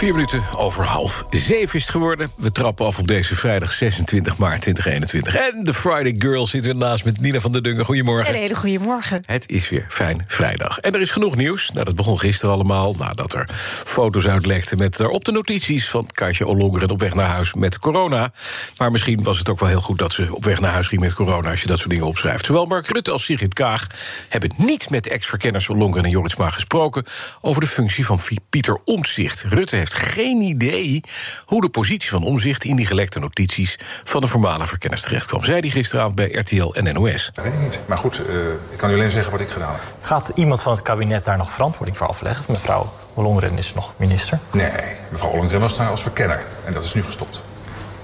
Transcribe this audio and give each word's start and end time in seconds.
Vier 0.00 0.12
minuten 0.12 0.42
over 0.56 0.84
half 0.84 1.24
zeven 1.30 1.74
is 1.74 1.82
het 1.82 1.90
geworden. 1.90 2.32
We 2.36 2.52
trappen 2.52 2.86
af 2.86 2.98
op 2.98 3.08
deze 3.08 3.34
vrijdag 3.34 3.72
26 3.72 4.36
maart 4.36 4.60
2021. 4.60 5.36
En 5.36 5.64
de 5.64 5.74
Friday 5.74 6.14
Girl 6.18 6.46
zit 6.46 6.64
weer 6.64 6.76
naast 6.76 7.04
met 7.04 7.20
Nina 7.20 7.40
van 7.40 7.52
der 7.52 7.62
Dungen. 7.62 7.84
Goedemorgen. 7.84 8.34
Een 8.34 8.40
hele 8.40 8.54
goede 8.54 8.78
morgen. 8.78 9.22
Het 9.26 9.50
is 9.50 9.68
weer 9.68 9.86
fijn 9.88 10.24
vrijdag. 10.26 10.78
En 10.78 10.94
er 10.94 11.00
is 11.00 11.10
genoeg 11.10 11.36
nieuws. 11.36 11.70
Nou, 11.70 11.84
dat 11.84 11.96
begon 11.96 12.18
gisteren 12.18 12.54
allemaal. 12.54 12.94
Nadat 12.98 13.32
er 13.32 13.48
foto's 13.84 14.26
uitlekten 14.26 14.78
met 14.78 14.96
daarop 14.96 15.24
de 15.24 15.32
notities... 15.32 15.88
van 15.88 16.06
Kaatje 16.12 16.46
Ollongren 16.46 16.90
op 16.90 17.00
weg 17.00 17.14
naar 17.14 17.28
huis 17.28 17.54
met 17.54 17.78
corona. 17.78 18.32
Maar 18.78 18.90
misschien 18.90 19.22
was 19.22 19.38
het 19.38 19.48
ook 19.48 19.60
wel 19.60 19.68
heel 19.68 19.80
goed 19.80 19.98
dat 19.98 20.12
ze 20.12 20.34
op 20.34 20.44
weg 20.44 20.60
naar 20.60 20.72
huis 20.72 20.86
ging 20.86 21.00
met 21.00 21.12
corona... 21.12 21.50
als 21.50 21.60
je 21.60 21.66
dat 21.66 21.78
soort 21.78 21.90
dingen 21.90 22.06
opschrijft. 22.06 22.46
Zowel 22.46 22.66
Mark 22.66 22.86
Rutte 22.86 23.10
als 23.10 23.24
Sigrid 23.24 23.54
Kaag 23.54 23.86
hebben 24.28 24.52
niet 24.56 24.90
met 24.90 25.08
ex-verkenners... 25.08 25.68
Ollongren 25.68 26.04
en 26.04 26.10
Joritsma 26.10 26.50
gesproken... 26.50 27.04
over 27.40 27.60
de 27.60 27.66
functie 27.66 28.06
van 28.06 28.20
Pieter 28.50 28.78
Omtzigt. 28.84 29.44
Rutte 29.48 29.76
heeft 29.76 29.88
geen 29.94 30.40
idee 30.40 31.00
hoe 31.44 31.60
de 31.60 31.68
positie 31.68 32.10
van 32.10 32.22
Omzicht 32.22 32.64
in 32.64 32.76
die 32.76 32.86
gelekte 32.86 33.18
notities 33.18 33.78
van 34.04 34.20
de 34.20 34.26
voormalige 34.26 34.66
verkenners 34.66 35.02
terecht 35.02 35.26
kwam. 35.26 35.44
Zei 35.44 35.60
die 35.60 35.70
gisteravond 35.70 36.14
bij 36.14 36.30
RTL 36.32 36.72
en 36.72 36.94
NOS. 36.94 37.30
Dat 37.32 37.44
weet 37.44 37.52
ik 37.52 37.60
niet. 37.60 37.78
Maar 37.86 37.98
goed, 37.98 38.20
uh, 38.28 38.36
ik 38.70 38.76
kan 38.76 38.90
u 38.90 38.94
alleen 38.94 39.10
zeggen 39.10 39.32
wat 39.32 39.40
ik 39.40 39.48
gedaan 39.48 39.72
heb. 39.72 39.80
Gaat 40.00 40.32
iemand 40.34 40.62
van 40.62 40.72
het 40.72 40.82
kabinet 40.82 41.24
daar 41.24 41.36
nog 41.36 41.50
verantwoording 41.50 41.96
voor 41.96 42.06
afleggen? 42.06 42.40
Of 42.40 42.48
mevrouw 42.48 42.92
Ollongren 43.14 43.58
is 43.58 43.74
nog 43.74 43.92
minister? 43.96 44.38
Nee, 44.52 44.70
mevrouw 45.10 45.30
Ollongren 45.30 45.60
was 45.60 45.76
daar 45.76 45.88
als 45.88 46.02
verkenner. 46.02 46.42
En 46.64 46.72
dat 46.72 46.84
is 46.84 46.94
nu 46.94 47.02
gestopt. 47.02 47.40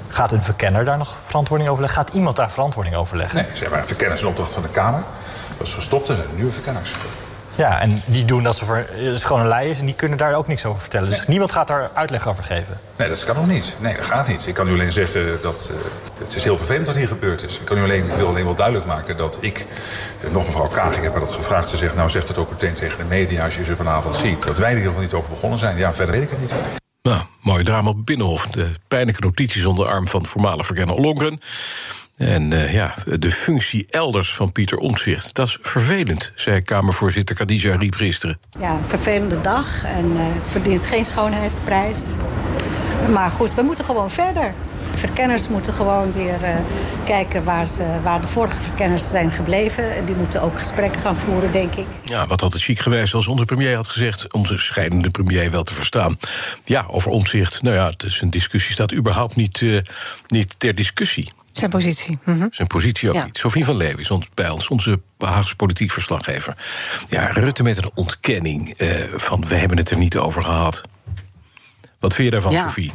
Gaat 0.09 0.33
een 0.33 0.43
verkenner 0.43 0.85
daar 0.85 0.99
nog 0.99 1.17
verantwoording 1.25 1.71
over 1.71 1.83
leggen? 1.83 2.03
Gaat 2.03 2.15
iemand 2.15 2.37
daar 2.37 2.51
verantwoording 2.51 2.97
over 2.97 3.17
leggen? 3.17 3.37
Nee, 3.43 3.57
ze 3.57 3.63
hebben 3.63 3.81
een 3.81 3.87
verkenners 3.87 4.21
in 4.21 4.27
opdracht 4.27 4.53
van 4.53 4.63
de 4.63 4.69
Kamer. 4.69 5.03
Dat 5.59 5.67
is 5.67 5.75
gestopt 5.75 6.09
en 6.09 6.17
zijn 6.17 6.29
nieuwe 6.35 6.51
verkenners. 6.51 6.91
Ja, 7.57 7.81
en 7.81 8.03
die 8.05 8.25
doen 8.25 8.43
dat 8.43 8.57
ze 8.57 8.65
voor 8.65 8.87
schone 9.15 9.49
lei 9.49 9.71
is 9.71 9.79
en 9.79 9.87
die 9.87 9.95
kunnen 9.95 10.19
daar 10.19 10.35
ook 10.35 10.47
niks 10.47 10.65
over 10.65 10.81
vertellen. 10.81 11.11
Dus 11.11 11.27
niemand 11.27 11.53
gaat 11.53 11.69
daar 11.69 11.91
uitleg 11.95 12.29
over 12.29 12.45
geven. 12.45 12.79
Nee, 12.97 13.09
dat 13.09 13.25
kan 13.25 13.37
nog 13.37 13.47
niet. 13.47 13.77
Nee, 13.79 13.97
dat 13.97 14.05
gaat 14.05 14.29
niet. 14.29 14.47
Ik 14.47 14.55
kan 14.55 14.69
u 14.69 14.73
alleen 14.73 14.93
zeggen 14.93 15.39
dat 15.43 15.71
uh, 15.73 15.79
het 16.19 16.35
is 16.35 16.45
heel 16.45 16.57
vervelend 16.57 16.87
wat 16.87 16.97
hier 16.97 17.09
gebeurd 17.09 17.43
is. 17.47 17.59
Ik 17.59 17.65
kan 17.65 17.79
u 17.79 17.83
alleen, 17.83 18.17
wil 18.17 18.29
alleen 18.29 18.45
wel 18.45 18.55
duidelijk 18.55 18.87
maken 18.87 19.17
dat 19.17 19.39
ik, 19.41 19.67
uh, 20.25 20.31
nog 20.33 20.47
mevrouw 20.47 20.69
Kaag, 20.69 20.97
ik 20.97 21.03
heb 21.03 21.13
haar 21.13 21.21
dat 21.21 21.33
gevraagd. 21.33 21.69
Ze 21.69 21.77
zegt, 21.77 21.95
nou 21.95 22.11
zegt 22.11 22.29
het 22.29 22.39
ook 22.39 22.51
meteen 22.51 22.75
tegen 22.75 22.99
de 22.99 23.05
media 23.05 23.45
als 23.45 23.57
je 23.57 23.65
ze 23.65 23.77
vanavond 23.77 24.17
ziet. 24.17 24.43
Dat 24.43 24.59
wij 24.59 24.71
er 24.71 24.77
in 24.77 24.79
ieder 24.79 24.93
geval 24.93 25.03
niet 25.03 25.15
over 25.15 25.31
begonnen 25.31 25.59
zijn. 25.59 25.77
Ja, 25.77 25.95
verder 25.95 26.15
weet 26.15 26.25
ik 26.25 26.31
het 26.31 26.41
niet. 26.41 26.53
Nou, 27.03 27.23
mooi 27.41 27.65
drama 27.65 27.89
op 27.89 28.07
Binnenhof. 28.07 28.47
De 28.47 28.71
pijnlijke 28.89 29.21
notities 29.21 29.65
onder 29.65 29.87
de 29.87 29.91
arm 29.91 30.09
van 30.09 30.27
voormalig 30.27 30.67
verkenner 30.67 30.95
Ollongren. 30.95 31.41
En 32.17 32.51
uh, 32.51 32.73
ja, 32.73 32.95
de 33.19 33.31
functie 33.31 33.87
elders 33.89 34.35
van 34.35 34.53
Pieter 34.53 34.79
Omtzigt, 34.79 35.35
dat 35.35 35.49
is 35.49 35.59
vervelend, 35.63 36.33
zei 36.35 36.63
Kamervoorzitter 36.63 37.37
Khadija 37.37 37.77
Riep 37.77 37.95
gisteren. 37.95 38.39
Ja, 38.61 38.71
een 38.71 38.89
vervelende 38.89 39.41
dag 39.41 39.85
en 39.85 40.05
uh, 40.05 40.19
het 40.19 40.51
verdient 40.51 40.87
geen 40.87 41.05
schoonheidsprijs. 41.05 42.15
Maar 43.13 43.31
goed, 43.31 43.55
we 43.55 43.63
moeten 43.63 43.85
gewoon 43.85 44.11
verder. 44.11 44.55
Verkenners 44.95 45.49
moeten 45.49 45.73
gewoon 45.73 46.13
weer 46.13 46.43
uh, 46.43 46.49
kijken 47.05 47.45
waar, 47.45 47.67
ze, 47.67 48.01
waar 48.03 48.21
de 48.21 48.27
vorige 48.27 48.61
verkenners 48.61 49.11
zijn 49.11 49.31
gebleven. 49.31 49.95
En 49.97 50.05
die 50.05 50.15
moeten 50.15 50.43
ook 50.43 50.59
gesprekken 50.59 51.01
gaan 51.01 51.17
voeren, 51.17 51.53
denk 51.53 51.75
ik. 51.75 51.87
Ja, 52.05 52.27
wat 52.27 52.41
had 52.41 52.53
het 52.53 52.63
chic 52.63 52.79
geweest 52.79 53.15
als 53.15 53.27
onze 53.27 53.45
premier 53.45 53.77
had 53.77 53.89
gezegd... 53.89 54.33
onze 54.33 54.59
scheidende 54.59 55.11
premier 55.11 55.51
wel 55.51 55.63
te 55.63 55.75
verstaan. 55.75 56.19
Ja, 56.65 56.85
over 56.91 57.11
omzicht, 57.11 57.63
nou 57.63 57.77
ja, 57.77 57.93
zijn 57.97 58.31
discussie 58.31 58.73
staat 58.73 58.95
überhaupt 58.95 59.37
niet, 59.37 59.61
uh, 59.61 59.81
niet 60.27 60.55
ter 60.59 60.75
discussie. 60.75 61.29
Zijn 61.57 61.71
positie. 61.71 62.19
Mm 62.25 62.39
-hmm. 62.39 62.49
Zijn 62.51 62.69
positie 62.69 63.09
ook 63.09 63.15
Ja. 63.15 63.25
niet. 63.25 63.39
Sofie 63.39 63.65
van 63.65 63.77
Leeuwen 63.77 64.01
is 64.01 64.11
ons, 64.11 64.29
bij 64.35 64.51
ons, 64.51 64.69
onze 64.69 65.01
Haagse 65.19 65.57
politiek 65.57 65.91
verslaggever. 65.91 66.57
Ja, 67.09 67.27
Rutte 67.27 67.63
met 67.63 67.77
een 67.77 67.91
ontkenning 67.95 68.75
uh, 68.81 68.97
van 69.15 69.47
we 69.47 69.55
hebben 69.55 69.77
het 69.79 69.91
er 69.91 69.97
niet 69.97 70.17
over 70.17 70.43
gehad. 70.43 70.83
Wat 72.01 72.15
vind 72.15 72.25
je 72.27 72.31
daarvan, 72.31 72.53
Ja. 72.53 72.63
Sofie? 72.67 72.93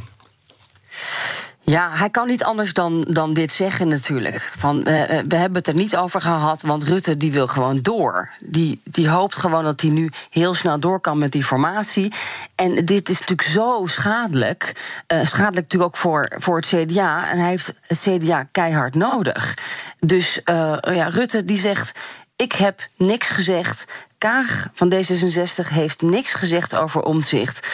Ja, 1.63 1.89
hij 1.91 2.09
kan 2.09 2.27
niet 2.27 2.43
anders 2.43 2.73
dan, 2.73 3.05
dan 3.09 3.33
dit 3.33 3.51
zeggen 3.51 3.87
natuurlijk. 3.87 4.51
Van, 4.57 4.85
eh, 4.85 5.03
eh, 5.03 5.25
we 5.27 5.35
hebben 5.35 5.57
het 5.57 5.67
er 5.67 5.73
niet 5.73 5.95
over 5.95 6.21
gehad, 6.21 6.61
want 6.61 6.83
Rutte 6.83 7.17
die 7.17 7.31
wil 7.31 7.47
gewoon 7.47 7.81
door. 7.81 8.29
Die, 8.39 8.81
die 8.83 9.09
hoopt 9.09 9.35
gewoon 9.35 9.63
dat 9.63 9.81
hij 9.81 9.89
nu 9.89 10.09
heel 10.29 10.53
snel 10.53 10.79
door 10.79 10.99
kan 10.99 11.17
met 11.17 11.31
die 11.31 11.43
formatie. 11.43 12.13
En 12.55 12.85
dit 12.85 13.09
is 13.09 13.19
natuurlijk 13.19 13.47
zo 13.47 13.83
schadelijk. 13.85 14.75
Eh, 15.07 15.25
schadelijk 15.25 15.55
natuurlijk 15.55 15.91
ook 15.91 15.97
voor, 15.97 16.31
voor 16.37 16.55
het 16.55 16.67
CDA. 16.67 17.29
En 17.29 17.39
hij 17.39 17.49
heeft 17.49 17.73
het 17.81 17.99
CDA 17.99 18.47
keihard 18.51 18.95
nodig. 18.95 19.57
Dus 19.99 20.39
ja, 20.81 21.07
Rutte 21.07 21.45
die 21.45 21.59
zegt... 21.59 21.99
Ik 22.35 22.51
heb 22.51 22.87
niks 22.95 23.29
gezegd. 23.29 23.87
Kaag 24.17 24.67
van 24.73 24.93
D66 24.93 25.67
heeft 25.67 26.01
niks 26.01 26.33
gezegd 26.33 26.75
over 26.75 27.01
omzicht. 27.01 27.67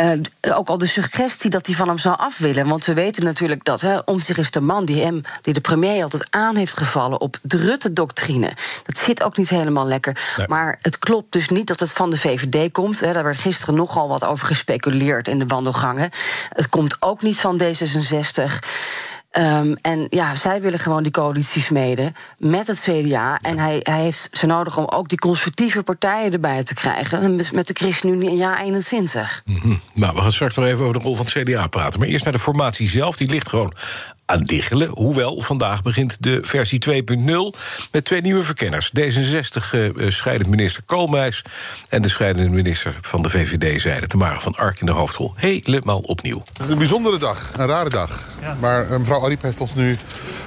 Uh, 0.00 0.56
ook 0.56 0.68
al 0.68 0.78
de 0.78 0.86
suggestie 0.86 1.50
dat 1.50 1.66
hij 1.66 1.74
van 1.74 1.88
hem 1.88 1.98
zou 1.98 2.18
af 2.18 2.38
willen. 2.38 2.68
Want 2.68 2.84
we 2.84 2.94
weten 2.94 3.24
natuurlijk 3.24 3.64
dat 3.64 3.80
hè, 3.80 3.98
Omtzigt 3.98 4.38
is 4.38 4.50
de 4.50 4.60
man 4.60 4.84
die, 4.84 5.02
hem, 5.02 5.20
die 5.42 5.54
de 5.54 5.60
premier 5.60 6.02
altijd 6.02 6.26
aan 6.30 6.56
heeft 6.56 6.76
gevallen 6.76 7.20
op 7.20 7.38
de 7.42 7.56
Rutte-doctrine. 7.56 8.52
Dat 8.84 8.98
zit 8.98 9.22
ook 9.22 9.36
niet 9.36 9.48
helemaal 9.48 9.86
lekker. 9.86 10.34
Nee. 10.36 10.46
Maar 10.48 10.78
het 10.82 10.98
klopt 10.98 11.32
dus 11.32 11.48
niet 11.48 11.66
dat 11.66 11.80
het 11.80 11.92
van 11.92 12.10
de 12.10 12.16
VVD 12.16 12.72
komt. 12.72 13.00
Hè. 13.00 13.12
Daar 13.12 13.24
werd 13.24 13.40
gisteren 13.40 13.74
nogal 13.74 14.08
wat 14.08 14.24
over 14.24 14.46
gespeculeerd 14.46 15.28
in 15.28 15.38
de 15.38 15.46
wandelgangen. 15.46 16.10
Het 16.48 16.68
komt 16.68 16.96
ook 17.00 17.22
niet 17.22 17.40
van 17.40 17.60
D66. 17.62 18.42
Um, 19.38 19.76
en 19.82 20.06
ja, 20.08 20.34
zij 20.34 20.60
willen 20.60 20.78
gewoon 20.78 21.02
die 21.02 21.12
coalitie 21.12 21.62
smeden 21.62 22.14
met 22.38 22.66
het 22.66 22.80
CDA. 22.80 23.38
En 23.38 23.58
hij, 23.58 23.80
hij 23.82 24.02
heeft 24.02 24.28
ze 24.32 24.46
nodig 24.46 24.76
om 24.78 24.84
ook 24.88 25.08
die 25.08 25.18
conservatieve 25.18 25.82
partijen 25.82 26.32
erbij 26.32 26.62
te 26.62 26.74
krijgen. 26.74 27.36
Met, 27.52 27.66
de 27.66 27.74
ChristenUnie 27.74 28.30
in 28.30 28.36
jaar 28.36 28.60
21. 28.60 29.42
Mm 29.44 29.56
-hmm. 29.56 29.80
Nou, 29.94 30.14
we 30.14 30.20
gaan 30.20 30.32
straks 30.32 30.56
nog 30.56 30.64
even 30.64 30.86
over 30.86 30.98
de 30.98 31.04
rol 31.04 31.16
van 31.16 31.26
het 31.32 31.34
CDA 31.34 31.66
praten. 31.66 32.00
Maar 32.00 32.08
eerst 32.08 32.24
naar 32.24 32.32
de 32.32 32.38
formatie 32.38 32.88
zelf. 32.88 33.16
Die 33.16 33.30
ligt 33.30 33.48
gewoon 33.48 33.74
aan 34.30 34.40
diggelen. 34.40 34.88
Hoewel, 34.88 35.40
vandaag 35.40 35.82
begint 35.82 36.16
de 36.20 36.38
versie 36.42 37.04
2.0 37.52 37.58
met 37.92 38.04
twee 38.04 38.20
nieuwe 38.20 38.42
verkenners. 38.42 38.92
D66 38.98 39.74
uh, 39.74 40.10
scheidend 40.10 40.50
minister 40.50 40.82
Koolmeis... 40.86 41.44
en 41.88 42.02
de 42.02 42.08
scheidende 42.08 42.50
minister 42.50 42.98
van 43.00 43.22
de 43.22 43.30
VVD-zijde... 43.30 44.06
Tamara 44.06 44.40
van 44.40 44.54
Ark 44.54 44.80
in 44.80 44.86
de 44.86 44.92
hoofdrol. 44.92 45.32
Helemaal 45.36 45.98
opnieuw. 45.98 46.42
Het 46.52 46.62
is 46.62 46.68
een 46.68 46.78
bijzondere 46.78 47.18
dag, 47.18 47.52
een 47.56 47.66
rare 47.66 47.90
dag. 47.90 48.28
Ja. 48.40 48.56
Maar 48.60 48.90
uh, 48.90 48.96
mevrouw 48.96 49.24
Ariep 49.24 49.42
heeft 49.42 49.60
ons 49.60 49.74
nu 49.74 49.96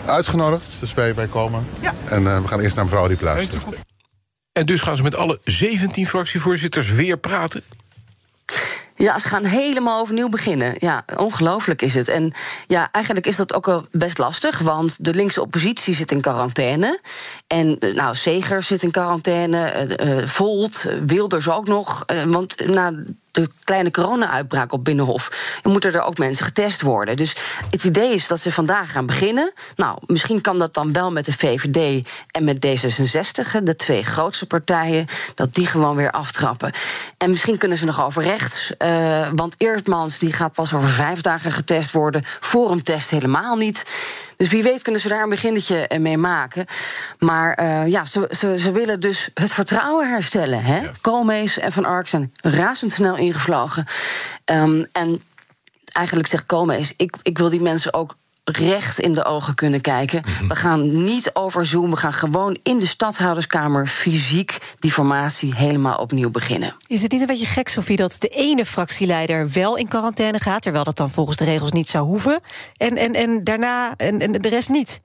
uitgenodigd, 0.06 0.78
dus 0.80 0.94
wij, 0.94 1.16
wij 1.16 1.28
komen. 1.28 1.68
Ja. 1.82 1.94
En 2.06 2.22
uh, 2.22 2.42
we 2.42 2.48
gaan 2.48 2.60
eerst 2.60 2.76
naar 2.76 2.86
mevrouw 2.86 3.04
Ariep 3.04 3.22
luisteren. 3.22 3.64
En 4.52 4.66
dus 4.66 4.82
gaan 4.82 4.98
ze 4.98 5.04
met 5.04 5.16
alle 5.16 5.40
17 5.44 6.08
fractievoorzitters 6.08 6.90
weer 6.92 7.18
praten? 7.18 7.64
Ja, 8.96 9.20
ze 9.20 9.28
gaan 9.28 9.46
helemaal 9.46 10.00
overnieuw 10.00 10.30
beginnen. 10.30 10.76
Ja, 10.80 11.06
ongelooflijk 11.18 11.81
is 11.81 11.96
het. 11.96 12.08
En 12.08 12.34
ja, 12.68 12.90
eigenlijk 12.92 13.28
is 13.28 13.36
dat 13.36 13.54
ook 13.54 13.66
wel 13.66 13.86
best 13.92 14.18
lastig, 14.18 14.59
want 14.59 15.06
de 15.06 15.14
linkse 15.14 15.42
oppositie 15.42 15.96
zit 15.96 16.12
in 16.12 16.22
quarantaine. 16.22 17.00
En 17.48 17.78
nou, 17.96 18.16
Seger 18.16 18.64
zit 18.64 18.84
in 18.84 18.92
quarantaine, 18.92 19.88
uh, 20.00 20.28
Volt, 20.28 20.88
Wilders 21.06 21.50
ook 21.50 21.68
nog. 21.68 22.06
Want 22.26 22.66
na 22.66 22.94
de 23.34 23.50
kleine 23.64 23.92
corona-uitbraak 23.92 24.72
op 24.72 24.84
Binnenhof 24.84 25.60
moeten 25.64 25.94
er 25.94 26.02
ook 26.02 26.18
mensen 26.18 26.46
getest 26.46 26.81
worden. 26.81 27.18
Dus 27.18 27.36
het 27.69 27.84
idee 27.84 28.13
is 28.13 28.28
dat 28.28 28.42
ze 28.42 28.52
vandaag 28.52 28.92
gaan 28.92 29.06
beginnen. 29.06 29.54
Nou, 29.75 29.98
misschien 30.06 30.42
kan 30.42 30.57
dat 30.57 30.74
dan 30.74 30.94
wel 30.94 31.12
met 31.12 31.25
de 31.25 31.31
VVD 31.31 32.07
en 32.31 32.44
met 32.44 32.66
D66, 32.68 33.63
de 33.63 33.75
twee 33.75 34.04
grootste 34.04 34.46
partijen, 34.46 35.06
dat 35.36 35.54
die 35.54 35.68
gewoon 35.68 35.96
weer 35.96 36.12
aftrappen. 36.12 36.72
En 37.18 37.30
misschien 37.30 37.57
kunnen 37.57 37.78
ze 37.78 37.86
nog 37.86 38.06
over 38.06 38.24
rechts, 38.24 38.72
uh, 38.78 39.28
want 39.36 39.56
Eertmans 39.57 40.19
die 40.19 40.34
gaat 40.34 40.54
pas 40.54 40.74
over 40.74 40.90
vijf 40.90 41.22
dagen 41.22 41.52
getest 41.52 41.92
worden, 41.92 42.24
Forum 42.25 42.84
test 42.84 43.10
helemaal 43.10 43.56
niet. 43.56 43.86
Dus 44.44 44.51
wie 44.51 44.63
weet 44.63 44.81
kunnen 44.81 45.01
ze 45.01 45.07
daar 45.07 45.24
een 45.24 45.30
beginnetje 45.30 45.90
mee 46.00 46.18
maken. 46.18 46.66
Maar 47.19 47.60
uh, 47.62 47.88
ja, 47.88 48.06
ze, 48.06 48.28
ze, 48.31 48.60
ze, 48.60 48.72
willen 48.72 49.00
dus 49.00 49.30
het 49.34 49.54
vertrouwen 49.54 50.10
herstellen. 50.10 50.63
Hè? 50.63 50.80
Ja. 50.80 50.92
Koolmees 51.01 51.60
en 51.60 51.72
Van 51.72 51.86
Ark 51.86 52.07
zijn 52.07 52.34
razendsnel 52.42 53.16
ingevlogen. 53.16 53.86
Um, 54.45 54.88
en 54.92 55.22
eigenlijk 55.92 56.28
zegt 56.28 56.45
Koolmees, 56.45 56.94
ik, 56.98 57.16
ik 57.22 57.38
wil 57.38 57.50
die 57.50 57.62
mensen 57.62 57.94
ook 57.94 58.16
recht 58.44 59.00
in 59.00 59.13
de 59.13 59.25
ogen 59.25 59.56
kunnen 59.56 59.81
kijken. 59.81 60.24
Mhm. 60.25 60.48
We 60.48 60.56
gaan 60.56 61.04
niet 61.04 61.30
over 61.34 61.66
Zoom, 61.66 61.90
we 61.90 61.98
gaan 61.98 62.13
gewoon 62.13 62.57
in 62.63 62.80
de 62.80 62.86
stadhouderskamer 62.86 63.88
fysiek 63.88 64.57
die 64.80 64.92
formatie 64.92 65.56
helemaal 65.56 65.98
opnieuw 65.98 66.30
beginnen. 66.30 66.75
Is 66.88 67.01
het 67.01 67.12
niet 67.12 67.22
een 67.22 67.28
beetje 67.28 67.45
gek, 67.45 67.68
Sofie, 67.68 67.98
dat 67.98 68.16
de 68.19 68.28
ene 68.28 68.66
fractieleider 68.66 69.51
wel 69.51 69.78
in 69.78 69.88
quarantaine 69.88 70.40
gaat, 70.40 70.62
terwijl 70.62 70.84
dat 70.84 70.98
dan 70.98 71.10
volgens 71.10 71.38
de 71.38 71.44
regels 71.44 71.72
niet 71.72 71.90
zou 71.90 72.06
hoeven, 72.06 72.42
en, 72.78 72.98
en, 72.98 73.13
en 73.13 73.44
daarna 73.44 73.94
en, 73.98 74.19
en 74.19 74.31
de 74.31 74.50
rest 74.50 74.69
niet? 74.69 75.01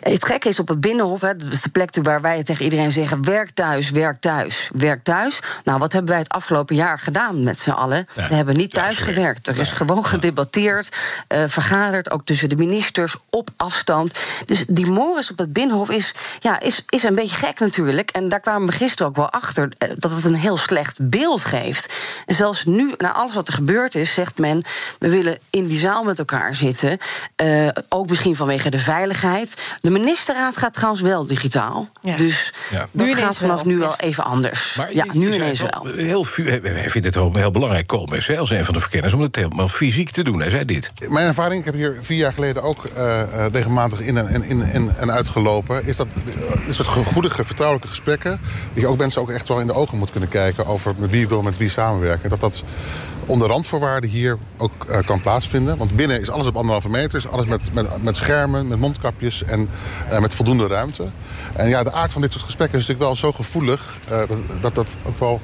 Het 0.00 0.26
gekke 0.26 0.48
is 0.48 0.58
op 0.58 0.68
het 0.68 0.80
Binnenhof, 0.80 1.20
hè, 1.20 1.36
dat 1.36 1.52
is 1.52 1.62
de 1.62 1.68
plek 1.70 1.88
waar 2.02 2.20
wij 2.20 2.42
tegen 2.42 2.64
iedereen 2.64 2.92
zeggen: 2.92 3.24
werk 3.24 3.50
thuis, 3.54 3.90
werk 3.90 4.20
thuis, 4.20 4.70
werk 4.74 5.04
thuis. 5.04 5.40
Nou, 5.64 5.78
wat 5.78 5.92
hebben 5.92 6.10
wij 6.10 6.20
het 6.20 6.28
afgelopen 6.28 6.76
jaar 6.76 6.98
gedaan 6.98 7.42
met 7.42 7.60
z'n 7.60 7.70
allen? 7.70 8.08
Ja, 8.14 8.28
We 8.28 8.34
hebben 8.34 8.56
niet 8.56 8.72
thuis 8.72 8.96
gewerkt. 8.98 9.48
Er 9.48 9.58
is 9.60 9.70
Ja. 9.70 9.76
gewoon 9.76 10.04
gedebatteerd, 10.06 10.96
eh, 11.28 11.42
vergaderd, 11.46 12.10
ook 12.10 12.24
tussen 12.24 12.48
de 12.48 12.56
ministers 12.56 13.16
op 13.30 13.50
afstand. 13.56 14.18
Dus 14.46 14.64
die 14.68 14.86
mores 14.86 15.30
op 15.30 15.38
het 15.38 15.52
Binnenhof 15.52 15.90
is, 15.90 16.14
ja, 16.40 16.60
is, 16.60 16.82
is 16.88 17.02
een 17.02 17.14
beetje 17.14 17.36
gek 17.36 17.58
natuurlijk. 17.58 18.10
En 18.10 18.28
daar 18.28 18.40
kwamen 18.40 18.68
we 18.68 18.74
gisteren 18.74 19.08
ook 19.10 19.16
wel 19.16 19.30
achter 19.30 19.68
eh, 19.78 19.90
dat 19.96 20.10
het 20.12 20.24
een 20.24 20.34
heel 20.34 20.56
slecht 20.56 20.98
beeld 21.02 21.44
geeft. 21.44 21.94
En 22.26 22.34
zelfs 22.34 22.64
nu, 22.64 22.94
na 22.98 23.12
alles 23.12 23.34
wat 23.34 23.48
er 23.48 23.54
gebeurd 23.54 23.94
is, 23.94 24.14
zegt 24.14 24.38
men: 24.38 24.62
we 24.98 25.08
willen 25.08 25.38
in 25.50 25.66
die 25.66 25.78
zaal 25.78 26.02
met 26.04 26.18
elkaar 26.18 26.54
zitten. 26.54 26.98
Eh, 27.36 27.68
ook 27.88 28.08
misschien 28.08 28.36
vanwege 28.36 28.70
de 28.70 28.78
veiligheid. 28.78 29.54
De 29.80 29.90
ministerraad 29.90 30.56
gaat 30.56 30.72
trouwens 30.72 31.02
wel 31.02 31.26
digitaal. 31.26 31.88
Ja. 32.02 32.16
Dus 32.16 32.54
Ja. 32.70 32.88
dat 32.92 33.06
Nu 33.06 33.14
gaat 33.14 33.36
vanaf 33.36 33.62
wel. 33.62 33.72
nu 33.72 33.78
wel 33.78 33.96
even 33.96 34.24
anders. 34.24 34.74
Maar 34.74 34.94
ja, 34.94 35.04
nu 35.12 35.34
ineens 35.34 35.60
het 35.60 35.72
al, 35.72 35.84
wel. 35.84 35.94
Heel, 35.94 36.26
hij 36.62 36.90
vindt 36.90 37.06
het 37.06 37.14
wel 37.14 37.32
heel 37.34 37.50
belangrijk, 37.50 37.86
Koolmees, 37.86 38.36
als 38.36 38.50
een 38.50 38.64
van 38.64 38.74
de 38.74 38.80
verkenners... 38.80 39.14
om 39.14 39.20
het 39.20 39.36
helemaal 39.36 39.68
fysiek 39.68 40.10
te 40.10 40.24
doen. 40.24 40.40
Hij 40.40 40.50
zei 40.50 40.64
dit. 40.64 40.92
Mijn 41.08 41.26
ervaring, 41.26 41.58
ik 41.60 41.64
heb 41.64 41.74
hier 41.74 41.98
vier 42.00 42.18
jaar 42.18 42.32
geleden 42.32 42.62
ook 42.62 42.84
eh, 42.84 43.20
eh, 43.20 43.52
regelmatig 43.52 44.00
in 44.00 44.16
en, 44.16 44.42
in, 44.42 44.62
en, 44.62 44.96
en 44.98 45.10
uitgelopen... 45.12 45.86
is 45.86 45.96
dat 45.96 46.06
eh, 46.06 46.66
een 46.66 46.74
soort 46.74 46.88
gevoelige, 46.88 47.44
vertrouwelijke 47.44 47.88
gesprekken... 47.88 48.40
dat 48.72 48.82
je 48.82 48.86
ook 48.86 48.98
mensen 48.98 49.22
ook 49.22 49.30
echt 49.30 49.48
wel 49.48 49.60
in 49.60 49.66
de 49.66 49.72
ogen 49.72 49.98
moet 49.98 50.10
kunnen 50.10 50.28
kijken... 50.28 50.66
over 50.66 50.94
met 50.98 51.10
wie 51.10 51.28
wil 51.28 51.42
met 51.42 51.56
wie 51.56 51.68
samenwerken. 51.68 52.30
Dat 52.30 52.40
dat 52.40 52.62
onder 53.30 53.48
randvoorwaarden 53.48 54.10
hier 54.10 54.38
ook 54.56 54.84
eh, 54.84 54.98
kan 55.04 55.20
plaatsvinden. 55.20 55.76
Want 55.76 55.96
binnen 55.96 56.20
is 56.20 56.30
alles 56.30 56.46
op 56.46 56.56
anderhalve 56.56 56.88
meter. 56.88 57.18
Is 57.18 57.28
alles 57.28 57.44
met, 57.44 57.74
met, 57.74 58.02
met 58.02 58.16
schermen, 58.16 58.68
met 58.68 58.78
mondkapjes 58.78 59.44
en 59.44 59.68
eh, 60.10 60.18
met 60.18 60.34
voldoende 60.34 60.66
ruimte. 60.66 61.06
En 61.52 61.68
ja, 61.68 61.82
de 61.82 61.92
aard 61.92 62.12
van 62.12 62.22
dit 62.22 62.32
soort 62.32 62.44
gesprekken 62.44 62.78
is 62.78 62.86
natuurlijk 62.86 63.10
wel 63.10 63.30
zo 63.30 63.32
gevoelig... 63.32 63.96
eh, 64.10 64.22
dat, 64.60 64.74
dat 64.74 64.96
ook 65.02 65.18
wel 65.18 65.40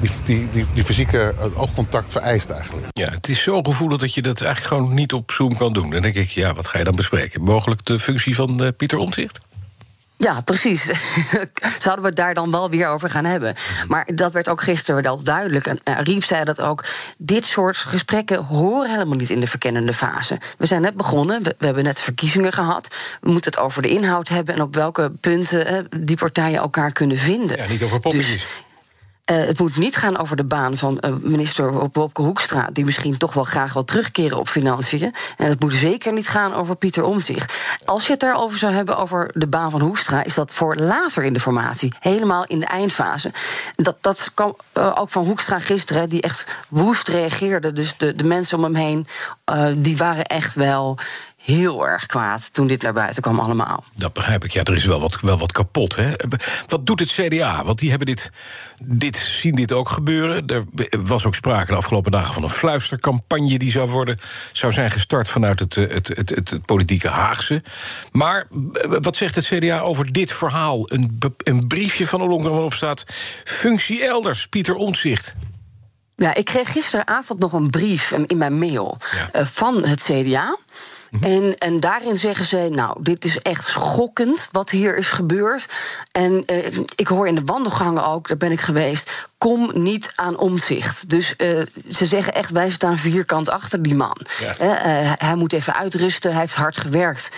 die, 0.00 0.10
die, 0.24 0.48
die, 0.50 0.66
die 0.74 0.84
fysieke 0.84 1.34
oogcontact 1.54 2.12
vereist 2.12 2.50
eigenlijk. 2.50 2.86
Ja, 2.90 3.08
het 3.08 3.28
is 3.28 3.42
zo 3.42 3.62
gevoelig 3.62 3.98
dat 3.98 4.14
je 4.14 4.22
dat 4.22 4.40
eigenlijk 4.40 4.74
gewoon 4.74 4.94
niet 4.94 5.12
op 5.12 5.30
Zoom 5.30 5.56
kan 5.56 5.72
doen. 5.72 5.90
Dan 5.90 6.02
denk 6.02 6.14
ik, 6.14 6.28
ja, 6.28 6.54
wat 6.54 6.68
ga 6.68 6.78
je 6.78 6.84
dan 6.84 6.96
bespreken? 6.96 7.42
Mogelijk 7.42 7.84
de 7.84 8.00
functie 8.00 8.34
van 8.34 8.72
Pieter 8.76 8.98
Omtzigt? 8.98 9.38
Ja, 10.18 10.40
precies. 10.40 10.84
Zouden 11.78 12.02
we 12.02 12.08
het 12.08 12.16
daar 12.16 12.34
dan 12.34 12.50
wel 12.50 12.70
weer 12.70 12.86
over 12.86 13.10
gaan 13.10 13.24
hebben. 13.24 13.54
Maar 13.88 14.08
dat 14.14 14.32
werd 14.32 14.48
ook 14.48 14.62
gisteren 14.62 15.02
wel 15.02 15.22
duidelijk. 15.22 15.66
En 15.66 15.80
uh, 15.84 15.98
Riep 16.02 16.24
zei 16.24 16.44
dat 16.44 16.60
ook. 16.60 16.84
Dit 17.18 17.44
soort 17.44 17.76
gesprekken 17.76 18.44
horen 18.44 18.90
helemaal 18.90 19.16
niet 19.16 19.30
in 19.30 19.40
de 19.40 19.46
verkennende 19.46 19.92
fase. 19.92 20.40
We 20.58 20.66
zijn 20.66 20.82
net 20.82 20.96
begonnen. 20.96 21.42
We, 21.42 21.54
we 21.58 21.66
hebben 21.66 21.84
net 21.84 22.00
verkiezingen 22.00 22.52
gehad. 22.52 22.94
We 23.20 23.30
moeten 23.30 23.50
het 23.50 23.60
over 23.60 23.82
de 23.82 23.88
inhoud 23.88 24.28
hebben. 24.28 24.54
En 24.54 24.62
op 24.62 24.74
welke 24.74 25.12
punten 25.20 25.66
eh, 25.66 25.84
die 26.00 26.16
partijen 26.16 26.58
elkaar 26.58 26.92
kunnen 26.92 27.18
vinden. 27.18 27.56
Ja, 27.56 27.66
niet 27.66 27.82
over 27.82 28.00
poppetjes. 28.00 28.32
Dus, 28.32 28.64
uh, 29.30 29.36
het 29.36 29.58
moet 29.58 29.76
niet 29.76 29.96
gaan 29.96 30.18
over 30.18 30.36
de 30.36 30.44
baan 30.44 30.76
van 30.76 30.98
uh, 31.00 31.10
minister 31.20 31.90
Wopke 31.92 32.22
Hoekstra... 32.22 32.68
die 32.72 32.84
misschien 32.84 33.16
toch 33.16 33.32
wel 33.32 33.44
graag 33.44 33.72
wil 33.72 33.84
terugkeren 33.84 34.38
op 34.38 34.48
financiën. 34.48 35.14
En 35.36 35.48
het 35.48 35.60
moet 35.60 35.74
zeker 35.74 36.12
niet 36.12 36.28
gaan 36.28 36.54
over 36.54 36.76
Pieter 36.76 37.04
Omtzigt. 37.04 37.78
Als 37.84 38.06
je 38.06 38.12
het 38.12 38.20
daarover 38.20 38.58
zou 38.58 38.72
hebben 38.72 38.98
over 38.98 39.30
de 39.32 39.46
baan 39.46 39.70
van 39.70 39.80
Hoekstra... 39.80 40.24
is 40.24 40.34
dat 40.34 40.52
voor 40.52 40.76
later 40.76 41.24
in 41.24 41.32
de 41.32 41.40
formatie, 41.40 41.92
helemaal 42.00 42.44
in 42.44 42.60
de 42.60 42.66
eindfase. 42.66 43.32
Dat, 43.76 43.96
dat 44.00 44.30
kwam 44.34 44.56
uh, 44.74 44.92
ook 44.94 45.10
van 45.10 45.24
Hoekstra 45.24 45.58
gisteren, 45.58 46.08
die 46.08 46.22
echt 46.22 46.46
woest 46.68 47.08
reageerde. 47.08 47.72
Dus 47.72 47.96
de, 47.96 48.12
de 48.12 48.24
mensen 48.24 48.58
om 48.58 48.64
hem 48.64 48.74
heen, 48.74 49.06
die 49.82 49.96
waren 49.96 50.24
echt 50.24 50.54
wel 50.54 50.98
heel 51.46 51.86
erg 51.86 52.06
kwaad 52.06 52.52
toen 52.52 52.66
dit 52.66 52.82
naar 52.82 52.92
buiten 52.92 53.22
kwam 53.22 53.38
allemaal. 53.38 53.84
Dat 53.94 54.12
begrijp 54.12 54.44
ik. 54.44 54.50
Ja, 54.50 54.62
er 54.62 54.76
is 54.76 54.84
wel 54.84 55.00
wat, 55.00 55.20
wel 55.20 55.38
wat 55.38 55.52
kapot. 55.52 55.96
Hè? 55.96 56.12
Wat 56.66 56.86
doet 56.86 57.00
het 57.00 57.10
CDA? 57.10 57.64
Want 57.64 57.78
die 57.78 57.88
hebben 57.88 58.06
dit, 58.06 58.30
dit, 58.78 59.16
zien 59.16 59.54
dit 59.54 59.72
ook 59.72 59.88
gebeuren. 59.88 60.46
Er 60.46 60.64
was 61.04 61.24
ook 61.24 61.34
sprake 61.34 61.70
de 61.70 61.76
afgelopen 61.76 62.12
dagen 62.12 62.34
van 62.34 62.42
een 62.42 62.50
fluistercampagne... 62.50 63.58
die 63.58 63.70
zou, 63.70 63.88
worden, 63.88 64.18
zou 64.52 64.72
zijn 64.72 64.90
gestart 64.90 65.28
vanuit 65.28 65.60
het, 65.60 65.74
het, 65.74 66.08
het, 66.08 66.28
het, 66.28 66.50
het 66.50 66.66
politieke 66.66 67.08
Haagse. 67.08 67.62
Maar 68.12 68.46
wat 69.00 69.16
zegt 69.16 69.34
het 69.34 69.46
CDA 69.46 69.80
over 69.80 70.12
dit 70.12 70.32
verhaal? 70.32 70.92
Een, 70.92 71.18
een 71.36 71.66
briefje 71.66 72.06
van 72.06 72.20
Ollongren 72.20 72.52
waarop 72.52 72.74
staat... 72.74 73.04
functie 73.44 74.04
elders, 74.04 74.46
Pieter 74.46 74.74
Omtzigt. 74.74 75.34
Ja, 76.16 76.34
ik 76.34 76.44
kreeg 76.44 76.72
gisteravond 76.72 77.38
nog 77.38 77.52
een 77.52 77.70
brief 77.70 78.10
in 78.10 78.38
mijn 78.38 78.58
mail 78.58 78.98
ja. 79.12 79.40
uh, 79.40 79.46
van 79.46 79.84
het 79.84 80.02
CDA... 80.02 80.56
En, 81.20 81.54
en 81.58 81.80
daarin 81.80 82.16
zeggen 82.16 82.44
ze, 82.44 82.68
nou, 82.70 83.02
dit 83.02 83.24
is 83.24 83.38
echt 83.38 83.64
schokkend 83.64 84.48
wat 84.52 84.70
hier 84.70 84.96
is 84.96 85.08
gebeurd. 85.08 85.68
En 86.12 86.42
uh, 86.46 86.66
ik 86.94 87.06
hoor 87.06 87.28
in 87.28 87.34
de 87.34 87.44
wandelgangen 87.44 88.06
ook, 88.06 88.28
daar 88.28 88.36
ben 88.36 88.52
ik 88.52 88.60
geweest... 88.60 89.26
kom 89.38 89.70
niet 89.74 90.12
aan 90.14 90.38
omzicht. 90.38 91.10
Dus 91.10 91.34
uh, 91.38 91.62
ze 91.90 92.06
zeggen 92.06 92.34
echt, 92.34 92.50
wij 92.50 92.70
staan 92.70 92.98
vierkant 92.98 93.50
achter 93.50 93.82
die 93.82 93.94
man. 93.94 94.16
Uh, 94.42 94.52
hij 95.16 95.34
moet 95.34 95.52
even 95.52 95.74
uitrusten, 95.74 96.30
hij 96.30 96.40
heeft 96.40 96.54
hard 96.54 96.76
gewerkt. 96.78 97.30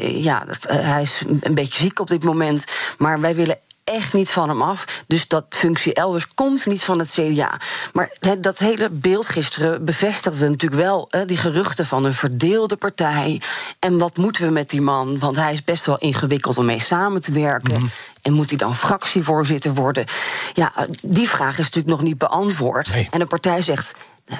ja, 0.00 0.44
hij 0.68 1.02
is 1.02 1.22
een 1.40 1.54
beetje 1.54 1.82
ziek 1.82 2.00
op 2.00 2.08
dit 2.08 2.24
moment. 2.24 2.64
Maar 2.98 3.20
wij 3.20 3.34
willen 3.34 3.58
echt 3.90 4.12
niet 4.12 4.30
van 4.30 4.48
hem 4.48 4.62
af. 4.62 4.84
Dus 5.06 5.28
dat 5.28 5.44
functie 5.48 5.94
elders 5.94 6.26
komt 6.34 6.66
niet 6.66 6.84
van 6.84 6.98
het 6.98 7.10
CDA. 7.10 7.60
Maar 7.92 8.10
dat 8.40 8.58
hele 8.58 8.88
beeld 8.90 9.28
gisteren 9.28 9.84
bevestigde 9.84 10.48
natuurlijk 10.48 10.82
wel 10.82 11.10
die 11.26 11.36
geruchten 11.36 11.86
van 11.86 12.04
een 12.04 12.14
verdeelde 12.14 12.76
partij. 12.76 13.40
En 13.78 13.98
wat 13.98 14.16
moeten 14.16 14.46
we 14.46 14.52
met 14.52 14.70
die 14.70 14.80
man? 14.80 15.18
Want 15.18 15.36
hij 15.36 15.52
is 15.52 15.64
best 15.64 15.86
wel 15.86 15.98
ingewikkeld 15.98 16.58
om 16.58 16.64
mee 16.64 16.80
samen 16.80 17.20
te 17.20 17.32
werken. 17.32 17.74
Mm 17.74 17.80
-hmm. 17.80 17.90
En 18.22 18.32
moet 18.32 18.48
hij 18.48 18.58
dan 18.58 18.76
fractievoorzitter 18.76 19.74
worden? 19.74 20.04
Ja, 20.52 20.72
die 21.02 21.28
vraag 21.28 21.58
is 21.58 21.64
natuurlijk 21.64 21.86
nog 21.86 22.02
niet 22.02 22.18
beantwoord. 22.18 22.92
Nee. 22.92 23.08
En 23.10 23.18
de 23.18 23.26
partij 23.26 23.62
zegt. 23.62 23.96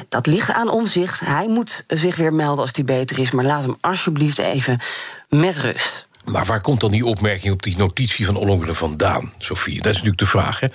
Dat 0.08 0.26
ligt 0.26 0.50
aan 0.50 0.68
omzicht. 0.68 1.20
Hij 1.20 1.48
moet 1.48 1.84
zich 1.88 2.16
weer 2.16 2.32
melden 2.32 2.60
als 2.60 2.70
hij 2.74 2.84
beter 2.84 3.18
is. 3.18 3.30
Maar 3.30 3.44
laat 3.44 3.62
hem 3.62 3.76
alsjeblieft 3.80 4.38
even 4.38 4.80
met 5.28 5.58
rust. 5.58 6.08
Maar 6.24 6.44
waar 6.46 6.60
komt 6.60 6.80
dan 6.80 6.90
die 6.90 7.04
opmerking 7.04 7.52
op 7.52 7.62
die 7.62 7.76
notitie 7.76 8.26
van 8.26 8.36
Ollongren 8.36 8.74
vandaan, 8.74 9.32
Sofie? 9.38 9.76
Dat 9.76 9.86
is 9.86 9.92
natuurlijk 9.92 10.18
de 10.18 10.26
vraag. 10.26 10.60
Hè? 10.60 10.66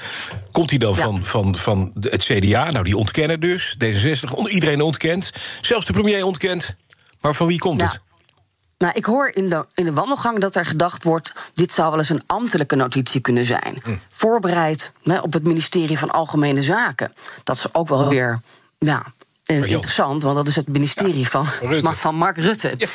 Komt 0.51 0.69
die 0.69 0.79
dan 0.79 0.95
ja. 0.95 1.03
van, 1.03 1.25
van, 1.25 1.55
van 1.55 1.91
het 1.99 2.23
CDA? 2.23 2.71
Nou, 2.71 2.83
die 2.83 2.97
ontkennen 2.97 3.39
dus. 3.39 3.77
D66, 3.83 4.47
iedereen 4.47 4.81
ontkent. 4.81 5.31
Zelfs 5.61 5.85
de 5.85 5.93
premier 5.93 6.25
ontkent. 6.25 6.75
Maar 7.21 7.35
van 7.35 7.47
wie 7.47 7.59
komt 7.59 7.81
ja. 7.81 7.87
het? 7.87 8.01
Nou, 8.77 8.93
ik 8.95 9.05
hoor 9.05 9.31
in 9.33 9.49
de, 9.49 9.65
in 9.73 9.85
de 9.85 9.93
wandelgang 9.93 10.39
dat 10.39 10.55
er 10.55 10.65
gedacht 10.65 11.03
wordt... 11.03 11.33
dit 11.53 11.73
zou 11.73 11.89
wel 11.89 11.99
eens 11.99 12.09
een 12.09 12.23
ambtelijke 12.25 12.75
notitie 12.75 13.21
kunnen 13.21 13.45
zijn. 13.45 13.77
Hm. 13.83 13.95
Voorbereid 14.07 14.93
hè, 15.03 15.19
op 15.19 15.33
het 15.33 15.43
ministerie 15.43 15.99
van 15.99 16.11
Algemene 16.11 16.63
Zaken. 16.63 17.13
Dat 17.43 17.55
is 17.55 17.73
ook 17.73 17.87
wel 17.87 18.01
oh. 18.01 18.07
weer... 18.07 18.39
Ja, 18.79 19.03
interessant, 19.45 20.23
want 20.23 20.35
dat 20.35 20.47
is 20.47 20.55
het 20.55 20.67
ministerie 20.67 21.19
ja, 21.19 21.25
van, 21.25 21.47
van 21.95 22.15
Mark 22.15 22.37
Rutte. 22.37 22.73
Ja. 22.77 22.87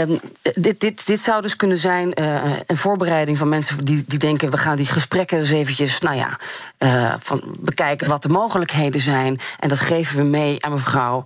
Um, 0.00 0.20
dit, 0.54 0.80
dit, 0.80 1.06
dit 1.06 1.20
zou 1.20 1.42
dus 1.42 1.56
kunnen 1.56 1.78
zijn 1.78 2.20
uh, 2.20 2.42
een 2.66 2.76
voorbereiding 2.76 3.38
van 3.38 3.48
mensen 3.48 3.84
die, 3.84 4.04
die 4.06 4.18
denken... 4.18 4.50
we 4.50 4.56
gaan 4.56 4.76
die 4.76 4.86
gesprekken 4.86 5.38
eens 5.38 5.50
eventjes, 5.50 6.00
nou 6.00 6.16
ja, 6.16 6.38
uh, 6.78 7.14
van 7.18 7.42
bekijken 7.58 8.08
wat 8.08 8.22
de 8.22 8.28
mogelijkheden 8.28 9.00
zijn. 9.00 9.40
En 9.58 9.68
dat 9.68 9.80
geven 9.80 10.16
we 10.16 10.22
mee 10.22 10.64
aan 10.64 10.72
mevrouw 10.72 11.24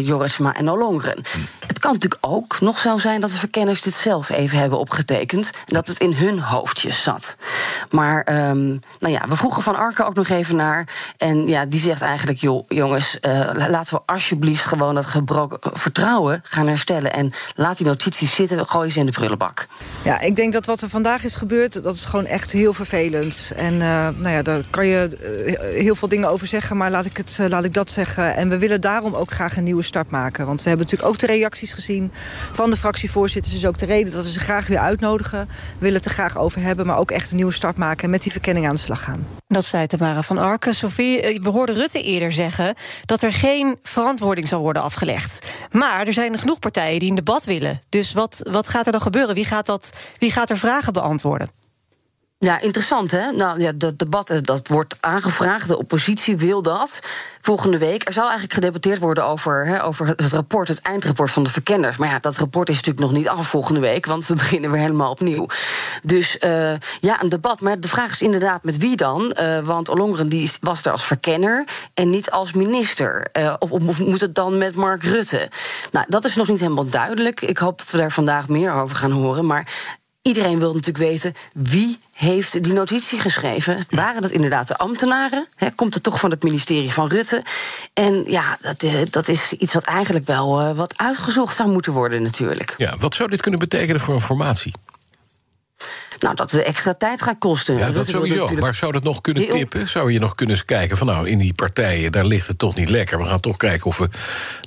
Jorisma 0.00 0.54
en 0.54 0.70
Ollongren. 0.70 1.24
Hm. 1.32 1.38
Het 1.66 1.78
kan 1.78 1.92
natuurlijk 1.92 2.26
ook 2.26 2.60
nog 2.60 2.78
zo 2.78 2.98
zijn 2.98 3.20
dat 3.20 3.30
de 3.30 3.38
verkenners 3.38 3.82
dit 3.82 3.94
zelf 3.94 4.28
even 4.28 4.58
hebben 4.58 4.78
opgetekend... 4.78 5.50
en 5.50 5.74
dat 5.74 5.88
het 5.88 5.98
in 5.98 6.12
hun 6.12 6.38
hoofdjes 6.38 7.02
zat. 7.02 7.36
Maar 7.90 8.48
um, 8.48 8.80
nou 8.98 9.12
ja, 9.12 9.24
we 9.28 9.36
vroegen 9.36 9.62
Van 9.62 9.76
Arken 9.76 10.06
ook 10.06 10.14
nog 10.14 10.28
even 10.28 10.56
naar... 10.56 11.12
en 11.16 11.46
ja, 11.46 11.64
die 11.64 11.80
zegt 11.80 12.02
eigenlijk, 12.02 12.38
joh, 12.38 12.64
jongens, 12.68 13.18
laten 13.52 13.94
we 13.94 14.02
alsjeblieft 14.06 14.64
gewoon 14.64 14.94
dat 14.94 15.06
gebroken 15.06 15.58
vertrouwen 15.72 16.40
gaan 16.42 16.66
herstellen. 16.66 17.12
En 17.12 17.32
laat 17.54 17.76
die 17.76 17.86
notities 17.86 18.34
zitten, 18.34 18.68
gooi 18.68 18.90
ze 18.90 18.98
in 18.98 19.06
de 19.06 19.12
prullenbak. 19.12 19.66
Ja, 20.04 20.20
ik 20.20 20.36
denk 20.36 20.52
dat 20.52 20.66
wat 20.66 20.82
er 20.82 20.88
vandaag 20.88 21.24
is 21.24 21.34
gebeurd, 21.34 21.82
dat 21.82 21.94
is 21.94 22.04
gewoon 22.04 22.26
echt 22.26 22.52
heel 22.52 22.72
vervelend. 22.72 23.52
En 23.56 23.74
uh, 23.74 23.80
nou 24.16 24.28
ja, 24.28 24.42
daar 24.42 24.62
kan 24.70 24.86
je 24.86 25.08
uh, 25.46 25.82
heel 25.82 25.94
veel 25.94 26.08
dingen 26.08 26.28
over 26.28 26.46
zeggen, 26.46 26.76
maar 26.76 26.90
laat 26.90 27.04
ik, 27.06 27.16
het, 27.16 27.38
uh, 27.40 27.48
laat 27.48 27.64
ik 27.64 27.74
dat 27.74 27.90
zeggen. 27.90 28.36
En 28.36 28.48
we 28.48 28.58
willen 28.58 28.80
daarom 28.80 29.14
ook 29.14 29.30
graag 29.30 29.56
een 29.56 29.64
nieuwe 29.64 29.82
start 29.82 30.10
maken. 30.10 30.46
Want 30.46 30.62
we 30.62 30.68
hebben 30.68 30.86
natuurlijk 30.86 31.14
ook 31.14 31.20
de 31.20 31.26
reacties 31.26 31.72
gezien 31.72 32.12
van 32.52 32.70
de 32.70 32.76
fractievoorzitters. 32.76 33.54
Dus 33.54 33.66
ook 33.66 33.78
de 33.78 33.86
reden 33.86 34.12
dat 34.12 34.24
we 34.24 34.30
ze 34.30 34.40
graag 34.40 34.66
weer 34.66 34.78
uitnodigen. 34.78 35.48
We 35.48 35.54
willen 35.78 35.96
het 35.96 36.04
er 36.04 36.10
graag 36.10 36.38
over 36.38 36.60
hebben, 36.60 36.86
maar 36.86 36.98
ook 36.98 37.10
echt 37.10 37.30
een 37.30 37.36
nieuwe 37.36 37.52
start 37.52 37.76
maken... 37.76 38.04
en 38.04 38.10
met 38.10 38.22
die 38.22 38.32
verkenning 38.32 38.66
aan 38.66 38.74
de 38.74 38.80
slag 38.80 39.02
gaan. 39.02 39.26
Dat 39.48 39.64
zei 39.64 39.86
Tamara 39.86 40.22
van 40.22 40.38
Arken. 40.38 40.74
Sophie, 40.74 41.40
we 41.42 41.48
hoorden 41.48 41.74
Rutte 41.74 42.02
eerder 42.02 42.32
zeggen 42.32 42.74
dat 43.04 43.22
er 43.22 43.32
geen 43.32 43.78
verantwoording 44.00 44.48
zal 44.48 44.60
worden 44.60 44.82
afgelegd. 44.82 45.46
Maar 45.70 46.06
er 46.06 46.12
zijn 46.12 46.38
genoeg 46.38 46.58
partijen 46.58 46.98
die 46.98 47.08
een 47.08 47.14
debat 47.14 47.44
willen. 47.44 47.82
Dus 47.88 48.12
wat, 48.12 48.40
wat 48.50 48.68
gaat 48.68 48.86
er 48.86 48.92
dan 48.92 49.00
gebeuren? 49.00 49.34
Wie 49.34 49.44
gaat, 49.44 49.66
dat, 49.66 49.92
wie 50.18 50.32
gaat 50.32 50.50
er 50.50 50.56
vragen 50.56 50.92
beantwoorden? 50.92 51.50
Ja, 52.38 52.60
interessant 52.60 53.10
hè. 53.10 53.30
Nou 53.30 53.60
ja, 53.60 53.72
dat 53.74 53.98
debat 53.98 54.30
eh, 54.30 54.38
dat 54.42 54.68
wordt 54.68 54.96
aangevraagd. 55.00 55.68
De 55.68 55.78
oppositie 55.78 56.36
wil 56.36 56.62
dat. 56.62 57.02
Volgende 57.40 57.78
week. 57.78 58.06
Er 58.06 58.12
zal 58.12 58.22
eigenlijk 58.22 58.52
gedebatteerd 58.52 58.98
worden 58.98 59.24
over, 59.24 59.66
hè, 59.66 59.84
over 59.84 60.06
het 60.06 60.32
rapport, 60.32 60.68
het 60.68 60.80
eindrapport 60.80 61.30
van 61.30 61.42
de 61.42 61.50
verkenners. 61.50 61.96
Maar 61.96 62.08
ja, 62.08 62.18
dat 62.18 62.36
rapport 62.36 62.68
is 62.68 62.74
natuurlijk 62.74 63.06
nog 63.06 63.16
niet 63.16 63.28
af 63.28 63.48
volgende 63.48 63.80
week, 63.80 64.06
want 64.06 64.26
we 64.26 64.34
beginnen 64.44 64.70
weer 64.70 64.80
helemaal 64.80 65.10
opnieuw. 65.10 65.46
Dus 66.02 66.36
uh, 66.40 66.72
ja, 66.98 67.22
een 67.22 67.28
debat. 67.28 67.60
Maar 67.60 67.80
de 67.80 67.88
vraag 67.88 68.10
is 68.10 68.22
inderdaad 68.22 68.64
met 68.64 68.78
wie 68.78 68.96
dan? 68.96 69.36
Uh, 69.40 69.58
want 69.58 69.88
Ollongren 69.88 70.28
die 70.28 70.50
was 70.60 70.84
er 70.84 70.92
als 70.92 71.04
verkenner 71.04 71.64
en 71.94 72.10
niet 72.10 72.30
als 72.30 72.52
minister. 72.52 73.26
Of, 73.58 73.98
moet 73.98 74.20
het 74.20 74.34
dan 74.34 74.58
met 74.58 74.74
Mark 74.74 75.02
Rutte? 75.02 75.48
Nou, 75.92 76.06
dat 76.08 76.24
is 76.24 76.36
nog 76.36 76.48
niet 76.48 76.60
helemaal 76.60 76.88
duidelijk. 76.88 77.40
Ik 77.40 77.58
hoop 77.58 77.78
dat 77.78 77.90
we 77.90 77.98
daar 77.98 78.12
vandaag 78.12 78.48
meer 78.48 78.72
over 78.72 78.96
gaan 78.96 79.12
horen. 79.12 79.46
Maar 79.46 79.96
Iedereen 80.26 80.58
wil 80.58 80.72
natuurlijk 80.72 81.04
weten 81.04 81.34
wie 81.54 81.98
heeft 82.12 82.64
die 82.64 82.72
notitie 82.72 83.20
geschreven. 83.20 83.86
Waren 83.90 84.22
dat 84.22 84.30
inderdaad 84.30 84.68
de 84.68 84.76
ambtenaren? 84.76 85.46
He, 85.54 85.70
komt 85.70 85.94
het 85.94 86.02
toch 86.02 86.20
van 86.20 86.30
het 86.30 86.42
ministerie 86.42 86.92
van 86.92 87.08
Rutte? 87.08 87.42
En 87.92 88.24
ja, 88.26 88.58
dat, 88.60 88.84
dat 89.10 89.28
is 89.28 89.52
iets 89.52 89.74
wat 89.74 89.84
eigenlijk 89.84 90.26
wel 90.26 90.60
uh, 90.60 90.72
wat 90.72 90.98
uitgezocht 90.98 91.56
zou 91.56 91.70
moeten 91.70 91.92
worden 91.92 92.22
natuurlijk. 92.22 92.74
Ja, 92.76 92.96
wat 92.98 93.14
zou 93.14 93.30
dit 93.30 93.40
kunnen 93.40 93.60
betekenen 93.60 94.00
voor 94.00 94.14
een 94.14 94.20
formatie? 94.20 94.72
Nou, 96.18 96.34
dat 96.34 96.50
het 96.50 96.62
extra 96.62 96.94
tijd 96.94 97.22
gaat 97.22 97.38
kosten. 97.38 97.78
Ja, 97.78 97.90
dat 97.90 98.06
sowieso. 98.06 98.46
Maar 98.46 98.74
zou 98.74 98.92
dat 98.92 99.02
nog 99.02 99.20
kunnen 99.20 99.48
tippen? 99.48 99.88
Zou 99.88 100.12
je 100.12 100.18
nog 100.18 100.34
kunnen 100.34 100.64
kijken 100.64 100.96
van 100.96 101.06
nou, 101.06 101.28
in 101.28 101.38
die 101.38 101.54
partijen, 101.54 102.12
daar 102.12 102.24
ligt 102.24 102.46
het 102.46 102.58
toch 102.58 102.74
niet 102.74 102.88
lekker. 102.88 103.18
We 103.18 103.24
gaan 103.24 103.40
toch 103.40 103.56
kijken 103.56 103.86
of 103.86 103.98
we 103.98 104.08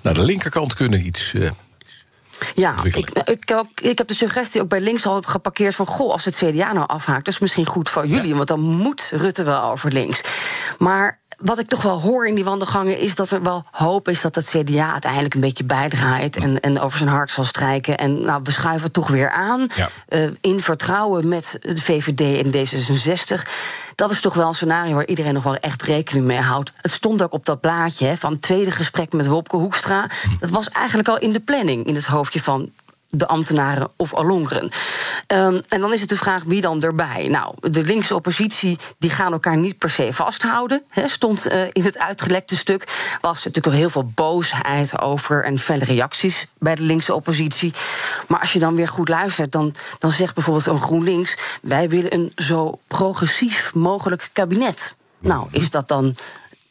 naar 0.02 0.14
de 0.14 0.24
linkerkant 0.24 0.74
kunnen 0.74 1.06
iets. 1.06 1.34
Uh, 1.34 1.50
ja, 2.56 2.76
ik, 2.84 2.96
ik, 2.96 3.10
ik, 3.82 3.98
heb 3.98 4.08
de 4.08 4.14
suggestie 4.14 4.62
ook 4.62 4.70
bij 4.70 4.80
links 4.80 5.06
al 5.06 5.22
geparkeerd 5.22 5.76
van... 5.76 5.86
goh, 5.86 6.12
als 6.12 6.26
het 6.26 6.36
CDA 6.36 6.74
nou 6.74 6.88
afhaakt, 6.88 7.26
dat 7.26 7.34
is 7.34 7.40
misschien 7.40 7.66
goed 7.66 7.90
voor 7.90 8.08
jullie... 8.08 8.36
want 8.36 8.48
dan 8.48 8.60
moet 8.60 9.12
Rutte 9.14 9.44
wel 9.44 9.62
over 9.62 9.92
links. 9.92 10.22
Maar 10.78 11.20
wat 11.40 11.60
ik 11.60 11.68
toch 11.68 11.82
wel 11.82 12.02
hoor 12.02 12.28
in 12.28 12.36
die 12.36 12.44
wandelgangen 12.44 13.00
is 13.00 13.16
dat 13.16 13.32
er 13.32 13.44
wel 13.44 13.64
hoop 13.72 14.08
is 14.08 14.22
dat 14.22 14.36
het 14.36 14.48
CDA 14.48 14.92
uiteindelijk 14.92 15.34
een 15.34 15.42
beetje 15.42 15.64
bijdraait 15.64 16.36
en, 16.36 16.60
en 16.60 16.80
over 16.80 16.98
zijn 16.98 17.10
hart 17.10 17.32
zal 17.32 17.44
strijken. 17.44 17.98
En 17.98 18.22
nou, 18.22 18.42
we 18.44 18.52
schuiven 18.52 18.92
toch 18.92 19.08
weer 19.08 19.32
aan. 19.32 19.68
Ja. 19.76 19.90
Uh, 20.10 20.30
in 20.42 20.62
vertrouwen 20.62 21.28
met 21.28 21.58
de 21.62 21.82
VVD 21.82 22.44
en 22.44 22.52
D66. 22.52 23.50
Dat 23.96 24.12
is 24.12 24.22
toch 24.22 24.34
wel 24.34 24.48
een 24.48 24.56
scenario 24.56 24.94
waar 24.94 25.06
iedereen 25.06 25.34
nog 25.34 25.44
wel 25.44 25.56
echt 25.56 25.82
rekening 25.82 26.26
mee 26.26 26.40
houdt. 26.40 26.72
Het 26.82 26.92
stond 26.92 27.24
ook 27.24 27.34
op 27.34 27.46
dat 27.46 27.62
blaadje 27.62 28.06
hè, 28.06 28.18
van 28.18 28.32
het 28.32 28.42
tweede 28.42 28.72
gesprek 28.72 29.14
met 29.14 29.28
Wopke 29.28 29.56
Hoekstra. 29.56 30.10
Dat 30.40 30.50
was 30.50 30.70
eigenlijk 30.70 31.08
al 31.08 31.20
in 31.20 31.32
de 31.32 31.40
planning 31.40 31.86
in 31.86 31.96
het 31.96 32.06
hoofdje 32.06 32.42
van 32.42 32.72
de 33.10 33.28
ambtenaren 33.28 33.90
of 33.96 34.16
Alongeren. 34.16 34.72
Um, 35.28 35.62
en 35.68 35.82
dan 35.82 35.94
is 35.94 36.00
het 36.00 36.10
de 36.10 36.18
vraag 36.18 36.44
wie 36.44 36.62
dan 36.62 36.84
erbij. 36.84 37.28
Nou, 37.28 37.56
de 37.62 37.82
linkse 37.82 38.16
oppositie 38.16 38.78
die 38.98 39.10
gaan 39.10 39.32
elkaar 39.32 39.58
niet 39.58 39.78
per 39.78 39.90
se 39.90 40.14
vasthouden. 40.14 40.84
Stond 41.06 41.52
uh, 41.52 41.64
in 41.72 41.84
het 41.84 41.98
uitgelekte 41.98 42.58
stuk. 42.58 43.18
Was 43.22 43.46
natuurlijk 43.46 43.76
al 43.76 43.80
heel 43.80 43.90
veel 43.90 44.12
boosheid 44.16 45.02
over 45.02 45.44
en 45.44 45.60
felle 45.60 45.86
reacties 45.86 46.48
bij 46.58 46.76
de 46.76 46.84
linkse 46.84 47.14
oppositie. 47.14 47.74
Maar 48.28 48.40
als 48.40 48.54
je 48.54 48.60
dan 48.60 48.76
weer 48.76 48.88
goed 48.88 49.10
luistert, 49.10 49.52
dan, 49.52 49.76
dan 50.00 50.12
zegt 50.12 50.34
bijvoorbeeld 50.34 50.66
een 50.66 50.82
GroenLinks: 50.82 51.38
wij 51.62 51.90
willen 51.90 52.14
een 52.14 52.32
zo 52.36 52.80
progressief 52.88 53.74
mogelijk 53.74 54.30
kabinet. 54.34 54.98
Nou, 55.20 55.48
is 55.52 55.70
dat 55.70 55.88
dan 55.88 56.16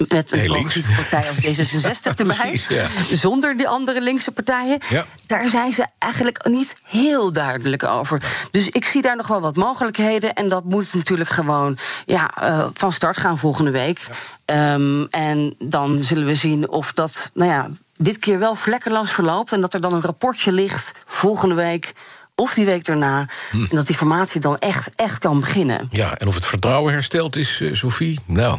met 0.06 0.32
een 0.32 0.44
progressieve 0.44 0.94
partij 0.94 1.28
als 1.28 1.38
D66 1.38 2.14
erbij. 2.16 2.36
Precies, 2.36 2.66
ja. 2.68 2.86
Zonder 3.10 3.56
die 3.56 3.68
andere 3.68 4.00
linkse 4.00 4.30
partijen. 4.30 4.78
Ja. 4.88 5.04
Daar 5.26 5.48
zijn 5.48 5.72
ze 5.72 5.86
eigenlijk 5.98 6.46
niet 6.46 6.74
heel 6.86 7.32
duidelijk 7.32 7.84
over. 7.84 8.22
Dus 8.50 8.68
ik 8.68 8.84
zie 8.84 9.02
daar 9.02 9.16
nog 9.16 9.26
wel 9.26 9.40
wat 9.40 9.56
mogelijkheden. 9.56 10.34
En 10.34 10.48
dat 10.48 10.64
moet 10.64 10.94
natuurlijk 10.94 11.30
gewoon 11.30 11.78
ja, 12.06 12.30
uh, 12.42 12.66
van 12.74 12.92
start 12.92 13.16
gaan 13.16 13.38
volgende 13.38 13.70
week. 13.70 14.06
Ja. 14.46 14.74
Um, 14.74 15.06
en 15.10 15.54
dan 15.58 16.04
zullen 16.04 16.26
we 16.26 16.34
zien 16.34 16.68
of 16.68 16.92
dat 16.92 17.30
nou 17.34 17.50
ja, 17.50 17.68
dit 17.96 18.18
keer 18.18 18.38
wel 18.38 18.54
vlekkeloos 18.54 19.10
verloopt. 19.10 19.52
En 19.52 19.60
dat 19.60 19.74
er 19.74 19.80
dan 19.80 19.92
een 19.92 20.02
rapportje 20.02 20.52
ligt 20.52 20.92
volgende 21.06 21.54
week 21.54 21.92
of 22.34 22.54
die 22.54 22.64
week 22.64 22.84
daarna. 22.84 23.28
Hm. 23.50 23.60
En 23.62 23.76
dat 23.76 23.86
die 23.86 23.96
formatie 23.96 24.40
dan 24.40 24.58
echt, 24.58 24.94
echt 24.94 25.18
kan 25.18 25.40
beginnen. 25.40 25.88
Ja, 25.90 26.18
en 26.18 26.28
of 26.28 26.34
het 26.34 26.46
vertrouwen 26.46 26.92
hersteld 26.92 27.36
is, 27.36 27.60
uh, 27.60 27.74
Sophie? 27.74 28.20
Nou, 28.24 28.58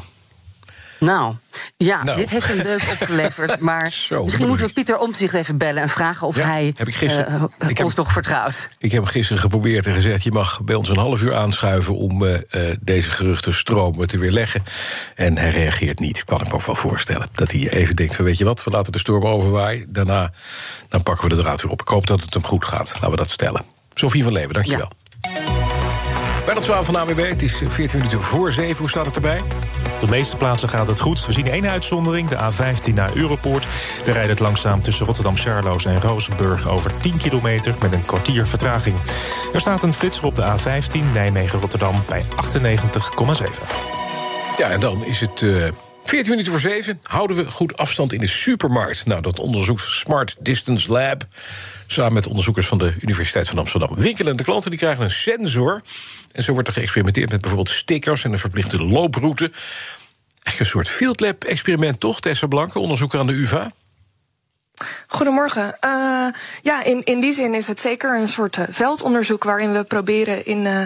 nou, 1.00 1.36
ja, 1.78 2.04
nou. 2.04 2.18
dit 2.18 2.30
heeft 2.30 2.50
een 2.50 2.64
deuk 2.64 2.88
opgeleverd. 3.00 3.60
Maar 3.60 3.92
Zo, 3.92 4.24
misschien 4.24 4.48
moeten 4.48 4.68
we 4.68 4.74
Pieter 4.74 5.00
Omtzigt 5.00 5.34
even 5.34 5.58
bellen 5.58 5.82
en 5.82 5.90
vragen 5.90 6.28
of 6.28 6.36
ja, 6.36 6.46
hij 6.46 6.74
heb 6.78 6.88
ik 6.88 6.96
gisteren, 6.96 7.52
uh, 7.62 7.70
ik 7.70 7.80
ons 7.80 7.88
heb, 7.88 7.98
nog 7.98 8.12
vertrouwt. 8.12 8.70
Ik 8.78 8.92
heb 8.92 9.06
gisteren 9.06 9.42
geprobeerd 9.42 9.88
en 9.88 9.94
gezegd: 9.94 10.24
je 10.24 10.32
mag 10.32 10.62
bij 10.62 10.76
ons 10.76 10.90
een 10.90 10.98
half 10.98 11.22
uur 11.22 11.36
aanschuiven 11.36 11.96
om 11.96 12.24
uh, 12.24 12.38
deze 12.82 13.12
geruchten 13.12 13.54
stromen 13.54 14.08
te 14.08 14.18
weerleggen. 14.18 14.64
En 15.16 15.38
hij 15.38 15.50
reageert 15.50 16.00
niet. 16.00 16.24
Kan 16.24 16.42
ik 16.42 16.48
me 16.48 16.54
ook 16.54 16.66
wel 16.66 16.76
voorstellen. 16.76 17.28
Dat 17.34 17.52
hij 17.52 17.70
even 17.70 17.96
denkt: 17.96 18.16
van 18.16 18.26
weet 18.26 18.38
je 18.38 18.46
wat, 18.46 18.64
we 18.64 18.72
laten 18.72 18.92
de 18.92 19.00
storm 19.00 19.26
overwaaien. 19.26 19.86
Daarna 19.90 20.32
dan 20.90 21.04
pakken 21.04 21.30
we 21.30 21.36
de 21.36 21.42
draad 21.42 21.62
weer 21.62 21.72
op. 21.72 21.82
Ik 21.82 21.88
hoop 21.88 22.08
dat 22.08 22.22
het 22.22 22.34
hem 22.34 22.46
goed 22.46 22.66
gaat. 22.66 22.92
Laten 22.94 23.12
we 23.12 23.16
dat 23.16 23.30
stellen. 23.30 23.62
Sophie 23.94 24.24
van 24.24 24.34
Leeuwen, 24.34 24.54
dankjewel. 24.54 24.92
Ja. 25.22 25.69
Bij 26.50 26.58
dat 26.58 26.68
12 26.68 26.86
van 26.86 26.96
AWB, 26.96 27.30
het 27.30 27.42
is 27.42 27.62
14 27.68 27.98
minuten 27.98 28.22
voor 28.22 28.52
7. 28.52 28.78
Hoe 28.78 28.90
staat 28.90 29.06
het 29.06 29.16
erbij? 29.16 29.40
Op 29.94 30.00
de 30.00 30.08
meeste 30.08 30.36
plaatsen 30.36 30.70
gaat 30.70 30.88
het 30.88 31.00
goed. 31.00 31.26
We 31.26 31.34
zien 31.34 31.48
één 31.48 31.70
uitzondering, 31.70 32.28
de 32.28 32.36
A15 32.36 32.94
naar 32.94 33.16
Europoort. 33.16 33.68
Daar 34.06 34.14
rijdt 34.14 34.30
het 34.30 34.40
langzaam 34.40 34.82
tussen 34.82 35.06
Rotterdam-Charloes 35.06 35.86
en 35.86 36.02
Rozenburg... 36.02 36.68
over 36.68 36.92
10 36.98 37.18
kilometer 37.18 37.76
met 37.82 37.94
een 37.94 38.06
kwartier 38.06 38.48
vertraging. 38.48 38.96
Er 39.54 39.60
staat 39.60 39.84
een 39.84 39.94
flitser 39.94 40.26
op 40.26 40.36
de 40.36 40.46
A15 40.48 41.12
Nijmegen-Rotterdam 41.14 41.96
bij 42.08 42.24
98,7. 42.24 42.28
Ja, 44.58 44.70
en 44.70 44.80
dan 44.80 45.06
is 45.06 45.20
het... 45.20 45.42
Uh... 45.42 45.68
14 46.10 46.30
minuten 46.30 46.52
voor 46.52 46.62
7 46.62 47.00
houden 47.04 47.38
we 47.38 47.52
goed 47.52 47.78
afstand 47.78 48.14
in 48.14 48.20
de 48.20 48.28
supermarkt. 48.28 49.06
Nou, 49.06 49.22
dat 49.22 49.40
onderzoekt 49.40 49.82
Smart 49.82 50.36
Distance 50.40 50.92
Lab. 50.92 51.26
Samen 51.88 52.14
met 52.14 52.28
onderzoekers 52.28 52.68
van 52.68 52.78
de 52.78 52.94
Universiteit 53.00 53.48
van 53.48 53.58
Amsterdam. 53.58 53.96
Winkelende 53.96 54.44
klanten 54.44 54.70
die 54.70 54.80
krijgen 54.80 55.04
een 55.04 55.12
sensor. 55.12 55.82
En 56.32 56.44
zo 56.44 56.54
wordt 56.54 56.68
er 56.68 56.74
geëxperimenteerd 56.74 57.32
met 57.32 57.42
bijvoorbeeld 57.42 57.76
stickers 57.76 58.24
en 58.24 58.32
een 58.32 58.40
verplichte 58.40 58.84
looproute. 58.84 59.52
Echt 60.44 60.60
een 60.60 60.66
soort 60.66 60.88
field 60.88 61.20
lab 61.20 61.44
experiment 61.44 62.00
toch, 62.00 62.20
Tessa 62.20 62.48
Blanke, 62.48 62.80
onderzoeker 62.80 63.20
aan 63.20 63.28
de 63.28 63.34
UvA? 63.34 63.72
Goedemorgen. 65.08 65.78
Uh, 65.86 66.28
ja, 66.62 66.84
in, 66.84 67.04
in 67.04 67.20
die 67.20 67.34
zin 67.34 67.54
is 67.54 67.68
het 67.68 67.80
zeker 67.82 68.20
een 68.20 68.28
soort 68.28 68.58
uh, 68.58 68.66
veldonderzoek 68.70 69.44
waarin 69.44 69.74
we 69.74 69.84
proberen 69.84 70.46
in, 70.46 70.66
uh, 70.66 70.82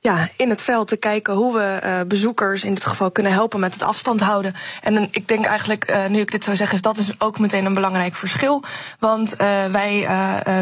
ja, 0.00 0.28
in 0.36 0.50
het 0.50 0.62
veld 0.62 0.88
te 0.88 0.96
kijken 0.96 1.34
hoe 1.34 1.54
we 1.54 2.04
bezoekers 2.08 2.64
in 2.64 2.74
dit 2.74 2.86
geval 2.86 3.10
kunnen 3.10 3.32
helpen 3.32 3.60
met 3.60 3.72
het 3.72 3.82
afstand 3.82 4.20
houden. 4.20 4.54
En 4.82 5.08
ik 5.10 5.28
denk 5.28 5.44
eigenlijk, 5.44 6.08
nu 6.08 6.20
ik 6.20 6.30
dit 6.30 6.44
zo 6.44 6.54
zeg, 6.54 6.72
is 6.72 6.80
dat 6.80 6.98
is 6.98 7.10
ook 7.18 7.38
meteen 7.38 7.64
een 7.64 7.74
belangrijk 7.74 8.14
verschil. 8.14 8.62
Want 8.98 9.34
wij 9.36 10.06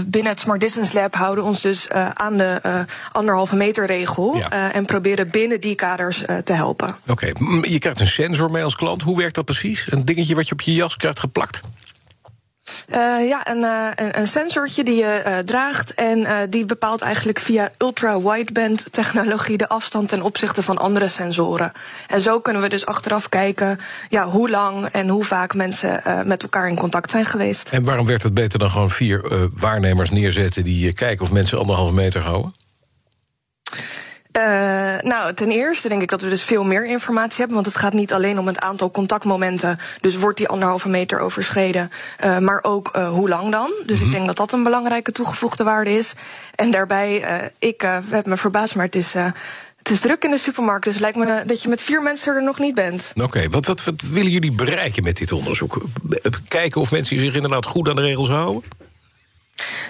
binnen 0.06 0.32
het 0.32 0.40
Smart 0.40 0.60
Distance 0.60 0.94
Lab 0.94 1.14
houden 1.14 1.44
ons 1.44 1.60
dus 1.60 1.88
aan 2.14 2.37
de 2.37 2.84
anderhalve 3.12 3.56
meter 3.56 3.87
regel 3.87 4.37
ja. 4.37 4.72
en 4.72 4.84
proberen 4.84 5.30
binnen 5.30 5.60
die 5.60 5.75
kaders 5.75 6.22
te 6.44 6.52
helpen. 6.52 6.96
Oké, 7.06 7.32
okay. 7.32 7.60
je 7.70 7.78
krijgt 7.78 8.00
een 8.00 8.06
sensor 8.06 8.50
mee 8.50 8.64
als 8.64 8.76
klant. 8.76 9.02
Hoe 9.02 9.16
werkt 9.16 9.34
dat 9.34 9.44
precies? 9.44 9.87
Een 9.88 10.04
dingetje 10.04 10.34
wat 10.34 10.46
je 10.46 10.52
op 10.52 10.60
je 10.60 10.75
jas 10.75 10.96
krijgt 10.96 11.20
geplakt? 11.20 11.60
Uh, 12.88 13.28
ja, 13.28 13.50
een, 13.50 13.58
uh, 13.58 13.86
een 14.12 14.28
sensortje 14.28 14.84
die 14.84 14.96
je 14.96 15.22
uh, 15.26 15.38
draagt. 15.38 15.94
En 15.94 16.50
die 16.50 16.64
bepaalt 16.64 17.02
eigenlijk 17.02 17.38
via 17.38 17.70
ultra-wideband 17.78 18.92
technologie 18.92 19.56
de 19.56 19.68
afstand 19.68 20.08
ten 20.08 20.22
opzichte 20.22 20.62
van 20.62 20.78
andere 20.78 21.08
sensoren. 21.08 21.72
En 22.08 22.20
zo 22.20 22.40
kunnen 22.40 22.62
we 22.62 22.68
dus 22.68 22.86
achteraf 22.86 23.28
kijken 23.28 23.78
ja, 24.08 24.26
hoe 24.26 24.50
lang 24.50 24.86
en 24.86 25.08
hoe 25.08 25.24
vaak 25.24 25.54
mensen 25.54 26.02
met 26.24 26.42
elkaar 26.42 26.68
in 26.68 26.76
contact 26.76 27.10
zijn 27.10 27.24
geweest. 27.24 27.70
En 27.70 27.84
waarom 27.84 28.06
werkt 28.06 28.22
het 28.22 28.34
beter 28.34 28.58
dan 28.58 28.70
gewoon 28.70 28.90
vier 28.90 29.48
waarnemers 29.54 30.10
neerzetten 30.10 30.64
die 30.64 30.92
kijken 30.92 31.24
of 31.24 31.32
mensen 31.32 31.58
anderhalve 31.58 31.92
meter 31.92 32.22
houden? 32.22 32.52
Uh, 34.32 34.42
nou, 35.00 35.34
ten 35.34 35.50
eerste 35.50 35.88
denk 35.88 36.02
ik 36.02 36.10
dat 36.10 36.22
we 36.22 36.28
dus 36.28 36.42
veel 36.42 36.64
meer 36.64 36.87
informatie 36.87 37.37
hebben. 37.37 37.54
Want 37.54 37.66
het 37.66 37.76
gaat 37.76 37.92
niet 37.92 38.12
alleen 38.12 38.38
om 38.38 38.46
het 38.46 38.58
aantal 38.58 38.90
contactmomenten. 38.90 39.78
Dus 40.00 40.16
wordt 40.16 40.38
die 40.38 40.49
anderhalve 40.49 40.88
meter 40.88 41.18
overschreden. 41.18 41.90
Uh, 42.25 42.38
maar 42.38 42.62
ook 42.62 42.96
uh, 42.96 43.08
hoe 43.08 43.28
lang 43.28 43.50
dan. 43.50 43.72
Dus 43.72 43.76
mm 43.78 43.87
-hmm. 43.87 43.96
ik 43.96 44.00
mhm. 44.02 44.10
denk 44.10 44.26
dat 44.26 44.37
dat 44.37 44.52
een 44.52 44.62
belangrijke 44.62 45.12
toegevoegde 45.12 45.64
waarde 45.64 45.90
is. 45.90 46.14
En 46.54 46.70
daarbij, 46.70 47.25
ik 47.58 47.80
heb 48.10 48.26
me 48.26 48.37
verbaasd, 48.37 48.75
maar 48.75 48.84
het 48.84 48.94
is. 48.94 49.14
Het 49.76 49.90
is 49.90 50.00
druk 50.00 50.25
in 50.25 50.30
de 50.30 50.38
supermarkt, 50.38 50.84
dus 50.84 50.92
het 50.92 51.02
lijkt 51.02 51.16
me 51.16 51.42
dat 51.46 51.62
je 51.62 51.68
met 51.68 51.82
vier 51.82 52.02
mensen 52.02 52.34
er 52.34 52.42
nog 52.42 52.58
niet 52.58 52.75
bent. 52.75 53.12
Oké, 53.14 53.25
okay, 53.25 53.49
wat, 53.49 53.66
wat, 53.66 53.84
wat 53.84 53.94
willen 54.10 54.30
jullie 54.30 54.52
bereiken 54.52 55.02
met 55.02 55.16
dit 55.16 55.32
onderzoek? 55.32 55.82
Kijken 56.49 56.80
of 56.80 56.90
mensen 56.90 57.20
zich 57.20 57.34
inderdaad 57.34 57.66
goed 57.66 57.88
aan 57.88 57.96
de 57.96 58.02
regels 58.02 58.28
houden? 58.28 58.62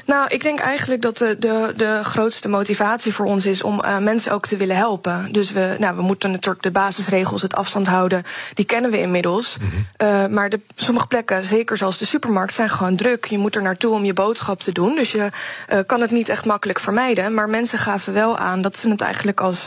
Nou, 0.07 0.27
ik 0.29 0.43
denk 0.43 0.59
eigenlijk 0.59 1.03
dat 1.03 1.19
de, 1.19 1.37
de, 1.39 1.73
de 1.77 2.01
grootste 2.03 2.49
motivatie 2.49 3.15
voor 3.15 3.27
ons 3.27 3.47
is 3.47 3.63
om 3.63 3.83
uh, 3.85 3.99
mensen 3.99 4.33
ook 4.33 4.47
te 4.47 4.57
willen 4.57 4.77
helpen. 4.77 5.33
Dus 5.33 5.53
we, 5.53 5.77
nou, 5.79 5.97
we 5.97 6.03
moeten 6.03 6.31
natuurlijk 6.31 6.63
de 6.63 6.71
basisregels, 6.71 7.43
het 7.43 7.55
afstand 7.55 7.87
houden, 7.87 8.23
die 8.55 8.65
kennen 8.65 8.91
we 8.91 9.01
inmiddels. 9.01 9.57
Mm 9.61 9.71
-hmm. 9.71 10.09
uh, 10.09 10.27
maar 10.27 10.49
de, 10.49 10.61
sommige 10.75 11.07
plekken, 11.07 11.45
zeker 11.45 11.77
zoals 11.77 11.99
de 11.99 12.05
supermarkt, 12.05 12.55
zijn 12.55 12.71
gewoon 12.71 12.97
druk. 12.97 13.25
Je 13.25 13.39
moet 13.39 13.57
er 13.57 13.63
naartoe 13.63 13.95
om 13.95 14.05
je 14.05 14.13
boodschap 14.13 14.61
te 14.61 14.73
doen. 14.73 14.95
Dus 14.95 15.13
je 15.13 15.29
uh, 15.73 15.79
kan 15.87 16.01
het 16.01 16.11
niet 16.11 16.29
echt 16.29 16.45
makkelijk 16.45 16.81
vermijden. 16.81 17.35
Maar 17.35 17.49
mensen 17.49 17.79
gaven 17.79 18.13
wel 18.13 18.39
aan 18.39 18.63
dat 18.63 18.77
ze 18.77 18.89
het 18.89 19.01
eigenlijk 19.01 19.41
als 19.41 19.67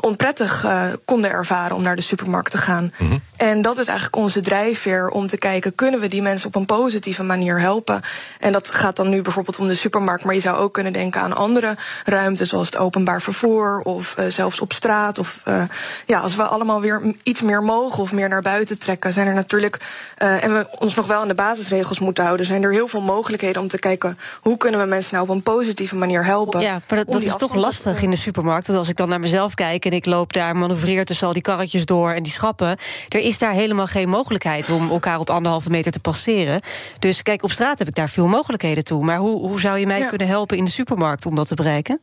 onprettig 0.00 0.66
konden 1.04 1.30
ervaren 1.30 1.76
om 1.76 1.82
naar 1.82 1.96
de 1.96 2.02
supermarkt 2.02 2.50
te 2.50 2.58
gaan. 2.58 2.92
Mm 2.98 3.08
-hmm. 3.08 3.20
En 3.38 3.62
dat 3.62 3.78
is 3.78 3.86
eigenlijk 3.86 4.16
onze 4.16 4.40
drijfveer 4.40 5.08
om 5.08 5.26
te 5.26 5.38
kijken, 5.38 5.74
kunnen 5.74 6.00
we 6.00 6.08
die 6.08 6.22
mensen 6.22 6.48
op 6.48 6.54
een 6.54 6.66
positieve 6.66 7.22
manier 7.22 7.60
helpen? 7.60 8.00
En 8.38 8.52
dat 8.52 8.70
gaat 8.70 8.96
dan 8.96 9.08
nu 9.08 9.22
bijvoorbeeld 9.22 9.37
om 9.58 9.68
de 9.68 9.74
supermarkt, 9.74 10.24
maar 10.24 10.34
je 10.34 10.40
zou 10.40 10.56
ook 10.56 10.72
kunnen 10.72 10.92
denken 10.92 11.20
aan 11.20 11.36
andere 11.36 11.76
ruimten, 12.04 12.46
zoals 12.46 12.66
het 12.66 12.76
openbaar 12.76 13.22
vervoer 13.22 13.80
of 13.80 14.14
uh, 14.18 14.26
zelfs 14.28 14.60
op 14.60 14.72
straat. 14.72 15.18
Of 15.18 15.40
uh, 15.48 15.62
ja, 16.06 16.20
als 16.20 16.36
we 16.36 16.42
allemaal 16.42 16.80
weer 16.80 17.14
iets 17.22 17.40
meer 17.40 17.62
mogen 17.62 18.02
of 18.02 18.12
meer 18.12 18.28
naar 18.28 18.42
buiten 18.42 18.78
trekken, 18.78 19.12
zijn 19.12 19.26
er 19.26 19.34
natuurlijk, 19.34 19.80
uh, 20.18 20.44
en 20.44 20.54
we 20.54 20.66
ons 20.78 20.94
nog 20.94 21.06
wel 21.06 21.20
aan 21.20 21.28
de 21.28 21.34
basisregels 21.34 21.98
moeten 21.98 22.24
houden, 22.24 22.46
zijn 22.46 22.62
er 22.62 22.72
heel 22.72 22.88
veel 22.88 23.00
mogelijkheden 23.00 23.62
om 23.62 23.68
te 23.68 23.78
kijken 23.78 24.18
hoe 24.40 24.56
kunnen 24.56 24.80
we 24.80 24.86
mensen 24.86 25.14
nou 25.14 25.28
op 25.28 25.34
een 25.34 25.42
positieve 25.42 25.96
manier 25.96 26.24
helpen. 26.24 26.60
Ja, 26.60 26.80
maar 26.88 26.98
dat, 26.98 27.12
dat 27.12 27.22
is 27.22 27.36
toch 27.36 27.54
lastig 27.54 28.02
in 28.02 28.10
de 28.10 28.16
supermarkt. 28.16 28.66
Dat 28.66 28.76
als 28.76 28.88
ik 28.88 28.96
dan 28.96 29.08
naar 29.08 29.20
mezelf 29.20 29.54
kijk 29.54 29.84
en 29.84 29.92
ik 29.92 30.06
loop 30.06 30.32
daar, 30.32 30.56
manoeuvreer 30.56 31.04
tussen 31.04 31.26
al 31.26 31.32
die 31.32 31.42
karretjes 31.42 31.84
door 31.84 32.12
en 32.12 32.22
die 32.22 32.32
schappen, 32.32 32.76
er 33.08 33.20
is 33.20 33.38
daar 33.38 33.52
helemaal 33.52 33.86
geen 33.86 34.08
mogelijkheid 34.08 34.70
om 34.70 34.90
elkaar 34.90 35.18
op 35.18 35.30
anderhalve 35.30 35.70
meter 35.70 35.92
te 35.92 36.00
passeren. 36.00 36.60
Dus 36.98 37.22
kijk, 37.22 37.42
op 37.42 37.50
straat 37.50 37.78
heb 37.78 37.88
ik 37.88 37.94
daar 37.94 38.08
veel 38.08 38.26
mogelijkheden 38.26 38.84
toe. 38.84 39.04
Maar 39.04 39.17
hoe, 39.18 39.48
hoe 39.48 39.60
zou 39.60 39.78
je 39.78 39.86
mij 39.86 39.98
ja. 39.98 40.06
kunnen 40.06 40.26
helpen 40.26 40.56
in 40.56 40.64
de 40.64 40.70
supermarkt 40.70 41.26
om 41.26 41.34
dat 41.34 41.48
te 41.48 41.54
bereiken? 41.54 42.00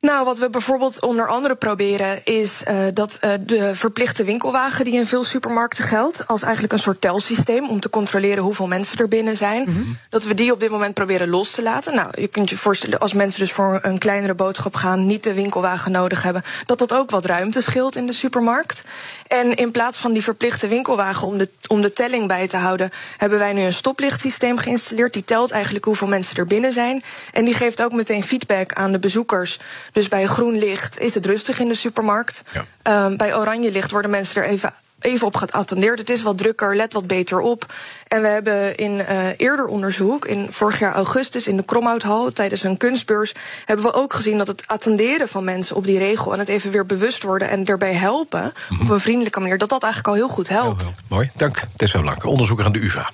Nou, 0.00 0.24
wat 0.24 0.38
we 0.38 0.50
bijvoorbeeld 0.50 1.02
onder 1.02 1.28
andere 1.28 1.54
proberen 1.54 2.24
is 2.24 2.62
uh, 2.68 2.78
dat 2.94 3.18
uh, 3.24 3.30
de 3.40 3.74
verplichte 3.74 4.24
winkelwagen 4.24 4.84
die 4.84 4.94
in 4.94 5.06
veel 5.06 5.24
supermarkten 5.24 5.84
geldt, 5.84 6.26
als 6.26 6.42
eigenlijk 6.42 6.72
een 6.72 6.78
soort 6.78 7.00
telsysteem 7.00 7.68
om 7.68 7.80
te 7.80 7.90
controleren 7.90 8.42
hoeveel 8.42 8.66
mensen 8.66 8.98
er 8.98 9.08
binnen 9.08 9.36
zijn, 9.36 9.60
mm 9.60 9.74
-hmm. 9.74 9.98
dat 10.10 10.24
we 10.24 10.34
die 10.34 10.52
op 10.52 10.60
dit 10.60 10.70
moment 10.70 10.94
proberen 10.94 11.28
los 11.28 11.50
te 11.50 11.62
laten. 11.62 11.94
Nou, 11.94 12.20
je 12.20 12.28
kunt 12.28 12.50
je 12.50 12.56
voorstellen 12.56 12.98
als 12.98 13.12
mensen 13.12 13.40
dus 13.40 13.52
voor 13.52 13.78
een 13.82 13.98
kleinere 13.98 14.34
boodschap 14.34 14.74
gaan, 14.74 15.06
niet 15.06 15.22
de 15.22 15.34
winkelwagen 15.34 15.92
nodig 15.92 16.22
hebben, 16.22 16.42
dat 16.66 16.78
dat 16.78 16.94
ook 16.94 17.10
wat 17.10 17.24
ruimte 17.24 17.62
scheelt 17.62 17.96
in 17.96 18.06
de 18.06 18.12
supermarkt. 18.12 18.84
En 19.26 19.54
in 19.54 19.70
plaats 19.70 19.98
van 19.98 20.12
die 20.12 20.22
verplichte 20.22 20.68
winkelwagen 20.68 21.26
om 21.26 21.38
de, 21.38 21.48
om 21.66 21.80
de 21.80 21.92
telling 21.92 22.26
bij 22.26 22.48
te 22.48 22.56
houden, 22.56 22.90
hebben 23.16 23.38
wij 23.38 23.52
nu 23.52 23.62
een 23.62 23.72
stoplichtsysteem 23.72 24.58
geïnstalleerd. 24.58 25.12
Die 25.12 25.24
telt 25.24 25.50
eigenlijk 25.50 25.84
hoeveel 25.84 26.08
mensen 26.08 26.36
er 26.36 26.46
binnen 26.46 26.72
zijn. 26.72 27.02
En 27.32 27.44
die 27.44 27.54
geeft 27.54 27.82
ook 27.82 27.92
meteen 27.92 28.22
feedback 28.22 28.72
aan 28.72 28.92
de 28.92 28.98
bezoekers. 28.98 29.58
Dus 29.92 30.08
bij 30.08 30.26
groen 30.26 30.58
licht 30.58 31.00
is 31.00 31.14
het 31.14 31.26
rustig 31.26 31.60
in 31.60 31.68
de 31.68 31.74
supermarkt. 31.74 32.42
Ja. 32.52 33.04
Um, 33.04 33.16
bij 33.16 33.36
oranje 33.36 33.72
licht 33.72 33.90
worden 33.90 34.10
mensen 34.10 34.42
er 34.42 34.48
even 34.48 34.72
even 35.00 35.26
op 35.26 35.36
geattendeerd. 35.36 35.98
Het 35.98 36.10
is 36.10 36.22
wat 36.22 36.38
drukker, 36.38 36.76
let 36.76 36.92
wat 36.92 37.06
beter 37.06 37.40
op. 37.40 37.72
En 38.08 38.20
we 38.20 38.26
hebben 38.26 38.76
in 38.76 38.92
uh, 38.92 39.26
eerder 39.36 39.66
onderzoek, 39.66 40.24
in 40.24 40.46
vorig 40.50 40.78
jaar 40.78 40.94
augustus 40.94 41.46
in 41.46 41.56
de 41.56 41.64
Kromhouthal 41.64 42.30
tijdens 42.30 42.62
een 42.62 42.76
kunstbeurs, 42.76 43.34
hebben 43.64 43.86
we 43.86 43.92
ook 43.92 44.14
gezien 44.14 44.38
dat 44.38 44.46
het 44.46 44.62
attenderen 44.66 45.28
van 45.28 45.44
mensen 45.44 45.76
op 45.76 45.84
die 45.84 45.98
regel 45.98 46.32
en 46.32 46.38
het 46.38 46.48
even 46.48 46.70
weer 46.70 46.86
bewust 46.86 47.22
worden 47.22 47.48
en 47.48 47.64
erbij 47.64 47.94
helpen 47.94 48.42
mm 48.42 48.52
-hmm. 48.68 48.80
op 48.80 48.88
een 48.88 49.00
vriendelijke 49.00 49.40
manier, 49.40 49.58
dat 49.58 49.68
dat 49.68 49.82
eigenlijk 49.82 50.14
al 50.14 50.20
heel 50.20 50.34
goed 50.34 50.48
helpt. 50.48 50.82
Heel, 50.82 50.90
heel. 50.90 51.16
Mooi, 51.16 51.30
dank 51.36 51.60
Tessa 51.76 52.00
Blanke, 52.00 52.28
onderzoeker 52.28 52.64
aan 52.64 52.72
de 52.72 52.84
UvA. 52.84 53.10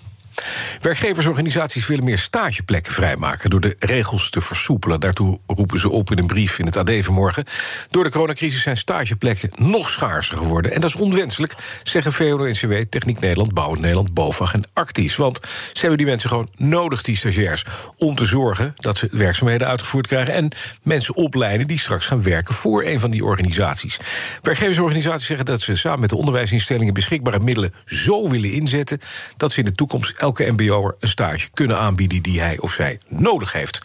Werkgeversorganisaties 0.81 1.87
willen 1.87 2.05
meer 2.05 2.19
stageplekken 2.19 2.93
vrijmaken 2.93 3.51
door 3.51 3.61
de 3.61 3.77
regels 3.79 4.31
te 4.31 4.41
versoepelen. 4.41 5.01
Daartoe 5.01 5.41
roepen 5.47 5.81
ze 5.81 5.91
op 5.91 6.11
in 6.11 6.19
een 6.19 6.27
brief 6.27 6.59
in 6.59 6.67
het 6.67 6.77
AD 6.77 6.91
vanmorgen. 7.01 7.45
Door 7.91 8.05
de 8.05 8.11
coronacrisis 8.11 8.63
zijn 8.63 8.77
stageplekken 8.77 9.51
nog 9.55 9.91
schaarser 9.91 10.37
geworden. 10.37 10.73
En 10.73 10.81
dat 10.81 10.91
is 10.91 11.01
onwenselijk, 11.01 11.55
zeggen 11.83 12.13
VNO-NCW, 12.13 12.73
Techniek 12.73 13.21
Nederland, 13.21 13.55
Bouwend 13.55 13.81
Nederland, 13.81 14.15
BOVAG 14.15 14.55
en 14.55 14.65
Actis. 14.73 15.17
Want 15.17 15.41
ze 15.73 15.81
hebben 15.81 15.99
die 15.99 16.07
mensen 16.07 16.29
gewoon 16.29 16.49
nodig, 16.57 17.03
die 17.03 17.17
stagiairs, 17.17 17.65
om 17.99 18.15
te 18.15 18.27
zorgen 18.27 18.73
dat 18.77 18.97
ze 18.97 19.09
werkzaamheden 19.11 19.69
uitgevoerd 19.69 20.07
krijgen 20.07 20.35
en 20.35 20.51
mensen 20.83 21.15
opleiden 21.15 21.67
die 21.67 21.79
straks 21.79 22.07
gaan 22.07 22.23
werken 22.23 22.55
voor 22.55 22.85
een 22.85 23.01
van 23.01 23.11
die 23.11 23.25
organisaties. 23.25 23.99
Werkgeversorganisaties 24.43 25.27
zeggen 25.27 25.47
dat 25.47 25.61
ze 25.61 25.77
samen 25.77 26.01
met 26.01 26.11
de 26.11 26.17
onderwijsinstellingen 26.17 26.95
beschikbare 26.95 27.41
middelen 27.41 27.75
zo 27.85 28.29
willen 28.29 28.53
inzetten 28.53 29.01
dat 29.37 29.53
ze 29.53 29.59
in 29.59 29.65
de 29.65 29.75
toekomst 29.75 30.23
elke 30.25 30.53
mbo'er 30.53 30.95
een 31.01 31.09
stage 31.09 31.49
kunnen 31.53 31.79
aanbieden 31.79 32.23
die 32.23 32.41
hij 32.41 32.59
of 32.59 32.73
zij 32.73 32.99
nodig 33.09 33.53
heeft. 33.53 33.81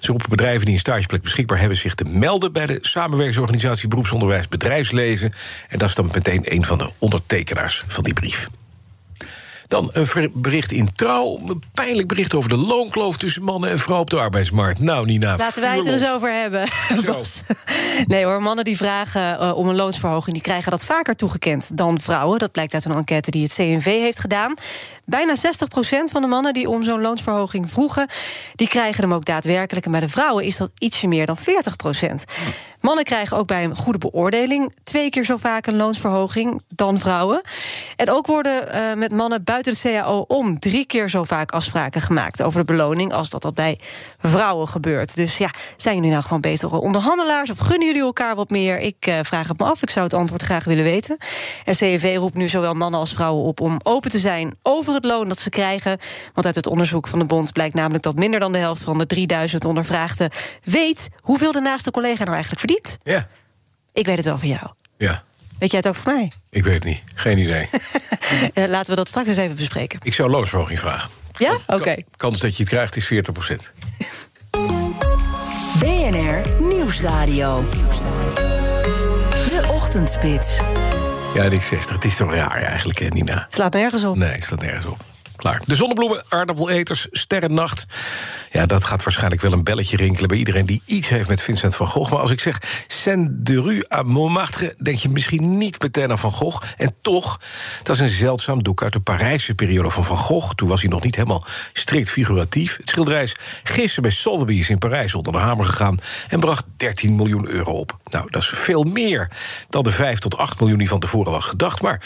Ze 0.00 0.10
roepen 0.10 0.30
bedrijven 0.30 0.64
die 0.64 0.74
een 0.74 0.80
stageplek 0.80 1.22
beschikbaar 1.22 1.58
hebben 1.58 1.78
zich 1.78 1.94
te 1.94 2.04
melden 2.04 2.52
bij 2.52 2.66
de 2.66 2.78
samenwerkingsorganisatie 2.80 3.88
Beroepsonderwijs 3.88 4.48
Bedrijfsleven. 4.48 5.32
En 5.68 5.78
dat 5.78 5.88
is 5.88 5.94
dan 5.94 6.10
meteen 6.12 6.52
een 6.52 6.64
van 6.64 6.78
de 6.78 6.90
ondertekenaars 6.98 7.84
van 7.86 8.04
die 8.04 8.12
brief. 8.12 8.48
Dan 9.68 9.90
een 9.92 10.30
bericht 10.34 10.72
in 10.72 10.94
Trouw. 10.94 11.38
Een 11.46 11.62
pijnlijk 11.74 12.08
bericht 12.08 12.34
over 12.34 12.48
de 12.48 12.56
loonkloof 12.56 13.16
tussen 13.16 13.42
mannen 13.42 13.70
en 13.70 13.78
vrouwen 13.78 14.04
op 14.04 14.10
de 14.10 14.20
arbeidsmarkt. 14.20 14.80
Nou, 14.80 15.06
Nina. 15.06 15.36
Laten 15.36 15.62
wij 15.62 15.76
het 15.76 15.86
er 15.86 15.92
eens 15.92 16.10
over 16.10 16.32
hebben. 16.32 16.68
nee 18.06 18.24
hoor, 18.24 18.42
mannen 18.42 18.64
die 18.64 18.76
vragen 18.76 19.42
uh, 19.42 19.56
om 19.56 19.68
een 19.68 19.76
loonsverhoging... 19.76 20.32
die 20.32 20.42
krijgen 20.42 20.70
dat 20.70 20.84
vaker 20.84 21.16
toegekend 21.16 21.76
dan 21.76 22.00
vrouwen. 22.00 22.38
Dat 22.38 22.52
blijkt 22.52 22.74
uit 22.74 22.84
een 22.84 22.94
enquête 22.94 23.30
die 23.30 23.42
het 23.42 23.54
CNV 23.54 23.84
heeft 23.84 24.20
gedaan. 24.20 24.54
Bijna 25.04 25.36
60% 25.36 25.38
van 26.04 26.22
de 26.22 26.28
mannen 26.28 26.52
die 26.52 26.68
om 26.68 26.82
zo'n 26.82 27.00
loonsverhoging 27.00 27.70
vroegen... 27.70 28.08
die 28.54 28.68
krijgen 28.68 29.02
hem 29.02 29.14
ook 29.14 29.24
daadwerkelijk. 29.24 29.86
En 29.86 29.92
bij 29.92 30.00
de 30.00 30.08
vrouwen 30.08 30.44
is 30.44 30.56
dat 30.56 30.70
ietsje 30.78 31.06
meer 31.06 31.26
dan 31.26 31.36
40 31.36 31.76
Mannen 32.80 33.04
krijgen 33.04 33.36
ook 33.36 33.46
bij 33.46 33.64
een 33.64 33.76
goede 33.76 33.98
beoordeling... 33.98 34.72
twee 34.84 35.10
keer 35.10 35.24
zo 35.24 35.36
vaak 35.36 35.66
een 35.66 35.76
loonsverhoging 35.76 36.62
dan 36.68 36.98
vrouwen. 36.98 37.42
En 37.96 38.10
ook 38.10 38.26
worden 38.26 38.74
uh, 38.74 38.94
met 38.94 39.12
mannen 39.12 39.44
buiten 39.44 39.72
de 39.72 39.78
CAO 39.78 40.24
om... 40.28 40.58
drie 40.58 40.86
keer 40.86 41.08
zo 41.10 41.24
vaak 41.24 41.52
afspraken 41.52 42.00
gemaakt 42.00 42.42
over 42.42 42.60
de 42.60 42.72
beloning... 42.72 43.12
als 43.12 43.30
dat 43.30 43.42
dat 43.42 43.54
bij 43.54 43.78
vrouwen 44.18 44.68
gebeurt. 44.68 45.16
Dus 45.16 45.38
ja, 45.38 45.50
zijn 45.76 45.94
jullie 45.94 46.10
nou 46.10 46.22
gewoon 46.22 46.40
betere 46.40 46.80
onderhandelaars... 46.80 47.50
of 47.50 47.58
gunnen 47.58 47.86
jullie 47.86 48.02
elkaar 48.02 48.34
wat 48.34 48.50
meer? 48.50 48.80
Ik 48.80 49.06
uh, 49.06 49.18
vraag 49.22 49.48
het 49.48 49.58
me 49.58 49.64
af, 49.64 49.82
ik 49.82 49.90
zou 49.90 50.04
het 50.04 50.14
antwoord 50.14 50.42
graag 50.42 50.64
willen 50.64 50.84
weten. 50.84 51.16
En 51.64 51.76
CNV 51.76 52.16
roept 52.18 52.34
nu 52.34 52.48
zowel 52.48 52.74
mannen 52.74 53.00
als 53.00 53.12
vrouwen 53.12 53.44
op 53.44 53.60
om 53.60 53.80
open 53.82 54.10
te 54.10 54.18
zijn... 54.18 54.56
over 54.62 54.94
het 54.94 55.04
loon 55.04 55.28
dat 55.28 55.38
ze 55.38 55.50
krijgen. 55.50 55.98
Want 56.34 56.46
uit 56.46 56.54
het 56.54 56.66
onderzoek 56.66 57.08
van 57.08 57.18
de 57.18 57.24
bond 57.24 57.52
blijkt 57.52 57.74
namelijk... 57.74 58.02
dat 58.02 58.16
minder 58.16 58.40
dan 58.40 58.52
de 58.52 58.58
helft 58.58 58.82
van 58.82 58.98
de 58.98 59.06
3000 59.06 59.64
ondervraagden 59.64 60.30
weet... 60.64 61.08
hoeveel 61.20 61.52
de 61.52 61.60
naaste 61.60 61.90
collega 61.90 62.18
nou 62.18 62.30
eigenlijk 62.30 62.48
verdient. 62.58 62.66
Ja. 63.02 63.28
Ik 63.92 64.06
weet 64.06 64.16
het 64.16 64.24
wel 64.24 64.38
van 64.38 64.48
jou. 64.48 64.70
Ja. 64.98 65.22
Weet 65.58 65.70
jij 65.70 65.80
het 65.80 65.88
ook 65.88 65.94
van 65.94 66.14
mij? 66.14 66.32
Ik 66.50 66.64
weet 66.64 66.74
het 66.74 66.84
niet. 66.84 67.02
Geen 67.14 67.38
idee. 67.38 67.68
Laten 68.68 68.90
we 68.90 68.96
dat 68.96 69.08
straks 69.08 69.28
eens 69.28 69.36
even 69.36 69.56
bespreken. 69.56 69.98
Ik 70.02 70.14
zou 70.14 70.30
loonsverhoging 70.30 70.78
vragen. 70.78 71.10
Ja? 71.32 71.52
Oké. 71.52 71.74
Okay. 71.74 72.04
Kans 72.16 72.40
dat 72.40 72.56
je 72.56 72.62
het 72.62 72.72
krijgt 72.72 72.96
is 72.96 73.06
40 73.06 73.32
procent. 73.32 73.72
BNR 75.80 76.62
Nieuwsradio. 76.62 77.64
De 79.48 79.68
Ochtendspits. 79.70 80.56
Ja, 81.34 81.48
die 81.48 81.60
60. 81.60 81.94
Het 81.94 82.04
is 82.04 82.16
toch 82.16 82.34
raar 82.34 82.62
eigenlijk, 82.62 82.98
hè, 82.98 83.06
Nina? 83.06 83.42
Het 83.44 83.54
slaat 83.54 83.72
nergens 83.72 84.04
op. 84.04 84.16
Nee, 84.16 84.30
het 84.30 84.44
slaat 84.44 84.60
nergens 84.60 84.86
op. 84.86 85.04
Klaar. 85.38 85.60
De 85.64 85.74
zonnebloemen, 85.74 86.24
aardappeleters, 86.28 87.06
sterrennacht. 87.10 87.86
Ja, 88.50 88.66
dat 88.66 88.84
gaat 88.84 89.02
waarschijnlijk 89.02 89.42
wel 89.42 89.52
een 89.52 89.64
belletje 89.64 89.96
rinkelen... 89.96 90.28
bij 90.28 90.38
iedereen 90.38 90.66
die 90.66 90.82
iets 90.86 91.08
heeft 91.08 91.28
met 91.28 91.42
Vincent 91.42 91.76
van 91.76 91.86
Gogh. 91.86 92.10
Maar 92.10 92.20
als 92.20 92.30
ik 92.30 92.40
zeg 92.40 92.84
Saint 92.86 93.28
de 93.46 93.60
Rue 93.60 93.92
à 93.92 94.02
Montmartre... 94.02 94.74
denk 94.82 94.98
je 94.98 95.08
misschien 95.08 95.58
niet 95.58 95.82
meteen 95.82 96.10
aan 96.10 96.18
Van 96.18 96.32
Gogh. 96.32 96.66
En 96.76 96.94
toch, 97.00 97.40
dat 97.82 97.96
is 97.96 98.02
een 98.02 98.08
zeldzaam 98.08 98.62
doek 98.62 98.82
uit 98.82 98.92
de 98.92 99.00
Parijse 99.00 99.54
periode 99.54 99.90
van 99.90 100.04
Van 100.04 100.16
Gogh. 100.16 100.54
Toen 100.54 100.68
was 100.68 100.80
hij 100.80 100.90
nog 100.90 101.02
niet 101.02 101.16
helemaal 101.16 101.44
strikt 101.72 102.10
figuratief. 102.10 102.76
Het 102.76 102.88
schilderij 102.88 103.22
is 103.22 103.36
gisteren 103.62 104.02
bij 104.02 104.12
Sotheby's 104.12 104.68
in 104.68 104.78
Parijs 104.78 105.14
onder 105.14 105.32
de 105.32 105.38
hamer 105.38 105.64
gegaan... 105.64 105.98
en 106.28 106.40
bracht 106.40 106.64
13 106.76 107.16
miljoen 107.16 107.48
euro 107.48 107.72
op. 107.72 107.97
Nou, 108.10 108.30
dat 108.30 108.42
is 108.42 108.48
veel 108.48 108.82
meer 108.82 109.28
dan 109.68 109.82
de 109.82 109.90
5 109.90 110.18
tot 110.18 110.36
8 110.36 110.60
miljoen 110.60 110.78
die 110.78 110.88
van 110.88 111.00
tevoren 111.00 111.32
was 111.32 111.44
gedacht. 111.44 111.82
Maar 111.82 112.00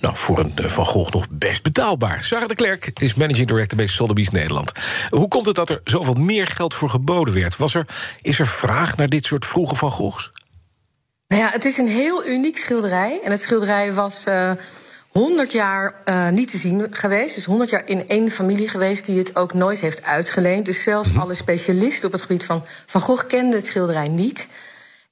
nou, 0.00 0.16
voor 0.16 0.38
een 0.38 0.70
Van 0.70 0.84
Gogh 0.84 1.12
nog 1.12 1.26
best 1.30 1.62
betaalbaar. 1.62 2.22
Sarah 2.22 2.48
de 2.48 2.54
Klerk 2.54 2.90
is 3.00 3.14
managing 3.14 3.46
director 3.46 3.76
bij 3.76 3.86
Sotheby's 3.86 4.30
Nederland. 4.30 4.72
Hoe 5.08 5.28
komt 5.28 5.46
het 5.46 5.54
dat 5.54 5.70
er 5.70 5.80
zoveel 5.84 6.14
meer 6.14 6.46
geld 6.46 6.74
voor 6.74 6.90
geboden 6.90 7.34
werd? 7.34 7.56
Was 7.56 7.74
er, 7.74 7.86
is 8.22 8.38
er 8.38 8.46
vraag 8.46 8.96
naar 8.96 9.08
dit 9.08 9.24
soort 9.24 9.46
vroege 9.46 9.74
Van 9.74 9.90
Goghs? 9.90 10.30
Nou 11.28 11.42
ja, 11.42 11.50
het 11.50 11.64
is 11.64 11.78
een 11.78 11.88
heel 11.88 12.26
uniek 12.26 12.58
schilderij. 12.58 13.20
En 13.24 13.30
het 13.30 13.42
schilderij 13.42 13.92
was 13.92 14.26
uh, 14.26 14.52
100 15.08 15.52
jaar 15.52 15.94
uh, 16.04 16.28
niet 16.28 16.50
te 16.50 16.56
zien 16.56 16.86
geweest. 16.90 17.34
Dus 17.34 17.44
100 17.44 17.70
jaar 17.70 17.82
in 17.86 18.08
één 18.08 18.30
familie 18.30 18.68
geweest 18.68 19.06
die 19.06 19.18
het 19.18 19.36
ook 19.36 19.54
nooit 19.54 19.80
heeft 19.80 20.02
uitgeleend. 20.02 20.66
Dus 20.66 20.82
zelfs 20.82 21.08
mm-hmm. 21.08 21.22
alle 21.22 21.34
specialisten 21.34 22.06
op 22.06 22.12
het 22.12 22.20
gebied 22.20 22.44
van 22.44 22.64
Van 22.86 23.00
Gogh 23.00 23.26
kenden 23.26 23.58
het 23.58 23.66
schilderij 23.66 24.08
niet. 24.08 24.48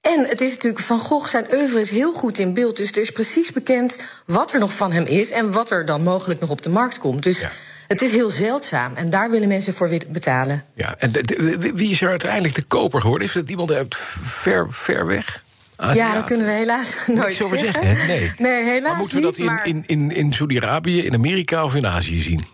En 0.01 0.27
het 0.29 0.41
is 0.41 0.51
natuurlijk, 0.51 0.85
Van 0.85 0.99
Gogh, 0.99 1.29
zijn 1.31 1.47
oeuvre 1.55 1.81
is 1.81 1.91
heel 1.91 2.13
goed 2.13 2.39
in 2.39 2.55
beeld. 2.55 2.77
Dus 2.77 2.87
het 2.87 2.97
is 2.97 3.11
precies 3.11 3.53
bekend 3.53 3.99
wat 4.27 4.53
er 4.53 4.59
nog 4.59 4.73
van 4.73 4.93
hem 4.93 5.05
is... 5.05 5.31
en 5.31 5.53
wat 5.53 5.71
er 5.71 5.87
dan 5.87 6.03
mogelijk 6.03 6.41
nog 6.41 6.51
op 6.51 6.63
de 6.63 6.71
markt 6.71 6.99
komt. 6.99 7.23
Dus 7.23 7.41
ja. 7.41 7.51
Het 7.89 8.03
is 8.03 8.11
heel 8.11 8.31
zeldzaam 8.31 8.95
en 8.95 9.11
daar 9.11 9.31
willen 9.31 9.49
mensen 9.49 9.75
voor 9.75 9.91
betalen. 10.09 10.65
Ja, 10.75 10.95
en 10.99 11.13
de- 11.13 11.23
de- 11.23 11.73
wie 11.75 11.91
is 11.91 12.01
er 12.01 12.09
uiteindelijk 12.09 12.55
de 12.55 12.63
koper 12.63 13.01
geworden? 13.01 13.27
Is 13.27 13.33
dat 13.35 13.49
iemand 13.49 13.73
uit 13.73 13.95
ver, 14.23 14.67
ver 14.71 15.07
weg? 15.07 15.45
Ja, 15.93 16.15
dat 16.15 16.25
kunnen 16.25 16.47
we 16.47 16.53
helaas 16.53 16.95
nooit 17.07 17.35
zeggen. 17.35 17.59
zeggen? 17.59 18.07
Nee. 18.07 18.33
Nee, 18.39 18.65
helaas 18.65 18.91
Maar 18.91 18.97
moeten 18.97 19.21
we 19.21 19.27
niet, 19.27 19.37
dat 19.37 19.47
in, 19.47 19.61
in, 19.65 19.83
in, 19.87 20.11
in 20.17 20.33
Saudi-Arabië, 20.33 21.05
in 21.05 21.15
Amerika 21.15 21.65
of 21.65 21.75
in 21.75 21.87
Azië 21.87 22.21
zien? 22.23 22.45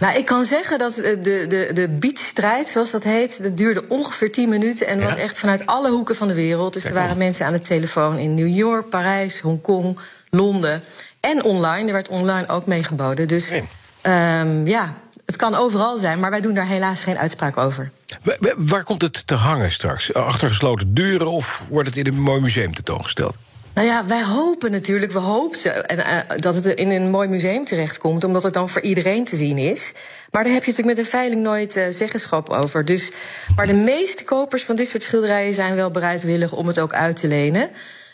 Nou, 0.00 0.18
ik 0.18 0.26
kan 0.26 0.44
zeggen 0.44 0.78
dat 0.78 0.98
eh, 0.98 1.16
de, 1.22 1.44
de, 1.48 1.70
de 1.74 1.88
beatstrijd, 1.88 2.68
zoals 2.68 2.90
dat 2.90 3.02
heet, 3.02 3.42
dat 3.42 3.56
duurde 3.56 3.84
ongeveer 3.88 4.32
10 4.32 4.48
minuten 4.48 4.86
en 4.86 5.00
was 5.02 5.16
echt 5.16 5.38
vanuit 5.38 5.66
alle 5.66 5.90
hoeken 5.90 6.16
van 6.16 6.28
de 6.28 6.34
wereld. 6.34 6.72
Dus 6.72 6.84
er 6.84 6.94
waren 6.94 7.16
mensen 7.18 7.46
aan 7.46 7.52
de 7.52 7.60
telefoon 7.60 8.18
in 8.18 8.34
New 8.34 8.48
York, 8.56 8.88
Parijs, 8.88 9.40
Hongkong, 9.40 9.98
Londen 10.30 10.82
en 11.20 11.44
online. 11.44 11.86
Er 11.86 11.92
werd 11.92 12.08
online 12.08 12.48
ook 12.48 12.66
meegeboden. 12.66 13.28
Dus 13.28 13.52
ehm, 14.00 14.66
ja, 14.66 14.94
het 15.26 15.36
kan 15.36 15.54
overal 15.54 15.98
zijn, 15.98 16.20
maar 16.20 16.30
wij 16.30 16.40
doen 16.40 16.54
daar 16.54 16.66
helaas 16.66 17.00
geen 17.00 17.18
uitspraak 17.18 17.56
over. 17.56 17.90
Wa- 18.22 18.36
wa- 18.38 18.54
Waar 18.56 18.84
komt 18.84 19.02
het 19.02 19.26
te 19.26 19.34
hangen 19.34 19.72
straks? 19.72 20.14
Achter 20.14 20.48
gesloten 20.48 20.94
deuren 20.94 21.30
of 21.30 21.62
wordt 21.68 21.88
het 21.88 21.96
in 21.96 22.06
een 22.06 22.20
mooi 22.20 22.40
museum 22.40 22.74
tentoongesteld? 22.74 23.34
Nou 23.80 23.92
ja, 23.92 24.06
wij 24.06 24.24
hopen 24.24 24.70
natuurlijk, 24.70 25.12
we 25.12 25.18
hoopten 25.18 25.86
en, 25.86 25.98
eh, 25.98 26.38
dat 26.38 26.54
het 26.54 26.66
in 26.66 26.90
een 26.90 27.10
mooi 27.10 27.28
museum 27.28 27.64
terechtkomt, 27.64 28.24
omdat 28.24 28.42
het 28.42 28.52
dan 28.52 28.68
voor 28.68 28.82
iedereen 28.82 29.24
te 29.24 29.36
zien 29.36 29.58
is. 29.58 29.92
Maar 30.30 30.44
daar 30.44 30.52
heb 30.52 30.64
je 30.64 30.70
natuurlijk 30.70 30.96
met 30.96 31.06
een 31.06 31.10
veiling 31.10 31.42
nooit 31.42 31.76
eh, 31.76 31.84
zeggenschap 31.90 32.48
over. 32.48 32.84
Dus, 32.84 33.12
maar 33.56 33.66
de 33.66 33.74
meeste 33.74 34.24
kopers 34.24 34.64
van 34.64 34.76
dit 34.76 34.88
soort 34.88 35.02
schilderijen 35.02 35.54
zijn 35.54 35.74
wel 35.74 35.90
bereidwillig 35.90 36.52
om 36.52 36.66
het 36.66 36.80
ook 36.80 36.92
uit 36.92 37.20
te 37.20 37.28
lenen. 37.28 37.70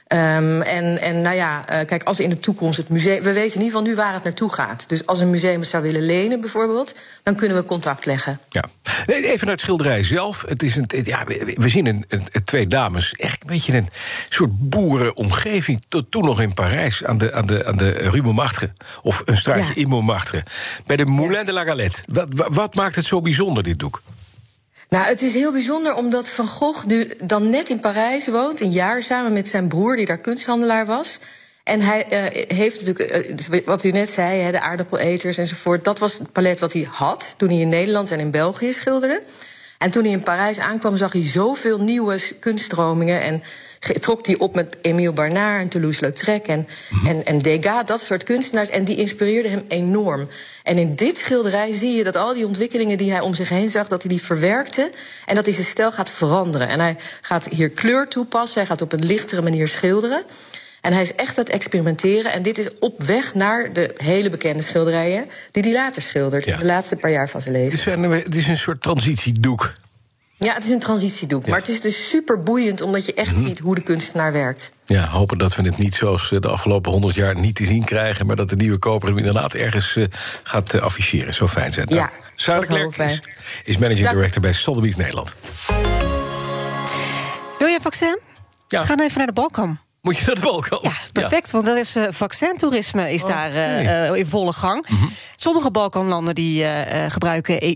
Ehm, 0.06 0.60
en, 0.60 1.00
en 1.00 1.20
nou 1.20 1.36
ja, 1.36 1.68
eh, 1.68 1.86
kijk, 1.86 2.02
als 2.02 2.20
in 2.20 2.28
de 2.28 2.38
toekomst 2.38 2.76
het 2.76 2.88
museum. 2.88 3.22
We 3.22 3.32
weten 3.32 3.54
in 3.60 3.64
ieder 3.64 3.78
geval 3.78 3.82
nu 3.82 3.94
waar 3.94 4.12
het 4.12 4.24
naartoe 4.24 4.52
gaat. 4.52 4.84
Dus 4.88 5.06
als 5.06 5.20
een 5.20 5.30
museum 5.30 5.60
het 5.60 5.68
zou 5.68 5.82
willen 5.82 6.02
lenen, 6.06 6.40
bijvoorbeeld, 6.40 6.94
dan 7.22 7.34
kunnen 7.34 7.56
we 7.56 7.64
contact 7.64 8.06
leggen. 8.06 8.40
Ja. 8.48 8.64
Even 9.06 9.38
naar 9.46 9.54
het 9.54 9.60
schilderij 9.60 10.02
zelf. 10.02 10.44
Het 10.48 10.62
is 10.62 10.76
een, 10.76 10.86
ja, 11.04 11.24
we, 11.54 11.68
zien 11.68 11.86
een, 11.86 12.04
een- 12.08 12.26
twee 12.44 12.66
dames. 12.66 13.12
Echt 13.12 13.40
een 13.40 13.46
beetje 13.46 13.76
een 13.76 13.88
soort 14.28 14.50
boerenomgeving. 14.70 15.84
Tot 15.88 16.10
toen 16.10 16.24
nog 16.24 16.40
in 16.40 16.54
Parijs 16.54 17.04
aan 17.04 17.18
de, 17.18 17.32
aan 17.32 17.46
de, 17.46 17.64
aan 17.64 17.76
de 17.76 17.90
Rue 17.90 18.22
Montmartre. 18.22 18.72
Of 19.02 19.22
een 19.24 19.36
straatje 19.36 19.74
in 19.74 19.88
Montmartre. 19.88 20.42
Bij 20.86 20.96
de 20.96 21.04
Moulin 21.06 21.44
de 21.44 21.52
la 21.52 21.64
Galette. 21.64 22.02
Wat, 22.12 22.28
wat 22.30 22.74
maakt 22.74 22.94
het 22.96 23.04
zo 23.04 23.20
bijzonder, 23.20 23.62
dit 23.62 23.78
doek? 23.78 24.02
Nou, 24.88 25.04
het 25.04 25.22
is 25.22 25.34
heel 25.34 25.52
bijzonder 25.52 25.94
omdat 25.94 26.30
Van 26.30 26.48
Gogh 26.48 26.86
nu 26.86 27.10
dan 27.24 27.50
net 27.50 27.68
in 27.68 27.80
Parijs 27.80 28.26
woont, 28.26 28.60
een 28.60 28.72
jaar 28.72 29.02
samen 29.02 29.32
met 29.32 29.48
zijn 29.48 29.68
broer, 29.68 29.96
die 29.96 30.06
daar 30.06 30.18
kunsthandelaar 30.18 30.86
was. 30.86 31.18
En 31.64 31.80
hij 31.80 32.08
eh, 32.08 32.56
heeft 32.56 32.86
natuurlijk, 32.86 33.10
eh, 33.10 33.66
wat 33.66 33.84
u 33.84 33.90
net 33.90 34.10
zei, 34.10 34.40
hè, 34.40 34.50
de 34.50 34.60
aardappeleters 34.60 35.38
enzovoort. 35.38 35.84
Dat 35.84 35.98
was 35.98 36.18
het 36.18 36.32
palet 36.32 36.60
wat 36.60 36.72
hij 36.72 36.88
had 36.90 37.34
toen 37.38 37.48
hij 37.48 37.58
in 37.58 37.68
Nederland 37.68 38.10
en 38.10 38.20
in 38.20 38.30
België 38.30 38.72
schilderde. 38.72 39.22
En 39.78 39.90
toen 39.90 40.02
hij 40.02 40.12
in 40.12 40.22
Parijs 40.22 40.58
aankwam, 40.58 40.96
zag 40.96 41.12
hij 41.12 41.24
zoveel 41.24 41.80
nieuwe 41.80 42.20
kunststromingen. 42.40 43.20
En 43.20 43.42
trok 44.00 44.26
hij 44.26 44.38
op 44.38 44.54
met 44.54 44.76
Émile 44.80 45.12
Barnard 45.12 45.62
en 45.62 45.68
Toulouse-Lautrec 45.68 46.46
en, 46.46 46.68
en, 47.06 47.24
en 47.24 47.38
Degas, 47.38 47.86
dat 47.86 48.00
soort 48.00 48.24
kunstenaars. 48.24 48.70
En 48.70 48.84
die 48.84 48.96
inspireerden 48.96 49.50
hem 49.50 49.64
enorm. 49.68 50.28
En 50.62 50.78
in 50.78 50.94
dit 50.94 51.18
schilderij 51.18 51.72
zie 51.72 51.96
je 51.96 52.04
dat 52.04 52.16
al 52.16 52.34
die 52.34 52.46
ontwikkelingen 52.46 52.98
die 52.98 53.10
hij 53.10 53.20
om 53.20 53.34
zich 53.34 53.48
heen 53.48 53.70
zag, 53.70 53.88
dat 53.88 54.02
hij 54.02 54.10
die 54.10 54.22
verwerkte. 54.22 54.90
En 55.26 55.34
dat 55.34 55.44
hij 55.44 55.54
zijn 55.54 55.66
stijl 55.66 55.92
gaat 55.92 56.10
veranderen. 56.10 56.68
En 56.68 56.80
hij 56.80 56.96
gaat 57.20 57.48
hier 57.48 57.68
kleur 57.68 58.08
toepassen, 58.08 58.58
hij 58.58 58.66
gaat 58.66 58.82
op 58.82 58.92
een 58.92 59.06
lichtere 59.06 59.42
manier 59.42 59.68
schilderen. 59.68 60.24
En 60.80 60.92
hij 60.92 61.02
is 61.02 61.14
echt 61.14 61.38
aan 61.38 61.44
het 61.44 61.52
experimenteren. 61.52 62.32
En 62.32 62.42
dit 62.42 62.58
is 62.58 62.66
op 62.78 63.02
weg 63.02 63.34
naar 63.34 63.72
de 63.72 63.94
hele 63.96 64.30
bekende 64.30 64.62
schilderijen 64.62 65.28
die 65.50 65.62
hij 65.62 65.72
later 65.72 66.02
schildert. 66.02 66.44
De 66.44 66.64
laatste 66.64 66.96
paar 66.96 67.10
jaar 67.10 67.28
van 67.28 67.40
zijn 67.40 67.54
leven. 67.54 67.70
Het 67.70 67.86
is 67.86 67.86
een, 67.86 68.10
het 68.10 68.34
is 68.34 68.48
een 68.48 68.56
soort 68.56 68.82
transitiedoek. 68.82 69.72
Ja, 70.38 70.54
het 70.54 70.64
is 70.64 70.70
een 70.70 70.78
transitiedoek. 70.78 71.46
Maar 71.46 71.58
het 71.58 71.68
is 71.68 71.80
dus 71.80 72.08
super 72.08 72.42
boeiend 72.42 72.80
omdat 72.80 73.06
je 73.06 73.14
echt 73.14 73.32
Mhm. 73.32 73.46
ziet 73.46 73.58
hoe 73.58 73.74
de 73.74 73.80
kunstenaar 73.80 74.32
werkt. 74.32 74.72
Ja, 74.84 75.06
hopen 75.08 75.38
dat 75.38 75.54
we 75.56 75.62
het 75.62 75.78
niet 75.78 75.94
zoals 75.94 76.32
eh, 76.32 76.40
de 76.40 76.48
afgelopen 76.48 76.92
honderd 76.92 77.14
jaar 77.14 77.38
niet 77.38 77.54
te 77.54 77.66
zien 77.66 77.84
krijgen... 77.84 78.26
maar 78.26 78.36
dat 78.36 78.48
de 78.48 78.56
nieuwe 78.56 78.78
koper 78.78 79.08
hem 79.08 79.18
inderdaad 79.18 79.54
ergens 79.54 79.96
eh, 79.96 80.04
gaat 80.42 80.74
eh, 80.74 80.80
afficheren. 80.82 81.34
Zo 81.34 81.48
fijn 81.48 81.72
zijn. 81.72 81.86
Ja, 81.90 82.10
Sarah 82.34 82.60
dat 82.60 82.68
Klerk 82.68 82.84
hopen 82.84 82.98
wij. 82.98 83.12
is, 83.12 83.20
is 83.64 83.78
managing 83.78 84.04
Dank. 84.04 84.16
director 84.16 84.42
bij 84.42 84.52
Sotheby's 84.52 84.96
Nederland. 84.96 85.34
Wil 87.58 87.68
je 87.68 87.74
een 87.74 87.80
vaccin? 87.80 88.18
Ja. 88.68 88.82
Ga 88.82 88.96
dan 88.96 89.04
even 89.06 89.18
naar 89.18 89.26
de 89.26 89.32
Balkan. 89.32 89.78
Moet 90.06 90.16
je 90.16 90.24
naar 90.26 90.34
de 90.34 90.40
Balkan? 90.40 90.78
Ja, 90.82 90.92
perfect, 91.12 91.50
want 91.50 91.64
dat 91.64 91.76
is 91.76 91.96
eh, 91.96 92.04
vaccintoerisme 92.10 93.12
is 93.12 93.24
daar 93.24 93.50
eh, 93.50 94.08
eh, 94.08 94.14
in 94.14 94.26
volle 94.26 94.52
gang. 94.52 94.86
Sommige 95.36 95.70
Balkanlanden 95.70 96.34
die 96.34 96.66
gebruiken 97.08 97.66
e- 97.66 97.74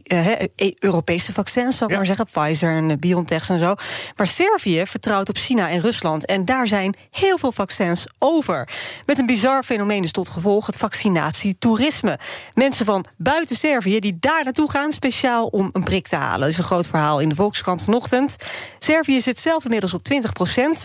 e- 0.56 0.72
Europese 0.78 1.32
vaccins, 1.32 1.76
zal 1.76 1.88
ik 1.88 1.96
maar 1.96 2.06
zeggen, 2.06 2.26
Pfizer 2.32 2.76
en 2.76 3.00
BioNTech 3.00 3.50
en 3.50 3.58
zo. 3.58 3.74
Maar 4.16 4.26
Servië 4.26 4.86
vertrouwt 4.86 5.28
op 5.28 5.36
China 5.36 5.70
en 5.70 5.80
Rusland 5.80 6.26
en 6.26 6.44
daar 6.44 6.68
zijn 6.68 6.94
heel 7.10 7.38
veel 7.38 7.52
vaccins 7.52 8.06
over. 8.18 8.68
Met 9.06 9.18
een 9.18 9.26
bizar 9.26 9.62
fenomeen 9.62 10.02
dus 10.02 10.12
tot 10.12 10.28
gevolg 10.28 10.66
het 10.66 10.76
vaccinatietoerisme. 10.76 12.18
Mensen 12.54 12.84
van 12.84 13.04
buiten 13.16 13.56
Servië 13.56 14.00
die 14.00 14.16
daar 14.20 14.44
naartoe 14.44 14.70
gaan 14.70 14.92
speciaal 14.92 15.46
om 15.46 15.68
een 15.72 15.84
prik 15.84 16.08
te 16.08 16.16
halen. 16.16 16.40
Dat 16.40 16.48
is 16.48 16.58
een 16.58 16.64
groot 16.64 16.86
verhaal 16.86 17.20
in 17.20 17.28
de 17.28 17.34
Volkskrant 17.34 17.82
vanochtend. 17.82 18.36
Servië 18.78 19.20
zit 19.20 19.38
zelf 19.38 19.64
inmiddels 19.64 19.94
op 19.94 20.02
20% 20.12 20.16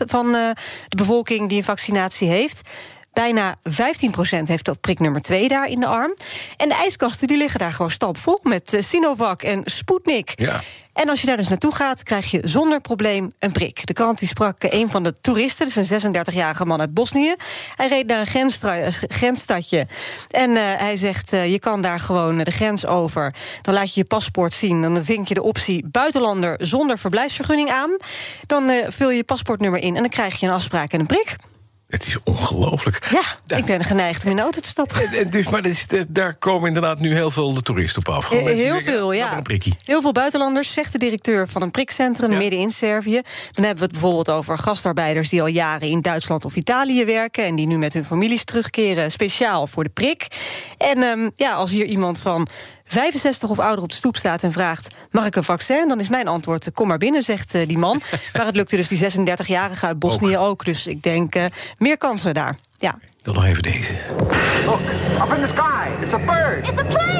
van 0.05 0.31
de 0.31 0.55
bevolking 0.97 1.34
die 1.37 1.57
een 1.57 1.63
vaccinatie 1.63 2.27
heeft. 2.27 2.69
Bijna 3.15 3.55
15% 3.55 3.59
heeft 4.43 4.67
op 4.67 4.81
prik 4.81 4.99
nummer 4.99 5.21
2 5.21 5.47
daar 5.47 5.67
in 5.67 5.79
de 5.79 5.85
arm. 5.85 6.15
En 6.57 6.67
de 6.67 6.75
ijskasten 6.75 7.27
die 7.27 7.37
liggen 7.37 7.59
daar 7.59 7.71
gewoon 7.71 7.91
stapvol 7.91 8.39
met 8.43 8.73
eh, 8.73 8.81
Sinovac 8.81 9.41
en 9.41 9.61
Sputnik. 9.65 10.33
Ja. 10.35 10.61
En 10.93 11.09
als 11.09 11.21
je 11.21 11.27
daar 11.27 11.37
dus 11.37 11.47
naartoe 11.47 11.75
gaat, 11.75 12.03
krijg 12.03 12.31
je 12.31 12.41
zonder 12.43 12.81
probleem 12.81 13.33
een 13.39 13.51
prik. 13.51 13.85
De 13.85 13.93
krant 13.93 14.19
die 14.19 14.27
sprak 14.27 14.63
eh, 14.63 14.79
een 14.79 14.89
van 14.89 15.03
de 15.03 15.19
toeristen, 15.21 15.65
dus 15.73 15.91
een 15.91 16.15
36-jarige 16.15 16.65
man 16.65 16.79
uit 16.79 16.93
Bosnië. 16.93 17.35
Hij 17.75 17.87
reed 17.87 18.07
naar 18.07 18.29
een 18.33 18.51
eh, 18.61 18.87
grensstadje. 18.91 19.87
En 20.29 20.55
hij 20.55 20.95
zegt, 20.95 21.29
je 21.29 21.59
kan 21.59 21.81
daar 21.81 21.99
gewoon 21.99 22.37
de 22.37 22.51
grens 22.51 22.85
over. 22.85 23.35
Dan 23.61 23.73
laat 23.73 23.93
je 23.93 23.99
je 23.99 24.07
paspoort 24.07 24.53
zien. 24.53 24.81
Dan 24.81 25.05
vink 25.05 25.27
je 25.27 25.33
de 25.33 25.43
optie 25.43 25.87
buitenlander 25.87 26.57
zonder 26.61 26.97
verblijfsvergunning 26.97 27.69
aan. 27.69 27.97
Dan 28.45 28.69
vul 28.87 29.09
je 29.09 29.15
je 29.15 29.23
paspoortnummer 29.23 29.79
in 29.79 29.95
en 29.95 30.01
dan 30.01 30.11
krijg 30.11 30.39
je 30.39 30.47
een 30.47 30.53
afspraak 30.53 30.93
en 30.93 30.99
een 30.99 31.05
prik. 31.05 31.35
Het 31.95 32.07
is 32.07 32.17
ongelooflijk. 32.23 33.07
Ja, 33.47 33.57
ik 33.57 33.65
ben 33.65 33.83
geneigd 33.83 34.23
om 34.23 34.29
in 34.29 34.35
de 34.35 34.41
auto 34.41 34.59
te 34.59 34.67
stappen. 34.67 35.01
En, 35.01 35.09
en 35.19 35.29
dus, 35.29 35.49
maar 35.49 35.65
is, 35.65 35.87
daar 36.07 36.33
komen 36.33 36.67
inderdaad 36.67 36.99
nu 36.99 37.13
heel 37.13 37.31
veel 37.31 37.53
de 37.53 37.61
toeristen 37.61 38.01
op 38.07 38.13
af. 38.13 38.31
Eh, 38.31 38.37
Heel 38.37 38.45
denken, 38.55 38.83
veel, 38.83 39.09
"Ah, 39.09 39.15
ja. 39.15 39.41
Heel 39.83 40.01
veel 40.01 40.11
buitenlanders, 40.11 40.73
zegt 40.73 40.91
de 40.91 40.97
directeur 40.97 41.47
van 41.47 41.61
een 41.61 41.71
prikcentrum 41.71 42.37
midden 42.37 42.59
in 42.59 42.69
Servië. 42.69 43.21
Dan 43.51 43.63
hebben 43.65 43.75
we 43.75 43.83
het 43.83 43.91
bijvoorbeeld 43.91 44.29
over 44.29 44.57
gastarbeiders 44.57 45.29
die 45.29 45.41
al 45.41 45.47
jaren 45.47 45.87
in 45.87 46.01
Duitsland 46.01 46.45
of 46.45 46.55
Italië 46.55 47.05
werken. 47.05 47.43
en 47.45 47.55
die 47.55 47.67
nu 47.67 47.77
met 47.77 47.93
hun 47.93 48.05
families 48.05 48.43
terugkeren, 48.43 49.11
speciaal 49.11 49.67
voor 49.67 49.83
de 49.83 49.89
prik. 49.89 50.27
En 50.77 51.03
ehm, 51.03 51.29
ja, 51.35 51.51
als 51.53 51.71
hier 51.71 51.85
iemand 51.85 52.19
van 52.19 52.47
65 52.85 53.49
of 53.49 53.59
ouder 53.59 53.83
op 53.83 53.89
de 53.89 53.95
stoep 53.95 54.17
staat 54.17 54.43
en 54.43 54.51
vraagt: 54.51 54.95
Mag 55.11 55.25
ik 55.25 55.35
een 55.35 55.43
vaccin? 55.43 55.87
Dan 55.87 55.99
is 55.99 56.09
mijn 56.09 56.27
antwoord: 56.27 56.71
Kom 56.73 56.87
maar 56.87 56.97
binnen, 56.97 57.21
zegt 57.21 57.55
eh, 57.55 57.67
die 57.67 57.77
man. 57.77 58.01
maar 58.33 58.45
het 58.45 58.55
lukte 58.55 58.75
dus 58.75 58.87
die 58.87 59.11
36-jarige 59.11 59.85
uit 59.85 59.99
Bosnië 59.99 60.37
ook. 60.37 60.65
Dus 60.65 60.87
ik 60.87 61.03
denk 61.03 61.35
eh, 61.35 61.45
meer 61.77 61.97
kansen 61.97 62.33
daar. 62.33 62.57
Ja. 62.77 62.99
Dan 63.21 63.33
nog 63.33 63.45
even 63.45 63.63
deze. 63.63 63.93
Look, 64.65 64.79
up 65.21 65.33
in 65.35 65.41
the 65.41 65.47
sky. 65.47 66.03
It's 66.03 66.13
a 66.13 66.17
bird. 66.17 66.67
It's 66.67 66.81
a 66.81 66.83
plane. 66.83 67.14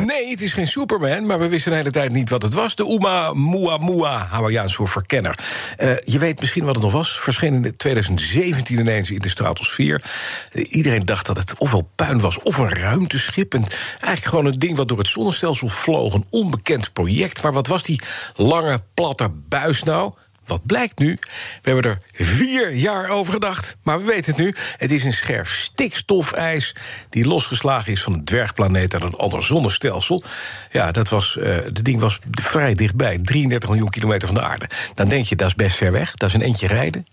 Nee, 0.00 0.30
het 0.30 0.42
is 0.42 0.52
geen 0.52 0.66
Superman, 0.66 1.26
maar 1.26 1.38
we 1.38 1.48
wisten 1.48 1.70
de 1.70 1.76
hele 1.76 1.90
tijd 1.90 2.12
niet 2.12 2.30
wat 2.30 2.42
het 2.42 2.54
was. 2.54 2.76
De 2.76 2.86
Uma 2.86 3.32
Muamua, 3.32 4.26
Hawaiiaans 4.30 4.74
voor 4.74 4.88
verkenner. 4.88 5.38
Eh, 5.76 5.90
je 6.04 6.18
weet 6.18 6.40
misschien 6.40 6.64
wat 6.64 6.74
het 6.74 6.84
nog 6.84 6.92
was. 6.92 7.20
Verscheen 7.20 7.64
in 7.64 7.76
2017 7.76 8.78
ineens 8.78 9.10
in 9.10 9.18
de 9.18 9.28
stratosfeer. 9.28 10.02
Eh, 10.52 10.64
iedereen 10.70 11.04
dacht 11.04 11.26
dat 11.26 11.36
het 11.36 11.54
ofwel 11.58 11.90
puin 11.94 12.20
was 12.20 12.38
of 12.38 12.58
een 12.58 12.74
ruimteschip. 12.74 13.54
En 13.54 13.66
eigenlijk 13.90 14.24
gewoon 14.24 14.46
een 14.46 14.58
ding 14.58 14.76
wat 14.76 14.88
door 14.88 14.98
het 14.98 15.08
zonnestelsel 15.08 15.68
vloog. 15.68 16.14
Een 16.14 16.26
onbekend 16.30 16.92
project. 16.92 17.42
Maar 17.42 17.52
wat 17.52 17.66
was 17.66 17.82
die 17.82 18.00
lange, 18.36 18.80
platte 18.94 19.28
buis 19.48 19.82
nou? 19.82 20.12
Wat 20.46 20.66
blijkt 20.66 20.98
nu? 20.98 21.18
We 21.62 21.70
hebben 21.70 21.90
er 21.90 21.98
vier 22.12 22.74
jaar 22.74 23.08
over 23.08 23.32
gedacht, 23.32 23.76
maar 23.82 23.98
we 23.98 24.04
weten 24.04 24.34
het 24.34 24.40
nu. 24.40 24.54
Het 24.76 24.92
is 24.92 25.04
een 25.04 25.12
scherf 25.12 25.54
stikstofijs 25.54 26.74
die 27.10 27.26
losgeslagen 27.26 27.92
is 27.92 28.02
van 28.02 28.12
een 28.12 28.24
dwergplaneet 28.24 28.94
uit 28.94 29.02
een 29.02 29.14
ander 29.14 29.42
zonnestelsel. 29.42 30.22
Ja, 30.70 30.92
dat 30.92 31.08
was, 31.08 31.36
eh 31.36 31.44
de 31.72 31.82
ding 31.82 32.00
was 32.00 32.18
vrij 32.30 32.74
dichtbij, 32.74 33.18
33 33.18 33.68
miljoen 33.68 33.90
kilometer 33.90 34.26
van 34.26 34.36
de 34.36 34.42
aarde. 34.42 34.68
Dan 34.94 35.08
denk 35.08 35.26
je, 35.26 35.36
dat 35.36 35.46
is 35.46 35.54
best 35.54 35.76
ver 35.76 35.92
weg, 35.92 36.14
dat 36.14 36.28
is 36.28 36.34
een 36.34 36.42
eentje 36.42 36.66
rijden. 36.66 37.06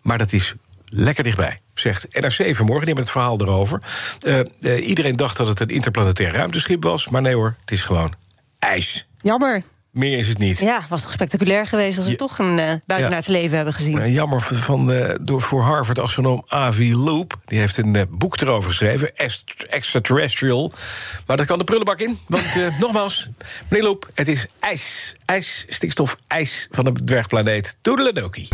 Maar 0.00 0.18
dat 0.18 0.32
is 0.32 0.54
lekker 0.84 1.24
dichtbij, 1.24 1.58
zegt 1.74 2.06
NRC 2.20 2.56
vanmorgen. 2.56 2.86
Die 2.86 2.94
hebben 2.94 3.04
het 3.04 3.10
verhaal 3.10 3.40
erover. 3.40 3.80
Eh, 4.20 4.40
eh, 4.40 4.88
iedereen 4.88 5.16
dacht 5.16 5.36
dat 5.36 5.48
het 5.48 5.60
een 5.60 5.68
interplanetair 5.68 6.32
ruimteschip 6.32 6.82
was, 6.82 7.08
maar 7.08 7.22
nee 7.22 7.34
hoor, 7.34 7.54
het 7.60 7.70
is 7.70 7.82
gewoon 7.82 8.14
ijs. 8.58 9.06
Jammer. 9.20 9.62
Meer 9.92 10.18
is 10.18 10.28
het 10.28 10.38
niet. 10.38 10.58
Ja, 10.58 10.80
was 10.88 11.02
toch 11.02 11.12
spectaculair 11.12 11.66
geweest 11.66 11.96
als 11.96 12.04
we 12.06 12.10
Ja. 12.10 12.16
toch 12.16 12.38
een 12.38 12.58
eh 12.58 12.72
buitenaards 12.86 13.26
leven 13.26 13.56
hebben 13.56 13.74
gezien. 13.74 14.12
Jammer 14.12 14.40
van, 14.40 14.92
eh, 14.92 15.14
door, 15.22 15.40
voor 15.40 15.62
Harvard-astronoom 15.62 16.44
Avi 16.48 16.96
Loop. 16.96 17.40
Die 17.44 17.58
heeft 17.58 17.76
een 17.76 17.96
eh, 17.96 18.02
boek 18.10 18.40
erover 18.40 18.70
geschreven, 18.70 19.16
Est- 19.16 19.66
Extraterrestrial. 19.70 20.72
Maar 21.26 21.36
dat 21.36 21.46
kan 21.46 21.58
de 21.58 21.64
prullenbak 21.64 22.00
in. 22.00 22.18
Want 22.28 22.44
eh, 22.44 22.78
nogmaals, 22.80 23.28
meneer 23.68 23.86
Loop, 23.86 24.08
het 24.14 24.28
is 24.28 24.46
ijs. 24.60 25.14
Ijs, 25.24 25.64
stikstof, 25.68 26.16
ijs 26.26 26.68
van 26.70 26.84
de 26.84 26.92
dwergplaneet 27.04 27.76
Toedeledoki. 27.80 28.48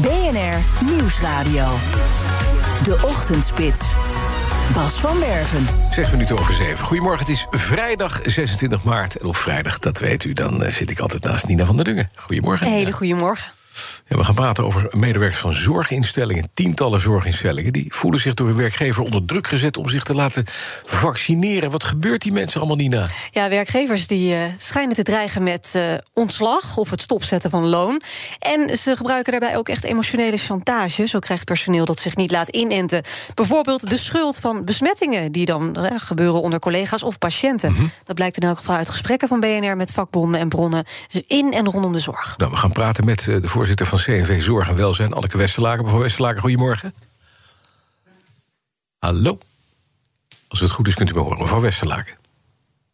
BNR 0.00 0.84
Nieuwsradio. 0.84 1.68
De 2.84 2.98
Ochtendspits. 3.02 3.80
Bas 4.74 5.00
van 5.00 5.18
Werven. 5.20 5.66
Zes 5.90 6.10
minuten 6.10 6.38
over 6.38 6.54
zeven. 6.54 6.86
Goedemorgen, 6.86 7.26
het 7.26 7.28
is 7.28 7.46
vrijdag 7.50 8.20
26 8.24 8.82
maart. 8.84 9.16
En 9.16 9.26
op 9.26 9.36
vrijdag, 9.36 9.78
dat 9.78 9.98
weet 9.98 10.24
u, 10.24 10.32
dan 10.32 10.62
eh, 10.64 10.72
zit 10.72 10.90
ik 10.90 10.98
altijd 10.98 11.24
naast 11.24 11.46
Nina 11.46 11.64
van 11.64 11.76
der 11.76 11.84
Dungen. 11.84 12.10
Goedemorgen. 12.14 12.66
Een 12.66 12.72
hele 12.72 12.92
goede 12.92 13.14
morgen. 13.14 13.52
Ja, 14.08 14.16
we 14.16 14.24
gaan 14.24 14.34
praten 14.34 14.64
over 14.64 14.88
medewerkers 14.90 15.40
van 15.40 15.54
zorginstellingen. 15.54 16.48
Tientallen 16.54 17.00
zorginstellingen. 17.00 17.72
Die 17.72 17.94
voelen 17.94 18.20
zich 18.20 18.34
door 18.34 18.46
hun 18.46 18.56
werkgever 18.56 19.02
onder 19.02 19.24
druk 19.24 19.46
gezet 19.46 19.76
om 19.76 19.88
zich 19.88 20.04
te 20.04 20.14
laten 20.14 20.44
vaccineren. 20.84 21.70
Wat 21.70 21.84
gebeurt 21.84 22.22
die 22.22 22.32
mensen 22.32 22.60
allemaal, 22.60 22.76
Nina? 22.76 23.06
Ja, 23.30 23.48
werkgevers 23.48 24.06
die 24.06 24.34
eh, 24.34 24.42
schijnen 24.56 24.94
te 24.94 25.02
dreigen 25.02 25.42
met 25.42 25.70
eh, 25.72 25.82
ontslag 26.12 26.76
of 26.76 26.90
het 26.90 27.00
stopzetten 27.00 27.50
van 27.50 27.68
loon. 27.68 28.02
En 28.38 28.76
ze 28.76 28.96
gebruiken 28.96 29.30
daarbij 29.32 29.56
ook 29.56 29.68
echt 29.68 29.84
emotionele 29.84 30.36
chantage. 30.36 31.06
Zo 31.06 31.18
krijgt 31.18 31.44
personeel 31.44 31.84
dat 31.84 31.98
zich 31.98 32.16
niet 32.16 32.30
laat 32.30 32.48
inenten. 32.48 33.02
Bijvoorbeeld 33.34 33.90
de 33.90 33.96
schuld 33.96 34.36
van 34.36 34.64
besmettingen 34.64 35.32
die 35.32 35.44
dan 35.44 35.76
eh, 35.76 35.90
gebeuren 35.96 36.42
onder 36.42 36.58
collega's 36.58 37.02
of 37.02 37.18
patiënten. 37.18 37.92
Dat 38.04 38.14
blijkt 38.14 38.36
in 38.36 38.48
elk 38.48 38.58
geval 38.58 38.76
uit 38.76 38.88
gesprekken 38.88 39.28
van 39.28 39.40
BNR 39.40 39.76
met 39.76 39.90
vakbonden 39.90 40.40
en 40.40 40.48
bronnen 40.48 40.84
in 41.26 41.52
en 41.52 41.70
rondom 41.70 41.92
de 41.92 41.98
zorg. 41.98 42.34
Nou, 42.36 42.50
we 42.50 42.56
gaan 42.56 42.72
praten 42.72 43.04
met 43.04 43.24
de 43.24 43.32
voorzitter 43.32 43.60
van 43.66 43.98
CNV 43.98 44.42
Zorg 44.42 44.68
en 44.68 44.76
Welzijn, 44.76 45.12
Anneke 45.12 45.36
Westerlaken. 45.36 45.84
Mevrouw 45.84 46.00
Westerlaken, 46.00 46.40
goedemorgen. 46.40 46.94
Hallo. 48.98 49.38
Als 50.48 50.60
het 50.60 50.70
goed 50.70 50.88
is, 50.88 50.94
kunt 50.94 51.10
u 51.10 51.14
me 51.14 51.20
horen. 51.20 51.38
Mevrouw 51.38 51.60
Westerlaken. 51.60 52.14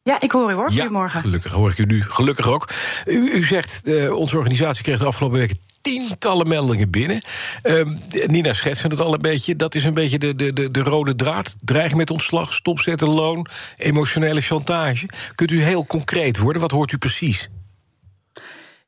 Ja, 0.03 0.21
ik 0.21 0.33
hoor 0.33 0.51
u 0.51 0.55
hoor. 0.55 0.71
Ja, 0.71 0.81
Goedemorgen. 0.81 1.21
gelukkig 1.21 1.53
hoor 1.53 1.71
ik 1.71 1.79
u 1.79 1.85
nu. 1.85 2.03
Gelukkig 2.03 2.47
ook. 2.47 2.69
U, 3.07 3.31
u 3.33 3.45
zegt, 3.45 3.85
eh, 3.85 4.13
onze 4.13 4.37
organisatie 4.37 4.83
kreeg 4.85 4.99
de 4.99 5.05
afgelopen 5.05 5.39
weken 5.39 5.59
tientallen 5.81 6.49
meldingen 6.49 6.91
binnen. 6.91 7.21
Ehm, 7.63 7.95
Nina 8.27 8.53
schetste 8.53 8.87
het 8.87 9.01
al 9.01 9.13
een 9.13 9.19
beetje. 9.19 9.57
Dat 9.57 9.75
is 9.75 9.85
een 9.85 9.95
beetje 9.95 10.19
de, 10.19 10.35
de, 10.35 10.53
de, 10.53 10.71
de 10.71 10.81
rode 10.81 11.17
draad. 11.17 11.57
Dreiging 11.61 11.97
met 11.99 12.11
ontslag, 12.11 12.53
stopzetten, 12.53 13.09
loon, 13.09 13.47
emotionele 13.77 14.41
chantage. 14.41 15.09
Kunt 15.35 15.51
u 15.51 15.63
heel 15.63 15.87
concreet 15.87 16.39
worden? 16.39 16.63
Wat 16.63 16.71
hoort 16.71 16.93
u 16.93 16.99
precies? 16.99 17.49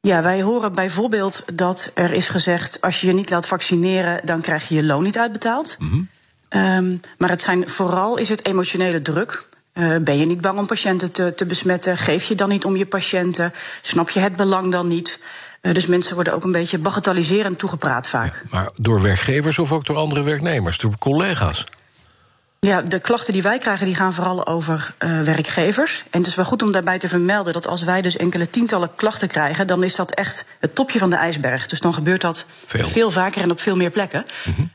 Ja, 0.03 0.23
wij 0.23 0.43
horen 0.43 0.75
bijvoorbeeld 0.75 1.43
dat 1.53 1.91
er 1.95 2.13
is 2.13 2.29
gezegd: 2.29 2.81
als 2.81 3.01
je 3.01 3.07
je 3.07 3.13
niet 3.13 3.31
laat 3.31 3.47
vaccineren, 3.47 4.27
dan 4.27 4.41
krijg 4.41 4.69
je 4.69 4.75
je 4.75 4.85
loon 4.85 5.03
niet 5.03 5.19
uitbetaald. 5.19 5.77
Ehm, 6.49 6.97
maar 7.19 7.29
het 7.29 7.43
zijn 7.43 7.69
vooral 7.69 8.17
is 8.17 8.29
het 8.29 8.47
emotionele 8.47 9.03
druk. 9.03 9.49
Eh, 9.73 9.97
ben 9.97 10.19
je 10.19 10.27
niet 10.27 10.41
bang 10.41 10.59
om 10.59 10.67
patiënten 10.67 11.13
te, 11.13 11.35
te 11.35 11.47
besmetten? 11.47 11.99
Geef 11.99 12.25
je 12.25 12.35
dan 12.35 12.49
niet 12.49 12.65
om 12.65 12.77
je 12.77 12.87
patiënten? 12.87 13.53
Snap 13.83 14.11
je 14.11 14.21
het 14.21 14.37
belang 14.37 14.73
dan 14.73 14.89
niet? 14.89 15.21
Eh, 15.61 15.75
dus 15.75 15.87
mensen 15.87 16.15
worden 16.15 16.35
ook 16.35 16.45
een 16.45 16.53
beetje 16.53 16.79
bagatelliserend 16.79 17.59
toegepraat 17.59 18.09
vaak. 18.09 18.45
Maar 18.51 18.71
door 18.77 19.03
werkgevers 19.03 19.59
of 19.59 19.73
ook 19.73 19.87
door 19.87 19.97
andere 19.97 20.23
werknemers, 20.23 20.79
door 20.79 20.99
collega's? 20.99 21.67
Ja, 22.66 22.83
de 22.83 23.01
klachten 23.01 23.33
die 23.33 23.42
wij 23.42 23.59
krijgen, 23.59 23.87
die 23.87 23.94
gaan 23.94 24.14
vooral 24.14 24.46
over 24.46 24.94
eh, 24.99 25.20
werkgevers. 25.20 26.05
En 26.11 26.18
het 26.18 26.29
is 26.29 26.35
wel 26.35 26.44
goed 26.44 26.62
om 26.62 26.73
daarbij 26.73 26.99
te 26.99 27.09
vermelden 27.09 27.53
dat 27.53 27.66
als 27.66 27.83
wij 27.83 28.03
dus 28.03 28.16
enkele 28.16 28.51
tientallen 28.51 28.94
klachten 28.94 29.29
krijgen, 29.29 29.66
dan 29.66 29.85
is 29.85 29.94
dat 29.94 30.11
echt 30.11 30.44
het 30.59 30.75
topje 30.75 30.99
van 30.99 31.11
de 31.11 31.16
ijsberg. 31.16 31.66
Dus 31.66 31.81
dan 31.81 31.94
gebeurt 31.94 32.20
dat 32.20 32.44
veel, 32.66 33.11
vaker 33.11 33.42
en 33.42 33.51
op 33.51 33.61
veel 33.61 33.77
meer 33.77 33.90
plekken. 33.90 34.27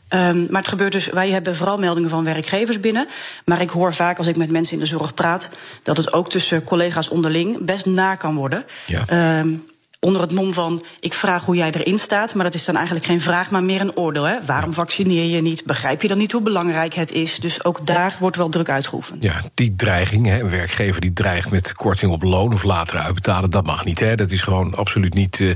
Ehm, 0.08 0.46
maar 0.50 0.62
het 0.62 0.68
gebeurt 0.68 0.92
dus, 0.92 1.06
wij 1.06 1.30
hebben 1.30 1.56
vooral 1.56 1.78
meldingen 1.78 2.10
van 2.10 2.24
werkgevers 2.24 2.80
binnen. 2.80 3.08
Maar 3.46 3.62
ik 3.62 3.70
hoor 3.70 3.94
vaak 3.94 4.18
als 4.18 4.28
ik 4.28 4.36
met 4.36 4.52
mensen 4.52 4.74
in 4.74 4.80
de 4.80 4.86
zorg 4.86 5.14
praat, 5.14 5.50
dat 5.84 5.98
het 5.98 6.14
ook 6.14 6.30
tussen 6.30 6.64
collega's 6.64 7.10
onderling 7.10 7.66
best 7.66 7.86
na 7.86 8.16
kan 8.16 8.36
worden. 8.36 8.66
Ehm, 9.08 9.50
onder 10.00 10.22
het 10.22 10.32
mom 10.32 10.54
van 10.54 10.84
ik 11.00 11.14
vraag 11.14 11.46
hoe 11.46 11.56
jij 11.56 11.72
erin 11.72 12.00
staat, 12.00 12.34
maar 12.34 12.44
dat 12.44 12.54
is 12.54 12.66
dan 12.66 12.76
eigenlijk 12.76 13.06
geen 13.06 13.22
vraag, 13.22 13.50
maar 13.50 13.64
meer 13.64 13.82
een 13.82 13.98
oordeel. 13.98 14.24
Hè? 14.24 14.36
Waarom 14.46 14.74
vaccineer 14.74 15.26
je 15.36 15.42
niet? 15.42 15.66
Begrijp 15.66 16.02
je 16.02 16.08
dan 16.08 16.18
niet 16.18 16.32
hoe 16.32 16.42
belangrijk 16.42 16.94
het 16.94 17.12
is? 17.12 17.40
Dus 17.40 17.64
ook 17.64 17.88
daar 17.88 18.16
wordt 18.20 18.36
wel 18.36 18.50
druk 18.50 18.70
uitgeoefend. 18.70 19.24
Ja, 19.24 19.42
die 19.54 19.76
dreiging, 19.76 20.26
hè, 20.26 20.40
een 20.40 20.50
werkgever 20.50 21.02
die 21.02 21.14
dreigt 21.14 21.52
met 21.52 21.74
korting 21.74 22.12
op 22.12 22.24
loon 22.24 22.54
of 22.54 22.64
later 22.64 23.00
uitbetalen, 23.00 23.50
dat 23.50 23.66
mag 23.66 23.86
niet. 23.86 24.00
Hè. 24.00 24.16
Dat 24.16 24.32
is 24.32 24.42
gewoon 24.42 24.76
absoluut 24.76 25.14
niet, 25.14 25.40
eh, 25.42 25.54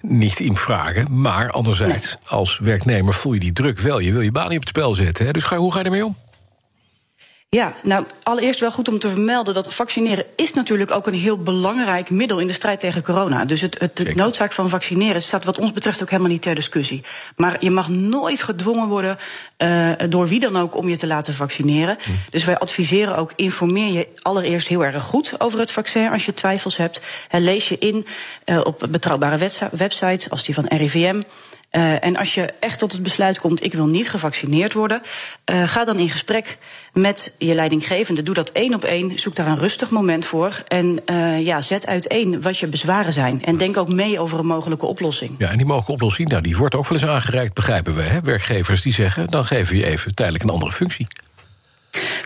niet 0.00 0.40
in 0.40 0.56
vragen. 0.56 1.20
Maar 1.20 1.50
anderzijds, 1.50 2.16
als 2.26 2.58
werknemer 2.58 3.14
voel 3.14 3.32
je 3.32 3.40
die 3.40 3.52
druk 3.52 3.78
wel. 3.78 3.98
Je 3.98 4.12
wil 4.12 4.20
je 4.20 4.32
baan 4.32 4.48
niet 4.48 4.58
op 4.58 4.66
het 4.66 4.76
spel 4.76 4.94
zetten. 4.94 5.26
Hè. 5.26 5.32
Dus 5.32 5.44
ga, 5.44 5.56
hoe 5.56 5.72
ga 5.72 5.78
je 5.78 5.84
ermee 5.84 6.04
om? 6.04 6.16
Ja, 7.56 7.74
nou, 7.82 8.04
allereerst 8.22 8.60
wel 8.60 8.70
goed 8.70 8.88
om 8.88 8.98
te 8.98 9.08
vermelden 9.08 9.54
dat 9.54 9.74
vaccineren 9.74 10.24
is 10.36 10.52
natuurlijk 10.52 10.90
ook 10.90 11.06
een 11.06 11.14
heel 11.14 11.38
belangrijk 11.38 12.10
middel 12.10 12.38
in 12.38 12.46
de 12.46 12.52
strijd 12.52 12.80
tegen 12.80 13.02
corona. 13.02 13.44
Dus 13.44 13.60
het, 13.60 13.78
het, 13.78 13.96
de 13.96 14.14
noodzaak 14.14 14.52
van 14.52 14.68
vaccineren 14.68 15.22
staat 15.22 15.44
wat 15.44 15.58
ons 15.58 15.72
betreft 15.72 16.02
ook 16.02 16.10
helemaal 16.10 16.30
niet 16.30 16.42
ter 16.42 16.54
discussie. 16.54 17.02
Maar 17.36 17.56
je 17.60 17.70
mag 17.70 17.88
nooit 17.88 18.42
gedwongen 18.42 18.88
worden 18.88 19.18
uh, 19.58 19.92
door 20.08 20.28
wie 20.28 20.40
dan 20.40 20.56
ook 20.56 20.76
om 20.76 20.88
je 20.88 20.96
te 20.96 21.06
laten 21.06 21.34
vaccineren. 21.34 21.98
Dus 22.30 22.44
wij 22.44 22.58
adviseren 22.58 23.16
ook, 23.16 23.32
informeer 23.36 23.92
je 23.92 24.08
allereerst 24.22 24.68
heel 24.68 24.84
erg 24.84 25.02
goed 25.02 25.34
over 25.38 25.58
het 25.58 25.70
vaccin 25.70 26.10
als 26.10 26.24
je 26.24 26.34
twijfels 26.34 26.76
hebt. 26.76 27.00
En 27.30 27.42
lees 27.42 27.68
je 27.68 27.78
in 27.78 28.06
uh, 28.46 28.60
op 28.64 28.86
betrouwbare 28.90 29.50
websites 29.70 30.30
als 30.30 30.44
die 30.44 30.54
van 30.54 30.66
RIVM. 30.66 31.22
Uh, 31.72 32.04
en 32.04 32.16
als 32.16 32.34
je 32.34 32.54
echt 32.60 32.78
tot 32.78 32.92
het 32.92 33.02
besluit 33.02 33.40
komt, 33.40 33.64
ik 33.64 33.72
wil 33.72 33.86
niet 33.86 34.10
gevaccineerd 34.10 34.72
worden, 34.72 35.02
uh, 35.50 35.68
ga 35.68 35.84
dan 35.84 35.98
in 35.98 36.10
gesprek 36.10 36.58
met 36.92 37.34
je 37.38 37.54
leidinggevende. 37.54 38.22
Doe 38.22 38.34
dat 38.34 38.50
één 38.50 38.74
op 38.74 38.84
één. 38.84 39.18
Zoek 39.18 39.36
daar 39.36 39.46
een 39.46 39.58
rustig 39.58 39.90
moment 39.90 40.24
voor. 40.24 40.62
En 40.68 41.00
uh, 41.06 41.46
ja, 41.46 41.60
zet 41.60 41.86
uiteen 41.86 42.42
wat 42.42 42.58
je 42.58 42.66
bezwaren 42.66 43.12
zijn. 43.12 43.44
En 43.44 43.56
denk 43.56 43.76
ook 43.76 43.88
mee 43.88 44.20
over 44.20 44.38
een 44.38 44.46
mogelijke 44.46 44.86
oplossing. 44.86 45.34
Ja, 45.38 45.50
en 45.50 45.56
die 45.56 45.66
mogelijke 45.66 45.92
oplossing, 45.92 46.28
nou, 46.28 46.42
die 46.42 46.56
wordt 46.56 46.74
ook 46.74 46.88
wel 46.88 46.98
eens 46.98 47.08
aangereikt, 47.08 47.54
begrijpen 47.54 47.94
we. 47.94 48.02
Hè? 48.02 48.20
Werkgevers 48.20 48.82
die 48.82 48.92
zeggen, 48.92 49.26
dan 49.26 49.44
geven 49.44 49.74
we 49.74 49.80
je 49.80 49.86
even 49.86 50.14
tijdelijk 50.14 50.44
een 50.44 50.50
andere 50.50 50.72
functie. 50.72 51.06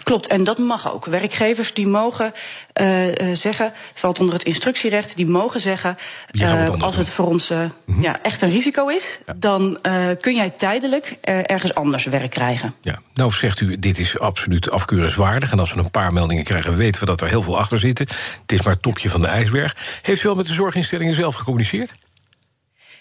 Klopt, 0.03 0.27
en 0.27 0.45
dat 0.45 0.59
mag 0.59 0.93
ook. 0.93 1.05
Werkgevers 1.05 1.75
die 1.75 1.87
mogen 1.87 2.33
uh, 2.81 3.07
zeggen, 3.33 3.73
valt 3.95 4.19
onder 4.19 4.35
het 4.35 4.43
instructierecht, 4.43 5.17
die 5.17 5.27
mogen 5.27 5.61
zeggen, 5.61 5.97
uh, 6.33 6.65
als 6.81 6.97
het 6.97 7.09
voor 7.09 7.27
ons 7.27 7.49
mm 7.49 7.73
-hmm. 7.85 8.03
ja, 8.03 8.23
echt 8.23 8.43
een 8.43 8.51
risico 8.51 8.89
is, 8.89 9.19
ja. 9.27 9.35
dan 9.37 9.79
kun 10.21 10.35
jij 10.35 10.51
tijdelijk 10.51 11.17
ergens 11.23 11.75
anders 11.75 12.05
werk 12.05 12.31
krijgen. 12.31 12.75
Ja, 12.81 13.01
nou 13.15 13.33
zegt 13.33 13.61
u, 13.61 13.79
dit 13.79 13.99
is 13.99 14.19
absoluut 14.19 14.71
afkeurenswaardig. 14.71 15.53
En 15.53 15.59
als 15.59 15.73
we 15.73 15.79
een 15.79 15.91
paar 15.91 16.13
meldingen 16.13 16.45
krijgen, 16.45 16.77
weten 16.77 17.01
we 17.01 17.07
dat 17.07 17.21
er 17.21 17.29
heel 17.29 17.43
veel 17.43 17.59
achter 17.59 17.79
zitten. 17.79 18.07
Het 18.43 18.53
is 18.53 18.63
maar 18.63 18.73
het 18.73 18.83
topje 18.83 19.11
van 19.11 19.21
de 19.21 19.27
ijsberg. 19.27 19.77
Heeft 20.03 20.23
u 20.23 20.27
wel 20.27 20.37
met 20.37 20.47
de 20.47 20.53
zorginstellingen 20.53 21.15
zelf 21.15 21.35
gecommuniceerd? 21.35 21.95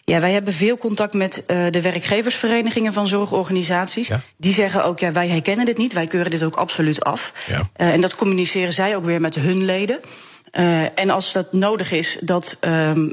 Ja, 0.05 0.19
wij 0.19 0.31
hebben 0.31 0.53
veel 0.53 0.77
contact 0.77 1.13
met 1.13 1.43
uh, 1.47 1.65
de 1.69 1.81
werkgeversverenigingen 1.81 2.93
van 2.93 3.07
zorgorganisaties. 3.07 4.07
Ja. 4.07 4.21
Die 4.37 4.53
zeggen 4.53 4.85
ook, 4.85 4.99
ja, 4.99 5.11
wij 5.11 5.27
herkennen 5.27 5.65
dit 5.65 5.77
niet, 5.77 5.93
wij 5.93 6.07
keuren 6.07 6.31
dit 6.31 6.43
ook 6.43 6.55
absoluut 6.55 7.03
af. 7.03 7.33
Ja. 7.47 7.69
Uh, 7.77 7.93
en 7.93 8.01
dat 8.01 8.15
communiceren 8.15 8.73
zij 8.73 8.95
ook 8.95 9.05
weer 9.05 9.21
met 9.21 9.35
hun 9.35 9.65
leden. 9.65 9.99
Uh, 10.59 10.99
en 10.99 11.09
als 11.09 11.31
dat 11.31 11.53
nodig 11.53 11.91
is 11.91 12.17
dat 12.21 12.57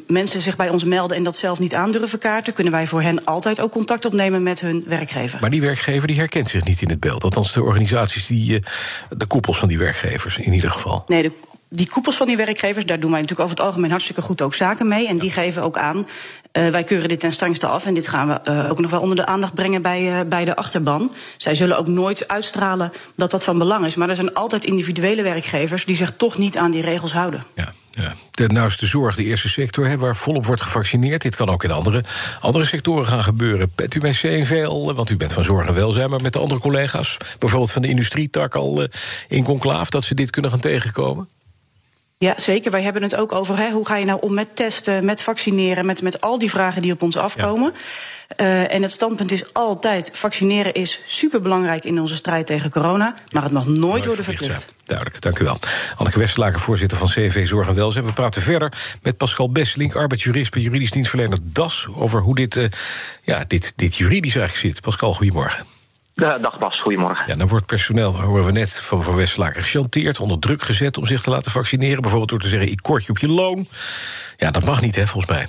mensen 0.07 0.41
zich 0.41 0.57
bij 0.57 0.69
ons 0.69 0.85
melden 0.85 1.17
en 1.17 1.23
dat 1.23 1.37
zelf 1.37 1.59
niet 1.59 1.75
aandurven 1.75 2.19
kaarten, 2.19 2.53
kunnen 2.53 2.73
wij 2.73 2.87
voor 2.87 3.03
hen 3.03 3.25
altijd 3.25 3.61
ook 3.61 3.73
contact 3.73 4.05
opnemen 4.05 4.43
met 4.43 4.61
hun 4.61 4.85
werkgever. 4.87 5.41
Maar 5.41 5.51
die 5.51 5.61
werkgever 5.61 6.09
die 6.09 6.17
herkent 6.17 6.49
zich 6.49 6.65
niet 6.65 6.83
in 6.83 6.89
het 6.89 7.01
beeld. 7.01 7.25
Althans, 7.25 7.53
de 7.53 7.63
organisaties, 7.63 8.27
die, 8.27 8.63
de 9.17 9.27
koepels 9.27 9.59
van 9.59 9.69
die 9.69 9.79
werkgevers 9.79 10.39
in 10.39 10.53
ieder 10.53 10.71
geval. 10.71 11.05
Nee, 11.07 11.23
de 11.23 11.33
die 11.71 11.89
koepels 11.89 12.17
van 12.17 12.27
die 12.27 12.37
werkgevers, 12.37 12.87
daar 12.87 13.01
doen 13.01 13.11
wij 13.11 13.21
natuurlijk 13.21 13.49
over 13.49 13.57
het 13.59 13.67
algemeen 13.67 13.91
hartstikke 13.91 14.23
goed 14.23 14.43
ook 14.43 14.55
zaken 14.55 14.89
mee. 14.89 15.09
En 15.09 15.19
die 15.19 15.31
geven 15.31 15.63
ook 15.63 15.79
aan, 15.79 16.07
uh, 16.53 16.69
wij 16.69 16.85
keuren 16.85 17.09
dit 17.09 17.21
ten 17.21 17.33
strengste 17.33 17.67
af. 17.67 17.87
En 17.87 17.95
dit 17.95 18.09
gaan 18.09 18.29
we 18.29 18.41
uh, 18.51 18.71
ook 18.71 18.79
nog 18.79 18.91
wel 18.91 19.01
onder 19.01 19.17
de 19.17 19.27
aandacht 19.27 19.55
brengen 19.55 19.83
bij, 19.83 20.03
uh, 20.03 20.29
bij 20.29 20.45
de 20.45 20.57
achterban. 20.57 21.13
Zij 21.37 21.55
zullen 21.55 21.79
ook 21.79 21.87
nooit 21.87 22.29
uitstralen 22.29 22.93
dat 23.17 23.31
dat 23.31 23.45
van 23.45 23.59
belang 23.59 23.87
is. 23.87 23.95
Maar 23.95 24.09
er 24.09 24.15
zijn 24.15 24.35
altijd 24.35 24.65
individuele 24.65 25.23
werkgevers 25.23 25.85
die 25.85 25.97
zich 25.97 26.13
toch 26.17 26.39
niet 26.39 26.57
aan 26.57 26.71
die 26.71 26.83
regels 26.83 27.13
houden. 27.13 27.45
Ja. 27.55 27.73
Ja. 27.91 28.13
De, 28.31 28.47
nou 28.47 28.71
zorg 28.77 29.17
de 29.17 29.25
eerste 29.25 29.49
sector 29.49 29.87
hè, 29.87 29.99
waar 29.99 30.17
volop 30.17 30.47
wordt 30.47 30.63
gevaccineerd. 30.63 31.23
Dit 31.23 31.37
kan 31.37 31.49
ook 31.49 31.65
in 31.65 31.71
andere, 31.71 32.05
andere 32.41 32.65
sectoren 32.65 33.07
gaan 33.07 33.23
gebeuren. 33.23 33.73
Bent 33.75 33.95
u 33.95 34.01
bij 34.01 34.13
CNV 34.13 34.65
al, 34.67 34.95
want 34.95 35.11
u 35.11 35.17
bent 35.17 35.33
van 35.33 35.45
zorg 35.45 35.67
en 35.67 35.75
welzijn... 35.75 36.11
maar 36.11 36.23
met 36.23 36.33
de 36.33 36.39
andere 36.39 36.61
collega's, 36.61 37.17
bijvoorbeeld 37.39 37.73
van 37.73 37.83
de 37.83 37.89
industrietak 37.89 38.55
al 38.55 38.89
in 39.29 39.45
conclaaf... 39.45 39.91
dat 39.91 40.05
ze 40.05 40.15
dit 40.15 40.31
kunnen 40.31 40.51
gaan 40.51 40.61
tegenkomen? 40.61 41.29
Ja, 42.25 42.35
zeker. 42.37 42.71
Wij 42.71 42.83
hebben 42.83 43.03
het 43.03 43.17
ook 43.17 43.33
over 43.33 43.57
hè, 43.59 43.71
hoe 43.71 43.87
ga 43.87 43.97
je 43.97 44.05
nou 44.05 44.21
om 44.21 44.35
met 44.35 44.57
testen, 44.57 45.05
met 45.05 45.23
vaccineren, 45.23 45.87
met, 45.87 46.03
met 46.03 46.21
al 46.21 46.39
die 46.39 46.51
vragen 46.51 46.83
die 46.83 46.93
op 46.93 47.03
ons 47.03 47.17
afkomen. 47.17 47.73
Uh, 48.37 48.73
en 48.73 48.83
het 48.83 48.91
standpunt 48.91 49.31
is 49.31 49.53
altijd: 49.55 50.11
vaccineren 50.15 50.75
is 50.75 51.01
superbelangrijk 51.07 51.85
in 51.85 52.01
onze 52.01 52.15
strijd 52.15 52.47
tegen 52.47 52.71
corona, 52.71 53.15
maar 53.31 53.43
het 53.43 53.53
mag 53.53 53.67
nooit, 53.67 54.07
worden 54.07 54.25
verplicht. 54.25 54.67
Duidelijk, 54.85 55.21
dank 55.21 55.39
u 55.39 55.45
wel. 55.45 55.59
Anneke 55.97 56.19
Westerlaken, 56.19 56.61
voorzitter 56.61 56.99
van 56.99 57.09
CV 57.09 57.47
Zorg 57.47 57.69
en 57.69 57.75
Welzijn. 57.75 58.07
We 58.07 58.13
praten 58.13 58.43
verder 58.43 58.99
met 59.03 59.17
Pascal 59.17 59.53
Besselink, 59.53 59.95
arbeidsjurist 59.95 60.51
bij 60.51 60.63
juridisch 60.63 60.91
dienstverlener 60.91 61.39
DAS, 61.43 61.87
over 61.95 62.21
hoe 62.21 62.35
dit, 62.35 62.57
uh, 62.57 62.69
ja, 63.23 63.45
dit, 63.47 63.73
dit 63.77 63.97
juridisch 63.97 64.37
eigenlijk 64.37 64.75
zit. 64.75 64.83
Pascal, 64.83 65.15
goedemorgen. 65.15 65.80
Dag 66.21 66.59
Bas, 66.59 66.81
goedemorgen. 66.81 67.25
Ja, 67.27 67.37
dan 67.37 67.49
wordt 67.49 67.67
personeel, 67.67 68.21
horen 68.21 68.45
we 68.45 68.53
net 68.53 68.81
van 68.81 69.05
Van 69.05 69.17
Westerlaken, 69.17 69.63
gechanteerd, 69.63 70.21
onder 70.21 70.39
druk 70.39 70.63
gezet 70.63 70.99
om 70.99 71.07
zich 71.07 71.23
te 71.23 71.31
laten 71.31 71.53
vaccineren. 71.53 72.01
Bijvoorbeeld 72.01 72.31
door 72.31 72.41
te 72.41 72.49
zeggen: 72.49 72.71
ik 72.71 72.79
kort 72.83 73.05
je 73.05 73.11
op 73.11 73.19
je 73.19 73.29
loon. 73.29 73.67
Ja, 74.37 74.51
dat 74.51 74.65
mag 74.65 74.81
niet, 74.81 74.97
hè, 74.97 75.07
volgens 75.07 75.33
mij. 75.33 75.47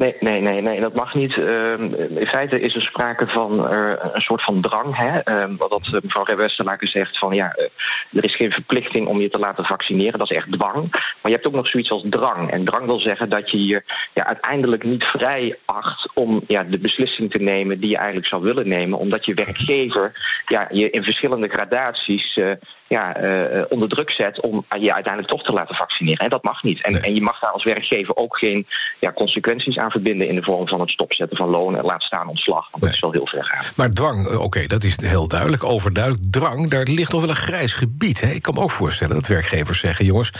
Nee, 0.00 0.16
nee, 0.20 0.40
nee, 0.40 0.60
nee, 0.60 0.80
dat 0.80 0.94
mag 0.94 1.14
niet. 1.14 1.36
Uh, 1.36 1.72
in 2.18 2.26
feite 2.26 2.60
is 2.60 2.74
er 2.74 2.82
sprake 2.82 3.26
van 3.26 3.72
uh, 3.72 3.92
een 4.12 4.20
soort 4.20 4.42
van 4.42 4.60
drang. 4.60 4.96
Hè? 4.96 5.44
Uh, 5.48 5.56
wat 5.58 6.00
mevrouw 6.02 6.36
Westerlaken 6.36 6.88
zegt 6.88 7.18
van 7.18 7.34
ja, 7.34 7.52
eh, 7.52 7.68
er 8.12 8.24
is 8.24 8.36
geen 8.36 8.50
verplichting 8.50 9.06
om 9.06 9.20
je 9.20 9.28
te 9.28 9.38
laten 9.38 9.64
vaccineren. 9.64 10.18
Dat 10.18 10.30
is 10.30 10.36
echt 10.36 10.52
dwang. 10.52 10.90
Maar 10.90 11.30
je 11.30 11.30
hebt 11.30 11.46
ook 11.46 11.52
nog 11.54 11.66
zoiets 11.66 11.90
als 11.90 12.04
drang. 12.08 12.50
En 12.50 12.64
drang 12.64 12.86
wil 12.86 13.00
zeggen 13.00 13.28
dat 13.28 13.50
je 13.50 13.66
je 13.66 13.82
ja, 14.14 14.26
uiteindelijk 14.26 14.84
niet 14.84 15.04
vrij 15.04 15.58
acht 15.64 16.10
om 16.14 16.42
ja, 16.46 16.64
de 16.64 16.78
beslissing 16.78 17.30
te 17.30 17.38
nemen 17.38 17.80
die 17.80 17.90
je 17.90 17.96
eigenlijk 17.96 18.26
zou 18.26 18.42
willen 18.42 18.68
nemen. 18.68 18.98
Omdat 18.98 19.24
je 19.24 19.34
werkgever 19.34 20.12
ja, 20.46 20.68
je 20.70 20.90
in 20.90 21.02
verschillende 21.02 21.48
gradaties 21.48 22.36
eh, 22.36 22.50
ja, 22.90 23.22
uh, 23.22 23.64
onder 23.68 23.88
druk 23.88 24.10
zet 24.10 24.40
om 24.40 24.64
je 24.78 24.94
uiteindelijk 24.94 25.32
toch 25.32 25.42
te 25.42 25.52
laten 25.52 25.74
vaccineren. 25.74 26.24
En 26.24 26.30
dat 26.30 26.42
mag 26.42 26.62
niet. 26.62 26.82
En, 26.82 27.02
en 27.02 27.14
je 27.14 27.20
mag 27.20 27.38
daar 27.38 27.50
als 27.50 27.64
werkgever 27.64 28.16
ook 28.16 28.38
geen 28.38 28.66
ja, 29.00 29.12
consequenties 29.12 29.78
aan 29.78 29.90
verbinden 29.90 30.28
in 30.28 30.34
de 30.34 30.42
vorm 30.42 30.68
van 30.68 30.80
het 30.80 30.90
stopzetten 30.90 31.36
van 31.36 31.48
loon 31.48 31.76
en 31.76 31.84
laat 31.84 32.02
staan 32.02 32.28
ontslag. 32.28 32.70
Want 32.70 32.82
dat 32.82 32.92
is 32.92 33.00
wel 33.00 33.12
heel 33.12 33.26
ver 33.26 33.44
gaan. 33.44 33.64
Maar 33.76 33.90
dwang, 33.90 34.26
oké, 34.26 34.36
okay, 34.36 34.66
dat 34.66 34.84
is 34.84 35.00
heel 35.00 35.28
duidelijk, 35.28 35.64
overduidelijk. 35.64 36.24
Drang, 36.30 36.70
daar 36.70 36.84
ligt 36.84 37.12
nog 37.12 37.20
wel 37.20 37.30
een 37.30 37.36
grijs 37.36 37.74
gebied. 37.74 38.20
Hè? 38.20 38.30
Ik 38.30 38.42
kan 38.42 38.54
me 38.54 38.60
ook 38.60 38.70
voorstellen 38.70 39.14
dat 39.14 39.26
werkgevers 39.26 39.78
zeggen, 39.78 40.04
jongens, 40.04 40.32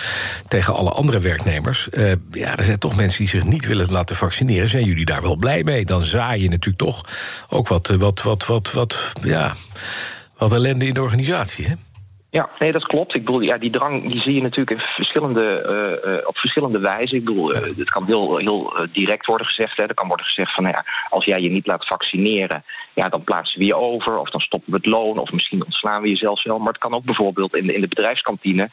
tegen 0.48 0.74
alle 0.74 0.90
andere 0.90 1.20
werknemers, 1.20 1.88
uh, 1.90 2.12
ja, 2.30 2.56
er 2.56 2.64
zijn 2.64 2.78
toch 2.78 2.96
mensen 2.96 3.18
die 3.18 3.28
zich 3.28 3.44
niet 3.44 3.66
willen 3.66 3.90
laten 3.90 4.16
vaccineren. 4.16 4.68
Zijn 4.68 4.84
jullie 4.84 5.04
daar 5.04 5.22
wel 5.22 5.36
blij 5.36 5.62
mee? 5.62 5.84
Dan 5.84 6.02
zaai 6.02 6.42
je 6.42 6.48
natuurlijk 6.48 6.82
toch 6.82 7.04
ook 7.48 7.68
wat, 7.68 7.88
wat, 7.88 8.22
wat, 8.22 8.46
wat, 8.46 8.72
wat, 8.72 9.12
ja, 9.22 9.54
wat 10.38 10.52
ellende 10.52 10.86
in 10.86 10.94
de 10.94 11.02
organisatie. 11.02 11.66
Hè? 11.66 11.74
Ja, 12.30 12.48
nee, 12.58 12.72
dat 12.72 12.86
klopt. 12.86 13.14
Ik 13.14 13.24
bedoel, 13.24 13.40
ja, 13.40 13.58
die 13.58 13.70
drang 13.70 14.10
die 14.10 14.20
zie 14.20 14.34
je 14.34 14.42
natuurlijk 14.42 14.70
in 14.70 14.86
verschillende, 14.86 15.64
uh, 16.04 16.12
uh, 16.12 16.26
op 16.26 16.38
verschillende 16.38 16.78
wijzen. 16.78 17.16
Ik 17.16 17.24
bedoel, 17.24 17.54
uh, 17.54 17.60
het 17.60 17.90
kan 17.90 18.04
heel, 18.06 18.36
heel 18.36 18.88
direct 18.92 19.26
worden 19.26 19.46
gezegd. 19.46 19.76
Hè. 19.76 19.82
Er 19.82 19.94
kan 19.94 20.08
worden 20.08 20.26
gezegd 20.26 20.54
van, 20.54 20.64
nou 20.64 20.76
ja, 20.76 20.84
als 21.08 21.24
jij 21.24 21.40
je 21.40 21.50
niet 21.50 21.66
laat 21.66 21.86
vaccineren, 21.86 22.64
ja, 22.94 23.08
dan 23.08 23.24
plaatsen 23.24 23.58
we 23.58 23.64
je 23.64 23.74
over, 23.74 24.18
of 24.18 24.30
dan 24.30 24.40
stoppen 24.40 24.70
we 24.70 24.76
het 24.76 24.86
loon, 24.86 25.18
of 25.18 25.32
misschien 25.32 25.64
ontslaan 25.64 26.02
we 26.02 26.08
je 26.08 26.16
zelfs 26.16 26.44
wel. 26.44 26.58
Maar 26.58 26.72
het 26.72 26.78
kan 26.78 26.94
ook 26.94 27.04
bijvoorbeeld 27.04 27.56
in 27.56 27.66
de, 27.66 27.74
in 27.74 27.80
de 27.80 27.88
bedrijfskantine 27.88 28.70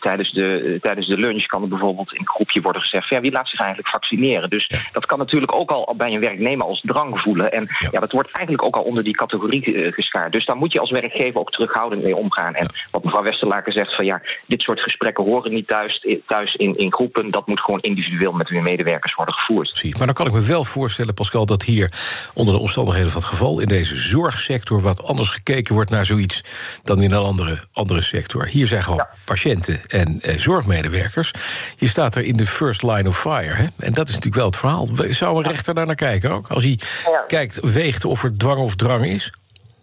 tijdens, 0.00 0.32
de, 0.32 0.78
tijdens 0.82 1.06
de 1.06 1.18
lunch 1.18 1.46
kan 1.46 1.62
er 1.62 1.68
bijvoorbeeld 1.68 2.12
in 2.12 2.20
een 2.20 2.28
groepje 2.28 2.60
worden 2.60 2.82
gezegd, 2.82 3.08
van, 3.08 3.16
ja, 3.16 3.22
wie 3.22 3.32
laat 3.32 3.48
zich 3.48 3.60
eigenlijk 3.60 3.90
vaccineren? 3.90 4.50
Dus 4.50 4.66
ja. 4.66 4.78
dat 4.92 5.06
kan 5.06 5.18
natuurlijk 5.18 5.54
ook 5.54 5.70
al 5.70 5.94
bij 5.96 6.12
een 6.12 6.20
werknemer 6.20 6.66
als 6.66 6.80
drang 6.80 7.20
voelen. 7.20 7.52
En 7.52 7.66
ja. 7.78 7.88
ja 7.90 8.00
dat 8.00 8.12
wordt 8.12 8.30
eigenlijk 8.30 8.66
ook 8.66 8.76
al 8.76 8.82
onder 8.82 9.04
die 9.04 9.16
categorie 9.16 9.92
geschaard. 9.92 10.32
Dus 10.32 10.44
daar 10.44 10.56
moet 10.56 10.72
je 10.72 10.80
als 10.80 10.90
werkgever 10.90 11.40
ook 11.40 11.50
terughoudend 11.50 12.02
mee 12.02 12.16
omgaan. 12.16 12.54
En 12.54 12.74
wat 12.90 13.04
mevrouw 13.04 13.22
Westerlaken 13.22 13.72
zegt 13.72 13.94
van 13.94 14.04
ja, 14.04 14.22
dit 14.46 14.62
soort 14.62 14.80
gesprekken 14.80 15.24
horen 15.24 15.52
niet 15.52 15.66
thuis, 15.66 16.06
thuis 16.26 16.54
in, 16.54 16.72
in 16.72 16.92
groepen. 16.92 17.30
Dat 17.30 17.46
moet 17.46 17.60
gewoon 17.60 17.80
individueel 17.80 18.32
met 18.32 18.48
uw 18.48 18.60
medewerkers 18.60 19.14
worden 19.14 19.34
gevoerd. 19.34 19.70
Precies. 19.70 19.96
Maar 19.96 20.06
dan 20.06 20.14
kan 20.14 20.26
ik 20.26 20.32
me 20.32 20.40
wel 20.40 20.64
voorstellen, 20.64 21.14
Pascal, 21.14 21.46
dat 21.46 21.62
hier 21.62 21.92
onder 22.34 22.54
de 22.54 22.60
omstandigheden 22.60 23.10
van 23.10 23.20
het 23.20 23.30
geval 23.30 23.60
in 23.60 23.66
deze 23.66 23.96
zorgsector 23.96 24.80
wat 24.80 25.04
anders 25.04 25.30
gekeken 25.30 25.74
wordt 25.74 25.90
naar 25.90 26.06
zoiets 26.06 26.40
dan 26.84 27.02
in 27.02 27.12
een 27.12 27.22
andere, 27.22 27.58
andere 27.72 28.00
sector. 28.00 28.46
Hier 28.46 28.66
zijn 28.66 28.82
gewoon 28.82 28.98
ja. 28.98 29.10
patiënten 29.24 29.80
en 29.86 30.20
eh, 30.20 30.38
zorgmedewerkers. 30.38 31.30
Je 31.74 31.88
staat 31.88 32.16
er 32.16 32.24
in 32.24 32.36
de 32.36 32.46
first 32.46 32.82
line 32.82 33.08
of 33.08 33.20
fire. 33.20 33.54
Hè? 33.54 33.66
En 33.78 33.92
dat 33.92 34.08
is 34.08 34.14
natuurlijk 34.14 34.34
wel 34.34 34.46
het 34.46 34.56
verhaal. 34.56 34.88
Zou 35.10 35.36
een 35.36 35.50
rechter 35.50 35.74
daar 35.74 35.86
naar 35.86 35.94
kijken 35.94 36.30
ook? 36.30 36.48
Als 36.48 36.64
hij 36.64 36.78
ja. 37.04 37.24
kijkt, 37.26 37.72
weegt 37.72 38.04
of 38.04 38.22
er 38.22 38.38
dwang 38.38 38.60
of 38.60 38.74
drang 38.76 39.06
is? 39.06 39.32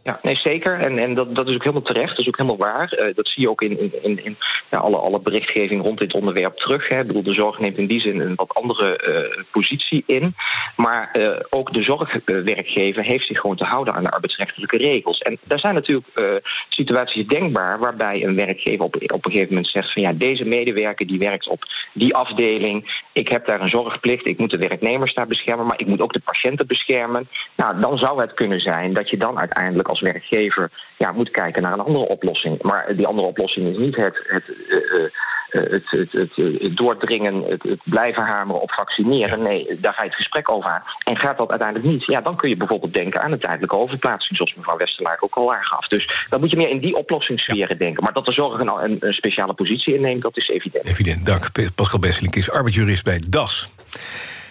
Ja, 0.03 0.19
nee, 0.21 0.35
zeker. 0.35 0.79
En, 0.79 0.97
en 0.97 1.13
dat, 1.13 1.35
dat 1.35 1.47
is 1.47 1.55
ook 1.55 1.63
helemaal 1.63 1.85
terecht. 1.85 2.09
Dat 2.09 2.19
is 2.19 2.27
ook 2.27 2.37
helemaal 2.37 2.57
waar. 2.57 2.97
Uh, 2.99 3.15
dat 3.15 3.27
zie 3.27 3.41
je 3.41 3.49
ook 3.49 3.61
in, 3.61 4.03
in, 4.03 4.23
in 4.25 4.37
ja, 4.69 4.77
alle, 4.77 4.97
alle 4.97 5.21
berichtgeving 5.21 5.81
rond 5.81 5.99
dit 5.99 6.13
onderwerp 6.13 6.55
terug. 6.55 6.87
Hè. 6.87 6.99
Ik 6.99 7.07
bedoel, 7.07 7.23
de 7.23 7.33
zorg 7.33 7.59
neemt 7.59 7.77
in 7.77 7.87
die 7.87 7.99
zin 7.99 8.19
een 8.19 8.35
wat 8.35 8.53
andere 8.53 9.03
uh, 9.07 9.43
positie 9.51 10.03
in. 10.05 10.33
Maar 10.75 11.15
uh, 11.17 11.39
ook 11.49 11.73
de 11.73 11.81
zorgwerkgever 11.81 13.03
heeft 13.03 13.25
zich 13.25 13.39
gewoon 13.39 13.55
te 13.55 13.63
houden 13.63 13.93
aan 13.93 14.03
de 14.03 14.11
arbeidsrechtelijke 14.11 14.77
regels. 14.77 15.19
En 15.19 15.37
daar 15.43 15.59
zijn 15.59 15.73
natuurlijk 15.73 16.41
situaties 16.69 17.27
denkbaar 17.27 17.79
waarbij 17.79 18.23
een 18.23 18.35
werkgever 18.35 18.85
op, 18.85 18.95
op 18.95 19.25
een 19.25 19.31
gegeven 19.31 19.47
moment 19.47 19.67
zegt 19.67 19.93
van 19.93 20.01
ja, 20.01 20.13
deze 20.13 20.45
medewerker 20.45 21.07
die 21.07 21.19
werkt 21.19 21.47
op 21.47 21.63
die 21.93 22.15
afdeling. 22.15 23.03
Ik 23.11 23.27
heb 23.27 23.45
daar 23.45 23.61
een 23.61 23.69
zorgplicht. 23.69 24.25
Ik 24.25 24.37
moet 24.37 24.49
de 24.49 24.57
werknemers 24.57 25.13
daar 25.13 25.27
beschermen, 25.27 25.65
maar 25.65 25.79
ik 25.79 25.87
moet 25.87 26.01
ook 26.01 26.13
de 26.13 26.21
patiënten 26.23 26.67
beschermen. 26.67 27.27
Nou, 27.55 27.79
dan 27.79 27.97
zou 27.97 28.21
het 28.21 28.33
kunnen 28.33 28.59
zijn 28.59 28.93
dat 28.93 29.09
je 29.09 29.17
dan 29.17 29.39
uiteindelijk 29.39 29.91
als 29.93 30.01
werkgever 30.01 30.69
ja, 30.97 31.11
moet 31.11 31.31
kijken 31.31 31.61
naar 31.61 31.73
een 31.73 31.79
andere 31.79 32.07
oplossing. 32.07 32.61
Maar 32.61 32.95
die 32.95 33.07
andere 33.07 33.27
oplossing 33.27 33.69
is 33.69 33.77
niet 33.77 33.95
het, 33.95 34.23
het, 34.27 34.43
uh, 34.49 35.09
het, 35.49 35.89
het, 35.89 36.11
het, 36.11 36.35
het 36.35 36.77
doordringen, 36.77 37.43
het, 37.43 37.63
het, 37.63 37.79
blijven 37.83 38.23
hameren 38.23 38.61
op 38.61 38.71
vaccineren. 38.71 39.37
Ja. 39.37 39.43
Nee, 39.43 39.79
daar 39.79 39.93
ga 39.93 40.01
je 40.01 40.07
het 40.07 40.17
gesprek 40.17 40.49
over 40.49 40.69
aan. 40.69 40.83
En 41.03 41.17
gaat 41.17 41.37
dat 41.37 41.49
uiteindelijk 41.49 41.89
niet, 41.89 42.05
ja, 42.05 42.21
dan 42.21 42.35
kun 42.35 42.49
je 42.49 42.57
bijvoorbeeld 42.57 42.93
denken 42.93 43.21
aan 43.21 43.31
een 43.31 43.39
tijdelijke 43.39 43.75
overplaatsing, 43.75 44.37
zoals 44.37 44.55
mevrouw 44.55 44.77
Westerlaar 44.77 45.17
ook 45.19 45.35
al 45.35 45.53
aangaf. 45.53 45.87
Dus 45.87 46.25
dan 46.29 46.39
moet 46.39 46.49
je 46.49 46.57
meer 46.57 46.69
in 46.69 46.79
die 46.79 46.95
oplossingssferen 46.95 47.77
ja. 47.77 47.85
denken. 47.85 48.03
Maar 48.03 48.13
dat 48.13 48.25
de 48.25 48.31
zorg 48.31 48.59
een, 48.59 48.67
een, 48.67 48.97
een, 48.99 49.13
speciale 49.13 49.53
positie 49.53 49.95
inneemt, 49.95 50.21
dat 50.21 50.37
is 50.37 50.49
evident. 50.49 50.85
Evident, 50.85 51.25
dank. 51.25 51.49
Pascal 51.75 51.99
Besselink 51.99 52.35
is 52.35 52.51
arbeidsjurist 52.51 53.03
bij 53.03 53.21
DAS. 53.29 53.69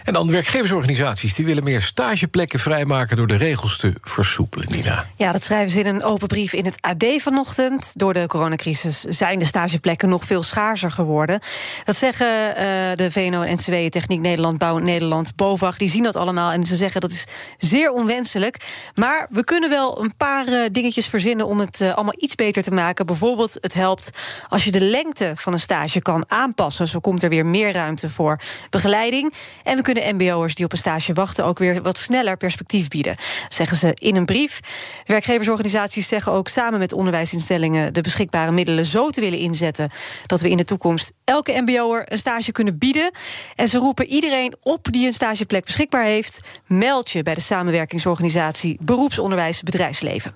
En 0.05 0.13
dan 0.13 0.31
werkgeversorganisaties 0.31 1.35
die 1.35 1.45
willen 1.45 1.65
meer 1.65 1.83
stageplekken 1.83 2.59
vrijmaken 2.59 3.17
door 3.17 3.27
de 3.27 3.37
regels 3.37 3.77
te 3.77 3.95
versoepelen, 4.01 4.67
Nina. 4.71 5.07
Ja, 5.17 5.33
dat 5.33 5.43
schrijven 5.43 5.71
ze 5.71 5.79
in 5.79 5.87
een 5.87 6.05
open 6.05 6.29
brief 6.29 6.53
in 6.53 6.65
het 6.65 6.81
AD 6.81 7.05
vanochtend. 7.17 7.93
Door 7.95 8.15
de 8.15 8.27
coronacrisis 8.27 9.01
zijn 9.01 9.39
de 9.39 9.45
stageplekken 9.45 10.09
nog 10.09 10.25
veel 10.25 10.43
schaarser 10.43 10.91
geworden. 10.91 11.41
Dat 11.85 11.97
zeggen 11.97 12.27
uh, 12.27 12.55
de 12.95 13.11
VNO-NCW, 13.11 13.89
Techniek 13.89 14.21
Nederland, 14.21 14.59
Bouw 14.59 14.79
Nederland, 14.79 15.37
BOVAG. 15.37 15.77
Die 15.77 15.89
zien 15.89 16.03
dat 16.03 16.17
allemaal 16.17 16.53
en 16.53 16.65
ze 16.65 16.77
zeggen 16.77 17.01
dat 17.01 17.13
is 17.13 17.27
zeer 17.59 17.93
onwenselijk. 17.93 18.57
Maar 18.95 19.27
we 19.31 19.45
kunnen 19.45 19.71
wel 19.71 20.03
een 20.03 20.13
paar 20.17 20.49
uh, 20.49 20.61
dingetjes 20.73 21.07
verzinnen 21.07 21.47
om 21.47 21.61
het 21.61 21.81
uh, 21.81 21.95
allemaal 21.95 22.17
iets 22.17 22.35
beter 22.35 22.63
te 22.63 22.71
maken. 22.71 23.07
Bijvoorbeeld, 23.07 23.57
het 23.61 23.75
helpt 23.75 24.11
als 24.49 24.65
je 24.65 24.71
de 24.71 24.81
lengte 24.81 25.33
van 25.37 25.53
een 25.53 25.61
stage 25.61 26.01
kan 26.01 26.25
aanpassen. 26.29 26.89
Zo 26.89 27.01
komt 27.01 27.23
er 27.23 27.29
weer 27.29 27.47
meer 27.47 27.73
ruimte 27.73 28.09
voor 28.09 28.41
begeleiding. 28.71 29.33
En 29.63 29.77
we 29.77 29.83
kunnen 29.83 29.92
kunnen 29.93 30.15
MBO'ers 30.15 30.55
die 30.55 30.65
op 30.65 30.73
een 30.73 30.79
stage 30.79 31.13
wachten 31.13 31.45
ook 31.45 31.59
weer 31.59 31.83
wat 31.83 31.97
sneller 31.97 32.37
perspectief 32.37 32.89
bieden, 32.89 33.17
zeggen 33.49 33.77
ze 33.77 33.95
in 33.95 34.17
een 34.17 34.25
brief. 34.25 34.61
Werkgeversorganisaties 35.05 36.09
zeggen 36.09 36.33
ook 36.33 36.49
samen 36.49 36.79
met 36.79 36.93
onderwijsinstellingen 36.93 37.93
de 37.93 38.01
beschikbare 38.01 38.51
middelen 38.51 38.85
zo 38.85 39.11
te 39.11 39.21
willen 39.21 39.39
inzetten 39.39 39.91
dat 40.27 40.41
we 40.41 40.51
in 40.51 40.57
de 40.57 40.65
toekomst 40.65 41.13
elke 41.25 41.61
MBO'er 41.61 42.13
een 42.13 42.19
stage 42.19 42.53
kunnen 42.53 42.79
bieden. 42.79 43.11
En 43.57 43.69
ze 43.69 43.79
roepen 43.79 44.07
iedereen 44.07 44.57
op 44.63 44.89
die 44.91 45.07
een 45.07 45.13
stageplek 45.13 45.65
beschikbaar 45.65 46.05
heeft, 46.05 46.41
meld 46.67 47.11
je 47.11 47.23
bij 47.23 47.35
de 47.35 47.41
samenwerkingsorganisatie 47.41 48.77
Beroepsonderwijs 48.81 49.63
Bedrijfsleven. 49.63 50.35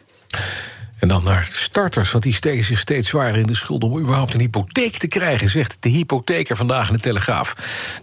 En 0.99 1.09
dan 1.09 1.25
naar 1.25 1.49
starters, 1.51 2.11
want 2.11 2.25
die 2.25 2.35
steken 2.35 2.65
zich 2.65 2.79
steeds 2.79 3.09
zwaarder 3.09 3.41
in 3.41 3.47
de 3.47 3.55
schuld 3.55 3.85
om 3.85 3.99
überhaupt 3.99 4.35
een 4.35 4.41
hypotheek 4.41 4.97
te 4.97 5.07
krijgen, 5.09 5.49
zegt 5.49 5.77
de 5.81 5.89
hypotheker 5.89 6.57
vandaag 6.57 6.89
in 6.89 6.95
de 6.95 7.01
Telegraaf. 7.01 7.55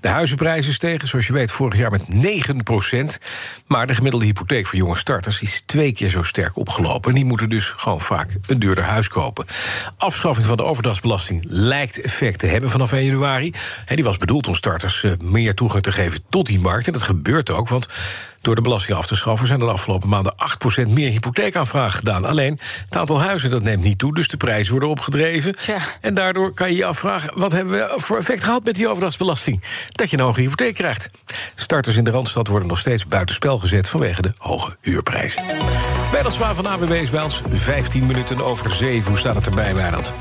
De 0.01 0.07
huizenprijzen 0.07 0.73
stegen, 0.73 1.07
zoals 1.07 1.27
je 1.27 1.33
weet, 1.33 1.51
vorig 1.51 1.77
jaar 1.77 1.91
met 1.91 2.07
9 2.07 2.63
procent. 2.63 3.19
Maar 3.65 3.87
de 3.87 3.95
gemiddelde 3.95 4.25
hypotheek 4.25 4.67
voor 4.67 4.77
jonge 4.77 4.97
starters 4.97 5.41
is 5.41 5.63
twee 5.65 5.91
keer 5.91 6.09
zo 6.09 6.23
sterk 6.23 6.57
opgelopen. 6.57 7.09
En 7.09 7.15
die 7.15 7.25
moeten 7.25 7.49
dus 7.49 7.69
gewoon 7.69 8.01
vaak 8.01 8.35
een 8.47 8.59
duurder 8.59 8.83
huis 8.83 9.07
kopen. 9.07 9.45
Afschaffing 9.97 10.47
van 10.47 10.57
de 10.57 10.63
overdrachtsbelasting 10.63 11.43
lijkt 11.47 12.01
effect 12.01 12.39
te 12.39 12.47
hebben 12.47 12.69
vanaf 12.69 12.91
1 12.91 13.05
januari. 13.05 13.53
Die 13.85 14.03
was 14.03 14.17
bedoeld 14.17 14.47
om 14.47 14.55
starters 14.55 15.03
eh, 15.03 15.11
meer 15.23 15.53
toegang 15.53 15.83
te 15.83 15.91
geven 15.91 16.19
tot 16.29 16.45
die 16.45 16.59
markt. 16.59 16.87
En 16.87 16.93
dat 16.93 17.03
gebeurt 17.03 17.49
ook, 17.49 17.69
want 17.69 17.87
door 18.43 18.55
de 18.55 18.61
belasting 18.61 18.97
af 18.97 19.07
te 19.07 19.15
schaffen 19.15 19.47
zijn 19.47 19.59
er 19.59 19.65
de 19.65 19.71
afgelopen 19.71 20.09
maanden 20.09 20.33
8% 20.87 20.89
meer 20.89 21.11
hypotheekaanvragen 21.11 21.97
gedaan. 21.97 22.25
Alleen 22.25 22.59
het 22.85 22.95
aantal 22.95 23.21
huizen 23.21 23.49
dat 23.49 23.61
neemt 23.61 23.83
niet 23.83 23.97
toe, 23.97 24.13
dus 24.13 24.27
de 24.27 24.37
prijzen 24.37 24.71
worden 24.71 24.89
opgedreven. 24.89 25.55
Ja. 25.65 25.77
En 26.01 26.13
daardoor 26.13 26.53
kan 26.53 26.69
je 26.69 26.77
je 26.77 26.85
afvragen: 26.85 27.31
wat 27.33 27.51
hebben 27.51 27.73
we 27.73 27.93
voor 27.95 28.17
effect 28.17 28.43
gehad 28.43 28.63
met 28.63 28.75
die 28.75 28.87
overdrachtsbelasting? 28.87 29.63
Dat 29.91 30.09
je 30.09 30.17
een 30.17 30.23
hoge 30.23 30.41
hypotheek 30.41 30.73
krijgt. 30.73 31.11
Starters 31.55 31.95
in 31.95 32.03
de 32.03 32.11
randstad 32.11 32.47
worden 32.47 32.67
nog 32.67 32.79
steeds 32.79 33.05
buitenspel 33.05 33.57
gezet 33.57 33.89
vanwege 33.89 34.21
de 34.21 34.33
hoge 34.37 34.77
huurprijzen. 34.81 35.43
Wijnald 36.11 36.33
Zwaan 36.33 36.55
van 36.55 36.67
AWB 36.67 36.91
is 36.91 37.09
bij 37.09 37.23
ons 37.23 37.41
15 37.51 38.05
minuten 38.05 38.45
over 38.45 38.71
7. 38.71 39.07
Hoe 39.07 39.17
staat 39.17 39.35
het 39.35 39.45
erbij, 39.45 39.75
Wijnald? 39.75 40.13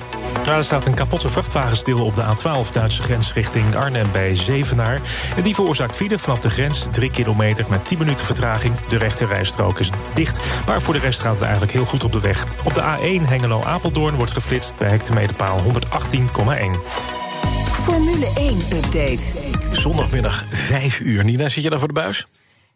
Er 0.46 0.64
staat 0.64 0.86
een 0.86 0.94
kapotte 0.94 1.28
vrachtwagen 1.28 1.76
stil 1.76 2.04
op 2.04 2.14
de 2.14 2.22
A12 2.22 2.72
Duitse 2.72 3.02
grens 3.02 3.32
richting 3.32 3.76
Arnhem 3.76 4.12
bij 4.12 4.36
Zevenaar. 4.36 5.00
En 5.36 5.42
die 5.42 5.54
veroorzaakt 5.54 5.96
file 5.96 6.18
vanaf 6.18 6.38
de 6.40 6.50
grens 6.50 6.86
3 6.90 7.10
kilometer 7.10 7.64
met 7.68 7.86
10 7.86 7.98
minuten 7.98 8.26
vertraging. 8.26 8.74
De 8.88 8.96
rechterrijstrook 8.96 9.78
is 9.78 9.90
dicht, 10.14 10.40
maar 10.66 10.82
voor 10.82 10.94
de 10.94 11.00
rest 11.00 11.20
gaat 11.20 11.34
het 11.34 11.42
eigenlijk 11.42 11.72
heel 11.72 11.84
goed 11.84 12.04
op 12.04 12.12
de 12.12 12.20
weg. 12.20 12.46
Op 12.64 12.74
de 12.74 12.80
A1 12.80 13.28
Hengelo-Apeldoorn 13.28 14.14
wordt 14.14 14.32
geflitst 14.32 14.76
bij 14.76 14.88
hectometerpaal 14.88 15.58
118,1. 15.58 15.70
Formule 17.82 18.26
1-update. 18.26 19.22
Zondagmiddag 19.72 20.44
5 20.50 21.00
uur. 21.00 21.24
Nina, 21.24 21.48
zit 21.48 21.62
je 21.62 21.70
dan 21.70 21.78
voor 21.78 21.88
de 21.88 21.94
buis? 21.94 22.26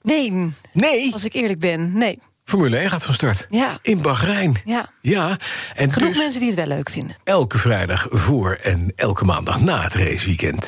Nee. 0.03 0.51
Nee? 0.73 1.13
Als 1.13 1.25
ik 1.25 1.33
eerlijk 1.33 1.61
ben, 1.61 1.99
nee. 1.99 2.19
Formule 2.49 2.77
1 2.77 2.91
gaat 2.91 3.05
van 3.05 3.15
start. 3.15 3.47
Ja. 3.51 3.79
In 3.83 4.03
Bahrein. 4.03 4.57
Ja. 4.65 4.89
Ja. 5.01 5.37
En 5.75 5.93
Genoeg 5.93 6.09
dus 6.09 6.19
mensen 6.19 6.41
die 6.41 6.49
het 6.49 6.59
wel 6.59 6.67
leuk 6.67 6.91
vinden. 6.91 7.17
elke 7.25 7.59
vrijdag 7.59 8.07
voor 8.11 8.59
en 8.63 8.93
elke 8.97 9.25
maandag 9.25 9.61
na 9.61 9.83
het 9.83 9.95
raceweekend. 9.95 10.67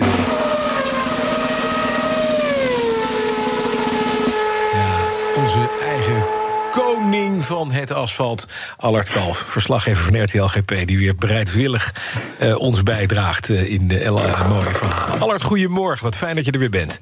Ja, 4.73 4.99
onze 5.37 5.69
eigen 5.83 6.27
koning 6.71 7.45
van 7.45 7.71
het 7.73 7.93
asfalt, 7.93 8.47
Allard 8.77 9.09
Kalf. 9.11 9.39
Verslaggever 9.47 10.05
van 10.05 10.23
RTL 10.23 10.45
GP, 10.45 10.87
die 10.87 10.99
weer 10.99 11.15
bereidwillig 11.17 11.95
eh, 12.39 12.59
ons 12.59 12.83
bijdraagt 12.83 13.51
eh, 13.51 13.71
in 13.71 13.89
de 13.89 14.05
LA 14.05 14.47
mooie 14.47 14.75
verhalen. 14.75 15.21
Allard, 15.21 15.43
goedemorgen. 15.43 16.05
Wat 16.05 16.17
fijn 16.17 16.37
dat 16.37 16.45
je 16.45 16.51
er 16.51 16.59
weer 16.59 16.71
bent. 16.71 17.01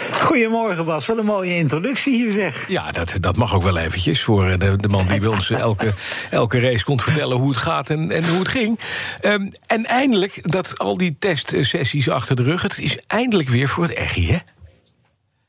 Goedemorgen 0.26 0.84
Bas, 0.84 1.06
wat 1.06 1.18
een 1.18 1.24
mooie 1.24 1.56
introductie 1.56 2.14
hier 2.14 2.32
zeg. 2.32 2.68
Ja, 2.68 2.92
dat, 2.92 3.16
dat 3.20 3.36
mag 3.36 3.54
ook 3.54 3.62
wel 3.62 3.76
eventjes 3.76 4.22
voor 4.22 4.48
eh, 4.48 4.58
de, 4.58 4.76
de 4.76 4.88
man 4.88 5.06
die 5.06 5.20
bij 5.20 5.28
ons 5.28 5.50
eh, 5.50 5.58
elke, 5.58 5.92
elke 6.30 6.60
race 6.60 6.84
komt 6.84 7.02
vertellen 7.02 7.36
hoe 7.36 7.48
het 7.48 7.58
gaat 7.58 7.90
en, 7.90 8.10
en 8.10 8.28
hoe 8.28 8.38
het 8.38 8.48
ging. 8.48 8.78
Ehm, 9.20 9.50
en 9.66 9.84
eindelijk, 9.84 10.52
dat 10.52 10.78
al 10.78 10.96
die 10.96 11.16
testsessies 11.18 12.10
achter 12.10 12.36
de 12.36 12.42
rug, 12.42 12.62
het 12.62 12.78
is 12.78 12.98
eindelijk 13.06 13.48
weer 13.48 13.68
voor 13.68 13.84
het 13.84 13.94
echi, 13.94 14.32
hè? 14.32 14.38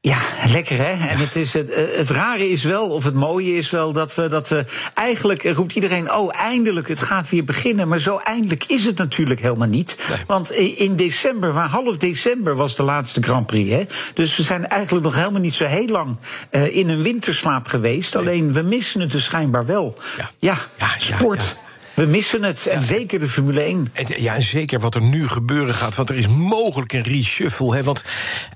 Ja, 0.05 0.17
lekker 0.51 0.77
hè. 0.77 1.07
En 1.07 1.17
het, 1.17 1.35
is 1.35 1.53
het, 1.53 1.69
eh, 1.69 1.97
het 1.97 2.09
rare 2.09 2.49
is 2.49 2.63
wel, 2.63 2.89
of 2.89 3.03
het 3.03 3.13
mooie 3.13 3.55
is 3.55 3.69
wel, 3.69 3.93
dat 3.93 4.15
we, 4.15 4.27
dat 4.27 4.47
we 4.47 4.65
eigenlijk 4.93 5.43
roept 5.43 5.73
iedereen: 5.73 6.13
oh, 6.13 6.39
eindelijk, 6.39 6.87
het 6.87 6.99
gaat 6.99 7.29
weer 7.29 7.43
beginnen. 7.43 7.87
Maar 7.87 7.99
zo 7.99 8.17
eindelijk 8.17 8.63
is 8.63 8.83
het 8.85 8.97
natuurlijk 8.97 9.41
helemaal 9.41 9.67
niet. 9.67 9.97
Want 10.27 10.51
in 10.51 10.95
december, 10.95 11.53
waar 11.53 11.69
half 11.69 11.97
december 11.97 12.55
was 12.55 12.75
de 12.75 12.83
laatste 12.83 13.21
Grand 13.21 13.47
Prix. 13.47 13.71
Hè? 13.71 13.83
Dus 14.13 14.35
we 14.35 14.43
zijn 14.43 14.67
eigenlijk 14.67 15.05
nog 15.05 15.15
helemaal 15.15 15.41
niet 15.41 15.53
zo 15.53 15.65
heel 15.65 15.87
lang 15.87 16.17
eh, 16.49 16.75
in 16.75 16.89
een 16.89 17.01
winterslaap 17.01 17.67
geweest. 17.67 18.15
Alleen 18.15 18.53
we 18.53 18.61
missen 18.61 19.01
het 19.01 19.11
dus 19.11 19.23
schijnbaar 19.23 19.65
wel. 19.65 19.97
Ja, 20.39 20.57
sport. 20.97 21.55
We 21.93 22.05
missen 22.05 22.43
het. 22.43 22.67
En 22.67 22.81
zeker 22.81 23.19
de 23.19 23.27
Formule 23.27 23.61
1. 23.61 23.87
En, 23.93 24.05
ja, 24.21 24.35
en 24.35 24.41
zeker 24.41 24.79
wat 24.79 24.95
er 24.95 25.01
nu 25.01 25.27
gebeuren 25.27 25.73
gaat. 25.73 25.95
Want 25.95 26.09
er 26.09 26.17
is 26.17 26.27
mogelijk 26.27 26.93
een 26.93 27.03
reshuffle. 27.03 27.75
Hè, 27.75 27.83
want 27.83 28.03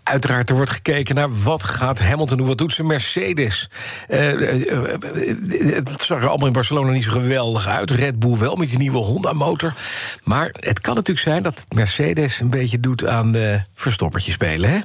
uiteraard, 0.03 0.49
er 0.49 0.55
wordt 0.55 0.71
gekeken 0.71 1.15
naar 1.15 1.43
wat 1.43 1.63
gaat 1.63 1.99
Hamilton 1.99 2.37
doen. 2.37 2.47
Wat 2.47 2.57
doet 2.57 2.73
zijn 2.73 2.87
Mercedes? 2.87 3.69
Eh, 4.07 4.31
eh, 4.31 4.71
eh, 4.71 5.75
het 5.75 6.01
zag 6.01 6.21
er 6.21 6.27
allemaal 6.27 6.47
in 6.47 6.53
Barcelona 6.53 6.91
niet 6.91 7.03
zo 7.03 7.11
geweldig 7.11 7.67
uit. 7.67 7.91
Red 7.91 8.19
Bull 8.19 8.37
wel, 8.37 8.55
met 8.55 8.69
die 8.69 8.77
nieuwe 8.77 8.97
Honda-motor. 8.97 9.73
Maar 10.23 10.49
het 10.59 10.81
kan 10.81 10.95
natuurlijk 10.95 11.27
zijn 11.27 11.43
dat 11.43 11.65
Mercedes 11.75 12.39
een 12.39 12.49
beetje 12.49 12.79
doet 12.79 13.05
aan 13.05 13.31
de 13.31 13.59
verstoppertje 13.73 14.31
spelen, 14.31 14.69
hè? 14.69 14.79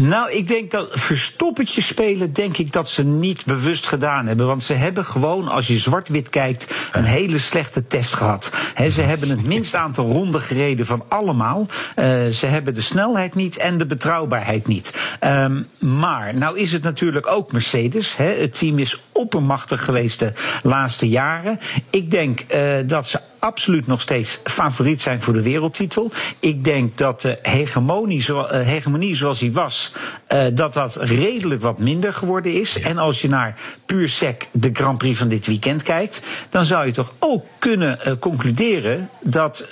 Nou, 0.00 0.30
ik 0.32 0.48
denk 0.48 0.70
dat 0.70 0.88
verstoppertje 0.90 1.82
spelen, 1.82 2.32
denk 2.32 2.56
ik 2.56 2.72
dat 2.72 2.88
ze 2.88 3.04
niet 3.04 3.44
bewust 3.44 3.86
gedaan 3.86 4.26
hebben. 4.26 4.46
Want 4.46 4.62
ze 4.62 4.74
hebben 4.74 5.04
gewoon, 5.04 5.48
als 5.48 5.66
je 5.66 5.78
zwart-wit 5.78 6.28
kijkt, 6.28 6.88
een 6.92 7.04
hele 7.04 7.38
slechte 7.38 7.86
test 7.86 8.14
gehad. 8.14 8.50
He, 8.74 8.88
ze 8.88 9.02
hebben 9.02 9.28
het 9.28 9.46
minst 9.46 9.74
aantal 9.74 10.06
ronden 10.06 10.40
gereden 10.40 10.86
van 10.86 11.04
allemaal. 11.08 11.66
Eh, 11.94 12.26
ze 12.28 12.46
hebben 12.46 12.74
de 12.74 12.80
snelheid 12.80 13.34
niet 13.34 13.56
en 13.56 13.78
de 13.78 13.86
betrouwbaarheid 13.86 14.66
niet. 14.66 15.16
Ehm, 15.20 15.62
maar, 15.78 16.34
nou 16.34 16.58
is 16.58 16.72
het 16.72 16.82
natuurlijk 16.82 17.26
ook 17.26 17.52
Mercedes. 17.52 18.16
Het 18.16 18.58
team 18.58 18.78
is 18.78 19.00
oppermachtig 19.12 19.84
geweest 19.84 20.18
de 20.18 20.32
laatste 20.62 21.08
jaren. 21.08 21.60
Ik 21.90 22.10
denk 22.10 22.40
eh, 22.40 22.60
dat 22.86 23.06
ze 23.06 23.20
absoluut 23.38 23.86
nog 23.86 24.00
steeds 24.00 24.40
favoriet 24.44 25.02
zijn 25.02 25.22
voor 25.22 25.32
de 25.32 25.42
wereldtitel. 25.42 26.10
Ik 26.40 26.64
denk 26.64 26.98
dat 26.98 27.20
de 27.20 27.38
hegemonie, 27.42 28.22
zo, 28.22 28.42
eh, 28.42 28.66
hegemonie 28.66 29.16
zoals 29.16 29.38
die 29.38 29.52
was, 29.52 29.92
eh, 30.26 30.44
dat 30.52 30.74
dat 30.74 30.96
redelijk 30.96 31.62
wat 31.62 31.78
minder 31.78 32.14
geworden 32.14 32.60
is. 32.60 32.80
En 32.80 32.98
als 32.98 33.22
je 33.22 33.28
naar 33.28 33.58
puur 33.86 34.08
sec 34.08 34.46
de 34.50 34.70
Grand 34.72 34.98
Prix 34.98 35.18
van 35.18 35.28
dit 35.28 35.46
weekend 35.46 35.82
kijkt, 35.82 36.22
dan 36.48 36.64
zou 36.64 36.86
je 36.86 36.92
toch 36.92 37.12
ook 37.18 37.44
kunnen 37.58 38.00
eh, 38.00 38.12
concluderen 38.18 39.10
dat 39.20 39.66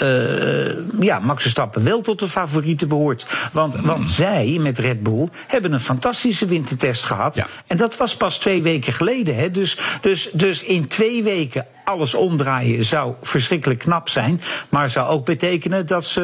ja, 1.01 1.19
Max 1.19 1.43
Verstappen 1.43 1.85
wel 1.85 2.01
tot 2.01 2.19
de 2.19 2.29
favorieten 2.29 2.89
behoort. 2.89 3.27
Want, 3.53 3.77
want 3.77 4.09
zij 4.09 4.57
met 4.61 4.79
Red 4.79 5.03
Bull 5.03 5.29
hebben 5.47 5.73
een 5.73 5.81
fantastische 5.81 6.47
wintertest 6.47 7.05
gehad. 7.05 7.43
En 7.67 7.77
dat 7.77 7.97
was 7.97 8.17
pas 8.17 8.39
twee 8.39 8.63
weken 8.63 8.93
geleden. 8.93 9.37
Hè. 9.37 9.51
Dus, 9.51 9.79
dus, 10.01 10.29
dus 10.33 10.63
in 10.63 10.87
twee 10.87 11.23
weken 11.23 11.67
alles 11.87 12.15
omdraaien 12.15 12.85
zou 12.85 13.15
verschrikkelijk 13.23 13.81
knap 13.81 14.09
zijn. 14.09 14.41
Maar 14.69 14.91
zou 14.91 15.09
ook 15.09 15.25
betekenen 15.25 15.87
dat 15.87 16.05
ze 16.05 16.21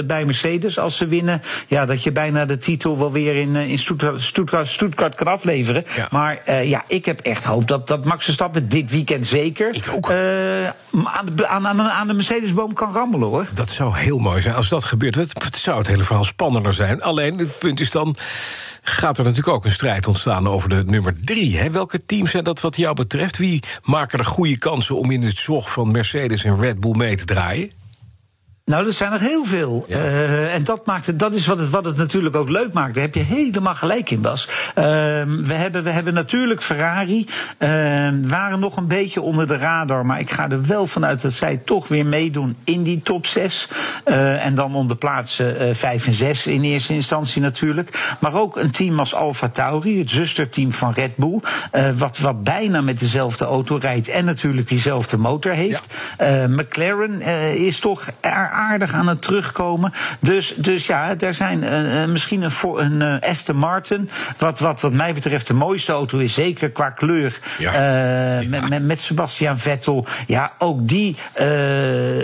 eh, 0.00 0.06
bij 0.06 0.24
Mercedes, 0.24 0.78
als 0.78 0.96
ze 0.96 1.06
winnen, 1.06 1.42
ja, 1.66 1.86
dat 1.86 2.02
je 2.02 2.12
bijna 2.12 2.44
de 2.44 2.58
titel 2.58 2.98
wel 2.98 3.12
weer 3.12 3.36
in, 3.36 3.56
eh, 3.56 3.70
in 3.70 3.78
Stuttgart, 3.78 4.22
Stuttgart, 4.22 4.68
Stuttgart 4.68 5.14
kan 5.14 5.26
afleveren. 5.26 5.84
Maar 6.10 6.38
eh, 6.44 6.68
ja, 6.68 6.84
ik 6.86 7.04
heb 7.04 7.20
echt 7.20 7.44
hoop 7.44 7.68
dat, 7.68 7.88
dat 7.88 8.04
Max 8.04 8.24
Verstappen 8.24 8.68
dit 8.68 8.90
weekend 8.90 9.26
zeker 9.26 9.76
aan, 11.04 11.26
de, 11.34 11.46
aan, 11.46 11.66
aan, 11.66 11.80
aan 11.80 12.06
de 12.06 12.12
Mercedesboom 12.12 12.72
kan 12.72 12.92
rammelen 12.92 13.28
hoor. 13.28 13.46
Dat 13.52 13.68
zou 13.68 13.96
heel 13.96 14.18
mooi 14.18 14.42
zijn 14.42 14.54
als 14.54 14.68
dat 14.68 14.84
gebeurt. 14.84 15.14
Het, 15.14 15.44
het 15.44 15.56
zou 15.56 15.78
het 15.78 15.86
hele 15.86 16.02
verhaal 16.02 16.24
spannender 16.24 16.74
zijn. 16.74 17.02
Alleen, 17.02 17.38
het 17.38 17.58
punt 17.58 17.80
is 17.80 17.90
dan... 17.90 18.16
gaat 18.82 19.18
er 19.18 19.24
natuurlijk 19.24 19.56
ook 19.56 19.64
een 19.64 19.72
strijd 19.72 20.06
ontstaan 20.06 20.48
over 20.48 20.68
de 20.68 20.84
nummer 20.86 21.14
drie. 21.20 21.58
Hè? 21.58 21.70
Welke 21.70 22.04
teams 22.04 22.30
zijn 22.30 22.44
dat 22.44 22.60
wat 22.60 22.76
jou 22.76 22.94
betreft? 22.94 23.36
Wie 23.36 23.62
maken 23.82 24.18
er 24.18 24.24
goede 24.24 24.58
kansen 24.86 25.04
om 25.04 25.10
in 25.10 25.22
het 25.22 25.36
zog 25.36 25.72
van 25.72 25.90
Mercedes 25.90 26.44
en 26.44 26.60
Red 26.60 26.80
Bull 26.80 26.96
mee 26.96 27.16
te 27.16 27.24
draaien? 27.24 27.70
Nou, 28.66 28.84
dat 28.84 28.94
zijn 28.94 29.12
er 29.12 29.20
heel 29.20 29.44
veel. 29.44 29.86
Eh, 29.88 30.54
en 30.54 30.64
dat, 30.64 30.86
maakt 30.86 31.06
het, 31.06 31.18
dat 31.18 31.34
is 31.34 31.46
wat 31.46 31.58
het, 31.58 31.70
wat 31.70 31.84
het 31.84 31.96
natuurlijk 31.96 32.36
ook 32.36 32.48
leuk 32.48 32.72
maakt. 32.72 32.94
Daar 32.94 33.02
heb 33.02 33.14
je 33.14 33.20
helemaal 33.20 33.74
gelijk 33.74 34.10
in, 34.10 34.20
Bas. 34.20 34.48
Ehm, 34.74 35.42
we, 35.42 35.54
hebben, 35.54 35.82
we 35.82 35.90
hebben 35.90 36.14
natuurlijk 36.14 36.62
Ferrari. 36.62 37.26
Ehm, 37.58 38.28
waren 38.28 38.60
nog 38.60 38.76
een 38.76 38.86
beetje 38.86 39.20
onder 39.20 39.46
de 39.46 39.56
radar. 39.56 40.06
Maar 40.06 40.20
ik 40.20 40.30
ga 40.30 40.50
er 40.50 40.66
wel 40.66 40.86
vanuit 40.86 41.22
dat 41.22 41.32
zij 41.32 41.56
toch 41.56 41.88
weer 41.88 42.06
meedoen 42.06 42.56
in 42.64 42.82
die 42.82 43.02
top 43.02 43.26
6. 43.26 43.68
Eh, 44.04 44.46
en 44.46 44.54
dan 44.54 44.74
om 44.74 44.88
de 44.88 44.96
plaatsen 44.96 45.76
5 45.76 46.06
en 46.06 46.14
6 46.14 46.46
in 46.46 46.62
eerste 46.62 46.94
instantie 46.94 47.40
natuurlijk. 47.40 48.16
Maar 48.20 48.34
ook 48.34 48.56
een 48.56 48.70
team 48.70 48.98
als 48.98 49.14
Alfa 49.14 49.48
Tauri, 49.48 49.98
het 49.98 50.10
zusterteam 50.10 50.72
van 50.72 50.92
Red 50.92 51.16
Bull. 51.16 51.40
eh, 51.70 51.90
wat, 51.96 52.18
wat 52.18 52.42
bijna 52.42 52.80
met 52.80 53.00
dezelfde 53.00 53.44
auto 53.44 53.76
rijdt. 53.76 54.08
En 54.08 54.24
natuurlijk 54.24 54.68
diezelfde 54.68 55.16
motor 55.16 55.52
heeft. 55.52 55.94
Eh, 56.16 56.44
McLaren 56.44 57.20
eh, 57.20 57.54
is 57.54 57.78
toch 57.78 58.10
aardig 58.54 58.92
aan 58.92 59.08
het 59.08 59.22
terugkomen. 59.22 59.92
Dus, 60.20 60.54
dus 60.56 60.86
ja, 60.86 61.14
er 61.18 61.34
zijn 61.34 61.64
eh, 61.64 62.02
eh, 62.02 62.08
misschien 62.08 62.42
een, 62.42 62.50
voor, 62.50 62.80
een 62.80 63.02
eh, 63.02 63.30
Aston 63.30 63.56
Martin. 63.56 64.10
Wat, 64.38 64.58
wat, 64.58 64.80
wat 64.80 64.92
mij 64.92 65.14
betreft 65.14 65.46
de 65.46 65.54
mooiste 65.54 65.92
auto 65.92 66.18
is, 66.18 66.34
zeker 66.34 66.70
qua 66.70 66.90
kleur. 66.90 67.38
Met, 68.48 68.68
met, 68.68 68.82
met 68.82 69.00
Sebastian 69.00 69.58
Vettel. 69.58 70.06
Ja, 70.26 70.52
ook 70.58 70.88
die, 70.88 71.16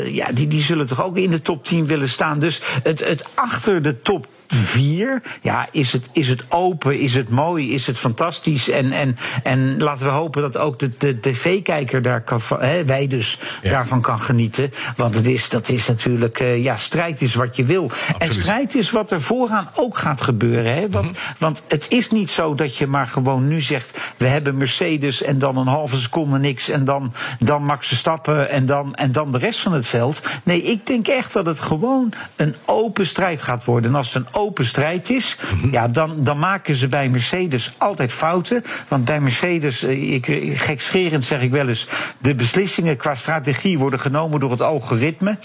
ja, 0.05 0.27
die, 0.33 0.49
die 0.49 0.63
zullen 0.63 0.87
toch 0.87 1.03
ook 1.03 1.17
in 1.17 1.31
de 1.31 1.43
top 1.43 1.65
10 1.65 1.87
willen 1.87 2.09
staan. 2.09 2.39
Dus 2.39 2.61
het, 2.83 3.09
het 3.09 3.25
achter 3.35 3.83
de 3.83 4.03
top 4.03 4.27
vier. 4.55 5.23
Ja, 5.43 5.69
is 5.71 5.93
het, 5.93 6.09
is 6.13 6.29
het 6.29 6.45
open, 6.49 6.99
is 7.01 7.15
het 7.15 7.29
mooi, 7.29 7.73
is 7.73 7.87
het 7.87 7.99
fantastisch. 7.99 8.69
En, 8.69 8.93
en, 8.93 9.17
en 9.43 9.79
laten 9.83 10.07
we 10.07 10.13
hopen 10.13 10.43
dat 10.43 10.57
ook 10.57 10.79
de, 10.79 10.91
de 10.99 11.21
tv-kijker 11.21 12.03
daar 12.03 12.21
kan, 12.21 12.41
van- 12.41 12.61
hè, 12.63 12.85
wij 12.85 13.07
dus 13.07 13.39
daarvan 13.63 14.01
kan 14.01 14.21
genieten. 14.21 14.73
Want 14.97 15.15
het 15.15 15.27
is, 15.27 15.49
dat 15.49 15.69
is 15.69 15.87
natuurlijk, 15.87 16.41
eh, 16.41 16.63
ja, 16.63 16.77
strijd 16.77 17.21
is 17.23 17.35
wat 17.35 17.57
je 17.57 17.65
wil. 17.65 17.91
En 18.19 18.33
strijd 18.33 18.75
is 18.75 18.91
wat 18.91 19.11
er 19.11 19.23
vooraan 19.23 19.69
ook 19.75 19.99
gaat 19.99 20.21
gebeuren. 20.21 20.75
Hè? 20.75 20.89
Want, 20.89 21.19
want 21.39 21.63
het 21.69 21.87
is 21.89 22.11
niet 22.11 22.31
zo 22.31 22.55
dat 22.55 22.77
je 22.77 22.87
maar 22.87 23.07
gewoon 23.07 23.49
nu 23.49 23.61
zegt, 23.61 24.01
we 24.17 24.27
hebben 24.27 24.57
Mercedes 24.57 25.23
en 25.23 25.39
dan 25.39 25.57
een 25.57 25.67
halve 25.67 25.97
seconde 25.97 26.39
niks 26.39 26.69
en 26.69 26.85
dan, 26.85 27.13
dan 27.39 27.65
Max 27.65 27.89
Verstappen 27.89 28.51
en 28.51 28.67
dan, 28.67 28.95
en 28.95 29.13
dan 29.13 29.33
de 29.33 29.39
rest 29.39 29.61
van 29.61 29.73
het 29.73 29.87
veld. 29.87 30.21
Nee, 30.43 30.63
ik 30.63 30.87
denk 30.87 31.09
echt 31.09 31.33
dat 31.33 31.47
het 31.47 31.61
gewoon 31.61 32.13
een 32.37 32.55
open 32.67 33.07
strijd 33.07 33.43
gaat 33.43 33.65
worden. 33.65 33.91
En 33.91 33.97
als 33.97 34.15
het 34.15 34.27
een 34.27 34.40
open 34.41 34.67
strijd 34.67 35.11
is, 35.11 35.37
ja, 35.71 35.89
dan, 35.89 36.25
dan 36.25 36.39
maken 36.39 36.75
ze 36.75 36.89
bij 36.89 37.09
Mercedes 37.09 37.73
altijd 37.79 38.13
fouten. 38.13 38.63
Want 38.89 39.05
bij 39.05 39.21
Mercedes, 39.21 39.83
eh, 39.83 40.13
ik, 40.13 40.27
gekscherend 40.61 41.25
zeg 41.25 41.41
ik 41.41 41.51
wel 41.51 41.69
eens, 41.69 41.87
de 42.19 42.35
beslissingen 42.35 42.97
qua 42.97 43.15
strategie 43.15 43.79
worden 43.79 44.01
genomen 44.01 44.41
door 44.41 44.51
het 44.51 44.63
algoritme. 44.63 45.39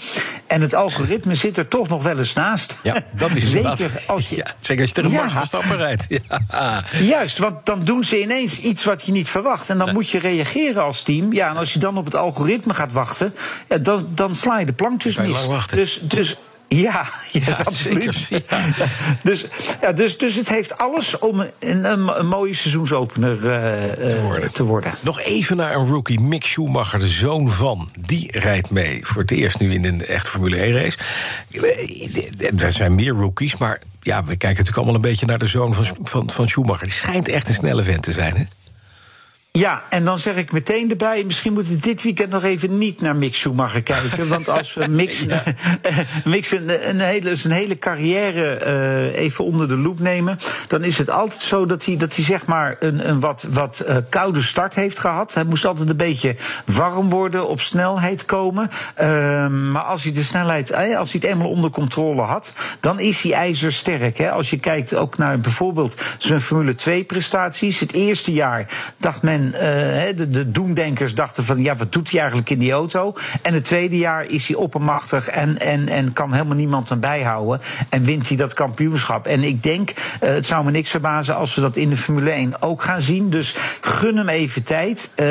En 0.46 0.60
het 0.60 0.74
algoritme 0.74 1.34
zit 1.34 1.56
er 1.56 1.68
toch 1.68 1.88
nog 1.88 2.02
wel 2.02 2.18
eens 2.18 2.32
naast. 2.32 2.76
Ja, 2.82 3.02
dat 3.16 3.34
is 3.34 3.50
zeker 3.60 3.90
als 4.06 4.28
je, 4.28 4.36
ja, 4.44 4.54
zeker 4.60 4.80
als 4.80 4.90
je 4.90 4.96
tegen 4.96 5.10
Ja. 5.10 5.20
Max 5.20 5.32
Verstappen 5.32 5.76
rijdt. 5.76 6.06
Ja. 6.50 6.84
Juist, 7.00 7.38
want 7.38 7.66
dan 7.66 7.84
doen 7.84 8.04
ze 8.04 8.22
ineens 8.22 8.58
iets 8.58 8.84
wat 8.84 9.02
je 9.02 9.12
niet 9.12 9.28
verwacht. 9.28 9.70
En 9.70 9.78
dan 9.78 9.92
moet 9.92 10.10
je 10.10 10.18
reageren 10.18 10.82
als 10.82 11.02
team. 11.02 11.32
Ja, 11.32 11.50
en 11.50 11.56
als 11.56 11.72
je 11.72 11.78
dan 11.78 11.98
op 11.98 12.04
het 12.04 12.14
algoritme 12.14 12.74
gaat 12.74 12.92
wachten, 12.92 13.34
ja, 13.68 13.78
dan, 13.78 14.06
dan 14.14 14.34
sla 14.34 14.58
je 14.58 14.66
de 14.66 14.72
plank 14.72 15.02
dus 15.02 15.14
kan 15.14 15.28
je 15.28 15.48
mis. 15.48 15.66
Dus, 15.66 16.00
dus 16.02 16.36
ja, 16.68 17.06
ja, 17.32 17.52
absoluut. 17.64 18.28
dus, 19.22 19.46
ja, 19.80 19.92
dus, 19.92 20.18
dus 20.18 20.34
het 20.34 20.48
heeft 20.48 20.78
alles 20.78 21.18
om 21.18 21.40
een, 21.40 21.50
een, 21.58 22.18
een 22.18 22.26
mooie 22.26 22.54
seizoensopener 22.54 23.50
eh, 23.50 23.92
eh, 24.42 24.48
te 24.52 24.64
worden. 24.64 24.92
Nog 25.00 25.20
even 25.20 25.56
naar 25.56 25.74
een 25.74 25.88
rookie, 25.88 26.20
Mick 26.20 26.44
Schumacher, 26.44 26.98
de 26.98 27.08
zoon 27.08 27.50
van. 27.50 27.90
Die 28.00 28.38
rijdt 28.38 28.70
mee 28.70 29.06
voor 29.06 29.22
het 29.22 29.30
eerst 29.30 29.58
nu 29.58 29.74
in 29.74 29.84
een 29.84 30.06
echte 30.06 30.30
Formule 30.30 30.56
1-race. 30.56 30.98
Er 32.58 32.72
zijn 32.72 32.94
meer 32.94 33.12
rookies, 33.12 33.56
maar 33.56 33.80
ja, 34.02 34.20
we 34.20 34.26
kijken 34.26 34.48
natuurlijk 34.48 34.76
allemaal 34.76 34.94
een 34.94 35.00
beetje 35.00 35.26
naar 35.26 35.38
de 35.38 35.46
zoon 35.46 35.74
van, 35.74 35.86
van, 36.02 36.30
van 36.30 36.48
Schumacher. 36.48 36.86
Die 36.86 36.96
schijnt 36.96 37.28
echt 37.28 37.48
een 37.48 37.54
snelle 37.54 37.82
vent 37.82 38.02
te 38.02 38.12
zijn, 38.12 38.36
hè? 38.36 38.44
Ja, 39.56 39.82
en 39.88 40.04
dan 40.04 40.18
zeg 40.18 40.36
ik 40.36 40.52
meteen 40.52 40.90
erbij... 40.90 41.24
misschien 41.24 41.52
moeten 41.52 41.72
we 41.72 41.78
dit 41.78 42.02
weekend 42.02 42.30
nog 42.30 42.42
even 42.42 42.78
niet 42.78 43.00
naar 43.00 43.16
Mick 43.16 43.34
Schumacher 43.34 43.82
kijken. 43.82 44.28
want 44.36 44.48
als 44.48 44.74
we 44.74 44.88
Mix 46.24 46.50
een, 46.50 46.88
een, 46.88 47.00
hele, 47.00 47.36
zijn 47.36 47.52
hele 47.52 47.78
carrière 47.78 48.56
eh, 48.56 49.22
even 49.22 49.44
onder 49.44 49.68
de 49.68 49.76
loep 49.76 50.00
nemen... 50.00 50.38
dan 50.68 50.84
is 50.84 50.98
het 50.98 51.10
altijd 51.10 51.42
zo 51.42 51.66
dat 51.66 51.84
hij, 51.84 51.96
dat 51.96 52.14
hij 52.14 52.24
zeg 52.24 52.46
maar 52.46 52.76
een, 52.80 53.08
een 53.08 53.20
wat, 53.20 53.46
wat 53.50 53.78
eh, 53.78 53.96
koude 54.08 54.42
start 54.42 54.74
heeft 54.74 54.98
gehad. 54.98 55.34
Hij 55.34 55.44
moest 55.44 55.64
altijd 55.64 55.88
een 55.88 55.96
beetje 55.96 56.36
warm 56.64 57.10
worden, 57.10 57.48
op 57.48 57.60
snelheid 57.60 58.24
komen. 58.24 58.70
Ehm, 58.94 59.70
maar 59.70 59.82
als 59.82 60.02
hij 60.02 60.12
de 60.12 60.22
snelheid, 60.22 60.70
eh, 60.70 60.96
als 60.96 61.12
hij 61.12 61.20
het 61.22 61.30
eenmaal 61.30 61.50
onder 61.50 61.70
controle 61.70 62.22
had... 62.22 62.52
dan 62.80 63.00
is 63.00 63.22
hij 63.22 63.32
ijzersterk. 63.32 64.18
Hè. 64.18 64.30
Als 64.30 64.50
je 64.50 64.58
kijkt 64.58 64.94
ook 64.94 65.18
naar 65.18 65.40
bijvoorbeeld 65.40 65.94
zijn 66.18 66.40
Formule 66.40 66.74
2-prestaties... 66.74 67.78
het 67.78 67.92
eerste 67.92 68.32
jaar 68.32 68.66
dacht 68.98 69.22
men 69.22 69.45
eh, 69.54 69.68
hè, 70.02 70.14
de, 70.14 70.28
de 70.28 70.50
doemdenkers 70.50 71.14
dachten 71.14 71.44
van 71.44 71.62
ja, 71.62 71.76
wat 71.76 71.92
doet 71.92 72.10
hij 72.10 72.20
eigenlijk 72.20 72.50
in 72.50 72.58
die 72.58 72.72
auto? 72.72 73.14
En 73.42 73.54
het 73.54 73.64
tweede 73.64 73.98
jaar 73.98 74.24
is 74.24 74.46
hij 74.46 74.56
oppermachtig 74.56 75.28
en, 75.28 75.58
en, 75.58 75.88
en 75.88 76.12
kan 76.12 76.32
helemaal 76.32 76.56
niemand 76.56 76.90
aan 76.90 77.00
bijhouden. 77.00 77.60
En 77.88 78.04
wint 78.04 78.28
hij 78.28 78.36
dat 78.36 78.54
kampioenschap. 78.54 79.26
En 79.26 79.42
ik 79.42 79.62
denk, 79.62 79.90
eh, 80.20 80.30
het 80.30 80.46
zou 80.46 80.64
me 80.64 80.70
niks 80.70 80.90
verbazen 80.90 81.36
als 81.36 81.54
we 81.54 81.60
dat 81.60 81.76
in 81.76 81.88
de 81.88 81.96
Formule 81.96 82.30
1 82.30 82.62
ook 82.62 82.82
gaan 82.82 83.00
zien. 83.00 83.30
Dus 83.30 83.54
gun 83.80 84.16
hem 84.16 84.28
even 84.28 84.62
tijd. 84.62 85.10
Eh, 85.14 85.26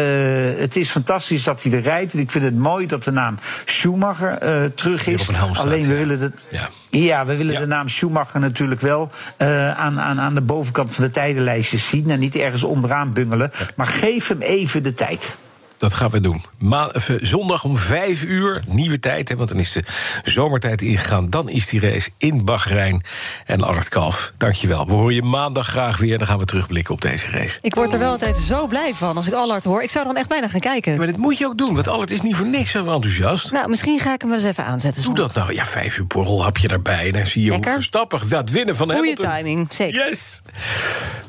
het 0.57 0.75
is 0.75 0.89
fantastisch 0.89 1.43
dat 1.43 1.63
hij 1.63 1.71
er 1.71 1.81
rijdt. 1.81 2.13
Ik 2.13 2.31
vind 2.31 2.43
het 2.43 2.57
mooi 2.57 2.87
dat 2.87 3.03
de 3.03 3.11
naam 3.11 3.37
Schumacher 3.65 4.37
eh, 4.37 4.63
terug 4.65 5.07
is. 5.07 5.27
Alleen 5.53 5.87
we 5.87 5.95
willen 5.95 6.19
het. 6.19 6.47
Ja. 6.51 6.69
Ja, 7.03 7.25
we 7.25 7.35
willen 7.35 7.59
de 7.59 7.67
naam 7.67 7.89
Schumacher 7.89 8.39
natuurlijk 8.39 8.81
wel 8.81 9.09
eh, 9.37 9.71
aan, 9.71 9.99
aan, 9.99 10.19
aan 10.19 10.33
de 10.33 10.41
bovenkant 10.41 10.95
van 10.95 11.03
de 11.03 11.11
tijdenlijstjes 11.11 11.89
zien. 11.89 12.09
En 12.09 12.19
niet 12.19 12.35
ergens 12.35 12.63
onderaan 12.63 13.13
bungelen. 13.13 13.51
Maar 13.75 13.87
geef 13.87 14.27
hem 14.27 14.41
even 14.41 14.83
de 14.83 14.93
tijd. 14.93 15.37
Dat 15.77 15.93
gaan 15.93 16.09
we 16.09 16.21
doen. 16.21 16.43
Ma 16.57 16.89
eh, 16.89 17.03
zondag 17.21 17.63
om 17.63 17.77
vijf 17.77 18.23
uur, 18.23 18.61
nieuwe 18.67 18.99
tijd, 18.99 19.29
hè, 19.29 19.35
want 19.35 19.49
dan 19.49 19.59
is 19.59 19.71
de 19.71 19.83
zomertijd 20.23 20.81
ingegaan. 20.81 21.29
Dan 21.29 21.49
is 21.49 21.67
die 21.67 21.79
race 21.79 22.09
in 22.17 22.45
Bahrein. 22.45 23.03
En 23.45 23.61
Allard 23.63 23.89
Kalf, 23.89 24.33
dankjewel. 24.37 24.85
We 24.87 24.93
horen 24.93 25.15
je 25.15 25.21
maandag 25.21 25.67
graag 25.67 25.97
weer. 25.97 26.17
Dan 26.17 26.27
gaan 26.27 26.37
we 26.37 26.45
terugblikken 26.45 26.93
op 26.93 27.01
deze 27.01 27.29
race. 27.29 27.57
Ik 27.61 27.75
word 27.75 27.93
er 27.93 27.99
wel 27.99 28.11
altijd 28.11 28.37
zo 28.37 28.67
blij 28.67 28.93
van 28.93 29.17
als 29.17 29.27
ik 29.27 29.33
Allard 29.33 29.63
hoor. 29.63 29.83
Ik 29.83 29.89
zou 29.89 30.05
dan 30.05 30.17
echt 30.17 30.27
bijna 30.29 30.47
gaan 30.47 30.59
kijken. 30.59 30.97
Maar 30.97 31.07
dat 31.07 31.17
moet 31.17 31.37
je 31.37 31.45
ook 31.45 31.57
doen, 31.57 31.73
want 31.73 31.87
Allard 31.87 32.11
is 32.11 32.21
niet 32.21 32.35
voor 32.35 32.47
niks 32.47 32.71
zo 32.71 32.79
enthousiast. 32.93 33.51
Nou, 33.51 33.69
misschien 33.69 33.99
ga 33.99 34.13
ik 34.13 34.21
hem 34.21 34.29
wel 34.29 34.39
eens 34.39 34.47
even 34.47 34.65
aanzetten. 34.65 35.03
Doe 35.03 35.15
dat 35.15 35.33
nou. 35.33 35.53
Ja, 35.53 35.65
vijf 35.65 35.97
uur 35.97 36.07
borrelhapje 36.07 36.67
daarbij. 36.67 37.05
En 37.07 37.13
dan 37.13 37.25
zie 37.25 37.43
je 37.43 37.49
Lekker. 37.49 37.65
hoe 37.67 37.75
Verstappen 37.79 38.29
dat 38.29 38.49
winnen 38.49 38.75
van 38.75 38.85
Goeie 38.91 39.01
Hamilton. 39.15 39.35
timing, 39.37 39.67
zeker. 39.73 40.07
Yes! 40.07 40.41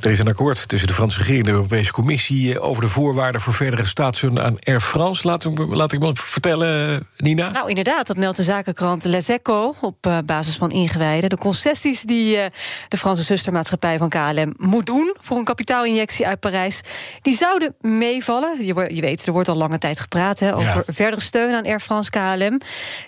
Er 0.00 0.10
is 0.10 0.18
een 0.18 0.28
akkoord 0.28 0.68
tussen 0.68 0.88
de 0.88 0.94
Franse 0.94 1.18
regering 1.18 1.44
en 1.44 1.50
de 1.50 1.56
Europese 1.56 1.92
Commissie... 1.92 2.54
eh, 2.54 2.64
over 2.64 2.82
de 2.82 2.88
voorwaarden 2.88 3.40
voor 3.40 3.52
verdere 3.52 3.84
staatssteun 3.84 4.35
aan 4.40 4.56
Air 4.60 4.80
France. 4.80 5.26
Laat, 5.26 5.44
ik- 5.44 5.58
laat 5.58 5.92
ik 5.92 6.00
me 6.00 6.10
vertellen, 6.14 7.06
Nina. 7.16 7.50
Nou, 7.50 7.68
inderdaad, 7.68 8.06
dat 8.06 8.16
meldt 8.16 8.36
de 8.36 8.42
zakenkrant 8.42 9.04
Les 9.04 9.28
Echos 9.28 9.80
op 9.80 10.06
eh, 10.06 10.18
basis 10.24 10.56
van 10.56 10.70
ingewijden. 10.70 11.28
De 11.30 11.38
concessies 11.38 12.02
die 12.02 12.36
eh, 12.36 12.50
de 12.88 12.96
Franse 12.96 13.22
zustermaatschappij 13.22 13.98
van 13.98 14.08
KLM 14.08 14.54
moet 14.56 14.86
doen 14.86 15.14
voor 15.20 15.38
een 15.38 15.44
kapitaalinjectie 15.44 16.26
uit 16.26 16.40
Parijs, 16.40 16.80
die 17.22 17.36
zouden 17.36 17.74
meevallen. 17.80 18.66
Je, 18.66 19.00
weet, 19.00 19.26
er 19.26 19.32
wordt 19.32 19.48
al 19.48 19.56
lange 19.56 19.78
tijd 19.78 20.00
gepraat 20.00 20.38
hè, 20.38 20.56
over 20.56 20.84
verdere 20.86 21.20
steun 21.22 21.54
aan 21.54 21.64
Air 21.64 21.80
France 21.80 22.10
KLM. 22.10 22.60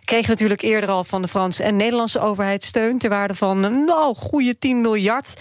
Kreeg 0.04 0.26
natuurlijk 0.28 0.62
eerder 0.62 0.90
al 0.90 1.04
van 1.04 1.22
de 1.22 1.28
Franse 1.28 1.62
en 1.62 1.76
Nederlandse 1.76 2.20
overheid 2.20 2.64
steun 2.64 2.98
ter 2.98 3.10
waarde 3.10 3.34
van 3.34 3.64
eh, 3.64 3.70
nou 3.70 4.14
goede 4.14 4.58
10 4.58 4.80
miljard. 4.80 5.34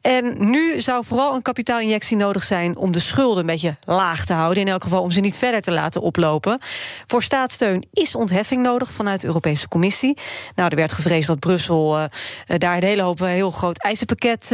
En 0.00 0.50
nu 0.50 0.80
zou 0.80 1.04
vooral 1.04 1.34
een 1.34 1.42
kapitaalinjectie 1.42 2.16
nodig 2.16 2.42
zijn 2.42 2.76
om 2.76 2.92
de 2.92 2.98
schulden 3.00 3.38
een 3.40 3.46
beetje 3.46 3.76
laag 3.84 4.24
te 4.24 4.32
houden. 4.32 4.62
In 4.62 4.68
elk 4.68 4.82
geval 4.82 5.02
om 5.02 5.10
ze 5.10 5.20
niet 5.20 5.27
verder 5.36 5.60
te 5.60 5.72
laten 5.72 6.00
oplopen. 6.00 6.60
Voor 7.06 7.22
staatssteun 7.22 7.84
is 7.92 8.14
ontheffing 8.14 8.62
nodig 8.62 8.92
vanuit 8.92 9.20
de 9.20 9.26
Europese 9.26 9.68
Commissie. 9.68 10.18
Nou, 10.54 10.68
er 10.68 10.76
werd 10.76 10.92
gevreesd 10.92 11.26
dat 11.26 11.38
Brussel 11.38 11.96
eh, 11.96 12.04
eh, 12.46 12.58
daar 12.58 12.76
een 12.76 12.82
hele 12.82 13.02
hoop 13.02 13.22
eh, 13.22 13.28
heel 13.28 13.50
groot 13.50 13.78
eisenpakket 13.78 14.48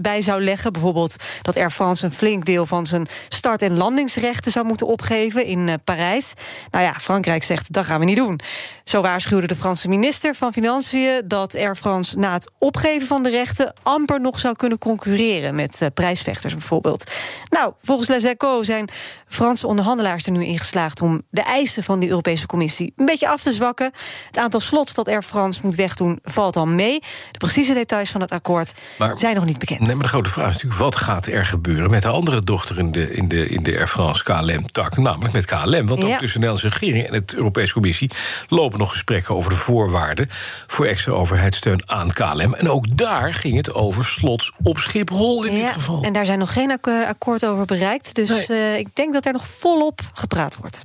bij 0.00 0.22
zou 0.22 0.44
leggen. 0.44 0.72
Bijvoorbeeld 0.72 1.16
dat 1.42 1.56
Air 1.56 1.70
France 1.70 2.04
een 2.04 2.12
flink 2.12 2.44
deel 2.44 2.66
van 2.66 2.86
zijn 2.86 3.06
start- 3.28 3.62
en 3.62 3.76
landingsrechten 3.76 4.52
zou 4.52 4.66
moeten 4.66 4.86
opgeven 4.86 5.44
in 5.44 5.80
Parijs. 5.84 6.32
Nou 6.70 6.84
ja, 6.84 6.92
Frankrijk 6.92 7.42
zegt 7.42 7.72
dat 7.72 7.84
gaan 7.84 7.98
we 7.98 8.04
niet 8.04 8.16
doen. 8.16 8.40
Zo 8.84 9.00
waarschuwde 9.02 9.46
de 9.46 9.56
Franse 9.56 9.88
minister 9.88 10.34
van 10.34 10.52
Financiën 10.52 11.22
dat 11.24 11.56
Air 11.56 11.76
France 11.76 12.18
na 12.18 12.32
het 12.32 12.50
opgeven 12.58 13.06
van 13.06 13.22
de 13.22 13.30
rechten 13.30 13.72
amper 13.82 14.20
nog 14.20 14.38
zou 14.38 14.56
kunnen 14.56 14.78
concurreren 14.78 15.54
met 15.54 15.90
prijsvechters 15.94 16.54
bijvoorbeeld. 16.54 17.10
Nou, 17.48 17.72
volgens 17.82 18.08
Les 18.08 18.24
Echos 18.24 18.66
zijn 18.66 18.88
Franse 19.26 19.66
onderhandelaars 20.02 20.26
er 20.26 20.32
nu 20.32 20.44
in 20.52 20.58
geslaagd 20.58 21.00
om 21.00 21.22
de 21.30 21.42
eisen 21.42 21.82
van 21.82 22.00
de 22.00 22.08
Europese 22.08 22.46
Commissie 22.46 22.92
een 22.96 23.06
beetje 23.06 23.28
af 23.28 23.42
te 23.42 23.52
zwakken. 23.52 23.92
Het 24.26 24.38
aantal 24.38 24.60
slots 24.60 24.94
dat 24.94 25.08
Air 25.08 25.22
France 25.22 25.60
moet 25.62 25.74
wegdoen 25.74 26.18
valt 26.22 26.56
al 26.56 26.66
mee. 26.66 27.00
De 27.30 27.38
precieze 27.38 27.74
details 27.74 28.10
van 28.10 28.20
het 28.20 28.30
akkoord 28.32 28.72
Maar- 28.98 29.18
zijn 29.18 29.34
nog 29.34 29.44
niet 29.44 29.58
bekend. 29.58 29.80
Nee, 29.80 29.94
maar 29.94 30.02
de 30.02 30.08
grote 30.08 30.30
vraag 30.30 30.46
is 30.48 30.52
natuurlijk... 30.52 30.80
wat 30.82 30.96
gaat 30.96 31.26
er 31.26 31.46
gebeuren 31.46 31.90
met 31.90 32.02
de 32.02 32.08
andere 32.08 32.40
dochter 32.40 32.78
in 32.78 32.92
de, 32.92 33.10
in 33.14 33.28
de, 33.28 33.48
in 33.48 33.62
de 33.62 33.76
Air 33.76 33.86
France 33.88 34.22
KLM-tak? 34.24 34.96
Namelijk 34.96 35.32
met 35.34 35.44
KLM. 35.44 35.86
Want 35.86 36.02
ook 36.04 36.08
Ja. 36.08 36.18
tussen 36.18 36.40
de 36.40 36.46
Nederlandse 36.46 36.68
regering 36.68 37.06
en 37.06 37.22
de 37.26 37.36
Europese 37.36 37.72
Commissie... 37.72 38.10
lopen 38.48 38.78
nog 38.78 38.90
gesprekken 38.90 39.34
over 39.34 39.50
de 39.50 39.56
voorwaarden... 39.56 40.28
voor 40.66 40.86
extra 40.86 41.12
overheidssteun 41.12 41.82
aan 41.90 42.12
KLM. 42.12 42.54
En 42.54 42.68
ook 42.68 42.96
daar 42.96 43.34
ging 43.34 43.56
het 43.56 43.74
over 43.74 44.04
slots 44.04 44.52
op 44.62 44.78
Schiphol 44.78 45.44
in 45.44 45.54
dit 45.54 45.62
Ja, 45.62 45.72
geval. 45.72 46.02
En 46.02 46.12
daar 46.12 46.26
zijn 46.26 46.38
nog 46.38 46.52
geen 46.52 46.70
ak- 46.70 47.06
akkoord 47.08 47.46
over 47.46 47.64
bereikt. 47.64 48.14
Dus 48.14 48.46
eh, 48.48 48.78
ik 48.78 48.88
denk 48.94 49.12
dat 49.12 49.26
er 49.26 49.32
nog 49.32 49.46
volop 49.46 49.91
gepraat 50.12 50.56
wordt. 50.56 50.82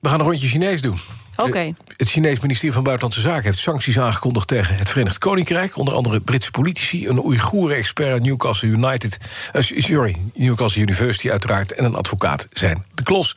We 0.00 0.08
gaan 0.08 0.20
een 0.20 0.26
rondje 0.26 0.46
Chinees 0.46 0.80
doen. 0.80 0.98
Oké. 1.36 1.58
Eh, 1.58 1.72
Het 1.96 2.08
Chinees 2.08 2.40
ministerie 2.40 2.74
van 2.74 2.82
Buitenlandse 2.82 3.20
Zaken 3.20 3.42
heeft 3.42 3.58
sancties 3.58 3.98
aangekondigd 3.98 4.48
tegen 4.48 4.76
het 4.76 4.88
Verenigd 4.88 5.18
Koninkrijk. 5.18 5.76
Onder 5.76 5.94
andere 5.94 6.20
Britse 6.20 6.50
politici, 6.50 7.08
een 7.08 7.24
Oeigoeren-expert 7.24 8.12
uit 8.12 8.22
Newcastle 8.22 8.68
United, 8.68 9.18
eh, 9.52 9.62
sorry, 9.62 10.16
Newcastle 10.34 10.82
University 10.82 11.30
uiteraard, 11.30 11.72
en 11.72 11.84
een 11.84 11.94
advocaat 11.94 12.46
zijn 12.52 12.84
de 12.94 13.02
klos. 13.02 13.36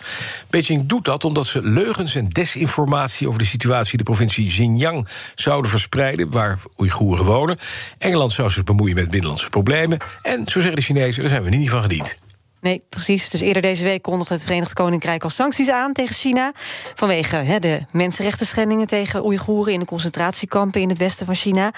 Beijing 0.50 0.86
doet 0.86 1.06
dat 1.06 1.24
omdat 1.24 1.46
ze 1.46 1.64
leugens 1.64 2.16
en 2.16 2.30
desinformatie 2.30 3.28
over 3.28 3.40
de 3.40 3.46
situatie 3.46 3.92
in 3.92 3.98
de 3.98 4.04
provincie 4.04 4.48
Xinjiang 4.48 5.08
zouden 5.36 5.72
verspreiden, 5.72 6.32
waar 6.32 6.60
Oeigoeren 6.80 7.26
wonen. 7.26 7.58
Engeland 7.98 8.32
zou 8.32 8.50
zich 8.50 8.64
bemoeien 8.64 8.96
met 8.96 9.10
binnenlandse 9.10 9.50
problemen. 9.50 9.98
En 10.22 10.48
zo 10.48 10.60
zeggen 10.60 10.76
de 10.76 10.82
Chinezen, 10.82 11.22
daar 11.22 11.32
zijn 11.32 11.44
we 11.44 11.50
niet 11.50 11.70
van 11.70 11.82
gediend. 11.82 12.18
Nee, 12.66 12.82
precies. 12.90 13.30
Dus 13.30 13.42
eerder 13.42 13.62
deze 13.62 13.84
week 13.84 14.02
kondigde 14.02 14.34
het 14.34 14.44
Verenigd 14.44 14.74
Koninkrijk 14.74 15.24
al 15.24 15.30
sancties 15.30 15.70
aan 15.70 15.94
tegen 15.94 16.16
China. 16.16 16.52
Vanwege 16.96 17.58
de 17.60 17.80
mensenrechten 17.92 18.46
schendingen 18.46 18.88
tegen 18.88 19.26
Oeigoeren 19.26 19.74
in 19.74 19.80
de 19.80 19.86
concentratiekampen 19.86 20.82
in 20.82 20.90
het 20.90 20.98
westen 20.98 21.26
van 21.26 21.36
China. 21.36 21.74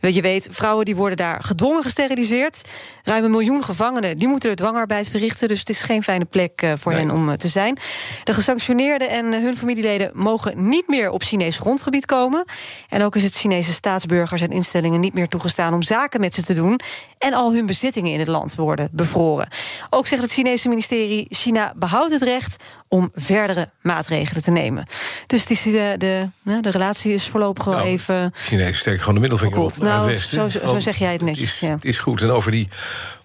Weet 0.00 0.14
Je 0.14 0.22
weet, 0.22 0.48
vrouwen 0.50 0.84
die 0.84 0.96
worden 0.96 1.16
daar 1.16 1.42
gedwongen 1.42 1.82
gesteriliseerd. 1.82 2.62
Ruim 3.04 3.24
een 3.24 3.30
miljoen 3.30 3.64
gevangenen 3.64 4.16
die 4.16 4.28
moeten 4.28 4.50
de 4.50 4.56
dwangarbeid 4.56 5.08
verrichten. 5.08 5.48
Dus 5.48 5.58
het 5.58 5.68
is 5.68 5.82
geen 5.82 6.02
fijne 6.02 6.24
plek 6.24 6.62
eh, 6.62 6.72
voor 6.76 6.92
hen 6.92 7.10
om 7.10 7.30
eh, 7.30 7.36
te 7.36 7.48
zijn. 7.48 7.78
De 8.24 8.34
gesanctioneerden 8.34 9.08
en 9.08 9.42
hun 9.42 9.56
familieleden 9.56 10.10
mogen 10.14 10.68
niet 10.68 10.88
meer 10.88 11.10
op 11.10 11.22
Chinees 11.22 11.58
grondgebied 11.58 12.06
komen. 12.06 12.44
En 12.88 13.02
ook 13.02 13.16
is 13.16 13.22
het 13.22 13.34
Chinese 13.34 13.72
staatsburgers 13.72 14.42
en 14.42 14.50
instellingen 14.50 15.00
niet 15.00 15.14
meer 15.14 15.28
toegestaan 15.28 15.74
om 15.74 15.82
zaken 15.82 16.20
met 16.20 16.34
ze 16.34 16.42
te 16.42 16.54
doen. 16.54 16.80
En 17.18 17.34
al 17.34 17.52
hun 17.52 17.66
bezittingen 17.66 18.12
in 18.12 18.18
het 18.18 18.28
land 18.28 18.54
worden 18.54 18.88
bevroren. 18.92 19.48
Ook 19.90 20.06
zegt 20.06 20.22
het 20.22 20.32
Chinese 20.32 20.68
ministerie: 20.68 21.26
China 21.30 21.72
behoudt 21.76 22.12
het 22.12 22.22
recht 22.22 22.64
om 22.92 23.10
verdere 23.14 23.70
maatregelen 23.82 24.42
te 24.42 24.50
nemen. 24.50 24.86
Dus 25.26 25.40
het 25.40 25.50
is 25.50 25.62
de, 25.62 25.94
de, 25.98 26.30
de 26.60 26.70
relatie 26.70 27.12
is 27.12 27.28
voorlopig 27.28 27.64
wel 27.64 27.80
even. 27.80 28.32
Chinezen 28.34 28.74
steken 28.74 28.98
gewoon 28.98 29.14
de 29.14 29.20
middelvinger 29.20 29.58
op 29.58 29.76
nou, 29.76 30.00
het 30.00 30.10
westen. 30.10 30.50
zo, 30.50 30.58
zo, 30.66 30.78
zeg 30.78 30.96
jij 30.96 31.12
het 31.12 31.22
netjes. 31.22 31.52
is, 31.52 31.60
ja. 31.60 31.70
Het 31.70 31.84
is 31.84 31.98
goed. 31.98 32.22
En 32.22 32.30
over 32.30 32.50
die 32.50 32.68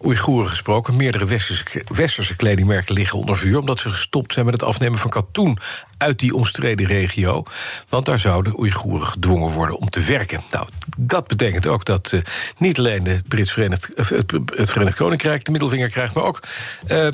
Oeigoeren 0.03 0.49
gesproken. 0.49 0.95
Meerdere 0.95 1.25
westerse, 1.25 1.83
westerse 1.93 2.35
kledingmerken 2.35 2.95
liggen 2.95 3.19
onder 3.19 3.37
vuur... 3.37 3.59
omdat 3.59 3.79
ze 3.79 3.89
gestopt 3.89 4.33
zijn 4.33 4.45
met 4.45 4.53
het 4.53 4.63
afnemen 4.63 4.99
van 4.99 5.09
katoen 5.09 5.57
uit 5.97 6.19
die 6.19 6.35
omstreden 6.35 6.87
regio. 6.87 7.43
Want 7.89 8.05
daar 8.05 8.19
zouden 8.19 8.59
Oeigoeren 8.59 9.07
gedwongen 9.07 9.51
worden 9.51 9.77
om 9.77 9.89
te 9.89 10.01
werken. 10.01 10.41
Nou, 10.51 10.67
dat 10.97 11.27
betekent 11.27 11.67
ook 11.67 11.85
dat 11.85 12.11
uh, 12.11 12.21
niet 12.57 12.77
alleen 12.77 13.07
het, 13.07 13.27
Brits 13.27 13.51
Verenigd, 13.51 13.89
uh, 13.89 14.05
het, 14.09 14.31
het, 14.55 14.71
Verenigd 14.71 14.97
Koninkrijk 14.97 15.45
de 15.45 15.51
middelvinger 15.51 15.89
krijgt... 15.89 16.15
maar 16.15 16.23
ook 16.23 16.43
uh, 16.87 17.07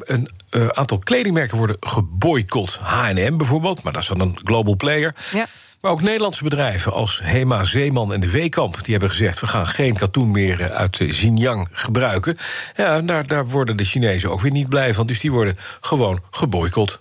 een 0.00 0.28
aantal 0.68 0.98
kledingmerken 0.98 1.58
worden 1.58 1.76
geboycott. 1.80 2.78
H&M 2.78 3.36
bijvoorbeeld, 3.36 3.82
maar 3.82 3.92
dat 3.92 4.02
is 4.02 4.08
dan 4.08 4.20
een 4.20 4.38
global 4.44 4.76
player... 4.76 5.14
Ja. 5.32 5.46
Maar 5.80 5.92
ook 5.92 6.02
Nederlandse 6.02 6.44
bedrijven 6.44 6.92
als 6.92 7.20
Hema, 7.22 7.64
Zeeman 7.64 8.12
en 8.12 8.20
de 8.20 8.30
Weekamp... 8.30 8.78
die 8.82 8.90
hebben 8.90 9.10
gezegd, 9.10 9.40
we 9.40 9.46
gaan 9.46 9.66
geen 9.66 9.94
katoen 9.94 10.30
meer 10.30 10.72
uit 10.72 10.96
Xinjiang 10.96 11.68
gebruiken. 11.72 12.36
Ja, 12.76 13.00
daar, 13.00 13.26
daar 13.26 13.48
worden 13.48 13.76
de 13.76 13.84
Chinezen 13.84 14.30
ook 14.30 14.40
weer 14.40 14.50
niet 14.50 14.68
blij 14.68 14.94
van. 14.94 15.06
Dus 15.06 15.20
die 15.20 15.32
worden 15.32 15.56
gewoon 15.80 16.20
geboycott. 16.30 17.00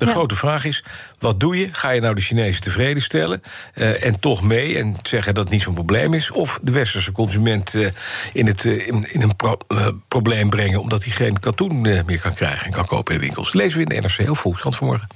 De 0.00 0.06
ja. 0.06 0.12
grote 0.12 0.34
vraag 0.34 0.64
is, 0.64 0.84
wat 1.18 1.40
doe 1.40 1.56
je? 1.56 1.68
Ga 1.72 1.90
je 1.90 2.00
nou 2.00 2.14
de 2.14 2.20
Chinezen 2.20 2.62
tevreden 2.62 3.02
stellen 3.02 3.42
uh, 3.74 4.04
en 4.04 4.20
toch 4.20 4.42
mee 4.42 4.78
en 4.78 4.96
zeggen 5.02 5.34
dat 5.34 5.44
het 5.44 5.52
niet 5.52 5.62
zo'n 5.62 5.74
probleem 5.74 6.14
is? 6.14 6.30
Of 6.30 6.58
de 6.62 6.70
westerse 6.70 7.12
consument 7.12 7.74
uh, 7.74 7.88
in, 8.32 8.46
het, 8.46 8.64
uh, 8.64 8.86
in, 8.86 9.12
in, 9.12 9.22
een 9.22 9.36
pro 9.36 9.58
probleem 10.08 10.50
brengen... 10.50 10.80
omdat 10.80 11.04
hij 11.04 11.12
geen 11.12 11.40
katoen 11.40 11.80
meer 11.80 12.20
kan 12.20 12.34
krijgen 12.34 12.66
en 12.66 12.72
kan 12.72 12.84
kopen 12.84 13.14
in 13.14 13.20
de 13.20 13.26
winkels? 13.26 13.52
Lezen 13.52 13.78
we 13.78 13.84
in 13.84 13.94
de 13.94 14.08
NRC 14.08 14.16
heel 14.16 14.34
Volkskrant 14.34 14.76
vanmorgen. 14.76 15.08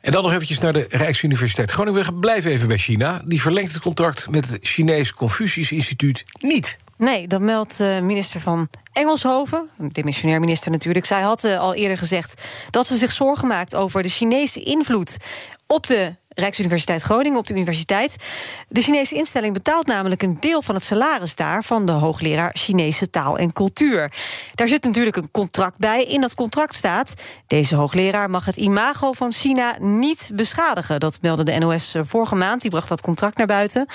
En 0.00 0.12
dan 0.12 0.22
nog 0.22 0.32
eventjes 0.32 0.58
naar 0.58 0.72
de 0.72 0.86
Rijksuniversiteit 0.90 1.70
Groningen. 1.70 2.18
Blijven 2.20 2.50
even 2.50 2.68
bij 2.68 2.78
China. 2.78 3.22
Die 3.24 3.40
verlengt 3.40 3.72
het 3.72 3.82
contract 3.82 4.30
met 4.30 4.50
het 4.50 4.58
Chinees 4.60 5.14
Confucius 5.14 5.72
Instituut 5.72 6.24
niet. 6.40 6.78
Nee, 6.96 7.26
dat 7.26 7.40
meldt 7.40 7.80
uh, 7.80 8.00
minister 8.00 8.40
van 8.40 8.68
Engelshoven, 8.92 9.70
demissionair 9.78 10.40
minister 10.40 10.70
natuurlijk. 10.70 11.06
Zij 11.06 11.20
had 11.22 11.44
uh, 11.44 11.58
al 11.60 11.74
eerder 11.74 11.98
gezegd 11.98 12.42
dat 12.70 12.86
ze 12.86 12.96
zich 12.96 13.12
zorgen 13.12 13.48
maakt 13.48 13.74
over 13.74 14.02
de 14.02 14.08
Chinese 14.08 14.62
invloed 14.62 15.16
op 15.66 15.86
de 15.86 16.16
Rijksuniversiteit 16.34 17.02
Groningen, 17.02 17.38
op 17.38 17.46
de 17.46 17.54
universiteit. 17.54 18.16
De 18.68 18.80
Chinese 18.80 19.14
instelling 19.14 19.54
betaalt 19.54 19.86
namelijk 19.86 20.22
een 20.22 20.36
deel 20.40 20.62
van 20.62 20.74
het 20.74 20.84
salaris 20.84 21.34
daar 21.34 21.64
van 21.64 21.86
de 21.86 21.92
hoogleraar 21.92 22.50
Chinese 22.54 23.10
taal 23.10 23.38
en 23.38 23.52
cultuur. 23.52 24.12
Daar 24.54 24.68
zit 24.68 24.84
natuurlijk 24.84 25.16
een 25.16 25.30
contract 25.30 25.78
bij. 25.78 26.04
In 26.04 26.20
dat 26.20 26.34
contract 26.34 26.74
staat: 26.74 27.14
deze 27.46 27.74
hoogleraar 27.74 28.30
mag 28.30 28.44
het 28.44 28.56
imago 28.56 29.12
van 29.12 29.32
China 29.32 29.76
niet 29.78 30.30
beschadigen. 30.34 31.00
Dat 31.00 31.18
meldde 31.20 31.44
de 31.44 31.58
NOS 31.58 31.94
vorige 32.00 32.34
maand. 32.34 32.60
Die 32.60 32.70
bracht 32.70 32.88
dat 32.88 33.00
contract 33.00 33.36
naar 33.36 33.46
buiten. 33.46 33.86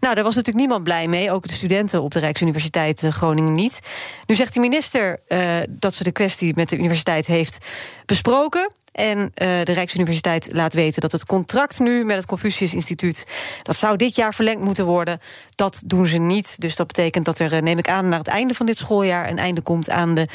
Nou, 0.00 0.14
daar 0.14 0.24
was 0.24 0.34
natuurlijk 0.34 0.64
niemand 0.64 0.84
blij 0.84 1.08
mee. 1.08 1.30
Ook 1.30 1.48
de 1.48 1.54
studenten 1.54 2.02
op 2.02 2.12
de 2.12 2.18
Rijksuniversiteit 2.18 3.06
Groningen 3.10 3.54
niet. 3.54 3.80
Nu 4.26 4.34
zegt 4.34 4.54
de 4.54 4.60
minister 4.60 5.20
uh, 5.28 5.56
dat 5.68 5.94
ze 5.94 6.04
de 6.04 6.12
kwestie 6.12 6.52
met 6.54 6.68
de 6.68 6.76
universiteit 6.76 7.26
heeft 7.26 7.66
besproken. 8.06 8.70
En 8.92 9.18
uh, 9.18 9.30
de 9.34 9.72
Rijksuniversiteit 9.72 10.48
laat 10.52 10.74
weten 10.74 11.00
dat 11.00 11.12
het 11.12 11.24
contract 11.24 11.78
nu 11.78 12.04
met 12.04 12.16
het 12.16 12.26
Confucius 12.26 12.74
Instituut... 12.74 13.26
dat 13.62 13.76
zou 13.76 13.96
dit 13.96 14.14
jaar 14.14 14.34
verlengd 14.34 14.62
moeten 14.62 14.84
worden. 14.84 15.18
Dat 15.54 15.82
doen 15.86 16.06
ze 16.06 16.18
niet. 16.18 16.60
Dus 16.60 16.76
dat 16.76 16.86
betekent 16.86 17.24
dat 17.24 17.38
er, 17.38 17.62
neem 17.62 17.78
ik 17.78 17.88
aan, 17.88 18.08
naar 18.08 18.18
het 18.18 18.28
einde 18.28 18.54
van 18.54 18.66
dit 18.66 18.78
schooljaar... 18.78 19.30
een 19.30 19.38
einde 19.38 19.60
komt 19.60 19.90
aan 19.90 20.14
de 20.14 20.28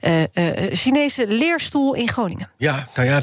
uh, 0.00 0.22
Chinese 0.72 1.26
leerstoel 1.26 1.94
in 1.94 2.08
Groningen. 2.08 2.50
Ja, 2.56 2.88
nou 2.94 3.08
ja, 3.08 3.20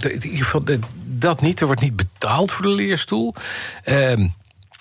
dat 1.04 1.42
niet. 1.42 1.60
Er 1.60 1.66
wordt 1.66 1.82
niet 1.82 1.96
betaald 1.96 2.52
voor 2.52 2.66
de 2.66 2.72
leerstoel. 2.72 3.34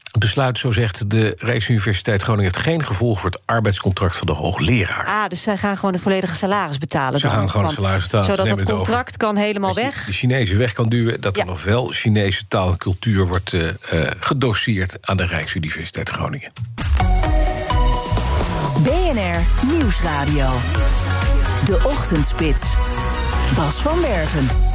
Het 0.08 0.18
besluit, 0.18 0.58
zo 0.58 0.70
zegt 0.70 1.10
de 1.10 1.34
Rijksuniversiteit 1.38 2.22
Groningen... 2.22 2.52
heeft 2.52 2.64
geen 2.64 2.84
gevolg 2.84 3.20
voor 3.20 3.30
het 3.30 3.40
arbeidscontract 3.44 4.16
van 4.16 4.26
de 4.26 4.32
hoogleraar. 4.32 5.06
Ah, 5.06 5.28
dus 5.28 5.42
zij 5.42 5.56
gaan 5.56 5.76
gewoon 5.76 5.92
het 5.92 6.02
volledige 6.02 6.34
salaris 6.34 6.78
betalen. 6.78 7.20
Ze 7.20 7.26
dan, 7.26 7.36
gaan 7.36 7.50
gewoon 7.50 7.64
van, 7.64 7.74
het 7.74 7.84
salaris 7.84 8.02
betalen. 8.02 8.26
Zodat 8.26 8.48
het 8.48 8.62
contract 8.62 9.16
kan 9.16 9.36
helemaal 9.36 9.74
dat 9.74 9.82
weg. 9.82 10.04
De 10.04 10.12
Chinezen 10.12 10.58
weg 10.58 10.72
kan 10.72 10.88
duwen. 10.88 11.20
Dat 11.20 11.36
ja. 11.36 11.42
er 11.42 11.48
nog 11.48 11.64
wel 11.64 11.88
Chinese 11.88 12.48
taal 12.48 12.70
en 12.70 12.76
cultuur 12.76 13.26
wordt 13.26 13.52
uh, 13.52 13.62
uh, 13.62 13.70
gedoseerd... 14.20 14.96
aan 15.00 15.16
de 15.16 15.26
Rijksuniversiteit 15.26 16.08
Groningen. 16.08 16.52
BNR 18.82 19.66
Nieuwsradio. 19.66 20.50
De 21.64 21.80
Ochtendspits. 21.84 22.62
Bas 23.56 23.74
van 23.74 24.00
Werven. 24.00 24.67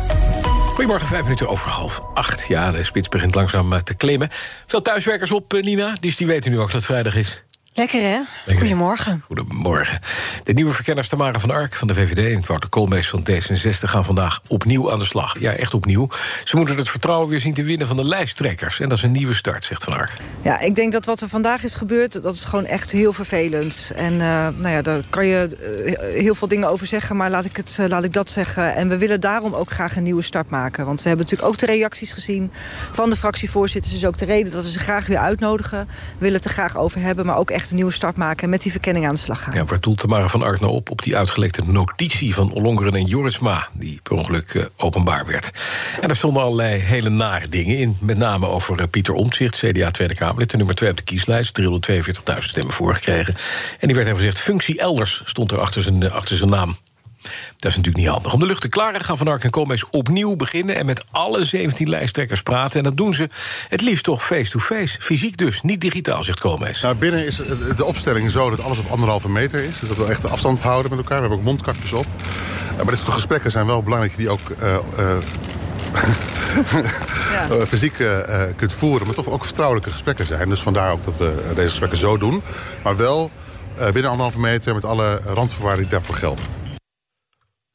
Goedemorgen, 0.73 1.07
vijf 1.07 1.23
minuten 1.23 1.47
over 1.47 1.69
half 1.69 2.01
acht. 2.13 2.47
Ja, 2.47 2.71
de 2.71 2.83
spits 2.83 3.09
begint 3.09 3.35
langzaam 3.35 3.83
te 3.83 3.93
klimmen. 3.93 4.29
Veel 4.67 4.81
thuiswerkers 4.81 5.31
op, 5.31 5.53
Nina, 5.61 5.97
dus 5.99 6.17
die 6.17 6.27
weten 6.27 6.51
nu 6.51 6.59
ook 6.59 6.65
dat 6.65 6.75
het 6.75 6.85
vrijdag 6.85 7.15
is. 7.15 7.43
Lekker, 7.75 8.01
hè? 8.01 8.19
Lekker. 8.45 8.65
Goedemorgen. 8.65 9.21
Goedemorgen. 9.25 9.99
De 10.43 10.53
nieuwe 10.53 10.71
verkenners 10.71 11.07
Tamara 11.07 11.39
van 11.39 11.51
Ark 11.51 11.75
van 11.75 11.87
de 11.87 11.93
VVD... 11.93 12.35
en 12.35 12.43
Wouter 12.45 12.69
Koolmees 12.69 13.09
van 13.09 13.27
D66 13.31 13.79
gaan 13.79 14.05
vandaag 14.05 14.41
opnieuw 14.47 14.91
aan 14.91 14.99
de 14.99 15.05
slag. 15.05 15.39
Ja, 15.39 15.51
echt 15.51 15.73
opnieuw. 15.73 16.09
Ze 16.43 16.55
moeten 16.55 16.77
het 16.77 16.89
vertrouwen 16.89 17.29
weer 17.29 17.39
zien 17.39 17.53
te 17.53 17.63
winnen 17.63 17.87
van 17.87 17.95
de 17.95 18.05
lijsttrekkers. 18.05 18.79
En 18.79 18.89
dat 18.89 18.97
is 18.97 19.03
een 19.03 19.11
nieuwe 19.11 19.33
start, 19.33 19.63
zegt 19.63 19.83
Van 19.83 19.93
Ark. 19.93 20.13
Ja, 20.41 20.59
ik 20.59 20.75
denk 20.75 20.91
dat 20.91 21.05
wat 21.05 21.21
er 21.21 21.27
vandaag 21.27 21.63
is 21.63 21.73
gebeurd... 21.73 22.23
dat 22.23 22.33
is 22.33 22.43
gewoon 22.43 22.65
echt 22.65 22.91
heel 22.91 23.13
vervelend. 23.13 23.91
En 23.95 24.13
uh, 24.13 24.19
nou 24.55 24.69
ja, 24.69 24.81
daar 24.81 25.01
kan 25.09 25.25
je 25.25 25.57
uh, 25.85 26.21
heel 26.21 26.35
veel 26.35 26.47
dingen 26.47 26.69
over 26.69 26.87
zeggen... 26.87 27.15
maar 27.15 27.29
laat 27.29 27.45
ik, 27.45 27.55
het, 27.55 27.77
uh, 27.79 27.87
laat 27.87 28.03
ik 28.03 28.13
dat 28.13 28.29
zeggen. 28.29 28.75
En 28.75 28.89
we 28.89 28.97
willen 28.97 29.21
daarom 29.21 29.53
ook 29.53 29.71
graag 29.71 29.95
een 29.95 30.03
nieuwe 30.03 30.21
start 30.21 30.49
maken. 30.49 30.85
Want 30.85 31.01
we 31.01 31.07
hebben 31.07 31.25
natuurlijk 31.25 31.53
ook 31.53 31.59
de 31.59 31.73
reacties 31.73 32.11
gezien... 32.11 32.51
van 32.91 33.09
de 33.09 33.15
fractievoorzitters. 33.15 33.93
is 33.93 34.05
ook 34.05 34.17
de 34.17 34.25
reden 34.25 34.51
dat 34.51 34.63
we 34.63 34.71
ze 34.71 34.79
graag 34.79 35.05
weer 35.05 35.17
uitnodigen. 35.17 35.87
We 35.87 36.17
willen 36.17 36.35
het 36.35 36.45
er 36.45 36.51
graag 36.51 36.77
over 36.77 37.01
hebben, 37.01 37.25
maar 37.25 37.37
ook 37.37 37.49
echt 37.49 37.62
een 37.69 37.75
nieuwe 37.75 37.91
start 37.91 38.15
maken... 38.15 38.43
en 38.43 38.49
met 38.49 38.61
die 38.61 38.71
verkenning 38.71 39.05
aan 39.05 39.13
de 39.13 39.19
slag 39.19 39.43
gaan. 39.43 39.53
Ja, 39.53 39.65
waar 39.65 39.79
doelt 39.79 39.97
Tamara 39.97 40.27
van 40.27 40.43
Ark 40.43 40.59
nou 40.59 40.73
op? 40.73 40.89
Op 40.89 41.01
die 41.01 41.17
uitgelekte 41.17 41.61
notitie 41.65 42.33
van 42.33 42.51
Ollongren 42.51 42.93
en 42.93 43.05
Jorisma... 43.05 43.67
die 43.73 43.99
per 44.03 44.11
ongeluk 44.17 44.53
uh, 44.53 44.65
openbaar 44.77 45.25
werd. 45.25 45.51
En 46.01 46.09
er 46.09 46.15
stonden 46.15 46.43
allerlei 46.43 46.79
hele 46.79 47.09
nare 47.09 47.47
dingen 47.49 47.77
in. 47.77 47.97
Met 47.99 48.17
name 48.17 48.47
over 48.47 48.79
uh, 48.79 48.85
Pieter 48.89 49.13
Omtzigt, 49.13 49.55
CDA 49.55 49.91
Tweede 49.91 50.15
Kamerlid... 50.15 50.51
de 50.51 50.57
nummer 50.57 50.75
2 50.75 50.89
op 50.89 50.97
de 50.97 51.03
kieslijst, 51.03 51.61
342.000 51.61 52.37
stemmen 52.39 52.73
voorgekregen. 52.73 53.35
En 53.79 53.87
die 53.87 53.95
werd 53.95 54.07
even 54.07 54.19
gezegd, 54.19 54.39
functie 54.39 54.79
elders 54.79 55.21
stond 55.25 55.51
er 55.51 55.59
achter 55.59 55.81
zijn, 55.81 56.03
uh, 56.03 56.11
achter 56.11 56.35
zijn 56.35 56.49
naam. 56.49 56.75
Dat 57.23 57.71
is 57.71 57.77
natuurlijk 57.77 57.97
niet 57.97 58.07
handig. 58.07 58.33
Om 58.33 58.39
de 58.39 58.45
lucht 58.45 58.61
te 58.61 58.67
klaren 58.67 59.03
gaan 59.03 59.17
Van 59.17 59.27
Ark 59.27 59.43
en 59.43 59.49
Koolmees 59.49 59.89
opnieuw 59.89 60.35
beginnen... 60.35 60.75
en 60.75 60.85
met 60.85 61.03
alle 61.11 61.43
17 61.43 61.89
lijsttrekkers 61.89 62.41
praten. 62.41 62.77
En 62.77 62.83
dat 62.83 62.97
doen 62.97 63.13
ze 63.13 63.29
het 63.69 63.81
liefst 63.81 64.03
toch 64.03 64.25
face-to-face. 64.25 65.01
Fysiek 65.01 65.37
dus, 65.37 65.61
niet 65.61 65.81
digitaal, 65.81 66.23
zegt 66.23 66.39
Koolmees. 66.39 66.81
Nou, 66.81 66.95
binnen 66.95 67.25
is 67.25 67.35
de 67.77 67.85
opstelling 67.85 68.31
zo 68.31 68.49
dat 68.49 68.63
alles 68.63 68.77
op 68.77 68.89
anderhalve 68.89 69.29
meter 69.29 69.63
is. 69.63 69.79
Dus 69.79 69.89
dat 69.89 69.97
we 69.97 70.05
echt 70.05 70.21
de 70.21 70.27
afstand 70.27 70.61
houden 70.61 70.89
met 70.89 70.99
elkaar. 70.99 71.15
We 71.15 71.21
hebben 71.21 71.37
ook 71.37 71.45
mondkapjes 71.45 71.93
op. 71.93 72.05
Maar 72.75 72.85
dit 72.85 72.97
soort 72.97 73.11
gesprekken 73.11 73.51
zijn 73.51 73.65
wel 73.65 73.83
belangrijk... 73.83 74.17
die 74.17 74.29
ook 74.29 74.49
uh, 74.61 74.75
uh, 74.99 75.17
ja. 77.59 77.65
fysiek 77.65 77.99
uh, 77.99 78.17
kunt 78.55 78.73
voeren... 78.73 79.05
maar 79.05 79.15
toch 79.15 79.27
ook 79.27 79.45
vertrouwelijke 79.45 79.89
gesprekken 79.89 80.25
zijn. 80.25 80.49
Dus 80.49 80.59
vandaar 80.59 80.91
ook 80.91 81.05
dat 81.05 81.17
we 81.17 81.51
deze 81.55 81.69
gesprekken 81.69 81.97
zo 81.97 82.17
doen. 82.17 82.41
Maar 82.83 82.97
wel 82.97 83.31
binnen 83.77 84.11
anderhalve 84.11 84.39
meter 84.39 84.73
met 84.73 84.85
alle 84.85 85.21
randvoorwaarden 85.25 85.81
die 85.81 85.91
daarvoor 85.91 86.15
gelden. 86.15 86.62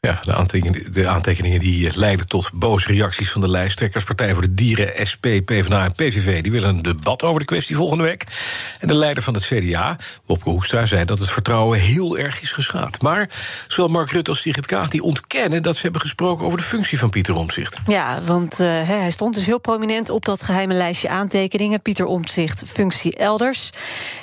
Ja, 0.09 0.21
de 0.25 0.35
aantekeningen, 0.35 0.93
de 0.93 1.09
aantekeningen 1.09 1.61
die 1.61 1.99
leiden 1.99 2.27
tot 2.27 2.51
boze 2.53 2.93
reacties 2.93 3.31
van 3.31 3.41
de 3.41 3.49
lijsttrekkers. 3.49 4.05
Partij 4.05 4.33
voor 4.33 4.43
de 4.43 4.55
Dieren, 4.55 5.07
SP, 5.11 5.25
PvdA 5.45 5.85
en 5.85 5.93
PVV... 5.93 6.43
die 6.43 6.53
willen 6.53 6.69
een 6.69 6.83
debat 6.83 7.23
over 7.23 7.41
de 7.41 7.47
kwestie 7.47 7.77
volgende 7.77 8.05
week. 8.05 8.27
En 8.81 8.89
de 8.89 8.95
leider 8.95 9.23
van 9.23 9.35
het 9.35 9.45
CDA, 9.45 9.97
Wopke 10.27 10.51
Hoekstra, 10.51 10.87
zei 10.87 11.05
dat 11.05 11.19
het 11.19 11.31
vertrouwen 11.31 11.79
heel 11.79 12.19
erg 12.19 12.41
is 12.41 12.53
geschaad. 12.53 13.03
Maar 13.03 13.31
zowel 13.67 13.91
Mark 13.91 14.11
Rutte 14.11 14.31
als 14.31 14.41
Sigrid 14.41 14.67
Kaag 14.67 14.89
die 14.89 15.03
ontkennen... 15.03 15.63
dat 15.63 15.77
ze 15.77 15.83
hebben 15.83 16.01
gesproken 16.01 16.45
over 16.45 16.59
de 16.59 16.65
functie 16.65 16.99
van 16.99 17.11
Pieter 17.11 17.35
Omtzigt. 17.35 17.79
Ja, 17.87 18.23
want 18.23 18.61
uh, 18.61 18.67
hij 18.67 19.11
stond 19.11 19.35
dus 19.35 19.47
heel 19.47 19.61
prominent 19.61 20.11
op 20.11 20.25
dat 20.25 20.43
geheime 20.43 20.75
lijstje 20.75 21.09
aantekeningen. 21.09 21.83
Pieter 21.83 22.05
Omtzigt, 22.05 22.63
functie 22.67 23.17
elders. 23.17 23.71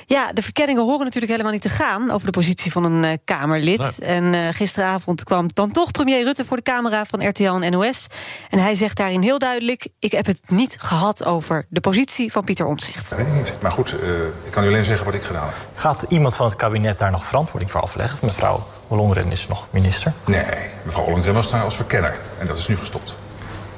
Ja, 0.07 0.33
de 0.33 0.41
verkenningen 0.41 0.83
horen 0.83 1.03
natuurlijk 1.03 1.31
helemaal 1.31 1.51
niet 1.51 1.61
te 1.61 1.69
gaan... 1.69 2.11
over 2.11 2.25
de 2.25 2.31
positie 2.31 2.71
van 2.71 2.83
een 2.83 3.03
uh, 3.03 3.11
Kamerlid. 3.25 3.79
Nee. 3.99 4.09
En 4.09 4.33
uh, 4.33 4.47
gisteravond 4.51 5.23
kwam 5.23 5.49
dan 5.53 5.71
toch 5.71 5.91
premier 5.91 6.23
Rutte 6.23 6.45
voor 6.45 6.57
de 6.57 6.63
camera 6.63 7.05
van 7.05 7.27
RTL 7.27 7.43
en 7.43 7.71
NOS. 7.71 8.07
En 8.49 8.59
hij 8.59 8.75
zegt 8.75 8.97
daarin 8.97 9.21
heel 9.21 9.39
duidelijk... 9.39 9.87
ik 9.99 10.11
heb 10.11 10.25
het 10.25 10.39
niet 10.47 10.75
gehad 10.79 11.23
over 11.23 11.65
de 11.69 11.79
positie 11.79 12.31
van 12.31 12.43
Pieter 12.43 12.65
Omtzigt. 12.65 13.09
Dat 13.09 13.19
weet 13.19 13.27
ik 13.27 13.33
niet. 13.33 13.61
Maar 13.61 13.71
goed, 13.71 13.93
uh, 13.93 14.25
ik 14.43 14.51
kan 14.51 14.63
u 14.63 14.67
alleen 14.67 14.85
zeggen 14.85 15.05
wat 15.05 15.15
ik 15.15 15.23
gedaan 15.23 15.45
heb. 15.45 15.55
Gaat 15.75 16.05
iemand 16.07 16.35
van 16.35 16.45
het 16.45 16.55
kabinet 16.55 16.97
daar 16.97 17.11
nog 17.11 17.25
verantwoording 17.25 17.71
voor 17.71 17.81
afleggen? 17.81 18.13
Of 18.13 18.21
mevrouw 18.21 18.67
Ollongren 18.87 19.31
is 19.31 19.47
nog 19.47 19.67
minister? 19.69 20.13
Nee, 20.25 20.43
mevrouw 20.83 21.03
Ollongren 21.03 21.33
was 21.33 21.49
daar 21.49 21.63
als 21.63 21.75
verkenner. 21.75 22.17
En 22.39 22.47
dat 22.47 22.57
is 22.57 22.67
nu 22.67 22.77
gestopt. 22.77 23.15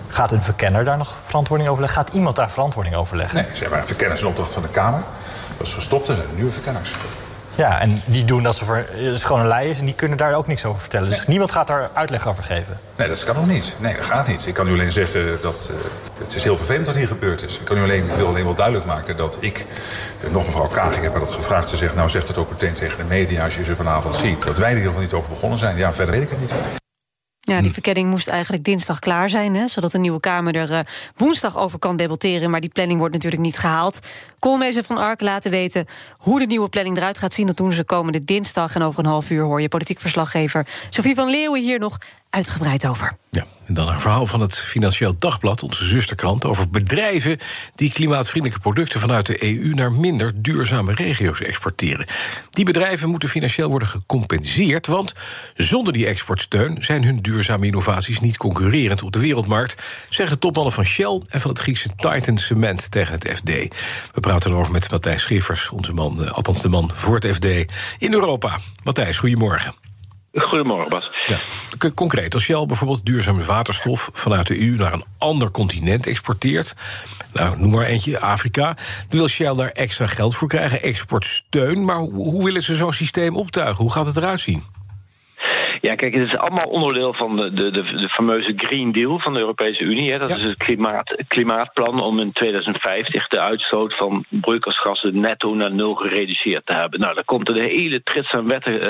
Gaat 0.07 0.31
een 0.31 0.41
verkenner 0.41 0.85
daar 0.85 0.97
nog 0.97 1.15
verantwoording 1.23 1.69
over 1.69 1.81
leggen? 1.81 2.03
Gaat 2.03 2.13
iemand 2.13 2.35
daar 2.35 2.49
verantwoording 2.49 2.95
over 2.95 3.17
leggen? 3.17 3.43
Nee, 3.43 3.55
ze 3.55 3.61
hebben 3.61 3.79
een 3.79 3.85
verkenners 3.85 4.21
in 4.21 4.27
opdracht 4.27 4.53
van 4.53 4.61
de 4.61 4.69
Kamer. 4.69 5.03
Dat 5.57 5.67
is 5.67 5.73
gestopt 5.73 6.09
en 6.09 6.15
zijn 6.15 6.27
nieuwe 6.35 6.51
verkenners. 6.51 6.91
Ja, 7.55 7.79
en 7.79 8.01
die 8.05 8.25
doen 8.25 8.43
dat 8.43 8.55
ze 8.55 8.65
voor 8.65 8.85
schone 9.13 9.47
lei 9.47 9.69
is 9.69 9.79
en 9.79 9.85
die 9.85 9.93
kunnen 9.93 10.17
daar 10.17 10.33
ook 10.35 10.47
niks 10.47 10.65
over 10.65 10.79
vertellen. 10.79 11.09
Dus 11.09 11.25
niemand 11.25 11.51
gaat 11.51 11.67
daar 11.67 11.89
uitleg 11.93 12.27
over 12.27 12.43
geven. 12.43 12.79
Nee, 12.97 13.07
dat 13.07 13.23
kan 13.23 13.35
ook 13.37 13.45
niet. 13.45 13.75
Nee, 13.79 13.95
dat 13.95 14.05
gaat 14.05 14.27
niet. 14.27 14.45
Ik 14.47 14.53
kan 14.53 14.67
u 14.67 14.71
alleen 14.71 14.91
zeggen 14.91 15.37
dat 15.41 15.69
uh, 15.71 15.77
het 16.23 16.35
is 16.35 16.43
heel 16.43 16.57
vervelend 16.57 16.85
wat 16.87 16.95
hier 16.95 17.07
gebeurd 17.07 17.41
is. 17.47 17.59
Ik 17.59 17.65
kan 17.65 17.77
u 17.77 17.81
alleen, 17.81 18.03
ik 18.03 18.15
wil 18.17 18.27
alleen 18.27 18.43
wel 18.43 18.55
duidelijk 18.55 18.85
maken 18.85 19.17
dat 19.17 19.37
ik, 19.39 19.65
uh, 20.25 20.31
nog 20.31 20.45
mevrouw 20.45 20.67
Kaag, 20.67 20.95
ik 20.95 21.01
heb 21.03 21.11
haar 21.11 21.19
dat 21.21 21.31
gevraagd. 21.31 21.67
Ze 21.69 21.77
zegt, 21.77 21.95
nou 21.95 22.09
zegt 22.09 22.27
het 22.27 22.37
ook 22.37 22.49
meteen 22.49 22.73
tegen 22.73 22.97
de 22.97 23.03
media 23.03 23.43
als 23.43 23.55
je 23.55 23.63
ze 23.63 23.75
vanavond 23.75 24.15
ziet. 24.15 24.43
Dat 24.43 24.57
wij 24.57 24.65
er 24.65 24.71
in 24.71 24.77
ieder 24.77 24.87
geval 24.93 25.01
niet 25.01 25.13
over 25.13 25.29
begonnen 25.29 25.59
zijn. 25.59 25.77
Ja, 25.77 25.93
verder 25.93 26.13
weet 26.15 26.23
ik 26.23 26.29
het 26.29 26.39
niet. 26.39 26.51
Ja, 27.39 27.57
die 27.57 27.67
Hm. 27.67 27.73
verkenning 27.73 28.09
moest 28.09 28.27
eigenlijk 28.27 28.63
dinsdag 28.63 28.99
klaar 28.99 29.29
zijn, 29.29 29.55
hè, 29.55 29.67
zodat 29.67 29.91
de 29.91 29.99
nieuwe 29.99 30.19
Kamer 30.19 30.55
er 30.55 30.71
uh, 30.71 30.79
woensdag 31.15 31.57
over 31.57 31.79
kan 31.79 31.97
debatteren. 31.97 32.49
Maar 32.49 32.59
die 32.59 32.69
planning 32.69 32.99
wordt 32.99 33.13
natuurlijk 33.13 33.41
niet 33.41 33.57
gehaald. 33.57 33.99
Koolmezen 34.39 34.83
van 34.83 34.97
Ark 34.97 35.21
laten 35.21 35.51
weten 35.51 35.85
hoe 36.17 36.39
de 36.39 36.45
nieuwe 36.45 36.69
planning 36.69 36.97
eruit 36.97 37.17
gaat 37.17 37.33
zien. 37.33 37.45
Dat 37.47 37.57
doen 37.57 37.71
ze 37.71 37.83
komende 37.83 38.19
dinsdag. 38.19 38.75
En 38.75 38.81
over 38.81 38.99
een 38.99 39.09
half 39.09 39.29
uur 39.29 39.43
hoor 39.43 39.61
je 39.61 39.67
politiek 39.67 39.99
verslaggever 39.99 40.67
Sophie 40.89 41.15
van 41.15 41.29
Leeuwen 41.29 41.61
hier 41.61 41.79
nog 41.79 41.97
uitgebreid 42.29 42.87
over. 42.87 43.17
Ja, 43.29 43.45
en 43.65 43.73
dan 43.73 43.87
een 43.87 44.01
verhaal 44.01 44.25
van 44.25 44.41
het 44.41 44.57
Financieel 44.57 45.15
Dagblad, 45.17 45.63
onze 45.63 45.85
zusterkrant, 45.85 46.45
over 46.45 46.69
bedrijven 46.69 47.37
die 47.75 47.91
klimaatvriendelijke 47.91 48.61
producten 48.61 48.99
vanuit 48.99 49.25
de 49.25 49.43
EU 49.43 49.73
naar 49.73 49.91
minder 49.91 50.41
duurzame 50.41 50.93
regio's 50.93 51.41
exporteren. 51.41 52.05
Die 52.49 52.65
bedrijven 52.65 53.09
moeten 53.09 53.29
financieel 53.29 53.69
worden 53.69 53.87
gecompenseerd, 53.87 54.87
want 54.87 55.13
zonder 55.55 55.93
die 55.93 56.05
exportsteun 56.05 56.77
zijn 56.79 57.03
hun 57.03 57.21
duurzame 57.21 57.65
innovaties 57.65 58.19
niet 58.19 58.37
concurrerend 58.37 59.03
op 59.03 59.11
de 59.11 59.19
wereldmarkt, 59.19 59.75
zeggen 60.09 60.39
topmannen 60.39 60.73
van 60.73 60.85
Shell 60.85 61.21
en 61.27 61.39
van 61.39 61.49
het 61.49 61.59
Griekse 61.59 61.89
Titan 61.95 62.37
Cement 62.37 62.91
tegen 62.91 63.13
het 63.13 63.31
FD. 63.35 63.75
We 64.13 64.19
erover 64.45 64.71
met 64.71 64.91
Matthijs 64.91 65.21
Schiffers, 65.21 65.69
onze 65.69 65.93
man, 65.93 66.23
eh, 66.23 66.31
althans 66.31 66.61
de 66.61 66.69
man 66.69 66.91
voor 66.93 67.15
het 67.15 67.35
FD 67.35 67.45
in 67.97 68.13
Europa. 68.13 68.57
Matthijs, 68.83 69.17
goedemorgen. 69.17 69.73
Goedemorgen, 70.33 70.89
Bas. 70.89 71.11
Ja. 71.27 71.39
Concreet, 71.95 72.33
als 72.33 72.43
Shell 72.43 72.65
bijvoorbeeld 72.65 73.05
duurzame 73.05 73.43
waterstof 73.43 74.09
vanuit 74.13 74.47
de 74.47 74.59
EU 74.59 74.75
naar 74.75 74.93
een 74.93 75.03
ander 75.17 75.51
continent 75.51 76.07
exporteert, 76.07 76.75
nou, 77.33 77.59
noem 77.59 77.71
maar 77.71 77.85
eentje, 77.85 78.19
Afrika, 78.19 78.65
dan 79.09 79.19
wil 79.19 79.27
Shell 79.27 79.55
daar 79.55 79.69
extra 79.69 80.07
geld 80.07 80.35
voor 80.35 80.47
krijgen, 80.47 80.81
exportsteun. 80.81 81.85
Maar 81.85 81.97
hoe 81.97 82.43
willen 82.43 82.63
ze 82.63 82.75
zo'n 82.75 82.93
systeem 82.93 83.35
optuigen? 83.35 83.83
Hoe 83.83 83.91
gaat 83.91 84.05
het 84.05 84.17
eruit 84.17 84.39
zien? 84.39 84.63
Ja, 85.81 85.95
kijk, 85.95 86.13
het 86.13 86.23
is 86.23 86.37
allemaal 86.37 86.65
onderdeel 86.65 87.13
van 87.13 87.37
de, 87.37 87.53
de, 87.53 87.71
de, 87.71 88.09
fameuze 88.09 88.53
Green 88.55 88.91
Deal 88.91 89.19
van 89.19 89.33
de 89.33 89.39
Europese 89.39 89.83
Unie. 89.83 90.11
Hè. 90.11 90.19
Dat 90.19 90.29
ja. 90.29 90.35
is 90.35 90.43
het 90.43 90.57
klimaat, 90.57 91.15
klimaatplan 91.27 92.01
om 92.01 92.19
in 92.19 92.31
2050 92.31 93.27
de 93.27 93.39
uitstoot 93.39 93.95
van 93.95 94.25
broeikasgassen 94.29 95.19
netto 95.19 95.53
naar 95.53 95.71
nul 95.71 95.95
gereduceerd 95.95 96.65
te 96.65 96.73
hebben. 96.73 96.99
Nou, 96.99 97.13
daar 97.13 97.23
komt 97.23 97.49
een 97.49 97.55
hele 97.55 98.03
trits 98.03 98.33
aan 98.33 98.47
wetten 98.47 98.81
uh, 98.81 98.87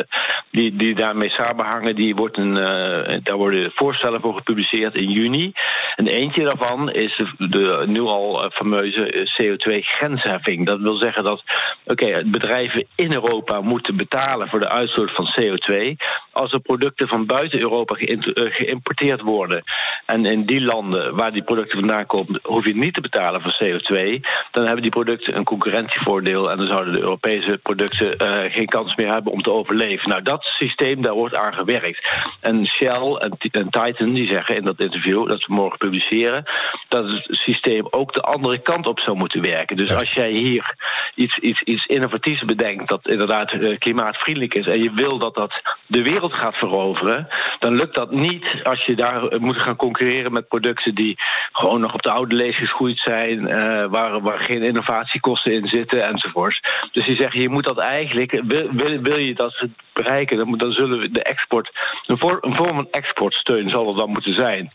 die, 0.49 0.75
die 0.75 0.95
daarmee 0.95 1.29
samenhangen. 1.29 1.95
Die 1.95 2.15
wordt 2.15 2.37
een, 2.37 2.51
uh, 2.51 3.17
daar 3.23 3.37
worden 3.37 3.71
voorstellen 3.71 4.21
voor 4.21 4.35
gepubliceerd 4.35 4.95
in 4.95 5.09
juni. 5.09 5.51
En 5.95 6.07
eentje 6.07 6.43
daarvan 6.43 6.91
is 6.91 7.15
de, 7.15 7.49
de 7.49 7.83
nu 7.87 8.01
al 8.01 8.49
fameuze 8.53 9.27
CO2-grensheffing. 9.41 10.65
Dat 10.65 10.79
wil 10.79 10.95
zeggen 10.95 11.23
dat 11.23 11.43
okay, 11.85 12.23
bedrijven 12.25 12.85
in 12.95 13.13
Europa 13.13 13.61
moeten 13.61 13.95
betalen 13.95 14.49
voor 14.49 14.59
de 14.59 14.69
uitstoot 14.69 15.11
van 15.11 15.27
CO2 15.39 15.95
als 16.37 16.51
er 16.51 16.59
producten 16.59 17.07
van 17.07 17.25
buiten 17.25 17.59
Europa 17.59 17.95
geïmporteerd 18.33 19.21
worden. 19.21 19.63
En 20.05 20.25
in 20.25 20.45
die 20.45 20.61
landen 20.61 21.15
waar 21.15 21.31
die 21.31 21.41
producten 21.41 21.79
vandaan 21.79 22.05
komen, 22.05 22.39
hoef 22.43 22.65
je 22.65 22.75
niet 22.75 22.93
te 22.93 23.01
betalen 23.01 23.41
voor 23.41 23.57
CO2. 23.63 24.19
Dan 24.51 24.63
hebben 24.63 24.81
die 24.81 24.91
producten 24.91 25.35
een 25.37 25.43
concurrentievoordeel 25.43 26.51
en 26.51 26.57
dan 26.57 26.67
zouden 26.67 26.93
de 26.93 26.99
Europese 26.99 27.59
producten 27.63 28.15
uh, 28.21 28.53
geen 28.53 28.67
kans 28.67 28.95
meer 28.95 29.11
hebben 29.11 29.31
om 29.31 29.41
te 29.41 29.51
overleven. 29.51 30.09
Nou, 30.09 30.21
dat 30.21 30.43
systeem, 30.43 31.01
daar 31.01 31.13
wordt 31.13 31.35
aan 31.35 31.53
gewerkt. 31.53 32.07
En 32.39 32.65
Shell 32.65 33.15
en, 33.19 33.31
en 33.51 33.69
Titan 33.69 34.13
die 34.13 34.27
zeggen 34.27 34.55
in 34.55 34.63
dat 34.63 34.79
interview 34.79 35.27
dat 35.27 35.45
we 35.45 35.53
morgen 35.53 35.77
publiceren, 35.77 36.43
dat 36.87 37.09
het 37.09 37.27
systeem 37.29 37.87
ook 37.89 38.13
de 38.13 38.21
andere 38.21 38.57
kant 38.57 38.87
op 38.87 38.99
zou 38.99 39.17
moeten 39.17 39.41
werken. 39.41 39.75
Dus 39.75 39.93
als 39.93 40.13
jij 40.13 40.31
hier 40.31 40.75
iets, 41.15 41.37
iets, 41.37 41.61
iets 41.61 41.85
innovatiefs 41.85 42.45
bedenkt 42.45 42.87
dat 42.87 43.07
inderdaad 43.07 43.53
uh, 43.53 43.77
klimaatvriendelijk 43.77 44.53
is 44.53 44.67
en 44.67 44.83
je 44.83 44.91
wil 44.91 45.17
dat 45.17 45.35
dat 45.35 45.61
de 45.85 46.01
wereld 46.01 46.26
gaat 46.33 46.57
veroveren, 46.57 47.27
dan 47.59 47.75
lukt 47.75 47.95
dat 47.95 48.11
niet 48.11 48.45
als 48.63 48.85
je 48.85 48.95
daar 48.95 49.39
moet 49.39 49.57
gaan 49.57 49.75
concurreren 49.75 50.33
met 50.33 50.47
producten 50.47 50.95
die 50.95 51.15
gewoon 51.51 51.81
nog 51.81 51.93
op 51.93 52.01
de 52.01 52.11
oude 52.11 52.35
lees 52.35 52.57
geschoeid 52.57 52.99
zijn, 52.99 53.39
uh, 53.39 53.85
waar, 53.85 54.21
waar 54.21 54.39
geen 54.39 54.63
innovatiekosten 54.63 55.51
in 55.51 55.67
zitten 55.67 56.05
enzovoorts. 56.07 56.61
Dus 56.91 57.05
die 57.05 57.15
zeggen, 57.15 57.41
je 57.41 57.49
moet 57.49 57.63
dat 57.63 57.77
eigenlijk, 57.77 58.41
wil, 58.43 58.67
wil, 58.71 59.01
wil 59.01 59.19
je 59.19 59.33
dat 59.33 59.65
bereiken, 59.93 60.37
dan, 60.37 60.57
dan 60.57 60.71
zullen 60.71 60.99
we 60.99 61.11
de 61.11 61.23
export, 61.23 61.71
een, 62.05 62.17
voor, 62.17 62.37
een 62.41 62.55
vorm 62.55 62.75
van 62.75 62.87
exportsteun 62.91 63.69
zal 63.69 63.89
er 63.89 63.95
dan 63.95 64.09
moeten 64.09 64.33
zijn. 64.33 64.71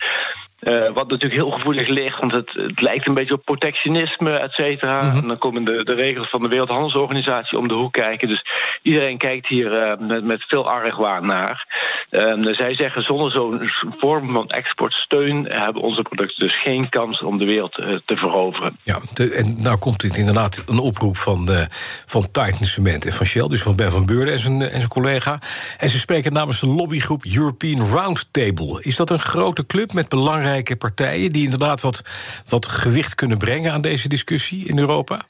Uh, 0.62 0.92
wat 0.94 1.08
natuurlijk 1.08 1.40
heel 1.40 1.50
gevoelig 1.50 1.88
ligt, 1.88 2.20
want 2.20 2.32
het, 2.32 2.52
het 2.52 2.80
lijkt 2.80 3.06
een 3.06 3.14
beetje 3.14 3.34
op 3.34 3.44
protectionisme, 3.44 4.30
et 4.30 4.52
cetera. 4.52 5.02
Mm 5.02 5.08
-hmm. 5.08 5.20
En 5.20 5.28
dan 5.28 5.38
komen 5.38 5.64
de, 5.64 5.84
de, 5.84 5.94
regels 5.94 6.28
van 6.28 6.42
de 6.42 6.48
Wereldhandelsorganisatie 6.48 7.58
om 7.58 7.68
de 7.68 7.74
hoek 7.74 7.92
kijken. 7.92 8.28
Dus 8.28 8.44
iedereen 8.82 9.18
kijkt 9.18 9.46
hier 9.46 9.72
uh, 9.72 10.08
met, 10.08 10.24
met, 10.24 10.44
veel 10.46 10.70
argwaan 10.70 11.26
naar. 11.26 11.66
Uh, 12.10 12.54
zij 12.54 12.74
zeggen, 12.74 13.02
zonder 13.02 13.30
zo'n 13.30 13.70
vorm 13.98 14.32
van 14.32 14.48
exportsteun 14.48 15.46
hebben 15.48 15.82
onze 15.82 16.02
producten 16.02 16.46
dus 16.46 16.60
geen 16.60 16.88
kans 16.88 17.22
om 17.22 17.38
de 17.38 17.44
wereld 17.44 17.78
eh, 17.78 17.88
te 18.04 18.16
veroveren. 18.16 18.76
Ja, 18.82 18.98
de, 19.14 19.34
en 19.34 19.62
nou 19.62 19.78
komt 19.78 20.00
dit 20.00 20.16
inderdaad 20.16 20.64
een 20.66 20.78
oproep 20.78 21.16
van, 21.16 21.44
de, 21.44 21.66
van 22.06 22.22
Titan 22.22 22.66
Cement 22.66 23.06
en 23.06 23.12
van 23.12 23.26
Shell, 23.26 23.48
dus 23.48 23.62
van 23.62 23.76
Ben 23.76 23.90
van 23.90 24.06
Beurden 24.06 24.34
en 24.34 24.40
zijn, 24.40 24.62
en 24.62 24.78
zijn 24.78 24.88
collega. 24.88 25.38
En 25.78 25.88
ze 25.88 25.98
spreken 25.98 26.32
namens 26.32 26.60
de 26.60 26.66
lobbygroep 26.68 27.24
European 27.34 27.86
Roundtable. 27.86 28.82
Is 28.82 28.96
dat 28.96 29.10
een 29.10 29.20
grote 29.20 29.66
club 29.66 29.92
met 29.92 30.08
belangrijke 30.08 30.50
partijen 30.78 31.32
die 31.32 31.44
inderdaad 31.44 31.80
wat, 31.80 32.02
wat 32.48 32.66
gewicht 32.66 33.14
kunnen 33.14 33.38
brengen 33.38 33.72
aan 33.72 33.80
deze 33.80 34.08
discussie 34.08 34.68
in 34.68 34.78
Europa? 34.78 35.24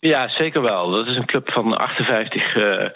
Ja, 0.00 0.28
zeker 0.28 0.62
wel. 0.62 0.90
Dat 0.90 1.06
is 1.06 1.16
een 1.16 1.26
club 1.26 1.52
van 1.52 1.78
58 1.78 2.56
uh, 2.56 2.86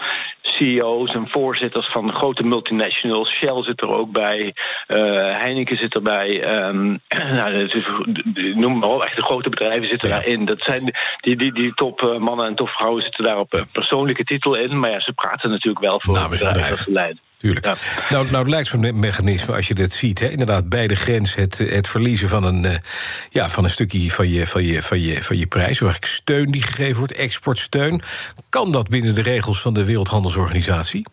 CEO's 0.42 1.14
en 1.14 1.28
voorzitters 1.28 1.86
van 1.86 2.12
grote 2.12 2.44
multinationals. 2.44 3.30
Shell 3.30 3.62
zit 3.62 3.80
er 3.80 3.88
ook 3.88 4.12
bij, 4.12 4.54
uh, 4.88 4.96
Heineken 5.40 5.76
zit 5.76 5.94
erbij. 5.94 6.64
Um, 6.66 7.00
nou, 7.34 7.70
noem 8.54 8.78
maar 8.78 8.88
op, 8.88 9.02
echt 9.02 9.16
de 9.16 9.22
grote 9.22 9.48
bedrijven 9.48 9.88
zitten 9.88 10.08
ja. 10.08 10.14
daarin. 10.14 10.44
Dat 10.44 10.60
zijn 10.60 10.94
die, 11.20 11.36
die, 11.36 11.52
die 11.52 11.74
topmannen 11.74 12.46
en 12.46 12.54
topvrouwen 12.54 13.02
zitten 13.02 13.24
daar 13.24 13.38
op 13.38 13.64
persoonlijke 13.72 14.24
titel 14.24 14.54
in. 14.54 14.78
Maar 14.78 14.90
ja, 14.90 15.00
ze 15.00 15.12
praten 15.12 15.50
natuurlijk 15.50 15.84
wel 15.84 16.00
voor 16.00 16.14
Namens 16.14 16.38
bedrijven 16.38 16.92
leiden. 16.92 17.20
Tuurlijk. 17.36 17.66
Ja. 17.66 17.76
Nou, 18.10 18.24
nou, 18.24 18.36
het 18.36 18.48
lijkt 18.48 18.68
zo'n 18.68 18.98
mechanisme 18.98 19.54
als 19.54 19.68
je 19.68 19.74
dit 19.74 19.92
ziet. 19.92 20.18
Hè? 20.18 20.28
Inderdaad, 20.28 20.68
bij 20.68 20.86
de 20.86 20.94
grens 20.94 21.34
het, 21.34 21.58
het 21.58 21.88
verliezen 21.88 22.28
van 22.28 22.44
een, 22.44 22.64
uh, 22.64 22.74
ja, 23.30 23.48
van 23.48 23.64
een 23.64 23.70
stukje 23.70 24.10
van 24.10 24.28
je, 24.28 24.46
van, 24.46 24.64
je, 24.64 24.82
van, 24.82 25.00
je, 25.00 25.22
van 25.22 25.38
je 25.38 25.46
prijs. 25.46 25.82
Of 25.82 25.88
eigenlijk 25.88 26.12
steun 26.12 26.50
die 26.50 26.62
gegeven 26.62 26.98
wordt, 26.98 27.12
exportsteun. 27.12 28.02
Kan 28.48 28.72
dat 28.72 28.88
binnen 28.88 29.14
de 29.14 29.22
regels 29.22 29.60
van 29.60 29.74
de 29.74 29.84
Wereldhandelsorganisatie? 29.84 31.06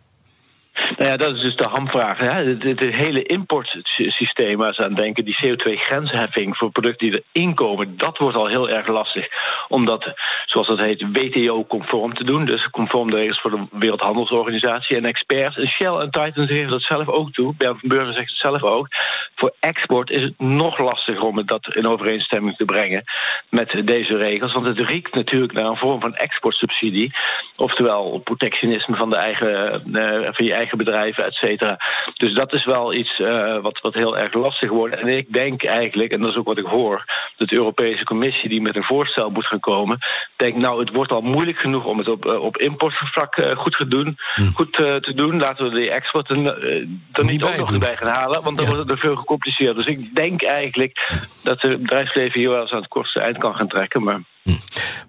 Nou 0.74 1.10
ja, 1.10 1.18
dat 1.18 1.36
is 1.36 1.42
dus 1.42 1.56
de 1.56 1.68
hamvraag. 1.68 2.18
Het, 2.18 2.80
hele 2.80 3.24
importsysteem 3.24 4.58
waar 4.58 4.74
ze 4.74 4.84
aan 4.84 4.94
denken, 4.94 5.26
die 5.26 5.38
CO2-grensheffing 5.46 6.58
voor 6.58 6.72
producten 6.72 7.12
die 7.12 7.24
erin 7.32 7.54
komen, 7.54 7.98
dat 7.98 8.18
wordt 8.18 8.38
al 8.38 8.48
heel 8.48 8.70
erg 8.70 8.88
lastig. 8.88 9.28
Om 9.68 9.86
dat, 9.86 10.14
zoals 10.46 10.68
dat 10.68 10.80
heet, 10.80 11.06
WTO-conform 11.12 12.14
te 12.14 12.24
doen. 12.24 12.46
Dus 12.46 12.70
conform 12.70 13.10
de 13.10 13.16
regels 13.16 13.40
voor 13.40 13.52
de 13.52 13.64
Wereldhandelsorganisatie. 13.72 14.98
En 14.98 15.06
experts, 15.06 15.58
en 15.58 15.68
Shell 15.68 15.94
en 15.94 16.12
Titan 16.12 16.48
geven 16.48 16.70
dat 16.70 16.82
zelf 16.82 17.08
ook 17.08 17.32
toe. 17.32 17.54
Bernd 17.58 17.80
van 17.80 17.90
Burger 17.90 18.14
zegt 18.14 18.30
het 18.30 18.40
zelf 18.40 18.64
ook. 18.64 18.88
Voor 19.36 19.54
export 19.60 20.10
is 20.10 20.22
het 20.22 20.40
nog 20.40 20.78
lastiger 20.78 21.24
om 21.24 21.46
dat 21.46 21.76
in 21.76 21.88
overeenstemming 21.88 22.56
te 22.56 22.66
brengen 22.66 23.04
met 23.50 23.82
deze 23.86 24.18
regels. 24.18 24.54
Want 24.54 24.66
het 24.66 24.80
riekt 24.80 25.16
natuurlijk 25.16 25.54
naar 25.54 25.66
een 25.66 25.78
vorm 25.78 26.02
van 26.02 26.16
exportsubsidie. 26.16 27.14
Oftewel 27.56 28.22
protectionisme 28.24 28.96
van, 28.96 29.10
de 29.10 29.16
eigen, 29.16 29.84
uh, 29.94 30.28
van 30.32 30.46
eigen 30.48 30.61
bedrijven, 30.70 31.26
et 31.26 31.34
cetera. 31.34 31.80
Dus 32.14 32.34
dat 32.34 32.54
is 32.54 32.66
wel 32.66 32.94
iets 32.94 33.20
uh, 33.20 33.58
wat, 33.62 33.80
wat 33.82 33.94
heel 33.94 34.18
erg 34.18 34.34
lastig 34.34 34.70
wordt. 34.70 34.96
En 34.96 35.08
ik 35.08 35.34
denk 35.34 35.64
eigenlijk, 35.64 36.12
en 36.12 36.22
dat 36.22 36.30
is 36.30 36.38
ook 36.38 36.48
wat 36.48 36.58
ik 36.58 36.66
hoor, 36.66 37.06
dat 37.38 37.50
de 37.50 37.56
Europese 37.56 38.04
Commissie 38.04 38.50
die 38.50 38.62
met 38.62 38.76
een 38.76 38.84
voorstel 38.84 39.30
moet 39.30 39.46
gaan 39.46 39.60
komen, 39.60 39.98
denkt 40.36 40.58
nou, 40.58 40.80
het 40.80 40.92
wordt 40.92 41.12
al 41.12 41.22
moeilijk 41.22 41.58
genoeg 41.58 41.86
om 41.86 41.98
het 41.98 42.08
op, 42.08 42.26
uh, 42.26 42.44
op 42.44 42.58
importvlak 42.58 43.38
uh, 43.38 43.58
goed, 43.58 43.78
te 43.78 43.88
doen, 43.88 44.18
hm. 44.36 44.50
goed 44.50 44.74
te 44.74 45.12
doen. 45.16 45.40
Laten 45.40 45.70
we 45.70 45.80
die 45.80 45.92
export 45.92 46.30
er 46.30 46.38
niet, 46.38 47.22
niet 47.22 47.44
ook 47.44 47.56
nog 47.56 47.78
bij 47.78 47.96
gaan 47.96 48.14
halen, 48.14 48.44
want 48.44 48.58
dan 48.58 48.66
ja. 48.66 48.72
wordt 48.72 48.90
het 48.90 49.00
er 49.00 49.08
veel 49.08 49.16
gecompliceerd. 49.16 49.76
Dus 49.76 49.86
ik 49.86 50.16
denk 50.16 50.42
eigenlijk 50.44 51.10
dat 51.44 51.62
het 51.62 51.82
bedrijfsleven 51.82 52.40
hier 52.40 52.50
wel 52.50 52.62
eens 52.62 52.72
aan 52.72 52.80
het 52.80 52.88
kortste 52.88 53.20
eind 53.20 53.38
kan 53.38 53.56
gaan 53.56 53.68
trekken. 53.68 54.04
Maar 54.04 54.20
hm. 54.44 54.52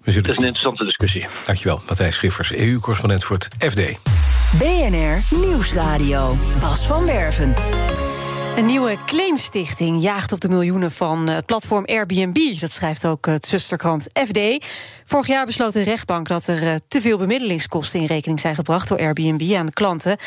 het 0.01 0.07
is 0.07 0.15
een 0.15 0.25
interessante 0.25 0.83
discussie. 0.83 1.27
Dankjewel, 1.43 1.81
Matthijs 1.87 2.15
Schiffers, 2.15 2.53
EU-correspondent 2.53 3.23
voor 3.23 3.37
het 3.37 3.71
FD. 3.71 3.81
BNR 4.57 5.37
Nieuwsradio. 5.39 6.37
Bas 6.59 6.85
van 6.85 7.05
Werven. 7.05 7.53
Een 8.55 8.65
nieuwe 8.65 8.97
claimstichting 9.05 10.01
jaagt 10.01 10.31
op 10.31 10.41
de 10.41 10.49
miljoenen 10.49 10.91
van 10.91 11.29
het 11.29 11.45
platform 11.45 11.85
Airbnb. 11.85 12.59
Dat 12.59 12.71
schrijft 12.71 13.05
ook 13.05 13.25
het 13.25 13.45
zusterkrant 13.45 14.07
FD. 14.27 14.65
Vorig 15.13 15.27
jaar 15.27 15.45
besloot 15.45 15.73
de 15.73 15.83
rechtbank 15.83 16.27
dat 16.27 16.47
er 16.47 16.63
uh, 16.63 16.73
te 16.87 17.01
veel 17.01 17.17
bemiddelingskosten 17.17 17.99
in 17.99 18.05
rekening 18.05 18.39
zijn 18.39 18.55
gebracht 18.55 18.87
door 18.87 18.99
Airbnb 18.99 19.53
aan 19.55 19.65
de 19.65 19.71
klanten. 19.71 20.17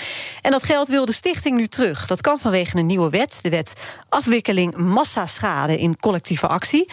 En 0.43 0.51
dat 0.51 0.63
geld 0.63 0.89
wil 0.89 1.05
de 1.05 1.13
stichting 1.13 1.57
nu 1.57 1.67
terug. 1.67 2.07
Dat 2.07 2.21
kan 2.21 2.39
vanwege 2.39 2.79
een 2.79 2.87
nieuwe 2.87 3.11
wet, 3.11 3.39
de 3.43 3.49
wet 3.49 3.73
afwikkeling 4.09 4.77
massaschade 4.77 5.79
in 5.79 5.97
collectieve 5.97 6.47
actie. 6.47 6.91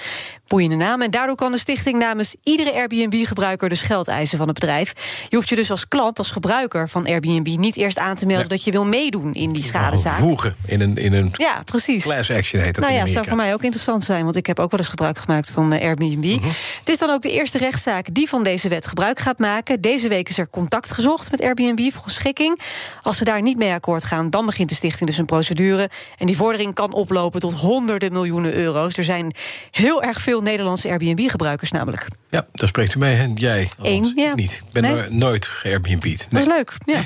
Boeiende 0.48 0.76
naam. 0.76 1.02
En 1.02 1.12
daardoor 1.12 1.36
kan 1.36 1.52
de 1.52 1.58
stichting 1.58 2.00
namens 2.00 2.36
iedere 2.44 2.74
Airbnb-gebruiker 2.74 3.70
dus 3.70 3.82
geld 3.82 4.08
eisen 4.08 4.38
van 4.38 4.48
het 4.48 4.60
bedrijf. 4.60 4.94
Je 5.30 5.36
hoeft 5.36 5.50
je 5.50 5.56
dus 5.56 5.72
als 5.72 5.88
klant, 5.88 6.18
als 6.18 6.32
gebruiker 6.32 6.90
van 6.90 7.08
Airbnb 7.08 7.58
niet 7.58 7.78
eerst 7.78 7.98
aan 7.98 8.16
te 8.16 8.26
melden 8.26 8.50
dat 8.50 8.64
je 8.64 8.72
wil 8.72 8.86
meedoen 8.86 9.34
in 9.34 9.52
die 9.52 9.64
schadezaak. 9.64 10.20
Voegen 10.20 10.56
in 10.66 10.82
een, 10.82 10.98
in 10.98 11.14
een 11.14 11.32
ja, 11.34 11.62
precies. 11.66 12.04
class 12.04 12.32
action 12.32 12.62
heet 12.62 12.76
dat. 12.76 12.84
Nou 12.84 12.98
ja, 12.98 13.08
zou 13.08 13.28
voor 13.28 13.38
mij 13.38 13.54
ook 13.54 13.64
interessant 13.64 14.04
zijn, 14.04 14.24
want 14.24 14.36
ik 14.36 14.46
heb 14.46 14.60
ook 14.60 14.72
wel 14.72 14.80
eens 14.80 14.90
gebruik 14.90 15.18
gemaakt 15.18 15.52
van 15.52 15.74
uh, 15.74 15.82
Airbnb. 15.82 16.24
Mhm. 16.24 16.46
Het 16.80 16.90
is 16.90 16.98
dan 16.98 17.10
ook 17.10 17.22
de 17.22 17.32
eerste 17.32 17.58
rechtszaak 17.84 18.14
die 18.16 18.30
van 18.30 18.44
deze 18.44 18.70
wet 18.70 18.88
gebruik 18.88 19.20
gaat 19.20 19.40
maken. 19.40 19.82
Deze 19.82 20.08
week 20.08 20.30
is 20.30 20.38
er 20.38 20.50
contact 20.50 20.92
gezocht 20.92 21.32
met 21.32 21.42
Airbnb 21.42 21.92
voor 21.94 22.10
schikking. 22.10 22.60
Als 23.02 23.18
ze 23.18 23.24
daar 23.24 23.42
niet 23.42 23.58
mee 23.58 23.72
akkoord 23.72 24.04
gaan, 24.04 24.30
dan 24.30 24.46
begint 24.46 24.70
de 24.70 24.76
stichting 24.76 25.10
dus 25.10 25.18
een 25.18 25.26
procedure. 25.26 25.90
En 26.18 26.26
die 26.28 26.36
vordering 26.36 26.74
kan 26.74 26.94
oplopen 26.94 27.40
tot 27.40 27.54
honderden 27.54 28.12
miljoenen 28.12 28.54
euro's. 28.54 28.98
Er 28.98 29.04
zijn 29.04 29.32
heel 29.72 30.04
erg 30.04 30.22
veel 30.22 30.42
Nederlandse 30.42 30.90
Airbnb-gebruikers 30.90 31.72
namelijk. 31.72 32.08
Ja, 32.30 32.48
daar 32.52 32.68
spreekt 32.68 32.96
u 32.96 33.00
mee, 33.00 33.16
en 33.16 33.34
jij 33.34 33.70
Eén, 33.82 34.12
ja. 34.16 34.34
niet. 34.36 34.52
Ik 34.66 34.72
ben 34.72 34.84
Nee. 34.84 35.10
nooit 35.10 35.46
geairbnb'd. 35.46 36.28
Dat 36.32 36.42
is 36.42 36.48
leuk, 36.48 36.74
ja. 36.86 37.02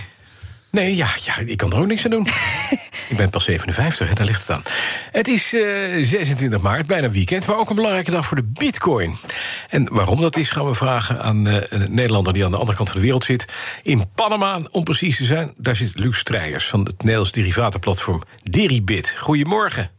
Nee, 0.70 0.95
ja, 0.95 1.07
ja, 1.24 1.38
ik 1.38 1.57
kan 1.57 1.72
er 1.72 1.80
ook 1.80 1.88
niks 1.88 2.03
aan 2.05 2.11
doen. 2.11 2.28
ik 3.09 3.18
ben 3.18 3.30
pas 3.30 3.43
57, 3.43 4.07
hè, 4.07 4.13
daar 4.13 4.26
ligt 4.26 4.47
het 4.47 4.57
aan. 4.57 4.63
Het 5.11 5.28
is 5.28 5.53
eh, 5.53 6.05
26 6.05 6.61
maart, 6.61 6.88
bijna 6.88 7.09
weekend, 7.09 7.47
maar 7.47 7.57
ook 7.57 7.70
een 7.70 7.76
belangrijke 7.76 8.11
dag 8.11 8.26
voor 8.26 8.38
de 8.38 8.43
bitcoin. 8.53 9.15
En 9.70 9.93
waarom 9.93 10.22
dat 10.22 10.38
is, 10.38 10.49
gaan 10.49 10.65
we 10.65 10.74
vragen 10.74 11.22
aan 11.22 11.47
eh, 11.47 11.61
een 11.70 11.93
Nederlander... 11.93 12.34
die 12.34 12.45
aan 12.45 12.51
de 12.51 12.57
andere 12.57 12.78
kant 12.78 12.89
van 12.89 12.97
de 12.97 13.05
wereld 13.05 13.24
zit. 13.24 13.45
In 13.84 14.11
Panama, 14.15 14.59
om 14.72 14.84
precies 14.84 15.18
te 15.18 15.26
zijn, 15.26 15.53
daar 15.57 15.76
zit 15.76 15.99
Luc 15.99 16.18
Strijers... 16.18 16.68
van 16.68 16.84
het 16.84 16.97
Nederlands 16.97 17.32
derivatenplatform 17.32 18.22
Deribit. 18.43 19.15
Goedemorgen. 19.20 19.91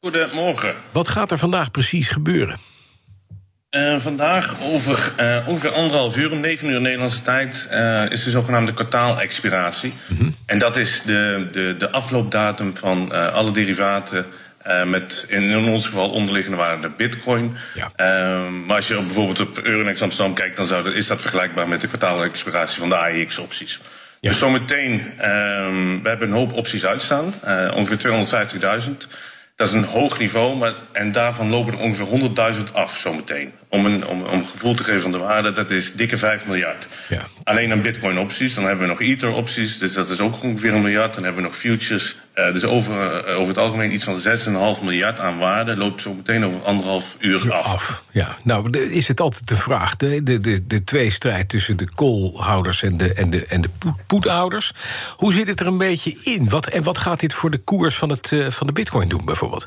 Goedemorgen. 0.00 0.74
Wat 0.92 1.08
gaat 1.08 1.30
er 1.30 1.38
vandaag 1.38 1.70
precies 1.70 2.08
gebeuren? 2.08 2.58
Eh, 3.76 3.96
vandaag 3.98 4.62
over 4.62 5.12
eh, 5.16 5.48
ongeveer 5.48 5.70
anderhalf 5.70 6.16
uur, 6.16 6.32
om 6.32 6.40
9 6.40 6.68
uur 6.68 6.80
Nederlandse 6.80 7.22
tijd, 7.22 7.66
eh, 7.70 8.10
is 8.10 8.24
de 8.24 8.30
zogenaamde 8.30 8.74
kwartaalexpiratie. 8.74 9.92
En 10.46 10.58
dat 10.58 10.76
is 10.76 11.02
de, 11.02 11.48
de, 11.52 11.74
de 11.78 11.90
afloopdatum 11.90 12.76
van 12.76 13.12
alle 13.32 13.50
derivaten 13.50 14.26
met 14.84 15.24
in, 15.28 15.42
in 15.42 15.68
ons 15.68 15.86
geval 15.86 16.10
onderliggende 16.10 16.56
waarde 16.56 16.80
de 16.88 16.94
bitcoin. 16.96 17.56
Ehm, 17.96 18.66
maar 18.66 18.76
als 18.76 18.88
je 18.88 18.94
bijvoorbeeld 18.94 19.40
op 19.40 19.58
Euronext 19.58 20.02
Amsterdam 20.02 20.34
kijkt, 20.34 20.56
dan 20.56 20.66
zou 20.66 20.82
dat, 20.82 20.92
is 20.92 21.06
dat 21.06 21.20
vergelijkbaar 21.20 21.68
met 21.68 21.80
de 21.80 21.86
kwartaalexpiratie 21.86 22.78
van 22.78 22.88
de 22.88 22.96
AEX-opties. 22.96 23.80
Dus 24.20 24.38
zometeen, 24.38 25.12
ehm, 25.18 26.02
we 26.02 26.08
hebben 26.08 26.28
een 26.28 26.34
hoop 26.34 26.52
opties 26.52 26.86
uitstaan, 26.86 27.34
ongeveer 27.74 27.98
250.000. 27.98 29.08
Dat 29.56 29.68
is 29.68 29.72
een 29.72 29.84
hoog 29.84 30.18
niveau, 30.18 30.56
maar, 30.56 30.72
en 30.92 31.12
daarvan 31.12 31.50
lopen 31.50 31.72
er 31.72 31.78
ongeveer 31.78 32.06
100.000 32.06 32.72
af 32.72 32.96
zometeen. 32.96 33.52
Om 33.76 33.86
een, 33.86 34.06
om, 34.06 34.22
om 34.22 34.46
gevoel 34.46 34.74
te 34.74 34.84
geven 34.84 35.00
van 35.00 35.12
de 35.12 35.18
waarde, 35.18 35.52
dat 35.52 35.70
is 35.70 35.92
dikke 35.94 36.18
5 36.18 36.46
miljard. 36.46 36.88
Alleen 37.44 37.72
aan 37.72 37.82
bitcoin 37.82 38.18
opties, 38.18 38.54
dan 38.54 38.64
hebben 38.64 38.82
we 38.82 38.90
nog 38.90 39.00
ether 39.00 39.32
opties, 39.32 39.78
dus 39.78 39.92
dat 39.92 40.10
is 40.10 40.20
ook 40.20 40.42
ongeveer 40.42 40.74
een 40.74 40.82
miljard. 40.82 41.14
Dan 41.14 41.24
hebben 41.24 41.42
we 41.42 41.48
nog 41.48 41.56
futures, 41.58 42.16
eh, 42.32 42.52
dus 42.52 42.64
over, 42.64 43.24
eh, 43.24 43.34
over 43.36 43.48
het 43.48 43.58
algemeen 43.58 43.92
iets 43.94 44.04
van 44.04 44.18
6,5 44.18 44.82
miljard 44.82 45.18
aan 45.18 45.38
waarde. 45.38 45.76
Loopt 45.76 46.02
zo 46.02 46.14
meteen 46.14 46.44
over 46.44 46.62
anderhalf 46.62 47.16
uur 47.20 47.52
af. 47.52 48.02
Ja, 48.10 48.36
nou 48.42 48.70
de- 48.70 48.92
is 48.94 49.08
het 49.08 49.20
altijd 49.20 49.48
de 49.48 49.56
vraag. 49.56 49.96
De, 49.96 50.22
de, 50.22 50.40
de, 50.40 50.66
de 50.66 50.84
tweestrijd 50.84 51.48
tussen 51.48 51.76
de 51.76 51.88
callhouders 51.94 52.82
en 52.82 52.96
de, 52.96 53.12
en 53.14 53.30
de, 53.30 53.46
en 53.46 53.60
de 53.60 53.68
poethouders. 54.06 54.72
Hoe 55.16 55.32
zit 55.32 55.48
het 55.48 55.60
er 55.60 55.66
een 55.66 55.78
beetje 55.78 56.18
in? 56.22 56.48
Wat, 56.48 56.66
en 56.66 56.82
wat 56.82 56.98
gaat 56.98 57.20
dit 57.20 57.32
voor 57.32 57.50
de 57.50 57.58
koers 57.58 57.96
van, 57.96 58.08
het, 58.10 58.32
eh, 58.32 58.50
van 58.50 58.66
de 58.66 58.72
bitcoin 58.72 59.08
doen 59.08 59.24
bijvoorbeeld? 59.24 59.64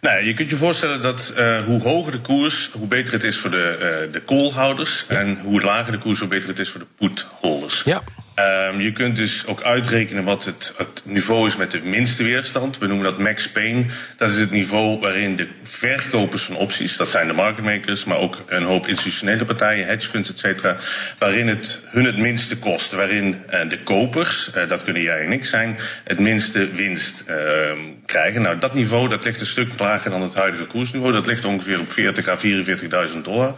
Nou, 0.00 0.24
je 0.24 0.34
kunt 0.34 0.50
je 0.50 0.56
voorstellen 0.56 1.02
dat 1.02 1.32
eh, 1.36 1.64
hoe 1.64 1.82
hoger 1.82 2.12
de 2.12 2.20
koers, 2.20 2.70
hoe 2.72 2.86
beter 2.86 3.12
het 3.12 3.24
is 3.24 3.38
voor 3.38 3.50
de, 3.50 3.76
eh 3.80 4.12
de 4.12 4.24
callhouders. 4.24 5.04
En 5.08 5.38
hoe 5.42 5.60
lager 5.60 5.92
de 5.92 5.98
koers, 5.98 6.18
hoe 6.18 6.28
beter 6.28 6.48
het 6.48 6.58
is 6.58 6.70
voor 6.70 6.80
de 6.80 6.86
putholders. 6.96 7.82
Ja. 7.82 8.02
Ehm, 8.40 8.80
je 8.80 8.92
kunt 8.92 9.16
dus 9.16 9.46
ook 9.46 9.62
uitrekenen 9.62 10.24
wat 10.24 10.44
het, 10.44 10.74
niveau 11.04 11.46
is 11.46 11.56
met 11.56 11.70
de 11.70 11.80
minste 11.84 12.22
weerstand. 12.22 12.78
We 12.78 12.86
noemen 12.86 13.04
dat 13.04 13.18
max 13.18 13.50
pain. 13.50 13.90
Dat 14.16 14.30
is 14.30 14.36
het 14.36 14.50
niveau 14.50 15.00
waarin 15.00 15.36
de 15.36 15.48
verkopers 15.62 16.42
van 16.42 16.56
opties, 16.56 16.96
dat 16.96 17.08
zijn 17.08 17.26
de 17.26 17.32
market 17.32 17.64
makers, 17.64 18.04
maar 18.04 18.18
ook 18.18 18.36
een 18.46 18.62
hoop 18.62 18.86
institutionele 18.86 19.44
partijen, 19.44 19.86
hedge 19.86 20.08
funds, 20.08 20.30
et 20.30 20.38
cetera, 20.38 20.76
waarin 21.18 21.48
het 21.48 21.80
hun 21.86 22.04
het 22.04 22.16
minste 22.16 22.58
kost. 22.58 22.92
Waarin 22.92 23.36
eh, 23.48 23.68
de 23.68 23.78
kopers, 23.78 24.52
eh, 24.52 24.68
dat 24.68 24.84
kunnen 24.84 25.02
jij 25.02 25.24
en 25.24 25.32
ik 25.32 25.44
zijn, 25.44 25.78
het 26.04 26.18
minste 26.18 26.68
winst 26.70 27.24
ehm, 27.26 27.78
krijgen. 28.06 28.42
Nou, 28.42 28.58
dat 28.58 28.74
niveau 28.74 29.08
dat 29.08 29.24
ligt 29.24 29.40
een 29.40 29.46
stuk 29.46 29.70
lager 29.78 30.10
dan 30.10 30.22
het 30.22 30.34
huidige 30.34 30.64
koersniveau. 30.64 31.12
Dat 31.12 31.26
ligt 31.26 31.44
ongeveer 31.44 31.80
op 31.80 31.92
40 31.92 32.28
à 32.28 32.36
44.000 32.36 33.24
dollar. 33.24 33.54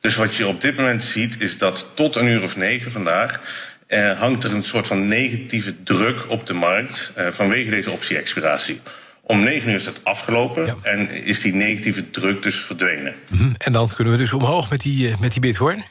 Dus 0.00 0.16
wat 0.16 0.34
je 0.34 0.46
op 0.46 0.60
dit 0.60 0.76
moment 0.76 1.02
ziet, 1.02 1.40
is 1.40 1.58
dat 1.58 1.90
tot 1.94 2.16
een 2.16 2.26
uur 2.26 2.42
of 2.42 2.56
negen 2.56 2.92
vandaag 2.92 3.40
eh, 3.90 4.18
hangt 4.18 4.44
er 4.44 4.54
een 4.54 4.62
soort 4.62 4.86
van 4.86 5.08
negatieve 5.08 5.82
druk 5.82 6.28
op 6.28 6.46
de 6.46 6.54
markt 6.54 7.12
eh, 7.14 7.26
vanwege 7.30 7.70
deze 7.70 7.90
optie-expiratie. 7.90 8.80
Om 9.20 9.42
negen 9.42 9.68
uur 9.68 9.74
is 9.74 9.86
het 9.86 10.04
afgelopen 10.04 10.74
en 10.82 11.10
is 11.10 11.40
die 11.40 11.54
negatieve 11.54 12.10
druk 12.10 12.42
dus 12.42 12.56
verdwenen. 12.56 13.14
Mhm. 13.30 13.50
En 13.58 13.72
dan 13.72 13.90
kunnen 13.94 14.12
we 14.12 14.18
dus 14.18 14.32
omhoog 14.32 14.70
met 14.70 14.80
die, 14.80 15.08
eh, 15.08 15.18
met 15.20 15.32
die 15.32 15.40
bitcoin? 15.40 15.82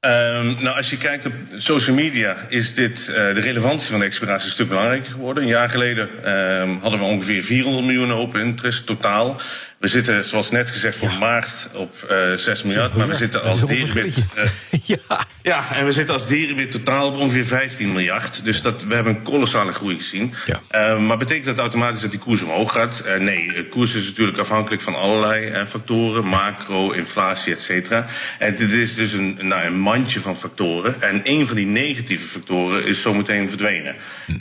Ehm, 0.00 0.46
nou, 0.46 0.76
als 0.76 0.90
je 0.90 0.98
kijkt 0.98 1.26
op 1.26 1.32
social 1.56 1.96
media, 1.96 2.36
is 2.48 2.74
dit 2.74 3.06
de 3.06 3.40
relevantie 3.40 3.90
van 3.90 3.98
de 3.98 4.06
expiratie 4.06 4.46
een 4.46 4.52
stuk 4.52 4.68
belangrijker 4.68 5.12
geworden. 5.12 5.42
Een 5.42 5.48
jaar 5.48 5.70
geleden 5.70 6.08
ehm, 6.24 6.78
hadden 6.80 7.00
we 7.00 7.06
ongeveer 7.06 7.42
400 7.42 7.86
miljoen 7.86 8.12
open 8.12 8.40
interest 8.40 8.86
totaal. 8.86 9.40
We 9.84 9.90
zitten, 9.90 10.24
zoals 10.24 10.50
net 10.50 10.70
gezegd, 10.70 10.96
voor 10.96 11.12
maart 11.20 11.68
op 11.74 12.02
eh 12.08 12.32
6 12.32 12.62
miljard. 12.62 12.96
Maar 12.96 13.08
we 13.08 13.16
zitten 13.16 13.42
als 13.42 13.62
een 13.62 13.68
Deribit. 13.68 14.24
eh, 14.34 14.80
ja. 15.42 15.74
en 15.74 15.84
we 15.86 15.92
zitten 15.92 16.14
als 16.14 16.26
Deribit 16.26 16.70
totaal 16.70 17.08
op 17.08 17.16
ongeveer 17.16 17.46
15 17.46 17.92
miljard. 17.92 18.44
Dus 18.44 18.62
dat, 18.62 18.84
we 18.84 18.94
hebben 18.94 19.16
een 19.16 19.22
kolossale 19.22 19.72
groei 19.72 19.96
gezien. 19.96 20.34
Eh, 20.70 20.98
maar 20.98 21.16
betekent 21.16 21.46
dat 21.46 21.58
automatisch 21.58 22.00
dat 22.00 22.10
die 22.10 22.20
koers 22.20 22.42
omhoog 22.42 22.72
gaat? 22.72 23.00
Eh, 23.00 23.20
nee, 23.20 23.52
de 23.52 23.66
koers 23.68 23.94
is 23.94 24.06
natuurlijk 24.06 24.38
afhankelijk 24.38 24.82
van 24.82 24.94
allerlei 24.94 25.46
eh, 25.46 25.64
factoren. 25.64 26.26
Macro, 26.26 26.90
inflatie, 26.92 27.52
et 27.52 27.60
cetera. 27.60 28.06
En 28.38 28.56
dit 28.56 28.70
is 28.70 28.94
dus 28.94 29.12
een, 29.12 29.38
nou, 29.40 29.64
een 29.66 29.78
mandje 29.78 30.20
van 30.20 30.36
factoren. 30.36 31.02
En 31.02 31.20
een 31.24 31.46
van 31.46 31.56
die 31.56 31.66
negatieve 31.66 32.26
factoren 32.26 32.86
is 32.86 33.02
zometeen 33.02 33.48
verdwenen. 33.48 33.94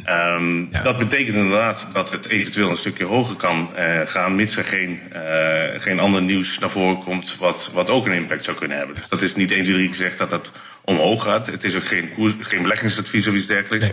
Ehm, 0.03 0.65
Dat 0.83 0.97
betekent 0.97 1.35
inderdaad 1.35 1.89
dat 1.93 2.11
het 2.11 2.27
eventueel 2.27 2.69
een 2.69 2.77
stukje 2.77 3.05
hoger 3.05 3.35
kan 3.35 3.75
eh, 3.75 3.99
gaan... 4.05 4.35
mits 4.35 4.57
er 4.57 4.63
geen, 4.63 4.99
eh, 5.11 5.31
geen 5.77 5.99
ander 5.99 6.21
nieuws 6.21 6.59
naar 6.59 6.69
voren 6.69 7.03
komt... 7.03 7.37
Wat, 7.37 7.71
wat 7.73 7.89
ook 7.89 8.05
een 8.05 8.13
impact 8.13 8.43
zou 8.43 8.57
kunnen 8.57 8.77
hebben. 8.77 8.95
Dus 8.95 9.09
dat 9.09 9.21
is 9.21 9.35
niet 9.35 9.51
1, 9.51 9.63
2, 9.63 9.75
3 9.75 9.87
gezegd 9.87 10.17
dat 10.17 10.29
dat 10.29 10.51
omhoog 10.81 11.23
gaat. 11.23 11.45
Het 11.45 11.63
is 11.63 11.75
ook 11.75 11.87
geen, 11.87 12.13
koers, 12.13 12.33
geen 12.39 12.61
beleggingsadvies 12.61 13.27
of 13.27 13.33
iets 13.33 13.47
dergelijks. 13.47 13.91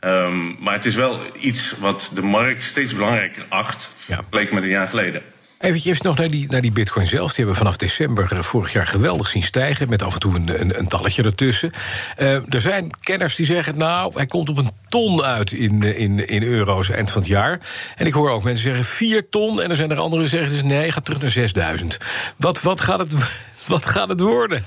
Ehm, 0.00 0.62
maar 0.62 0.74
het 0.74 0.84
is 0.84 0.94
wel 0.94 1.20
iets 1.40 1.74
wat 1.78 2.10
de 2.14 2.22
markt 2.22 2.62
steeds 2.62 2.94
belangrijker 2.94 3.44
acht... 3.48 3.90
vergeleken 3.96 4.54
met 4.54 4.64
een 4.64 4.68
jaar 4.68 4.88
geleden. 4.88 5.22
Eventjes 5.62 6.00
nog 6.00 6.16
naar 6.16 6.30
die, 6.30 6.46
naar 6.50 6.60
die 6.60 6.72
bitcoin 6.72 7.06
zelf. 7.06 7.28
Die 7.28 7.36
hebben 7.36 7.56
vanaf 7.56 7.76
december 7.76 8.44
vorig 8.44 8.72
jaar 8.72 8.86
geweldig 8.86 9.28
zien 9.28 9.42
stijgen... 9.42 9.88
met 9.88 10.02
af 10.02 10.14
en 10.14 10.20
toe 10.20 10.34
een, 10.34 10.60
een, 10.60 10.78
een 10.78 10.88
talletje 10.88 11.22
ertussen. 11.22 11.72
Eh, 12.16 12.54
er 12.54 12.60
zijn 12.60 12.90
kenners 13.00 13.34
die 13.34 13.46
zeggen... 13.46 13.76
nou, 13.76 14.12
hij 14.14 14.26
komt 14.26 14.48
op 14.48 14.56
een 14.56 14.70
ton 14.88 15.22
uit 15.22 15.52
in, 15.52 15.82
in, 15.82 16.28
in 16.28 16.42
euro's 16.42 16.90
eind 16.90 17.10
van 17.10 17.20
het 17.20 17.30
jaar. 17.30 17.60
En 17.96 18.06
ik 18.06 18.12
hoor 18.12 18.30
ook 18.30 18.42
mensen 18.42 18.64
zeggen 18.64 18.84
4 18.84 19.28
ton... 19.28 19.62
en 19.62 19.70
er 19.70 19.76
zijn 19.76 19.90
er 19.90 20.00
anderen 20.00 20.26
die 20.26 20.38
zeggen 20.38 20.52
dus 20.52 20.62
nee, 20.62 20.92
gaat 20.92 21.04
terug 21.04 21.20
naar 21.20 21.30
6000. 21.30 21.98
Wat, 22.36 22.62
wat, 22.62 22.80
gaat 22.80 22.98
het, 22.98 23.14
wat 23.66 23.86
gaat 23.86 24.08
het 24.08 24.20
worden? 24.20 24.64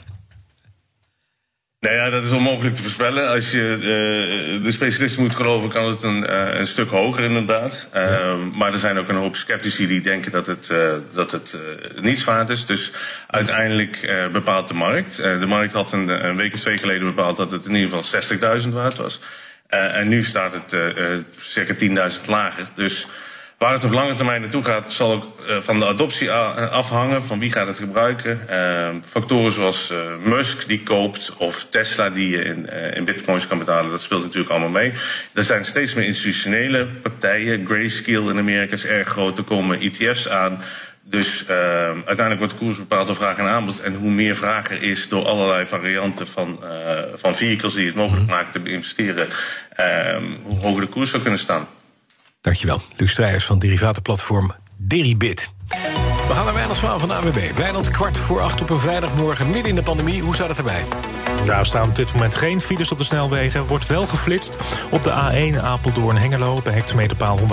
Nou 1.85 1.97
ja, 1.97 2.09
dat 2.09 2.23
is 2.23 2.31
onmogelijk 2.31 2.75
te 2.75 2.81
voorspellen. 2.81 3.29
Als 3.29 3.51
je 3.51 3.73
eh, 3.73 4.63
de 4.63 4.71
specialisten 4.71 5.21
moet 5.21 5.35
geloven, 5.35 5.69
kan 5.69 5.89
het 5.89 6.03
een, 6.03 6.25
eh, 6.25 6.59
een 6.59 6.67
stuk 6.67 6.89
hoger 6.89 7.23
inderdaad. 7.23 7.89
Ehm, 7.93 8.39
maar 8.53 8.73
er 8.73 8.79
zijn 8.79 8.97
ook 8.97 9.09
een 9.09 9.15
hoop 9.15 9.35
sceptici 9.35 9.87
die 9.87 10.01
denken 10.01 10.31
dat 10.31 10.47
het, 10.47 10.69
eh, 10.69 10.93
dat 11.13 11.31
het 11.31 11.57
niets 12.01 12.23
waard 12.23 12.49
is. 12.49 12.65
Dus 12.65 12.91
uiteindelijk 13.27 14.29
bepaalt 14.31 14.67
de 14.67 14.73
markt. 14.73 15.17
De 15.17 15.45
markt 15.45 15.73
had 15.73 15.91
een, 15.91 16.25
een 16.25 16.35
week 16.35 16.53
of 16.53 16.59
twee 16.59 16.77
geleden 16.77 17.05
bepaald 17.05 17.37
dat 17.37 17.51
het 17.51 17.65
in 17.65 17.75
ieder 17.75 17.89
geval 17.89 18.03
60.000 18.03 18.73
waard 18.73 18.95
was. 18.95 19.21
En 19.67 20.07
nu 20.07 20.23
staat 20.23 20.53
het 20.53 20.77
circa 21.39 21.73
10.000 21.73 22.25
lager. 22.27 22.65
Dus 22.75 23.07
Waar 23.57 23.73
het 23.73 23.83
op 23.83 23.91
lange 23.91 24.15
termijn 24.15 24.41
naartoe 24.41 24.63
gaat, 24.63 24.91
zal 24.91 25.11
ook 25.11 25.35
eh, 25.47 25.57
van 25.61 25.79
de 25.79 25.85
adoptie 25.85 26.31
afhangen. 26.31 27.23
Van 27.23 27.39
wie 27.39 27.51
gaat 27.51 27.67
het 27.67 27.77
gebruiken. 27.77 28.49
Eh, 28.49 28.89
factoren 29.05 29.51
zoals 29.51 29.91
eh, 29.91 29.97
Musk 30.23 30.67
die 30.67 30.83
koopt 30.83 31.33
of 31.37 31.67
Tesla 31.69 32.09
die 32.09 32.29
je 32.29 32.43
in, 32.43 32.69
eh, 32.69 32.97
in 32.97 33.05
bitcoins 33.05 33.47
kan 33.47 33.57
betalen. 33.57 33.91
Dat 33.91 34.01
speelt 34.01 34.23
natuurlijk 34.23 34.51
allemaal 34.51 34.69
mee. 34.69 34.93
Er 35.33 35.43
zijn 35.43 35.65
steeds 35.65 35.93
meer 35.93 36.05
institutionele 36.05 36.85
partijen. 36.85 37.65
Grayscale 37.65 38.31
in 38.31 38.37
Amerika 38.37 38.73
is 38.73 38.85
erg 38.85 39.09
groot. 39.09 39.37
Er 39.37 39.43
komen 39.43 39.79
ETF's 39.79 40.27
aan. 40.27 40.61
Dus 41.07 41.43
uh, 41.49 41.55
uiteindelijk 41.85 42.39
wordt 42.39 42.53
de 42.53 42.59
koers 42.59 42.77
bepaald 42.77 43.07
door 43.07 43.15
vraag 43.15 43.37
en 43.37 43.45
aanbod. 43.45 43.81
En 43.81 43.95
hoe 43.95 44.11
meer 44.11 44.35
vraag 44.35 44.71
er 44.71 44.83
is 44.83 45.09
door 45.09 45.25
allerlei 45.25 45.65
varianten 45.65 46.27
van, 46.27 46.59
van 47.15 47.35
vehicles 47.35 47.73
die 47.73 47.85
het 47.85 47.95
mogelijk 47.95 48.27
maken 48.29 48.63
te 48.63 48.69
investeren, 48.69 49.27
uh, 49.79 50.17
hoe 50.43 50.59
hoger 50.59 50.81
de 50.81 50.87
koers 50.87 51.09
zou 51.09 51.21
kunnen 51.21 51.39
staan. 51.39 51.67
Dankjewel. 52.45 52.81
Luc 52.97 53.11
Strijers 53.11 53.45
van 53.45 53.59
derivatenplatform 53.59 54.53
Deribit. 54.77 55.49
We 56.27 56.33
gaan 56.33 56.45
naar 56.45 56.53
Wijnald 56.53 56.77
van 56.77 57.07
de 57.07 57.13
AWB. 57.13 57.57
Wijnald, 57.57 57.89
kwart 57.89 58.17
voor 58.17 58.41
acht 58.41 58.61
op 58.61 58.69
een 58.69 58.79
vrijdagmorgen, 58.79 59.45
midden 59.45 59.65
in 59.65 59.75
de 59.75 59.81
pandemie. 59.81 60.21
Hoe 60.21 60.35
staat 60.35 60.47
het 60.47 60.57
erbij? 60.57 60.83
Nou, 61.45 61.65
staan 61.65 61.89
op 61.89 61.95
dit 61.95 62.13
moment 62.13 62.35
geen 62.35 62.61
files 62.61 62.91
op 62.91 62.97
de 62.97 63.03
snelwegen. 63.03 63.67
Wordt 63.67 63.87
wel 63.87 64.05
geflitst 64.05 64.57
op 64.89 65.03
de 65.03 65.11
A1 65.11 65.61
Apeldoorn-Hengelo... 65.61 66.59
bij 66.63 66.73
hectometerpaal 66.73 67.39
119,5. 67.39 67.45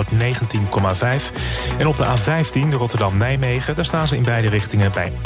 En 1.77 1.87
op 1.87 1.97
de 1.97 2.05
A15 2.05 2.73
Rotterdam-Nijmegen... 2.73 3.75
daar 3.75 3.85
staan 3.85 4.07
ze 4.07 4.15
in 4.15 4.23
beide 4.23 4.49
richtingen 4.49 4.91
bij 4.91 5.11
98,7. 5.11 5.17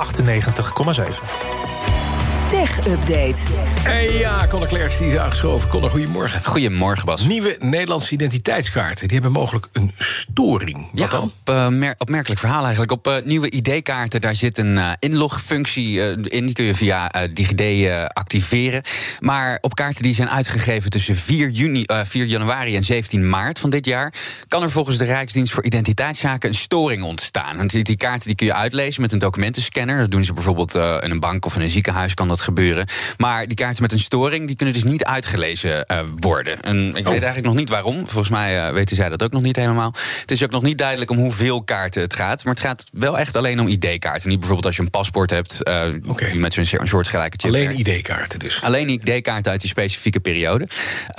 Tech-update. 2.48 3.36
Hey 3.80 4.18
ja, 4.18 4.48
Conor 4.50 4.68
Klerks 4.68 4.98
die 4.98 5.08
is 5.08 5.18
aangeschoven. 5.18 5.70
Conor, 5.70 5.90
goedemorgen. 5.90 6.44
Goedemorgen, 6.44 7.06
Bas. 7.06 7.24
Nieuwe 7.24 7.56
Nederlandse 7.60 8.14
identiteitskaarten. 8.14 9.08
Die 9.08 9.18
hebben 9.18 9.32
mogelijk 9.32 9.68
een 9.72 9.92
storing. 9.98 10.78
Wat 10.78 11.00
ja, 11.00 11.08
dan? 11.08 11.24
Op, 11.24 11.50
uh, 11.50 11.68
mer 11.68 11.96
opmerkelijk 11.98 12.40
verhaal 12.40 12.62
eigenlijk. 12.62 12.92
Op 12.92 13.08
uh, 13.08 13.16
nieuwe 13.24 13.50
ID-kaarten, 13.50 14.22
daar 14.22 14.36
zit 14.36 14.58
een 14.58 14.76
uh, 14.76 14.92
inlogfunctie 15.00 16.00
in. 16.30 16.46
Die 16.46 16.56
kun 16.56 16.66
je 16.66 16.76
via 16.76 17.10
DigiD 17.34 17.90
activeren. 18.14 18.82
Maar 19.20 19.58
op 19.62 19.76
kaarten 19.76 20.04
die 20.04 20.14
zijn 20.14 20.30
uitgegeven 20.30 20.90
tussen 20.90 21.16
4, 21.16 21.50
juni, 21.50 21.84
4 22.04 22.26
januari 22.26 22.76
en 22.76 22.84
17 22.84 23.30
maart 23.30 23.60
van 23.60 23.70
dit 23.70 23.86
jaar... 23.86 24.14
kan 24.48 24.64
er 24.64 24.72
volgens 24.72 24.98
de 24.98 25.06
Rijksdienst 25.06 25.54
voor 25.54 25.64
Identiteitszaken 25.64 26.50
een 26.50 26.56
storing 26.56 27.04
ontstaan. 27.04 27.60
En 27.60 27.68
die, 27.68 27.84
die 27.84 27.98
kaarten 27.98 28.28
die 28.28 28.36
kun 28.36 28.46
je 28.46 28.54
uitlezen 28.54 29.02
met 29.02 29.12
een 29.12 29.20
documentenscanner. 29.20 29.98
Dat 30.00 30.12
doen 30.12 30.24
ze 30.24 30.34
bijvoorbeeld 30.34 30.76
in 30.76 31.12
een 31.12 31.20
bank 31.20 31.46
of 31.46 31.56
in 31.56 31.62
een 31.62 31.70
ziekenhuis 31.70 32.14
kan 32.14 32.28
dat 32.28 32.37
gebeuren. 32.42 32.88
Maar 33.18 33.48
die 33.48 33.58
kaarten 33.58 33.82
met 33.82 33.92
een 33.92 34.00
storing 34.00 34.48
die 34.48 34.56
kunnen 34.56 34.76
dus 34.76 34.84
niet 34.84 35.04
uitgelezen 35.04 35.86
uh, 35.92 36.00
worden. 36.16 36.62
En 36.62 36.88
ik 36.88 37.06
oh. 37.06 37.12
weet 37.12 37.24
eigenlijk 37.24 37.46
nog 37.46 37.56
niet 37.56 37.70
waarom. 37.70 38.08
Volgens 38.08 38.30
mij 38.30 38.68
uh, 38.68 38.74
weten 38.74 38.96
zij 38.96 39.10
dat 39.10 39.24
ook 39.24 39.32
nog 39.32 39.42
niet 39.42 39.56
helemaal. 39.56 39.94
Het 40.22 40.32
is 40.32 40.44
ook 40.44 40.52
nog 40.52 40.62
niet 40.62 40.78
duidelijk 40.78 41.12
om 41.12 41.18
hoeveel 41.18 41.64
kaarten 41.64 42.02
het 42.02 42.14
gaat. 42.14 42.44
Maar 42.44 42.54
het 42.54 42.64
gaat 42.64 42.84
wel 42.92 43.20
echt 43.20 43.36
alleen 43.36 43.60
om 43.60 43.68
ID-kaarten. 43.68 44.30
Niet 44.30 44.40
bijvoorbeeld 44.40 44.66
als 44.66 44.76
je 44.76 44.82
een 44.82 44.90
paspoort 44.90 45.30
hebt 45.30 45.60
uh, 45.64 45.84
okay. 46.08 46.34
met 46.34 46.54
zo'n 46.54 46.66
soortgelijke 46.66 47.38
chip. 47.38 47.54
Alleen 47.54 47.80
ID-kaarten 47.80 48.40
dus. 48.40 48.62
Alleen 48.62 48.90
ID-kaarten 48.90 49.52
uit 49.52 49.62
die 49.62 49.70
specifieke 49.70 50.20
periode. 50.20 50.68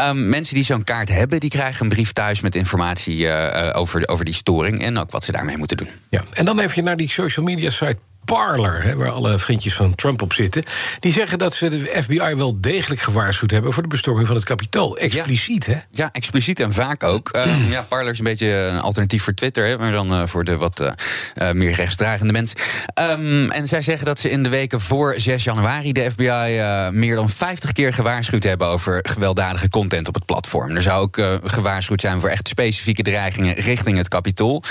Um, 0.00 0.28
mensen 0.28 0.54
die 0.54 0.64
zo'n 0.64 0.84
kaart 0.84 1.08
hebben, 1.08 1.40
die 1.40 1.50
krijgen 1.50 1.82
een 1.82 1.88
brief 1.88 2.12
thuis 2.12 2.40
met 2.40 2.54
informatie 2.54 3.32
over, 3.72 4.08
over 4.08 4.24
die 4.24 4.34
storing 4.34 4.82
en 4.82 4.98
ook 4.98 5.10
wat 5.10 5.24
ze 5.24 5.32
daarmee 5.32 5.56
moeten 5.56 5.76
doen. 5.76 5.88
Ja, 6.08 6.22
en 6.32 6.44
dan 6.44 6.58
even 6.58 6.84
naar 6.84 6.96
die 6.96 7.10
social 7.10 7.46
media 7.46 7.70
site 7.70 7.96
Parler, 8.34 8.82
hè, 8.82 8.96
waar 8.96 9.10
alle 9.10 9.38
vriendjes 9.38 9.74
van 9.74 9.94
Trump 9.94 10.22
op 10.22 10.32
zitten... 10.32 10.64
die 11.00 11.12
zeggen 11.12 11.38
dat 11.38 11.54
ze 11.54 11.68
de 11.68 12.02
FBI 12.02 12.34
wel 12.34 12.60
degelijk 12.60 13.00
gewaarschuwd 13.00 13.50
hebben... 13.50 13.72
voor 13.72 13.82
de 13.82 13.88
bestorming 13.88 14.26
van 14.26 14.36
het 14.36 14.44
kapitool. 14.44 14.96
Expliciet, 14.96 15.64
ja. 15.64 15.72
hè? 15.72 15.78
Ja, 15.90 16.08
expliciet 16.12 16.60
en 16.60 16.72
vaak 16.72 17.02
ook. 17.02 17.36
uh, 17.36 17.70
ja, 17.70 17.82
Parler 17.82 18.12
is 18.12 18.18
een 18.18 18.24
beetje 18.24 18.48
een 18.48 18.80
alternatief 18.80 19.22
voor 19.22 19.34
Twitter... 19.34 19.66
Hè, 19.66 19.78
maar 19.78 19.92
dan 19.92 20.12
uh, 20.12 20.26
voor 20.26 20.44
de 20.44 20.56
wat 20.56 20.80
uh, 20.80 21.52
meer 21.52 21.72
rechtsdragende 21.72 22.32
mensen. 22.32 22.58
Um, 22.94 23.50
en 23.50 23.68
zij 23.68 23.82
zeggen 23.82 24.06
dat 24.06 24.18
ze 24.18 24.30
in 24.30 24.42
de 24.42 24.48
weken 24.48 24.80
voor 24.80 25.14
6 25.16 25.44
januari... 25.44 25.92
de 25.92 26.10
FBI 26.10 26.60
meer 26.98 27.14
dan 27.14 27.28
50 27.28 27.72
keer 27.72 27.92
gewaarschuwd 27.92 28.44
hebben... 28.44 28.66
over 28.66 28.98
gewelddadige 29.02 29.68
content 29.68 30.08
op 30.08 30.14
het 30.14 30.24
platform. 30.24 30.76
Er 30.76 30.82
zou 30.82 31.02
ook 31.02 31.20
gewaarschuwd 31.44 32.00
zijn 32.00 32.20
voor 32.20 32.28
echt 32.28 32.48
specifieke 32.48 33.02
dreigingen... 33.02 33.54
richting 33.54 33.96
het 33.96 34.08
kapitool. 34.08 34.62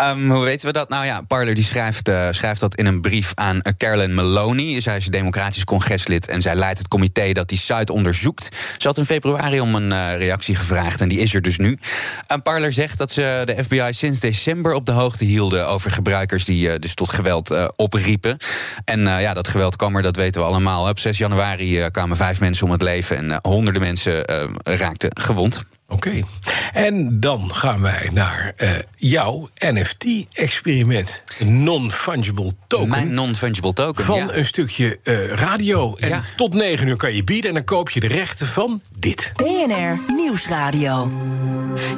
Um, 0.00 0.30
hoe 0.30 0.44
weten 0.44 0.66
we 0.66 0.72
dat? 0.72 0.88
Nou 0.88 1.06
ja, 1.06 1.20
Parler 1.20 1.54
die 1.54 1.64
schrijft, 1.64 2.10
schrijft 2.30 2.60
dat 2.60 2.74
in 2.74 2.86
een 2.86 2.99
brief 3.00 3.32
aan 3.34 3.62
Carolyn 3.76 4.14
Maloney. 4.14 4.80
Zij 4.80 4.96
is 4.96 5.06
democratisch 5.06 5.64
congreslid 5.64 6.28
en 6.28 6.40
zij 6.40 6.54
leidt 6.54 6.78
het 6.78 6.88
comité 6.88 7.32
dat 7.32 7.48
die 7.48 7.58
site 7.58 7.92
onderzoekt. 7.92 8.48
Ze 8.78 8.86
had 8.86 8.98
in 8.98 9.04
februari 9.04 9.60
om 9.60 9.74
een 9.74 9.92
uh, 9.92 10.16
reactie 10.16 10.54
gevraagd 10.54 11.00
en 11.00 11.08
die 11.08 11.18
is 11.18 11.34
er 11.34 11.42
dus 11.42 11.58
nu. 11.58 11.78
En 12.26 12.42
Parler 12.42 12.72
zegt 12.72 12.98
dat 12.98 13.10
ze 13.10 13.42
de 13.44 13.64
FBI 13.64 13.88
sinds 13.90 14.20
december 14.20 14.74
op 14.74 14.86
de 14.86 14.92
hoogte 14.92 15.24
hielden 15.24 15.68
over 15.68 15.90
gebruikers 15.90 16.44
die 16.44 16.68
uh, 16.68 16.74
dus 16.78 16.94
tot 16.94 17.10
geweld 17.10 17.50
uh, 17.50 17.68
opriepen. 17.76 18.36
En 18.84 19.00
ja, 19.00 19.34
dat 19.34 19.48
geweld 19.48 19.76
kwam 19.76 19.96
er, 19.96 20.02
dat 20.02 20.16
weten 20.16 20.40
we 20.40 20.46
allemaal. 20.46 20.88
Op 20.88 20.98
6 20.98 21.18
januari 21.18 21.90
kwamen 21.90 22.16
vijf 22.16 22.40
mensen 22.40 22.66
om 22.66 22.72
het 22.72 22.82
leven 22.82 23.16
en 23.16 23.38
honderden 23.42 23.82
mensen 23.82 24.24
raakten 24.62 25.10
gewond. 25.20 25.64
Oké. 25.90 26.08
Okay. 26.08 26.24
En 26.72 27.20
dan 27.20 27.54
gaan 27.54 27.80
wij 27.80 28.10
naar 28.12 28.52
uh, 28.56 28.70
jouw 28.96 29.48
NFT-experiment. 29.54 31.22
Non-fungible 31.44 32.52
token. 32.66 32.88
Mijn 32.88 33.14
non-fungible 33.14 33.72
token. 33.72 34.04
Van 34.04 34.16
ja. 34.16 34.28
een 34.32 34.44
stukje 34.44 34.98
uh, 35.04 35.26
radio. 35.26 35.96
En 35.96 36.08
ja. 36.08 36.22
tot 36.36 36.54
negen 36.54 36.86
uur 36.86 36.96
kan 36.96 37.14
je 37.14 37.24
bieden. 37.24 37.48
En 37.48 37.54
dan 37.54 37.64
koop 37.64 37.90
je 37.90 38.00
de 38.00 38.08
rechten 38.08 38.46
van 38.46 38.80
dit. 38.98 39.32
BNR 39.36 40.14
Nieuwsradio. 40.14 41.10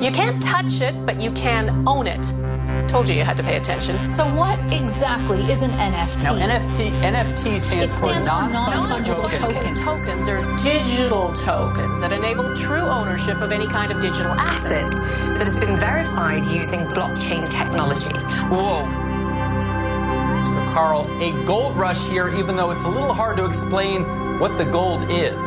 You 0.01 0.13
can't 0.13 0.41
touch 0.41 0.81
it, 0.89 1.05
but 1.05 1.23
you 1.23 1.33
can 1.33 1.87
own 1.87 2.07
it. 2.07 2.33
Told 2.87 3.09
you 3.09 3.17
you 3.17 3.25
had 3.25 3.37
to 3.37 3.43
pay 3.43 3.57
attention. 3.57 4.07
So 4.07 4.25
what 4.35 4.59
exactly 4.71 5.41
is 5.51 5.63
an 5.63 5.71
NFT? 5.71 6.23
Now, 6.23 6.37
NFT, 6.37 6.91
NFT 7.01 7.61
stands 7.61 7.95
for 7.95 8.13
non-fungible 8.21 9.41
non 9.41 9.53
token. 9.53 9.75
Tokens 9.75 10.29
are 10.29 10.43
digital 10.57 11.33
tokens 11.33 12.01
that 12.01 12.13
enable 12.13 12.55
true 12.55 12.87
ownership 12.89 13.41
of 13.41 13.51
any 13.51 13.67
kind 13.67 13.82
of 13.91 14.01
digital 14.01 14.33
asset 14.33 14.89
that 14.89 15.41
has 15.41 15.59
been 15.59 15.77
verified 15.77 16.47
using 16.47 16.81
blockchain 16.87 17.49
technology. 17.49 18.15
Whoa. 18.49 18.85
So, 20.53 20.73
Carl, 20.73 21.07
a 21.21 21.33
gold 21.47 21.77
rush 21.77 22.09
here, 22.09 22.29
even 22.39 22.57
though 22.57 22.71
it's 22.71 22.85
a 22.85 22.89
little 22.89 23.15
hard 23.15 23.37
to 23.39 23.45
explain 23.45 24.03
what 24.39 24.57
the 24.59 24.65
gold 24.65 25.03
is. 25.11 25.43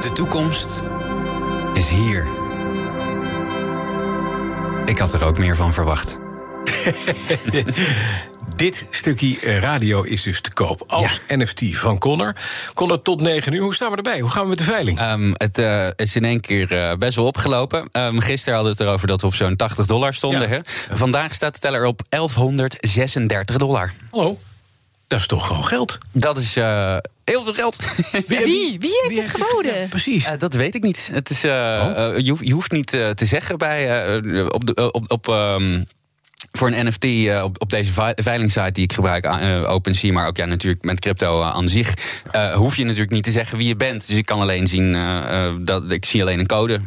De 0.00 0.10
toekomst 0.12 0.82
is 1.74 1.88
hier. 1.88 2.26
Ik 4.84 4.98
had 4.98 5.12
er 5.12 5.24
ook 5.24 5.38
meer 5.38 5.56
van 5.56 5.72
verwacht. 5.72 6.18
Dit 8.56 8.86
stukje 8.90 9.58
radio 9.58 10.02
is 10.02 10.22
dus 10.22 10.40
te 10.40 10.52
koop 10.52 10.84
als 10.86 11.20
ja. 11.28 11.36
NFT 11.36 11.76
van 11.76 11.98
Connor. 11.98 12.34
Connor, 12.74 13.02
tot 13.02 13.20
9 13.20 13.52
uur. 13.52 13.60
Hoe 13.60 13.74
staan 13.74 13.90
we 13.90 13.96
erbij? 13.96 14.20
Hoe 14.20 14.30
gaan 14.30 14.42
we 14.42 14.48
met 14.48 14.58
de 14.58 14.64
veiling? 14.64 15.00
Um, 15.00 15.34
het 15.36 15.58
uh, 15.58 15.88
is 15.96 16.16
in 16.16 16.24
één 16.24 16.40
keer 16.40 16.72
uh, 16.72 16.92
best 16.98 17.14
wel 17.14 17.26
opgelopen. 17.26 17.88
Um, 17.92 18.20
gisteren 18.20 18.54
hadden 18.54 18.76
we 18.76 18.78
het 18.78 18.88
erover 18.88 19.08
dat 19.08 19.20
we 19.20 19.26
op 19.26 19.34
zo'n 19.34 19.56
80 19.56 19.86
dollar 19.86 20.14
stonden. 20.14 20.40
Ja. 20.40 20.48
Hè? 20.48 20.58
Vandaag 20.92 21.34
staat 21.34 21.54
de 21.54 21.60
teller 21.60 21.84
op 21.84 22.02
1136 22.08 23.56
dollar. 23.56 23.92
Hallo? 24.10 24.38
Dat 25.06 25.18
is 25.18 25.26
toch 25.26 25.46
gewoon 25.46 25.64
geld? 25.64 25.98
Dat 26.12 26.38
is 26.38 26.56
uh, 26.56 26.96
heel 27.24 27.44
veel 27.44 27.54
geld. 27.54 27.76
Wie, 28.12 28.22
wie, 28.26 28.78
wie, 28.78 28.90
heeft, 29.00 29.08
wie 29.08 29.20
heeft 29.20 29.36
het 29.36 29.46
geboden? 29.46 29.88
Precies. 29.88 30.26
Uh, 30.26 30.32
dat 30.38 30.54
weet 30.54 30.74
ik 30.74 30.82
niet. 30.82 31.08
Het 31.12 31.30
is, 31.30 31.44
uh, 31.44 31.52
oh. 31.52 32.18
je, 32.18 32.30
hoeft, 32.30 32.46
je, 32.46 32.52
hoeft, 32.52 32.70
niet 32.70 32.86
te 32.86 33.14
zeggen 33.16 33.58
bij, 33.58 34.16
op, 34.48 34.66
de, 34.66 34.92
op, 34.92 35.10
op 35.10 35.26
um, 35.26 35.86
voor 36.58 36.72
een 36.72 36.86
NFT 36.86 37.04
uh, 37.04 37.42
op, 37.42 37.62
op 37.62 37.70
deze 37.70 37.90
veilingsite 38.14 38.72
die 38.72 38.84
ik 38.84 38.92
gebruik, 38.92 39.26
uh, 39.26 39.70
OpenSea, 39.70 40.12
maar 40.12 40.26
ook 40.26 40.36
ja, 40.36 40.44
natuurlijk 40.44 40.84
met 40.84 41.00
crypto 41.00 41.40
uh, 41.40 41.54
aan 41.54 41.68
zich, 41.68 41.94
hoef 42.54 42.76
je 42.76 42.84
natuurlijk 42.84 43.10
niet 43.10 43.24
te 43.24 43.30
zeggen 43.30 43.58
wie 43.58 43.66
je 43.66 43.76
bent. 43.76 44.06
Dus 44.06 44.16
ik 44.16 44.24
kan 44.24 44.40
alleen 44.40 44.66
zien 44.66 44.96
dat 45.64 45.92
ik 45.92 46.04
zie 46.04 46.22
alleen 46.22 46.38
een 46.38 46.46
code 46.46 46.80
99A693. 46.80 46.84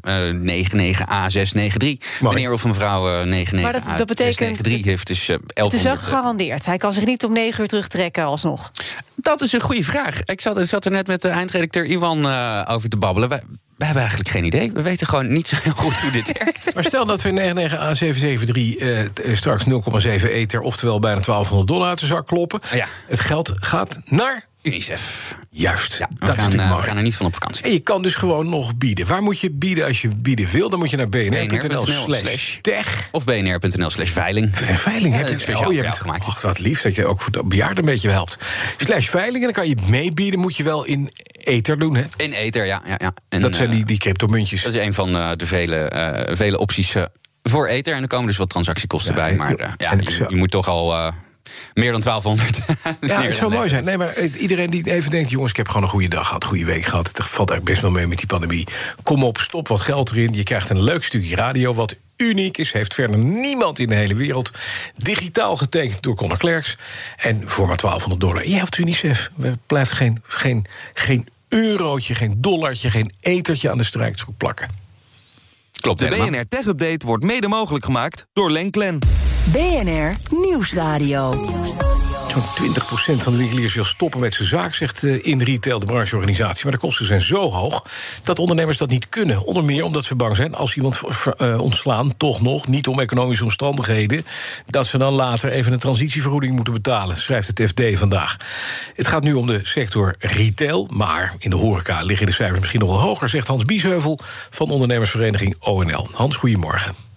Meneer 2.22 2.52
of 2.52 2.66
mevrouw 2.66 3.26
99A693 3.26 3.32
heeft 4.82 5.08
dus 5.08 5.26
1100. 5.26 5.54
Het 5.56 5.74
is 5.74 5.82
wel 5.82 5.98
gegarandeerd. 5.98 6.66
Hij 6.66 6.78
kan 6.78 6.94
zich 6.94 7.06
niet 7.06 7.24
om 7.24 7.34
9 7.34 7.62
uur 7.62 7.68
terugtrekken 7.68 8.24
alsnog. 8.24 8.72
Dat 9.16 9.42
is 9.42 9.54
een 9.54 9.62
goede 9.62 9.84
vraag. 9.84 10.24
Ik 10.24 10.42
zat, 10.42 10.58
ik 10.58 10.66
zat 10.66 10.86
er 10.86 10.92
net 10.92 11.08
met 11.08 11.22
de 11.22 11.30
eindredacteur 11.30 11.86
Iwan 11.86 12.26
over 12.66 12.90
te 12.90 12.98
babbelen. 12.98 13.30
Wij, 13.30 13.42
we 13.78 13.86
hebben 13.86 14.02
eigenlijk 14.02 14.32
geen 14.32 14.44
idee. 14.44 14.72
We 14.72 14.82
weten 14.82 15.08
gewoon 15.08 15.34
niet 15.34 15.48
zo 15.48 15.56
heel 15.62 15.74
goed 15.74 16.00
hoe 16.00 16.12
dit 16.12 16.32
werkt. 16.44 16.74
Maar 16.74 16.84
stel 16.84 17.06
dat 17.06 17.22
we 17.22 17.56
99A773 18.78 18.82
uh, 18.82 19.36
straks 19.36 19.64
0,7 19.66 19.70
ether... 20.32 20.62
oftewel 20.62 21.00
bijna 21.00 21.20
1200 21.20 21.68
dollar 21.68 21.90
uit 21.90 22.00
de 22.00 22.06
zak 22.06 22.28
kloppen. 22.28 22.60
Ja. 22.74 22.88
Het 23.08 23.20
geld 23.20 23.54
gaat 23.56 24.00
naar... 24.06 24.46
UNICEF. 24.68 25.36
Juist. 25.50 25.98
Ja, 25.98 26.10
dat 26.20 26.36
we, 26.36 26.42
gaan, 26.42 26.54
uh, 26.54 26.76
we 26.76 26.84
gaan 26.84 26.98
er 26.98 27.04
niet 27.04 27.16
van 27.16 27.26
op 27.26 27.34
vakantie. 27.34 27.64
En 27.64 27.72
je 27.72 27.80
kan 27.80 28.02
dus 28.02 28.16
gewoon 28.16 28.50
nog 28.50 28.78
bieden. 28.78 29.08
Waar 29.08 29.22
moet 29.24 29.40
je 29.40 29.52
bieden 29.52 29.86
als 29.86 30.02
je 30.02 30.10
bieden 30.18 30.50
wil? 30.52 30.70
Dan 30.70 30.80
moet 30.80 30.90
je 30.90 30.98
naar 30.98 31.10
bnr.nl 31.10 31.86
slash 31.86 32.58
tech. 32.62 33.10
Of 33.12 33.24
bnr.nl 33.24 33.90
slash 33.90 34.10
veiling. 34.10 34.56
Veiling 34.56 35.16
heb 35.16 35.28
je 35.28 35.40
speciaal 35.40 35.68
oh, 35.68 35.74
je 35.74 35.84
hebt, 35.84 36.00
gemaakt. 36.00 36.26
Ach, 36.26 36.42
wat 36.42 36.60
lief 36.60 36.82
dat 36.82 36.96
je 36.96 37.06
ook 37.06 37.22
voor 37.22 37.32
de 37.32 37.44
bejaarden 37.44 37.78
een 37.78 37.92
beetje 37.92 38.10
helpt. 38.10 38.38
Slash 38.78 39.08
veiling. 39.08 39.36
En 39.36 39.54
dan 39.54 39.64
kan 39.64 39.68
je 39.68 39.78
meebieden. 39.90 40.40
Moet 40.40 40.58
je 40.58 40.64
wel 40.64 40.84
in 40.86 41.10
ether 41.44 41.80
doen, 41.80 41.96
hè? 41.96 42.04
In 42.18 42.32
ether, 42.32 42.66
ja. 42.66 42.82
ja, 42.86 42.96
ja. 42.98 43.14
En, 43.30 43.42
dat 43.42 43.56
zijn 43.56 43.70
die, 43.70 43.86
die 43.86 43.98
cryptomuntjes. 43.98 44.64
Dat 44.64 44.74
is 44.74 44.82
een 44.82 44.94
van 44.94 45.12
de 45.12 45.46
vele, 45.46 46.32
vele 46.34 46.58
opties 46.58 46.96
voor 47.44 47.68
ether. 47.68 47.94
En 47.94 48.02
er 48.02 48.08
komen 48.08 48.28
dus 48.28 48.38
wat 48.38 48.50
transactiekosten 48.50 49.14
bij. 49.14 49.36
Maar 49.36 49.76
ja, 49.78 49.94
je, 50.00 50.26
je, 50.28 50.36
moet 50.36 50.52
toch 50.52 50.68
al 50.68 51.14
Meer 51.74 51.92
dan 51.92 52.02
1200. 52.02 52.60
Ja, 53.02 53.22
het 53.22 53.36
zou 53.36 53.52
mooi 53.52 53.70
zijn. 53.70 53.86
Nee, 53.86 53.98
maar 53.98 54.20
iedereen 54.20 54.70
die 54.70 54.92
even 54.92 55.12
denkt... 55.12 55.30
jongens, 55.30 55.52
ik 55.52 55.58
heb 55.58 55.68
gewoon 55.68 55.84
een 55.84 55.90
goede 55.90 56.08
dag 56.08 56.28
gehad, 56.28 56.44
goede 56.44 56.66
week 56.66 56.86
gehad... 56.86 57.08
het 57.08 57.18
valt 57.18 57.50
eigenlijk 57.50 57.64
best 57.64 57.82
wel 57.82 57.92
mee 57.92 58.08
met 58.08 58.18
die 58.18 58.28
pandemie. 58.28 58.68
Kom 59.04 59.24
op, 59.24 59.38
stop 59.38 59.68
wat 59.68 59.82
geld 59.82 60.12
erin. 60.12 60.34
Je 60.34 60.44
krijgt 60.44 60.70
een 60.70 60.84
leuk 60.84 61.04
stukje 61.04 61.36
radio 61.36 61.74
wat 61.74 61.96
uniek 62.18 62.58
is. 62.58 62.72
Heeft 62.72 62.94
verder 62.94 63.18
niemand 63.18 63.80
in 63.80 63.88
de 63.88 63.96
hele 63.96 64.16
wereld. 64.16 64.52
Digitaal 64.96 65.58
getekend 65.58 66.02
door 66.02 66.16
Conor 66.16 66.38
Clerks. 66.38 66.78
En 67.18 67.50
voor 67.50 67.68
maar 67.68 67.78
1200 67.78 68.22
dollar. 68.22 68.48
Je 68.50 68.56
helpt 68.56 68.78
UNICEF. 68.78 69.30
Er 69.42 69.58
blijft 69.66 69.92
geen, 69.92 70.22
geen, 70.24 70.66
geen 70.94 71.28
eurotje, 71.50 72.16
geen 72.16 72.36
dollartje, 72.38 72.90
geen 72.90 73.12
etertje 73.20 73.72
aan 73.72 73.78
de 73.78 73.84
strijkstrook 73.84 74.38
plakken. 74.38 74.70
Klopt 75.72 76.00
De 76.00 76.08
BNR 76.08 76.48
Tech 76.48 76.66
Update 76.66 77.06
wordt 77.06 77.24
mede 77.24 77.48
mogelijk 77.48 77.86
gemaakt 77.86 78.26
door 78.34 78.52
Lenklen. 78.52 79.00
BNR 79.52 80.12
Nieuwsradio. 80.30 81.32
Zo'n 82.28 82.74
20% 83.20 83.24
van 83.24 83.32
de 83.32 83.38
winkeliers 83.38 83.74
wil 83.74 83.84
stoppen 83.84 84.20
met 84.20 84.34
zijn 84.34 84.48
zaak, 84.48 84.74
zegt 84.74 85.04
eh, 85.04 85.26
in 85.26 85.42
retail 85.42 85.80
de 85.80 85.86
brancheorganisatie. 85.86 86.64
Maar 86.64 86.74
de 86.74 86.80
kosten 86.80 87.06
zijn 87.06 87.22
zo 87.22 87.52
hoog 87.52 87.86
dat 88.24 88.40
ondernemers 88.40 88.78
dat 88.78 88.90
niet 88.90 89.10
kunnen. 89.10 89.46
Onder 89.46 89.64
meer 89.64 89.84
omdat 89.84 90.06
ze 90.06 90.16
bang 90.16 90.36
zijn 90.36 90.56
als 90.56 90.76
iemand 90.76 91.02
uh, 91.42 91.62
ontslaan, 91.62 92.18
toch 92.18 92.42
nog, 92.42 92.68
niet 92.68 92.88
om 92.88 93.00
economische 93.00 93.44
omstandigheden, 93.44 94.26
dat 94.66 94.88
ze 94.88 94.98
dan 94.98 95.14
later 95.14 95.52
even 95.52 95.74
een 95.74 95.80
transitievergoeding 95.80 96.56
moeten 96.56 96.74
betalen, 96.74 97.18
schrijft 97.18 97.48
het 97.48 97.70
FD 97.70 97.82
vandaag. 98.00 98.38
Het 98.96 99.08
gaat 99.08 99.24
nu 99.24 99.34
om 99.34 99.48
de 99.48 99.60
sector 99.64 100.16
retail, 100.20 100.88
maar 100.94 101.34
in 101.38 101.50
de 101.50 101.56
horeca 101.56 102.02
liggen 102.02 102.26
de 102.26 102.32
cijfers 102.32 102.60
misschien 102.60 102.80
nog 102.82 102.90
wel 102.90 103.00
hoger, 103.00 103.30
zegt 103.30 103.48
Hans 103.48 103.66
Biesheuvel 103.66 104.20
van 104.50 104.70
ondernemersvereniging 104.70 105.56
ONL. 105.60 106.08
Hans, 106.12 106.36
goedemorgen. 106.36 107.08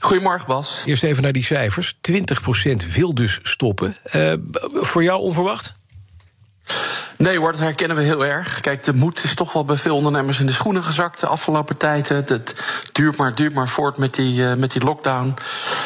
Goedemorgen, 0.00 0.46
Bas. 0.46 0.82
Eerst 0.86 1.02
even 1.02 1.22
naar 1.22 1.32
die 1.32 1.44
cijfers. 1.44 1.94
20% 1.94 2.92
wil 2.92 3.14
dus 3.14 3.38
stoppen. 3.42 3.96
Uh, 4.12 4.32
voor 4.72 5.02
jou 5.02 5.20
onverwacht? 5.20 5.74
Nee 7.20 7.38
hoor, 7.38 7.52
dat 7.52 7.60
herkennen 7.60 7.96
we 7.96 8.02
heel 8.02 8.26
erg. 8.26 8.60
Kijk, 8.60 8.84
de 8.84 8.94
moed 8.94 9.24
is 9.24 9.34
toch 9.34 9.52
wel 9.52 9.64
bij 9.64 9.76
veel 9.76 9.96
ondernemers 9.96 10.40
in 10.40 10.46
de 10.46 10.52
schoenen 10.52 10.82
gezakt 10.82 11.20
de 11.20 11.26
afgelopen 11.26 11.76
tijd. 11.76 12.08
Het 12.08 12.54
duurt 12.92 13.16
maar, 13.16 13.34
duurt 13.34 13.54
maar 13.54 13.68
voort 13.68 13.96
met 13.96 14.14
die, 14.14 14.40
uh, 14.42 14.54
met 14.54 14.72
die 14.72 14.84
lockdown. 14.84 15.34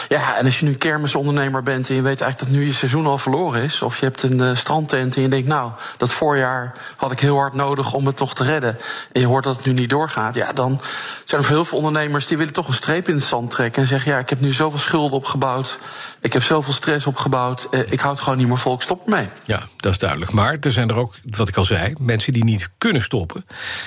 Ja, 0.09 0.37
en 0.37 0.45
als 0.45 0.61
je 0.61 0.67
nu 0.67 0.75
kermisondernemer 0.75 1.63
bent 1.63 1.89
en 1.89 1.95
je 1.95 2.03
weet 2.03 2.21
eigenlijk 2.21 2.51
dat 2.51 2.61
nu 2.61 2.67
je 2.67 2.73
seizoen 2.73 3.07
al 3.07 3.19
verloren 3.19 3.63
is... 3.63 3.83
of 3.83 3.99
je 3.99 4.05
hebt 4.05 4.23
een 4.23 4.43
uh, 4.43 4.55
strandtent 4.55 5.17
en 5.17 5.23
je 5.23 5.29
denkt, 5.29 5.49
nou, 5.49 5.71
dat 5.97 6.13
voorjaar 6.13 6.73
had 6.97 7.13
ik 7.13 7.21
heel 7.21 7.37
hard 7.37 7.55
nodig 7.55 7.93
om 7.93 8.07
het 8.07 8.17
toch 8.17 8.35
te 8.35 8.45
redden... 8.45 8.79
en 9.13 9.21
je 9.21 9.27
hoort 9.27 9.45
dat 9.45 9.57
het 9.57 9.67
nu 9.67 9.73
niet 9.73 9.91
doorgaat, 9.91 10.35
ja, 10.35 10.53
dan 10.53 10.81
zijn 11.25 11.43
er 11.43 11.49
heel 11.49 11.65
veel 11.65 11.79
ondernemers... 11.79 12.27
die 12.27 12.37
willen 12.37 12.53
toch 12.53 12.69
een 12.69 12.75
streep 12.75 13.09
in 13.09 13.15
het 13.15 13.25
zand 13.25 13.51
trekken 13.51 13.83
en 13.83 13.89
zeggen... 13.89 14.13
ja, 14.13 14.19
ik 14.19 14.31
heb 14.31 14.41
nu 14.41 14.53
zoveel 14.53 14.79
schulden 14.79 15.17
opgebouwd, 15.17 15.79
ik 16.21 16.33
heb 16.33 16.43
zoveel 16.43 16.73
stress 16.73 17.07
opgebouwd... 17.07 17.69
Uh, 17.71 17.81
ik 17.89 18.01
houd 18.01 18.21
gewoon 18.21 18.39
niet 18.39 18.49
meer 18.49 18.59
vol, 18.59 18.75
ik 18.75 18.81
stop 18.81 19.05
ermee. 19.05 19.29
Ja, 19.45 19.63
dat 19.77 19.93
is 19.93 19.99
duidelijk. 19.99 20.33
Maar 20.33 20.57
er 20.61 20.73
zijn 20.73 20.89
er 20.89 20.97
ook 20.97 21.15
wat 21.31 21.49
ik 21.49 21.57
al 21.57 21.65
zei, 21.65 21.95
mensen 22.01 22.33
die 22.33 22.45
niet 22.45 22.69
kunnen 22.79 23.03
stoppen. 23.03 23.45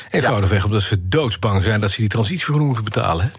Eenvoudigweg 0.10 0.66
omdat 0.66 0.82
ze 0.82 1.08
doodsbang 1.08 1.64
zijn 1.64 1.82
dat 1.82 1.92
ze 1.92 2.00
die 2.00 2.10
transitievergoeding 2.10 2.68
moeten 2.76 2.94
betalen. 2.94 3.32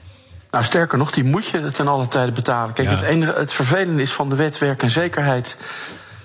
Nou, 0.51 0.65
sterker 0.65 0.99
nog, 0.99 1.11
die 1.11 1.25
moet 1.25 1.47
je 1.47 1.69
ten 1.69 1.89
alle 1.89 2.09
tijde 2.09 2.33
betalen. 2.33 2.75
Kijk, 2.75 2.89
ja. 2.89 2.95
het, 2.95 3.05
enige, 3.05 3.33
het 3.33 3.53
vervelende 3.53 4.03
is 4.03 4.13
van 4.13 4.29
de 4.29 4.37
wet 4.37 4.59
werk 4.59 4.83
en 4.83 4.91
zekerheid. 4.91 5.57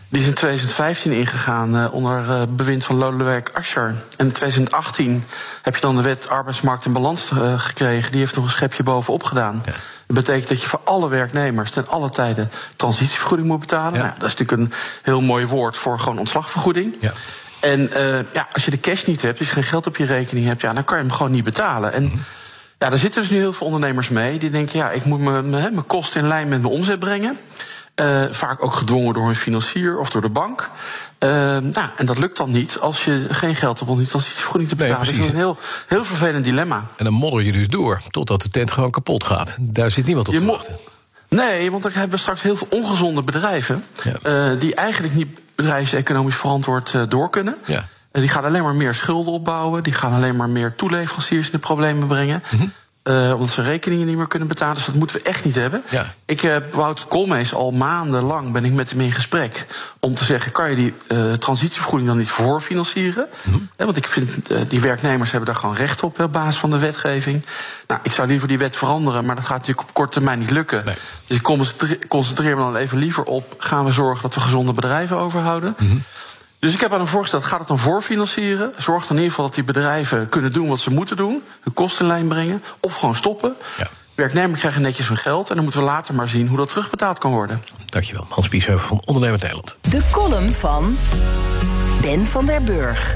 Die 0.09 0.21
is 0.21 0.28
in 0.28 0.34
2015 0.34 1.11
ingegaan 1.11 1.76
uh, 1.76 1.93
onder 1.93 2.26
uh, 2.26 2.41
bewind 2.49 2.84
van 2.84 2.95
Lodewijk 2.95 3.51
Asscher. 3.53 3.88
En 4.17 4.26
in 4.26 4.32
2018 4.32 5.24
heb 5.61 5.76
je 5.76 5.82
dan 5.82 5.95
de 5.95 6.01
wet 6.01 6.30
arbeidsmarkt 6.30 6.86
en 6.86 6.93
balans 6.93 7.32
uh, 7.32 7.59
gekregen. 7.59 8.11
Die 8.11 8.19
heeft 8.19 8.36
nog 8.36 8.45
een 8.45 8.51
schepje 8.51 8.84
bovenop 8.84 9.24
gedaan. 9.24 9.61
Ja. 9.65 9.71
Dat 10.07 10.15
betekent 10.15 10.47
dat 10.47 10.61
je 10.61 10.67
voor 10.67 10.82
alle 10.84 11.09
werknemers 11.09 11.71
ten 11.71 11.88
alle 11.88 12.09
tijden 12.09 12.51
transitievergoeding 12.76 13.47
moet 13.47 13.59
betalen. 13.59 13.93
Ja. 13.93 14.05
Nou, 14.05 14.19
dat 14.19 14.30
is 14.30 14.36
natuurlijk 14.36 14.71
een 14.71 14.78
heel 15.01 15.21
mooi 15.21 15.45
woord 15.45 15.78
voor 15.78 15.99
gewoon 15.99 16.19
ontslagvergoeding. 16.19 16.95
Ja. 16.99 17.13
En 17.64 17.89
uh, 17.97 18.20
ja, 18.34 18.47
als 18.53 18.66
je 18.66 18.72
de 18.72 18.80
cash 18.80 19.03
niet 19.03 19.22
hebt, 19.22 19.39
dus 19.39 19.49
geen 19.49 19.64
geld 19.64 19.88
op 19.88 19.97
je 19.97 20.05
rekening 20.05 20.47
hebt, 20.47 20.61
ja, 20.61 20.74
dan 20.74 20.84
kan 20.84 20.97
je 20.97 21.03
hem 21.03 21.11
gewoon 21.11 21.32
niet 21.32 21.43
betalen. 21.43 21.93
En 21.93 22.03
ja, 22.80 22.89
daar 22.89 22.97
zitten 22.97 23.22
dus 23.22 23.30
nu 23.30 23.38
heel 23.38 23.53
veel 23.53 23.66
ondernemers 23.66 24.09
mee. 24.09 24.39
Die 24.39 24.49
denken, 24.49 24.80
ja, 24.80 24.91
ik 24.91 25.05
moet 25.05 25.20
mijn 25.20 25.86
kosten 25.88 26.22
in 26.22 26.28
lijn 26.28 26.47
met 26.47 26.61
mijn 26.61 26.74
omzet 26.74 26.99
brengen. 26.99 27.38
Uh, 28.01 28.24
vaak 28.32 28.64
ook 28.64 28.74
gedwongen 28.74 29.14
door 29.14 29.30
een 29.30 29.36
financier 29.36 29.99
of 29.99 30.09
door 30.09 30.22
de 30.22 30.30
bank. 30.30 30.70
Uh, 31.20 31.30
nou, 31.57 31.89
en 31.97 32.05
dat 32.05 32.20
lukt 32.20 32.38
dan 32.38 32.51
niet 32.51 32.80
als 32.80 33.05
je 33.05 33.28
geen 33.30 33.55
geld 33.55 33.80
hebt 33.80 33.91
om 33.91 33.97
die 33.97 34.07
transitievergoeding 34.07 34.70
te 34.70 34.76
betalen. 34.76 35.01
Nee, 35.01 35.07
dus 35.07 35.18
dat 35.18 35.26
is 35.26 35.32
een 35.32 35.38
heel, 35.38 35.57
heel 35.88 36.05
vervelend 36.05 36.45
dilemma. 36.45 36.84
En 36.95 37.03
dan 37.03 37.14
modder 37.14 37.43
je 37.43 37.51
dus 37.51 37.68
door 37.68 38.01
totdat 38.09 38.41
de 38.41 38.49
tent 38.49 38.72
gewoon 38.72 38.91
kapot 38.91 39.24
gaat. 39.24 39.57
Daar 39.61 39.91
zit 39.91 40.05
niemand 40.05 40.28
op 40.28 40.34
te 40.34 40.45
wachten. 40.45 40.76
Nee, 41.28 41.72
want 41.72 41.84
dan 41.84 41.91
hebben 41.91 42.11
we 42.11 42.18
straks 42.18 42.41
heel 42.41 42.55
veel 42.55 42.68
ongezonde 42.70 43.24
bedrijven... 43.24 43.84
Ja. 44.03 44.51
Uh, 44.51 44.59
die 44.59 44.76
eigenlijk 44.76 45.16
niet 45.16 45.39
bedrijfseconomisch 45.56 46.36
verantwoord 46.36 46.93
uh, 46.93 47.01
door 47.08 47.30
kunnen. 47.30 47.56
Ja. 47.66 47.78
Uh, 48.12 48.22
die 48.22 48.30
gaan 48.30 48.43
alleen 48.43 48.64
maar 48.64 48.76
meer 48.76 48.93
schulden 48.93 49.34
opbouwen. 49.34 49.84
Die 49.84 49.93
gaan 49.93 50.14
alleen 50.14 50.36
maar 50.36 50.49
meer 50.49 50.76
toeleveranciers 50.76 51.45
in 51.45 51.51
de 51.51 51.60
problemen 51.60 52.08
brengen. 52.08 52.43
Mm 52.51 52.60
-hmm. 52.60 52.72
Uh, 53.04 53.34
omdat 53.34 53.49
ze 53.49 53.62
rekeningen 53.62 54.08
niet 54.08 54.18
meer 54.18 54.28
kunnen 54.28 54.47
betalen. 54.47 54.76
Dus 54.76 54.86
dat 54.86 54.95
moeten 54.95 55.16
we 55.16 55.24
echt 55.24 55.45
niet 55.45 55.56
hebben. 55.56 55.84
Ja. 55.89 56.14
Ik 56.26 56.41
heb 56.41 56.70
uh, 56.70 56.76
Wouter 56.76 57.06
Koolmees 57.06 57.54
al 57.54 57.72
maandenlang 57.72 58.51
ben 58.51 58.66
ik 58.66 58.72
met 58.72 58.89
hem 58.89 59.01
in 59.01 59.12
gesprek. 59.12 59.66
Om 59.99 60.16
te 60.16 60.24
zeggen, 60.24 60.51
kan 60.51 60.70
je 60.70 60.76
die 60.76 60.93
uh, 61.08 61.34
transitievergoeding 61.34 62.10
dan 62.10 62.18
niet 62.18 62.30
voorfinancieren? 62.30 63.28
Mm 63.41 63.54
-hmm. 63.54 63.70
want 63.86 63.97
ik 63.97 64.08
vind, 64.08 64.49
die 64.70 64.82
werknemers 64.82 65.32
hebben 65.32 65.49
daar 65.49 65.60
gewoon 65.60 65.76
recht 65.76 66.04
op... 66.04 66.20
op 66.20 66.32
basis 66.32 66.60
van 66.60 66.70
de 66.70 66.78
wetgeving. 66.78 67.45
Nou, 67.88 67.99
ik 68.04 68.12
zou 68.12 68.28
liever 68.28 68.47
die 68.47 68.58
wet 68.58 68.76
veranderen... 68.76 69.26
maar 69.26 69.36
dat 69.36 69.45
gaat 69.45 69.58
natuurlijk 69.58 69.88
op 69.88 69.93
korte 69.93 70.14
termijn 70.14 70.39
niet 70.39 70.51
lukken. 70.51 70.86
Nee. 70.86 70.95
Dus 71.28 71.38
ik 71.38 71.43
concentreer, 71.43 72.08
concentreer 72.08 72.56
me 72.58 72.62
dan 72.62 72.76
even 72.76 72.97
liever 72.97 73.24
op... 73.24 73.56
gaan 73.58 73.86
we 73.86 73.91
zorgen 73.91 74.22
dat 74.22 74.34
we 74.34 74.39
gezonde 74.39 74.74
bedrijven 74.74 75.18
overhouden... 75.18 75.76
Mm 75.78 75.88
-hmm. 75.88 76.04
Dus 76.64 76.74
ik 76.74 76.80
heb 76.80 76.93
aan 76.93 76.99
hem 76.99 77.07
voorgesteld, 77.07 77.43
ga 77.43 77.57
het 77.57 77.68
dan 77.68 77.80
voorfinancieren. 77.80 78.74
Zorg 78.78 79.01
dan 79.07 79.18
in 79.18 79.24
ieder 79.24 79.30
geval 79.30 79.45
dat 79.45 79.55
die 79.55 79.64
bedrijven 79.64 80.30
kunnen 80.30 80.53
doen 80.53 80.68
wat 80.68 80.80
ze 80.80 80.89
moeten 80.89 81.18
doen. 81.18 81.43
Hun 81.64 81.74
kosten 81.74 82.05
in 82.05 82.11
lijn 82.11 82.28
brengen. 82.28 82.64
Of 82.80 82.93
gewoon 82.93 83.16
stoppen. 83.16 83.55
Ja. 83.78 83.89
Werknemers 84.16 84.59
krijgen 84.59 84.82
netjes 84.82 85.07
hun 85.07 85.18
geld. 85.18 85.49
En 85.49 85.55
dan 85.55 85.64
moeten 85.64 85.82
we 85.82 85.88
later 85.88 86.14
maar 86.14 86.30
zien 86.30 86.47
hoe 86.47 86.57
dat 86.57 86.70
terugbetaald 86.70 87.18
kan 87.18 87.32
worden. 87.32 87.64
Dankjewel. 87.86 88.26
Hans 88.30 88.49
Biesheuvel 88.49 88.88
van 88.88 89.01
Ondernemend 89.05 89.41
Nederland. 89.41 89.76
De 89.82 90.01
column 90.11 90.53
van 90.53 90.97
Ben 92.01 92.26
van 92.26 92.45
der 92.45 92.64
Burg. 92.64 93.16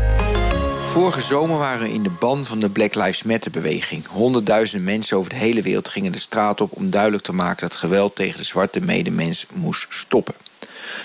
Vorige 0.84 1.22
zomer 1.22 1.58
waren 1.58 1.82
we 1.82 1.93
in 1.93 2.04
de 2.04 2.12
ban 2.20 2.45
van 2.45 2.60
de 2.60 2.70
Black 2.70 2.95
Lives 2.95 3.24
Matter-beweging. 3.24 4.08
Honderdduizenden 4.08 4.86
mensen 4.86 5.18
over 5.18 5.30
de 5.30 5.36
hele 5.36 5.62
wereld 5.62 5.89
gingen 5.89 6.12
de 6.12 6.20
straat 6.20 6.62
op 6.62 6.72
om 6.72 6.89
duidelijk 6.89 7.24
te 7.24 7.34
maken 7.34 7.68
dat 7.68 7.76
geweld 7.76 8.16
tegen 8.16 8.38
de 8.38 8.45
zwarte 8.45 8.82
medemens 8.82 9.45
moest 9.54 9.88
stoppen. 9.89 10.34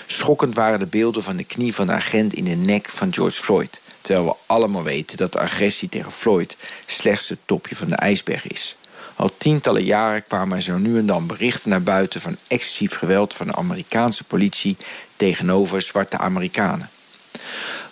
Schokkend 0.07 0.55
waren 0.55 0.79
de 0.79 0.85
beelden 0.85 1.23
van 1.23 1.37
de 1.37 1.43
knie 1.43 1.75
van 1.75 1.87
de 1.87 1.93
agent 1.93 2.33
in 2.33 2.43
de 2.43 2.55
nek 2.55 2.89
van 2.89 3.13
George 3.13 3.41
Floyd. 3.41 3.81
Terwijl 4.01 4.27
we 4.27 4.35
allemaal 4.45 4.83
weten 4.83 5.17
dat 5.17 5.31
de 5.31 5.39
agressie 5.39 5.89
tegen 5.89 6.11
Floyd 6.11 6.57
slechts 6.85 7.29
het 7.29 7.39
topje 7.45 7.75
van 7.75 7.89
de 7.89 7.95
ijsberg 7.95 8.47
is. 8.47 8.75
Al 9.15 9.31
tientallen 9.37 9.83
jaren 9.83 10.27
kwamen 10.27 10.57
er 10.57 10.63
zo 10.63 10.77
nu 10.77 10.97
en 10.97 11.05
dan 11.05 11.27
berichten 11.27 11.69
naar 11.69 11.83
buiten 11.83 12.21
van 12.21 12.37
excessief 12.47 12.95
geweld 12.95 13.33
van 13.33 13.47
de 13.47 13.55
Amerikaanse 13.55 14.23
politie 14.23 14.77
tegenover 15.15 15.81
zwarte 15.81 16.17
Amerikanen. 16.17 16.89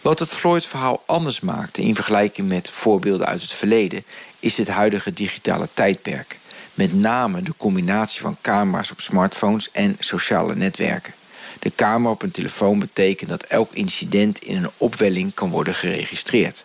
Wat 0.01 0.20
het 0.20 0.30
Floyd-verhaal 0.30 1.03
anders 1.05 1.39
maakte 1.39 1.82
in 1.82 1.95
vergelijking 1.95 2.47
met 2.47 2.70
voorbeelden 2.70 3.28
uit 3.28 3.41
het 3.41 3.51
verleden, 3.51 4.03
is 4.39 4.57
het 4.57 4.68
huidige 4.68 5.14
digitale 5.14 5.68
tijdperk. 5.74 6.39
Met 6.74 6.93
name 6.93 7.41
de 7.41 7.53
combinatie 7.57 8.22
van 8.22 8.38
camera's 8.41 8.91
op 8.91 9.01
smartphones 9.01 9.72
en 9.72 9.95
sociale 9.99 10.55
netwerken. 10.55 11.14
De 11.62 11.72
camera 11.76 12.12
op 12.12 12.22
een 12.22 12.32
telefoon 12.32 12.80
betekent 12.80 13.30
dat 13.30 13.43
elk 13.43 13.74
incident 13.74 14.43
in 14.43 14.55
een 14.55 14.70
opwelling 14.78 15.34
kan 15.34 15.49
worden 15.49 15.76
geregistreerd. 15.76 16.64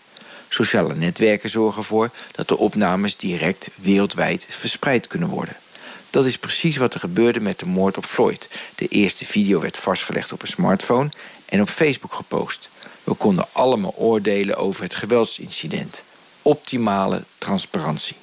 Sociale 0.49 0.94
netwerken 0.94 1.51
zorgen 1.51 1.78
ervoor 1.78 2.11
dat 2.32 2.49
de 2.49 2.57
opnames 2.57 3.16
direct 3.16 3.68
wereldwijd 3.74 4.47
verspreid 4.49 5.07
kunnen 5.07 5.28
worden. 5.28 5.57
Dat 6.11 6.24
is 6.24 6.38
precies 6.38 6.76
wat 6.76 6.94
er 6.94 7.01
gebeurde 7.01 7.40
met 7.40 7.59
de 7.59 7.66
moord 7.66 7.97
op 7.97 8.05
Floyd. 8.05 8.49
De 8.74 8.88
eerste 8.88 9.24
video 9.24 9.61
werd 9.61 9.76
vastgelegd 9.76 10.32
op 10.32 10.42
een 10.42 10.49
smartphone 10.49 11.09
en 11.44 11.61
op 11.61 11.68
Facebook 11.68 12.12
gepost. 12.12 12.68
We 13.05 13.14
konden 13.14 13.47
allemaal 13.53 13.94
oordelen 13.97 14.57
over 14.57 14.82
het 14.82 14.94
geweldsincident. 14.94 16.05
Optimale 16.42 17.22
transparantie. 17.38 18.16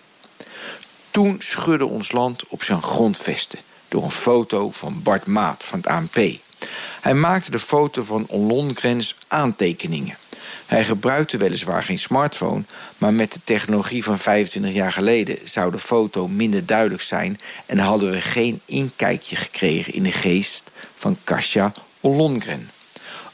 Toen 1.12 1.36
schudde 1.40 1.86
ons 1.86 2.12
land 2.12 2.48
op 2.48 2.64
zijn 2.64 2.82
grondvesten 2.82 3.60
door 3.88 4.04
een 4.04 4.12
foto 4.12 4.72
van 4.72 5.02
Bart 5.04 5.26
Maat 5.26 5.64
van 5.64 5.80
het 5.80 5.88
ANP. 5.88 6.42
Hij 7.02 7.14
maakte 7.14 7.52
de 7.52 7.60
foto 7.60 8.04
van 8.04 8.26
Ollongrens 8.28 9.18
aantekeningen. 9.28 10.18
Hij 10.66 10.84
gebruikte 10.84 11.38
weliswaar 11.38 11.84
geen 11.84 12.00
smartphone, 12.00 12.64
maar 12.98 13.14
met 13.14 13.34
de 13.34 13.40
technologie 13.44 14.04
van 14.04 14.20
25 14.20 14.74
jaar 14.74 14.92
geleden 14.92 15.38
zou 15.44 15.72
de 15.72 15.80
foto 15.80 16.28
minder 16.28 16.66
duidelijk 16.66 17.02
zijn 17.02 17.40
en 17.66 17.78
hadden 17.78 18.12
we 18.12 18.22
geen 18.22 18.62
inkijkje 18.66 19.36
gekregen 19.36 19.94
in 19.94 20.04
de 20.04 20.12
geest 20.12 20.72
van 20.96 21.18
Kasia 21.24 21.72
Ollongren. 22.00 22.70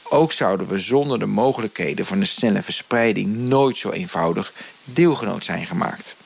Ook 0.02 0.32
zouden 0.32 0.66
we 0.66 0.78
zonder 0.78 1.18
de 1.18 1.26
mogelijkheden 1.26 2.06
van 2.06 2.18
de 2.20 2.24
snelle 2.24 2.62
verspreiding 2.62 3.36
nooit 3.36 3.76
zo 3.76 3.90
eenvoudig 3.90 4.52
deelgenoot 4.84 5.44
zijn 5.44 5.66
gemaakt. 5.66 6.16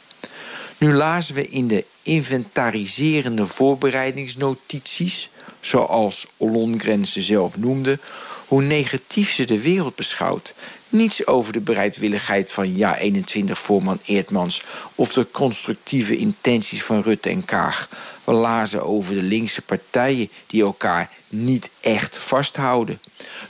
Nu 0.78 0.92
lazen 0.92 1.34
we 1.34 1.48
in 1.48 1.68
de 1.68 1.84
inventariserende 2.02 3.46
voorbereidingsnotities 3.46 5.30
zoals 5.66 6.26
Ollongren 6.36 7.06
ze 7.06 7.22
zelf 7.22 7.56
noemde, 7.56 7.98
hoe 8.46 8.62
negatief 8.62 9.32
ze 9.32 9.44
de 9.44 9.60
wereld 9.60 9.94
beschouwt. 9.94 10.54
Niets 10.88 11.26
over 11.26 11.52
de 11.52 11.60
bereidwilligheid 11.60 12.52
van 12.52 12.76
Ja21-voorman 12.76 14.00
Eertmans 14.04 14.62
of 14.94 15.12
de 15.12 15.26
constructieve 15.30 16.16
intenties 16.16 16.82
van 16.82 17.02
Rutte 17.02 17.28
en 17.28 17.44
Kaag. 17.44 17.88
We 18.24 18.32
lazen 18.32 18.84
over 18.84 19.14
de 19.14 19.22
linkse 19.22 19.62
partijen 19.62 20.30
die 20.46 20.62
elkaar 20.62 21.10
niet 21.28 21.70
echt 21.80 22.16
vasthouden. 22.16 23.00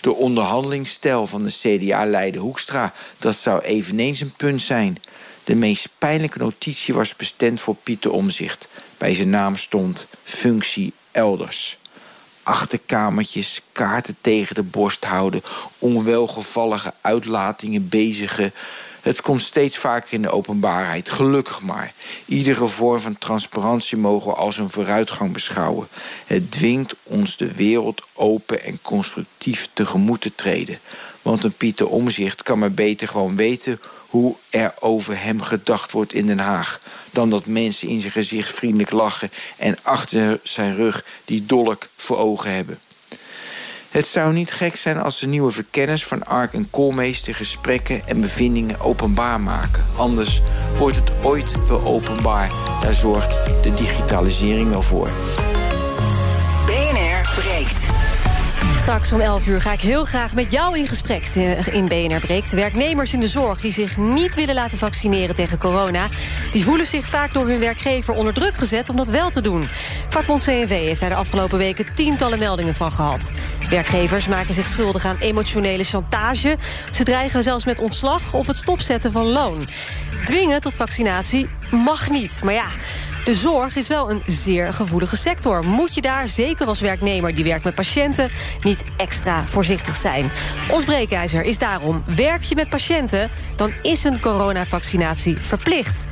De 0.01 0.15
onderhandelingsstijl 0.15 1.27
van 1.27 1.43
de 1.45 1.51
CDA-leider 1.51 2.41
Hoekstra, 2.41 2.93
dat 3.19 3.37
zou 3.37 3.63
eveneens 3.63 4.21
een 4.21 4.35
punt 4.37 4.63
zijn. 4.63 4.99
De 5.45 5.55
meest 5.55 5.89
pijnlijke 5.99 6.39
notitie 6.39 6.95
was 6.95 7.17
bestemd 7.17 7.61
voor 7.61 7.77
Pieter 7.83 8.13
Omzicht. 8.13 8.69
Bij 8.99 9.15
zijn 9.15 9.31
naam 9.31 9.57
stond 9.57 10.07
functie 10.23 10.93
elders 11.11 11.79
achterkamertjes, 12.45 13.63
kaarten 13.73 14.17
tegen 14.21 14.55
de 14.55 14.63
borst 14.63 15.05
houden, 15.05 15.43
onwelgevallige 15.79 16.93
uitlatingen 17.01 17.89
bezigen. 17.89 18.53
Het 19.01 19.23
komt 19.23 19.43
steeds 19.43 19.79
vaker 19.79 20.13
in 20.13 20.23
de 20.23 20.31
openbaarheid, 20.31 21.11
gelukkig 21.11 21.63
maar. 21.63 21.93
Iedere 22.25 22.67
vorm 22.67 23.01
van 23.01 23.19
transparantie 23.19 23.97
mogen 23.97 24.31
we 24.31 24.37
als 24.37 24.59
een 24.59 24.71
vooruitgang 24.71 25.33
beschouwen. 25.33 25.89
Het 26.27 26.51
dwingt 26.51 26.95
ons 27.03 27.37
de 27.37 27.53
wereld 27.53 28.07
open 28.13 28.63
en 28.63 28.79
constructief 28.83 29.69
tegemoet 29.73 30.21
te 30.21 30.35
treden. 30.35 30.79
Want 31.23 31.45
een 31.45 31.53
Pieter 31.53 31.89
Omzicht 31.89 32.43
kan 32.43 32.59
maar 32.59 32.73
beter 32.73 33.09
gewoon 33.09 33.37
weten 33.37 33.81
hoe 34.15 34.35
er 34.51 34.75
over 34.81 35.23
hem 35.23 35.43
gedacht 35.43 35.93
wordt 35.93 36.13
in 36.13 36.27
Den 36.27 36.39
Haag. 36.39 36.81
Dan 37.11 37.31
dat 37.31 37.47
mensen 37.47 37.89
in 37.89 38.01
zijn 38.01 38.13
gezicht 38.13 38.55
vriendelijk 38.55 38.91
lachen 38.91 39.31
en 39.57 39.79
achter 39.83 40.41
zijn 40.43 40.75
rug 40.75 41.05
die 41.25 41.47
dolk 41.47 41.89
voor 41.97 42.17
ogen 42.19 42.55
hebben. 42.55 42.79
Het 43.91 44.07
zou 44.07 44.33
niet 44.33 44.53
gek 44.53 44.77
zijn 44.77 44.99
als 44.99 45.19
de 45.19 45.27
nieuwe 45.27 45.51
verkenners 45.51 46.05
van 46.05 46.25
Ark 46.25 46.53
en 46.53 46.71
Koolmeester 46.71 47.35
gesprekken 47.35 48.03
en 48.07 48.21
bevindingen 48.21 48.81
openbaar 48.81 49.41
maken. 49.41 49.87
Anders 49.97 50.43
wordt 50.77 50.97
het 50.97 51.11
ooit 51.23 51.67
wel 51.69 51.85
openbaar. 51.85 52.53
Daar 52.81 52.95
zorgt 52.95 53.33
de 53.63 53.75
digitalisering 53.75 54.71
wel 54.71 54.83
voor. 54.83 55.11
Straks 58.85 59.13
om 59.13 59.21
11 59.21 59.47
uur 59.47 59.61
ga 59.61 59.73
ik 59.73 59.81
heel 59.81 60.05
graag 60.05 60.35
met 60.35 60.51
jou 60.51 60.79
in 60.79 60.87
gesprek 60.87 61.27
in 61.71 61.89
BNR 61.89 62.19
Breekt. 62.19 62.53
Werknemers 62.53 63.13
in 63.13 63.21
de 63.21 63.29
zorg 63.29 63.61
die 63.61 63.73
zich 63.73 63.97
niet 63.97 64.35
willen 64.35 64.55
laten 64.55 64.79
vaccineren 64.79 65.35
tegen 65.35 65.59
corona... 65.59 66.07
die 66.53 66.65
voelen 66.65 66.87
zich 66.87 67.07
vaak 67.07 67.33
door 67.33 67.47
hun 67.47 67.59
werkgever 67.59 68.15
onder 68.15 68.35
druk 68.35 68.57
gezet 68.57 68.89
om 68.89 68.97
dat 68.97 69.09
wel 69.09 69.31
te 69.31 69.41
doen. 69.41 69.69
Vakbond 70.09 70.45
CNV 70.45 70.69
heeft 70.69 71.01
daar 71.01 71.11
de 71.11 71.17
afgelopen 71.17 71.59
weken 71.59 71.95
tientallen 71.95 72.39
meldingen 72.39 72.75
van 72.75 72.93
gehad. 72.93 73.33
Werkgevers 73.71 74.29
maken 74.29 74.55
zich 74.55 74.67
schuldig 74.67 75.05
aan 75.05 75.17
emotionele 75.19 75.85
chantage. 75.85 76.57
Ze 76.91 77.05
dreigen 77.05 77.43
zelfs 77.43 77.65
met 77.65 77.79
ontslag 77.79 78.35
of 78.35 78.47
het 78.47 78.57
stopzetten 78.57 79.13
van 79.13 79.27
loon. 79.27 79.69
Dwingen 80.25 80.61
tot 80.61 80.77
vaccinatie 80.77 81.49
mag 81.71 82.11
niet, 82.11 82.41
maar 82.43 82.55
ja... 82.55 82.67
De 83.25 83.35
zorg 83.35 83.77
is 83.77 83.89
wel 83.89 84.11
een 84.11 84.23
zeer 84.27 84.73
gevoelige 84.73 85.17
sector. 85.17 85.65
Moet 85.65 85.95
je 85.95 86.01
daar, 86.01 86.29
zeker 86.29 86.67
als 86.67 86.81
werknemer 86.81 87.35
die 87.35 87.45
werkt 87.45 87.65
met 87.65 87.75
patiënten... 87.75 88.31
niet 88.61 88.83
extra 88.97 89.45
voorzichtig 89.45 89.97
zijn? 89.97 90.31
Ons 90.71 90.85
breekijzer 90.85 91.43
is 91.43 91.59
daarom... 91.59 92.05
werk 92.17 92.43
je 92.43 92.55
met 92.55 92.69
patiënten, 92.69 93.31
dan 93.57 93.73
is 93.83 94.05
een 94.05 94.21
coronavaccinatie 94.21 95.37
verplicht. 95.41 96.07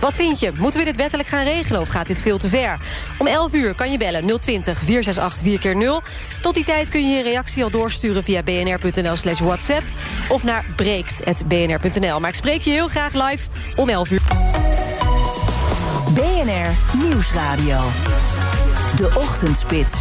Wat 0.00 0.14
vind 0.14 0.40
je? 0.40 0.52
Moeten 0.58 0.80
we 0.80 0.86
dit 0.86 0.96
wettelijk 0.96 1.28
gaan 1.28 1.44
regelen 1.44 1.80
of 1.80 1.88
gaat 1.88 2.06
dit 2.06 2.20
veel 2.20 2.38
te 2.38 2.48
ver? 2.48 2.80
Om 3.18 3.26
11 3.26 3.52
uur 3.52 3.74
kan 3.74 3.90
je 3.90 3.98
bellen 3.98 4.40
020 4.40 4.78
468 4.78 5.74
4x0. 5.74 6.10
Tot 6.40 6.54
die 6.54 6.64
tijd 6.64 6.88
kun 6.88 7.10
je 7.10 7.16
je 7.16 7.22
reactie 7.22 7.64
al 7.64 7.70
doorsturen 7.70 8.24
via 8.24 8.42
bnr.nl 8.42 9.16
slash 9.16 9.40
whatsapp... 9.40 9.82
of 10.28 10.44
naar 10.44 10.64
breekt.bnr.nl. 10.76 12.20
Maar 12.20 12.30
ik 12.30 12.36
spreek 12.36 12.62
je 12.62 12.70
heel 12.70 12.88
graag 12.88 13.12
live 13.12 13.48
om 13.76 13.88
11 13.88 14.10
uur. 14.10 14.20
BNR 16.18 16.98
Nieuwsradio. 17.02 17.80
De 18.96 19.10
Ochtendspits. 19.14 19.94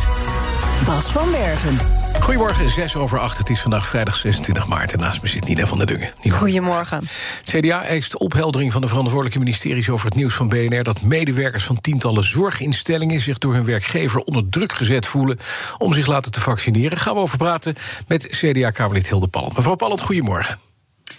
Bas 0.85 1.11
van 1.11 1.31
Werven. 1.31 1.77
Goedemorgen, 2.21 2.69
6 2.69 2.95
over 2.95 3.19
8. 3.19 3.37
Het 3.37 3.49
is 3.49 3.61
vandaag 3.61 3.87
vrijdag 3.87 4.15
26 4.15 4.67
maart. 4.67 4.93
En 4.93 4.99
naast 4.99 5.21
me 5.21 5.27
zit 5.27 5.47
Nina 5.47 5.65
van 5.65 5.77
der 5.77 5.87
Dungen. 5.87 6.11
Nina. 6.21 6.37
Goedemorgen. 6.37 7.03
CDA 7.43 7.83
eist 7.83 8.17
opheldering 8.17 8.71
van 8.71 8.81
de 8.81 8.87
verantwoordelijke 8.87 9.39
ministeries 9.39 9.89
over 9.89 10.05
het 10.05 10.15
nieuws 10.15 10.33
van 10.33 10.49
BNR... 10.49 10.83
dat 10.83 11.01
medewerkers 11.01 11.63
van 11.63 11.81
tientallen 11.81 12.23
zorginstellingen... 12.23 13.19
zich 13.19 13.37
door 13.37 13.53
hun 13.53 13.65
werkgever 13.65 14.19
onder 14.19 14.49
druk 14.49 14.73
gezet 14.73 15.05
voelen... 15.05 15.39
om 15.77 15.93
zich 15.93 16.07
laten 16.07 16.31
te 16.31 16.41
vaccineren. 16.41 16.97
Gaan 16.97 17.13
we 17.13 17.19
over 17.19 17.37
praten 17.37 17.75
met 18.07 18.27
CDA-Kamerlid 18.27 19.07
Hilde 19.07 19.27
Palland. 19.27 19.55
Mevrouw 19.55 19.75
Palland, 19.75 20.01
goedemorgen. 20.01 20.66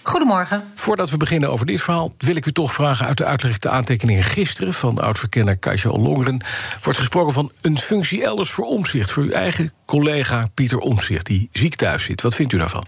Goedemorgen. 0.03 0.65
Voordat 0.75 1.11
we 1.11 1.17
beginnen 1.17 1.51
over 1.51 1.67
dit 1.67 1.83
verhaal, 1.83 2.15
wil 2.19 2.37
ik 2.37 2.47
u 2.47 2.53
toch 2.53 2.73
vragen 2.73 3.07
uit 3.07 3.19
de 3.19 3.25
uitleg 3.25 3.59
de 3.59 3.69
aantekeningen 3.69 4.23
gisteren 4.23 4.75
van 4.75 4.95
de 4.95 5.03
oud-verkenner 5.03 5.57
Kajsa 5.57 5.89
Ollongren. 5.89 6.41
Wordt 6.83 6.99
gesproken 6.99 7.33
van 7.33 7.53
een 7.61 7.79
functie 7.79 8.25
elders 8.25 8.51
voor 8.51 8.65
omzicht. 8.65 9.11
Voor 9.11 9.23
uw 9.23 9.33
eigen 9.33 9.73
collega 9.87 10.49
Pieter 10.55 10.79
Omzicht, 10.79 11.27
die 11.27 11.49
ziek 11.53 11.75
thuis 11.75 12.05
zit. 12.05 12.23
Wat 12.23 12.35
vindt 12.35 12.53
u 12.53 12.59
daarvan? 12.59 12.85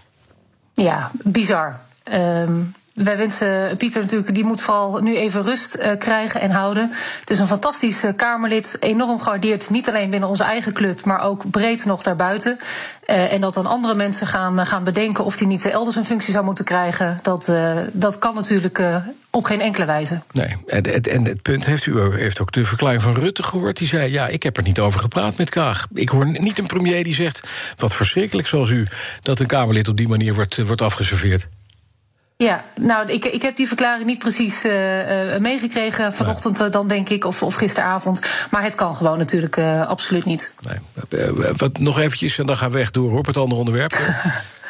Ja, 0.73 1.11
bizar. 1.23 1.79
Um, 2.13 2.73
wij 2.93 3.17
wensen 3.17 3.77
Pieter 3.77 4.01
natuurlijk, 4.01 4.35
die 4.35 4.43
moet 4.43 4.61
vooral 4.61 4.99
nu 5.01 5.15
even 5.15 5.43
rust 5.43 5.75
uh, 5.75 5.91
krijgen 5.97 6.41
en 6.41 6.51
houden. 6.51 6.91
Het 7.19 7.29
is 7.29 7.39
een 7.39 7.47
fantastisch 7.47 8.03
uh, 8.03 8.11
Kamerlid, 8.15 8.77
enorm 8.79 9.19
gewaardeerd, 9.19 9.69
niet 9.69 9.89
alleen 9.89 10.09
binnen 10.09 10.29
onze 10.29 10.43
eigen 10.43 10.73
club, 10.73 11.05
maar 11.05 11.21
ook 11.21 11.49
breed 11.49 11.85
nog 11.85 12.03
daarbuiten. 12.03 12.59
Uh, 13.07 13.33
en 13.33 13.41
dat 13.41 13.53
dan 13.53 13.65
andere 13.65 13.95
mensen 13.95 14.27
gaan, 14.27 14.65
gaan 14.65 14.83
bedenken 14.83 15.25
of 15.25 15.37
hij 15.37 15.47
niet 15.47 15.65
elders 15.65 15.95
een 15.95 16.05
functie 16.05 16.33
zou 16.33 16.45
moeten 16.45 16.65
krijgen, 16.65 17.19
dat, 17.21 17.53
dat 17.93 18.19
kan 18.19 18.35
natuurlijk 18.35 18.81
op 19.29 19.43
geen 19.43 19.61
enkele 19.61 19.85
wijze. 19.85 20.21
Nee, 20.31 20.57
en, 20.67 21.03
en 21.03 21.25
het 21.25 21.41
punt 21.41 21.65
heeft 21.65 21.85
u 21.85 21.99
heeft 21.99 22.39
ook 22.39 22.51
de 22.51 22.63
verklaring 22.63 23.01
van 23.01 23.13
Rutte 23.13 23.43
gehoord. 23.43 23.77
Die 23.77 23.87
zei: 23.87 24.11
Ja, 24.11 24.27
ik 24.27 24.43
heb 24.43 24.57
er 24.57 24.63
niet 24.63 24.79
over 24.79 24.99
gepraat 24.99 25.37
met 25.37 25.49
Kaag. 25.49 25.87
Ik 25.93 26.09
hoor 26.09 26.25
niet 26.39 26.57
een 26.57 26.67
premier 26.67 27.03
die 27.03 27.13
zegt: 27.13 27.47
Wat 27.77 27.95
verschrikkelijk 27.95 28.47
zoals 28.47 28.69
u 28.69 28.87
dat 29.21 29.39
een 29.39 29.47
Kamerlid 29.47 29.87
op 29.87 29.97
die 29.97 30.07
manier 30.07 30.33
wordt, 30.33 30.65
wordt 30.65 30.81
afgeserveerd. 30.81 31.47
Ja, 32.41 32.63
nou, 32.75 33.07
ik, 33.07 33.25
ik 33.25 33.41
heb 33.41 33.55
die 33.55 33.67
verklaring 33.67 34.07
niet 34.07 34.19
precies 34.19 34.65
uh, 34.65 34.71
meegekregen 35.37 36.13
vanochtend 36.13 36.57
ja. 36.57 36.69
dan, 36.69 36.87
denk 36.87 37.09
ik, 37.09 37.25
of, 37.25 37.43
of 37.43 37.55
gisteravond. 37.55 38.21
Maar 38.49 38.63
het 38.63 38.75
kan 38.75 38.95
gewoon 38.95 39.17
natuurlijk 39.17 39.57
uh, 39.57 39.87
absoluut 39.87 40.25
niet. 40.25 40.53
Nee. 40.59 41.29
Wat, 41.57 41.77
nog 41.77 41.99
eventjes, 41.99 42.37
en 42.37 42.45
dan 42.45 42.57
gaan 42.57 42.71
we 42.71 42.77
weg 42.77 42.91
door 42.91 43.17
op 43.17 43.25
het 43.25 43.37
andere 43.37 43.59
onderwerp. 43.59 43.97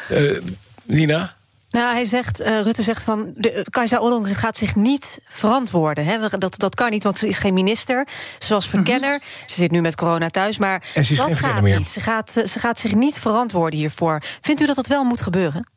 Nina? 0.84 1.34
Nou, 1.70 1.92
hij 1.92 2.04
zegt, 2.04 2.40
uh, 2.40 2.60
Rutte 2.60 2.82
zegt 2.82 3.02
van, 3.02 3.32
de, 3.34 3.66
Kajsa 3.70 3.98
Ollongren 3.98 4.34
gaat 4.34 4.56
zich 4.56 4.74
niet 4.74 5.20
verantwoorden. 5.28 6.04
Hè? 6.04 6.38
Dat, 6.38 6.58
dat 6.58 6.74
kan 6.74 6.90
niet, 6.90 7.02
want 7.02 7.18
ze 7.18 7.28
is 7.28 7.38
geen 7.38 7.54
minister. 7.54 8.06
Zoals 8.38 8.68
verkenner. 8.68 9.14
Mm 9.14 9.20
-hmm. 9.20 9.48
Ze 9.48 9.54
zit 9.54 9.70
nu 9.70 9.80
met 9.80 9.94
corona 9.94 10.28
thuis, 10.28 10.58
maar 10.58 10.84
en 10.94 11.04
ze 11.04 11.12
is 11.12 11.18
dat 11.18 11.26
geen 11.26 11.36
gaat 11.36 11.62
meer. 11.62 11.78
niet. 11.78 11.90
Ze 11.90 12.00
gaat, 12.00 12.32
ze 12.32 12.58
gaat 12.58 12.78
zich 12.78 12.94
niet 12.94 13.18
verantwoorden 13.18 13.78
hiervoor. 13.78 14.22
Vindt 14.40 14.60
u 14.60 14.66
dat 14.66 14.76
dat 14.76 14.86
wel 14.86 15.04
moet 15.04 15.20
gebeuren? 15.20 15.71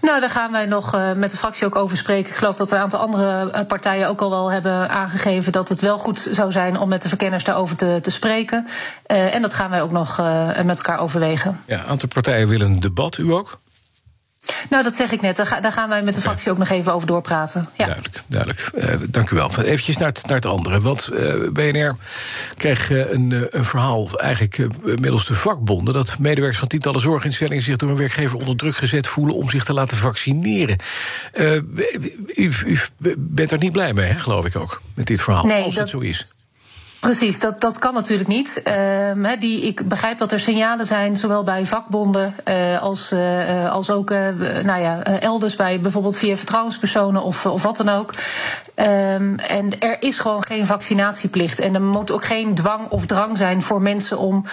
Nou, 0.00 0.20
daar 0.20 0.30
gaan 0.30 0.52
wij 0.52 0.66
nog 0.66 0.94
uh, 0.94 1.12
met 1.12 1.30
de 1.30 1.36
fractie 1.36 1.66
ook 1.66 1.76
over 1.76 1.96
spreken. 1.96 2.30
Ik 2.30 2.36
geloof 2.36 2.56
dat 2.56 2.72
een 2.72 2.78
aantal 2.78 3.00
andere 3.00 3.50
uh, 3.54 3.60
partijen 3.66 4.08
ook 4.08 4.20
al 4.20 4.30
wel 4.30 4.52
hebben 4.52 4.90
aangegeven 4.90 5.52
dat 5.52 5.68
het 5.68 5.80
wel 5.80 5.98
goed 5.98 6.28
zou 6.30 6.52
zijn 6.52 6.78
om 6.78 6.88
met 6.88 7.02
de 7.02 7.08
verkenners 7.08 7.44
daarover 7.44 7.76
te, 7.76 7.98
te 8.02 8.10
spreken. 8.10 8.66
Uh, 9.06 9.34
en 9.34 9.42
dat 9.42 9.54
gaan 9.54 9.70
wij 9.70 9.82
ook 9.82 9.90
nog 9.90 10.16
met 10.64 10.76
elkaar 10.76 10.98
overwegen. 10.98 11.60
Ja, 11.66 11.78
een 11.78 11.86
aantal 11.86 12.08
partijen 12.08 12.48
willen 12.48 12.66
een 12.66 12.80
debat, 12.80 13.18
u 13.18 13.32
ook? 13.32 13.59
Nou, 14.70 14.82
dat 14.82 14.96
zeg 14.96 15.12
ik 15.12 15.20
net. 15.20 15.36
Daar 15.36 15.72
gaan 15.72 15.88
wij 15.88 16.02
met 16.02 16.14
de 16.14 16.20
fractie 16.20 16.50
ook 16.50 16.58
nog 16.58 16.68
even 16.68 16.92
over 16.92 17.06
doorpraten. 17.06 17.66
Ja. 17.76 17.84
Duidelijk, 17.84 18.22
duidelijk. 18.26 18.70
Uh, 18.74 19.08
dank 19.08 19.30
u 19.30 19.36
wel. 19.36 19.50
Even 19.62 19.94
naar 19.98 20.08
het, 20.08 20.26
naar 20.26 20.36
het 20.36 20.46
andere. 20.46 20.80
Want 20.80 21.08
uh, 21.12 21.48
BNR 21.52 21.96
kreeg 22.56 22.90
uh, 22.90 23.10
een, 23.10 23.48
een, 23.50 23.64
verhaal, 23.64 24.18
eigenlijk 24.18 24.58
middels 24.82 25.26
de 25.26 25.34
vakbonden... 25.34 25.94
dat 25.94 26.18
medewerkers 26.18 26.58
van 26.58 26.68
tientallen 26.68 27.00
zorginstellingen... 27.00 27.62
zich 27.62 27.76
door 27.76 27.90
een 27.90 27.96
werkgever 27.96 28.38
onder 28.38 28.56
druk 28.56 28.76
gezet 28.76 29.06
voelen... 29.06 29.36
om 29.36 29.50
zich 29.50 29.64
te 29.64 29.72
laten 29.72 29.96
vaccineren. 29.96 30.76
U, 32.34 32.52
u, 32.66 32.78
bent 33.18 33.52
er 33.52 33.58
niet 33.58 33.72
blij 33.72 33.92
mee, 33.92 34.06
hè, 34.06 34.18
geloof 34.18 34.44
ik 34.44 34.56
ook, 34.56 34.80
met 34.94 35.06
dit 35.06 35.22
verhaal, 35.22 35.44
nee, 35.44 35.64
als 35.64 35.74
dat... 35.74 35.82
het 35.82 35.90
zo 35.90 35.98
is. 35.98 36.26
Precies, 37.00 37.40
dat, 37.40 37.60
dat 37.60 37.78
kan 37.78 37.94
natuurlijk 37.94 38.28
niet. 38.28 38.62
Uh, 38.64 39.30
die, 39.38 39.60
ik 39.60 39.88
begrijp 39.88 40.18
dat 40.18 40.32
er 40.32 40.40
signalen 40.40 40.86
zijn, 40.86 41.16
zowel 41.16 41.42
bij 41.42 41.66
vakbonden 41.66 42.34
uh, 42.44 42.82
als, 42.82 43.12
uh, 43.12 43.72
als 43.72 43.90
ook 43.90 44.10
nou 44.62 44.80
ja, 44.80 45.02
elders 45.02 45.56
bij 45.56 45.80
bijvoorbeeld 45.80 46.16
via 46.16 46.36
vertrouwenspersonen 46.36 47.22
of, 47.22 47.46
of 47.46 47.62
wat 47.62 47.76
dan 47.76 47.88
ook. 47.88 48.14
Ehm, 48.74 49.34
en 49.34 49.80
er 49.80 50.02
is 50.02 50.18
gewoon 50.18 50.44
geen 50.44 50.66
vaccinatieplicht. 50.66 51.58
En 51.58 51.74
er 51.74 51.82
moet 51.82 52.10
ook 52.10 52.24
geen 52.24 52.54
dwang 52.54 52.88
of 52.90 53.06
drang 53.06 53.36
zijn 53.36 53.62
voor 53.62 53.82
mensen 53.82 54.18
om 54.18 54.44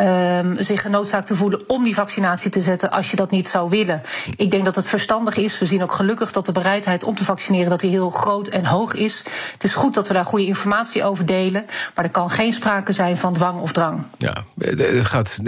um, 0.00 0.56
zich 0.58 0.82
genoodzaakt 0.82 1.26
te 1.26 1.34
voelen 1.34 1.68
om 1.68 1.84
die 1.84 1.94
vaccinatie 1.94 2.50
te 2.50 2.62
zetten 2.62 2.90
als 2.90 3.10
je 3.10 3.16
dat 3.16 3.30
niet 3.30 3.48
zou 3.48 3.70
willen. 3.70 4.02
Ik 4.36 4.50
denk 4.50 4.64
dat 4.64 4.74
het 4.74 4.88
verstandig 4.88 5.36
is. 5.36 5.58
We 5.58 5.66
zien 5.66 5.82
ook 5.82 5.92
gelukkig 5.92 6.32
dat 6.32 6.46
de 6.46 6.52
bereidheid 6.52 7.04
om 7.04 7.14
te 7.14 7.24
vaccineren 7.24 7.70
dat 7.70 7.80
die 7.80 7.90
heel 7.90 8.10
groot 8.10 8.48
en 8.48 8.64
hoog 8.64 8.94
is. 8.94 9.24
Het 9.52 9.64
is 9.64 9.74
goed 9.74 9.94
dat 9.94 10.08
we 10.08 10.14
daar 10.14 10.24
goede 10.24 10.46
informatie 10.46 11.04
over 11.04 11.26
delen. 11.26 11.66
Maar 11.94 12.04
er 12.04 12.10
kan 12.10 12.30
geen 12.30 12.52
sprake 12.52 12.92
zijn 12.92 13.16
van 13.16 13.32
dwang 13.32 13.60
of 13.60 13.72
drang. 13.72 14.02
Ja, 14.18 14.44
het 14.58 15.06
gaat 15.06 15.38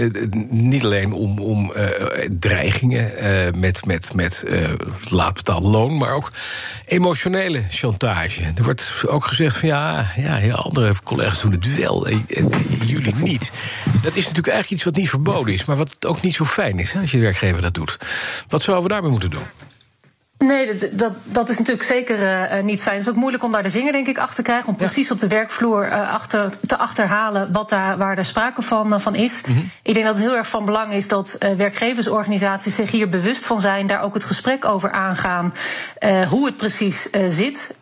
niet 0.51 0.85
alleen 0.85 1.13
om, 1.13 1.39
om 1.39 1.73
uh, 1.77 1.85
dreigingen 2.39 3.13
uh, 3.23 3.61
met, 3.61 3.87
met, 3.87 4.15
met 4.15 4.45
uh, 4.47 4.69
laat 5.11 5.35
betaald 5.35 5.63
loon, 5.63 5.97
maar 5.97 6.13
ook 6.13 6.33
emotionele 6.85 7.63
chantage. 7.71 8.43
Er 8.43 8.65
wordt 8.65 9.05
ook 9.07 9.25
gezegd 9.25 9.57
van 9.57 9.69
ja, 9.69 10.11
ja 10.17 10.51
andere 10.51 10.93
collega's 11.05 11.41
doen 11.41 11.53
het 11.53 11.77
wel 11.77 12.07
en, 12.07 12.25
en, 12.29 12.51
jullie 12.85 13.15
niet. 13.15 13.51
Dat 13.85 14.17
is 14.17 14.23
natuurlijk 14.23 14.49
eigenlijk 14.49 14.71
iets 14.71 14.85
wat 14.85 14.97
niet 14.97 15.11
verboden 15.11 15.55
is, 15.55 15.65
maar 15.65 15.77
wat 15.77 16.07
ook 16.07 16.23
niet 16.23 16.35
zo 16.35 16.45
fijn 16.45 16.79
is 16.79 16.93
hè, 16.93 17.01
als 17.01 17.11
je 17.11 17.19
werkgever 17.19 17.63
dat 17.63 17.75
doet. 17.75 17.99
Wat 18.49 18.63
zouden 18.63 18.87
we 18.87 18.93
daarmee 18.93 19.11
moeten 19.11 19.31
doen? 19.31 19.66
Nee, 20.39 20.67
dat, 20.67 20.99
dat, 20.99 21.13
dat, 21.25 21.49
is 21.49 21.59
natuurlijk 21.59 21.87
zeker 21.87 22.19
uh, 22.23 22.63
niet 22.63 22.83
fijn. 22.83 22.97
Het 22.97 23.05
is 23.05 23.13
ook 23.13 23.19
moeilijk 23.19 23.45
om 23.45 23.53
daar 23.53 23.63
de 23.63 23.71
vinger, 23.71 23.93
denk 23.93 24.07
ik, 24.07 24.19
achter 24.19 24.37
te 24.37 24.43
krijgen. 24.43 24.69
Om 24.69 24.77
precies 24.77 25.11
op 25.11 25.21
de 25.21 25.29
werkvloer 25.29 25.87
uh, 25.87 26.13
achter, 26.13 26.51
te 26.67 26.77
achterhalen 26.77 27.53
wat 27.53 27.69
daar, 27.69 27.99
waar 27.99 28.19
er 28.19 28.25
sprake 28.25 28.63
van, 28.63 28.93
uh, 28.93 28.99
van 28.99 29.15
is. 29.15 29.43
Mm 29.47 29.55
-hmm. 29.55 29.71
Ik 29.83 29.95
denk 29.95 30.07
dat 30.07 30.15
het 30.15 30.25
heel 30.25 30.37
erg 30.37 30.49
van 30.49 30.65
belang 30.65 30.93
is 30.93 31.09
dat 31.09 31.39
werkgeversorganisaties 31.57 32.75
zich 32.75 32.91
hier 32.91 33.09
bewust 33.09 33.47
van 33.47 33.61
zijn. 33.61 33.87
Daar 33.87 34.03
ook 34.03 34.15
het 34.15 34.25
gesprek 34.25 34.65
over 34.65 34.91
aangaan. 34.91 35.55
hoe 36.29 36.47
het 36.47 36.57
precies 36.57 37.09
zit. 37.29 37.77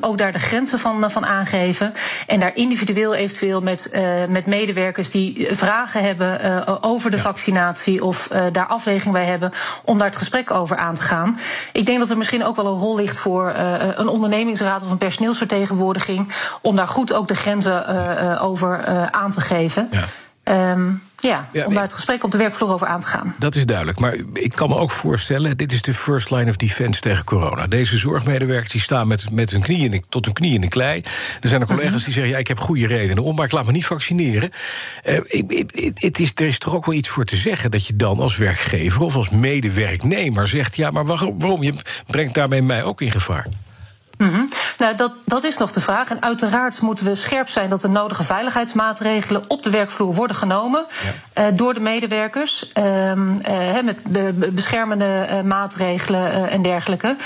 ook 0.00 0.18
daar 0.18 0.32
de 0.32 0.38
grenzen 0.38 0.78
van, 0.78 1.10
van 1.10 1.26
aangeven. 1.26 1.94
En 2.26 2.40
daar 2.40 2.56
individueel 2.56 3.14
eventueel 3.14 3.60
met, 3.60 3.98
met 4.28 4.46
medewerkers 4.46 5.10
die 5.10 5.48
vragen 5.50 6.02
hebben 6.02 6.82
over 6.82 7.10
de 7.10 7.16
ja. 7.16 7.22
vaccinatie. 7.22 8.04
of 8.04 8.28
daar 8.52 8.66
afweging 8.66 9.12
bij 9.12 9.24
hebben. 9.24 9.52
om 9.84 9.98
daar 9.98 10.06
het 10.06 10.16
gesprek 10.16 10.50
over 10.50 10.76
aan 10.76 10.94
te 10.94 11.02
gaan. 11.02 11.38
Ik 11.72 11.86
denk 11.86 11.93
denk 11.94 12.00
dat 12.00 12.10
er 12.10 12.16
misschien 12.16 12.44
ook 12.44 12.56
wel 12.56 12.66
een 12.66 12.80
rol 12.80 12.96
ligt 12.96 13.18
voor 13.18 13.52
uh, 13.56 13.74
een 13.94 14.08
ondernemingsraad 14.08 14.82
of 14.82 14.90
een 14.90 14.98
personeelsvertegenwoordiging. 14.98 16.32
om 16.62 16.76
daar 16.76 16.88
goed 16.88 17.12
ook 17.12 17.28
de 17.28 17.34
grenzen 17.34 17.84
uh, 17.88 18.44
over 18.44 18.84
aan 19.10 19.30
te 19.30 19.40
geven. 19.40 19.90
Ja. 19.90 20.70
Um, 20.72 21.02
ja, 21.28 21.48
ja, 21.52 21.66
om 21.66 21.74
daar 21.74 21.82
het 21.82 21.94
gesprek 21.94 22.24
op 22.24 22.30
de 22.30 22.38
werkvloer 22.38 22.72
over 22.72 22.86
aan 22.86 23.00
te 23.00 23.06
gaan. 23.06 23.34
Dat 23.38 23.54
is 23.54 23.66
duidelijk. 23.66 23.98
Maar 23.98 24.16
ik 24.32 24.52
kan 24.52 24.68
me 24.68 24.76
ook 24.76 24.90
voorstellen, 24.90 25.56
dit 25.56 25.72
is 25.72 25.82
de 25.82 25.94
first 25.94 26.30
line 26.30 26.50
of 26.50 26.56
defense 26.56 27.00
tegen 27.00 27.24
corona. 27.24 27.66
Deze 27.66 27.96
zorgmedewerkers 27.96 28.72
die 28.72 28.80
staan 28.80 29.06
met, 29.06 29.30
met 29.30 29.50
hun 29.50 29.60
knieën 29.60 29.92
in, 29.92 30.04
tot 30.08 30.24
hun 30.24 30.34
knieën 30.34 30.54
in 30.54 30.60
de 30.60 30.68
klei. 30.68 31.02
Er 31.40 31.48
zijn 31.48 31.60
er 31.60 31.66
collega's 31.66 31.90
mm 31.90 31.96
-hmm. 31.96 32.04
die 32.04 32.14
zeggen, 32.14 32.32
ja, 32.32 32.38
ik 32.38 32.48
heb 32.48 32.58
goede 32.58 32.86
redenen 32.86 33.22
om, 33.22 33.36
maar 33.36 33.44
ik 33.44 33.52
laat 33.52 33.66
me 33.66 33.72
niet 33.72 33.86
vaccineren. 33.86 34.50
Uh, 35.04 35.18
het 35.94 36.18
is, 36.18 36.32
er 36.34 36.46
is 36.46 36.58
toch 36.58 36.74
ook 36.74 36.86
wel 36.86 36.94
iets 36.94 37.08
voor 37.08 37.24
te 37.24 37.36
zeggen 37.36 37.70
dat 37.70 37.86
je 37.86 37.96
dan 37.96 38.20
als 38.20 38.36
werkgever 38.36 39.02
of 39.02 39.16
als 39.16 39.30
medewerknemer 39.30 40.48
zegt, 40.48 40.76
ja, 40.76 40.90
maar 40.90 41.06
waarom, 41.06 41.38
waarom? 41.38 41.62
Je 41.62 41.74
brengt 42.06 42.34
daarmee 42.34 42.62
mij 42.62 42.82
ook 42.82 43.00
in 43.00 43.10
gevaar. 43.10 43.46
Mm 44.18 44.28
-hmm. 44.28 44.48
Nou, 44.78 44.96
dat, 44.96 45.12
dat 45.24 45.44
is 45.44 45.58
nog 45.58 45.72
de 45.72 45.80
vraag. 45.80 46.10
En 46.10 46.22
uiteraard 46.22 46.80
moeten 46.80 47.04
we 47.04 47.14
scherp 47.14 47.48
zijn 47.48 47.68
dat 47.68 47.80
de 47.80 47.88
nodige 47.88 48.22
veiligheidsmaatregelen 48.22 49.42
op 49.48 49.62
de 49.62 49.70
werkvloer 49.70 50.14
worden 50.14 50.36
genomen 50.36 50.86
ja. 51.34 51.48
uh, 51.48 51.56
door 51.56 51.74
de 51.74 51.80
medewerkers. 51.80 52.72
Uh, 52.78 53.10
uh, 53.10 53.82
met 53.84 54.02
be 54.02 54.50
beschermende 54.52 55.42
maatregelen 55.44 56.50
en 56.50 56.62
dergelijke. 56.62 57.16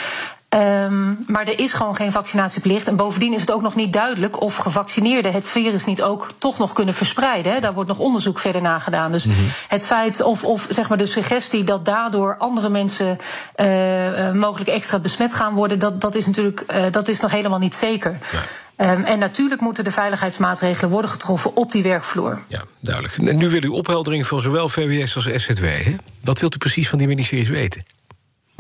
Um, 0.56 1.24
maar 1.26 1.46
er 1.46 1.58
is 1.58 1.72
gewoon 1.72 1.96
geen 1.96 2.10
vaccinatieplicht. 2.10 2.86
En 2.86 2.96
bovendien 2.96 3.34
is 3.34 3.40
het 3.40 3.52
ook 3.52 3.62
nog 3.62 3.74
niet 3.74 3.92
duidelijk 3.92 4.40
of 4.40 4.56
gevaccineerden 4.56 5.32
het 5.32 5.48
virus 5.48 5.84
niet 5.84 6.02
ook 6.02 6.28
toch 6.38 6.58
nog 6.58 6.72
kunnen 6.72 6.94
verspreiden. 6.94 7.52
Hè. 7.52 7.60
Daar 7.60 7.74
wordt 7.74 7.88
nog 7.88 7.98
onderzoek 7.98 8.38
verder 8.38 8.62
naar 8.62 8.80
gedaan. 8.80 9.12
Dus 9.12 9.24
mm 9.24 9.32
-hmm. 9.32 9.48
het 9.68 9.86
feit 9.86 10.22
of, 10.22 10.44
of 10.44 10.66
zeg 10.70 10.88
maar 10.88 10.98
de 10.98 11.06
suggestie 11.06 11.64
dat 11.64 11.84
daardoor 11.84 12.36
andere 12.36 12.68
mensen 12.68 13.18
uh, 13.56 14.32
mogelijk 14.32 14.70
extra 14.70 14.98
besmet 14.98 15.34
gaan 15.34 15.54
worden, 15.54 15.78
dat, 15.78 16.00
dat 16.00 16.14
is 16.14 16.26
natuurlijk 16.26 16.64
uh, 16.70 16.84
dat 16.90 17.08
is 17.08 17.20
nog 17.20 17.30
helemaal 17.30 17.58
niet 17.58 17.74
zeker. 17.74 18.18
Ja. 18.32 18.92
Um, 18.92 19.04
en 19.04 19.18
natuurlijk 19.18 19.60
moeten 19.60 19.84
de 19.84 19.90
veiligheidsmaatregelen 19.90 20.90
worden 20.90 21.10
getroffen 21.10 21.56
op 21.56 21.72
die 21.72 21.82
werkvloer. 21.82 22.42
Ja, 22.46 22.62
duidelijk. 22.80 23.16
En 23.16 23.36
nu 23.36 23.50
wil 23.50 23.62
u 23.62 23.68
opheldering 23.68 24.26
van 24.26 24.40
zowel 24.40 24.68
VWS 24.68 25.14
als 25.14 25.28
SZW. 25.34 25.64
Hè? 25.64 25.96
Wat 26.24 26.40
wilt 26.40 26.54
u 26.54 26.58
precies 26.58 26.88
van 26.88 26.98
die 26.98 27.06
ministeries 27.06 27.48
weten? 27.48 27.97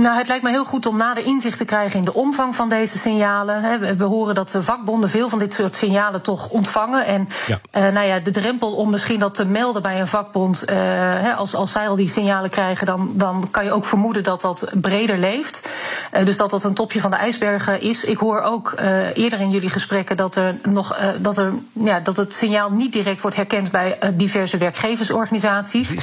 Nou, 0.02 0.16
het 0.16 0.28
lijkt 0.28 0.42
me 0.42 0.50
heel 0.50 0.64
goed 0.64 0.86
om 0.86 0.96
nader 0.96 1.24
inzicht 1.24 1.58
te 1.58 1.64
krijgen 1.64 1.98
in 1.98 2.04
de 2.04 2.14
omvang 2.14 2.54
van 2.54 2.68
deze 2.68 2.98
signalen. 2.98 3.96
We 3.96 4.04
horen 4.04 4.34
dat 4.34 4.50
de 4.50 4.62
vakbonden 4.62 5.10
veel 5.10 5.28
van 5.28 5.38
dit 5.38 5.52
soort 5.52 5.76
signalen 5.76 6.22
toch 6.22 6.48
ontvangen. 6.48 7.06
En 7.06 7.28
ja. 7.46 7.60
Uh, 7.72 7.92
nou 7.92 8.06
ja, 8.06 8.18
de 8.18 8.30
drempel 8.30 8.72
om 8.74 8.90
misschien 8.90 9.18
dat 9.18 9.34
te 9.34 9.44
melden 9.44 9.82
bij 9.82 10.00
een 10.00 10.06
vakbond, 10.06 10.70
uh, 10.70 11.38
als, 11.38 11.54
als 11.54 11.72
zij 11.72 11.88
al 11.88 11.96
die 11.96 12.08
signalen 12.08 12.50
krijgen, 12.50 12.86
dan, 12.86 13.10
dan 13.14 13.48
kan 13.50 13.64
je 13.64 13.72
ook 13.72 13.84
vermoeden 13.84 14.22
dat 14.22 14.40
dat 14.40 14.72
breder 14.80 15.18
leeft. 15.18 15.68
Uh, 16.12 16.24
dus 16.24 16.36
dat 16.36 16.50
dat 16.50 16.64
een 16.64 16.74
topje 16.74 17.00
van 17.00 17.10
de 17.10 17.16
ijsbergen 17.16 17.80
is. 17.80 18.04
Ik 18.04 18.18
hoor 18.18 18.40
ook 18.40 18.74
eerder 19.14 19.40
in 19.40 19.50
jullie 19.50 19.70
gesprekken 19.70 20.16
dat 20.16 20.36
er 20.36 20.56
nog 20.62 20.98
dat 21.20 21.36
er 21.36 21.52
ja, 21.72 22.00
dat 22.00 22.16
het 22.16 22.34
signaal 22.34 22.70
niet 22.70 22.92
direct 22.92 23.20
wordt 23.20 23.36
herkend 23.36 23.70
bij 23.70 23.98
diverse 24.14 24.56
werkgeversorganisaties. 24.56 25.96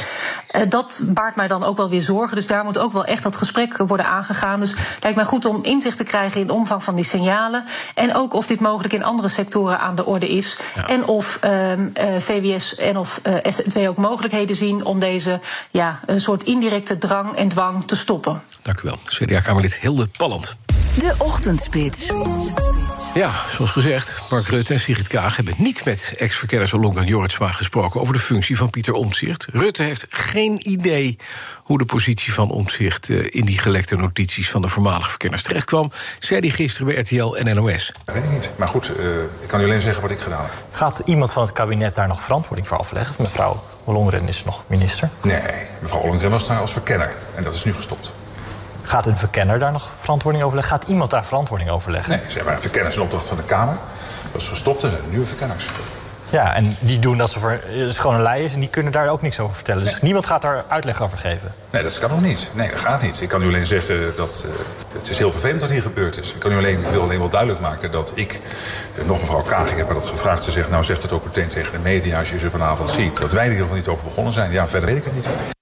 dat 0.69 1.01
baart 1.07 1.35
mij 1.35 1.47
dan 1.47 1.63
ook 1.63 1.77
wel 1.77 1.89
weer 1.89 2.01
zorgen. 2.01 2.35
Dus 2.35 2.47
daar 2.47 2.63
moet 2.63 2.77
ook 2.77 2.93
wel 2.93 3.05
echt 3.05 3.23
dat 3.23 3.35
gesprek 3.35 3.83
worden 3.87 4.05
aangegaan. 4.05 4.59
Dus 4.59 4.71
het 4.71 5.03
lijkt 5.03 5.17
mij 5.17 5.25
goed 5.25 5.45
om 5.45 5.63
inzicht 5.63 5.97
te 5.97 6.03
krijgen 6.03 6.41
in 6.41 6.47
de 6.47 6.53
omvang 6.53 6.83
van 6.83 6.95
die 6.95 7.05
signalen. 7.05 7.65
En 7.95 8.15
ook 8.15 8.33
of 8.33 8.47
dit 8.47 8.59
mogelijk 8.59 8.93
in 8.93 9.03
andere 9.03 9.29
sectoren 9.29 9.79
aan 9.79 9.95
de 9.95 10.05
orde 10.05 10.29
is. 10.29 10.57
Ja. 10.75 10.87
En 10.87 11.05
of 11.05 11.39
um, 11.43 11.93
uh, 12.01 12.19
VWS 12.19 12.75
en 12.75 12.97
of 12.97 13.19
uh, 13.23 13.35
SZW 13.41 13.77
ook 13.77 13.97
mogelijkheden 13.97 14.55
zien 14.55 14.85
om 14.85 14.99
deze 14.99 15.39
ja, 15.71 15.99
een 16.05 16.21
soort 16.21 16.43
indirecte 16.43 16.97
drang 16.97 17.35
en 17.35 17.47
dwang 17.47 17.87
te 17.87 17.95
stoppen. 17.95 18.41
Dank 18.61 18.81
u 18.81 18.81
wel. 18.83 18.97
CDA-Kamerlid 19.05 19.79
Hilde 19.79 20.07
Palland. 20.17 20.55
De 20.99 21.15
Ochtendspits. 21.17 22.11
Ja, 23.15 23.31
zoals 23.55 23.71
gezegd, 23.71 24.21
Mark 24.29 24.47
Rutte 24.47 24.73
en 24.73 24.79
Sigrid 24.79 25.07
Kaag 25.07 25.35
hebben 25.35 25.53
niet 25.57 25.85
met 25.85 26.13
ex-verkenners 26.17 26.73
Olonga 26.73 27.03
Jorritsma 27.03 27.51
gesproken 27.51 28.01
over 28.01 28.13
de 28.13 28.19
functie 28.19 28.57
van 28.57 28.69
Pieter 28.69 28.93
Omtzigt. 28.93 29.47
Rutte 29.51 29.83
heeft 29.83 30.05
geen 30.09 30.69
idee 30.69 31.17
hoe 31.63 31.77
de 31.77 31.85
positie 31.85 32.33
van 32.33 32.49
Omtzigt 32.49 33.09
in 33.09 33.45
die 33.45 33.57
gelekte 33.57 33.95
notities 33.95 34.49
van 34.49 34.61
de 34.61 34.67
voormalige 34.67 35.09
verkenners 35.09 35.43
terechtkwam, 35.43 35.91
zei 36.19 36.39
hij 36.39 36.49
gisteren 36.49 36.87
bij 36.87 37.01
RTL 37.01 37.33
en 37.35 37.55
NOS. 37.55 37.91
Dat 38.05 38.15
weet 38.15 38.23
ik 38.23 38.31
niet. 38.31 38.49
Maar 38.55 38.67
goed, 38.67 38.91
uh, 38.99 39.05
ik 39.41 39.47
kan 39.47 39.61
u 39.61 39.63
alleen 39.63 39.81
zeggen 39.81 40.01
wat 40.01 40.11
ik 40.11 40.19
gedaan 40.19 40.43
heb. 40.43 40.53
Gaat 40.71 41.01
iemand 41.05 41.33
van 41.33 41.43
het 41.43 41.51
kabinet 41.51 41.95
daar 41.95 42.07
nog 42.07 42.21
verantwoording 42.21 42.67
voor 42.67 42.77
afleggen? 42.77 43.15
Mevrouw 43.19 43.63
Ollongren 43.83 44.27
is 44.27 44.43
nog 44.43 44.63
minister. 44.67 45.09
Nee, 45.21 45.41
mevrouw 45.81 45.99
Ollongren 45.99 46.29
was 46.29 46.47
daar 46.47 46.59
als 46.59 46.71
verkenner 46.71 47.13
en 47.35 47.43
dat 47.43 47.53
is 47.53 47.63
nu 47.63 47.73
gestopt. 47.73 48.11
Gaat 48.85 49.05
een 49.05 49.17
verkenner 49.17 49.59
daar 49.59 49.71
nog 49.71 49.89
verantwoording 49.99 50.43
over 50.43 50.57
leggen? 50.57 50.77
Gaat 50.77 50.89
iemand 50.89 51.11
daar 51.11 51.25
verantwoording 51.25 51.69
over 51.69 51.91
leggen? 51.91 52.11
Nee, 52.11 52.21
ze 52.27 52.35
hebben 52.35 52.53
een 52.53 52.61
verkenner 52.61 52.93
in 52.93 53.01
opdracht 53.01 53.27
van 53.27 53.37
de 53.37 53.43
Kamer. 53.43 53.75
Dat 54.31 54.41
is 54.41 54.47
gestopt 54.47 54.83
en 54.83 54.89
zijn 54.89 55.01
nieuwe 55.09 55.25
verkenners. 55.25 55.65
Ja, 56.29 56.55
en 56.55 56.75
die 56.79 56.99
doen 56.99 57.17
dat 57.17 57.29
ze 57.29 57.39
voor 57.39 57.59
schone 57.89 58.21
lei 58.21 58.43
is 58.43 58.53
en 58.53 58.59
die 58.59 58.69
kunnen 58.69 58.91
daar 58.91 59.09
ook 59.09 59.21
niks 59.21 59.39
over 59.39 59.55
vertellen. 59.55 59.83
Dus 59.83 60.01
niemand 60.01 60.25
gaat 60.25 60.41
daar 60.41 60.63
uitleg 60.67 61.01
over 61.01 61.17
geven. 61.17 61.53
Nee, 61.69 61.83
dat 61.83 61.99
kan 61.99 62.09
nog 62.09 62.21
niet. 62.21 62.49
Nee, 62.53 62.69
dat 62.69 62.79
gaat 62.79 63.01
niet. 63.01 63.21
Ik 63.21 63.29
kan 63.29 63.43
u 63.43 63.47
alleen 63.47 63.67
zeggen 63.67 64.13
dat 64.15 64.45
uh, 64.47 64.51
het 64.97 65.09
is 65.09 65.17
heel 65.17 65.31
vervelend 65.31 65.61
wat 65.61 65.69
hier 65.69 65.81
gebeurd 65.81 66.21
is. 66.21 66.33
Ik 66.33 66.39
kan 66.39 66.51
u 66.51 66.57
alleen, 66.57 66.79
ik 66.79 66.85
wil 66.91 67.01
alleen 67.01 67.19
wel 67.19 67.29
duidelijk 67.29 67.59
maken 67.61 67.91
dat 67.91 68.11
ik, 68.15 68.39
uh, 68.95 69.07
nog 69.07 69.19
mevrouw 69.19 69.41
Kaag, 69.41 69.69
ik 69.69 69.77
heb 69.77 69.85
haar 69.85 69.95
dat 69.95 70.05
gevraagd. 70.05 70.43
Ze 70.43 70.51
zegt, 70.51 70.69
nou 70.69 70.83
zegt 70.83 71.01
het 71.01 71.11
ook 71.11 71.25
meteen 71.25 71.47
tegen 71.47 71.71
de 71.71 71.79
media 71.79 72.19
als 72.19 72.29
je 72.29 72.39
ze 72.39 72.49
vanavond 72.49 72.89
ziet. 72.89 73.17
Dat 73.17 73.31
wij 73.31 73.45
er 73.45 73.51
in 73.51 73.51
ieder 73.51 73.67
geval 73.67 73.75
niet 73.75 73.87
over 73.87 74.03
begonnen 74.03 74.33
zijn. 74.33 74.51
Ja, 74.51 74.67
verder 74.67 74.89
weet 74.89 74.97
ik 74.97 75.03
het 75.03 75.13
niet. 75.15 75.53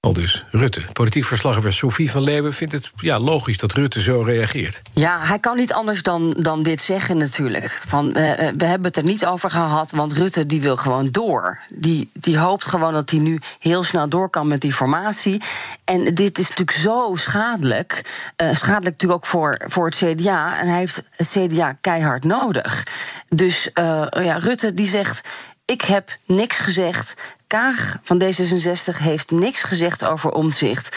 Al 0.00 0.12
dus 0.12 0.44
Rutte. 0.50 0.82
Politiek 0.92 1.24
verslaggever 1.24 1.72
Sophie 1.72 2.10
van 2.10 2.22
Leeuwen 2.22 2.54
vindt 2.54 2.72
het 2.72 2.90
ja, 2.96 3.18
logisch 3.18 3.56
dat 3.56 3.72
Rutte 3.72 4.00
zo 4.00 4.20
reageert. 4.20 4.82
Ja, 4.94 5.18
hij 5.20 5.38
kan 5.38 5.56
niet 5.56 5.72
anders 5.72 6.02
dan, 6.02 6.34
dan 6.38 6.62
dit 6.62 6.82
zeggen 6.82 7.16
natuurlijk. 7.16 7.80
Van, 7.86 8.06
uh, 8.06 8.14
we 8.56 8.64
hebben 8.64 8.86
het 8.86 8.96
er 8.96 9.02
niet 9.02 9.26
over 9.26 9.50
gehad, 9.50 9.90
want 9.90 10.12
Rutte 10.12 10.46
die 10.46 10.60
wil 10.60 10.76
gewoon 10.76 11.10
door. 11.10 11.58
Die, 11.68 12.10
die 12.12 12.38
hoopt 12.38 12.66
gewoon 12.66 12.92
dat 12.92 13.10
hij 13.10 13.18
nu 13.18 13.40
heel 13.58 13.82
snel 13.82 14.08
door 14.08 14.30
kan 14.30 14.46
met 14.46 14.60
die 14.60 14.72
formatie. 14.72 15.42
En 15.84 16.14
dit 16.14 16.38
is 16.38 16.48
natuurlijk 16.48 16.78
zo 16.78 17.16
schadelijk. 17.16 18.02
Uh, 18.36 18.54
schadelijk 18.54 18.84
natuurlijk 18.84 19.20
ook 19.20 19.26
voor, 19.26 19.60
voor 19.66 19.86
het 19.86 19.96
CDA. 19.96 20.60
En 20.60 20.68
hij 20.68 20.78
heeft 20.78 21.04
het 21.10 21.28
CDA 21.28 21.76
keihard 21.80 22.24
nodig. 22.24 22.86
Dus 23.28 23.68
ja, 23.74 24.38
Rutte 24.38 24.74
die 24.74 24.88
zegt... 24.88 25.28
Ik 25.70 25.82
heb 25.82 26.16
niks 26.24 26.58
gezegd. 26.58 27.16
Kaag 27.46 27.96
van 28.02 28.22
D66 28.22 28.96
heeft 28.96 29.30
niks 29.30 29.62
gezegd 29.62 30.04
over 30.04 30.30
omzicht. 30.30 30.96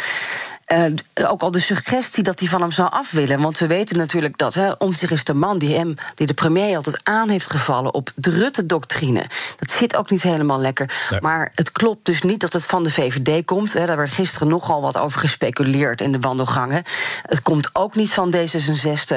Uh, 0.68 0.86
ook 1.30 1.42
al 1.42 1.52
de 1.52 1.60
suggestie 1.60 2.24
dat 2.24 2.40
hij 2.40 2.50
van 2.50 2.62
hem 2.62 2.72
zou 2.72 2.92
af 2.92 3.12
willen. 3.12 3.42
Want 3.42 3.58
we 3.58 3.68
weten 3.68 3.98
natuurlijk 3.98 4.38
dat 4.38 4.54
hè, 4.54 4.72
Omtzigt 4.72 5.12
is 5.12 5.24
de 5.24 5.34
man 5.34 5.58
die, 5.58 5.76
hem, 5.76 5.96
die 6.16 6.28
de 6.28 6.34
premier 6.34 6.76
altijd 6.76 7.00
aan 7.04 7.30
heeft 7.30 7.50
gevallen 7.50 7.94
op 7.94 8.12
de 8.16 8.30
Rutte-doctrine. 8.30 9.26
Dat 9.60 9.72
zit 9.72 9.96
ook 9.96 10.10
niet 10.10 10.24
helemaal 10.24 10.60
lekker. 10.60 11.08
Nee. 11.10 11.22
Maar 11.22 11.52
het 11.56 11.72
klopt 11.72 12.06
dus 12.06 12.22
niet 12.22 12.40
dat 12.40 12.54
het 12.54 12.66
van 12.66 12.84
de 12.84 12.92
VVD 12.92 13.46
komt. 13.46 13.74
Hè. 13.74 13.86
Daar 13.86 13.98
werd 13.98 14.14
gisteren 14.14 14.48
nogal 14.48 14.82
wat 14.82 14.98
over 14.98 15.20
gespeculeerd 15.20 16.02
in 16.02 16.12
de 16.12 16.20
wandelgangen. 16.20 16.84
Het 17.26 17.42
komt 17.42 17.70
ook 17.74 17.96
niet 17.96 18.14
van 18.14 18.36
D66. 18.36 19.16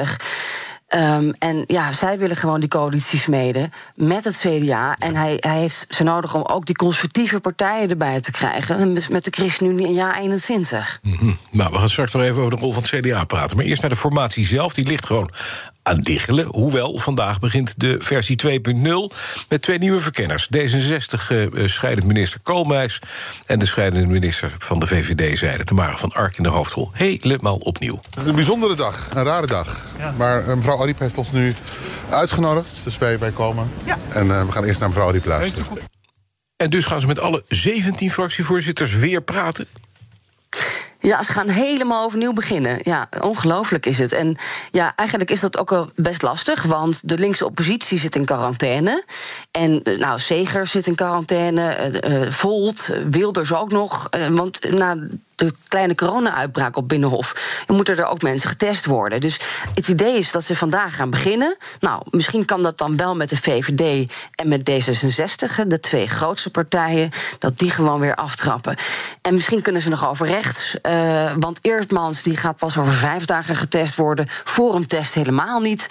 Ehm, 0.87 1.31
en 1.39 1.63
ja, 1.67 1.91
zij 1.91 2.17
willen 2.17 2.35
gewoon 2.35 2.59
die 2.59 2.69
coalitie 2.69 3.19
smeden 3.19 3.73
met 3.95 4.23
het 4.23 4.37
CDA. 4.37 4.95
En 4.95 5.15
hij, 5.15 5.37
hij 5.39 5.59
heeft 5.59 5.85
ze 5.89 6.03
nodig 6.03 6.35
om 6.35 6.43
ook 6.43 6.65
die 6.65 6.75
conservatieve 6.75 7.39
partijen 7.39 7.89
erbij 7.89 8.21
te 8.21 8.31
krijgen. 8.31 8.93
Met, 8.93 9.23
de 9.23 9.31
ChristenUnie 9.31 9.87
in 9.87 9.93
jaar 9.93 10.17
21. 10.17 10.99
Mhm. 11.01 11.31
Nou, 11.51 11.71
we 11.71 11.77
gaan 11.77 11.89
straks 11.89 12.13
nog 12.13 12.21
even 12.21 12.43
over 12.43 12.55
de 12.55 12.61
rol 12.61 12.73
van 12.73 12.83
het 12.83 12.91
CDA 12.91 13.23
praten. 13.23 13.57
Maar 13.57 13.65
eerst 13.65 13.81
naar 13.81 13.91
de 13.91 13.97
formatie 13.97 14.45
zelf. 14.45 14.73
Die 14.73 14.87
ligt 14.87 15.05
gewoon 15.05 15.31
aan 15.87 15.97
diggelen. 15.97 16.45
Hoewel, 16.45 16.97
vandaag 16.97 17.39
begint 17.39 17.73
de 17.79 17.95
versie 17.99 18.61
2.0 19.11 19.15
met 19.49 19.61
twee 19.61 19.77
nieuwe 19.77 19.99
verkenners. 19.99 20.49
D66 20.55 21.31
uh, 21.31 21.67
scheidend 21.67 22.07
minister 22.07 22.39
Koolmeis... 22.43 23.01
en 23.45 23.59
de 23.59 23.65
scheidende 23.65 24.07
minister 24.07 24.55
van 24.57 24.79
de 24.79 24.87
VVD-zijde... 24.87 25.63
Tamara 25.63 25.97
van 25.97 26.11
Ark 26.11 26.37
in 26.37 26.43
de 26.43 26.49
hoofdrol. 26.49 26.89
Helemaal 26.93 27.55
opnieuw. 27.55 27.99
Een 28.25 28.35
bijzondere 28.35 28.75
dag, 28.75 29.09
een 29.13 29.23
rare 29.23 29.47
dag. 29.47 29.85
Maar 30.17 30.47
uh, 30.47 30.55
mevrouw 30.55 30.81
Ariep 30.81 30.99
heeft 30.99 31.17
ons 31.17 31.31
nu 31.31 31.53
uitgenodigd, 32.09 32.83
dus 32.83 32.97
wij, 32.97 33.19
wij 33.19 33.31
komen. 33.31 33.71
Ja. 33.85 33.97
En 34.09 34.27
uh, 34.27 34.45
we 34.45 34.51
gaan 34.51 34.63
eerst 34.63 34.79
naar 34.79 34.89
mevrouw 34.89 35.07
Ariep 35.07 35.25
luisteren. 35.25 35.67
En 36.55 36.69
dus 36.69 36.85
gaan 36.85 37.01
ze 37.01 37.07
met 37.07 37.19
alle 37.19 37.43
17 37.47 38.11
fractievoorzitters 38.11 38.93
weer 38.95 39.21
praten? 39.21 39.67
Ja, 41.07 41.23
ze 41.23 41.31
gaan 41.31 41.49
helemaal 41.49 42.03
overnieuw 42.03 42.33
beginnen. 42.33 42.79
Ja, 42.83 43.09
ongelooflijk 43.21 43.85
is 43.85 43.99
het. 43.99 44.11
En 44.11 44.37
ja, 44.71 44.93
eigenlijk 44.95 45.31
is 45.31 45.39
dat 45.39 45.57
ook 45.57 45.87
best 45.95 46.21
lastig, 46.21 46.63
want 46.63 47.09
de 47.09 47.17
linkse 47.17 47.45
oppositie 47.45 47.99
zit 47.99 48.15
in 48.15 48.25
quarantaine. 48.25 49.03
En 49.51 49.81
nou, 49.99 50.19
Seger 50.19 50.67
zit 50.67 50.87
in 50.87 50.95
quarantaine, 50.95 51.91
uh, 52.03 52.31
Volt, 52.31 52.93
Wilders 53.09 53.53
ook 53.53 53.71
nog. 53.71 54.09
Want 54.29 54.71
na 54.71 54.97
de 55.37 55.53
kleine 55.67 55.95
corona-uitbraak 55.95 56.75
op 56.75 56.87
Binnenhof... 56.89 57.63
moeten 57.67 57.97
er 57.97 58.05
ook 58.05 58.21
mensen 58.21 58.49
getest 58.49 58.85
worden. 58.85 59.21
Dus 59.21 59.39
het 59.75 59.87
idee 59.87 60.17
is 60.17 60.31
dat 60.31 60.43
ze 60.45 60.55
vandaag 60.55 60.95
gaan 60.95 61.09
beginnen. 61.09 61.57
Nou, 61.79 62.01
misschien 62.09 62.45
kan 62.45 62.63
dat 62.63 62.77
dan 62.77 62.97
wel 62.97 63.15
met 63.15 63.29
de 63.29 63.37
VVD 63.37 64.11
en 64.35 64.47
met 64.47 64.71
D66... 64.71 65.67
de 65.67 65.79
twee 65.79 66.07
grootste 66.07 66.49
partijen, 66.49 67.11
dat 67.39 67.57
die 67.57 67.71
gewoon 67.71 67.99
weer 67.99 68.15
aftrappen. 68.15 68.75
En 69.21 69.33
misschien 69.33 69.61
kunnen 69.61 69.81
ze 69.81 69.89
nog 69.89 70.09
over 70.09 70.27
rechts... 70.27 70.75
Uh, 70.83 71.31
want 71.39 71.59
Eertmans 71.61 72.23
die 72.23 72.37
gaat 72.37 72.57
pas 72.57 72.77
over 72.77 72.93
vijf 72.93 73.25
dagen 73.25 73.55
getest 73.55 73.95
worden. 73.95 74.27
Forumtest 74.29 75.13
helemaal 75.13 75.59
niet. 75.59 75.89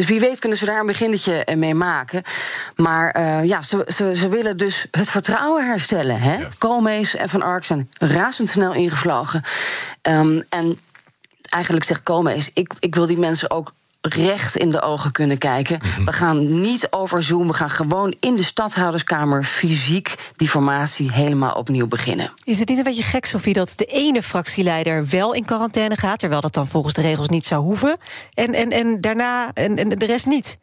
Dus 0.00 0.08
wie 0.08 0.20
weet 0.20 0.38
kunnen 0.38 0.58
ze 0.58 0.64
daar 0.64 0.80
een 0.80 0.86
beginnetje 0.86 1.46
mee 1.56 1.74
maken. 1.74 2.22
Maar 2.76 3.16
uh, 3.18 3.44
ja, 3.44 3.62
ze, 3.62 3.84
ze, 3.88 4.16
ze, 4.16 4.28
willen 4.28 4.56
dus 4.56 4.86
het 4.90 5.10
vertrouwen 5.10 5.66
herstellen. 5.66 6.20
Hè? 6.20 6.36
Ja. 6.36 6.48
Koolmees 6.58 7.16
en 7.16 7.28
Van 7.28 7.42
Ark 7.42 7.64
zijn 7.64 7.90
razendsnel 7.98 8.72
ingevlogen. 8.72 9.42
Um, 10.02 10.44
en 10.48 10.78
eigenlijk 11.48 11.84
zegt 11.84 12.02
Koolmees, 12.02 12.50
ik, 12.54 12.72
ik 12.78 12.94
wil 12.94 13.06
die 13.06 13.18
mensen 13.18 13.50
ook 13.50 13.72
recht 14.00 14.56
in 14.56 14.70
de 14.70 14.82
ogen 14.82 15.12
kunnen 15.12 15.38
kijken. 15.38 15.80
-hmm. 15.82 16.04
We 16.04 16.12
gaan 16.12 16.60
niet 16.60 16.86
over 16.90 17.22
Zoom, 17.22 17.46
we 17.46 17.54
gaan 17.54 17.70
gewoon 17.70 18.14
in 18.20 18.36
de 18.36 18.42
stadhouderskamer 18.42 19.44
fysiek 19.44 20.14
die 20.36 20.48
formatie 20.48 21.12
helemaal 21.12 21.54
opnieuw 21.54 21.86
beginnen. 21.86 22.32
Is 22.44 22.58
het 22.58 22.68
niet 22.68 22.78
een 22.78 22.84
beetje 22.84 23.02
gek, 23.02 23.24
Sofie, 23.24 23.54
dat 23.54 23.72
de 23.76 23.84
ene 23.84 24.22
fractieleider 24.22 25.06
wel 25.08 25.34
in 25.34 25.44
quarantaine 25.44 25.96
gaat, 25.96 26.18
terwijl 26.18 26.40
dat 26.40 26.54
dan 26.54 26.66
volgens 26.66 26.94
de 26.94 27.00
regels 27.00 27.28
niet 27.28 27.44
zou 27.44 27.62
hoeven, 27.62 27.96
en, 28.34 28.54
en, 28.54 28.70
en 28.70 29.00
daarna 29.00 29.50
en, 29.54 29.76
en 29.76 29.88
de 29.88 30.06
rest 30.06 30.26
niet? 30.26 30.58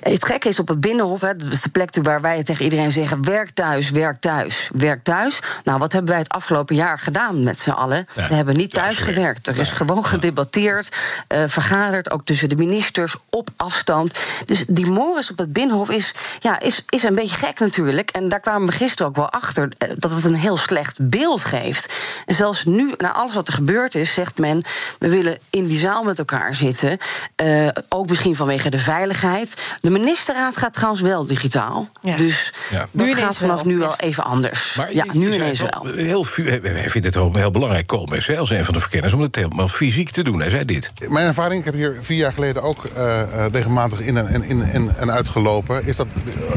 Het 0.00 0.26
gekke 0.26 0.48
is 0.48 0.58
op 0.58 0.68
het 0.68 0.80
Binnenhof, 0.80 1.20
hè, 1.20 1.36
dat 1.36 1.52
is 1.52 1.62
de 1.62 1.68
plek 1.68 1.88
waar 2.02 2.20
wij 2.20 2.42
tegen 2.42 2.64
iedereen 2.64 2.92
zeggen: 2.92 3.24
werk 3.24 3.50
thuis, 3.50 3.90
werk 3.90 4.20
thuis, 4.20 4.70
werk 4.74 5.04
thuis. 5.04 5.40
Nou, 5.64 5.78
wat 5.78 5.92
hebben 5.92 6.10
wij 6.10 6.20
het 6.20 6.28
afgelopen 6.28 6.76
jaar 6.76 6.98
gedaan 6.98 7.42
met 7.42 7.60
z'n 7.60 7.70
allen? 7.70 8.08
Ja, 8.14 8.28
we 8.28 8.34
hebben 8.34 8.56
niet 8.56 8.72
thuis 8.72 8.96
gewerkt. 8.96 9.48
Er 9.48 9.58
is 9.58 9.68
ja, 9.68 9.74
gewoon 9.74 10.04
gedebatteerd, 10.04 10.96
uh, 11.28 11.42
vergaderd, 11.46 12.10
ook 12.10 12.24
tussen 12.24 12.48
de 12.48 12.56
ministers, 12.56 13.16
op 13.30 13.48
afstand. 13.56 14.18
Dus 14.46 14.64
die 14.68 14.86
mores 14.86 15.30
op 15.30 15.38
het 15.38 15.52
Binnenhof 15.52 15.90
is, 15.90 16.14
ja, 16.38 16.60
is, 16.60 16.84
is 16.88 17.02
een 17.02 17.14
beetje 17.14 17.36
gek 17.36 17.58
natuurlijk. 17.58 18.10
En 18.10 18.28
daar 18.28 18.40
kwamen 18.40 18.68
we 18.68 18.74
gisteren 18.74 19.10
ook 19.10 19.16
wel 19.16 19.30
achter 19.30 19.68
dat 19.96 20.10
het 20.10 20.24
een 20.24 20.34
heel 20.34 20.56
slecht 20.56 20.98
beeld 21.00 21.44
geeft. 21.44 21.94
En 22.26 22.34
zelfs 22.34 22.64
nu, 22.64 22.94
na 22.96 23.12
alles 23.12 23.34
wat 23.34 23.48
er 23.48 23.54
gebeurd 23.54 23.94
is, 23.94 24.14
zegt 24.14 24.38
men: 24.38 24.62
we 24.98 25.08
willen 25.08 25.38
in 25.50 25.66
die 25.66 25.78
zaal 25.78 26.02
met 26.02 26.18
elkaar 26.18 26.54
zitten. 26.54 26.98
Uh, 27.42 27.68
ook 27.88 28.08
misschien 28.08 28.36
vanwege 28.36 28.70
de 28.70 28.78
veiligheid. 28.78 29.59
De 29.80 29.90
ministerraad 29.90 30.56
gaat 30.56 30.72
trouwens 30.72 31.02
wel 31.02 31.26
digitaal. 31.26 31.88
Ja. 32.00 32.16
Dus 32.16 32.52
ja. 32.70 32.88
dat 32.90 33.06
nu 33.06 33.14
gaat 33.14 33.36
vanaf 33.36 33.62
wel. 33.62 33.72
nu 33.72 33.78
wel 33.78 33.96
even 33.96 34.24
anders. 34.24 34.74
Maar 34.74 34.94
ja, 34.94 35.04
nu 35.12 35.34
ineens 35.34 35.60
wel. 35.60 35.86
Heel, 35.94 36.26
hij 36.62 36.90
vindt 36.90 37.06
het 37.06 37.14
heel, 37.14 37.30
heel 37.34 37.50
belangrijk, 37.50 37.86
Koolmees, 37.86 38.36
als 38.36 38.50
een 38.50 38.64
van 38.64 38.74
de 38.74 38.80
verkenners... 38.80 39.12
om 39.12 39.20
het 39.20 39.36
helemaal 39.36 39.68
fysiek 39.68 40.10
te 40.10 40.22
doen. 40.22 40.40
Hij 40.40 40.50
zei 40.50 40.64
dit. 40.64 40.92
Mijn 41.08 41.26
ervaring, 41.26 41.58
ik 41.58 41.64
heb 41.64 41.74
hier 41.74 41.98
vier 42.00 42.16
jaar 42.16 42.32
geleden 42.32 42.62
ook 42.62 42.84
uh, 42.96 43.22
regelmatig 43.52 44.00
in 44.00 44.16
en, 44.16 44.42
in, 44.42 44.62
in, 44.62 44.90
en 44.96 45.10
uitgelopen... 45.10 45.86
is 45.86 45.96
dat 45.96 46.06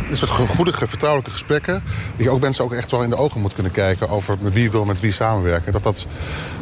is 0.10 0.22
het 0.22 0.30
gevoelige, 0.30 0.88
vertrouwelijke 0.88 1.32
gesprekken... 1.32 1.84
dat 2.16 2.26
je 2.26 2.30
ook 2.30 2.42
mensen 2.42 2.64
ook 2.64 2.74
echt 2.74 2.92
wel 2.92 3.04
in 3.04 3.10
de 3.10 3.16
ogen 3.16 3.42
moet 3.42 3.54
kunnen 3.54 3.72
kijken... 3.72 4.10
over 4.10 4.36
met 4.42 4.54
wie 4.54 4.72
wil 4.72 4.86
met 4.86 5.00
wie 5.00 5.12
samenwerken. 5.12 5.72
Dat 5.72 5.84
dat 5.84 6.06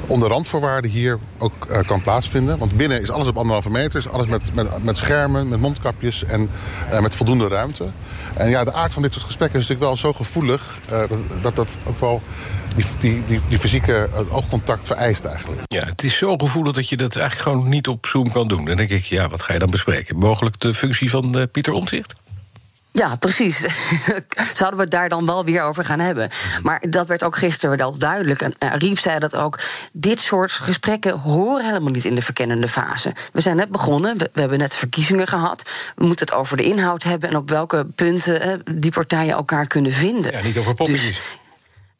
onder 0.07 0.30
randvoorwaarden 0.30 0.91
hier 0.91 1.19
ook 1.38 1.68
uh, 1.69 1.80
kan 1.85 2.01
plaatsvinden. 2.01 2.57
Want 2.57 2.77
binnen 2.77 3.01
is 3.01 3.11
alles 3.11 3.27
op 3.27 3.38
anderhalve 3.38 3.69
meter. 3.69 3.99
Is 3.99 4.09
alles 4.09 4.26
met, 4.26 4.55
met, 4.55 4.84
met 4.84 4.97
schermen, 4.97 5.47
met 5.47 5.59
mondkapjes 5.59 6.26
en 6.31 6.49
uh, 6.91 6.99
met 6.99 7.15
voldoende 7.15 7.47
ruimte. 7.47 7.87
En 8.33 8.49
ja, 8.49 8.63
de 8.63 8.73
aard 8.73 8.93
van 8.93 9.01
dit 9.01 9.13
soort 9.13 9.25
gesprekken 9.25 9.59
is 9.59 9.67
natuurlijk 9.67 9.91
wel 9.91 10.11
zo 10.11 10.13
gevoelig... 10.13 10.77
Uh, 10.91 10.99
dat, 10.99 11.19
dat 11.41 11.55
dat 11.55 11.77
ook 11.83 11.99
wel 11.99 12.21
die, 12.75 12.85
die, 13.25 13.41
die, 13.49 13.59
fysieke 13.59 14.09
oogcontact 14.29 14.87
vereist 14.87 15.25
eigenlijk. 15.25 15.61
Ja, 15.65 15.83
het 15.83 16.03
is 16.03 16.17
zo 16.17 16.37
gevoelig 16.37 16.73
dat 16.73 16.89
je 16.89 16.97
dat 16.97 17.15
eigenlijk 17.15 17.49
gewoon 17.49 17.69
niet 17.69 17.87
op 17.87 18.05
Zoom 18.05 18.31
kan 18.31 18.47
doen. 18.47 18.65
Dan 18.65 18.75
denk 18.75 18.89
ik, 18.89 19.03
ja, 19.03 19.27
wat 19.27 19.41
ga 19.41 19.53
je 19.53 19.59
dan 19.59 19.69
bespreken? 19.69 20.17
Mogelijk 20.17 20.59
de 20.59 20.75
functie 20.75 21.09
van 21.09 21.47
Pieter 21.51 21.73
Omtzigt? 21.73 22.13
Ja, 22.93 23.15
precies. 23.15 23.59
Zouden 24.53 24.77
we 24.77 24.81
het 24.81 24.91
daar 24.91 25.09
dan 25.09 25.26
wel 25.26 25.45
weer 25.45 25.61
over 25.61 25.85
gaan 25.85 25.99
hebben. 25.99 26.30
Maar 26.63 26.84
dat 26.89 27.07
werd 27.07 27.23
ook 27.23 27.38
gisteren 27.38 27.77
wel 27.77 27.97
duidelijk. 27.97 28.41
En 28.41 28.53
uh, 28.59 28.73
Riep 28.77 28.99
zei 28.99 29.19
dat 29.19 29.35
ook. 29.35 29.59
Dit 29.93 30.19
soort 30.19 30.51
gesprekken 30.51 31.19
horen 31.19 31.65
helemaal 31.65 31.91
niet 31.91 32.05
in 32.05 32.15
de 32.15 32.22
verkennende 32.22 32.68
fase. 32.68 33.13
We 33.34 33.41
zijn 33.41 33.55
net 33.55 33.69
begonnen. 33.69 34.18
We, 34.18 34.30
we 34.34 34.39
hebben 34.39 34.59
net 34.59 34.76
verkiezingen 34.76 35.27
gehad. 35.27 35.69
We 35.95 36.05
moeten 36.05 36.26
het 36.26 36.35
over 36.35 36.57
de 36.57 36.63
inhoud 36.63 37.03
hebben. 37.03 37.30
En 37.30 37.35
op 37.35 37.49
welke 37.49 37.85
punten 37.95 38.47
uh, 38.47 38.76
die 38.76 38.91
partijen 38.91 39.34
elkaar 39.34 39.68
kunnen 39.68 39.91
vinden. 39.91 40.31
Ja, 40.31 40.41
niet 40.41 40.57
over 40.57 40.76
poppetjes. 40.76 41.07
Dus, 41.07 41.39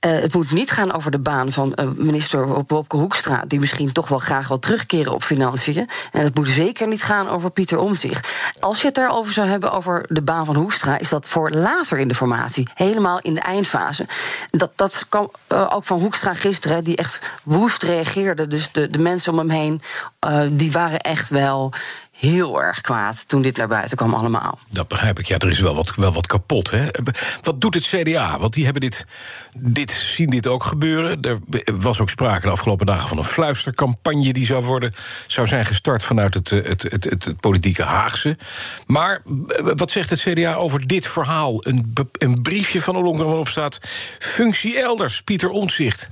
uh, 0.06 0.12
het 0.12 0.34
moet 0.34 0.52
niet 0.52 0.72
gaan 0.72 0.94
over 0.94 1.12
de 1.12 1.20
baan 1.20 1.52
van 1.52 1.74
uh, 1.76 1.86
minister 1.96 2.48
Wopke 2.68 2.98
Hoekstra... 2.98 3.44
die 3.48 3.60
misschien 3.60 3.92
toch 3.92 4.08
wel 4.08 4.20
graag 4.20 4.48
wil 4.48 4.60
terugkeren 4.60 5.14
op 5.14 5.24
financiën. 5.24 5.90
En 6.12 6.24
het 6.24 6.36
moet 6.36 6.48
zeker 6.48 6.88
niet 6.88 7.04
gaan 7.04 7.30
over 7.30 7.52
Pieter 7.52 7.78
Omtzigt. 7.78 8.54
Als 8.60 8.80
je 8.80 8.86
het 8.86 8.96
daarover 8.96 9.34
zou 9.34 9.48
hebben 9.48 9.72
over 9.72 10.06
de 10.08 10.22
baan 10.22 10.46
van 10.46 10.56
Hoekstra... 10.56 11.00
is 11.00 11.10
dat 11.10 11.28
voor 11.28 11.52
later 11.52 11.98
in 11.98 12.08
de 12.08 12.16
formatie, 12.16 12.68
helemaal 12.74 13.20
in 13.20 13.34
de 13.34 13.40
eindfase. 13.42 14.06
Dat, 14.50 14.72
dat 14.76 15.06
kwam 15.10 15.32
uh, 15.52 15.68
ook 15.74 15.84
van 15.84 16.00
Hoekstra 16.00 16.34
gisteren, 16.34 16.84
die 16.84 16.96
echt 16.96 17.20
woest 17.44 17.84
reageerde. 17.84 18.48
Dus 18.48 18.72
de, 18.72 18.88
de 18.88 19.00
mensen 19.00 19.32
om 19.32 19.38
hem 19.38 19.50
heen, 19.50 19.82
die 20.58 20.72
waren 20.72 21.00
echt 21.00 21.30
wel 21.30 21.74
heel 22.22 22.62
erg 22.62 22.82
kwaad 22.82 23.28
toen 23.28 23.42
dit 23.42 23.58
naar 23.58 23.68
buiten 23.68 23.98
kwam 23.98 24.14
allemaal. 24.14 24.60
Dat 24.70 24.88
begrijp 24.88 25.20
ik. 25.20 25.26
Ja, 25.26 25.38
er 25.38 25.50
is 25.50 25.60
wel 25.60 25.76
wat, 25.76 25.96
wel 25.96 26.14
wat 26.14 26.28
kapot. 26.28 26.70
Hè? 26.70 26.88
Wat 27.42 27.62
doet 27.62 27.74
het 27.74 27.86
CDA? 27.86 28.40
Want 28.40 28.54
die 28.54 28.64
hebben 28.64 28.82
dit, 28.82 29.06
dit, 29.54 29.92
zien 29.92 30.30
dit 30.30 30.48
ook 30.48 30.64
gebeuren. 30.64 31.22
Er 31.22 31.40
was 31.80 32.00
ook 32.00 32.10
sprake 32.10 32.42
de 32.42 32.52
afgelopen 32.52 32.86
dagen 32.86 33.08
van 33.08 33.18
een 33.18 33.24
fluistercampagne... 33.24 34.34
die 34.34 34.46
zou, 34.46 34.64
worden, 34.64 34.94
zou 35.28 35.48
zijn 35.48 35.66
gestart 35.66 36.04
vanuit 36.04 36.34
het, 36.34 36.50
het, 36.50 36.82
het, 36.82 37.04
het, 37.04 37.26
het 37.26 37.40
politieke 37.40 37.84
Haagse. 37.84 38.38
Maar 38.86 39.22
wat 39.76 39.92
zegt 39.92 40.10
het 40.10 40.22
CDA 40.22 40.54
over 40.54 40.88
dit 40.88 41.08
verhaal? 41.08 41.68
Een, 41.68 41.94
een 42.12 42.42
briefje 42.42 42.82
van 42.82 42.96
Ollongren 42.96 43.28
waarop 43.28 43.48
staat... 43.48 43.80
functie 44.20 44.80
elders, 44.80 45.22
Pieter 45.22 45.50
Omtzigt. 45.50 46.10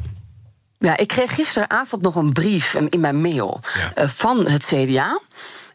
Ja, 0.79 0.97
ik 0.97 1.07
kreeg 1.07 1.35
gisteravond 1.35 2.01
nog 2.01 2.15
een 2.15 2.33
brief 2.33 2.73
in 2.73 2.99
mijn 2.99 3.21
mail 3.21 3.61
ja. 3.77 4.03
uh, 4.03 4.09
van 4.09 4.47
het 4.47 4.65
CDA... 4.65 5.19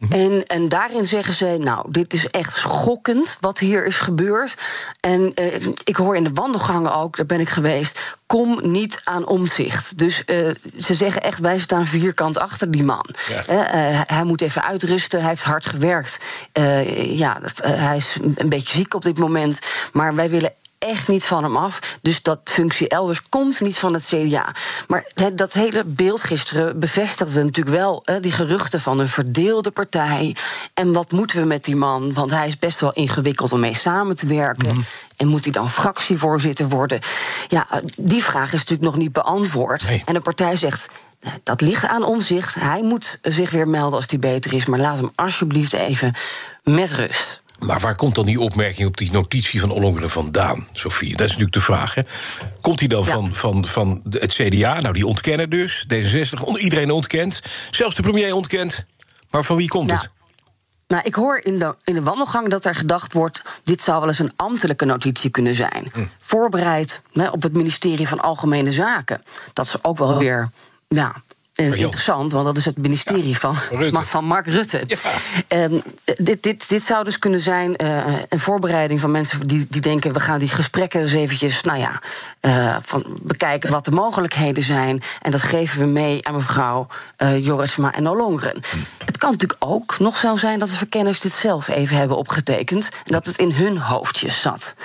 En, 0.09 0.45
en 0.45 0.69
daarin 0.69 1.05
zeggen 1.05 1.33
ze, 1.33 1.57
nou, 1.59 1.91
dit 1.91 2.13
is 2.13 2.27
echt 2.27 2.53
schokkend 2.53 3.37
wat 3.39 3.59
hier 3.59 3.85
is 3.85 3.97
gebeurd. 3.97 4.55
En 4.99 5.31
uh, 5.35 5.67
ik 5.83 5.95
hoor 5.95 6.15
in 6.15 6.23
de 6.23 6.33
wandelgangen 6.33 6.95
ook, 6.95 7.15
daar 7.17 7.25
ben 7.25 7.39
ik 7.39 7.49
geweest, 7.49 8.15
kom 8.25 8.59
niet 8.61 9.01
aan 9.03 9.25
omzicht. 9.25 9.97
Dus 9.97 10.23
uh, 10.25 10.49
ze 10.79 10.95
zeggen 10.95 11.21
echt, 11.21 11.39
wij 11.39 11.59
staan 11.59 11.85
vierkant 11.85 12.39
achter 12.39 12.71
die 12.71 12.83
man. 12.83 13.05
Uh, 13.29 13.41
hij 14.05 14.23
moet 14.23 14.41
even 14.41 14.63
uitrusten, 14.63 15.19
hij 15.19 15.29
heeft 15.29 15.43
hard 15.43 15.65
gewerkt. 15.65 16.19
ja, 16.95 17.39
hij 17.63 17.97
is 17.97 18.17
een 18.35 18.49
beetje 18.49 18.73
ziek 18.77 18.93
op 18.93 19.03
dit 19.03 19.17
moment. 19.17 19.59
Maar 19.91 20.15
wij 20.15 20.29
willen 20.29 20.53
echt 20.85 21.07
niet 21.07 21.25
van 21.25 21.43
hem 21.43 21.57
af. 21.57 21.97
Dus 22.01 22.21
dat 22.21 22.39
functie 22.43 22.87
elders 22.87 23.21
komt 23.29 23.61
niet 23.61 23.77
van 23.77 23.93
het 23.93 24.05
CDA. 24.05 24.55
Maar 24.87 25.05
dat 25.33 25.53
hele 25.53 25.83
beeld 25.85 26.23
gisteren 26.23 26.79
bevestigde 26.79 27.43
natuurlijk 27.43 27.75
wel 27.75 28.03
die 28.21 28.31
geruchten 28.31 28.81
van 28.81 28.99
een 28.99 29.09
verdeelde 29.09 29.71
partij. 29.71 30.35
En 30.73 30.93
wat 30.93 31.11
moeten 31.11 31.41
we 31.41 31.47
met 31.47 31.63
die 31.63 31.75
man? 31.75 32.13
Want 32.13 32.31
hij 32.31 32.47
is 32.47 32.59
best 32.59 32.79
wel 32.79 32.93
ingewikkeld 32.93 33.51
om 33.51 33.59
mee 33.59 33.75
samen 33.75 34.15
te 34.15 34.27
werken. 34.27 34.69
Mm 34.69 34.75
-hmm. 34.75 34.85
En 35.17 35.27
moet 35.27 35.43
hij 35.43 35.53
dan 35.53 35.69
fractievoorzitter 35.69 36.69
worden? 36.69 36.99
Ja, 37.47 37.67
die 37.97 38.23
vraag 38.23 38.53
is 38.53 38.59
natuurlijk 38.59 38.81
nog 38.81 38.95
niet 38.95 39.13
beantwoord. 39.13 39.87
Nee. 39.87 40.01
En 40.05 40.13
de 40.13 40.19
partij 40.19 40.55
zegt: 40.55 40.89
dat 41.43 41.61
ligt 41.61 41.85
aan 41.85 42.03
omzicht. 42.03 42.55
Hij 42.55 42.81
moet 42.81 43.19
zich 43.21 43.51
weer 43.51 43.67
melden 43.67 43.95
als 43.95 44.05
hij 44.09 44.19
beter 44.19 44.53
is. 44.53 44.65
Maar 44.65 44.79
laat 44.79 44.97
hem 44.97 45.11
alsjeblieft 45.15 45.73
even 45.73 46.13
met 46.63 46.91
rust. 46.91 47.43
Maar 47.59 47.79
waar 47.79 47.95
komt 47.95 48.15
dan 48.15 48.25
die 48.25 48.39
opmerking 48.39 48.87
op 48.87 48.97
die 48.97 49.11
notitie 49.11 49.59
van 49.59 49.71
Ollongren 49.71 50.09
vandaan, 50.09 50.67
Sofie? 50.71 51.11
Dat 51.11 51.21
is 51.21 51.27
natuurlijk 51.27 51.53
de 51.53 51.59
vraag. 51.59 51.93
Hè? 51.93 52.01
Komt 52.61 52.79
die 52.79 52.87
dan 52.87 53.05
van, 53.05 53.35
van, 53.35 53.65
van 53.65 54.01
het 54.09 54.33
CDA? 54.33 54.79
Nou, 54.79 54.93
die 54.93 55.07
ontkennen 55.07 55.49
dus. 55.49 55.85
D66, 55.93 56.57
iedereen 56.57 56.91
ontkent. 56.91 57.41
Zelfs 57.71 57.95
de 57.95 58.01
premier 58.01 58.33
ontkent. 58.33 58.85
Maar 59.29 59.43
van 59.43 59.55
wie 59.55 59.67
komt 59.67 59.91
het? 59.91 60.09
Nou, 60.87 61.01
ik 61.05 61.15
hoor 61.15 61.39
in 61.43 61.59
de, 61.59 61.75
in 61.83 61.93
de 61.93 62.01
wandelgang 62.01 62.49
dat 62.49 62.65
er 62.65 62.75
gedacht 62.75 63.13
wordt... 63.13 63.41
dit 63.63 63.81
zou 63.81 63.99
wel 63.99 64.07
eens 64.07 64.19
een 64.19 64.33
ambtelijke 64.35 64.85
notitie 64.85 65.29
kunnen 65.29 65.55
zijn. 65.55 65.89
Hm. 65.93 66.05
Voorbereid 66.17 67.01
hè, 67.13 67.29
op 67.29 67.43
het 67.43 67.53
ministerie 67.53 68.07
van 68.07 68.19
Algemene 68.19 68.71
Zaken. 68.71 69.23
Dat 69.53 69.65
is 69.65 69.83
ook 69.83 69.97
wel 69.97 70.17
weer 70.17 70.49
ja, 70.87 71.15
eh, 71.55 71.73
interessant, 71.73 72.31
want 72.31 72.45
dat 72.45 72.57
is 72.57 72.65
het 72.65 72.77
ministerie 72.77 73.37
van, 73.39 73.55
van 73.91 74.25
Mark 74.25 74.47
Rutte. 74.47 74.81
Ehm, 75.47 75.79
dit, 76.17 76.43
dit, 76.43 76.69
dit 76.69 76.83
zou 76.83 77.03
dus 77.03 77.19
kunnen 77.19 77.39
zijn 77.39 77.75
eh, 77.75 78.05
een 78.29 78.39
voorbereiding 78.39 78.99
van 78.99 79.11
mensen 79.11 79.47
die, 79.47 79.67
die 79.69 79.81
denken: 79.81 80.13
we 80.13 80.19
gaan 80.19 80.39
die 80.39 80.47
gesprekken 80.47 81.01
eens 81.01 81.13
eventjes, 81.13 81.61
nou 81.61 81.79
ja, 81.79 82.01
eh, 82.39 82.75
van 82.81 83.05
bekijken 83.21 83.71
wat 83.71 83.85
de 83.85 83.91
mogelijkheden 83.91 84.63
zijn. 84.63 85.01
En 85.21 85.31
dat 85.31 85.41
geven 85.41 85.79
we 85.79 85.85
mee 85.85 86.27
aan 86.27 86.33
mevrouw 86.35 86.87
Jorisma 87.39 87.93
en 87.93 88.09
Ollongren. 88.09 88.61
Het 89.05 89.17
kan 89.17 89.31
natuurlijk 89.31 89.63
ook 89.63 89.99
nog 89.99 90.17
zo 90.17 90.35
zijn 90.37 90.59
dat 90.59 90.69
de 90.69 90.75
verkenners 90.75 91.19
dit 91.19 91.33
zelf 91.33 91.67
even 91.67 91.97
hebben 91.97 92.17
opgetekend. 92.17 92.89
En 92.89 93.11
dat 93.11 93.25
het 93.25 93.37
in 93.37 93.51
hun 93.51 93.77
hoofdjes 93.77 94.41
zat. 94.41 94.75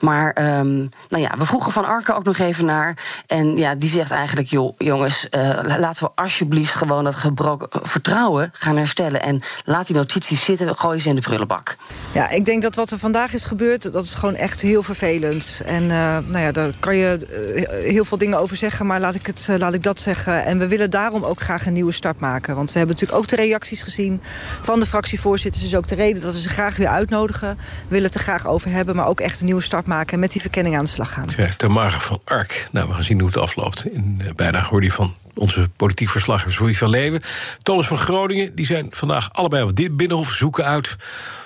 Maar 0.00 0.32
ehm, 0.32 0.76
nou 1.08 1.22
ja, 1.22 1.34
we 1.38 1.44
vroegen 1.44 1.72
van 1.72 1.84
Arke 1.84 2.14
ook 2.14 2.24
nog 2.24 2.38
even 2.38 2.64
naar. 2.64 2.96
En 3.26 3.56
ja, 3.56 3.74
die 3.74 3.90
zegt 3.90 4.10
eigenlijk: 4.10 4.48
joh, 4.48 4.74
jongens, 4.78 5.26
la- 5.30 5.78
laten 5.78 6.04
we 6.04 6.10
alsjeblieft 6.16 6.74
gewoon 6.74 7.04
dat 7.04 7.14
gebroken 7.14 7.68
vertrouwen 7.82 8.50
gaan 8.52 8.76
herstellen. 8.76 9.22
En 9.22 9.42
laat 9.64 9.86
die 9.86 9.96
notities 9.96 10.44
zitten, 10.44 10.76
gooi 10.76 11.00
ze 11.00 11.08
in 11.08 11.14
de 11.14 11.20
prullenbak. 11.20 11.76
Ja, 12.12 12.30
ik 12.30 12.44
denk 12.44 12.62
dat 12.62 12.74
wat 12.74 12.90
er 12.90 12.98
vandaag 12.98 13.34
is 13.34 13.44
gebeurd, 13.44 13.92
dat 13.92 14.04
is 14.04 14.14
gewoon 14.14 14.34
echt 14.34 14.60
heel 14.60 14.82
vervelend. 14.82 15.62
En 15.64 15.82
eh, 15.82 16.18
nou 16.26 16.38
ja, 16.38 16.52
daar 16.52 16.70
kan 16.80 16.96
je 16.96 17.26
eh, 17.54 17.92
heel 17.92 18.04
veel 18.04 18.18
dingen 18.18 18.38
over 18.38 18.56
zeggen, 18.56 18.86
maar 18.86 19.00
laat 19.00 19.14
ik, 19.14 19.26
het, 19.26 19.46
eh, 19.48 19.58
laat 19.58 19.74
ik 19.74 19.82
dat 19.82 20.00
zeggen. 20.00 20.44
En 20.44 20.58
we 20.58 20.68
willen 20.68 20.90
daarom 20.90 21.24
ook 21.24 21.40
graag 21.40 21.66
een 21.66 21.72
nieuwe 21.72 21.92
start 21.92 22.20
maken. 22.20 22.54
Want 22.56 22.72
we 22.72 22.78
hebben 22.78 22.96
natuurlijk 22.96 23.22
ook 23.22 23.28
de 23.28 23.36
reacties 23.36 23.82
gezien 23.82 24.20
van 24.60 24.80
de 24.80 24.86
fractievoorzitters. 24.86 25.62
Dus 25.62 25.74
ook 25.74 25.88
de 25.88 25.94
reden 25.94 26.22
dat 26.22 26.34
we 26.34 26.40
ze 26.40 26.48
graag 26.48 26.76
weer 26.76 26.88
uitnodigen. 26.88 27.56
We 27.58 27.64
willen 27.88 28.06
het 28.06 28.14
er 28.14 28.20
graag 28.20 28.46
over 28.46 28.70
hebben, 28.70 28.96
maar 28.96 29.06
ook 29.06 29.20
echt 29.20 29.40
een 29.40 29.46
nieuwe 29.46 29.62
start 29.62 29.86
maken... 29.86 30.12
en 30.12 30.20
met 30.20 30.32
die 30.32 30.40
verkenning 30.40 30.76
aan 30.76 30.84
de 30.84 30.90
slag 30.90 31.12
gaan. 31.12 31.28
Ja, 31.36 31.48
Tamara 31.56 32.00
van 32.00 32.20
Ark. 32.24 32.68
Nou, 32.72 32.88
we 32.88 32.94
gaan 32.94 33.02
zien 33.02 33.18
hoe 33.18 33.28
het 33.28 33.38
afloopt. 33.38 33.86
In 33.86 34.22
bijna 34.36 34.62
hoorde 34.62 34.86
je 34.86 34.92
van 34.92 35.14
onze 35.38 35.68
politiek 35.76 36.08
verslaggever 36.08 36.54
Sophie 36.54 36.78
van 36.78 36.90
Leeuwen. 36.90 37.22
Thomas 37.62 37.86
van 37.86 37.98
Groningen, 37.98 38.54
die 38.54 38.66
zijn 38.66 38.86
vandaag 38.90 39.32
allebei 39.32 39.62
op 39.62 39.76
dit 39.76 39.96
binnenhof. 39.96 40.32
Zoeken 40.32 40.64
uit, 40.64 40.96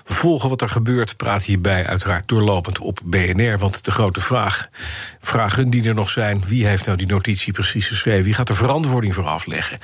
volgen 0.04 0.48
wat 0.48 0.62
er 0.62 0.68
gebeurt. 0.68 1.16
Praat 1.16 1.44
hierbij 1.44 1.86
uiteraard 1.86 2.28
doorlopend 2.28 2.78
op 2.78 3.00
BNR. 3.04 3.58
Want 3.58 3.84
de 3.84 3.90
grote 3.90 4.20
vraag, 4.20 4.68
vragen 5.20 5.70
die 5.70 5.84
er 5.84 5.94
nog 5.94 6.10
zijn... 6.10 6.44
wie 6.46 6.66
heeft 6.66 6.84
nou 6.86 6.98
die 6.98 7.06
notitie 7.06 7.52
precies 7.52 7.88
geschreven? 7.88 8.24
Wie 8.24 8.34
gaat 8.34 8.48
er 8.48 8.56
verantwoording 8.56 9.14
voor 9.14 9.26
afleggen? 9.26 9.78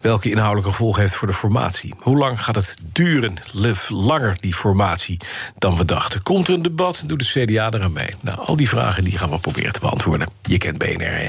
Welke 0.00 0.30
inhoudelijke 0.30 0.70
gevolgen 0.70 1.00
heeft 1.00 1.14
voor 1.14 1.28
de 1.28 1.34
formatie? 1.34 1.94
Hoe 1.98 2.16
lang 2.16 2.44
gaat 2.44 2.54
het 2.54 2.76
duren? 2.92 3.34
Leef 3.52 3.88
langer, 3.88 4.36
die 4.40 4.54
formatie, 4.54 5.20
dan 5.58 5.76
we 5.76 5.84
dachten. 5.84 6.22
Komt 6.22 6.48
er 6.48 6.54
een 6.54 6.62
debat? 6.62 7.02
Doet 7.06 7.20
het 7.20 7.30
CDA 7.30 7.70
eraan 7.72 7.92
mee? 7.92 8.10
Nou, 8.20 8.38
al 8.38 8.56
die 8.56 8.68
vragen 8.68 9.04
die 9.04 9.18
gaan 9.18 9.30
we 9.30 9.38
proberen 9.38 9.72
te 9.72 9.80
beantwoorden. 9.80 10.28
Je 10.42 10.58
kent 10.58 10.78
BNR, 10.78 10.96
hè? 10.98 11.28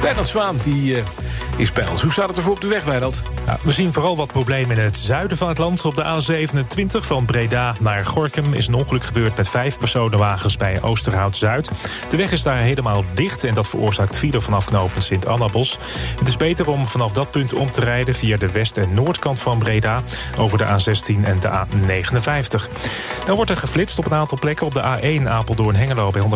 Wijnald 0.00 0.26
Zwaan, 0.26 0.56
die 0.62 0.96
uh, 0.96 1.02
is 1.56 1.72
bij 1.72 1.88
ons. 1.88 2.02
Hoe 2.02 2.12
staat 2.12 2.28
het 2.28 2.36
ervoor 2.36 2.52
op 2.52 2.60
de 2.60 2.66
weg, 2.66 2.84
Wijnald? 2.84 3.22
Ja, 3.46 3.58
we 3.62 3.72
zien 3.72 3.92
vooral 3.92 4.16
wat 4.16 4.32
problemen 4.32 4.76
in 4.76 4.82
het 4.82 4.96
zuiden 4.96 5.36
van 5.36 5.48
het 5.48 5.58
land. 5.58 5.84
Op 5.84 5.94
de 5.94 6.04
A27 6.04 6.86
van 6.86 7.24
Breda 7.24 7.74
naar 7.80 8.06
Gorkum 8.06 8.52
is 8.52 8.66
een 8.66 8.74
ongeluk 8.74 9.04
gebeurd... 9.04 9.36
met 9.36 9.48
vijf 9.48 9.78
personenwagens 9.78 10.56
bij 10.56 10.82
Oosterhout-Zuid. 10.82 11.70
De 12.08 12.16
weg 12.16 12.32
is 12.32 12.42
daar 12.42 12.58
helemaal 12.58 13.04
dicht 13.14 13.44
en 13.44 13.54
dat 13.54 13.68
veroorzaakt 13.68 14.18
file 14.18 14.40
vanaf 14.40 14.64
knooppunt 14.64 15.04
Sint-Annabos. 15.04 15.78
Het 16.18 16.28
is 16.28 16.36
beter 16.36 16.68
om 16.68 16.86
vanaf 16.86 17.12
dat 17.12 17.30
punt 17.30 17.52
om 17.52 17.70
te 17.70 17.80
rijden... 17.80 18.14
via 18.14 18.36
de 18.36 18.52
west- 18.52 18.76
en 18.76 18.94
noordkant 18.94 19.40
van 19.40 19.58
Breda 19.58 20.02
over 20.38 20.58
de 20.58 20.64
A16 20.64 21.24
en 21.24 21.40
de 21.40 21.48
A59. 21.48 22.70
Dan 23.24 23.36
wordt 23.36 23.50
er 23.50 23.56
geflitst 23.56 23.98
op 23.98 24.06
een 24.06 24.14
aantal 24.14 24.38
plekken. 24.38 24.66
Op 24.66 24.74
de 24.74 24.82
A1 24.82 25.28
Apeldoorn-Hengelo 25.28 26.10
bij 26.10 26.22
119,5. 26.22 26.28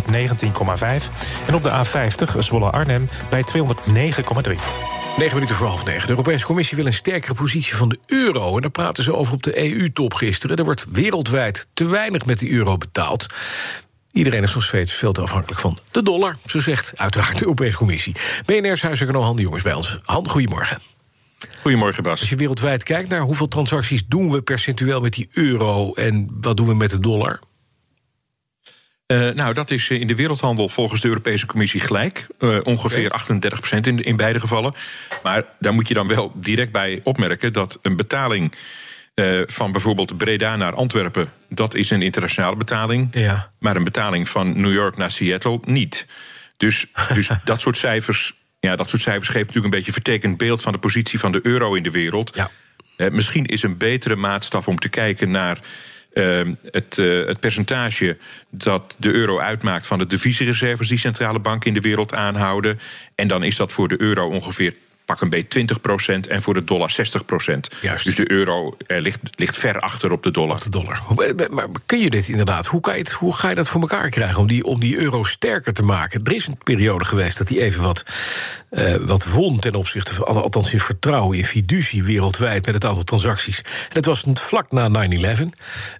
En 1.47 1.55
op 1.55 1.63
de 1.63 1.71
A50 1.71 2.39
Zwolle-Arnhem 2.39 3.09
bij 3.29 3.43
209,3. 3.57 4.91
9 5.17 5.35
minuten 5.35 5.57
voor 5.57 5.67
half 5.67 5.85
negen. 5.85 6.03
De 6.03 6.09
Europese 6.09 6.45
Commissie 6.45 6.77
wil 6.77 6.87
een 6.87 6.93
sterkere 6.93 7.35
positie 7.35 7.75
van 7.75 7.89
de 7.89 7.99
euro. 8.07 8.55
En 8.55 8.61
daar 8.61 8.71
praten 8.71 9.03
ze 9.03 9.15
over 9.15 9.33
op 9.35 9.43
de 9.43 9.59
EU-top 9.59 10.15
gisteren. 10.15 10.57
Er 10.57 10.65
wordt 10.65 10.85
wereldwijd 10.93 11.67
te 11.75 11.89
weinig 11.89 12.27
met 12.27 12.39
de 12.39 12.51
euro 12.51 12.77
betaald. 12.77 13.27
Iedereen 14.13 14.43
is 14.43 14.55
nog 14.55 14.65
steeds 14.65 14.93
veel 14.93 15.13
te 15.13 15.21
afhankelijk 15.21 15.61
van 15.61 15.79
de 15.91 16.03
dollar. 16.03 16.37
Zo 16.47 16.61
zegt 16.61 16.93
uiteraard 16.97 17.35
de 17.35 17.43
Europese 17.43 17.77
Commissie. 17.77 18.15
BNR's 18.47 18.83
huiseconoom 18.83 19.25
Han 19.25 19.37
de 19.37 19.43
Jongens 19.43 19.63
bij 19.63 19.75
ons. 19.75 19.99
Han, 20.03 20.29
goedemorgen. 20.29 20.79
Goedemorgen, 21.63 22.03
Bas. 22.03 22.21
Als 22.21 22.29
je 22.29 22.37
wereldwijd 22.37 22.83
kijkt 22.83 23.09
naar 23.09 23.21
hoeveel 23.21 23.49
transacties 23.49 24.07
doen 24.07 24.31
we 24.31 24.43
percentueel 24.43 25.01
met 25.01 25.13
die 25.13 25.29
euro... 25.33 25.93
en 25.93 26.29
wat 26.41 26.57
doen 26.57 26.67
we 26.67 26.75
met 26.75 26.91
de 26.91 27.01
dollar? 27.01 27.39
Uh, 29.11 29.31
nou, 29.31 29.55
dat 29.55 29.71
is 29.71 29.89
in 29.89 30.07
de 30.07 30.15
wereldhandel 30.15 30.69
volgens 30.69 31.01
de 31.01 31.09
Europese 31.09 31.47
Commissie 31.47 31.81
gelijk. 31.81 32.27
Uh, 32.39 32.59
ongeveer 32.65 33.07
okay. 33.07 33.19
38 33.19 33.59
procent 33.59 33.87
in, 33.87 34.03
in 34.03 34.17
beide 34.17 34.41
gevallen. 34.41 34.75
Maar 35.23 35.45
daar 35.59 35.75
moet 35.75 35.89
je 35.89 35.95
dan 35.95 36.09
wel 36.09 36.33
direct 36.35 36.73
bij 36.73 37.01
opmerken 37.03 37.53
dat 37.53 37.79
een 37.83 37.97
betaling 37.97 38.55
uh, 39.15 39.43
van 39.47 39.73
bijvoorbeeld 39.73 40.17
Breda 40.17 40.57
naar 40.57 40.75
Antwerpen, 40.75 41.33
dat 41.49 41.75
is 41.75 41.91
een 41.91 42.03
internationale 42.03 42.57
betaling. 42.57 43.09
Ja. 43.13 43.51
Maar 43.59 43.77
een 43.77 43.85
betaling 43.85 44.29
van 44.29 44.61
New 44.61 44.73
York 44.73 44.97
naar 44.97 45.11
Seattle 45.11 45.61
niet. 45.65 46.07
Dus, 46.57 46.87
dus 47.15 47.31
dat 47.45 47.61
soort 47.61 47.79
cijfers. 47.79 48.39
Ja, 48.61 48.77
dat 48.77 48.91
soort 48.91 49.03
cijfers 49.03 49.29
geeft 49.29 49.47
natuurlijk 49.47 49.65
een 49.65 49.71
beetje 49.71 49.87
een 49.87 50.03
vertekend 50.03 50.37
beeld 50.37 50.63
van 50.63 50.73
de 50.73 50.79
positie 50.79 51.19
van 51.19 51.33
de 51.33 51.41
euro 51.43 51.75
in 51.75 51.83
de 51.83 51.91
wereld. 51.91 52.33
Ja. 52.35 52.51
misschien 53.11 53.47
is 53.47 53.63
een 53.63 53.77
betere 53.77 54.17
maatstaf 54.17 54.69
om 54.69 54.79
te 54.79 54.89
kijken 54.89 55.31
naar 55.31 55.59
Uh, 56.13 56.41
het, 56.71 56.97
uh, 56.99 57.27
het, 57.27 57.41
percentage 57.41 58.17
dat 58.49 58.95
de 58.99 59.13
euro 59.13 59.39
uitmaakt 59.39 59.87
van 59.87 59.99
de 59.99 60.07
deviezenreserves 60.07 60.89
die 60.89 60.99
centrale 60.99 61.39
banken 61.39 61.69
in 61.69 61.75
de 61.75 61.81
wereld 61.81 62.15
aanhouden. 62.15 62.81
En 63.15 63.29
dan 63.29 63.43
is 63.43 63.57
dat 63.57 63.73
voor 63.73 63.89
de 63.89 64.01
euro 64.01 64.29
ongeveer 64.29 64.75
pak 65.11 65.21
een 65.21 65.29
beetje 65.29 65.49
20 65.49 65.81
procent 65.81 66.27
en 66.27 66.43
voor 66.43 66.55
de 66.55 66.65
dollar 66.65 66.91
60 66.91 67.25
procent. 67.25 67.71
Dus 68.05 68.15
de 68.15 68.31
euro 68.31 68.77
uh, 68.87 69.01
ligt, 69.01 69.19
ligt 69.35 69.57
ver 69.57 69.81
achter 69.81 70.13
op 70.13 70.23
de 70.23 70.31
dollar. 70.31 70.57
Op 70.57 70.63
de 70.63 70.71
dollar. 70.71 71.03
Maar 71.51 71.67
kun 71.87 71.99
je 71.99 72.11
dit 72.11 72.29
inderdaad? 72.29 72.67
Hoe, 72.67 72.81
kan 72.81 72.95
je 72.95 73.01
het, 73.01 73.13
hoe 73.13 73.35
ga 73.35 73.49
je 73.49 73.55
dat 73.55 73.69
voor 73.69 73.81
elkaar 73.81 74.09
krijgen 74.09 74.39
om 74.39 74.47
die, 74.47 74.65
om 74.65 74.81
die 74.81 74.97
euro 74.97 75.25
sterker 75.25 75.73
te 75.73 75.83
maken? 75.83 76.25
Er 76.25 76.33
is 76.33 76.47
een 76.47 76.59
periode 76.65 77.05
geweest 77.05 77.39
dat 77.39 77.49
die 77.49 77.61
even 77.61 77.83
wat, 77.83 78.05
uh, 78.71 78.95
wat 78.95 79.25
won 79.25 79.59
ten 79.59 79.75
opzichte 79.75 80.15
van, 80.15 80.27
althans 80.27 80.73
in 80.73 80.81
vertrouwen, 80.81 81.39
in 81.39 81.45
fiducie 81.45 82.05
wereldwijd 82.05 82.67
met 82.67 82.75
het 82.75 82.85
aantal 82.85 83.03
transacties. 83.03 83.59
En 83.59 83.95
dat 84.01 84.05
was 84.05 84.25
vlak 84.35 84.73
na 84.73 85.09
9-11. 85.09 85.19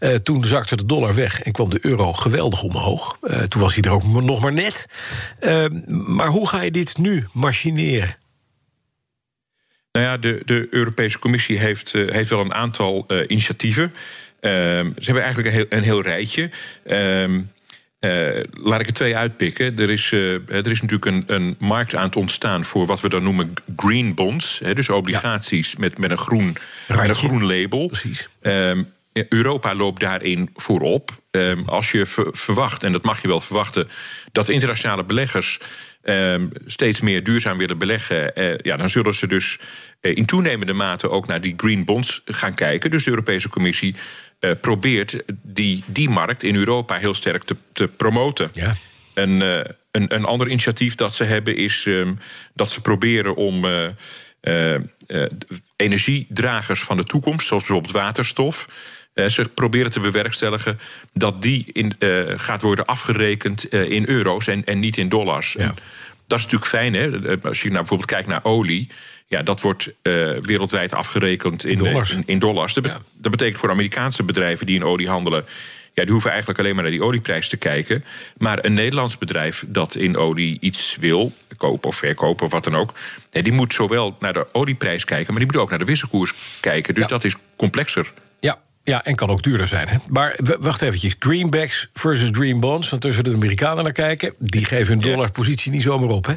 Uh, 0.01 0.15
toen 0.15 0.45
zakte 0.45 0.77
de 0.77 0.87
dollar 0.87 1.15
weg 1.15 1.43
en 1.43 1.53
kwam 1.53 1.71
de 1.71 1.79
euro 1.81 2.13
geweldig 2.13 2.63
omhoog. 2.63 3.17
Uh, 3.23 3.43
toen 3.43 3.61
was 3.61 3.75
hij 3.75 3.83
er 3.83 3.93
ook 3.93 4.05
nog 4.05 4.41
maar 4.41 4.53
net. 4.53 4.87
maar 5.87 6.29
hoe 6.29 6.49
ga 6.49 6.63
je 6.63 6.71
dit 6.71 6.99
nu 6.99 7.27
machineren? 7.33 8.19
Nou 9.93 10.07
ja, 10.07 10.17
de, 10.17 10.43
de 10.45 10.67
Europese 10.71 11.19
Commissie 11.19 11.59
heeft, 11.59 11.95
uh, 11.95 12.11
heeft 12.11 12.31
wel 12.31 12.41
een 12.41 12.55
aantal 12.55 13.05
uh, 13.09 13.25
initiatieven. 13.29 13.93
Uh, 13.93 13.93
ze 14.41 14.93
hebben 14.95 15.23
eigenlijk 15.23 15.47
een 15.49 15.55
heel, 15.55 15.67
een 15.69 15.83
heel 15.83 16.03
rijtje. 16.03 16.51
laat 18.51 18.81
ik 18.81 18.87
er 18.87 18.93
twee 18.93 19.17
uitpikken. 19.17 19.79
Er 19.79 19.91
is, 19.91 20.13
er 20.13 20.71
is 20.71 20.83
natuurlijk 20.83 21.05
een, 21.05 21.25
een, 21.27 21.57
markt 21.59 21.95
aan 21.95 22.07
het 22.07 22.17
ontstaan 22.17 22.65
voor 22.65 22.87
wat 22.87 23.01
we 23.01 23.09
dan 23.09 23.23
noemen 23.23 23.55
green 23.77 24.15
bonds. 24.15 24.59
Hè, 24.59 24.75
dus 24.75 24.89
obligaties 24.89 25.71
ja. 25.71 25.77
met, 25.79 25.99
met, 25.99 26.11
een 26.11 26.19
groen, 26.19 26.57
met 26.89 27.09
een 27.09 27.15
groen 27.15 27.47
label. 27.47 27.87
Precies. 27.87 28.29
Europa 29.29 29.75
loopt 29.75 30.01
daarin 30.01 30.51
voorop. 30.55 31.11
als 31.67 31.91
je 31.91 32.07
verwacht, 32.33 32.83
en 32.83 32.93
dat 32.93 33.03
mag 33.03 33.23
je 33.23 33.29
wel 33.29 33.41
verwachten, 33.41 33.89
dat 34.33 34.49
internationale 34.49 35.05
beleggers 35.05 35.61
steeds 36.67 37.01
meer 37.01 37.25
duurzaam 37.25 37.59
willen 37.59 37.79
beleggen, 37.79 38.33
uh, 38.35 38.59
ja, 38.59 38.77
dan 38.77 38.89
zullen 38.89 39.15
ze 39.15 39.27
dus 39.27 39.59
uh, 40.01 40.17
in 40.17 40.27
toenemende 40.27 40.73
mate 40.73 41.11
ook 41.11 41.27
naar 41.27 41.41
die 41.41 41.55
green 41.57 41.85
bonds 41.85 42.23
gaan 42.25 42.55
kijken. 42.55 42.91
Dus 42.91 43.05
de 43.05 43.11
Europese 43.11 43.49
Commissie 43.49 43.95
uh, 44.41 44.51
probeert 44.61 45.23
die, 45.43 45.85
die 45.87 46.09
markt 46.09 46.43
in 46.43 46.55
Europa 46.55 46.97
heel 46.97 47.15
sterk 47.15 47.43
te, 47.43 47.57
te 47.73 47.89
promoten. 47.89 48.49
Ja. 48.53 48.75
En, 49.15 49.41
een, 49.91 50.15
een 50.15 50.25
ander 50.25 50.49
initiatief 50.49 50.95
dat 50.95 51.15
ze 51.15 51.25
hebben 51.25 51.57
is 51.57 51.85
um, 51.87 52.19
dat 52.55 52.71
ze 52.71 52.81
proberen 52.81 53.37
om 53.37 53.65
energiedragers 55.77 56.83
van 56.83 56.97
de 56.97 57.05
toekomst, 57.05 57.47
zoals 57.47 57.65
bijvoorbeeld 57.65 57.95
waterstof. 57.95 58.69
Uh, 59.15 59.27
ze 59.27 59.49
proberen 59.55 59.91
te 59.91 60.01
bewerkstelligen 60.01 60.81
dat 61.13 61.43
die 61.43 61.65
in, 61.73 61.93
uh, 61.99 62.23
gaat 62.37 62.63
worden 62.63 62.87
afgerekend 62.87 63.75
uh, 63.75 63.91
in 63.91 64.09
euro's 64.09 64.47
en, 64.47 64.65
en 64.65 64.79
niet 64.79 64.97
in 64.97 65.09
dollars. 65.09 65.53
Ja. 65.53 65.75
Dat 66.27 66.39
is 66.39 66.45
natuurlijk 66.45 66.71
fijn, 66.71 66.95
hè? 66.95 67.11
Als 67.43 67.63
je 67.63 67.69
nou 67.69 67.79
bijvoorbeeld 67.79 68.11
kijkt 68.11 68.29
naar 68.29 68.45
olie. 68.45 68.89
Ja, 69.27 69.43
dat 69.43 69.61
wordt 69.61 69.91
eh, 70.03 70.31
wereldwijd 70.41 70.95
afgerekend 70.95 71.65
in, 71.65 71.79
dollars. 71.79 72.11
in, 72.11 72.23
in 72.27 72.39
dollars. 72.39 72.75
Dat, 72.75 72.83
be- 72.83 72.97
dat 73.15 73.31
betekent 73.31 73.59
voor 73.59 73.71
Amerikaanse 73.71 74.23
bedrijven 74.23 74.67
die 74.67 74.77
in 74.77 74.85
olie 74.85 75.09
handelen. 75.09 75.45
Ja, 75.95 76.03
die 76.03 76.13
hoeven 76.13 76.31
eigenlijk 76.31 76.61
alleen 76.61 76.75
maar 76.75 76.83
naar 76.83 76.93
die 76.93 77.03
olieprijs 77.03 77.49
te 77.49 77.57
kijken. 77.57 78.05
Maar 78.39 78.65
een 78.65 78.75
Nederlands 78.75 79.19
bedrijf 79.19 79.65
dat 79.67 79.95
in 79.95 80.17
olie 80.17 80.57
iets 80.61 80.97
wil, 81.01 81.33
kopen 81.57 81.89
of 81.89 81.97
verkopen 81.97 82.47
of 82.47 82.53
wat 82.53 82.65
dan 82.65 82.77
ook. 82.77 82.95
nee, 83.33 83.43
die 83.43 83.53
moet 83.53 83.73
zowel 83.73 84.17
naar 84.21 84.33
de 84.33 84.47
olieprijs 84.53 85.05
kijken, 85.05 85.33
maar 85.33 85.43
die 85.43 85.53
moet 85.53 85.63
ook 85.63 85.71
naar 85.71 85.79
de 85.79 85.85
wisselkoers 85.85 86.33
kijken. 86.61 86.95
Dus 86.95 87.07
dat 87.07 87.25
is 87.25 87.37
complexer. 87.57 88.13
Ja, 88.85 89.05
en 89.05 89.15
kan 89.15 89.31
ook 89.31 89.43
duurder 89.43 89.69
zijn. 89.69 89.89
Hè? 89.89 89.97
Maar 90.09 90.39
wacht 90.61 90.83
eventjes. 90.83 91.15
Greenbacks 91.19 91.89
versus 91.93 92.29
green 92.33 92.61
bonds. 92.61 92.89
Want 92.89 93.03
tussen 93.03 93.25
de 93.25 93.33
Amerikanen 93.33 93.85
naar 93.85 93.93
kijken... 93.93 94.35
die 94.39 94.65
geven 94.65 94.93
hun 94.93 95.13
dollarpositie 95.13 95.73
niet 95.73 95.83
zomaar 95.83 96.09
op, 96.09 96.27
hè? 96.27 96.35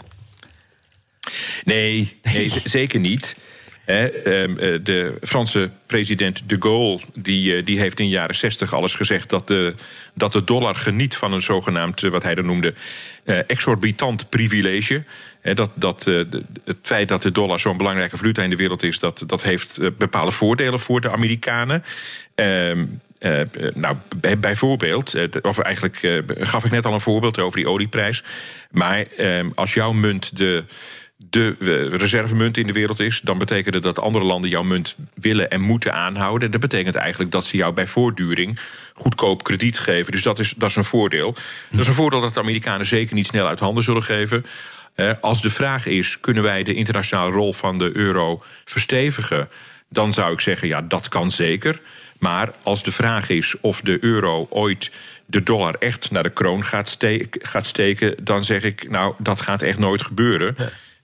Nee, 1.63 2.19
nee 2.23 2.53
zeker 2.65 2.99
niet. 2.99 3.41
Hè, 3.85 4.07
ehm, 4.07 4.57
eh, 4.57 4.79
de 4.83 5.17
Franse 5.21 5.69
president 5.85 6.49
de 6.49 6.55
Gaulle 6.59 6.99
die, 7.13 7.55
eh, 7.55 7.65
die 7.65 7.79
heeft 7.79 7.99
in 7.99 8.05
de 8.05 8.11
jaren 8.11 8.35
60 8.35 8.73
alles 8.73 8.95
gezegd 8.95 9.29
dat 9.29 9.47
de, 9.47 9.73
dat 10.13 10.31
de 10.31 10.43
dollar 10.43 10.75
geniet 10.75 11.15
van 11.15 11.33
een 11.33 11.41
zogenaamd, 11.41 12.03
eh, 12.03 12.09
wat 12.09 12.23
hij 12.23 12.35
dan 12.35 12.45
noemde, 12.45 12.73
exorbitant 13.47 14.29
privilege. 14.29 15.03
Dat, 15.41 15.71
dat, 15.75 16.05
het 16.65 16.77
feit 16.81 17.07
dat 17.07 17.21
de 17.21 17.31
dollar 17.31 17.59
zo'n 17.59 17.77
belangrijke 17.77 18.17
valuta 18.17 18.43
in 18.43 18.49
de 18.49 18.55
wereld 18.55 18.83
is, 18.83 18.99
dat, 18.99 19.23
dat 19.27 19.43
heeft 19.43 19.97
bepaalde 19.97 20.31
voordelen 20.31 20.79
voor 20.79 21.01
de 21.01 21.11
Amerikanen. 21.11 21.83
Ehm, 22.35 22.85
eh, 23.23 23.41
nou, 23.73 23.95
bij- 24.15 24.39
bijvoorbeeld, 24.39 25.13
eh, 25.13 25.27
of 25.41 25.59
eigenlijk 25.59 25.97
eh, 26.03 26.17
gaf 26.39 26.65
ik 26.65 26.71
net 26.71 26.85
al 26.85 26.93
een 26.93 27.01
voorbeeld 27.01 27.39
over 27.39 27.57
die 27.57 27.69
olieprijs. 27.69 28.23
Maar 28.71 29.05
ehm, 29.17 29.49
als 29.55 29.73
jouw 29.73 29.91
munt 29.91 30.37
de, 30.37 30.63
de 31.29 31.55
reservemunt 31.91 32.57
in 32.57 32.67
de 32.67 32.73
wereld 32.73 32.99
is, 32.99 33.21
dan 33.21 33.37
betekent 33.37 33.83
dat 33.83 33.99
andere 33.99 34.25
landen 34.25 34.49
jouw 34.49 34.63
munt 34.63 34.95
willen 35.13 35.49
en 35.49 35.61
moeten 35.61 35.93
aanhouden. 35.93 36.51
Dat 36.51 36.61
betekent 36.61 36.95
eigenlijk 36.95 37.31
dat 37.31 37.45
ze 37.45 37.57
jou 37.57 37.73
bij 37.73 37.87
voortduring 37.87 38.59
goedkoop 38.93 39.43
krediet 39.43 39.79
geven. 39.79 40.11
Dus 40.11 40.23
dat 40.23 40.39
is, 40.39 40.51
dat 40.51 40.69
is 40.69 40.75
een 40.75 40.83
voordeel. 40.83 41.35
Dat 41.69 41.79
is 41.79 41.87
een 41.87 41.93
voordeel 41.93 42.21
dat 42.21 42.33
de 42.33 42.39
Amerikanen 42.39 42.85
zeker 42.85 43.15
niet 43.15 43.27
snel 43.27 43.47
uit 43.47 43.59
handen 43.59 43.83
zullen 43.83 44.03
geven. 44.03 44.45
Als 45.21 45.41
de 45.41 45.49
vraag 45.49 45.85
is: 45.85 46.19
kunnen 46.19 46.43
wij 46.43 46.63
de 46.63 46.73
internationale 46.73 47.31
rol 47.31 47.53
van 47.53 47.77
de 47.77 47.89
euro 47.93 48.43
verstevigen? 48.65 49.49
Dan 49.89 50.13
zou 50.13 50.33
ik 50.33 50.39
zeggen: 50.39 50.67
ja, 50.67 50.81
dat 50.81 51.07
kan 51.07 51.31
zeker. 51.31 51.79
Maar 52.23 52.53
als 52.63 52.83
de 52.83 52.91
vraag 52.91 53.29
is 53.29 53.55
of 53.61 53.81
de 53.81 53.97
euro 54.01 54.47
ooit 54.49 54.91
de 55.25 55.43
dollar 55.43 55.75
echt 55.79 56.11
naar 56.11 56.23
de 56.23 56.29
kroon 56.29 56.63
gaat, 56.63 56.89
ste- 56.89 57.27
gaat 57.31 57.65
steken, 57.65 58.15
dan 58.21 58.43
zeg 58.43 58.63
ik: 58.63 58.89
nou, 58.89 59.13
dat 59.17 59.41
gaat 59.41 59.61
echt 59.61 59.77
nooit 59.79 60.01
gebeuren. 60.01 60.55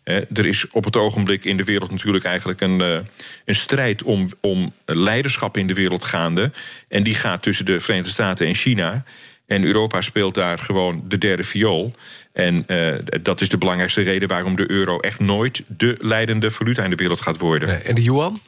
Er 0.03 0.45
is 0.45 0.67
op 0.71 0.83
het 0.83 0.95
ogenblik 0.95 1.45
in 1.45 1.57
de 1.57 1.63
wereld 1.63 1.91
natuurlijk 1.91 2.25
eigenlijk 2.25 2.61
een, 2.61 2.81
eh, 2.81 2.99
een 3.45 3.55
strijd 3.55 4.03
om, 4.03 4.29
om 4.41 4.73
leiderschap 4.85 5.57
in 5.57 5.67
de 5.67 5.73
wereld 5.73 6.03
gaande. 6.03 6.51
En 6.87 7.03
die 7.03 7.15
gaat 7.15 7.43
tussen 7.43 7.65
de 7.65 7.79
Verenigde 7.79 8.11
Staten 8.11 8.47
en 8.47 8.55
China. 8.55 9.03
En 9.47 9.63
Europa 9.63 10.01
speelt 10.01 10.35
daar 10.35 10.59
gewoon 10.59 11.03
de 11.07 11.17
derde 11.17 11.43
viool. 11.43 11.93
En 12.33 12.63
eh, 12.67 12.93
dat 13.21 13.41
is 13.41 13.49
de 13.49 13.57
belangrijkste 13.57 14.01
reden 14.01 14.27
waarom 14.27 14.55
de 14.55 14.71
euro 14.71 14.99
echt 14.99 15.19
nooit 15.19 15.63
de 15.67 15.97
leidende 15.99 16.51
valuta 16.51 16.83
in 16.83 16.89
de 16.89 16.95
wereld 16.95 17.21
gaat 17.21 17.39
worden. 17.39 17.83
En 17.85 17.95
de 17.95 18.03
yuan? 18.03 18.39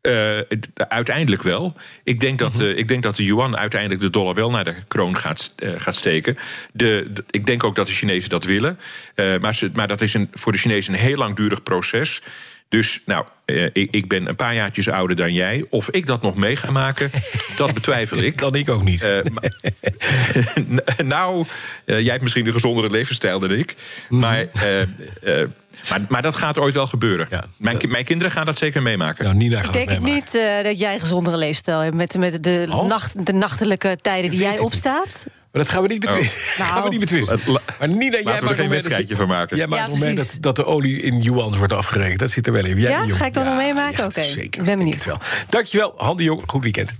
Eh, 0.00 0.38
uiteindelijk 0.74 1.42
wel. 1.42 1.76
Ik 2.04 2.20
denk, 2.20 2.38
dat, 2.38 2.60
eh, 2.60 2.76
ik 2.76 2.88
denk 2.88 3.02
dat 3.02 3.16
de 3.16 3.24
yuan 3.24 3.56
uiteindelijk 3.56 4.00
de 4.00 4.10
dollar 4.10 4.34
wel 4.34 4.50
naar 4.50 4.64
de 4.64 4.74
kroon 4.88 5.16
gaat, 5.16 5.52
eh, 5.56 5.70
gaat 5.76 5.96
steken. 5.96 6.38
De, 6.72 7.06
de- 7.10 7.24
ik 7.30 7.46
denk 7.46 7.64
ook 7.64 7.76
dat 7.76 7.86
de 7.86 7.92
Chinezen 7.92 8.30
dat 8.30 8.44
willen. 8.44 8.78
Maar, 9.40 9.54
ze, 9.54 9.70
maar 9.74 9.88
dat 9.88 10.00
is 10.00 10.14
een, 10.14 10.28
voor 10.32 10.52
de 10.52 10.58
Chinezen 10.58 10.92
een 10.92 11.00
heel 11.00 11.16
langdurig 11.16 11.62
proces. 11.62 12.22
Dus 12.68 13.02
nou, 13.06 13.24
ik, 13.72 14.08
ben 14.08 14.28
een 14.28 14.36
paar 14.36 14.54
jaartjes 14.54 14.88
ouder 14.88 15.16
dan 15.16 15.32
jij. 15.32 15.64
Of 15.70 15.90
ik 15.90 16.06
dat 16.06 16.22
nog 16.22 16.34
mee 16.34 16.56
ga 16.56 16.70
maken, 16.70 17.10
dat 17.56 17.74
betwijfel 17.74 18.18
ik. 18.18 18.38
Dan 18.38 18.54
ik 18.54 18.70
ook 18.70 18.82
niet. 18.82 19.08
nou, 21.04 21.46
jij 21.84 22.02
hebt 22.02 22.22
misschien 22.22 22.46
een 22.46 22.52
gezondere 22.52 22.90
levensstijl 22.90 23.38
dan 23.38 23.52
ik. 23.52 23.76
Mhm. 24.08 24.20
Maar, 24.20 24.46
maar, 25.90 26.00
maar 26.08 26.22
dat 26.22 26.36
gaat 26.36 26.58
ooit 26.58 26.74
wel 26.74 26.86
gebeuren. 26.86 27.28
Mijn, 27.56 27.78
ki- 27.78 27.86
mijn 27.86 28.04
kinderen 28.04 28.32
gaan 28.32 28.44
dat 28.44 28.58
zeker 28.58 28.82
meemaken. 28.82 29.24
Nou, 29.24 29.36
Nina 29.36 29.62
Ik 29.62 29.72
denk 29.72 29.98
niet 30.00 30.34
eh, 30.34 30.64
dat 30.64 30.78
jij 30.78 30.94
een 30.94 31.00
gezondere 31.00 31.36
leefstijl 31.36 31.78
hebt 31.78 31.94
met, 31.96 32.18
met 32.18 32.42
de, 32.42 32.66
Oh. 32.70 32.86
nacht, 32.86 33.26
de 33.26 33.32
nachtelijke 33.32 33.98
tijden 34.02 34.30
die 34.30 34.40
jij 34.40 34.58
opstaat. 34.58 35.26
Maar 35.52 35.62
dat 35.62 35.70
gaan 35.70 35.82
we 35.82 35.88
niet 35.88 36.00
betwisten. 36.00 36.40
Oh. 36.58 36.66
gaan 36.72 36.82
we 36.82 36.88
niet 36.88 37.00
betwisten. 37.00 37.40
Maar 37.78 37.88
Nina, 37.88 37.98
jij 38.00 38.10
Laten 38.10 38.22
we 38.24 38.30
er 38.30 38.30
maakt 38.30 38.38
geen 38.40 38.46
nog 38.46 38.56
mee 38.56 38.66
dat- 38.66 38.70
wedstrijdje 38.70 39.16
van 39.16 39.26
maken. 39.28 39.56
Jij 39.56 39.66
maakt 39.66 39.82
Ja, 39.82 39.88
mee 40.04 40.14
precies. 40.14 40.32
dat, 40.32 40.42
dat 40.42 40.56
de 40.56 40.64
olie 40.66 41.02
in 41.02 41.20
yuans 41.22 41.56
wordt 41.56 41.72
afgerekend. 41.72 42.18
Dat 42.18 42.30
zit 42.30 42.46
er 42.46 42.52
wel 42.52 42.64
in. 42.64 42.78
Jij, 42.78 42.90
ja, 42.90 43.14
ga 43.14 43.26
ik 43.26 43.34
dat 43.34 43.44
nog 43.44 43.56
meemaken? 43.56 44.04
Oké, 44.04 44.20
ik 44.20 44.64
ben 44.64 44.76
benieuwd. 44.78 45.04
Wel. 45.04 45.18
Dankjewel, 45.48 45.92
Han 45.96 46.16
de 46.16 46.22
Jong. 46.22 46.42
Goed 46.46 46.62
weekend. 46.62 46.94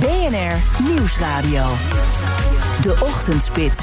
BNR 0.00 0.84
Nieuwsradio. 0.94 1.66
De 2.82 2.94
Ochtendspits. 3.00 3.78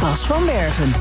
Bas 0.00 0.18
van 0.20 0.44
Werven. 0.46 0.92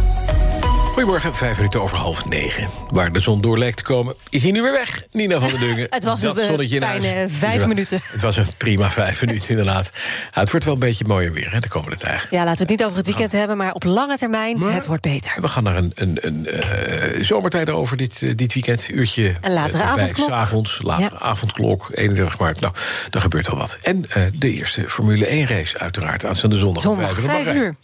Goedemorgen, 0.99 1.35
vijf 1.35 1.55
minuten 1.55 1.81
over 1.81 1.97
half 1.97 2.25
negen. 2.25 2.69
Waar 2.89 3.11
de 3.11 3.19
zon 3.19 3.41
door 3.41 3.57
lijkt 3.57 3.77
te 3.77 3.83
komen, 3.83 4.15
is 4.29 4.43
hij 4.43 4.51
nu 4.51 4.61
weer 4.61 4.71
weg. 4.71 5.03
Nina 5.11 5.39
van 5.39 5.49
der 5.49 5.59
Dungen. 5.59 5.87
Het 5.89 6.03
was 6.03 6.21
dat 6.21 6.35
een, 6.35 6.41
eh, 6.41 6.47
zonnetje 6.47 6.75
in 6.75 6.81
fijne 6.81 7.29
vijf 7.29 7.67
minuten. 7.67 7.99
Het 8.03 8.21
was 8.21 8.37
een 8.37 8.47
prima 8.57 8.91
vijf 8.91 9.21
minuten, 9.25 9.49
inderdaad. 9.49 9.91
Ja, 10.33 10.39
het 10.39 10.49
wordt 10.51 10.65
wel 10.65 10.73
een 10.73 10.79
beetje 10.79 11.05
mooier 11.07 11.33
weer 11.33 11.51
hè, 11.51 11.59
de 11.59 11.67
komende 11.67 11.97
dagen. 11.97 12.27
Ja, 12.31 12.43
laten 12.43 12.53
we 12.53 12.61
het 12.61 12.69
niet 12.69 12.83
over 12.83 12.97
het 12.97 13.05
weekend 13.05 13.31
hebben, 13.31 13.57
maar 13.57 13.73
op 13.73 13.83
lange 13.83 14.17
termijn, 14.17 14.61
het 14.61 14.85
wordt 14.85 15.01
beter. 15.01 15.41
We 15.41 15.47
gaan 15.47 15.63
naar 15.63 15.75
een, 15.75 15.91
een, 15.95 16.17
een 16.21 16.47
eh, 16.47 17.23
zomertijd 17.23 17.69
over 17.69 17.97
dit, 17.97 18.21
eh, 18.23 18.31
dit 18.35 18.53
weekend. 18.53 18.89
Uurtje 18.89 19.35
Een 19.41 19.53
latere 19.53 19.83
erbij, 19.83 20.03
avondklok. 20.29 20.87
Latere 20.87 21.19
avondklok, 21.19 21.89
31 21.93 22.39
maart. 22.39 22.59
Nou, 22.59 22.73
daar 23.09 23.21
gebeurt 23.21 23.47
wel 23.47 23.57
wat. 23.57 23.77
En 23.81 24.05
de 24.33 24.51
eerste 24.51 24.89
Formule 24.89 25.25
1-race 25.25 25.77
uiteraard. 25.77 26.25
Aanstaande 26.25 26.57
zondag. 26.57 26.83
Zondag, 26.83 27.19
vijf 27.19 27.53
uur. 27.53 27.75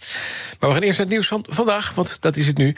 Maar 0.59 0.69
we 0.69 0.75
gaan 0.75 0.85
eerst 0.85 0.97
naar 0.97 1.07
het 1.07 1.15
nieuws 1.15 1.27
van 1.27 1.45
vandaag, 1.49 1.93
want 1.93 2.21
dat 2.21 2.35
is 2.37 2.47
het 2.47 2.57
nu. 2.57 2.75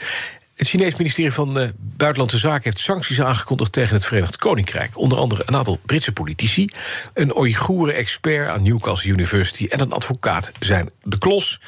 Het 0.58 0.68
Chinees 0.68 0.96
ministerie 0.96 1.32
van 1.32 1.58
eh, 1.58 1.68
Buitenlandse 1.78 2.38
Zaken 2.38 2.62
heeft 2.62 2.78
sancties 2.78 3.20
aangekondigd 3.20 3.72
tegen 3.72 3.94
het 3.94 4.04
Verenigd 4.04 4.36
Koninkrijk. 4.36 4.98
Onder 4.98 5.18
andere 5.18 5.42
een 5.46 5.56
aantal 5.56 5.78
Britse 5.86 6.12
politici, 6.12 6.68
een 7.14 7.36
Oeigoeren-expert 7.36 8.48
aan 8.48 8.62
Newcastle 8.62 9.10
University 9.10 9.66
en 9.70 9.80
een 9.80 9.92
advocaat 9.92 10.52
zijn 10.60 10.90
de 11.02 11.18
klos. 11.18 11.60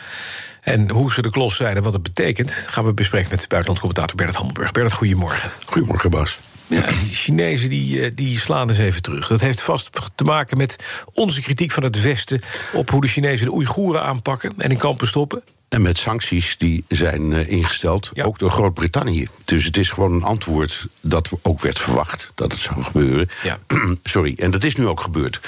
En 0.61 0.91
hoe 0.91 1.12
ze 1.12 1.23
de 1.23 1.31
klos 1.31 1.57
zijn 1.57 1.77
en 1.77 1.83
wat 1.83 1.93
het 1.93 2.03
betekent, 2.03 2.53
gaan 2.53 2.85
we 2.85 2.93
bespreken 2.93 3.31
met 3.31 3.49
buitenlandcommentator 3.49 4.17
Bernard 4.17 4.39
Hammelburg. 4.39 4.73
Bernard, 4.73 4.95
goedemorgen. 4.95 5.51
Goedemorgen, 5.65 6.11
Bas. 6.11 6.39
Ja, 6.67 6.87
die 6.87 7.15
Chinezen 7.15 7.71
die, 7.71 8.03
eh, 8.03 8.11
die 8.15 8.39
slaan 8.39 8.69
eens 8.69 8.79
even 8.79 9.03
terug. 9.03 9.27
Dat 9.27 9.41
heeft 9.41 9.61
vast 9.61 9.91
te 10.15 10.25
maken 10.25 10.57
met 10.57 10.77
onze 11.12 11.41
kritiek 11.41 11.71
van 11.71 11.83
het 11.83 12.03
Westen 12.03 12.41
op 12.73 12.91
hoe 12.91 13.01
de 13.01 13.09
Chinezen 13.09 13.47
de 13.47 13.53
Oeigoeren 13.53 14.03
aanpakken 14.03 14.55
en 14.59 14.71
in 14.71 14.79
kampen 14.79 15.09
stoppen. 15.09 15.43
En 15.71 15.83
met 15.83 15.99
sancties 15.99 16.57
die 16.59 16.85
zijn 16.89 17.33
eh, 17.33 17.49
ingesteld, 17.49 18.11
ook 18.23 18.39
door 18.39 18.51
Groot-Brittannië. 18.51 19.29
Dus 19.45 19.65
het 19.65 19.77
is 19.77 19.91
gewoon 19.91 20.13
een 20.13 20.23
antwoord 20.23 20.87
dat 21.01 21.29
ook 21.43 21.61
werd 21.61 21.79
verwacht 21.79 22.33
dat 22.35 22.53
het 22.53 22.61
zou 22.61 22.83
gebeuren. 22.83 23.29
Sorry, 24.03 24.35
en 24.39 24.51
dat 24.51 24.65
is 24.65 24.77
nu 24.77 24.87
ook 24.87 25.01
gebeurd. 25.01 25.41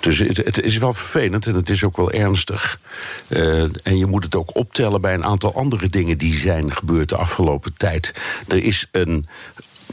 Dus 0.00 0.18
het, 0.18 0.36
het 0.36 0.60
is 0.60 0.76
wel 0.76 0.92
vervelend 0.92 1.46
en 1.46 1.54
het 1.54 1.70
is 1.70 1.84
ook 1.84 1.96
wel 1.96 2.10
ernstig. 2.10 2.80
Eh, 3.28 3.62
en 3.62 3.98
je 3.98 4.06
moet 4.06 4.24
het 4.24 4.34
ook 4.34 4.56
optellen 4.56 5.00
bij 5.00 5.14
een 5.14 5.24
aantal 5.24 5.54
andere 5.54 5.88
dingen 5.88 6.18
die 6.18 6.34
zijn 6.34 6.76
gebeurd 6.76 7.08
de 7.08 7.16
afgelopen 7.16 7.74
tijd. 7.76 8.14
Er 8.48 8.62
is 8.62 8.86
een 8.90 9.26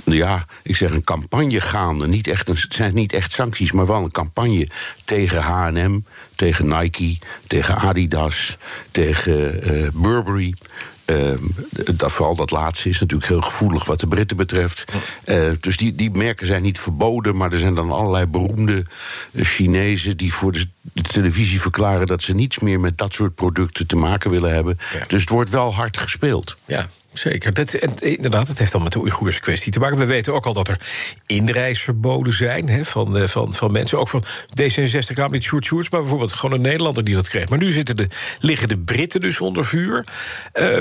ja, 0.04 0.46
ik 0.64 0.76
zeg 0.76 0.92
een 0.92 1.04
campagne 1.04 1.62
gaande. 1.62 2.08
Niet 2.08 2.28
echt 2.28 2.50
een, 2.50 2.56
het 2.56 2.74
zijn 2.74 2.94
niet 2.94 3.14
echt 3.14 3.34
sancties, 3.34 3.72
maar 3.72 3.86
wel 3.86 4.04
een 4.04 4.12
campagne 4.12 4.68
tegen 5.06 5.42
HM, 5.42 6.00
tegen 6.36 6.68
Nike, 6.68 7.18
tegen 7.48 7.76
Adidas, 7.76 8.58
tegen 8.92 9.62
eh, 9.64 9.88
Burberry. 9.94 10.54
Ehm, 11.08 11.44
dat, 11.96 12.12
vooral 12.12 12.36
dat 12.36 12.52
laatste 12.52 12.90
is 12.90 13.00
natuurlijk 13.00 13.30
heel 13.30 13.42
gevoelig 13.42 13.86
wat 13.86 14.00
de 14.00 14.08
Britten 14.08 14.38
betreft. 14.38 14.86
Eh, 15.24 15.50
dus 15.60 15.78
die, 15.78 15.96
die 15.96 16.12
merken 16.12 16.48
zijn 16.48 16.62
niet 16.62 16.80
verboden, 16.80 17.38
maar 17.38 17.54
er 17.54 17.60
zijn 17.60 17.76
dan 17.76 17.92
allerlei 17.92 18.26
beroemde 18.26 18.86
eh, 19.32 19.46
Chinezen 19.46 20.18
die 20.18 20.34
voor 20.34 20.52
de, 20.52 20.68
de 20.82 21.02
televisie 21.02 21.62
verklaren 21.62 22.08
dat 22.08 22.22
ze 22.22 22.34
niets 22.34 22.60
meer 22.60 22.80
met 22.80 22.98
dat 22.98 23.14
soort 23.14 23.36
producten 23.36 23.88
te 23.88 23.96
maken 23.96 24.32
willen 24.32 24.54
hebben. 24.54 24.80
Dus 25.08 25.22
het 25.22 25.30
wordt 25.30 25.50
wel 25.50 25.74
hard 25.74 25.98
gespeeld. 25.98 26.58
Ja, 26.66 26.90
zeker. 27.18 27.54
Dat, 27.54 27.74
inderdaad, 28.00 28.48
het 28.48 28.60
heeft 28.60 28.72
dan 28.72 28.84
met 28.84 28.92
de 28.92 29.00
Oeigoerse 29.00 29.40
kwestie 29.40 29.72
te 29.72 29.80
maken. 29.80 29.98
We 29.98 30.06
weten 30.06 30.34
ook 30.34 30.46
al 30.46 30.54
dat 30.54 30.68
er 30.68 30.80
inreisverboden 31.26 32.34
zijn 32.34 32.86
van, 32.86 33.18
eh, 33.18 33.28
van, 33.28 33.54
van 33.54 33.72
mensen. 33.72 34.00
Ook 34.00 34.10
van 34.10 34.24
D66-Kamerlid 34.62 35.44
Sjoerd 35.44 35.66
Sjoerds, 35.66 35.90
maar 35.90 36.00
bijvoorbeeld 36.00 36.34
gewoon 36.34 36.56
een 36.56 36.62
Nederlander 36.62 37.04
die 37.04 37.16
dat 37.16 37.30
kreeg. 37.30 37.50
Maar 37.50 37.58
nu 37.58 37.72
zitten 37.72 37.98
de, 37.98 38.08
liggen 38.40 38.68
de 38.68 38.78
Britten 38.78 39.20
dus 39.20 39.42
onder 39.42 39.66
vuur. 39.66 40.06
Eh, 40.54 40.78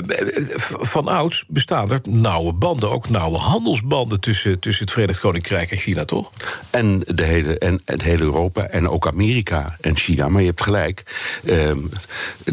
van 0.67 1.07
ouds 1.07 1.43
bestaan 1.47 1.91
er 1.91 1.99
nauwe 2.09 2.53
banden, 2.53 2.89
ook 2.89 3.09
nauwe 3.09 3.37
handelsbanden... 3.37 4.19
tussen, 4.19 4.59
tussen 4.59 4.85
het 4.85 4.93
Verenigd 4.93 5.19
Koninkrijk 5.19 5.71
en 5.71 5.77
China, 5.77 6.05
toch? 6.05 6.31
En, 6.69 6.99
de 7.05 7.23
hele, 7.23 7.57
en 7.57 7.81
het 7.85 8.01
hele 8.01 8.23
Europa 8.23 8.67
en 8.67 8.89
ook 8.89 9.07
Amerika 9.07 9.75
en 9.81 9.97
China. 9.97 10.29
Maar 10.29 10.41
je 10.41 10.47
hebt 10.47 10.63
gelijk. 10.63 11.03
ehm, 11.45 11.79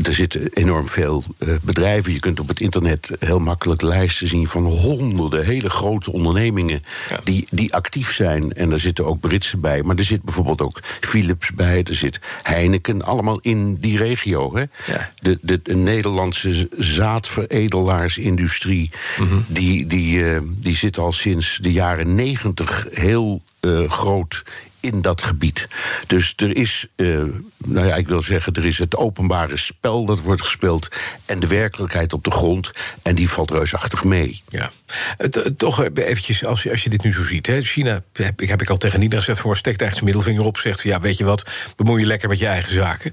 er 0.02 0.15
zitten 0.15 0.51
enorm 0.52 0.89
veel 0.89 1.24
eh, 1.39 1.55
bedrijven. 1.62 2.12
Je 2.12 2.20
kunt 2.20 2.40
op 2.40 2.48
het 2.48 2.61
internet 2.61 3.11
heel 3.19 3.39
makkelijk 3.39 3.73
werkelijk 3.74 4.01
lijsten 4.01 4.28
zien 4.28 4.46
van 4.46 4.64
honderden 4.64 5.44
hele 5.44 5.70
grote 5.70 6.12
ondernemingen 6.12 6.82
die, 7.24 7.46
die 7.51 7.74
actief 7.74 8.12
zijn. 8.12 8.52
En 8.52 8.68
daar 8.68 8.78
zitten 8.78 9.05
ook 9.05 9.20
Britse 9.20 9.56
bij. 9.56 9.82
Maar 9.82 9.96
er 9.96 10.05
zit 10.05 10.22
bijvoorbeeld 10.22 10.62
ook 10.62 10.80
Philips 11.01 11.52
bij, 11.52 11.82
er 11.82 11.94
zit 11.94 12.20
Heineken, 12.42 13.02
allemaal 13.02 13.38
in 13.40 13.74
die 13.74 13.98
regio. 13.98 14.56
Hè? 14.56 14.64
De, 15.20 15.38
de, 15.40 15.60
de 15.62 15.74
Nederlandse 15.74 16.68
zaadveredelaarsindustrie, 16.78 18.90
die, 19.46 19.86
die, 19.86 20.24
eh, 20.24 20.40
die 20.44 20.76
zit 20.76 20.98
al 20.98 21.12
sinds 21.12 21.59
de 21.62 21.72
jaren 21.72 22.14
negentig 22.14 22.86
heel 22.90 23.42
eh, 23.60 23.90
groot 23.90 24.42
in 24.85 25.02
dat 25.02 25.23
gebied. 25.23 25.69
Dus 26.06 26.32
er 26.36 26.56
is, 26.56 26.86
eh, 26.97 27.06
nou 27.65 27.86
ja, 27.86 27.94
ik 27.94 28.09
wil 28.09 28.23
zeggen, 28.23 28.52
er 28.52 28.65
is 28.65 28.78
het 28.78 28.97
openbare 28.97 29.56
spel 29.56 30.05
dat 30.05 30.20
wordt 30.20 30.43
gespeeld 30.43 30.89
en 31.27 31.40
de 31.40 31.47
werkelijkheid 31.47 32.12
op 32.12 32.24
de 32.24 32.31
grond. 32.31 32.70
En 33.02 33.15
die 33.15 33.28
valt 33.28 33.51
reusachtig 33.51 34.05
mee. 34.05 34.43
Ja. 34.48 34.70
Het- 35.16 35.52
toch 35.56 35.84
eventjes, 35.94 36.44
als 36.44 36.62
je, 36.62 36.70
als 36.70 36.82
je 36.84 36.90
dit 36.90 37.02
nu 37.02 37.12
zo 37.12 37.24
ziet. 37.24 37.46
Hè, 37.46 37.60
China, 37.62 38.02
heb, 38.12 38.40
ik- 38.40 38.48
heb 38.48 38.62
ik 38.62 38.70
al 38.70 38.76
tegen 38.76 39.00
Nina 39.00 39.16
gezegd, 39.16 39.40
voor 39.40 39.56
steekt 39.56 39.80
eigenlijk 39.80 39.94
zijn 39.94 40.04
middelvinger 40.24 40.52
op. 40.52 40.58
Zegt, 40.58 40.82
ja, 40.82 41.00
weet 41.00 41.18
je 41.18 41.24
wat, 41.24 41.44
bemoei 41.76 42.00
je 42.00 42.06
lekker 42.06 42.28
met 42.28 42.38
je 42.38 42.46
eigen 42.46 42.72
zaken. 42.72 43.12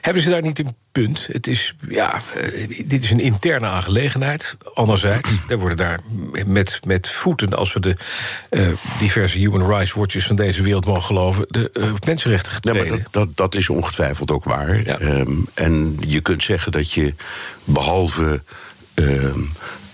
Hebben 0.00 0.22
ze 0.22 0.30
daar 0.30 0.42
niet 0.42 0.58
een 0.58 0.74
punt? 0.92 1.28
Het 1.32 1.46
is, 1.46 1.74
ja, 1.88 2.20
eh, 2.34 2.68
dit 2.86 3.04
is 3.04 3.10
een 3.10 3.20
interne 3.20 3.66
aangelegenheid. 3.66 4.56
Anderzijds, 4.74 5.28
daar 5.48 5.58
worden 5.58 5.76
daar 5.76 5.98
met, 6.46 6.80
met 6.86 7.08
voeten, 7.08 7.48
als 7.56 7.72
we 7.72 7.80
de 7.80 7.96
eh, 8.50 8.68
diverse 8.98 9.38
human 9.38 9.66
rights 9.66 9.92
watches 9.92 10.26
van 10.26 10.36
deze 10.36 10.62
wereld 10.62 10.86
mogen 10.86 11.02
geloven, 11.02 11.44
de 11.48 11.70
eh, 11.72 11.92
mensenrechten 12.06 12.52
Ja, 12.52 12.58
getreden. 12.58 12.88
maar 12.88 12.98
dat, 13.02 13.12
dat, 13.12 13.36
dat 13.36 13.54
is 13.54 13.68
ongetwijfeld 13.68 14.30
ook 14.32 14.44
waar. 14.44 14.84
Ehm, 14.84 15.32
en 15.54 15.96
je 16.06 16.20
kunt 16.20 16.42
zeggen 16.42 16.72
dat 16.72 16.92
je 16.92 17.14
behalve 17.64 18.42
ehm, 18.94 19.40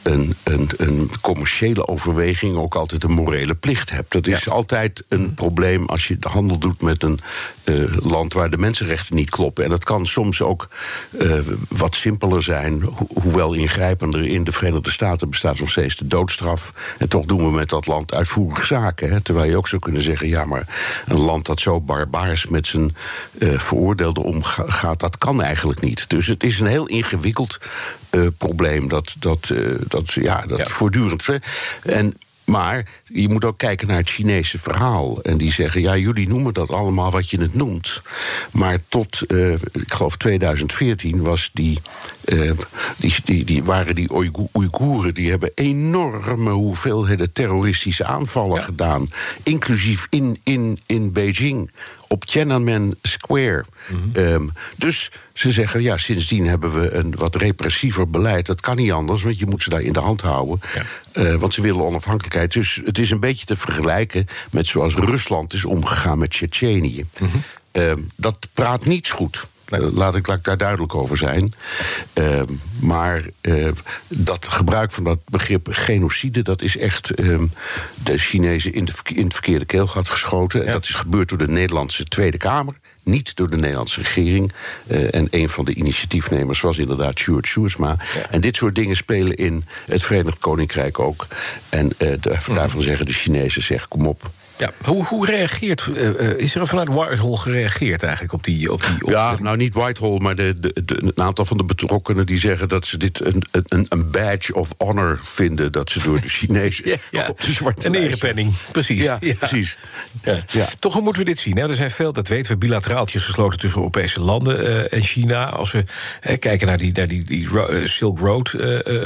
een, 0.06 0.34
een, 0.44 0.70
een 0.76 1.10
commerciële 1.20 1.88
overweging 1.88 2.56
ook 2.56 2.74
altijd 2.74 3.04
een 3.04 3.12
morele 3.12 3.54
plicht 3.54 3.90
hebt. 3.90 4.12
Dat 4.12 4.26
is 4.26 4.48
altijd 4.48 5.04
een 5.08 5.34
probleem 5.34 5.86
als 5.86 6.08
je 6.08 6.18
de 6.18 6.28
handel 6.28 6.58
doet 6.58 6.82
met 6.82 7.02
een 7.02 7.18
eh, 7.64 7.74
land 8.02 8.32
waar 8.32 8.50
de 8.50 8.56
mensenrechten 8.58 9.16
niet 9.16 9.30
kloppen. 9.30 9.64
En 9.64 9.70
dat 9.70 9.84
kan 9.84 10.06
soms 10.06 10.42
ook 10.42 10.68
eh, 11.18 11.38
wat 11.68 11.94
simpeler 11.94 12.42
zijn, 12.42 12.82
ho- 12.82 13.06
hoewel 13.22 13.52
ingrijpender. 13.52 14.24
In 14.26 14.44
de 14.44 14.52
Verenigde 14.52 14.90
Staten 14.90 15.30
bestaat 15.30 15.58
nog 15.58 15.70
steeds 15.70 15.96
de 15.96 16.06
doodstraf. 16.06 16.72
En 16.98 17.08
toch 17.08 17.24
doen 17.24 17.44
we 17.50 17.50
met 17.56 17.68
dat 17.68 17.86
land 17.86 18.14
uitvoerige 18.14 18.66
zaken. 18.66 19.10
Hè? 19.10 19.22
Terwijl 19.22 19.50
je 19.50 19.56
ook 19.56 19.68
zou 19.68 19.82
kunnen 19.82 20.02
zeggen: 20.02 20.28
ja, 20.28 20.44
maar 20.44 20.66
een 21.06 21.20
land 21.20 21.46
dat 21.46 21.60
zo 21.60 21.80
barbaars 21.80 22.46
met 22.46 22.66
zijn 22.66 22.96
eh 23.38 23.58
veroordeelden 23.58 24.22
omgaat, 24.22 25.00
dat 25.00 25.18
kan 25.18 25.42
eigenlijk 25.42 25.80
niet. 25.80 26.10
Dus 26.10 26.26
het 26.26 26.42
is 26.42 26.60
een 26.60 26.66
heel 26.66 26.86
ingewikkeld 26.86 27.58
probleem 28.38 28.88
dat, 28.88 29.14
dat, 29.18 29.51
eh, 29.55 29.59
dat, 29.88 30.12
ja, 30.12 30.44
dat 30.47 30.68
voortdurend. 30.68 31.24
En 31.82 32.14
maar 32.47 32.86
je 33.05 33.28
moet 33.28 33.44
ook 33.44 33.59
kijken 33.59 33.89
naar 33.89 33.97
het 33.97 34.10
Chinese 34.10 34.59
verhaal. 34.59 35.23
En 35.23 35.36
die 35.36 35.52
zeggen, 35.52 35.81
ja, 35.81 35.97
jullie 35.97 36.28
noemen 36.28 36.55
dat 36.55 36.70
allemaal 36.70 37.10
wat 37.10 37.31
je 37.31 37.40
het 37.40 37.55
noemt. 37.55 38.02
Maar 38.52 38.78
tot, 38.89 39.23
eh, 39.27 39.52
ik 39.52 39.93
geloof 39.93 40.16
2014 40.16 41.23
was 41.23 41.51
die, 41.52 41.78
eh, 42.24 42.51
die, 42.97 43.14
die, 43.24 43.44
die, 43.44 43.64
waren 43.64 43.94
die 43.94 44.14
Oeigo- 44.16 44.48
Oeigoeren... 44.55 45.14
die 45.14 45.31
hebben 45.31 45.51
enorme 45.55 46.51
hoeveelheden 46.51 47.32
terroristische 47.32 48.05
aanvallen 48.05 48.62
gedaan. 48.62 49.09
Inclusief 49.43 50.06
in, 50.10 50.40
in, 50.43 50.78
in 50.86 51.12
Beijing, 51.12 51.70
op 52.09 52.24
Tiananmen 52.24 52.98
Square. 53.02 53.64
Ehm, 54.12 54.47
dus 54.77 55.10
ze 55.32 55.51
zeggen, 55.51 55.82
ja, 55.82 55.97
sindsdien 55.97 56.47
hebben 56.47 56.81
we 56.81 56.90
een 56.93 57.14
wat 57.16 57.35
repressiever 57.35 58.10
beleid. 58.10 58.47
Dat 58.47 58.60
kan 58.60 58.77
niet 58.77 58.93
anders, 58.93 59.23
want 59.23 59.39
je 59.39 59.47
moet 59.47 59.62
ze 59.62 59.70
daar 59.70 59.81
in 59.81 59.93
de 59.93 60.01
hand 60.01 60.20
houden. 60.20 60.60
Eh, 61.16 61.34
want 61.34 61.55
ze 61.55 61.62
willen 61.62 61.84
onafhankelijkheid. 61.84 62.52
Dus 62.52 62.80
het 62.84 62.98
is 62.98 63.10
een 63.10 63.20
beetje 63.20 63.47
te 63.47 63.56
vergelijken 63.56 64.26
met 64.51 64.66
zoals 64.66 64.94
Rusland 64.94 65.52
is 65.52 65.64
omgegaan 65.64 66.18
met 66.18 66.30
Tsjetsjenië. 66.30 67.05
Ehm, 67.72 67.98
dat 68.16 68.48
praat 68.52 68.84
niets 68.84 69.10
goed. 69.10 69.47
Eh, 69.64 69.93
Laat 69.93 70.14
ik, 70.14 70.26
laat 70.26 70.38
ik 70.38 70.44
daar 70.44 70.56
duidelijk 70.56 70.94
over 70.94 71.16
zijn. 71.16 71.55
Ehm, 72.12 72.52
maar 72.78 73.22
eh, 73.40 73.68
dat 74.09 74.48
gebruik 74.48 74.93
van 74.93 75.05
dat 75.05 75.18
begrip 75.24 75.68
genocide, 75.70 76.43
dat 76.43 76.62
is 76.62 76.76
echt 76.76 77.10
ehm, 77.10 77.47
de 78.05 78.18
Chinezen 78.18 78.72
in, 78.72 78.84
de, 78.84 78.93
in 79.14 79.24
het 79.24 79.34
verkeerde 79.34 79.64
keelgat 79.64 80.09
geschoten. 80.09 80.66
En 80.66 80.72
dat 80.72 80.84
is 80.84 80.94
gebeurd 80.94 81.28
door 81.28 81.38
de 81.38 81.48
Nederlandse 81.48 82.05
Tweede 82.05 82.36
Kamer. 82.36 82.74
Niet 83.06 83.36
door 83.36 83.50
de 83.50 83.56
Nederlandse 83.56 84.00
regering. 84.00 84.52
Eh, 84.86 85.14
en 85.14 85.28
een 85.30 85.48
van 85.48 85.64
de 85.64 85.74
initiatiefnemers 85.74 86.60
was 86.60 86.78
inderdaad 86.78 87.18
Stuart 87.18 87.46
Sjoerdsma. 87.46 87.96
En 88.30 88.40
dit 88.40 88.56
soort 88.56 88.74
dingen 88.74 88.96
spelen 88.96 89.36
in 89.36 89.64
het 89.86 90.02
Verenigd 90.02 90.38
Koninkrijk 90.38 90.98
ook. 90.98 91.26
En 91.68 91.90
eh, 91.98 92.08
daar- 92.20 92.44
daarvan 92.54 92.82
zeggen 92.82 93.06
de 93.06 93.12
Chinezen: 93.12 93.62
zeg, 93.62 93.88
kom 93.88 94.06
op. 94.06 94.30
Ja, 94.58 94.70
hoe, 94.84 95.04
hoe 95.04 95.26
reageert, 95.26 95.86
eh, 95.94 96.08
eh, 96.08 96.38
is 96.38 96.54
er 96.54 96.66
vanuit 96.66 96.88
Whitehall 96.88 97.34
gereageerd 97.36 98.02
eigenlijk 98.02 98.32
op 98.32 98.44
die, 98.44 98.72
op 98.72 98.80
die 99.00 99.10
Ja, 99.10 99.34
nou 99.42 99.56
niet 99.56 99.74
Whitehall, 99.74 100.16
maar 100.18 100.34
de, 100.36 100.58
de, 100.60 100.84
de- 100.84 101.02
een 101.02 101.22
aantal 101.24 101.44
van 101.44 101.56
de 101.56 101.64
betrokkenen 101.64 102.26
die 102.26 102.38
zeggen 102.38 102.68
dat 102.68 102.86
ze 102.86 102.96
dit 102.98 103.20
een, 103.24 103.42
een, 103.50 103.86
een 103.88 104.10
badge 104.10 104.54
of 104.54 104.68
honor 104.78 105.20
vinden. 105.22 105.72
Dat 105.72 105.90
ze 105.90 106.00
door 106.02 106.20
de 106.20 106.28
Chinezen 106.28 106.98
op 107.28 107.40
de 107.40 107.52
zwarte 107.52 107.86
Een 107.86 107.94
erepenning, 107.94 108.52
precies. 108.72 109.04
Ja, 109.04 109.18
precies. 109.38 109.78
Ja. 110.48 110.66
Toch, 110.78 110.92
hoe 110.92 111.02
moeten 111.02 111.22
we 111.22 111.28
dit 111.28 111.38
zien? 111.38 111.56
hè? 111.56 111.68
Er 111.68 111.74
zijn 111.74 111.90
veel, 111.90 112.12
dat 112.12 112.28
weten 112.28 112.52
we, 112.52 112.58
bilateraaltjes 112.58 113.24
gesloten 113.24 113.58
tussen 113.58 113.78
Europese 113.80 114.20
landen 114.20 114.66
eh, 114.90 114.98
en 114.98 115.04
China. 115.04 115.50
Als 115.50 115.72
we 115.72 115.84
kijken 116.38 116.66
naar 116.66 116.78
die, 116.78 116.92
naar 116.92 117.08
die, 117.08 117.24
die 117.24 117.48
Silk 117.84 118.18
Road 118.18 118.54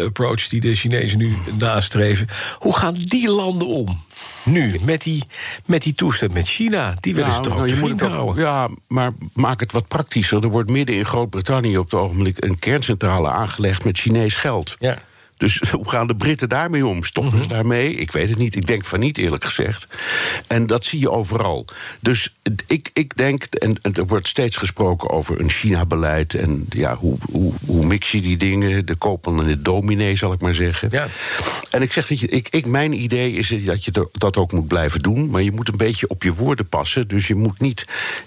approach 0.05 0.49
die 0.49 0.61
de 0.61 0.75
Chinezen 0.75 1.19
nu 1.19 1.37
nastreven. 1.59 2.27
Hoe 2.59 2.77
gaan 2.77 2.95
die 2.95 3.29
landen 3.31 3.69
om? 3.69 4.03
Nu, 4.43 4.79
met 4.83 5.03
die, 5.03 5.25
met 5.67 5.83
die 5.83 5.95
toestand 5.95 6.33
met 6.33 6.49
China. 6.49 6.95
Die 7.01 7.15
willen 7.15 7.33
ze 7.33 7.41
Nou, 7.41 7.49
toch 7.49 7.59
ook 7.59 7.59
nou, 7.67 7.71
te 7.71 7.75
je 7.75 7.81
moet 7.81 7.91
vriend 7.91 8.01
het 8.01 8.11
ook- 8.11 8.17
houden? 8.17 8.45
Ja, 8.45 8.69
maar 8.89 9.13
maak 9.33 9.61
het 9.61 9.73
wat 9.73 9.89
praktischer. 9.89 10.43
Er 10.45 10.51
wordt 10.51 10.71
midden 10.71 10.97
in 10.97 11.05
Groot-Brittannië 11.05 11.79
op 11.79 11.85
het 11.91 12.01
ogenblik 12.01 12.45
een 12.45 12.59
kerncentrale 12.59 13.31
aangelegd 13.31 13.85
met 13.85 13.99
Chinees 13.99 14.37
geld. 14.37 14.77
Ja. 14.79 14.99
Dus 15.41 15.63
hoe 15.71 15.89
gaan 15.91 16.07
de 16.07 16.15
Britten 16.17 16.49
daarmee 16.49 16.87
om? 16.87 17.05
Stoppen 17.05 17.33
Mhm. 17.35 17.43
ze 17.43 17.49
daarmee? 17.49 17.95
Ik 17.95 18.11
weet 18.11 18.29
het 18.29 18.39
niet. 18.39 18.57
Ik 18.57 18.67
denk 18.67 18.85
van 18.85 19.01
niet, 19.01 19.19
eerlijk 19.19 19.45
gezegd. 19.45 19.87
En 20.47 20.67
dat 20.67 20.85
zie 20.85 21.01
je 21.01 21.11
overal. 21.11 21.65
Dus 22.03 22.33
ik, 22.67 22.91
ik 22.93 23.17
denk, 23.17 23.45
en, 23.45 23.79
en 23.83 23.95
er 23.95 24.07
wordt 24.07 24.29
steeds 24.29 24.57
gesproken 24.57 25.11
over 25.11 25.41
een 25.41 25.51
China-beleid. 25.51 26.35
En 26.35 26.67
ja, 26.71 26.97
hoe, 26.97 27.17
hoe, 27.31 27.53
hoe 27.67 27.85
mix 27.87 28.11
je 28.11 28.21
die 28.21 28.37
dingen? 28.37 28.87
De 28.87 28.95
koopman 28.95 29.41
en 29.43 29.47
de 29.47 29.63
dominee, 29.63 30.17
zal 30.17 30.33
ik 30.33 30.41
maar 30.41 30.55
zeggen. 30.55 30.89
Ja. 30.93 31.07
En 31.71 31.83
ik 31.83 31.93
zeg 31.93 32.07
dat 32.09 32.21
je, 32.21 32.29
ik, 32.29 32.49
ik, 32.49 32.67
mijn 32.67 33.03
idee 33.03 33.33
is 33.33 33.49
dat 33.65 33.85
je 33.85 34.09
dat 34.13 34.37
ook 34.37 34.53
moet 34.53 34.69
blijven 34.69 35.03
doen. 35.03 35.31
Maar 35.31 35.43
je 35.43 35.53
moet 35.53 35.69
een 35.69 35.77
beetje 35.77 36.09
op 36.09 36.23
je 36.23 36.35
woorden 36.35 36.69
passen. 36.69 37.09
Dus 37.09 37.27
je 37.27 37.35
moet 37.35 37.61
niet. 37.61 37.85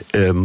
ehm, 0.10 0.44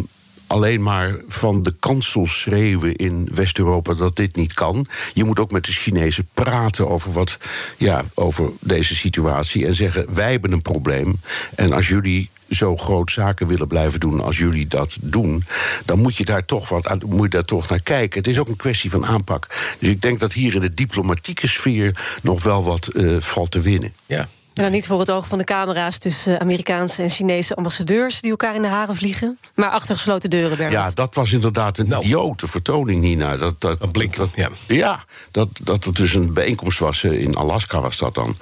alleen 0.48 0.82
maar 0.82 1.16
van 1.28 1.62
de 1.62 1.74
kansel 1.80 2.26
schreeuwen 2.26 2.96
in 2.96 3.28
West-Europa 3.34 3.94
dat 3.94 4.16
dit 4.16 4.36
niet 4.36 4.52
kan. 4.52 4.86
Je 5.14 5.24
moet 5.24 5.38
ook 5.38 5.50
met 5.50 5.64
de 5.64 5.72
Chinezen 5.72 6.28
praten 6.34 6.88
over, 6.88 7.12
wat, 7.12 7.38
ja, 7.76 8.04
over 8.14 8.50
deze 8.60 8.96
situatie 8.96 9.66
en 9.66 9.74
zeggen: 9.74 10.14
wij 10.14 10.30
hebben 10.30 10.52
een 10.52 10.62
probleem. 10.62 11.20
En 11.54 11.72
als 11.72 11.88
jullie 11.88 12.30
zo 12.48 12.76
groot 12.76 13.10
zaken 13.10 13.46
willen 13.46 13.66
blijven 13.66 14.00
doen 14.00 14.20
als 14.20 14.38
jullie 14.38 14.66
dat 14.66 14.96
doen, 15.00 15.44
dan 15.84 15.98
moet 15.98 16.16
je 16.16 16.24
daar 16.24 16.44
toch 16.44 16.68
wat 16.68 16.86
aan, 16.86 17.00
moet 17.06 17.22
je 17.22 17.28
daar 17.28 17.44
toch 17.44 17.68
naar 17.68 17.82
kijken. 17.82 18.18
Het 18.18 18.28
is 18.28 18.38
ook 18.38 18.48
een 18.48 18.56
kwestie 18.56 18.90
van 18.90 19.06
aanpak. 19.06 19.46
Dus 19.78 19.90
ik 19.90 20.00
denk 20.00 20.20
dat 20.20 20.32
hier 20.32 20.54
in 20.54 20.60
de 20.60 20.74
diplomatieke 20.74 21.48
sfeer 21.48 22.18
nog 22.22 22.42
wel 22.42 22.64
wat 22.64 22.86
eh, 22.86 23.16
valt 23.18 23.50
te 23.50 23.60
winnen. 23.60 23.92
Ja. 24.06 24.28
En 24.58 24.64
dan 24.64 24.72
niet 24.72 24.86
voor 24.86 25.00
het 25.00 25.10
oog 25.10 25.26
van 25.26 25.38
de 25.38 25.44
camera's 25.44 25.98
tussen 25.98 26.40
Amerikaanse 26.40 27.02
en 27.02 27.10
Chinese 27.10 27.54
ambassadeurs 27.54 28.20
die 28.20 28.30
elkaar 28.30 28.54
in 28.54 28.62
de 28.62 28.68
haren 28.68 28.96
vliegen. 28.96 29.38
Maar 29.54 29.70
achter 29.70 29.96
gesloten 29.96 30.30
deuren, 30.30 30.56
Bernard. 30.56 30.88
Ja, 30.88 30.94
dat 30.94 31.14
was 31.14 31.32
inderdaad 31.32 31.78
een 31.78 31.86
idiote 31.86 32.46
vertoning, 32.46 33.00
Nina. 33.00 33.36
Dat, 33.36 33.60
dat, 33.60 33.82
een 33.82 33.90
blink, 33.90 34.16
dat, 34.16 34.28
ja. 34.34 34.48
Ja, 34.66 35.04
dat, 35.30 35.48
dat 35.62 35.84
er 35.84 35.94
dus 35.94 36.14
een 36.14 36.32
bijeenkomst 36.32 36.78
was, 36.78 37.04
eh, 37.04 37.20
in 37.20 37.36
Alaska 37.36 37.80
was 37.80 37.96
dat 37.96 38.14
dan. 38.14 38.36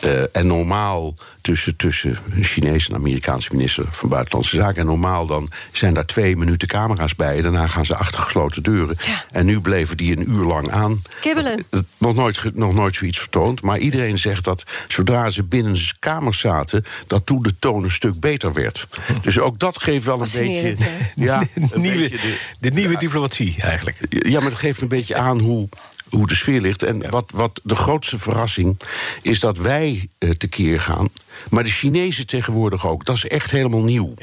Eh, 0.00 0.36
en 0.36 0.46
normaal 0.46 1.14
tussen, 1.42 1.76
tussen 1.76 2.18
een 2.34 2.44
Chinese 2.44 2.88
en 2.88 2.94
Amerikaanse 2.94 3.48
minister 3.52 3.84
van 3.90 4.08
Buitenlandse 4.08 4.56
Zaken... 4.56 4.80
en 4.80 4.86
normaal 4.86 5.26
dan 5.26 5.48
zijn 5.72 5.94
daar 5.94 6.06
twee 6.06 6.36
minuten 6.36 6.68
camera's 6.68 7.14
bij... 7.14 7.40
daarna 7.40 7.66
gaan 7.66 7.84
ze 7.86 7.96
achter 7.96 8.20
gesloten 8.20 8.62
deuren. 8.62 8.96
En 9.32 9.46
nu 9.46 9.60
bleven 9.60 9.96
die 9.96 10.16
een 10.16 10.30
uur 10.30 10.44
lang 10.44 10.70
aan. 10.70 11.02
Kibbelen. 11.20 11.64
Het- 11.70 11.84
Nog 11.98 12.14
nooit, 12.14 12.54
nog 12.54 12.74
nooit 12.74 12.96
zoiets 12.96 13.18
vertoond. 13.18 13.62
Maar 13.62 13.78
iedereen 13.78 14.18
zegt 14.18 14.44
dat 14.44 14.64
zodra 14.88 15.30
ze 15.30 15.42
binnen 15.42 15.76
zijn 15.76 15.96
kamers 15.98 16.38
zaten... 16.40 16.84
dat 17.06 17.26
toen 17.26 17.42
de 17.42 17.54
toon 17.58 17.84
een 17.84 17.90
stuk 17.90 18.20
beter 18.20 18.52
werd. 18.52 18.86
Dus 19.22 19.38
ook 19.38 19.58
dat 19.58 19.82
geeft 19.82 20.04
wel 20.04 20.20
een 20.20 20.28
beetje... 20.32 20.76
Ja, 21.14 21.40
een 21.54 21.80
Nieuwe- 21.80 21.96
beetje 21.98 22.16
de, 22.16 22.38
de 22.60 22.70
nieuwe 22.70 22.96
diplomatie 22.98 23.54
eigenlijk. 23.58 23.96
Ja, 24.08 24.40
maar 24.40 24.50
dat 24.50 24.58
geeft 24.58 24.80
een 24.80 24.88
beetje 24.88 25.16
aan 25.16 25.40
hoe, 25.40 25.68
hoe 26.12 26.26
de 26.26 26.34
sfeer 26.34 26.60
ligt. 26.60 26.82
En 26.82 27.10
wat, 27.10 27.30
wat 27.34 27.60
de 27.62 27.76
grootste 27.76 28.18
verrassing 28.18 28.80
is 29.22 29.40
dat 29.40 29.58
wij 29.58 30.08
eh, 30.18 30.30
tekeer 30.30 30.80
gaan... 30.80 31.08
maar 31.50 31.64
de 31.64 31.70
Chinezen 31.70 32.26
tegenwoordig 32.26 32.86
ook. 32.86 33.04
Dat 33.04 33.16
is 33.16 33.26
echt 33.26 33.50
helemaal 33.50 33.82
nieuw. 33.82 34.14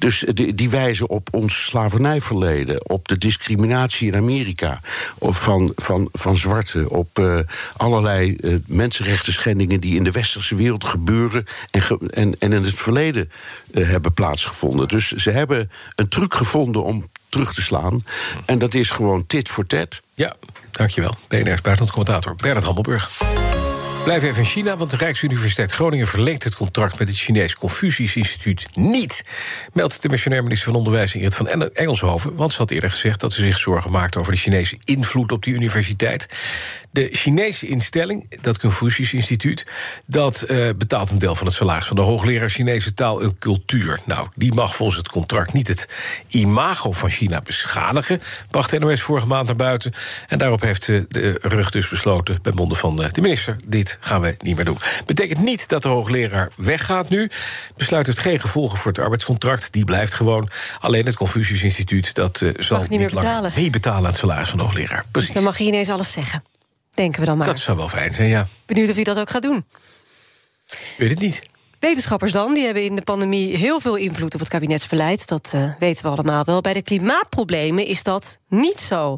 Dus 0.00 0.24
die, 0.32 0.54
die 0.54 0.70
wijzen 0.70 1.08
op 1.08 1.28
ons 1.30 1.64
slavernijverleden, 1.64 2.88
op 2.88 3.08
de 3.08 3.18
discriminatie 3.18 4.08
in 4.08 4.16
Amerika 4.16 4.80
op 5.18 5.34
van, 5.34 5.72
van, 5.76 6.08
van 6.12 6.36
zwarten, 6.36 6.88
op 6.88 7.18
uh, 7.18 7.38
allerlei 7.76 8.36
uh, 8.40 8.56
mensenrechten 8.66 9.32
schendingen 9.32 9.80
die 9.80 9.96
in 9.96 10.04
de 10.04 10.10
westerse 10.10 10.54
wereld 10.54 10.84
gebeuren 10.84 11.44
en, 11.70 11.82
ge 11.82 11.98
en, 12.10 12.36
en 12.38 12.52
in 12.52 12.62
het 12.62 12.78
verleden 12.78 13.30
uh, 13.70 13.88
hebben 13.88 14.14
plaatsgevonden. 14.14 14.88
Dus 14.88 15.12
ze 15.12 15.30
hebben 15.30 15.70
een 15.94 16.08
truc 16.08 16.34
gevonden 16.34 16.82
om 16.82 17.08
terug 17.30 17.54
te 17.54 17.62
slaan. 17.62 18.04
En 18.44 18.58
dat 18.58 18.74
is 18.74 18.90
gewoon 18.90 19.26
tit 19.26 19.48
voor 19.48 19.66
tat. 19.66 20.02
Ja, 20.14 20.36
dankjewel. 20.70 21.14
BNR's 21.28 21.60
buitenlandcommentator 21.60 22.34
Bernard 22.34 22.64
Hammelburg. 22.64 23.10
Blijf 24.04 24.22
even 24.22 24.38
in 24.38 24.44
China, 24.44 24.76
want 24.76 24.90
de 24.90 24.96
Rijksuniversiteit 24.96 25.72
Groningen 25.72 26.06
verlengt 26.06 26.44
het 26.44 26.54
contract 26.54 26.98
met 26.98 27.08
het 27.08 27.16
Chinees 27.16 27.54
Confucius 27.54 28.16
Instituut 28.16 28.66
niet. 28.76 29.24
Meldt 29.72 30.02
de 30.02 30.08
missionair 30.08 30.42
minister 30.42 30.66
van 30.66 30.76
Onderwijs 30.76 31.14
Ingrid 31.14 31.34
van 31.34 31.48
Engelshoven. 31.48 32.36
Want 32.36 32.52
ze 32.52 32.58
had 32.58 32.70
eerder 32.70 32.90
gezegd 32.90 33.20
dat 33.20 33.32
ze 33.32 33.42
zich 33.42 33.58
zorgen 33.58 33.90
maakt 33.90 34.16
over 34.16 34.32
de 34.32 34.38
Chinese 34.38 34.78
invloed 34.84 35.32
op 35.32 35.42
die 35.42 35.54
universiteit. 35.54 36.28
De 36.90 37.08
Chinese 37.12 37.66
instelling, 37.66 38.40
dat 38.40 38.58
Confucius 38.58 39.12
Instituut, 39.12 39.66
dat 40.06 40.44
uh, 40.48 40.70
betaalt 40.76 41.10
een 41.10 41.18
deel 41.18 41.34
van 41.34 41.46
het 41.46 41.56
salaris 41.56 41.86
van 41.86 41.96
de 41.96 42.02
hoogleraar 42.02 42.50
Chinese 42.50 42.94
taal 42.94 43.20
en 43.20 43.38
cultuur. 43.38 44.00
Nou, 44.04 44.28
die 44.34 44.54
mag 44.54 44.76
volgens 44.76 44.98
het 44.98 45.08
contract 45.08 45.52
niet 45.52 45.68
het 45.68 45.88
imago 46.28 46.92
van 46.92 47.10
China 47.10 47.40
beschadigen, 47.40 48.22
bracht 48.50 48.70
de 48.70 48.78
NOS 48.78 49.02
vorige 49.02 49.26
maand 49.26 49.46
naar 49.46 49.56
buiten. 49.56 49.92
En 50.28 50.38
daarop 50.38 50.60
heeft 50.60 50.86
de 50.86 51.38
rug 51.40 51.70
dus 51.70 51.88
besloten, 51.88 52.38
bij 52.42 52.52
monden 52.52 52.78
van 52.78 52.96
de 52.96 53.20
minister, 53.20 53.56
dit 53.66 53.98
gaan 54.00 54.20
we 54.20 54.34
niet 54.38 54.56
meer 54.56 54.64
doen. 54.64 54.78
Betekent 55.06 55.40
niet 55.40 55.68
dat 55.68 55.82
de 55.82 55.88
hoogleraar 55.88 56.50
weggaat 56.56 57.08
nu. 57.08 57.30
Besluit 57.76 58.06
heeft 58.06 58.18
geen 58.18 58.40
gevolgen 58.40 58.78
voor 58.78 58.92
het 58.92 59.00
arbeidscontract. 59.00 59.72
Die 59.72 59.84
blijft 59.84 60.14
gewoon. 60.14 60.50
Alleen 60.80 61.06
het 61.06 61.16
Confucius 61.16 61.62
Instituut 61.62 62.14
dat 62.14 62.40
uh, 62.40 62.50
zal 62.58 62.80
niet, 62.80 62.90
meer 62.90 63.70
betalen. 63.70 63.96
aan 63.96 64.04
het 64.04 64.16
salaris 64.16 64.48
van 64.48 64.58
de 64.58 64.64
hoogleraar. 64.64 65.04
Precies. 65.10 65.34
Dan 65.34 65.42
mag 65.42 65.58
je 65.58 65.64
ineens 65.64 65.88
alles 65.88 66.12
zeggen. 66.12 66.42
Denken 66.94 67.20
we 67.20 67.26
dan 67.26 67.38
maar. 67.38 67.46
Dat 67.46 67.58
zou 67.58 67.76
wel 67.76 67.88
fijn 67.88 68.12
zijn, 68.12 68.28
ja. 68.28 68.46
Benieuwd 68.66 68.88
of 68.88 68.94
hij 68.94 69.04
dat 69.04 69.18
ook 69.18 69.30
gaat 69.30 69.42
doen. 69.42 69.64
Weet 70.96 71.10
het 71.10 71.20
niet. 71.20 71.48
Wetenschappers 71.80 72.32
dan, 72.32 72.54
die 72.54 72.64
hebben 72.64 72.84
in 72.84 72.96
de 72.96 73.02
pandemie 73.02 73.56
heel 73.56 73.80
veel 73.80 73.96
invloed 73.96 74.34
op 74.34 74.40
het 74.40 74.48
kabinetsbeleid. 74.48 75.28
Dat 75.28 75.52
uh, 75.54 75.72
weten 75.78 76.04
we 76.04 76.10
allemaal 76.10 76.44
wel. 76.44 76.60
Bij 76.60 76.72
de 76.72 76.82
klimaatproblemen 76.82 77.86
is 77.86 78.02
dat 78.02 78.38
niet 78.48 78.80
zo. 78.80 79.16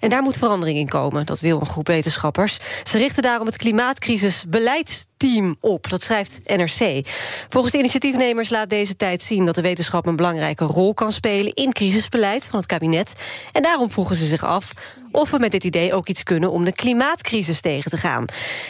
En 0.00 0.08
daar 0.08 0.22
moet 0.22 0.36
verandering 0.36 0.78
in 0.78 0.88
komen, 0.88 1.26
dat 1.26 1.40
wil 1.40 1.60
een 1.60 1.66
groep 1.66 1.86
wetenschappers. 1.86 2.58
Ze 2.82 2.98
richten 2.98 3.22
daarom 3.22 3.46
het 3.46 3.56
klimaatcrisisbeleidsteam 3.56 5.56
op, 5.60 5.88
dat 5.88 6.02
schrijft 6.02 6.40
NRC. 6.44 7.06
Volgens 7.48 7.72
de 7.72 7.78
initiatiefnemers 7.78 8.50
laat 8.50 8.70
deze 8.70 8.96
tijd 8.96 9.22
zien 9.22 9.44
dat 9.44 9.54
de 9.54 9.62
wetenschap 9.62 10.06
een 10.06 10.16
belangrijke 10.16 10.64
rol 10.64 10.94
kan 10.94 11.12
spelen 11.12 11.54
in 11.54 11.72
crisisbeleid 11.72 12.46
van 12.46 12.58
het 12.58 12.68
kabinet. 12.68 13.12
En 13.52 13.62
daarom 13.62 13.90
vroegen 13.90 14.16
ze 14.16 14.26
zich 14.26 14.44
af 14.44 14.72
of 15.12 15.30
we 15.30 15.38
met 15.38 15.50
dit 15.50 15.64
idee 15.64 15.94
ook 15.94 16.08
iets 16.08 16.22
kunnen 16.22 16.50
om 16.50 16.64
de 16.64 16.72
klimaatcrisis 16.72 17.60
tegen 17.60 17.90
te 17.90 17.96
gaan. 17.96 18.24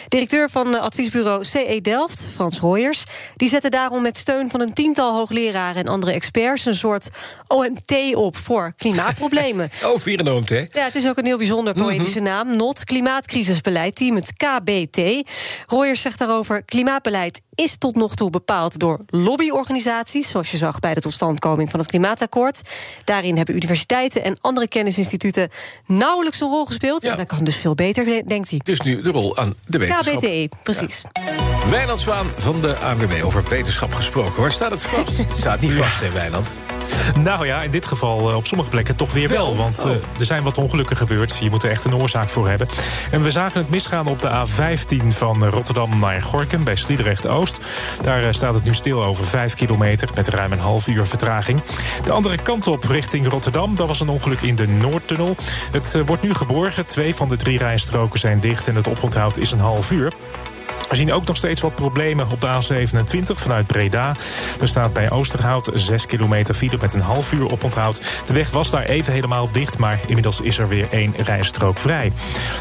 Directeur 0.07 0.49
van 0.49 0.79
adviesbureau 0.79 1.43
CE 1.43 1.79
Delft, 1.81 2.27
Frans 2.33 2.57
Hoyers, 2.57 3.03
die 3.35 3.49
zette 3.49 3.69
daarom 3.69 4.01
met 4.01 4.17
steun 4.17 4.49
van 4.49 4.61
een 4.61 4.73
tiental 4.73 5.15
hoogleraren 5.15 5.83
en 5.83 5.87
andere 5.87 6.11
experts 6.11 6.65
een 6.65 6.75
soort 6.75 7.09
OMT 7.47 8.15
op 8.15 8.37
voor 8.37 8.73
klimaatproblemen. 8.77 9.69
oh, 9.83 9.99
vier 9.99 10.19
een 10.19 10.31
OMT. 10.31 10.49
Ja, 10.49 10.83
het 10.83 10.95
is 10.95 11.07
ook 11.07 11.17
een 11.17 11.25
heel 11.25 11.37
bijzonder 11.37 11.73
poëtische 11.73 12.19
mm 12.19 12.25
-hmm. 12.25 12.35
naam. 12.35 12.55
NOT, 12.55 12.83
Klimaatcrisisbeleidteam, 12.83 14.15
het 14.15 14.33
KBT. 14.33 15.29
Royers 15.67 16.01
zegt 16.01 16.19
daarover: 16.19 16.63
klimaatbeleid 16.63 17.41
is 17.55 17.77
tot 17.77 17.95
nog 17.95 18.15
toe 18.15 18.29
bepaald 18.29 18.79
door 18.79 18.99
lobbyorganisaties, 19.07 20.29
zoals 20.29 20.51
je 20.51 20.57
zag 20.57 20.79
bij 20.79 20.93
de 20.93 21.01
totstandkoming 21.01 21.69
van 21.69 21.79
het 21.79 21.89
Klimaatakkoord. 21.89 22.61
Daarin 23.03 23.37
hebben 23.37 23.55
universiteiten 23.55 24.23
en 24.23 24.37
andere 24.41 24.67
kennisinstituten 24.67 25.49
nauwelijks 25.85 26.41
een 26.41 26.49
rol 26.49 26.65
gespeeld. 26.65 27.03
Ja. 27.03 27.11
En 27.11 27.17
dat 27.17 27.27
kan 27.27 27.43
dus 27.43 27.55
veel 27.55 27.75
beter, 27.75 28.27
denkt 28.27 28.49
hij. 28.49 28.59
Dus 28.63 28.79
nu 28.81 29.01
de 29.01 29.11
rol 29.11 29.37
aan 29.37 29.55
de 29.65 29.77
wetenschap. 29.77 30.17
KBT, 30.17 30.63
precies. 30.63 31.03
Ja. 31.13 31.69
Wijnand 31.69 32.01
Zwaan 32.01 32.27
van 32.37 32.61
de 32.61 32.79
ANWB 32.79 33.23
over 33.23 33.43
wetenschap 33.49 33.93
gesproken. 33.93 34.41
Waar 34.41 34.51
staat 34.51 34.71
het 34.71 34.83
vast? 34.83 35.17
het 35.17 35.37
staat 35.43 35.59
niet 35.59 35.73
vast, 35.73 35.99
hè, 35.99 36.11
Wijnand? 36.11 36.53
Nou 37.19 37.45
ja, 37.45 37.61
in 37.61 37.71
dit 37.71 37.85
geval 37.85 38.29
uh, 38.29 38.35
op 38.35 38.47
sommige 38.47 38.69
plekken 38.69 38.95
toch 38.95 39.13
weer 39.13 39.29
wel. 39.29 39.55
want 39.55 39.79
uh, 39.79 39.85
oh. 39.85 39.91
er 40.19 40.25
zijn 40.25 40.43
wat 40.43 40.57
ongelukken 40.57 40.97
gebeurd. 40.97 41.37
Je 41.37 41.49
moet 41.49 41.63
er 41.63 41.69
echt 41.69 41.85
een 41.85 41.95
oorzaak 41.95 42.29
voor 42.29 42.49
hebben. 42.49 42.67
En 43.11 43.21
we 43.21 43.31
zagen 43.31 43.59
het 43.61 43.69
misgaan 43.69 44.07
op 44.07 44.19
de 44.19 44.45
A15 44.47 45.07
van 45.07 45.45
Rotterdam 45.45 45.99
naar 45.99 46.21
Gorkum 46.21 46.63
bij 46.63 46.75
Daar 48.01 48.25
uh, 48.25 48.31
staat 48.31 48.53
het 48.53 48.63
nu 48.63 48.73
stil 48.73 49.05
over 49.05 49.25
5 49.25 49.53
kilometer 49.53 50.09
met 50.15 50.27
ruim 50.27 50.51
een 50.51 50.59
half 50.59 50.87
uur 50.87 51.07
vertraging. 51.07 51.61
De 52.05 52.11
andere 52.11 52.37
kant 52.37 52.67
op 52.67 52.83
richting 52.83 53.27
Rotterdam, 53.27 53.75
dat 53.75 53.87
was 53.87 53.99
een 53.99 54.09
ongeluk 54.09 54.41
in 54.41 54.55
de 54.55 54.67
Noordtunnel. 54.67 55.35
Het 55.71 55.97
wordt 56.05 56.23
nu 56.23 56.33
geborgen. 56.33 56.85
Twee 56.85 57.15
van 57.15 57.27
de 57.27 57.35
drie 57.35 57.57
rijstroken 57.57 58.19
zijn 58.19 58.39
dicht 58.39 58.67
en 58.67 58.75
het 58.75 58.87
oponthoud 58.87 59.37
is 59.37 59.51
een 59.51 59.59
half 59.59 59.91
uur. 59.91 60.11
We 60.89 60.95
zien 60.95 61.13
ook 61.13 61.25
nog 61.25 61.37
steeds 61.37 61.61
wat 61.61 61.75
problemen 61.75 62.27
op 62.31 62.41
de 62.41 62.47
A27 62.47 63.23
vanuit 63.23 63.67
Breda. 63.67 64.15
Er 64.61 64.67
staat 64.67 64.93
bij 64.93 65.11
Oosterhout 65.11 65.71
6 65.73 66.05
kilometer 66.05 66.53
file 66.53 66.77
met 66.81 66.93
een 66.93 67.01
half 67.01 67.33
uur 67.33 67.51
oponthoud. 67.51 68.01
De 68.27 68.33
weg 68.33 68.49
was 68.49 68.69
daar 68.69 68.83
even 68.83 69.13
helemaal 69.13 69.51
dicht, 69.51 69.77
maar 69.77 69.99
inmiddels 70.07 70.41
is 70.41 70.57
er 70.57 70.67
weer 70.67 70.87
één 70.91 71.13
rijstrook 71.17 71.77
vrij. 71.77 72.11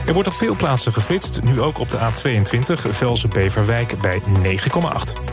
Er 0.07 0.12
wordt 0.12 0.29
op 0.29 0.35
veel 0.35 0.55
plaatsen 0.55 0.93
geflitst, 0.93 1.43
nu 1.43 1.61
ook 1.61 1.79
op 1.79 1.91
de 1.91 1.99
A22 1.99 2.89
Velsen-Beverwijk 2.89 4.01
bij 4.01 4.23
9,8. 4.45 5.33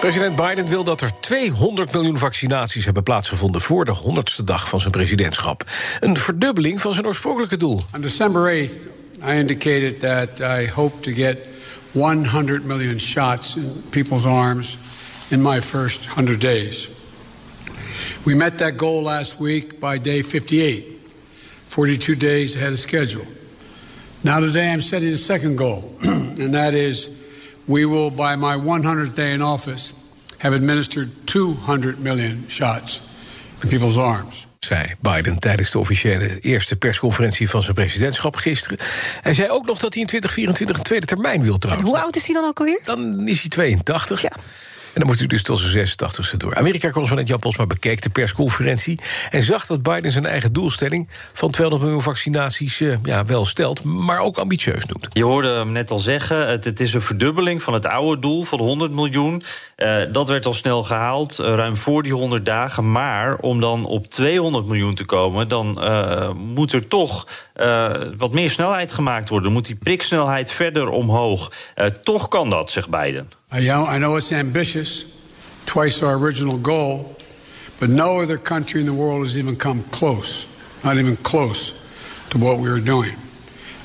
President 0.00 0.36
Biden 0.36 0.68
wil 0.68 0.84
dat 0.84 1.00
er 1.00 1.10
200 1.20 1.92
miljoen 1.92 2.18
vaccinaties 2.18 2.84
hebben 2.84 3.02
plaatsgevonden 3.02 3.60
voor 3.60 3.84
de 3.84 3.94
100ste 3.94 4.44
dag 4.44 4.68
van 4.68 4.80
zijn 4.80 4.92
presidentschap. 4.92 5.64
Een 6.00 6.16
verdubbeling 6.16 6.80
van 6.80 6.94
zijn 6.94 7.06
oorspronkelijke 7.06 7.56
doel. 7.56 7.80
On 7.94 8.00
December 8.00 8.68
8th, 8.68 8.86
I 9.28 9.30
indicated 9.30 10.00
that 10.00 10.40
I 10.60 10.70
hope 10.74 11.00
to 11.00 11.12
get 11.12 11.38
100 11.96 12.64
million 12.64 12.98
shots 12.98 13.56
in 13.56 13.82
people's 13.90 14.26
arms 14.26 14.76
in 15.30 15.42
my 15.42 15.60
first 15.60 16.06
100 16.06 16.38
days. 16.38 16.90
We 18.26 18.34
met 18.34 18.58
that 18.58 18.76
goal 18.76 19.02
last 19.02 19.40
week 19.40 19.80
by 19.80 19.98
day 19.98 20.22
58, 20.22 20.98
42 21.66 22.14
days 22.14 22.54
ahead 22.54 22.72
of 22.72 22.78
schedule. 22.78 23.26
Now, 24.22 24.40
today, 24.40 24.70
I'm 24.70 24.82
setting 24.82 25.08
a 25.08 25.18
second 25.18 25.56
goal, 25.56 25.96
and 26.02 26.54
that 26.54 26.74
is 26.74 27.10
we 27.66 27.86
will, 27.86 28.10
by 28.10 28.36
my 28.36 28.56
100th 28.56 29.14
day 29.16 29.32
in 29.32 29.42
office, 29.42 29.94
have 30.38 30.52
administered 30.52 31.26
200 31.26 31.98
million 31.98 32.46
shots 32.48 33.00
in 33.62 33.70
people's 33.70 33.98
arms. 33.98 34.45
Zei 34.66 34.94
Biden 35.00 35.38
tijdens 35.38 35.70
de 35.70 35.78
officiële 35.78 36.38
eerste 36.38 36.76
persconferentie 36.76 37.50
van 37.50 37.62
zijn 37.62 37.74
presidentschap 37.74 38.36
gisteren. 38.36 38.78
Hij 39.20 39.34
zei 39.34 39.50
ook 39.50 39.66
nog 39.66 39.78
dat 39.78 39.92
hij 39.92 40.02
in 40.02 40.08
2024 40.08 40.76
een 40.76 40.82
tweede 40.82 41.06
termijn 41.06 41.42
wil 41.42 41.58
trouwens. 41.58 41.88
En 41.88 41.94
hoe 41.94 42.04
oud 42.04 42.16
is 42.16 42.26
hij 42.26 42.34
dan 42.34 42.44
ook 42.44 42.58
alweer? 42.58 42.80
Dan 42.82 43.28
is 43.28 43.40
hij 43.40 43.48
82. 43.48 44.22
Ja. 44.22 44.32
En 44.96 45.02
dan 45.02 45.10
moet 45.10 45.20
u 45.20 45.26
dus 45.26 45.42
tot 45.42 45.58
zijn 45.58 45.86
86ste 45.86 46.36
door. 46.36 46.54
Amerika-correspondent 46.54 47.28
Jan 47.28 47.38
Posma 47.38 47.66
bekeek 47.66 48.02
de 48.02 48.10
persconferentie... 48.10 49.00
en 49.30 49.42
zag 49.42 49.66
dat 49.66 49.82
Biden 49.82 50.12
zijn 50.12 50.26
eigen 50.26 50.52
doelstelling 50.52 51.08
van 51.32 51.50
200 51.50 51.84
miljoen 51.84 52.04
vaccinaties... 52.04 52.80
Uh, 52.80 52.96
ja, 53.02 53.24
wel 53.24 53.44
stelt, 53.44 53.84
maar 53.84 54.18
ook 54.18 54.38
ambitieus 54.38 54.86
noemt. 54.86 55.06
Je 55.12 55.24
hoorde 55.24 55.48
hem 55.48 55.72
net 55.72 55.90
al 55.90 55.98
zeggen, 55.98 56.48
het, 56.48 56.80
is 56.80 56.94
een 56.94 57.02
verdubbeling 57.02 57.62
van 57.62 57.74
het 57.74 57.86
oude 57.86 58.20
doel 58.20 58.44
van 58.44 58.58
100 58.58 58.92
miljoen. 58.92 59.42
Uh, 59.76 60.02
dat 60.12 60.28
werd 60.28 60.46
al 60.46 60.54
snel 60.54 60.82
gehaald, 60.82 61.38
uh, 61.40 61.46
ruim 61.46 61.76
voor 61.76 62.02
die 62.02 62.12
100 62.12 62.46
dagen. 62.46 62.92
Maar 62.92 63.36
om 63.36 63.60
dan 63.60 63.84
op 63.84 64.06
200 64.06 64.66
miljoen 64.66 64.94
te 64.94 65.04
komen... 65.04 65.48
dan 65.48 65.80
moet 66.36 66.72
er 66.72 66.88
toch 66.88 67.28
wat 68.16 68.32
meer 68.32 68.50
snelheid 68.50 68.92
gemaakt 68.92 69.28
worden. 69.28 69.52
Moet 69.52 69.66
die 69.66 69.76
priksnelheid 69.76 70.50
verder 70.50 70.88
omhoog. 70.88 71.52
toch 72.02 72.28
kan 72.28 72.50
dat, 72.50 72.70
zegt 72.70 72.88
Biden. 72.90 73.30
I 73.50 73.60
know, 73.60 73.84
I 73.84 73.98
know 73.98 74.16
it's 74.16 74.32
ambitious, 74.32 75.12
twice 75.66 76.02
our 76.02 76.14
original 76.16 76.58
goal, 76.58 77.16
but 77.78 77.90
no 77.90 78.20
other 78.20 78.38
country 78.38 78.80
in 78.80 78.86
the 78.86 78.94
world 78.94 79.22
has 79.22 79.38
even 79.38 79.56
come 79.56 79.84
close, 79.84 80.46
not 80.84 80.96
even 80.98 81.16
close 81.16 81.74
to 82.30 82.38
what 82.38 82.58
we 82.58 82.68
are 82.68 82.80
doing. 82.80 83.16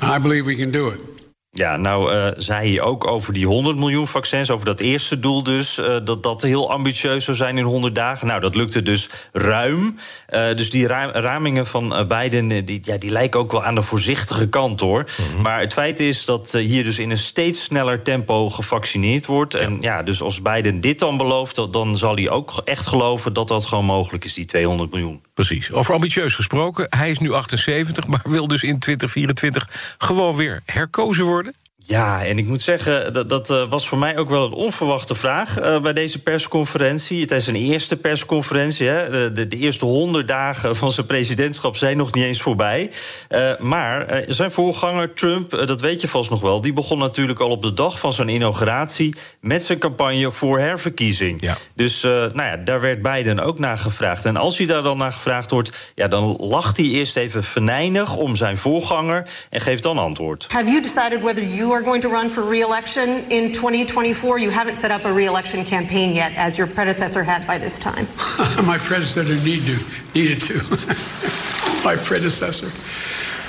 I 0.01 0.17
believe 0.17 0.45
we 0.45 0.55
can 0.55 0.71
do 0.71 0.89
it. 0.89 1.10
Ja, 1.53 1.77
nou 1.77 2.13
uh, 2.13 2.27
zei 2.37 2.75
hij 2.75 2.81
ook 2.81 3.07
over 3.07 3.33
die 3.33 3.45
100 3.45 3.77
miljoen 3.77 4.07
vaccins, 4.07 4.51
over 4.51 4.65
dat 4.65 4.79
eerste 4.79 5.19
doel 5.19 5.43
dus, 5.43 5.77
uh, 5.77 5.97
dat 6.03 6.23
dat 6.23 6.41
heel 6.41 6.71
ambitieus 6.71 7.23
zou 7.23 7.37
zijn 7.37 7.57
in 7.57 7.63
100 7.63 7.95
dagen. 7.95 8.27
Nou, 8.27 8.39
dat 8.39 8.55
lukte 8.55 8.81
dus 8.81 9.09
ruim. 9.31 9.97
Uh, 10.29 10.55
dus 10.55 10.69
die 10.69 10.87
ra 10.87 11.11
ramingen 11.11 11.65
van 11.65 12.05
Biden, 12.07 12.65
die, 12.65 12.79
ja, 12.83 12.97
die 12.97 13.11
lijken 13.11 13.39
ook 13.39 13.51
wel 13.51 13.63
aan 13.63 13.75
de 13.75 13.81
voorzichtige 13.81 14.49
kant 14.49 14.79
hoor. 14.79 14.99
Mm 15.17 15.25
-hmm. 15.33 15.41
Maar 15.41 15.59
het 15.59 15.73
feit 15.73 15.99
is 15.99 16.25
dat 16.25 16.51
hier 16.51 16.83
dus 16.83 16.99
in 16.99 17.11
een 17.11 17.17
steeds 17.17 17.63
sneller 17.63 18.01
tempo 18.01 18.49
gevaccineerd 18.49 19.25
wordt. 19.25 19.53
Ja. 19.53 19.59
En 19.59 19.77
ja, 19.81 20.03
dus 20.03 20.21
als 20.21 20.41
Biden 20.41 20.81
dit 20.81 20.99
dan 20.99 21.17
belooft, 21.17 21.73
dan 21.73 21.97
zal 21.97 22.15
hij 22.15 22.29
ook 22.29 22.61
echt 22.65 22.87
geloven 22.87 23.33
dat 23.33 23.47
dat 23.47 23.65
gewoon 23.65 23.85
mogelijk 23.85 24.25
is, 24.25 24.33
die 24.33 24.45
200 24.45 24.91
miljoen. 24.91 25.21
Precies. 25.47 25.71
Over 25.71 25.93
ambitieus 25.93 26.35
gesproken, 26.35 26.87
hij 26.89 27.09
is 27.09 27.19
nu 27.19 27.33
78, 27.33 28.07
maar 28.07 28.21
wil 28.23 28.47
dus 28.47 28.63
in 28.63 28.79
2024 28.79 29.95
gewoon 29.97 30.35
weer 30.35 30.61
herkozen 30.65 31.25
worden. 31.25 31.53
Ja, 31.91 32.25
en 32.25 32.37
ik 32.37 32.47
moet 32.47 32.61
zeggen, 32.61 33.13
dat, 33.13 33.29
dat 33.29 33.49
uh, 33.49 33.63
was 33.69 33.87
voor 33.87 33.97
mij 33.97 34.17
ook 34.17 34.29
wel 34.29 34.45
een 34.45 34.53
onverwachte 34.53 35.15
vraag 35.15 35.59
uh, 35.59 35.79
bij 35.79 35.93
deze 35.93 36.21
persconferentie. 36.21 37.21
Het 37.21 37.31
is 37.31 37.47
een 37.47 37.55
eerste 37.55 37.97
persconferentie. 37.97 38.87
Hè. 38.87 39.31
De, 39.31 39.47
de, 39.47 39.57
eerste 39.57 39.85
honderd 39.85 40.27
dagen 40.27 40.75
van 40.75 40.91
zijn 40.91 41.05
presidentschap 41.05 41.75
zijn 41.75 41.97
nog 41.97 42.13
niet 42.13 42.23
eens 42.23 42.41
voorbij. 42.41 42.91
Uh, 43.29 43.57
maar 43.59 44.23
zijn 44.27 44.51
voorganger 44.51 45.13
Trump, 45.13 45.49
dat 45.49 45.81
weet 45.81 46.01
je 46.01 46.07
vast 46.07 46.29
nog 46.29 46.41
wel, 46.41 46.61
die 46.61 46.73
begon 46.73 46.97
natuurlijk 46.97 47.39
al 47.39 47.49
op 47.49 47.61
de 47.61 47.73
dag 47.73 47.99
van 47.99 48.13
zijn 48.13 48.27
inauguratie 48.27 49.15
met 49.39 49.63
zijn 49.63 49.77
campagne 49.77 50.31
voor 50.31 50.59
herverkiezing. 50.59 51.41
Ja. 51.41 51.57
Dus 51.73 52.01
nou 52.01 52.43
ja, 52.43 52.57
daar 52.57 52.81
werd 52.81 53.01
Biden 53.01 53.39
ook 53.39 53.59
naar 53.59 53.77
gevraagd. 53.77 54.25
En 54.25 54.37
als 54.37 54.57
hij 54.57 54.67
daar 54.67 54.83
dan 54.83 54.97
naar 54.97 55.13
gevraagd 55.13 55.51
wordt, 55.51 55.91
ja, 55.95 56.07
dan 56.07 56.35
lacht 56.39 56.77
hij 56.77 56.85
eerst 56.85 57.15
even 57.15 57.43
venijnig 57.43 58.15
om 58.15 58.35
zijn 58.35 58.57
voorganger 58.57 59.29
en 59.49 59.61
geeft 59.61 59.83
dan 59.83 59.97
antwoord. 59.97 60.45
Have 60.47 60.69
you 60.69 60.81
decided 60.81 61.21
whether 61.21 61.47
you 61.47 61.73
are 61.73 61.80
are 61.81 61.83
going 61.83 62.01
to 62.01 62.09
run 62.09 62.29
for 62.29 62.43
re-election 62.43 63.09
in 63.31 63.51
2024. 63.51 64.37
You 64.37 64.51
haven't 64.51 64.77
set 64.77 64.91
up 64.91 65.03
a 65.05 65.11
re-election 65.11 65.65
campaign 65.65 66.15
yet, 66.15 66.31
as 66.37 66.55
your 66.55 66.67
predecessor 66.67 67.23
had 67.23 67.47
by 67.47 67.57
this 67.57 67.79
time. 67.79 68.07
My 68.63 68.77
predecessor 68.77 69.33
need 69.43 69.65
to, 69.65 69.79
needed 70.13 70.41
to. 70.43 70.53
My 71.83 71.95
predecessor. 71.95 72.69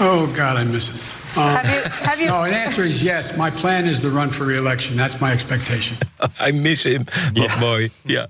Oh, 0.01 0.33
God, 0.35 0.57
I 0.57 0.65
miss 0.65 0.97
it. 0.97 1.12
Uh, 1.37 1.57
have 1.57 1.67
you, 1.75 1.91
have 1.91 2.21
you... 2.21 2.29
No, 2.29 2.45
the 2.45 2.57
answer 2.57 2.85
is 2.85 3.03
yes. 3.03 3.37
My 3.37 3.51
plan 3.51 3.87
is 3.87 4.01
to 4.01 4.11
run 4.11 4.31
for 4.31 4.47
re-election. 4.47 4.97
That's 4.97 5.21
my 5.21 5.33
expectation. 5.33 5.97
I 6.49 6.53
miss 6.53 6.83
him. 6.83 7.05
Wat 7.33 7.53
ja. 7.53 7.59
mooi. 7.59 7.91
Ja. 8.05 8.29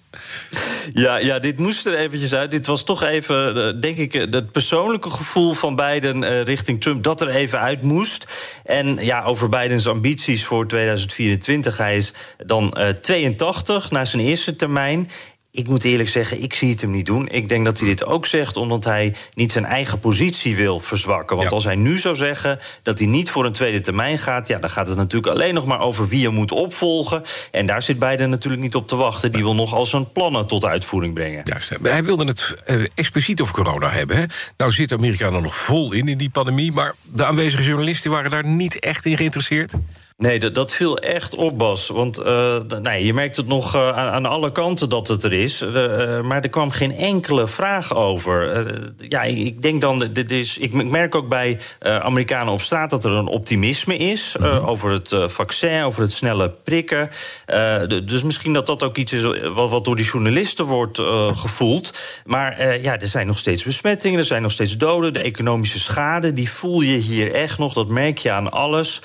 Ja, 0.93 1.17
ja, 1.17 1.39
dit 1.39 1.59
moest 1.59 1.87
er 1.87 1.95
eventjes 1.95 2.35
uit. 2.35 2.51
Dit 2.51 2.67
was 2.67 2.85
toch 2.85 3.03
even, 3.03 3.57
eh, 3.57 3.81
denk 3.81 3.97
ik, 3.97 4.15
eh, 4.15 4.21
het 4.31 4.53
persoonlijke 4.53 5.11
gevoel 5.11 5.53
van 5.53 5.77
Biden 5.77 6.23
uh, 6.23 6.43
richting 6.43 6.81
Trump... 6.81 7.05
dat 7.05 7.21
er 7.21 7.29
even 7.29 7.61
uit 7.61 7.83
moest. 7.83 8.27
En 8.65 8.97
ja, 9.01 9.23
over 9.23 9.49
Bidens 9.49 9.89
ambities 9.89 10.45
voor 10.45 10.69
2024. 10.69 11.77
Hij 11.77 11.97
is 11.97 12.13
dan 12.47 12.77
uh, 12.79 12.89
82 12.89 13.91
na 13.91 14.05
zijn 14.05 14.23
eerste 14.23 14.57
termijn. 14.57 15.09
Ik 15.55 15.69
moet 15.69 15.85
eerlijk 15.85 16.09
zeggen, 16.09 16.43
ik 16.43 16.55
zie 16.55 16.71
het 16.71 16.81
hem 16.81 16.91
niet 16.91 17.07
doen. 17.07 17.29
Ik 17.29 17.49
denk 17.49 17.65
dat 17.65 17.79
hij 17.79 17.89
dit 17.89 18.05
ook 18.05 18.27
zegt 18.27 18.57
omdat 18.57 18.85
hij 18.85 19.15
niet 19.35 19.53
zijn 19.53 19.65
eigen 19.65 20.01
positie 20.01 20.57
wil 20.57 20.81
verzwakken. 20.81 21.37
Want 21.37 21.53
als 21.53 21.65
hij 21.65 21.75
nu 21.75 21.99
zou 21.99 22.15
zeggen 22.15 22.59
dat 22.83 22.99
hij 22.99 23.09
niet 23.09 23.31
voor 23.31 23.45
een 23.45 23.53
tweede 23.53 23.81
termijn 23.81 24.19
gaat... 24.19 24.49
ja, 24.49 24.59
dan 24.59 24.71
gaat 24.71 24.87
het 24.87 24.97
natuurlijk 24.97 25.33
alleen 25.33 25.55
nog 25.55 25.67
maar 25.67 25.81
over 25.81 26.09
wie 26.09 26.23
hij 26.23 26.35
moet 26.35 26.53
opvolgen. 26.53 27.23
En 27.51 27.67
daar 27.67 27.83
zit 27.83 27.99
Biden 27.99 28.31
natuurlijk 28.31 28.63
niet 28.63 28.75
op 28.75 28.89
te 28.89 28.97
wachten. 28.97 29.33
Die 29.33 29.43
wil 29.43 29.55
nog 29.55 29.75
al 29.75 29.87
zijn 29.87 30.13
plannen 30.13 30.47
tot 30.47 30.65
uitvoering 30.65 31.15
brengen. 31.15 31.41
Juist, 31.45 31.73
hij 31.83 32.05
wilde 32.05 32.25
het 32.25 32.55
uh, 32.67 32.87
expliciet 32.95 33.41
over 33.41 33.55
corona 33.55 33.89
hebben. 33.89 34.17
Hè? 34.17 34.25
Nou 34.57 34.73
zit 34.73 34.93
Amerika 34.93 35.27
er 35.27 35.43
nog 35.43 35.57
vol 35.57 35.93
in, 35.93 36.09
in 36.09 36.19
die 36.19 36.31
pandemie... 36.31 36.73
maar 36.73 36.95
de 37.03 37.25
aanwezige 37.25 37.63
journalisten 37.63 38.11
waren 38.11 38.31
daar 38.31 38.47
niet 38.47 38.79
echt 38.79 39.05
in 39.05 39.17
geïnteresseerd. 39.17 39.75
Nee, 40.23 40.39
dat, 40.39 40.55
dat 40.55 40.73
viel 40.73 40.99
echt 40.99 41.35
op, 41.35 41.59
Bas. 41.59 41.89
Want 41.89 42.19
uh, 42.19 42.57
nee, 42.83 43.05
je 43.05 43.15
merkt 43.15 43.37
het 43.37 43.47
nog 43.47 43.77
uh, 43.77 43.89
aan, 43.89 44.09
aan, 44.09 44.27
alle 44.27 44.53
kanten 44.53 44.89
dat 44.89 45.09
het 45.09 45.23
er 45.23 45.33
is. 45.33 45.63
Uh, 45.63 45.73
maar 46.21 46.43
er 46.43 46.49
kwam 46.49 46.71
geen 46.71 46.97
enkele 46.97 47.49
vraag 47.49 47.97
over. 47.97 48.67
ja, 48.99 49.23
ik 49.23 49.63
denk 49.63 49.81
dan, 49.81 50.09
dit 50.13 50.31
is, 50.31 50.59
ik 50.59 50.73
merk 50.85 51.15
ook 51.15 51.29
bij 51.29 51.59
Amerikanen 51.81 52.53
op 52.53 52.61
straat... 52.61 52.91
dat 52.91 53.05
er 53.05 53.11
een 53.11 53.27
optimisme 53.27 53.97
is 53.97 54.37
mm 54.39 54.47
-hmm. 54.47 54.67
over 54.67 54.91
het 54.91 55.15
vaccin, 55.27 55.83
over 55.83 56.03
het 56.03 56.13
snelle 56.13 56.51
prikken. 56.51 57.11
De, 57.47 58.03
dus 58.05 58.23
misschien 58.23 58.53
dat 58.53 58.67
dat 58.67 58.83
ook 58.83 58.97
iets 58.97 59.13
is 59.13 59.23
wat, 59.49 59.71
wat 59.71 59.85
door 59.85 59.97
die 59.97 60.05
journalisten 60.05 60.65
wordt 60.65 60.99
gevoeld. 61.33 61.93
Maar 62.25 62.81
ja, 62.83 62.99
er 62.99 63.07
zijn 63.07 63.27
nog 63.27 63.39
steeds 63.39 63.63
besmettingen, 63.63 64.19
er 64.19 64.25
zijn 64.25 64.43
nog 64.43 64.53
steeds 64.53 64.77
doden. 64.77 65.13
De 65.13 65.23
economische 65.23 65.81
schade, 65.81 66.33
die 66.33 66.51
voel 66.51 66.81
je 66.81 66.97
hier 66.97 67.33
echt 67.33 67.59
nog. 67.59 67.73
Dat 67.73 67.89
merk 67.89 68.19
je 68.19 68.31
aan 68.31 68.51
alles. 68.51 69.03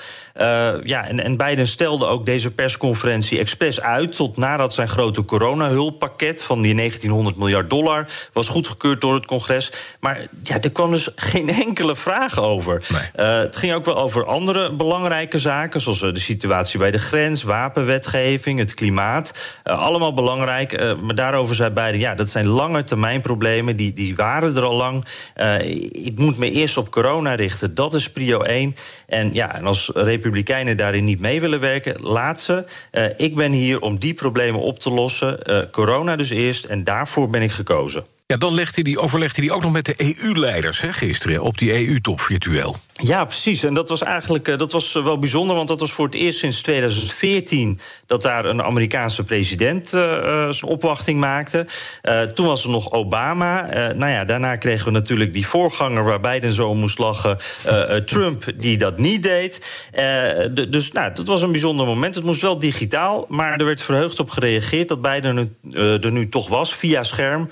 ja, 0.84 1.07
en, 1.08 1.24
en 1.24 1.36
Biden 1.36 1.66
stelde 1.66 2.06
ook 2.06 2.26
deze 2.26 2.50
persconferentie 2.50 3.38
expres 3.38 3.80
uit... 3.80 4.16
tot 4.16 4.36
nadat 4.36 4.74
zijn 4.74 4.88
grote 4.88 5.24
coronahulppakket 5.24 6.42
van 6.42 6.62
die 6.62 6.74
1900 6.74 7.36
miljard 7.36 7.70
dollar... 7.70 8.06
was 8.32 8.48
goedgekeurd 8.48 9.00
door 9.00 9.14
het 9.14 9.26
congres. 9.26 9.72
Maar 10.00 10.26
ja, 10.42 10.60
er 10.60 10.70
kwam 10.70 10.90
dus 10.90 11.08
geen 11.32 11.48
enkele 11.48 11.96
vraag 11.96 12.40
over. 12.40 12.84
Nee. 12.88 13.26
Uh, 13.26 13.38
het 13.38 13.56
ging 13.56 13.72
ook 13.72 13.84
wel 13.84 13.98
over 13.98 14.26
andere 14.26 14.72
belangrijke 14.72 15.38
zaken... 15.38 15.80
zoals 15.80 16.02
uh, 16.02 16.14
de 16.14 16.20
situatie 16.20 16.78
bij 16.78 16.90
de 16.90 16.98
grens, 16.98 17.42
wapenwetgeving, 17.42 18.58
het 18.58 18.74
klimaat. 18.74 19.60
Uh, 19.64 19.78
allemaal 19.78 20.14
belangrijk, 20.14 20.96
maar 21.00 21.14
daarover 21.14 21.54
zei 21.54 21.70
Biden... 21.70 21.98
ja, 21.98 22.14
dat 22.14 22.30
zijn 22.30 22.46
lange 22.46 22.84
termijn 22.84 23.20
problemen, 23.20 23.76
die, 23.76 23.92
die 23.92 24.16
waren 24.16 24.56
er 24.56 24.62
al 24.62 24.76
lang. 24.76 25.04
ik 25.90 26.18
moet 26.18 26.38
me 26.38 26.50
eerst 26.50 26.76
op 26.76 26.90
corona 26.90 27.34
richten, 27.34 27.74
dat 27.74 27.94
is 27.94 28.10
prio 28.10 28.40
1. 28.40 28.76
En 29.06 29.32
ja, 29.32 29.54
en 29.54 29.66
als 29.66 29.90
republikeinen 29.94 30.76
daarin 30.76 30.97
niet 31.04 31.20
mee 31.20 31.40
willen 31.40 31.60
werken, 31.60 32.00
laat 32.02 32.40
ze. 32.40 32.64
Uh, 32.92 33.04
ik 33.16 33.34
ben 33.34 33.52
hier 33.52 33.80
om 33.80 33.98
die 33.98 34.14
problemen 34.14 34.60
op 34.60 34.78
te 34.78 34.90
lossen. 34.90 35.38
Uh, 35.50 35.62
corona 35.70 36.16
dus 36.16 36.30
eerst 36.30 36.64
en 36.64 36.84
daarvoor 36.84 37.30
ben 37.30 37.42
ik 37.42 37.50
gekozen. 37.50 38.04
Ja, 38.30 38.36
dan 38.36 38.54
legde 38.54 38.82
die, 38.82 38.98
overlegde 38.98 39.42
hij 39.42 39.50
ook 39.50 39.62
nog 39.62 39.72
met 39.72 39.84
de 39.84 39.94
EU-leiders 39.96 40.82
gisteren 40.86 41.42
op 41.42 41.58
die 41.58 41.88
EU-top 41.88 42.20
virtueel. 42.20 42.76
Ja, 42.92 43.24
precies. 43.24 43.64
En 43.64 43.74
dat 43.74 43.88
was 43.88 44.02
eigenlijk 44.02 44.58
dat 44.58 44.72
was 44.72 44.92
wel 44.92 45.18
bijzonder, 45.18 45.56
want 45.56 45.68
dat 45.68 45.80
was 45.80 45.92
voor 45.92 46.06
het 46.06 46.14
eerst 46.14 46.38
sinds 46.38 46.62
2014 46.62 47.80
dat 48.06 48.22
daar 48.22 48.44
een 48.44 48.62
Amerikaanse 48.62 49.24
president 49.24 49.94
uh, 49.94 50.02
zijn 50.50 50.70
opwachting 50.70 51.20
maakte. 51.20 51.66
Toen 52.34 52.46
was 52.46 52.64
er 52.64 52.70
nog 52.70 52.92
Obama. 52.92 53.64
Uh, 53.66 53.94
nou 53.94 54.12
ja, 54.12 54.24
daarna 54.24 54.56
kregen 54.56 54.84
we 54.84 54.90
natuurlijk 54.90 55.32
die 55.32 55.46
voorganger 55.46 56.04
waar 56.04 56.20
Biden 56.20 56.52
zo 56.52 56.74
moest 56.74 56.98
lachen, 56.98 57.38
Trump, 58.04 58.44
die 58.54 58.78
dat 58.78 58.98
niet 58.98 59.22
deed. 59.22 59.86
De, 59.92 60.66
dus 60.70 60.92
nou, 60.92 61.14
dat 61.14 61.26
was 61.26 61.42
een 61.42 61.50
bijzonder 61.50 61.86
moment. 61.86 62.14
Het 62.14 62.24
moest 62.24 62.42
wel 62.42 62.58
digitaal, 62.58 63.24
maar 63.28 63.58
er 63.58 63.64
werd 63.64 63.82
verheugd 63.82 64.20
op 64.20 64.30
gereageerd 64.30 64.88
dat 64.88 65.02
Biden 65.02 65.56
er 66.02 66.12
nu 66.12 66.28
toch 66.28 66.48
was 66.48 66.74
via 66.74 67.02
scherm. 67.02 67.48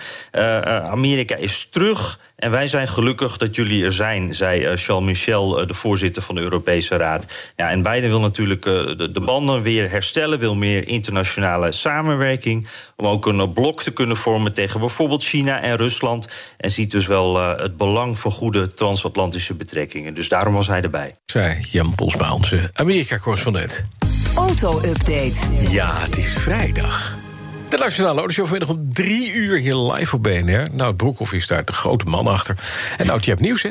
Amerika 0.66 1.36
is 1.36 1.68
terug. 1.70 2.18
En 2.36 2.50
wij 2.50 2.66
zijn 2.66 2.88
gelukkig 2.88 3.36
dat 3.36 3.54
jullie 3.54 3.84
er 3.84 3.92
zijn, 3.92 4.34
zei 4.34 4.60
uh, 4.60 4.72
Charles 4.74 5.06
Michel, 5.06 5.60
uh, 5.60 5.66
de 5.66 5.74
voorzitter 5.74 6.22
van 6.22 6.34
de 6.34 6.40
Europese 6.40 6.96
Raad. 6.96 7.52
Ja, 7.56 7.70
en 7.70 7.82
Biden 7.82 8.10
wil 8.10 8.20
natuurlijk 8.20 8.66
uh, 8.66 8.96
de, 8.96 9.10
de, 9.12 9.20
banden 9.20 9.62
weer 9.62 9.90
herstellen, 9.90 10.38
wil 10.38 10.54
meer 10.54 10.88
internationale 10.88 11.72
samenwerking. 11.72 12.68
Om 12.96 13.06
ook 13.06 13.26
een 13.26 13.52
blok 13.52 13.82
te 13.82 13.90
kunnen 13.90 14.16
vormen 14.16 14.52
tegen 14.54 14.80
bijvoorbeeld 14.80 15.24
China 15.24 15.60
en 15.60 15.76
Rusland. 15.76 16.28
En 16.56 16.70
ziet 16.70 16.90
dus 16.90 17.06
wel 17.06 17.36
het 17.36 17.76
belang 17.76 18.18
van 18.18 18.30
goede 18.30 18.74
transatlantische 18.74 19.54
betrekkingen. 19.54 20.14
Dus 20.14 20.28
daarom 20.28 20.54
was 20.54 20.66
hij 20.66 20.82
erbij. 20.82 21.14
Zei 21.26 21.66
Jan 21.70 21.92
Bosma, 21.94 22.32
onze 22.32 22.70
Amerika-correspondent. 22.72 23.84
Auto-update. 24.34 25.34
Ja, 25.70 25.92
het 25.94 26.16
is 26.16 26.32
vrijdag. 26.32 27.25
De 27.68 27.76
Nationale 27.76 28.18
Autoshow 28.18 28.46
vanmiddag 28.46 28.76
om 28.76 28.92
drie 28.92 29.32
uur 29.32 29.58
hier 29.58 29.74
live 29.74 30.14
op 30.14 30.22
BNR. 30.22 30.68
Nou, 30.72 30.88
het 30.88 30.96
Broekhoff 30.96 31.32
is 31.32 31.46
daar 31.46 31.64
de 31.64 31.72
grote 31.72 32.04
man 32.04 32.26
achter. 32.26 32.56
En 32.98 33.06
nou, 33.06 33.20
je 33.22 33.30
hebt 33.30 33.40
nieuws, 33.40 33.62
hè? 33.62 33.70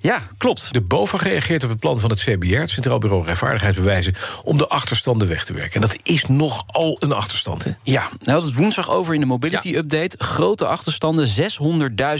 Ja, 0.00 0.22
klopt. 0.38 0.72
De 0.72 0.80
BOVAG 0.80 1.22
reageert 1.22 1.64
op 1.64 1.70
het 1.70 1.78
plan 1.78 1.98
van 1.98 2.10
het 2.10 2.20
CBR... 2.20 2.58
het 2.58 2.70
Centraal 2.70 2.98
Bureau 2.98 3.24
Rechtvaardigheidsbewijzen... 3.24 4.14
om 4.44 4.58
de 4.58 4.68
achterstanden 4.68 5.28
weg 5.28 5.44
te 5.44 5.52
werken. 5.52 5.74
En 5.74 5.80
dat 5.80 5.98
is 6.02 6.26
nogal 6.26 6.96
een 7.00 7.12
achterstand, 7.12 7.64
hè? 7.64 7.70
Ja, 7.82 8.08
we 8.20 8.30
hadden 8.30 8.50
het 8.50 8.58
woensdag 8.58 8.90
over 8.90 9.14
in 9.14 9.20
de 9.20 9.26
Mobility 9.26 9.74
Update. 9.74 10.16
Grote 10.18 10.66
achterstanden, 10.66 11.28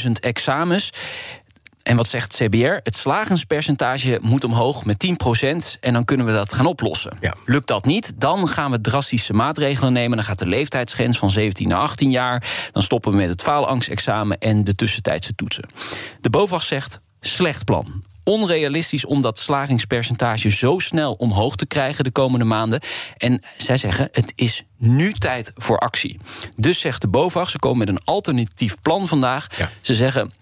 600.000 0.07 0.11
examens. 0.21 0.91
En 1.85 1.97
wat 1.97 2.09
zegt 2.09 2.37
CBR? 2.37 2.81
Het 2.83 2.97
slagenspercentage 2.97 4.19
moet 4.23 4.45
omhoog 4.45 4.85
met 4.85 5.07
10% 5.07 5.81
en 5.81 5.93
dan 5.93 6.05
kunnen 6.05 6.27
we 6.27 6.33
dat 6.33 6.53
gaan 6.53 6.67
oplossen. 6.67 7.19
Lukt 7.45 7.67
dat 7.67 7.85
niet, 7.85 8.13
dan 8.17 8.49
gaan 8.49 8.71
we 8.71 8.81
drastische 8.81 9.33
maatregelen 9.33 9.93
nemen. 9.93 10.17
Dan 10.17 10.27
gaat 10.27 10.39
de 10.39 10.47
leeftijdsgrens 10.47 11.19
van 11.19 11.31
17 11.31 11.69
naar 11.69 11.81
18 11.81 12.11
jaar. 12.11 12.69
Dan 12.73 12.83
stoppen 12.83 13.11
we 13.11 13.17
met 13.17 13.29
het 13.29 13.43
faalangstexamen 13.43 14.39
en 14.39 14.65
de 14.65 14.75
tussentijdse 14.75 15.35
toetsen. 15.35 15.65
De 16.21 16.31
BOVAG 16.31 16.63
zegt, 16.63 17.01
slecht 17.21 17.65
plan 17.65 18.03
onrealistisch 18.25 19.05
om 19.05 19.23
dat 19.23 19.39
slagingspercentage 19.39 20.51
zo 20.51 20.79
snel 20.79 21.13
omhoog 21.13 21.57
te 21.57 21.67
krijgen 21.67 22.05
de 22.05 22.11
komende 22.11 22.45
maanden. 22.45 22.81
En 23.17 23.43
zij 23.59 23.77
zeggen: 23.77 24.09
het 24.13 24.33
is 24.35 24.65
nu 24.79 25.13
tijd 25.13 25.53
voor 25.55 25.79
actie. 25.79 26.21
Dus 26.57 26.81
zegt 26.81 27.01
de 27.01 27.09
BOVAG, 27.09 27.51
ze 27.51 27.59
komen 27.59 27.79
met 27.79 27.89
een 27.89 28.05
alternatief 28.05 28.77
plan 28.83 29.09
vandaag. 29.09 29.47
Ze 29.81 29.95
zeggen: 29.95 30.33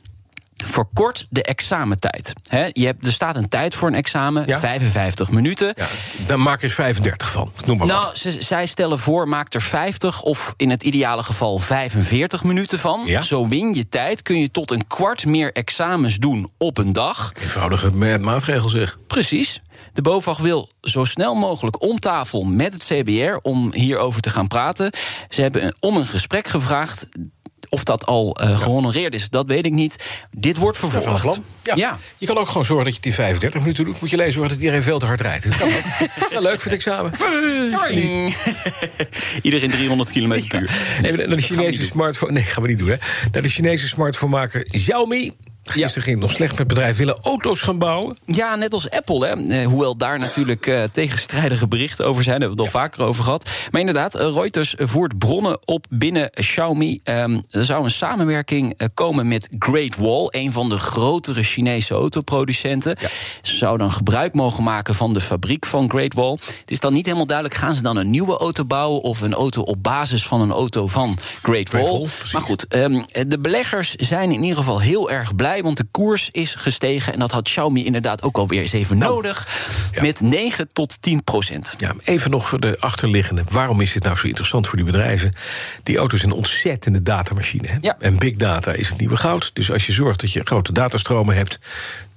verkort 0.65 1.27
de 1.31 1.43
examentijd. 1.43 2.33
je 2.73 2.85
hebt, 2.85 3.07
er 3.07 3.13
staat 3.13 3.37
een 3.37 3.49
tijd 3.49 3.75
voor 3.75 3.89
een 3.89 3.95
examen, 3.95 4.59
55 4.59 5.31
minuten. 5.31 5.73
Ja, 5.77 5.87
dan 6.27 6.41
maak 6.43 6.61
je 6.61 6.67
er 6.67 6.73
35 6.73 7.31
van, 7.31 7.53
noem 7.65 7.79
maar 7.79 7.87
nou, 7.87 8.11
zij 8.39 8.67
stellen 8.67 8.99
voor, 8.99 9.29
maak 9.29 9.55
er 9.55 9.63
50 9.63 10.23
of 10.23 10.55
in 10.57 10.71
het 10.71 10.83
ideale 10.83 11.23
geval 11.23 11.59
45 11.59 12.45
minuten 12.45 12.79
van. 12.79 13.23
Zo 13.23 13.49
win 13.49 13.75
je 13.75 13.89
tijd, 13.89 14.23
kun 14.23 14.39
je 14.39 14.51
tot 14.51 14.71
een 14.71 14.87
kwart 14.87 15.27
meer 15.27 15.53
examens 15.53 16.17
doen 16.17 16.51
op 16.59 16.79
een 16.79 16.93
dag. 16.93 17.33
Eenvoudige 17.43 17.91
maatregel 18.19 18.69
zeg. 18.69 18.99
Precies. 19.07 19.61
De 19.93 20.03
BOVAG 20.03 20.39
wil 20.39 20.71
zo 20.81 21.05
snel 21.05 21.35
mogelijk 21.35 21.83
om 21.83 21.99
tafel 21.99 22.45
met 22.45 22.73
het 22.73 22.85
CBR 22.85 23.37
om 23.43 23.73
hierover 23.73 24.21
te 24.21 24.31
gaan 24.31 24.49
praten. 24.49 24.93
Ze 25.29 25.43
hebben 25.43 25.75
om 25.81 25.97
een 25.97 26.07
gesprek 26.07 26.49
gevraagd 26.49 27.09
of 27.73 27.85
dat 27.85 28.07
al 28.07 28.37
uh, 28.43 28.59
gehonoreerd 28.59 29.15
is, 29.15 29.31
dat 29.31 29.47
weet 29.47 29.67
ik 29.67 29.73
niet. 29.73 29.97
Dit 30.31 30.57
wordt 30.57 30.79
vervolgd. 30.79 31.41
Ja. 31.63 31.75
ja. 31.75 31.99
Je 32.19 32.27
kan 32.27 32.39
ook 32.39 32.47
gewoon 32.47 32.65
zorgen 32.65 32.85
dat 32.85 32.95
je 32.95 33.01
in 33.03 33.13
35 33.13 33.61
minuten 33.61 33.85
doet. 33.85 34.01
Moet 34.01 34.11
je 34.11 34.17
lezen 34.17 34.43
dat 34.43 34.53
iedereen 34.53 34.83
veel 34.83 34.99
te 34.99 35.07
hard 35.07 35.21
rijdt. 35.21 35.49
Dat 35.49 35.57
kan 35.57 35.69
ook. 35.69 35.83
ja, 36.33 36.41
leuk 36.41 36.61
voor 36.61 36.71
het 36.71 36.73
examen. 36.73 37.13
iedereen 39.43 39.71
300 39.71 40.11
km 40.11 40.47
per 40.49 40.61
uur. 40.61 40.99
Nee, 41.03 41.13
naar 41.13 41.37
de 41.37 41.43
Chinese 41.43 41.83
smartphone. 41.83 42.33
Nee, 42.33 42.43
gaan 42.43 42.63
we 42.63 42.69
niet 42.69 42.79
doen. 42.79 42.89
Hè. 42.89 42.97
Naar 43.33 43.43
de 43.43 43.49
Chinese 43.49 43.87
smartphonemaker 43.87 44.63
Xiaomi. 44.63 45.31
Gisteren 45.65 46.03
ging 46.03 46.17
het 46.17 46.27
nog 46.27 46.37
slecht 46.37 46.59
met 46.59 46.67
bedrijven 46.67 46.99
willen 46.99 47.19
auto's 47.23 47.63
gaan 47.63 47.79
bouwen. 47.79 48.19
Ja, 48.25 48.55
net 48.55 48.73
als 48.73 48.91
Apple. 48.91 49.27
Hè. 49.27 49.33
Eh, 49.33 49.67
hoewel 49.67 49.97
daar 49.97 50.19
natuurlijk 50.19 50.67
uh, 50.67 50.83
tegenstrijdige 50.85 51.69
berichten 51.69 52.07
over 52.07 52.23
zijn. 52.23 52.41
Daar 52.41 52.49
hebben 52.49 52.65
we 52.65 52.65
het 52.65 52.75
al 52.75 52.81
vaker 52.81 53.03
over 53.03 53.25
gehad. 53.25 53.51
Maar 53.71 53.81
inderdaad, 53.81 54.15
eh, 54.15 54.33
Reuters 54.33 54.75
voert 54.79 55.19
bronnen 55.19 55.59
op 55.65 55.87
binnen 55.89 56.31
Xiaomi. 56.31 57.01
Um, 57.05 57.43
er 57.51 57.65
zou 57.65 57.85
een 57.85 57.91
samenwerking 57.91 58.91
komen 58.95 59.29
met 59.29 59.49
Great 59.59 59.97
Wall. 59.97 60.27
Een 60.31 60.53
van 60.53 60.69
de 60.69 60.79
grotere 60.79 61.43
Chinese 61.43 61.95
autoproducenten. 61.95 62.97
Ze 63.43 63.57
zouden 63.57 63.87
dan 63.87 63.97
gebruik 63.97 64.35
mogen 64.35 64.65
maken 64.65 64.95
van 64.95 65.15
de 65.15 65.21
fabriek 65.21 65.67
van 65.67 65.91
Great 65.91 66.15
Wall. 66.15 66.33
Het 66.61 66.71
is 66.71 66.81
dan 66.81 66.93
niet 66.93 67.05
helemaal 67.05 67.27
duidelijk. 67.27 67.59
Gaan 67.59 67.75
ze 67.75 67.83
dan 67.83 67.97
een 67.97 68.11
nieuwe 68.11 68.39
auto 68.39 68.65
bouwen? 68.65 69.03
Of 69.03 69.21
een 69.21 69.35
auto 69.35 69.63
op 69.63 69.83
basis 69.83 70.27
van 70.27 70.41
een 70.41 70.53
auto 70.53 70.87
van 70.87 71.19
Great, 71.43 71.69
Great 71.69 71.87
Wall? 71.87 72.09
maar 72.33 72.43
goed, 72.43 72.75
um, 72.75 73.05
de 73.27 73.39
beleggers 73.39 73.95
zijn 73.95 74.33
in 74.33 74.43
ieder 74.43 74.57
geval 74.57 74.81
heel 74.81 75.11
erg 75.11 75.37
blij 75.37 75.52
want 75.61 75.77
de 75.77 75.87
koers 75.91 76.29
is 76.31 76.55
gestegen. 76.55 77.13
En 77.13 77.19
dat 77.19 77.31
had 77.31 77.43
Xiaomi 77.43 77.85
inderdaad 77.85 78.23
ook 78.23 78.37
alweer 78.37 78.61
eens 78.61 78.73
even 78.73 78.99
nou, 78.99 79.15
nodig. 79.15 79.49
Met 80.01 80.21
9 80.21 80.69
tot 80.73 81.03
10 81.03 81.25
procent. 81.25 81.75
Ja, 81.79 81.95
even 82.05 82.31
nog 82.31 82.49
voor 82.49 82.61
de 82.61 82.77
achterliggende. 82.81 83.45
Waarom 83.51 83.81
is 83.81 83.93
dit 83.93 84.03
nou 84.03 84.17
zo 84.17 84.27
interessant 84.27 84.67
voor 84.67 84.77
die 84.77 84.87
bedrijven? 84.87 85.33
Die 85.83 85.97
auto's 85.97 86.21
zijn 86.21 86.33
een 86.33 86.39
ontzettende 86.39 87.03
datamachine. 87.03 87.69
Hè? 87.69 87.77
Ja. 87.81 87.97
En 87.99 88.19
big 88.19 88.37
data 88.37 88.73
is 88.73 88.89
het 88.89 88.99
nieuwe 88.99 89.17
goud. 89.17 89.51
Dus 89.53 89.73
als 89.73 89.87
je 89.87 89.93
zorgt 89.93 90.21
dat 90.21 90.33
je 90.33 90.41
grote 90.45 90.73
datastromen 90.73 91.37
hebt 91.37 91.59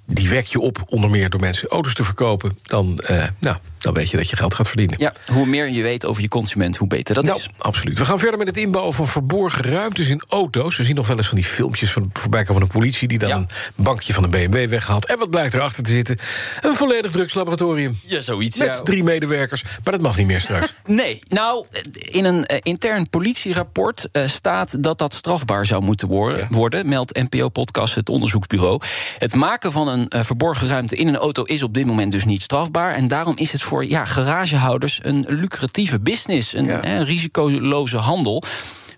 die 0.06 0.30
wek 0.30 0.45
je 0.45 0.60
op 0.60 0.84
onder 0.86 1.10
meer 1.10 1.30
door 1.30 1.40
mensen 1.40 1.70
auto's 1.70 1.94
te 1.94 2.03
verkopen, 2.03 2.57
dan, 2.64 2.99
uh, 3.10 3.24
nou, 3.40 3.57
dan 3.77 3.93
weet 3.93 4.10
je 4.10 4.18
dat 4.18 4.30
je 4.30 4.35
geld 4.35 4.56
gaat 4.56 4.68
verdienen. 4.68 4.95
Ja, 4.99 5.14
hoe 5.27 5.45
meer 5.45 5.69
je 5.69 5.81
weet 5.81 6.06
over 6.06 6.22
je 6.22 6.27
consument, 6.27 6.77
hoe 6.77 6.88
beter 6.88 7.15
dat 7.15 7.23
nou, 7.23 7.38
is. 7.38 7.49
Absoluut. 7.57 7.97
We 7.97 8.06
gaan 8.06 8.19
verder 8.19 8.38
met 8.38 8.47
het 8.47 8.57
inbouwen 8.57 8.93
van 8.93 9.07
verborgen 9.07 9.64
ruimtes 9.64 10.07
in 10.07 10.22
auto's. 10.27 10.77
We 10.77 10.84
zien 10.84 10.95
nog 10.95 11.07
wel 11.07 11.18
eens 11.18 11.27
van 11.27 11.38
die 11.38 11.45
filmpjes 11.45 11.91
van 11.91 12.10
voorbij 12.14 12.43
komen 12.43 12.61
van 12.61 12.68
de 12.68 12.80
politie 12.80 13.07
die 13.07 13.18
dan 13.18 13.31
een 13.31 13.47
bankje 13.76 14.14
van 14.14 14.23
een 14.23 14.30
BMW 14.30 14.69
weghaalt. 14.69 15.06
En 15.06 15.18
wat 15.18 15.30
blijkt 15.30 15.53
erachter 15.53 15.84
te 15.84 15.91
zitten? 15.91 16.18
Een 16.61 16.76
volledig 16.76 17.11
drugslaboratorium. 17.11 17.99
Ja, 18.06 18.19
zoiets. 18.19 18.57
Met 18.57 18.85
drie 18.85 19.03
medewerkers. 19.03 19.64
Maar 19.64 19.93
dat 19.93 20.02
mag 20.02 20.18
niet 20.18 20.27
meer 20.27 20.41
straks. 20.41 20.73
nee, 20.85 21.19
nou, 21.27 21.65
in 21.91 22.26
een 22.26 22.45
uh, 22.52 22.57
intern 22.61 23.10
politierapport 23.10 24.07
uh, 24.11 24.27
staat 24.27 24.84
dat 24.84 24.97
dat 24.97 25.14
strafbaar 25.14 25.65
zou 25.65 25.84
moeten 25.84 26.07
worden, 26.07 26.47
worden 26.49 26.89
meldt 26.89 27.30
NPO-podcast 27.30 27.95
het 27.95 28.10
onderzoeksbureau. 28.10 28.81
Het 29.18 29.35
maken 29.35 29.72
van 29.72 29.88
een 29.88 30.06
uh, 30.10 30.23
verborgen 30.23 30.68
ruimte 30.68 30.95
in 30.95 31.07
een 31.07 31.18
auto 31.18 31.43
is 31.43 31.64
op 31.64 31.73
dit 31.73 31.85
moment 31.85 32.11
dus 32.11 32.26
niet 32.26 32.41
strafbaar. 32.41 32.93
En 32.93 33.07
daarom 33.07 33.38
is 33.38 33.52
het 33.52 33.61
voor 33.61 33.74
voor 33.76 33.85
ja, 33.85 34.06
garagehouders 34.06 34.99
een 35.03 35.26
lucratieve 35.27 35.99
business, 35.99 36.53
een 36.53 36.68
hè, 36.68 37.03
risicoloze 37.03 37.97
handel. 37.97 38.43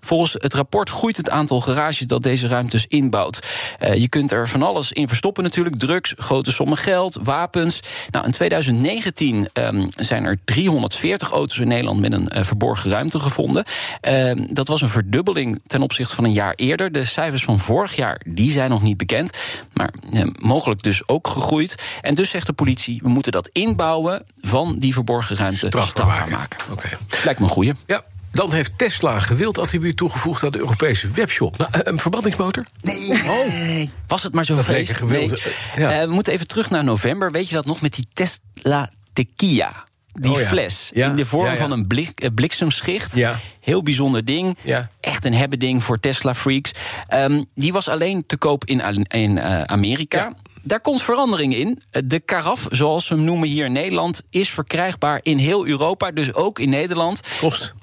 Volgens 0.00 0.32
het 0.38 0.54
rapport 0.54 0.90
groeit 0.90 1.16
het 1.16 1.30
aantal 1.30 1.60
garages 1.60 2.06
dat 2.06 2.22
deze 2.22 2.46
ruimtes 2.46 2.86
inbouwt. 2.86 3.46
Uh, 3.80 3.94
je 3.94 4.08
kunt 4.08 4.30
er 4.30 4.48
van 4.48 4.62
alles 4.62 4.92
in 4.92 5.08
verstoppen 5.08 5.42
natuurlijk. 5.42 5.78
Drugs, 5.78 6.14
grote 6.16 6.52
sommen 6.52 6.76
geld, 6.76 7.18
wapens. 7.22 7.80
Nou, 8.10 8.24
in 8.24 8.32
2019 8.32 9.48
um, 9.52 9.88
zijn 9.90 10.24
er 10.24 10.38
340 10.44 11.30
auto's 11.30 11.58
in 11.58 11.68
Nederland 11.68 12.00
met 12.00 12.12
een 12.12 12.30
uh, 12.36 12.42
verborgen 12.42 12.90
ruimte 12.90 13.18
gevonden. 13.18 13.64
Uh, 14.08 14.32
dat 14.50 14.68
was 14.68 14.80
een 14.80 14.88
verdubbeling 14.88 15.60
ten 15.66 15.82
opzichte 15.82 16.14
van 16.14 16.24
een 16.24 16.32
jaar 16.32 16.54
eerder. 16.54 16.92
De 16.92 17.04
cijfers 17.04 17.44
van 17.44 17.58
vorig 17.58 17.96
jaar 17.96 18.20
die 18.26 18.50
zijn 18.50 18.70
nog 18.70 18.82
niet 18.82 18.96
bekend. 18.96 19.38
Maar 19.72 19.92
mogelijk 20.40 20.82
dus 20.82 21.08
ook 21.08 21.28
gegroeid. 21.28 21.74
En 22.00 22.14
dus 22.14 22.30
zegt 22.30 22.46
de 22.46 22.52
politie, 22.52 23.00
we 23.02 23.08
moeten 23.08 23.32
dat 23.32 23.48
inbouwen 23.52 24.24
van 24.40 24.78
die 24.78 24.92
verborgen 24.92 25.36
ruimte 25.36 25.66
strafbaar 25.68 26.06
maken. 26.06 26.30
maken. 26.30 26.58
Okay. 26.72 26.90
Lijkt 27.24 27.40
me 27.40 27.46
een 27.46 27.52
goeie. 27.52 27.72
Ja. 27.86 28.04
Dan 28.32 28.52
heeft 28.52 28.78
Tesla 28.78 29.14
een 29.14 29.22
gewild 29.22 29.58
attribuut 29.58 29.96
toegevoegd 29.96 30.44
aan 30.44 30.50
de 30.50 30.58
Europese 30.58 31.10
webshop. 31.10 31.56
Nou, 31.56 31.70
een 31.72 31.98
verbrandingsmotor? 31.98 32.64
Nee. 32.82 33.10
Oh. 33.10 33.88
Was 34.06 34.22
het 34.22 34.34
maar 34.34 34.44
zo 34.44 34.54
vreselijk? 34.56 34.98
Gewild, 34.98 35.30
nee. 35.30 35.84
ja. 35.84 36.00
uh, 36.00 36.08
we 36.08 36.12
moeten 36.12 36.32
even 36.32 36.46
terug 36.46 36.70
naar 36.70 36.84
november. 36.84 37.32
Weet 37.32 37.48
je 37.48 37.54
dat 37.54 37.66
nog 37.66 37.80
met 37.80 37.94
die 37.94 38.06
Tesla 38.12 38.90
Tequila? 39.12 39.86
Die 40.12 40.32
oh, 40.32 40.40
ja. 40.40 40.46
fles 40.46 40.90
ja. 40.94 41.08
in 41.08 41.16
de 41.16 41.24
vorm 41.24 41.50
ja, 41.50 41.56
van 41.56 41.70
een 41.70 41.86
blik, 41.86 42.30
bliksemschicht. 42.34 43.14
Ja. 43.14 43.38
Heel 43.60 43.82
bijzonder 43.82 44.24
ding. 44.24 44.56
Ja. 44.62 44.90
Echt 45.00 45.24
een 45.24 45.34
hebben 45.34 45.58
ding 45.58 45.84
voor 45.84 46.00
Tesla-freaks. 46.00 46.72
Um, 47.14 47.44
die 47.54 47.72
was 47.72 47.88
alleen 47.88 48.26
te 48.26 48.36
koop 48.36 48.64
in, 48.64 49.06
in 49.08 49.36
uh, 49.36 49.62
Amerika. 49.62 50.34
Daar 50.62 50.80
komt 50.80 51.02
verandering 51.02 51.54
in. 51.54 51.82
De 52.04 52.20
karaf, 52.20 52.66
zoals 52.70 53.08
we 53.08 53.14
hem 53.14 53.24
noemen 53.24 53.48
hier 53.48 53.64
in 53.64 53.72
Nederland, 53.72 54.22
is 54.30 54.50
verkrijgbaar 54.50 55.20
in 55.22 55.38
heel 55.38 55.66
Europa, 55.66 56.10
dus 56.10 56.34
ook 56.34 56.58
in 56.58 56.68
Nederland. 56.68 57.20
Kost 57.40 57.74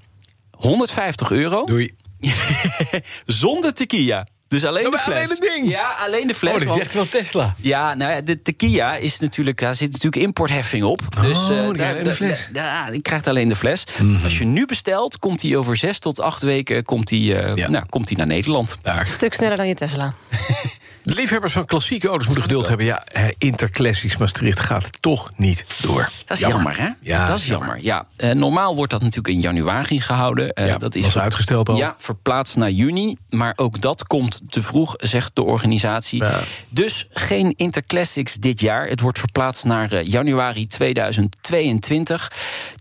150 0.68 1.32
euro. 1.32 1.66
Doei. 1.66 1.96
Zonder 3.26 3.74
tequila. 3.74 4.26
Dus 4.48 4.66
alleen 4.66 4.92
de 4.92 4.98
fles. 4.98 5.16
Alleen 5.16 5.30
het 5.30 5.42
ding. 5.42 5.70
Ja, 5.70 5.96
alleen 6.06 6.28
de 6.28 6.34
fles. 6.34 6.54
Oh, 6.54 6.68
dat 6.68 6.76
is 6.76 6.82
echt 6.82 6.94
wel 6.94 7.08
Tesla. 7.08 7.54
Ja, 7.62 7.94
nou 7.94 8.12
ja, 8.12 8.22
de 8.22 8.42
tequila 8.42 8.96
is 8.96 9.20
natuurlijk, 9.20 9.60
daar 9.60 9.76
zit 9.76 9.92
natuurlijk 9.92 10.24
importheffing 10.24 10.84
op. 10.84 11.02
Dus 11.22 11.38
oh, 11.38 11.50
uh, 11.50 11.64
die 11.64 11.78
daar, 11.78 11.92
alleen 11.92 12.04
de 12.04 12.14
fles. 12.14 12.50
Ja, 12.54 12.92
die 12.92 13.02
krijgt 13.02 13.28
alleen 13.28 13.48
de 13.48 13.56
fles. 13.56 13.84
Mm 13.98 14.16
-hmm. 14.16 14.24
Als 14.24 14.38
je 14.38 14.46
nu 14.46 14.66
bestelt, 14.66 15.20
komt 15.20 15.40
die 15.40 15.58
over 15.58 15.78
zes 15.78 16.00
tot 16.00 16.20
acht 16.20 16.42
weken 16.42 16.84
komt 16.84 17.08
die, 17.08 17.34
uh, 17.34 17.56
ja. 17.56 17.70
nou, 17.70 17.86
komt 17.90 18.08
die 18.08 18.18
naar 18.18 18.28
Nederland. 18.28 18.78
Daar. 18.82 19.00
Een 19.00 19.14
stuk 19.14 19.34
sneller 19.34 19.58
dan 19.58 19.68
je 19.68 19.76
Tesla. 19.76 20.14
De 21.06 21.14
liefhebbers 21.14 21.54
van 21.54 21.66
klassieke 21.66 22.08
auto's 22.08 22.26
moeten 22.26 22.44
geduld 22.44 22.68
hebben. 22.68 22.86
Ja, 22.86 23.04
Interclassics 23.38 24.18
Maastricht 24.18 24.60
gaat 24.60 25.02
toch 25.02 25.32
niet 25.36 25.66
door. 25.82 26.10
Dat 26.26 26.38
is 26.38 26.40
jammer, 26.40 26.78
jammer 26.78 26.82
hè? 26.82 27.10
Ja, 27.10 27.28
dat 27.28 27.40
is 27.40 27.46
jammer. 27.46 27.78
Ja. 27.82 28.06
Uh, 28.18 28.32
normaal 28.32 28.76
wordt 28.76 28.92
dat 28.92 29.02
natuurlijk 29.02 29.36
in 29.36 29.40
januari 29.40 30.02
gehouden. 30.02 30.52
Uh, 30.54 30.68
ja, 30.68 30.78
dat 30.78 30.96
is 30.96 31.04
was 31.04 31.18
uitgesteld 31.18 31.70
al. 31.70 31.78
Ja, 31.78 31.96
verplaatst 31.98 32.56
naar 32.56 32.70
juni. 32.70 33.18
Maar 33.30 33.54
ook 33.56 33.82
dat 33.82 34.08
komt 34.08 34.42
te 34.48 34.62
vroeg, 34.62 34.94
zegt 34.98 35.32
de 35.34 35.44
organisatie. 35.44 36.24
Ja. 36.24 36.40
Dus 36.70 37.08
geen 37.12 37.54
Interclassics 37.56 38.34
dit 38.34 38.60
jaar. 38.60 38.88
Het 38.88 39.00
wordt 39.00 39.20
verplaatst 39.20 39.66
naar 39.66 39.94
uh, 39.94 40.04
januari 40.04 40.68
2022. 40.68 42.32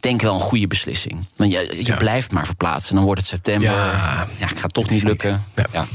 Denk 0.01 0.23
wel 0.23 0.35
een 0.35 0.41
goede 0.41 0.67
beslissing. 0.67 1.27
Want 1.37 1.51
je, 1.51 1.59
je 1.77 1.87
ja. 1.87 1.97
blijft 1.97 2.33
maar 2.33 2.47
verplaatsen. 2.47 2.95
Dan 2.95 3.05
wordt 3.05 3.21
het 3.21 3.29
september. 3.29 3.71
Ja, 3.71 4.27
ja 4.39 4.47
het 4.47 4.59
gaat 4.59 4.75
toch 4.75 4.91
niet 4.91 5.03
lukken. 5.03 5.45
Niet. 5.55 5.67
Jammer. 5.73 5.89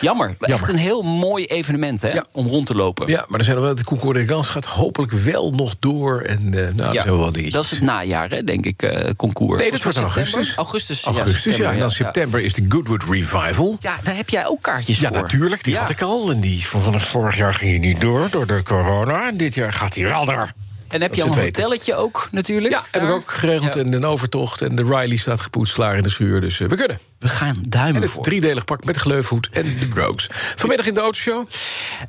Jammer. 0.00 0.36
Echt 0.40 0.68
een 0.68 0.76
heel 0.76 1.02
mooi 1.02 1.44
evenement 1.44 1.72
Hè, 2.00 2.12
ja. 2.12 2.24
om 2.32 2.46
rond 2.46 2.66
te 2.66 2.74
lopen. 2.74 3.08
Ja, 3.08 3.24
maar 3.28 3.38
er 3.38 3.44
zijn 3.44 3.56
er 3.56 3.62
wel, 3.62 3.74
de 3.74 3.84
Concours 3.84 4.18
de 4.18 4.26
Gans 4.26 4.48
gaat 4.48 4.64
hopelijk 4.64 5.12
wel 5.12 5.50
nog 5.50 5.74
door. 5.78 6.20
En 6.20 6.40
uh, 6.54 6.68
nou, 6.74 6.92
ja, 6.92 7.02
zijn 7.02 7.14
wel 7.14 7.24
wat 7.24 7.34
dingetjes. 7.34 7.54
Dat 7.54 7.64
is 7.64 7.70
het 7.70 7.80
najaar, 7.80 8.30
hè, 8.30 8.44
denk 8.44 8.64
ik, 8.64 8.82
uh, 8.82 9.10
concours. 9.16 9.60
Nee, 9.60 9.70
dat 9.70 9.82
wordt 9.82 9.98
in 9.98 10.04
augustus. 10.04 10.54
Augustus, 10.54 11.04
augustus 11.04 11.56
ja. 11.56 11.72
En 11.72 11.78
dan 11.78 11.90
september 11.90 12.40
is 12.40 12.52
de 12.52 12.64
Goodwood 12.68 13.02
Revival. 13.04 13.76
Ja, 13.80 13.96
daar 14.02 14.16
heb 14.16 14.28
jij 14.28 14.46
ook 14.46 14.62
kaartjes 14.62 14.98
ja, 14.98 15.08
voor. 15.08 15.16
Ja, 15.16 15.22
natuurlijk. 15.22 15.64
Die 15.64 15.76
had 15.76 15.90
ik 15.90 16.02
al. 16.02 16.30
En 16.30 16.40
die 16.40 16.66
van 16.66 17.00
vorig 17.00 17.36
jaar 17.36 17.54
ging 17.54 17.70
hij 17.70 17.78
niet 17.78 18.00
door, 18.00 18.30
door 18.30 18.46
de 18.46 18.62
corona. 18.62 19.28
En 19.28 19.36
dit 19.36 19.54
jaar 19.54 19.72
gaat 19.72 19.94
hij 19.94 20.04
wel 20.04 20.24
door. 20.24 20.52
En 20.94 21.02
heb 21.02 21.14
je 21.14 21.22
al 21.22 21.28
een 21.28 21.38
hotelletje 21.38 21.94
ook 21.94 22.28
natuurlijk? 22.30 22.74
Ja, 22.74 22.82
heb 22.90 23.02
ik 23.02 23.08
ook 23.08 23.30
geregeld. 23.30 23.74
Ja. 23.74 23.80
En 23.80 23.92
een 23.92 24.04
overtocht. 24.04 24.62
En 24.62 24.76
de 24.76 24.82
Riley 24.82 25.16
staat 25.16 25.40
gepoetst 25.40 25.74
klaar 25.74 25.96
in 25.96 26.02
de 26.02 26.08
schuur. 26.08 26.40
Dus 26.40 26.60
uh, 26.60 26.68
we 26.68 26.76
kunnen. 26.76 26.98
We 27.18 27.28
gaan 27.28 27.56
duimen 27.68 27.94
En 27.96 28.02
het 28.02 28.10
voor. 28.10 28.22
driedelig 28.22 28.64
pak 28.64 28.84
met 28.84 28.96
gleufhoed 28.96 29.48
en 29.52 29.76
de 29.78 29.88
Brogues. 29.88 30.28
Vanmiddag 30.56 30.86
in 30.86 30.94
de 30.94 31.00
autoshow. 31.00 31.48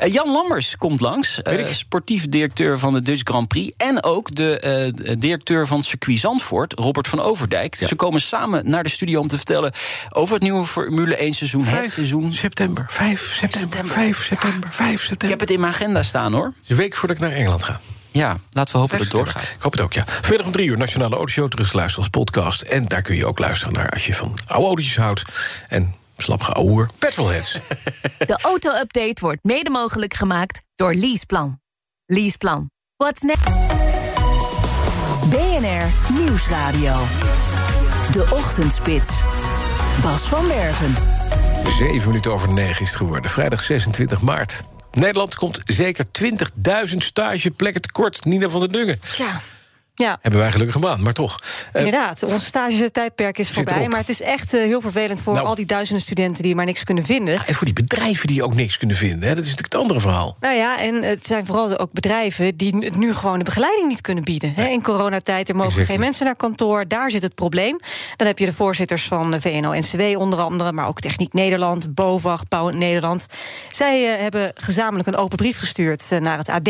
Uh, 0.04 0.14
Jan 0.14 0.32
Lammers 0.32 0.78
komt 0.78 1.02
langs. 1.02 1.40
Uh, 1.50 1.66
sportief 1.68 2.30
directeur 2.30 2.80
van 2.80 2.94
de 2.94 3.02
Dutch 3.02 3.22
Grand 3.24 3.48
Prix. 3.48 3.74
En 3.78 4.04
ook 4.04 4.36
de 4.36 5.16
directeur 5.20 5.68
van 5.68 5.84
circuit 5.84 6.20
Zandvoort, 6.20 6.74
Robert 6.80 7.08
van 7.08 7.20
Overdijk. 7.20 7.76
Ja. 7.76 7.88
Ze 7.88 7.96
komen 7.96 8.22
samen 8.22 8.70
naar 8.70 8.84
de 8.84 8.90
studio 8.90 9.20
om 9.20 9.28
te 9.28 9.36
vertellen 9.36 9.72
over 10.10 10.34
het 10.34 10.44
nieuwe 10.44 10.66
Formule 10.66 11.16
1 11.16 11.34
seizoen. 11.34 11.64
5 11.64 11.82
het 11.82 11.92
seizoen. 11.92 12.34
september. 12.34 12.86
5 12.90 13.30
september. 13.34 13.88
5 13.94 14.24
september. 14.24 14.70
5 14.72 15.00
september. 15.00 15.24
Ik 15.26 15.30
heb 15.30 15.40
het 15.40 15.50
in 15.50 15.60
mijn 15.60 15.74
agenda 15.74 16.04
staan 16.04 16.34
hoor. 16.34 16.54
Een 16.68 16.76
week 16.76 16.96
voordat 16.96 17.18
ik 17.18 17.24
naar 17.24 17.32
Engeland 17.32 17.64
ga. 17.64 17.80
Ja, 18.16 18.38
laten 18.50 18.74
we 18.74 18.80
hopen 18.80 18.98
dat 18.98 19.08
het 19.08 19.16
doorgaat. 19.16 19.44
Ik 19.44 19.62
hoop 19.62 19.72
het 19.72 19.82
ook, 19.82 19.94
ja. 19.94 20.06
Vanmiddag 20.06 20.46
om 20.46 20.52
drie 20.52 20.68
uur, 20.68 20.78
Nationale 20.78 21.16
Autoshow, 21.16 21.50
terug 21.50 21.70
te 21.70 21.76
luisteren 21.76 22.04
als 22.04 22.24
podcast. 22.24 22.62
En 22.62 22.86
daar 22.86 23.02
kun 23.02 23.16
je 23.16 23.26
ook 23.26 23.40
luisteren 23.40 23.74
naar 23.74 23.90
als 23.90 24.06
je 24.06 24.14
van 24.14 24.38
oude 24.48 24.66
autootjes 24.66 24.98
houdt. 24.98 25.24
En 25.68 25.96
slap 26.18 26.42
geouwer, 26.42 26.90
petrolheads. 27.00 27.52
De 28.32 28.40
auto-update 28.42 29.16
wordt 29.22 29.44
mede 29.44 29.70
mogelijk 29.70 30.14
gemaakt 30.14 30.62
door 30.76 30.94
Leaseplan. 30.94 31.60
Leaseplan. 32.06 32.70
What's 32.96 33.22
next? 33.22 33.44
BNR 35.30 36.14
Nieuwsradio. 36.14 36.98
De 38.12 38.28
Ochtendspits. 38.32 39.10
Bas 40.02 40.22
van 40.22 40.48
Werven. 40.48 40.96
Zeven 41.78 42.08
minuten 42.08 42.32
over 42.32 42.50
negen 42.50 42.82
is 42.82 42.88
het 42.88 42.98
geworden. 42.98 43.32
Vrijdag 43.32 43.62
26 43.62 44.22
maart. 44.22 44.64
Nederland 44.96 45.36
komt 45.36 45.60
zeker 45.64 46.06
20.000 46.90 46.98
stageplekken 46.98 47.82
tekort. 47.82 48.26
Nina 48.26 48.50
van 48.50 48.60
der 48.60 48.72
Dungen. 48.72 49.00
Ja. 49.18 49.42
Ja. 49.98 50.18
Hebben 50.22 50.40
wij 50.40 50.52
gelukkig 50.52 50.76
een 50.76 50.82
baan, 50.82 51.02
maar 51.02 51.14
toch. 51.14 51.40
Eh, 51.72 51.86
Inderdaad, 51.86 52.24
ons 52.24 52.46
stagetijdperk 52.46 53.38
is 53.38 53.52
voorbij. 53.52 53.88
Maar 53.88 54.00
het 54.00 54.10
is 54.10 54.22
echt 54.22 54.54
uh, 54.54 54.62
heel 54.62 54.82
vervelend 54.82 55.22
voor 55.22 55.34
nou. 55.34 55.46
al 55.46 55.56
die 55.56 55.66
duizenden 55.66 56.04
studenten 56.04 56.44
die 56.44 56.56
maar 56.56 56.66
niks 56.66 56.84
kunnen 56.84 57.06
vinden. 57.06 57.34
Ja, 57.34 57.46
en 57.46 57.54
voor 57.54 57.66
die 57.66 57.74
bedrijven 57.74 58.28
die 58.28 58.44
ook 58.44 58.54
niks 58.56 58.78
kunnen 58.78 58.96
vinden. 58.96 59.28
Hè? 59.28 59.36
Dat 59.36 59.44
is 59.44 59.50
natuurlijk 59.50 59.74
het 59.74 59.82
andere 59.82 60.00
verhaal. 60.00 60.38
Nou 60.40 60.56
ja, 60.56 60.80
en 60.80 61.04
het 61.04 61.28
zijn 61.28 61.46
vooral 61.46 61.78
ook 61.78 61.92
bedrijven 61.92 62.58
die 62.58 62.76
nu 62.98 63.14
gewoon 63.14 63.38
de 63.38 63.44
begeleiding 63.44 63.88
niet 63.88 64.02
kunnen 64.02 64.24
bieden. 64.24 64.54
Hè? 64.54 64.68
In 64.68 64.82
coronatijd, 64.82 65.50
er 65.50 65.56
mogen 65.56 65.72
exactly. 65.72 65.96
geen 65.96 66.06
mensen 66.06 66.26
naar 66.26 66.36
kantoor. 66.36 66.88
Daar 66.88 67.12
zit 67.12 67.22
het 67.22 67.36
probleem. 67.36 67.80
Dan 68.16 68.28
heb 68.28 68.40
je 68.40 68.46
de 68.46 68.54
voorzitters 68.54 69.04
van 69.04 69.32
de 69.32 69.42
VNO-NCW 69.42 70.20
onder 70.20 70.40
andere, 70.40 70.72
maar 70.72 70.88
ook 70.88 71.00
Techniek 71.00 71.34
Nederland, 71.34 71.94
BOVAG, 71.94 72.48
Pauw 72.48 72.70
Nederland. 72.70 73.26
Zij 73.72 74.14
uh, 74.14 74.22
hebben 74.22 74.52
gezamenlijk 74.56 75.08
een 75.08 75.16
open 75.16 75.38
brief 75.38 75.58
gestuurd 75.58 76.10
uh, 76.12 76.20
naar 76.20 76.38
het 76.38 76.50
AD. 76.50 76.68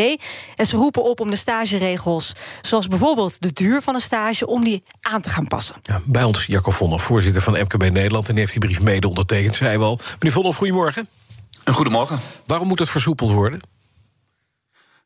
En 0.56 0.66
ze 0.66 0.76
roepen 0.76 1.02
op 1.02 1.20
om 1.20 1.30
de 1.30 1.36
stageregels, 1.36 2.32
zoals 2.60 2.88
bijvoorbeeld 2.88 3.14
de 3.38 3.52
duur 3.52 3.82
van 3.82 3.94
een 3.94 4.00
stage 4.00 4.46
om 4.46 4.64
die 4.64 4.82
aan 5.00 5.20
te 5.20 5.30
gaan 5.30 5.46
passen. 5.46 5.76
Ja, 5.82 6.00
bij 6.04 6.22
ons 6.22 6.46
Jacco 6.46 6.70
Vonhoff, 6.70 7.04
voorzitter 7.04 7.42
van 7.42 7.52
MKB 7.52 7.90
Nederland... 7.90 8.28
en 8.28 8.36
heeft 8.36 8.52
die 8.52 8.60
brief 8.60 8.80
mede 8.80 9.08
ondertekend, 9.08 9.56
zei 9.56 9.78
wel. 9.78 9.98
Meneer 10.18 10.32
Vonhoff, 10.32 10.58
goedemorgen. 10.58 11.08
Goedemorgen. 11.72 12.20
Waarom 12.46 12.68
moet 12.68 12.78
het 12.78 12.88
versoepeld 12.88 13.32
worden? 13.32 13.60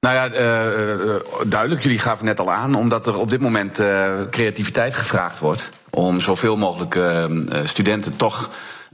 Nou 0.00 0.14
ja, 0.14 0.26
uh, 0.26 1.16
duidelijk, 1.46 1.82
jullie 1.82 1.98
gaven 1.98 2.24
net 2.24 2.40
al 2.40 2.52
aan, 2.52 2.74
omdat 2.74 3.06
er 3.06 3.16
op 3.16 3.30
dit 3.30 3.40
moment 3.40 3.80
uh, 3.80 4.14
creativiteit 4.30 4.94
gevraagd 4.94 5.38
wordt. 5.38 5.70
Om 5.90 6.20
zoveel 6.20 6.56
mogelijk 6.56 6.98
studenten 7.68 8.16
toch 8.16 8.50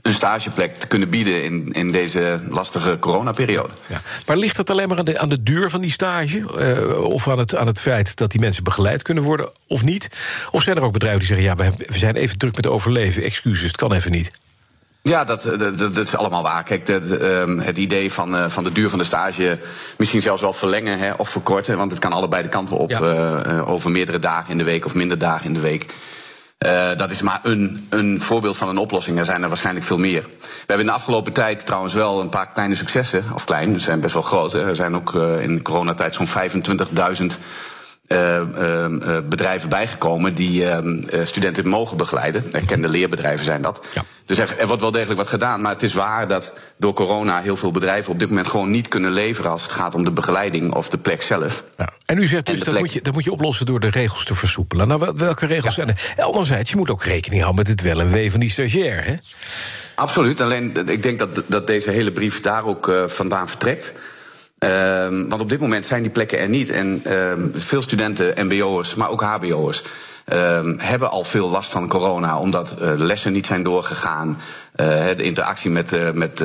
een 0.07 0.13
stageplek 0.13 0.79
te 0.79 0.87
kunnen 0.87 1.09
bieden 1.09 1.43
in, 1.43 1.71
in 1.71 1.91
deze 1.91 2.39
lastige 2.49 2.99
coronaperiode. 2.99 3.73
Ja. 3.87 4.01
Maar 4.25 4.37
ligt 4.37 4.55
dat 4.55 4.69
alleen 4.69 4.87
maar 4.87 4.97
aan 4.97 5.05
de, 5.05 5.19
aan 5.19 5.29
de 5.29 5.43
duur 5.43 5.69
van 5.69 5.81
die 5.81 5.91
stage? 5.91 6.43
Uh, 6.59 6.99
of 6.99 7.27
aan 7.27 7.39
het, 7.39 7.55
aan 7.55 7.67
het 7.67 7.79
feit 7.79 8.15
dat 8.15 8.31
die 8.31 8.39
mensen 8.39 8.63
begeleid 8.63 9.01
kunnen 9.01 9.23
worden 9.23 9.49
of 9.67 9.83
niet? 9.83 10.09
Of 10.51 10.63
zijn 10.63 10.75
er 10.77 10.83
ook 10.83 10.93
bedrijven 10.93 11.19
die 11.19 11.27
zeggen: 11.27 11.45
ja, 11.45 11.55
we, 11.55 11.85
we 11.91 11.97
zijn 11.97 12.15
even 12.15 12.37
druk 12.37 12.55
met 12.55 12.67
overleven, 12.67 13.23
excuses, 13.23 13.67
het 13.67 13.77
kan 13.77 13.93
even 13.93 14.11
niet? 14.11 14.31
Ja, 15.01 15.23
dat, 15.23 15.43
dat, 15.57 15.79
dat, 15.79 15.97
is 15.97 16.15
allemaal 16.15 16.43
waar. 16.43 16.63
Kijk, 16.63 16.85
de, 16.85 16.99
de, 16.99 17.57
het 17.61 17.77
idee 17.77 18.13
van, 18.13 18.35
uh, 18.35 18.49
van 18.49 18.63
de 18.63 18.71
duur 18.71 18.89
van 18.89 18.99
de 18.99 19.05
stage 19.05 19.57
misschien 19.97 20.21
zelfs 20.21 20.41
wel 20.41 20.53
verlengen 20.53 20.99
hè, 20.99 21.11
of 21.11 21.29
verkorten. 21.29 21.77
Want 21.77 21.91
het 21.91 21.99
kan 21.99 22.13
allebei 22.13 22.43
de 22.43 22.49
kanten 22.49 22.77
op. 22.77 22.89
Ja. 22.89 23.01
Uh, 23.01 23.69
over 23.69 23.91
meerdere 23.91 24.19
dagen 24.19 24.51
in 24.51 24.57
de 24.57 24.63
week 24.63 24.85
of 24.85 24.95
minder 24.95 25.17
dagen 25.17 25.45
in 25.45 25.53
de 25.53 25.59
week. 25.59 25.85
Uh, 26.65 26.95
dat 26.95 27.11
is 27.11 27.21
maar 27.21 27.39
een, 27.43 27.87
een 27.89 28.21
voorbeeld 28.21 28.57
van 28.57 28.69
een 28.69 28.77
oplossing. 28.77 29.17
Er 29.19 29.25
zijn 29.25 29.41
er 29.41 29.47
waarschijnlijk 29.47 29.85
veel 29.85 29.97
meer. 29.97 30.21
We 30.21 30.47
hebben 30.57 30.79
in 30.79 30.85
de 30.85 30.97
afgelopen 30.97 31.33
tijd 31.33 31.65
trouwens 31.65 31.93
wel 31.93 32.21
een 32.21 32.29
paar 32.29 32.47
kleine 32.47 32.75
successen. 32.75 33.23
Of 33.33 33.43
klein, 33.43 33.73
ze 33.73 33.79
zijn 33.79 33.99
best 33.99 34.13
wel 34.13 34.23
groot. 34.23 34.51
Hè. 34.51 34.67
Er 34.67 34.75
zijn 34.75 34.95
ook 34.95 35.13
uh, 35.13 35.41
in 35.41 35.61
coronatijd 35.61 36.13
zo'n 36.13 36.27
25.000 36.27 37.25
uh, 38.07 38.39
uh, 38.59 39.17
bedrijven 39.29 39.69
bijgekomen 39.69 40.33
die 40.33 40.63
uh, 40.63 40.77
studenten 41.23 41.67
mogen 41.67 41.97
begeleiden. 41.97 42.53
Erkende 42.53 42.89
leerbedrijven 42.89 43.45
zijn 43.45 43.61
dat. 43.61 43.85
Ja. 43.93 44.03
Dus 44.25 44.37
er, 44.37 44.55
er, 44.57 44.67
wordt 44.67 44.81
wel 44.81 44.91
degelijk 44.91 45.19
wat 45.19 45.29
gedaan. 45.29 45.61
Maar 45.61 45.71
het 45.71 45.83
is 45.83 45.93
waar 45.93 46.27
dat 46.27 46.51
door 46.77 46.93
corona 46.93 47.39
heel 47.39 47.57
veel 47.57 47.71
bedrijven 47.71 48.11
op 48.11 48.19
dit 48.19 48.29
moment 48.29 48.47
gewoon 48.47 48.71
niet 48.71 48.87
kunnen 48.87 49.11
leveren 49.11 49.51
als 49.51 49.61
het 49.61 49.71
gaat 49.71 49.95
om 49.95 50.03
de 50.03 50.11
begeleiding 50.11 50.73
of 50.73 50.89
de 50.89 50.97
plek 50.97 51.21
zelf. 51.21 51.63
Ja. 51.77 51.89
En 52.05 52.17
u 52.17 52.27
zegt 52.27 52.45
dus 52.45 52.59
dat 52.59 52.79
moet, 52.79 52.93
je, 52.93 53.01
dat 53.01 53.13
moet 53.13 53.23
je 53.23 53.31
oplossen 53.31 53.65
door 53.65 53.79
de 53.79 53.89
regels 53.89 54.25
te 54.25 54.35
versoepelen. 54.35 54.87
Nou, 54.87 55.11
welke 55.15 55.45
regels 55.45 55.75
ja. 55.75 55.85
zijn 55.85 55.97
er? 56.15 56.23
Anderzijds, 56.23 56.69
je 56.69 56.77
moet 56.77 56.89
ook 56.89 57.03
rekening 57.03 57.41
houden 57.41 57.65
met 57.65 57.73
het 57.73 57.87
wel 57.87 57.99
en 57.99 58.11
wee 58.11 58.31
van 58.31 58.39
die 58.39 58.49
stagiair. 58.49 59.03
Hè? 59.05 59.15
Absoluut. 59.95 60.41
Alleen 60.41 60.89
ik 60.89 61.03
denk 61.03 61.19
dat, 61.19 61.43
dat 61.47 61.67
deze 61.67 61.91
hele 61.91 62.11
brief 62.11 62.41
daar 62.41 62.65
ook 62.65 62.91
vandaan 63.07 63.49
vertrekt. 63.49 63.93
Um, 64.59 65.29
want 65.29 65.41
op 65.41 65.49
dit 65.49 65.59
moment 65.59 65.85
zijn 65.85 66.01
die 66.01 66.11
plekken 66.11 66.39
er 66.39 66.49
niet. 66.49 66.69
En 66.69 67.13
um, 67.13 67.51
veel 67.55 67.81
studenten, 67.81 68.45
mbo'ers, 68.45 68.95
maar 68.95 69.09
ook 69.09 69.21
hbo'ers... 69.21 69.83
Um, 70.33 70.75
hebben 70.79 71.11
al 71.11 71.23
veel 71.23 71.49
last 71.49 71.71
van 71.71 71.87
corona, 71.87 72.39
omdat 72.39 72.77
uh, 72.81 72.91
lessen 72.95 73.33
niet 73.33 73.47
zijn 73.47 73.63
doorgegaan. 73.63 74.37
Uh, 74.75 75.05
de 75.15 75.23
interactie 75.23 75.69
met, 75.69 75.93
uh, 75.93 76.11
met, 76.11 76.43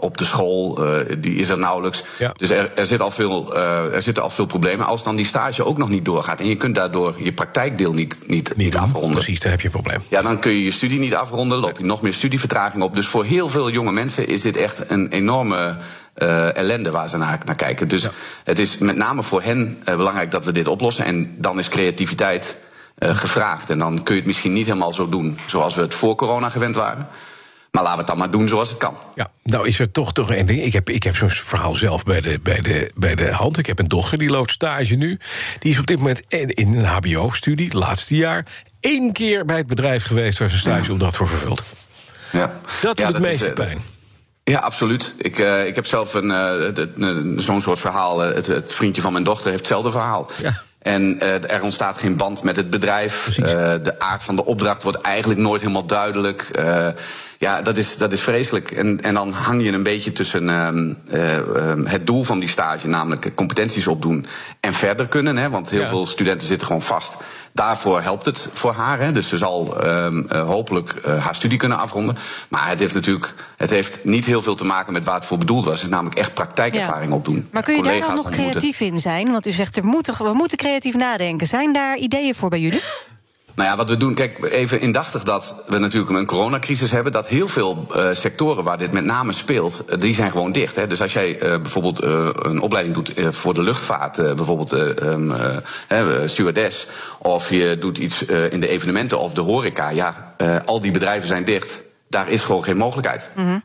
op 0.00 0.18
de 0.18 0.24
school 0.24 0.80
die 1.18 1.34
is 1.34 1.48
er 1.48 1.58
nauwelijks. 1.58 2.04
Ja. 2.18 2.32
Dus 2.36 2.50
er, 2.50 2.72
er, 2.74 2.86
zit 2.86 3.00
al 3.00 3.10
veel, 3.10 3.56
er 3.92 4.02
zitten 4.02 4.22
al 4.22 4.30
veel 4.30 4.46
problemen. 4.46 4.86
Als 4.86 5.02
dan 5.02 5.16
die 5.16 5.26
stage 5.26 5.64
ook 5.64 5.78
nog 5.78 5.88
niet 5.88 6.04
doorgaat 6.04 6.40
en 6.40 6.46
je 6.46 6.56
kunt 6.56 6.74
daardoor 6.74 7.14
je 7.16 7.32
praktijkdeel 7.32 7.92
niet, 7.92 8.18
niet, 8.26 8.28
niet, 8.28 8.56
niet 8.56 8.76
afronden. 8.76 9.10
Precies, 9.10 9.40
dan 9.40 9.50
heb 9.50 9.60
je 9.60 9.66
een 9.66 9.72
probleem. 9.72 10.00
Ja, 10.08 10.22
dan 10.22 10.38
kun 10.38 10.52
je 10.52 10.64
je 10.64 10.70
studie 10.70 10.98
niet 10.98 11.14
afronden, 11.14 11.58
loop 11.58 11.78
je 11.78 11.84
nog 11.84 12.02
meer 12.02 12.12
studievertraging 12.12 12.82
op. 12.82 12.94
Dus 12.94 13.06
voor 13.06 13.24
heel 13.24 13.48
veel 13.48 13.70
jonge 13.70 13.92
mensen 13.92 14.28
is 14.28 14.40
dit 14.40 14.56
echt 14.56 14.84
een 14.88 15.08
enorme 15.08 15.76
uh, 16.18 16.56
ellende 16.56 16.90
waar 16.90 17.08
ze 17.08 17.16
naar, 17.16 17.40
naar 17.44 17.54
kijken. 17.54 17.88
Dus 17.88 18.02
ja. 18.02 18.10
het 18.44 18.58
is 18.58 18.78
met 18.78 18.96
name 18.96 19.22
voor 19.22 19.42
hen 19.42 19.82
uh, 19.88 19.96
belangrijk 19.96 20.30
dat 20.30 20.44
we 20.44 20.52
dit 20.52 20.68
oplossen. 20.68 21.04
En 21.04 21.34
dan 21.38 21.58
is 21.58 21.68
creativiteit 21.68 22.58
uh, 22.98 23.16
gevraagd. 23.16 23.70
En 23.70 23.78
dan 23.78 24.02
kun 24.02 24.14
je 24.14 24.20
het 24.20 24.28
misschien 24.28 24.52
niet 24.52 24.66
helemaal 24.66 24.92
zo 24.92 25.08
doen 25.08 25.38
zoals 25.46 25.74
we 25.74 25.80
het 25.80 25.94
voor 25.94 26.14
corona 26.14 26.48
gewend 26.48 26.76
waren. 26.76 27.06
Maar 27.70 27.82
laten 27.82 27.92
we 27.92 27.98
het 27.98 28.06
dan 28.06 28.18
maar 28.18 28.30
doen 28.30 28.48
zoals 28.48 28.68
het 28.68 28.78
kan. 28.78 28.96
Ja, 29.14 29.30
nou 29.42 29.66
is 29.66 29.80
er 29.80 29.90
toch 29.90 30.12
toch 30.12 30.30
één 30.30 30.46
ding. 30.46 30.62
Ik 30.62 30.72
heb, 30.72 30.90
ik 30.90 31.02
heb 31.02 31.16
zo'n 31.16 31.30
verhaal 31.30 31.74
zelf 31.74 32.04
bij 32.04 32.20
de, 32.20 32.38
bij, 32.42 32.60
de, 32.60 32.90
bij 32.94 33.14
de 33.14 33.30
hand. 33.30 33.58
Ik 33.58 33.66
heb 33.66 33.78
een 33.78 33.88
dochter 33.88 34.18
die 34.18 34.30
loopt 34.30 34.50
stage 34.50 34.94
nu. 34.94 35.18
Die 35.58 35.72
is 35.72 35.78
op 35.78 35.86
dit 35.86 35.96
moment 35.96 36.22
in 36.28 36.74
een 36.74 36.84
HBO-studie, 36.84 37.76
laatste 37.76 38.16
jaar, 38.16 38.46
één 38.80 39.12
keer 39.12 39.44
bij 39.44 39.56
het 39.56 39.66
bedrijf 39.66 40.04
geweest 40.04 40.38
waar 40.38 40.48
ze 40.48 40.58
stageopdracht 40.58 41.16
voor 41.16 41.28
vervult. 41.28 41.62
Ja. 42.32 42.60
Dat 42.80 42.96
doet 42.96 43.06
ja, 43.06 43.12
het 43.12 43.22
meeste 43.22 43.52
pijn. 43.52 43.78
Ja, 44.44 44.58
absoluut. 44.58 45.14
Ik, 45.18 45.38
uh, 45.38 45.66
ik 45.66 45.74
heb 45.74 45.86
zelf 45.86 46.14
een, 46.14 46.30
uh, 46.96 47.38
zo'n 47.38 47.60
soort 47.60 47.80
verhaal. 47.80 48.18
Het, 48.18 48.46
het, 48.46 48.72
vriendje 48.72 49.02
van 49.02 49.12
mijn 49.12 49.24
dochter 49.24 49.46
heeft 49.46 49.58
hetzelfde 49.58 49.90
verhaal. 49.90 50.30
Ja. 50.42 50.62
En 50.78 51.16
uh, 51.16 51.50
er 51.50 51.62
ontstaat 51.62 51.96
geen 51.96 52.16
band 52.16 52.42
met 52.42 52.56
het 52.56 52.70
bedrijf. 52.70 53.24
De 53.82 53.94
aard 53.98 54.22
van 54.22 54.36
de 54.36 54.44
opdracht 54.44 54.82
wordt 54.82 55.00
eigenlijk 55.00 55.40
nooit 55.40 55.60
helemaal 55.60 55.86
duidelijk. 55.86 56.50
Ja, 57.42 57.62
dat 57.62 57.76
is, 57.76 57.96
dat 57.96 58.12
is 58.12 58.20
vreselijk. 58.20 58.70
En, 58.70 59.00
en 59.00 59.14
dan 59.14 59.32
hang 59.32 59.62
je 59.62 59.72
een 59.72 59.82
beetje 59.82 60.12
tussen 60.12 60.48
het 61.84 62.06
doel 62.06 62.24
van 62.24 62.38
die 62.38 62.48
stage, 62.48 62.88
namelijk 62.88 63.34
competenties 63.34 63.86
opdoen, 63.86 64.26
en 64.60 64.74
verder 64.74 65.08
kunnen. 65.08 65.36
Hè, 65.36 65.50
want 65.50 65.70
heel 65.70 65.80
ja. 65.80 65.88
veel 65.88 66.06
studenten 66.06 66.48
zitten 66.48 66.66
gewoon 66.66 66.82
vast. 66.82 67.16
Daarvoor 67.52 68.02
helpt 68.02 68.24
het 68.24 68.48
voor 68.52 68.72
haar. 68.72 68.98
Hè. 68.98 69.12
Dus 69.12 69.28
ze 69.28 69.38
zal 69.38 69.84
um, 69.86 70.26
uh, 70.32 70.42
hopelijk 70.42 70.94
uh, 71.06 71.24
haar 71.24 71.34
studie 71.34 71.58
kunnen 71.58 71.78
afronden. 71.78 72.16
Maar 72.48 72.68
het 72.68 72.78
heeft 72.78 72.94
natuurlijk 72.94 73.34
het 73.56 73.70
heeft 73.70 74.04
niet 74.04 74.24
heel 74.24 74.42
veel 74.42 74.54
te 74.54 74.64
maken 74.64 74.92
met 74.92 75.04
waar 75.04 75.14
het 75.14 75.24
voor 75.24 75.38
bedoeld 75.38 75.64
was. 75.64 75.74
Het 75.74 75.82
is 75.82 75.88
namelijk 75.88 76.18
echt 76.18 76.34
praktijkervaring 76.34 77.10
ja. 77.10 77.16
opdoen. 77.16 77.48
Maar 77.50 77.62
kun 77.62 77.76
je 77.76 77.82
daar 77.82 78.00
dan 78.00 78.14
nog 78.14 78.30
creatief 78.30 78.62
moeten... 78.62 78.86
in 78.86 78.98
zijn? 78.98 79.30
Want 79.30 79.46
u 79.46 79.52
zegt, 79.52 79.76
er 79.76 79.84
moeten, 79.84 80.24
we 80.24 80.32
moeten 80.32 80.58
creatief 80.58 80.94
nadenken. 80.94 81.46
Zijn 81.46 81.72
daar 81.72 81.96
ideeën 81.96 82.34
voor 82.34 82.48
bij 82.48 82.60
jullie? 82.60 82.82
Nou 83.54 83.68
ja, 83.68 83.76
wat 83.76 83.88
we 83.88 83.96
doen, 83.96 84.14
kijk, 84.14 84.44
even 84.44 84.80
indachtig 84.80 85.22
dat 85.22 85.62
we 85.66 85.78
natuurlijk 85.78 86.12
een 86.12 86.26
coronacrisis 86.26 86.90
hebben, 86.90 87.12
dat 87.12 87.26
heel 87.26 87.48
veel 87.48 87.86
uh, 87.96 88.08
sectoren 88.12 88.64
waar 88.64 88.78
dit 88.78 88.92
met 88.92 89.04
name 89.04 89.32
speelt, 89.32 89.84
uh, 89.88 90.00
die 90.00 90.14
zijn 90.14 90.30
gewoon 90.30 90.52
dicht. 90.52 90.76
Hè. 90.76 90.86
Dus 90.86 91.02
als 91.02 91.12
jij 91.12 91.34
uh, 91.34 91.40
bijvoorbeeld 91.40 92.02
een 92.02 92.60
opleiding 92.60 92.94
doet 92.94 93.12
voor 93.34 93.54
de 93.54 93.62
luchtvaart, 93.62 94.16
bijvoorbeeld 94.16 94.72
um, 94.72 95.32
stewardess, 96.26 96.86
of 97.18 97.50
je 97.50 97.76
doet 97.80 97.98
iets 97.98 98.22
in 98.24 98.60
de 98.60 98.68
evenementen 98.68 99.18
of 99.18 99.32
de 99.32 99.40
horeca, 99.40 99.88
ja, 99.88 100.34
al 100.64 100.80
die 100.80 100.90
bedrijven 100.90 101.28
zijn 101.28 101.44
dicht. 101.44 101.82
Daar 102.08 102.28
is 102.28 102.44
gewoon 102.44 102.64
geen 102.64 102.76
mogelijkheid. 102.76 103.28
-hmm. 103.34 103.62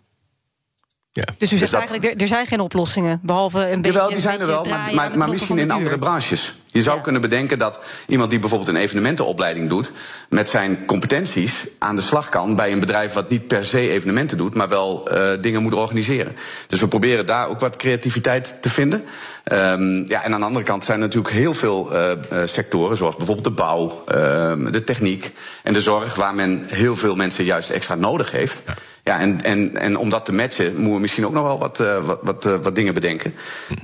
Ja. 1.18 1.24
Dus 1.38 1.52
u 1.52 1.58
zegt 1.58 1.60
dus 1.60 1.72
dat... 1.72 1.80
eigenlijk, 1.80 2.14
er, 2.14 2.22
er, 2.22 2.28
zijn 2.28 2.48
geen 2.48 2.60
oplossingen, 2.60 3.20
behalve 3.24 3.60
een 3.60 3.82
beetje... 3.82 3.92
Jawel, 3.92 4.10
die 4.10 4.20
zijn 4.20 4.40
er 4.40 4.48
wel, 4.48 4.64
maar, 4.64 4.94
maar, 4.94 5.18
maar 5.18 5.30
misschien 5.30 5.58
in 5.58 5.72
andere 5.72 5.98
branches. 5.98 6.54
Je 6.72 6.82
zou 6.82 6.98
ja. 6.98 7.04
kunnen 7.04 7.22
bedenken 7.22 7.60
dat 7.60 7.80
iemand 8.08 8.30
die 8.30 8.40
bijvoorbeeld 8.40 8.70
een 8.70 8.76
evenementenopleiding 8.76 9.70
doet... 9.70 9.92
met 10.30 10.50
zijn 10.50 10.86
competenties 10.86 11.66
aan 11.80 11.96
de 11.96 12.02
slag 12.02 12.30
kan 12.30 12.56
bij 12.56 12.72
een 12.72 12.80
bedrijf... 12.80 13.14
wat 13.14 13.30
niet 13.30 13.48
per 13.48 13.66
se 13.66 13.90
evenementen 13.90 14.38
doet, 14.38 14.54
maar 14.54 14.70
wel 14.70 15.12
uh, 15.12 15.30
dingen 15.42 15.62
moet 15.62 15.74
organiseren. 15.74 16.36
Dus 16.68 16.80
we 16.80 16.88
proberen 16.88 17.26
daar 17.26 17.48
ook 17.48 17.60
wat 17.60 17.76
creativiteit 17.76 18.58
te 18.62 18.70
vinden. 18.70 19.04
Um, 19.52 20.08
ja, 20.08 20.24
en 20.24 20.34
aan 20.34 20.40
de 20.40 20.46
andere 20.46 20.66
kant 20.66 20.86
zijn 20.86 21.02
er 21.02 21.06
natuurlijk 21.06 21.34
heel 21.34 21.54
veel 21.54 21.94
uh, 21.94 22.12
sectoren... 22.46 22.98
zoals 22.98 23.16
bijvoorbeeld 23.16 23.48
de 23.48 23.64
bouw, 23.64 24.04
uh, 24.08 24.72
de 24.72 24.84
techniek 24.84 25.32
en 25.64 25.74
de 25.74 25.82
zorg... 25.82 26.16
waar 26.16 26.36
men 26.36 26.64
heel 26.68 26.96
veel 26.96 27.16
mensen 27.16 27.46
juist 27.46 27.70
extra 27.70 27.96
nodig 27.96 28.32
heeft... 28.32 28.62
Ja. 28.66 28.74
Ja, 29.08 29.20
en, 29.20 29.42
en, 29.42 29.78
en 29.78 29.98
om 29.98 30.10
dat 30.10 30.26
te 30.26 30.34
matchen, 30.34 30.76
moeten 30.76 30.94
we 30.94 31.00
misschien 31.00 31.26
ook 31.26 31.34
nog 31.34 31.44
wel 31.44 31.60
wat, 31.60 31.80
uh, 31.80 32.06
wat, 32.06 32.20
wat, 32.22 32.46
uh, 32.46 32.56
wat 32.62 32.76
dingen 32.76 32.94
bedenken. 32.94 33.34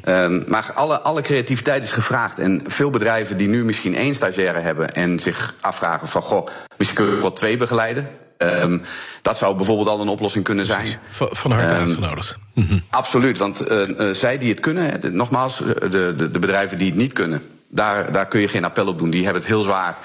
Um, 0.05 0.43
maar 0.47 0.71
alle, 0.73 0.99
alle 0.99 1.21
creativiteit 1.21 1.83
is 1.83 1.91
gevraagd. 1.91 2.39
En 2.39 2.61
veel 2.67 2.89
bedrijven 2.89 3.37
die 3.37 3.47
nu 3.47 3.65
misschien 3.65 3.95
één 3.95 4.15
stagiaire 4.15 4.59
hebben 4.59 4.93
en 4.93 5.19
zich 5.19 5.55
afvragen 5.61 6.07
van 6.07 6.21
goh, 6.21 6.47
misschien 6.77 6.97
kunnen 6.97 7.15
we 7.15 7.21
wel 7.21 7.33
twee 7.33 7.57
begeleiden. 7.57 8.09
Um, 8.37 8.81
dat 9.21 9.37
zou 9.37 9.55
bijvoorbeeld 9.55 9.87
al 9.87 10.01
een 10.01 10.07
oplossing 10.07 10.43
kunnen 10.43 10.65
zijn. 10.65 10.87
Van, 11.07 11.27
van 11.31 11.51
harte 11.51 11.73
um, 11.73 11.79
uitgenodigd. 11.79 12.37
Mm 12.53 12.65
-hmm. 12.67 12.81
Absoluut, 12.89 13.37
want 13.37 13.71
uh, 13.71 13.87
uh, 13.87 14.09
zij 14.11 14.37
die 14.37 14.49
het 14.49 14.59
kunnen, 14.59 15.01
de, 15.01 15.11
nogmaals, 15.11 15.57
de, 15.57 16.13
de, 16.17 16.31
de 16.31 16.39
bedrijven 16.39 16.77
die 16.77 16.87
het 16.87 16.97
niet 16.97 17.13
kunnen, 17.13 17.43
daar, 17.67 18.11
daar 18.11 18.27
kun 18.27 18.39
je 18.39 18.47
geen 18.47 18.65
appel 18.65 18.87
op 18.87 18.97
doen. 18.97 19.09
Die 19.09 19.23
hebben 19.23 19.41
het 19.41 19.51
heel 19.51 19.61
zwaar 19.61 19.97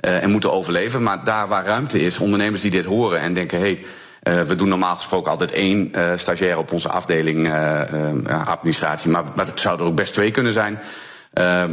en 0.00 0.30
moeten 0.30 0.52
overleven. 0.52 1.02
Maar 1.02 1.24
daar 1.24 1.48
waar 1.48 1.64
ruimte 1.64 2.00
is, 2.00 2.18
ondernemers 2.18 2.60
die 2.60 2.70
dit 2.70 2.84
horen 2.84 3.20
en 3.20 3.34
denken: 3.34 3.58
hé. 3.58 3.64
Hey, 3.64 3.84
Uh, 4.28 4.40
we 4.40 4.54
doen 4.54 4.68
normaal 4.68 4.96
gesproken 4.96 5.30
altijd 5.30 5.52
één 5.52 5.92
uh, 5.94 6.12
stagiair 6.16 6.58
op 6.58 6.72
onze 6.72 6.88
afdeling 6.88 7.46
uh, 7.46 8.48
administratie. 8.48 9.10
Maar, 9.10 9.24
het 9.36 9.60
zouden 9.60 9.84
er 9.84 9.92
ook 9.92 9.98
best 9.98 10.12
twee 10.12 10.30
kunnen 10.30 10.52
zijn. 10.52 10.78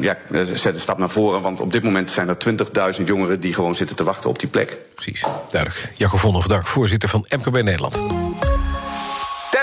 Ja, 0.01 0.17
zet 0.53 0.73
een 0.73 0.79
stap 0.79 0.97
naar 0.97 1.09
voren. 1.09 1.41
Want 1.41 1.59
op 1.59 1.71
dit 1.71 1.83
moment 1.83 2.11
zijn 2.11 2.29
er 2.29 2.37
20.000 2.99 3.03
jongeren 3.05 3.39
die 3.39 3.53
gewoon 3.53 3.75
zitten 3.75 3.95
te 3.95 4.03
wachten 4.03 4.29
op 4.29 4.39
die 4.39 4.49
plek. 4.49 4.77
Precies, 4.95 5.25
duidelijk. 5.51 5.89
Jacco 5.95 6.17
Vonhoff, 6.17 6.47
voorzitter 6.63 7.09
van 7.09 7.25
MKB 7.29 7.61
Nederland. 7.61 8.01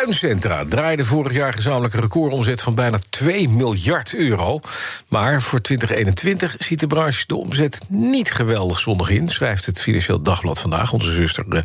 Tuincentra 0.00 0.64
draaiden 0.68 1.06
vorig 1.06 1.32
jaar 1.32 1.52
gezamenlijk 1.52 1.94
een 1.94 2.00
recordomzet 2.00 2.62
van 2.62 2.74
bijna 2.74 2.98
2 3.10 3.48
miljard 3.48 4.14
euro. 4.14 4.60
Maar 5.08 5.42
voor 5.42 5.60
2021 5.60 6.56
ziet 6.58 6.80
de 6.80 6.86
branche 6.86 7.24
de 7.26 7.36
omzet 7.36 7.78
niet 7.88 8.32
geweldig 8.32 8.80
zonnig 8.80 9.10
in, 9.10 9.28
schrijft 9.28 9.66
het 9.66 9.80
Financieel 9.80 10.22
Dagblad 10.22 10.60
vandaag, 10.60 10.92
onze 10.92 11.12
zuster, 11.12 11.64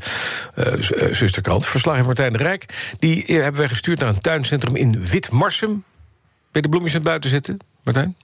uh, 0.55 0.73
zusterkrant. 1.11 1.65
Verslaggever 1.65 2.07
Martijn 2.07 2.33
de 2.33 2.37
Rijk, 2.37 2.93
die 2.99 3.23
hebben 3.27 3.59
wij 3.59 3.69
gestuurd 3.69 3.99
naar 3.99 4.09
een 4.09 4.21
tuincentrum 4.21 4.75
in 4.75 5.01
Witmarsum. 5.01 5.83
Ben 6.51 6.61
je 6.61 6.69
de 6.69 6.77
aan 6.77 6.85
het 6.85 7.03
buiten 7.03 7.29
zetten, 7.29 7.57
Martijn? 7.83 8.15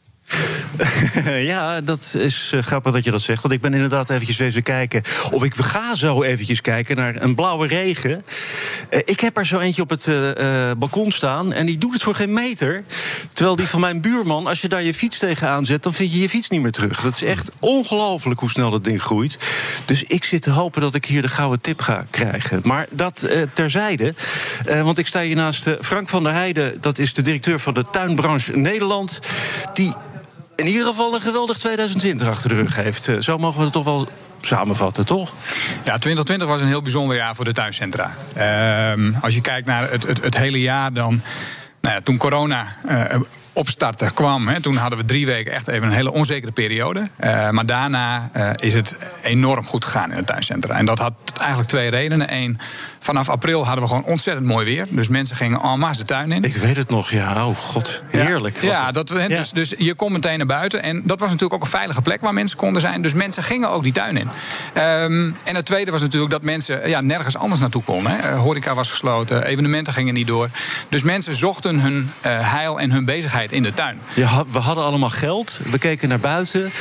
ja, 1.51 1.81
dat 1.81 2.15
is 2.17 2.51
uh, 2.55 2.61
grappig 2.61 2.93
dat 2.93 3.03
je 3.03 3.11
dat 3.11 3.21
zegt. 3.21 3.41
Want 3.41 3.53
ik 3.53 3.61
ben 3.61 3.73
inderdaad 3.73 4.09
eventjes 4.09 4.37
wezen 4.37 4.63
kijken. 4.63 5.01
Of 5.31 5.43
ik 5.43 5.55
ga 5.55 5.95
zo 5.95 6.23
eventjes 6.23 6.61
kijken 6.61 6.95
naar 6.95 7.21
een 7.21 7.35
blauwe 7.35 7.67
regen. 7.67 8.09
Uh, 8.89 8.99
ik 9.05 9.19
heb 9.19 9.37
er 9.37 9.45
zo 9.45 9.59
eentje 9.59 9.81
op 9.81 9.89
het 9.89 10.07
uh, 10.07 10.71
balkon 10.77 11.11
staan. 11.11 11.53
En 11.53 11.65
die 11.65 11.77
doet 11.77 11.93
het 11.93 12.03
voor 12.03 12.15
geen 12.15 12.33
meter. 12.33 12.83
Terwijl 13.33 13.55
die 13.55 13.67
van 13.67 13.79
mijn 13.79 14.01
buurman, 14.01 14.47
als 14.47 14.61
je 14.61 14.67
daar 14.67 14.83
je 14.83 14.93
fiets 14.93 15.17
tegenaan 15.17 15.65
zet... 15.65 15.83
dan 15.83 15.93
vind 15.93 16.11
je 16.11 16.19
je 16.19 16.29
fiets 16.29 16.49
niet 16.49 16.61
meer 16.61 16.71
terug. 16.71 17.01
Dat 17.01 17.15
is 17.15 17.23
echt 17.23 17.51
ongelooflijk 17.59 18.39
hoe 18.39 18.49
snel 18.49 18.69
dat 18.69 18.83
ding 18.83 19.01
groeit. 19.01 19.37
Dus 19.85 20.03
ik 20.03 20.23
zit 20.23 20.41
te 20.41 20.51
hopen 20.51 20.81
dat 20.81 20.95
ik 20.95 21.05
hier 21.05 21.21
de 21.21 21.27
gouden 21.27 21.61
tip 21.61 21.81
ga 21.81 22.05
krijgen. 22.09 22.61
Maar 22.63 22.87
dat 22.91 23.29
terzijde. 23.53 24.13
want 24.83 24.97
ik 24.97 25.07
sta 25.07 25.21
hier 25.21 25.35
naast 25.35 25.69
Frank 25.81 26.09
van 26.09 26.23
der 26.23 26.33
Heijden. 26.33 26.81
Dat 26.81 26.97
is 26.97 27.13
de 27.13 27.21
directeur 27.21 27.59
van 27.59 27.73
de 27.73 27.85
tuinbranche 27.91 28.57
Nederland. 28.57 29.19
Die 29.73 29.93
in 30.61 30.67
ieder 30.67 30.85
geval 30.85 31.13
een 31.13 31.21
geweldig 31.21 31.57
2020 31.57 32.27
achter 32.27 32.49
de 32.49 32.55
rug 32.55 32.75
heeft. 32.75 33.09
Zo 33.19 33.37
mogen 33.37 33.57
we 33.57 33.63
het 33.63 33.73
toch 33.73 33.83
wel 33.83 34.07
samenvatten, 34.41 35.05
toch? 35.05 35.33
Ja, 35.83 35.97
2020 35.97 36.47
was 36.47 36.61
een 36.61 36.67
heel 36.67 36.81
bijzonder 36.81 37.15
jaar 37.15 37.35
voor 37.35 37.45
de 37.45 37.53
tuincentra. 37.53 38.11
Uh, 38.37 39.23
als 39.23 39.33
je 39.33 39.41
kijkt 39.41 39.67
naar 39.67 39.91
het, 39.91 40.07
het, 40.07 40.37
hele 40.37 40.59
jaar, 40.59 40.93
dan. 40.93 41.21
Nou 41.81 41.95
ja, 41.95 42.01
toen 42.01 42.17
corona 42.17 42.67
uh, 42.85 43.05
opstarten 43.53 44.13
kwam, 44.13 44.47
hè, 44.47 44.61
toen 44.61 44.75
hadden 44.75 44.99
we 44.99 45.05
drie 45.05 45.25
weken 45.25 45.51
echt 45.51 45.67
even 45.67 45.87
een 45.87 45.93
hele 45.93 46.11
onzekere 46.11 46.51
periode. 46.51 46.99
Uh, 46.99 47.49
maar 47.49 47.65
daarna 47.65 48.29
uh, 48.37 48.49
is 48.55 48.73
het 48.73 48.95
enorm 49.21 49.65
goed 49.65 49.85
gegaan 49.85 50.11
in 50.11 50.17
het 50.17 50.27
tuincentra. 50.27 50.77
En 50.77 50.85
dat 50.85 50.99
had 50.99 51.13
eigenlijk 51.37 51.69
twee 51.69 51.89
redenen. 51.89 52.33
Eén, 52.33 52.59
vanaf 52.99 53.29
april 53.29 53.65
hadden 53.65 53.83
we 53.83 53.89
gewoon 53.89 54.05
ontzettend 54.05 54.47
mooi 54.47 54.65
weer. 54.65 54.87
Dus 54.89 55.07
mensen 55.07 55.35
gingen 55.35 55.61
en 55.61 55.79
masse 55.79 56.01
de 56.01 56.07
tuin 56.07 56.31
in. 56.31 56.43
Ik 56.43 56.55
weet 56.55 56.77
het 56.77 56.89
nog, 56.89 57.11
ja. 57.11 57.47
Oh 57.47 57.57
god, 57.57 58.03
heerlijk. 58.07 58.61
Ja, 58.61 58.69
ja 58.69 58.91
dat. 58.91 59.07
Dus, 59.07 59.51
dus 59.51 59.73
je 59.77 59.93
komt 59.93 60.11
meteen 60.11 60.37
naar 60.37 60.47
buiten. 60.47 60.83
En 60.83 61.01
dat 61.05 61.19
was 61.19 61.29
natuurlijk 61.29 61.53
ook 61.53 61.63
een 61.63 61.77
veilige 61.77 62.01
plek 62.01 62.21
waar 62.21 62.33
mensen 62.33 62.57
konden 62.57 62.81
zijn. 62.81 63.01
Dus 63.01 63.13
mensen 63.13 63.43
gingen 63.43 63.69
ook 63.69 63.83
die 63.83 63.93
tuin 63.93 64.17
in. 64.17 64.29
Um, 64.81 65.35
en 65.43 65.55
het 65.55 65.65
tweede 65.65 65.91
was 65.91 66.01
natuurlijk 66.01 66.31
dat 66.31 66.41
mensen 66.41 66.89
ja, 66.89 67.01
nergens 67.01 67.37
anders 67.37 67.61
naartoe 67.61 67.83
konden. 67.83 68.11
Hè. 68.11 68.31
Horeca 68.31 68.73
was 68.73 68.89
gesloten, 68.89 69.45
evenementen 69.45 69.93
gingen 69.93 70.13
niet 70.13 70.27
door. 70.27 70.49
Dus 70.89 71.01
mensen 71.01 71.35
zochten 71.35 71.79
hun 71.79 71.95
uh, 71.95 72.51
heil 72.51 72.79
en 72.79 72.91
hun 72.91 73.05
bezigheid 73.05 73.39
in 73.49 73.63
de 73.63 73.73
tuin. 73.73 73.99
Ja, 74.13 74.43
we 74.51 74.59
hadden 74.59 74.83
allemaal 74.83 75.09
geld. 75.09 75.59
We 75.63 75.77
keken 75.77 76.09
naar 76.09 76.19
buiten. 76.19 76.71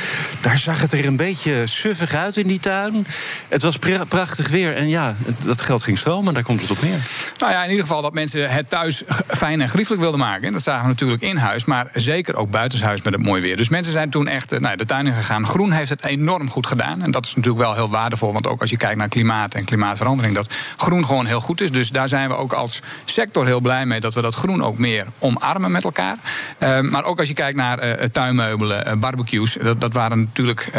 Daar 0.41 0.57
zag 0.57 0.81
het 0.81 0.91
er 0.91 1.05
een 1.05 1.15
beetje 1.15 1.67
suffig 1.67 2.13
uit 2.13 2.37
in 2.37 2.47
die 2.47 2.59
tuin. 2.59 3.05
Het 3.47 3.61
was 3.61 3.77
prachtig 4.07 4.47
weer. 4.47 4.75
En 4.75 4.89
ja, 4.89 5.15
dat 5.45 5.61
geld 5.61 5.83
ging 5.83 5.97
stromen. 5.97 6.33
Daar 6.33 6.43
komt 6.43 6.61
het 6.61 6.71
op 6.71 6.81
neer. 6.81 6.99
Nou 7.37 7.51
ja, 7.51 7.63
in 7.63 7.69
ieder 7.69 7.85
geval 7.85 8.01
dat 8.01 8.13
mensen 8.13 8.51
het 8.51 8.69
thuis 8.69 9.03
fijn 9.27 9.61
en 9.61 9.69
geriefelijk 9.69 10.01
wilden 10.01 10.19
maken. 10.19 10.47
En 10.47 10.53
dat 10.53 10.63
zagen 10.63 10.81
we 10.81 10.87
natuurlijk 10.87 11.21
in 11.21 11.37
huis. 11.37 11.65
Maar 11.65 11.87
zeker 11.93 12.35
ook 12.35 12.51
buitenshuis 12.51 13.01
met 13.01 13.13
het 13.13 13.23
mooi 13.23 13.41
weer. 13.41 13.57
Dus 13.57 13.69
mensen 13.69 13.91
zijn 13.91 14.09
toen 14.09 14.27
echt 14.27 14.59
nou, 14.59 14.77
de 14.77 14.85
tuin 14.85 15.07
in 15.07 15.13
gegaan. 15.13 15.47
Groen 15.47 15.71
heeft 15.71 15.89
het 15.89 16.05
enorm 16.05 16.49
goed 16.49 16.67
gedaan. 16.67 17.01
En 17.01 17.11
dat 17.11 17.25
is 17.25 17.35
natuurlijk 17.35 17.63
wel 17.63 17.73
heel 17.73 17.89
waardevol. 17.89 18.33
Want 18.33 18.47
ook 18.47 18.61
als 18.61 18.69
je 18.69 18.77
kijkt 18.77 18.97
naar 18.97 19.09
klimaat 19.09 19.53
en 19.53 19.65
klimaatverandering. 19.65 20.35
Dat 20.35 20.53
groen 20.77 21.05
gewoon 21.05 21.25
heel 21.25 21.41
goed 21.41 21.61
is. 21.61 21.71
Dus 21.71 21.89
daar 21.89 22.07
zijn 22.07 22.29
we 22.29 22.35
ook 22.35 22.53
als 22.53 22.79
sector 23.05 23.45
heel 23.45 23.59
blij 23.59 23.85
mee. 23.85 23.99
Dat 23.99 24.13
we 24.13 24.21
dat 24.21 24.35
groen 24.35 24.63
ook 24.63 24.77
meer 24.77 25.05
omarmen 25.19 25.71
met 25.71 25.83
elkaar. 25.83 26.17
Uh, 26.59 26.79
maar 26.79 27.03
ook 27.03 27.19
als 27.19 27.27
je 27.27 27.33
kijkt 27.33 27.57
naar 27.57 27.87
uh, 27.87 28.05
tuinmeubelen, 28.11 28.87
uh, 28.87 28.93
barbecues. 28.93 29.57
Dat, 29.61 29.81
dat 29.81 29.93
waren 29.93 30.19
natuurlijk 30.19 30.69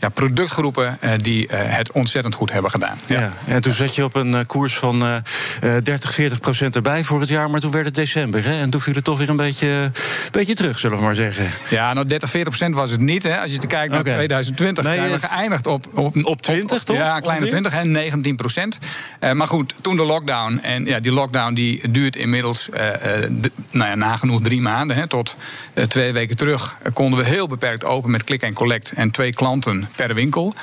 ja, 0.00 0.08
productgroepen 0.08 0.98
die 1.16 1.48
het 1.50 1.92
ontzettend 1.92 2.34
goed 2.34 2.52
hebben 2.52 2.70
gedaan. 2.70 2.98
Ja. 3.06 3.20
ja. 3.20 3.32
en 3.46 3.60
toen 3.62 3.72
zat 3.72 3.94
je 3.94 4.04
op 4.04 4.14
een 4.14 4.46
koers 4.46 4.76
van 4.76 5.22
30, 5.82 6.14
40 6.14 6.40
procent 6.40 6.76
erbij 6.76 7.04
voor 7.04 7.20
het 7.20 7.28
jaar. 7.28 7.50
Maar 7.50 7.60
toen 7.60 7.70
werd 7.70 7.84
het 7.84 7.94
december. 7.94 8.44
Hè? 8.44 8.60
En 8.60 8.70
toen 8.70 8.80
viel 8.80 8.94
het 8.94 9.04
toch 9.04 9.18
weer 9.18 9.28
een 9.28 9.36
beetje, 9.36 9.90
beetje 10.30 10.54
terug, 10.54 10.78
zullen 10.78 10.98
we 10.98 11.04
maar 11.04 11.14
zeggen. 11.14 11.50
Ja, 11.68 11.92
nou 11.92 12.06
30, 12.06 12.30
40 12.30 12.56
procent 12.56 12.74
was 12.74 12.90
het 12.90 13.00
niet. 13.00 13.22
Hè. 13.22 13.40
Als 13.40 13.52
je 13.52 13.58
kijkt 13.66 13.90
naar 13.90 14.00
okay. 14.00 14.14
2020 14.14 14.84
nee, 14.84 14.96
zijn 14.96 15.10
we 15.10 15.18
geëindigd 15.18 15.66
op, 15.66 15.86
op, 15.94 16.24
op 16.24 16.42
20, 16.42 16.78
op, 16.78 16.84
toch? 16.84 16.96
Ja, 16.96 17.20
kleine 17.20 17.46
20 17.46 17.72
en 17.72 17.90
19 17.90 18.36
procent. 18.36 18.78
maar 19.34 19.48
goed, 19.48 19.74
toen 19.80 19.96
de 19.96 20.04
lockdown. 20.04 20.58
En 20.62 20.84
ja, 20.84 21.00
die 21.00 21.12
lockdown 21.12 21.54
die 21.54 21.90
duurt 21.90 22.16
inmiddels 22.16 22.68
de, 23.30 23.50
nou 23.70 23.90
ja, 23.90 23.94
nagenoeg 23.94 24.40
drie 24.40 24.60
maanden. 24.60 24.95
Tot 25.08 25.36
uh, 25.74 25.84
twee 25.84 26.12
weken 26.12 26.36
terug 26.36 26.76
konden 26.92 27.18
we 27.18 27.24
heel 27.24 27.48
beperkt 27.48 27.84
open 27.84 28.10
met 28.10 28.24
klik 28.24 28.42
en 28.42 28.54
collect 28.54 28.92
en 28.92 29.10
twee 29.10 29.32
klanten 29.32 29.88
per 29.96 30.14
winkel. 30.14 30.54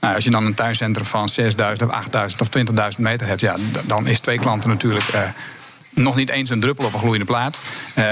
Nou, 0.00 0.14
als 0.14 0.24
je 0.24 0.30
dan 0.30 0.46
een 0.46 0.54
tuincentrum 0.54 1.06
van 1.06 1.28
6.000 1.40 1.46
of 1.84 2.04
8.000 2.30 2.36
of 2.40 2.48
20.000 2.94 2.98
meter 2.98 3.26
hebt, 3.26 3.40
ja, 3.40 3.56
dan 3.86 4.06
is 4.06 4.20
twee 4.20 4.38
klanten 4.38 4.70
natuurlijk. 4.70 5.14
Uh, 5.14 5.20
nog 5.90 6.16
niet 6.16 6.28
eens 6.28 6.50
een 6.50 6.60
druppel 6.60 6.84
op 6.84 6.92
een 6.92 6.98
gloeiende 6.98 7.26
plaat. 7.26 7.58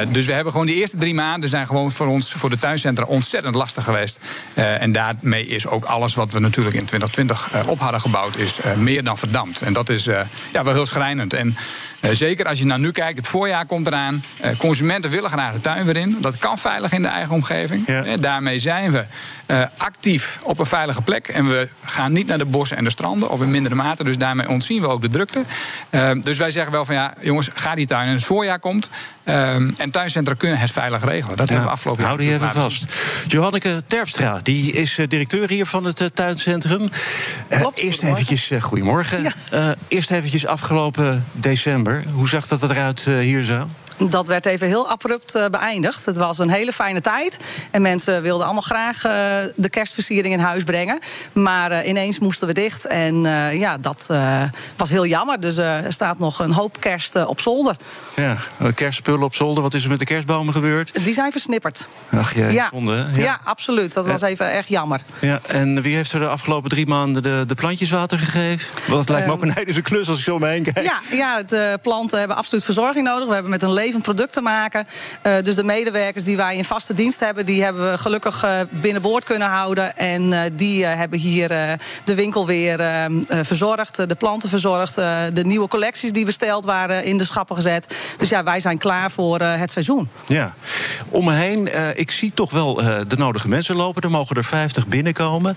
Dus 0.08 0.26
we 0.26 0.32
hebben 0.32 0.52
gewoon 0.52 0.66
die 0.66 0.76
eerste 0.76 0.96
drie 0.96 1.14
maanden 1.14 1.48
zijn 1.48 1.66
gewoon 1.66 1.92
voor 1.92 2.06
ons, 2.06 2.32
voor 2.32 2.50
de 2.50 2.58
tuincentra, 2.58 3.04
ontzettend 3.04 3.54
lastig 3.54 3.84
geweest. 3.84 4.20
En 4.54 4.92
daarmee 4.92 5.46
is 5.46 5.66
ook 5.66 5.84
alles 5.84 6.14
wat 6.14 6.32
we 6.32 6.38
natuurlijk 6.38 6.76
in 6.76 6.84
2020 6.84 7.54
uh, 7.54 7.68
op 7.70 7.78
hadden 7.78 8.00
gebouwd, 8.00 8.36
is 8.36 8.58
meer 8.76 9.04
dan 9.04 9.18
verdampt. 9.18 9.60
En 9.60 9.72
dat 9.72 9.88
is 9.88 10.04
ja, 10.52 10.64
wel 10.64 10.72
heel 10.72 10.86
schrijnend. 10.86 11.34
En 11.34 11.56
zeker 12.12 12.46
als 12.46 12.58
je 12.58 12.66
naar 12.66 12.78
nu 12.78 12.92
kijkt, 12.92 13.16
het 13.16 13.28
voorjaar 13.28 13.66
komt 13.66 13.86
eraan. 13.86 14.22
Uh, 14.44 14.50
consumenten 14.58 15.10
willen 15.10 15.30
graag 15.30 15.52
de 15.52 15.60
tuin 15.60 15.84
weer 15.84 15.96
in. 15.96 16.16
Dat 16.20 16.38
kan 16.38 16.58
veilig 16.58 16.92
in 16.92 17.02
de 17.02 17.08
eigen 17.08 17.34
omgeving. 17.34 17.86
Ja. 17.86 18.04
Uh, 18.04 18.12
daarmee 18.20 18.58
zijn 18.58 18.90
we 18.90 19.04
actief 19.76 20.38
op 20.42 20.58
een 20.58 20.66
veilige 20.66 21.02
plek. 21.02 21.28
En 21.28 21.48
we 21.48 21.68
gaan 21.84 22.12
niet 22.12 22.26
naar 22.26 22.38
de 22.38 22.44
bossen 22.44 22.76
en 22.76 22.84
de 22.84 22.90
stranden, 22.90 23.30
of 23.30 23.40
in 23.40 23.50
mindere 23.50 23.74
mate. 23.74 24.04
Dus 24.04 24.18
daarmee 24.18 24.48
ontzien 24.48 24.80
we 24.80 24.88
ook 24.88 25.02
de 25.02 25.08
drukte. 25.08 25.42
dus 26.22 26.38
wij 26.38 26.50
zeggen 26.50 26.72
wel 26.72 26.84
van 26.84 26.94
ja, 26.94 27.14
jongens, 27.20 27.48
ga 27.54 27.74
die 27.74 27.86
tuin 27.86 28.08
in 28.08 28.14
het 28.14 28.24
voorjaar 28.24 28.58
komt. 28.58 28.90
en 29.24 29.90
tuincentra 29.90 30.34
kunnen 30.34 30.58
het 30.58 30.70
veilig 30.70 31.04
regelen. 31.04 31.36
Dat 31.36 31.48
ja. 31.48 31.54
hebben 31.54 31.70
we 31.70 31.76
afgelopen 31.76 32.02
jaar. 32.02 32.12
Hou 32.12 32.24
die 32.24 32.34
even 32.34 32.52
vast. 32.52 32.94
Johanneke 33.26 33.82
Terpstra, 33.86 34.40
die 34.42 34.72
is 34.72 34.98
directeur 35.08 35.48
hier 35.48 35.66
van 35.66 35.84
het 35.84 36.10
tuincentrum. 36.14 36.88
Klopt, 37.48 37.78
eerst 37.78 38.02
eventjes, 38.02 38.50
goedemorgen. 38.60 39.32
Ja. 39.50 39.74
eerst 39.88 40.10
eventjes 40.10 40.46
afgelopen 40.46 41.24
december. 41.32 41.95
Hoe 42.12 42.28
zag 42.28 42.46
dat 42.46 42.62
eruit 42.62 43.00
hier 43.00 43.44
zo? 43.44 43.66
Dat 43.96 44.28
werd 44.28 44.46
even 44.46 44.66
heel 44.66 44.88
abrupt 44.88 45.36
uh, 45.36 45.46
beëindigd. 45.46 46.06
Het 46.06 46.16
was 46.16 46.38
een 46.38 46.50
hele 46.50 46.72
fijne 46.72 47.00
tijd. 47.00 47.38
En 47.70 47.82
mensen 47.82 48.22
wilden 48.22 48.44
allemaal 48.44 48.62
graag 48.62 49.04
uh, 49.04 49.12
de 49.56 49.68
kerstversiering 49.68 50.34
in 50.34 50.40
huis 50.40 50.64
brengen. 50.64 50.98
Maar 51.32 51.72
uh, 51.72 51.88
ineens 51.88 52.18
moesten 52.18 52.46
we 52.46 52.54
dicht. 52.54 52.86
En 52.86 53.14
ja, 53.58 53.78
dat 53.78 54.10
was 54.76 54.90
heel 54.90 55.06
jammer. 55.06 55.40
Dus 55.40 55.56
er 55.56 55.92
staat 55.92 56.18
nog 56.18 56.38
een 56.38 56.52
hoop 56.52 56.80
kerst 56.80 57.26
op 57.26 57.40
zolder. 57.40 57.76
Ja, 58.16 58.36
kerstspullen 58.74 59.22
op 59.22 59.34
zolder. 59.34 59.62
Wat 59.62 59.74
is 59.74 59.84
er 59.84 59.90
met 59.90 59.98
de 59.98 60.04
kerstbomen 60.04 60.54
gebeurd? 60.54 61.04
Die 61.04 61.14
zijn 61.14 61.32
versnipperd. 61.32 61.88
Ach 62.10 62.34
jee, 62.34 62.52
ja. 62.52 62.68
zonde. 62.70 63.06
Ja. 63.12 63.22
ja. 63.22 63.40
absoluut. 63.44 63.92
Dat 63.92 64.06
was 64.06 64.20
even 64.20 64.52
erg 64.52 64.68
jammer. 64.68 65.00
Ja, 65.20 65.40
en 65.46 65.82
wie 65.82 65.94
heeft 65.94 66.12
er 66.12 66.20
de 66.20 66.28
afgelopen 66.28 66.70
drie 66.70 66.86
maanden 66.86 67.22
de, 67.22 67.44
de 67.46 67.54
plantjes 67.54 67.90
water 67.90 68.18
gegeven? 68.18 68.68
Want 68.86 69.00
het 69.00 69.08
lijkt 69.08 69.26
me 69.26 69.32
ook 69.32 69.42
een 69.42 69.52
heidense 69.52 69.82
klus 69.90 70.08
als 70.08 70.18
ik 70.18 70.24
zo 70.24 70.34
om 70.34 70.40
me 70.40 70.46
heen 70.46 70.62
kijk. 70.62 70.82
Ja, 70.82 71.00
ja 71.10 71.42
de 71.42 71.78
planten 71.82 72.18
hebben 72.18 72.36
absoluut 72.36 72.64
verzorging 72.64 73.06
nodig. 73.06 73.26
We 73.26 73.32
hebben 73.32 73.50
met 73.50 73.62
een 73.62 73.72
levend 73.86 74.02
product 74.02 74.32
te 74.32 74.40
maken. 74.40 74.86
Uh, 75.22 75.34
dus 75.42 75.54
de 75.54 75.64
medewerkers 75.64 76.24
die 76.24 76.36
wij 76.36 76.56
in 76.56 76.64
vaste 76.64 76.94
dienst 76.94 77.20
hebben, 77.20 77.46
die 77.46 77.62
hebben 77.62 77.90
we 77.90 77.98
gelukkig 77.98 78.44
uh, 78.44 78.60
binnenboord 78.70 79.24
kunnen 79.24 79.48
houden. 79.48 79.96
En 79.96 80.22
uh, 80.22 80.40
die 80.52 80.84
hebben 80.84 81.18
hier 81.18 81.48
de 82.04 82.14
winkel 82.14 82.46
weer 82.46 83.08
verzorgd, 83.28 84.08
de 84.08 84.14
planten 84.14 84.48
verzorgd. 84.48 84.94
de 84.94 85.44
nieuwe 85.44 85.68
collecties 85.68 86.12
die 86.12 86.24
besteld 86.24 86.64
waren 86.64 87.04
in 87.04 87.18
de 87.18 87.24
schappen 87.24 87.56
gezet. 87.56 87.96
Dus 88.18 88.28
ja, 88.28 88.44
wij 88.44 88.60
zijn 88.60 88.78
klaar 88.78 89.10
voor 89.10 89.40
het 89.40 89.70
seizoen. 89.70 90.08
Ja, 90.26 90.54
om 91.08 91.24
me 91.24 91.32
heen, 91.32 91.96
ik 91.98 92.10
zie 92.10 92.32
toch 92.34 92.50
wel 92.50 92.74
de 93.08 93.16
nodige 93.16 93.48
mensen 93.48 93.76
lopen. 93.76 94.02
Er 94.02 94.10
mogen 94.10 94.36
er 94.36 94.44
50 94.44 94.86
binnenkomen. 94.86 95.56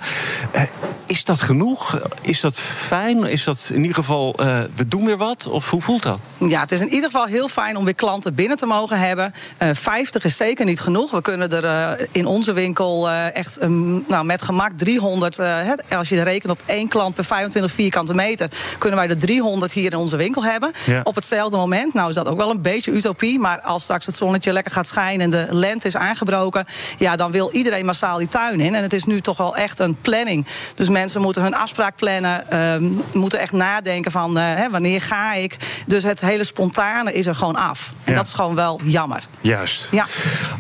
Is 1.10 1.24
dat 1.24 1.42
genoeg? 1.42 2.02
Is 2.22 2.40
dat 2.40 2.60
fijn? 2.60 3.24
Is 3.24 3.44
dat 3.44 3.70
in 3.74 3.82
ieder 3.82 3.96
geval, 3.96 4.36
we 4.76 4.88
doen 4.88 5.06
weer 5.06 5.18
wat? 5.18 5.48
Of 5.48 5.70
hoe 5.70 5.82
voelt 5.82 6.04
dat? 6.04 6.20
Ja, 6.38 6.62
het 6.62 6.72
is 6.72 6.80
in 6.80 6.90
ieder 6.94 7.12
geval 7.12 7.26
heel 7.26 7.48
fijn 7.48 7.78
om 7.78 7.86
weer 7.86 7.96
klanten 7.96 8.36
binnen 8.36 8.58
te 8.58 8.66
mogen 8.66 9.00
hebben. 9.00 9.34
Eh 9.58 9.70
50 9.74 10.24
is 10.24 10.38
zeker 10.38 10.66
niet 10.66 10.80
genoeg. 10.80 11.12
We 11.12 11.22
kunnen 11.22 11.52
er 11.52 11.66
eh, 11.66 12.08
in 12.12 12.26
onze 12.26 12.54
winkel 12.54 13.10
eh, 13.10 13.36
echt 13.36 13.64
um, 13.64 14.04
nou, 14.08 14.26
met 14.26 14.42
gemak 14.42 14.72
300... 14.76 15.40
eh, 15.40 15.46
hè, 15.48 15.98
als 15.98 16.10
je 16.10 16.24
rekent 16.24 16.52
op 16.52 16.60
één 16.66 16.88
klant 16.88 17.16
per 17.16 17.24
25 17.24 17.72
vierkante 17.72 18.14
meter... 18.14 18.50
kunnen 18.78 19.00
wij 19.00 19.10
er 19.10 19.18
300 19.18 19.72
hier 19.72 19.92
in 19.92 19.98
onze 19.98 20.16
winkel 20.16 20.44
hebben. 20.44 20.72
Ja. 20.86 21.02
Op 21.04 21.16
hetzelfde 21.16 21.58
moment, 21.58 21.94
nou 21.94 22.10
is 22.10 22.16
dat 22.16 22.28
ook 22.28 22.38
wel 22.38 22.50
een 22.50 22.62
beetje 22.62 22.92
utopie... 22.92 23.40
maar 23.40 23.62
als 23.62 23.84
straks 23.84 24.06
het 24.06 24.16
zonnetje 24.16 24.54
lekker 24.54 24.72
gaat 24.72 24.88
schijnen 24.88 25.22
en 25.22 25.30
de 25.30 25.56
lente 25.56 25.88
is 25.88 25.96
aangebroken... 25.96 26.66
ja, 26.98 27.16
dan 27.16 27.32
wil 27.32 27.52
iedereen 27.52 27.86
massaal 27.86 28.18
die 28.18 28.28
tuin 28.28 28.60
in. 28.60 28.76
En 28.76 28.84
het 28.84 28.94
is 28.94 29.06
nu 29.06 29.22
toch 29.22 29.38
wel 29.38 29.56
echt 29.56 29.80
een 29.80 29.98
planning. 30.02 30.46
Dus 30.76 30.90
mensen 31.00 31.22
moeten 31.22 31.42
hun 31.42 31.56
afspraak 31.56 31.96
plannen... 31.96 32.50
ehm, 32.52 32.84
moeten 33.14 33.40
echt 33.40 33.52
nadenken 33.52 34.12
van 34.12 34.38
eh, 34.38 34.44
hè, 34.56 34.70
wanneer 34.70 35.02
ga 35.02 35.34
ik. 35.34 35.56
Dus 35.86 36.04
het 36.04 36.22
hele 36.22 36.44
spontane 36.44 37.14
is 37.14 37.26
er 37.26 37.36
gewoon 37.36 37.56
af. 37.56 37.92
En 38.04 38.12
Ja. 38.12 38.18
dat 38.18 38.28
is 38.28 38.34
gewoon 38.34 38.56
wel 38.56 38.80
jammer. 38.84 39.24
Juist. 39.42 39.88
Ja. 39.92 40.06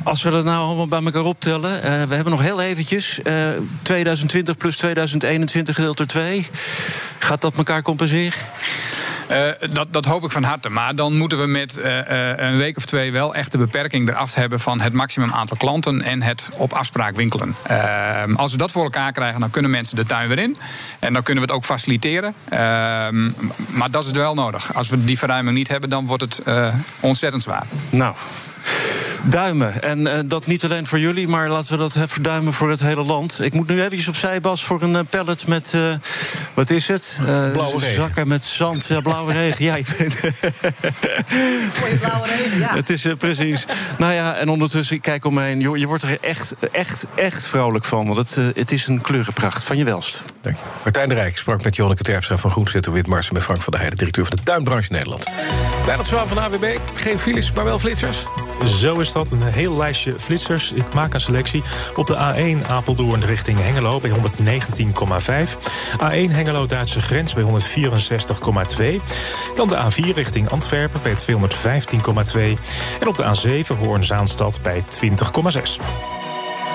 Als 0.03 0.23
we 0.23 0.29
dat 0.29 0.43
nou 0.43 0.57
allemaal 0.65 0.87
bij 0.87 1.03
elkaar 1.03 1.23
optellen. 1.23 1.83
eh, 1.83 1.91
we 2.03 2.15
hebben 2.15 2.31
nog 2.31 2.41
heel 2.41 2.61
eventjes. 2.61 3.21
eh, 3.21 3.33
2020 3.81 4.57
plus 4.57 4.77
2021 4.77 5.75
gedeeld 5.75 5.97
door 5.97 6.05
2. 6.05 6.47
Gaat 7.19 7.41
dat 7.41 7.53
elkaar 7.57 7.81
compenseren? 7.81 8.37
Eh, 9.29 9.69
dat, 9.73 9.87
dat 9.93 10.05
hoop 10.05 10.23
ik 10.23 10.31
van 10.31 10.43
harte. 10.43 10.69
Maar 10.69 10.95
dan 10.95 11.17
moeten 11.17 11.39
we 11.39 11.45
met 11.45 11.77
eh, 11.77 12.31
eh, 12.31 12.51
een 12.51 12.57
week 12.57 12.77
of 12.77 12.85
twee 12.85 13.11
wel 13.11 13.35
echt 13.35 13.51
de 13.51 13.57
beperking 13.57 14.09
eraf 14.09 14.33
hebben 14.33 14.59
van 14.59 14.79
het 14.79 14.93
maximum 14.93 15.31
aantal 15.31 15.57
klanten 15.57 16.01
en 16.01 16.21
het 16.21 16.49
op 16.57 16.73
afspraak 16.73 17.15
winkelen. 17.15 17.55
Eh, 17.63 18.23
als 18.35 18.51
we 18.51 18.57
dat 18.57 18.71
voor 18.71 18.83
elkaar 18.83 19.11
krijgen, 19.11 19.39
dan 19.39 19.49
kunnen 19.49 19.71
mensen 19.71 19.95
de 19.95 20.05
tuin 20.05 20.27
weer 20.27 20.39
in. 20.39 20.57
En 20.99 21.13
dan 21.13 21.23
kunnen 21.23 21.43
we 21.43 21.49
het 21.49 21.57
ook 21.59 21.65
faciliteren. 21.65 22.33
Eh, 22.49 22.57
maar 23.69 23.91
dat 23.91 24.05
is 24.05 24.11
wel 24.11 24.33
nodig. 24.33 24.73
Als 24.73 24.89
we 24.89 25.05
die 25.05 25.17
verruiming 25.17 25.55
niet 25.55 25.67
hebben, 25.67 25.89
dan 25.89 26.05
wordt 26.05 26.23
het 26.23 26.41
ontzettend 26.99 27.43
zwaar. 27.43 27.65
Nou. 27.89 28.15
Duimen. 29.23 29.81
En 29.83 30.07
eh, 30.07 30.19
dat 30.25 30.45
niet 30.45 30.63
alleen 30.63 30.87
voor 30.87 30.99
jullie, 30.99 31.27
maar 31.27 31.49
laten 31.49 31.71
we 31.71 31.77
dat 31.77 31.97
verduimen 32.05 32.53
voor 32.53 32.69
het 32.69 32.79
hele 32.79 33.03
land. 33.03 33.39
Ik 33.43 33.53
moet 33.53 33.67
nu 33.67 33.77
eventjes 33.81 34.07
opzij, 34.07 34.41
Bas, 34.41 34.63
voor 34.63 34.81
een 34.81 34.95
eh, 34.95 35.01
pallet 35.09 35.47
met. 35.47 35.71
eh, 35.73 35.81
wat 36.53 36.69
is 36.69 36.87
het? 36.87 37.17
Eh, 37.19 37.25
Blauwe 37.51 37.79
regen. 37.79 37.95
Zakken 37.95 38.27
met 38.27 38.45
zand. 38.45 38.85
Ja, 38.85 38.99
blauwe 38.99 39.33
regen. 39.33 39.65
Ja, 39.65 39.75
ik 39.75 39.87
weet 39.87 40.19
blauwe 41.99 42.27
regen, 42.27 42.59
ja. 42.59 42.75
Het 42.75 42.89
is 42.89 43.05
precies. 43.17 43.65
Nou 43.97 44.13
ja, 44.13 44.35
en 44.35 44.49
ondertussen, 44.49 44.95
ik 44.95 45.01
kijk 45.01 45.25
om 45.25 45.33
me 45.33 45.41
heen. 45.41 45.59
Joh, 45.59 45.77
je 45.77 45.87
wordt 45.87 46.03
er 46.03 46.17
echt, 46.21 46.55
echt, 46.71 47.05
echt 47.15 47.47
vrolijk 47.47 47.85
van. 47.85 48.13
Want 48.13 48.35
het, 48.35 48.55
het 48.55 48.71
is 48.71 48.87
een 48.87 49.01
kleurenpracht. 49.01 49.63
Van 49.63 49.77
je 49.77 49.83
welst. 49.83 50.23
Dank 50.41 50.55
je. 50.55 50.61
Martijn 50.83 51.09
de 51.09 51.15
Rijk 51.15 51.37
sprak 51.37 51.63
met 51.63 51.75
Jonneke 51.75 52.03
Terpstra 52.03 52.37
van 52.37 52.51
Groenzetter 52.51 52.91
Witmars... 52.91 53.27
en 53.27 53.33
met 53.33 53.43
Frank 53.43 53.61
van 53.61 53.71
der 53.71 53.79
Heijden, 53.79 53.99
directeur 53.99 54.25
van 54.25 54.35
de 54.37 54.43
tuinbranche 54.43 54.91
Nederland. 54.91 55.25
Bij 55.85 55.95
dat 55.95 56.07
zwaan 56.07 56.27
van 56.27 56.39
AWB, 56.39 56.77
geen 56.93 57.19
files, 57.19 57.51
maar 57.51 57.63
wel 57.63 57.79
flitsers. 57.79 58.17
Zo 58.65 58.99
is 58.99 59.11
dat, 59.11 59.31
een 59.31 59.43
heel 59.43 59.77
lijstje 59.77 60.19
flitsers. 60.19 60.71
Ik 60.71 60.93
maak 60.93 61.13
een 61.13 61.21
selectie. 61.21 61.63
Op 61.95 62.07
de 62.07 62.15
A1 62.15 62.67
Apeldoorn 62.67 63.25
richting 63.25 63.59
Hengelo 63.59 63.99
bij 63.99 64.11
119,5. 64.11 65.57
A1 66.03 66.31
Hengelo-Duitse 66.31 67.01
grens 67.01 67.33
bij 67.33 67.43
164,2. 67.43 69.01
Dan 69.55 69.67
de 69.67 69.77
A4 69.77 70.13
richting 70.13 70.49
Antwerpen 70.49 71.01
bij 71.01 71.15
215,2. 71.15 72.39
En 72.99 73.07
op 73.07 73.17
de 73.17 73.63
A7 73.63 73.77
Hoorn-Zaanstad 73.83 74.59
bij 74.61 74.83
20,6. 75.03 76.28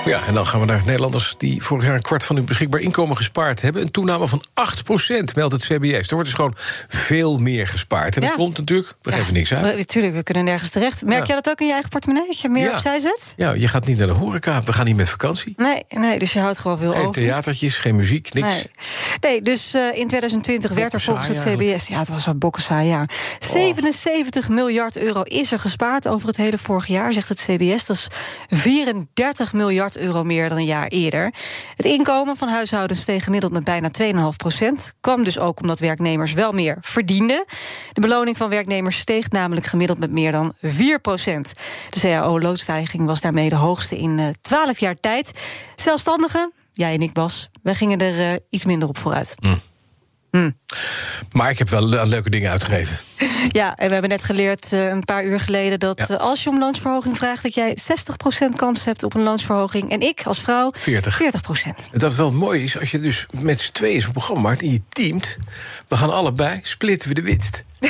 Ja, 0.04 0.26
en 0.26 0.34
dan 0.34 0.46
gaan 0.46 0.60
we 0.60 0.66
naar 0.66 0.82
Nederlanders 0.84 1.34
die 1.38 1.62
vorig 1.62 1.84
jaar 1.84 1.94
een 1.94 2.02
kwart 2.02 2.24
van 2.24 2.36
hun 2.36 2.44
beschikbaar 2.44 2.80
inkomen 2.80 3.16
gespaard 3.16 3.62
hebben. 3.62 3.82
Een 3.82 3.90
toename 3.90 4.28
van 4.28 4.42
8% 4.54 5.34
meldt 5.34 5.52
het 5.52 5.62
CBS. 5.64 6.06
Er 6.08 6.14
wordt 6.14 6.24
dus 6.24 6.32
gewoon 6.34 6.54
veel 6.88 7.38
meer 7.38 7.68
gespaard. 7.68 8.14
En 8.14 8.20
dat 8.20 8.30
Ja. 8.30 8.36
komt 8.36 8.58
natuurlijk, 8.58 8.92
we 9.02 9.12
geven 9.12 9.34
niks 9.34 9.54
uit. 9.54 9.76
Natuurlijk, 9.76 10.14
we 10.14 10.22
kunnen 10.22 10.44
nergens 10.44 10.70
terecht. 10.70 11.02
Merk 11.04 11.20
Ja. 11.20 11.26
jij 11.26 11.34
dat 11.34 11.48
ook 11.48 11.60
in 11.60 11.66
je 11.66 11.72
eigen 11.72 11.90
portemonnee? 11.90 12.26
Dat 12.26 12.40
je 12.40 12.48
meer 12.48 12.64
Ja. 12.64 12.72
opzij 12.72 12.98
zet? 12.98 13.34
Ja, 13.36 13.52
je 13.52 13.68
gaat 13.68 13.86
niet 13.86 13.98
naar 13.98 14.06
de 14.06 14.12
horeca, 14.12 14.62
we 14.62 14.72
gaan 14.72 14.84
niet 14.84 14.96
met 14.96 15.08
vakantie. 15.08 15.54
Nee, 15.56 15.82
nee, 15.88 16.18
dus 16.18 16.32
je 16.32 16.40
houdt 16.40 16.58
gewoon 16.58 16.78
veel 16.78 16.92
Geen 16.92 17.00
over. 17.00 17.12
theatertjes, 17.12 17.78
geen 17.78 17.96
muziek, 17.96 18.32
niks. 18.32 18.46
Nee. 18.48 18.70
nee, 19.20 19.42
dus 19.42 19.74
eh, 19.74 19.82
in 19.94 20.06
2020 20.08 20.70
werd 20.72 20.92
er 20.92 21.00
volgens 21.00 21.28
het 21.28 21.42
CBS... 21.44 21.88
Ja, 21.88 21.98
het 21.98 22.08
was 22.08 22.24
wel 22.24 22.34
bokkensaai 22.34 22.88
jaar. 22.88 23.10
77 23.38 24.48
miljard 24.48 24.96
euro 24.96 25.22
is 25.22 25.52
er 25.52 25.58
gespaard 25.58 26.08
over 26.08 26.28
het 26.28 26.36
hele 26.36 26.58
vorig 26.58 26.86
jaar, 26.86 27.12
zegt 27.12 27.28
het 27.28 27.40
CBS. 27.48 27.84
Dat 27.84 27.96
is 27.96 28.06
34 28.48 29.52
miljard 29.52 29.93
euro 29.96 30.24
meer 30.24 30.48
dan 30.48 30.58
een 30.58 30.64
jaar 30.64 30.86
eerder. 30.86 31.34
Het 31.76 31.86
inkomen 31.86 32.36
van 32.36 32.48
huishoudens 32.48 33.00
steeg 33.00 33.24
gemiddeld 33.24 33.52
met 33.52 33.64
bijna 33.64 33.90
2,5 34.02 34.36
procent. 34.36 34.94
Kwam 35.00 35.24
dus 35.24 35.38
ook 35.38 35.60
omdat 35.60 35.80
werknemers 35.80 36.32
wel 36.32 36.52
meer 36.52 36.78
verdienden. 36.80 37.44
De 37.92 38.00
beloning 38.00 38.36
van 38.36 38.48
werknemers 38.48 38.98
steeg 38.98 39.30
namelijk 39.30 39.66
gemiddeld 39.66 39.98
met 39.98 40.10
meer 40.10 40.32
dan 40.32 40.52
4 40.60 41.00
procent. 41.00 41.52
De 41.90 42.00
CAO-loodstijging 42.00 43.06
was 43.06 43.20
daarmee 43.20 43.48
de 43.48 43.54
hoogste 43.54 43.98
in 43.98 44.18
eh, 44.18 44.28
12 44.40 44.78
jaar 44.78 45.00
tijd. 45.00 45.32
Zelfstandigen, 45.74 46.52
jij 46.72 46.94
en 46.94 47.02
ik 47.02 47.12
Bas, 47.12 47.50
wij 47.62 47.74
gingen 47.74 47.98
er 47.98 48.30
eh, 48.30 48.38
iets 48.50 48.64
minder 48.64 48.88
op 48.88 48.98
vooruit. 48.98 49.34
Maar 51.32 51.50
ik 51.50 51.58
heb 51.58 51.68
wel 51.68 51.82
leuke 52.06 52.30
dingen 52.30 52.50
uitgegeven. 52.50 52.96
Ja, 53.48 53.74
en 53.76 53.86
we 53.86 53.92
hebben 53.92 54.10
net 54.10 54.24
geleerd 54.24 54.72
eh, 54.72 54.86
een 54.88 55.00
paar 55.04 55.24
uur 55.24 55.40
geleden 55.40 55.78
dat 55.80 55.98
Ja. 55.98 56.06
eh, 56.14 56.16
als 56.20 56.42
je 56.44 56.50
om 56.50 56.58
loonsverhoging 56.58 57.16
vraagt, 57.16 57.42
dat 57.42 57.54
jij 57.54 57.76
60% 57.76 58.56
kans 58.56 58.84
hebt 58.84 59.02
op 59.02 59.14
een 59.14 59.22
loonsverhoging. 59.22 59.90
En 59.90 60.00
ik 60.00 60.22
als 60.26 60.40
vrouw 60.40 60.70
40. 60.76 61.20
40%. 61.22 61.88
En 61.92 61.98
dat 61.98 62.14
wel 62.14 62.32
mooi 62.32 62.62
is, 62.62 62.78
als 62.80 62.90
je 62.90 63.00
dus 63.00 63.26
met 63.40 63.60
z'n 63.60 63.72
tweeën 63.72 64.00
zo'n 64.00 64.12
programma 64.12 64.42
maakt... 64.42 64.62
en 64.62 64.70
je 64.70 64.80
teamt, 64.88 65.36
we 65.88 65.96
gaan 65.96 66.10
allebei, 66.12 66.58
splitten 66.62 67.08
we 67.08 67.14
de 67.14 67.22
winst. 67.22 67.64
50-50. 67.84 67.88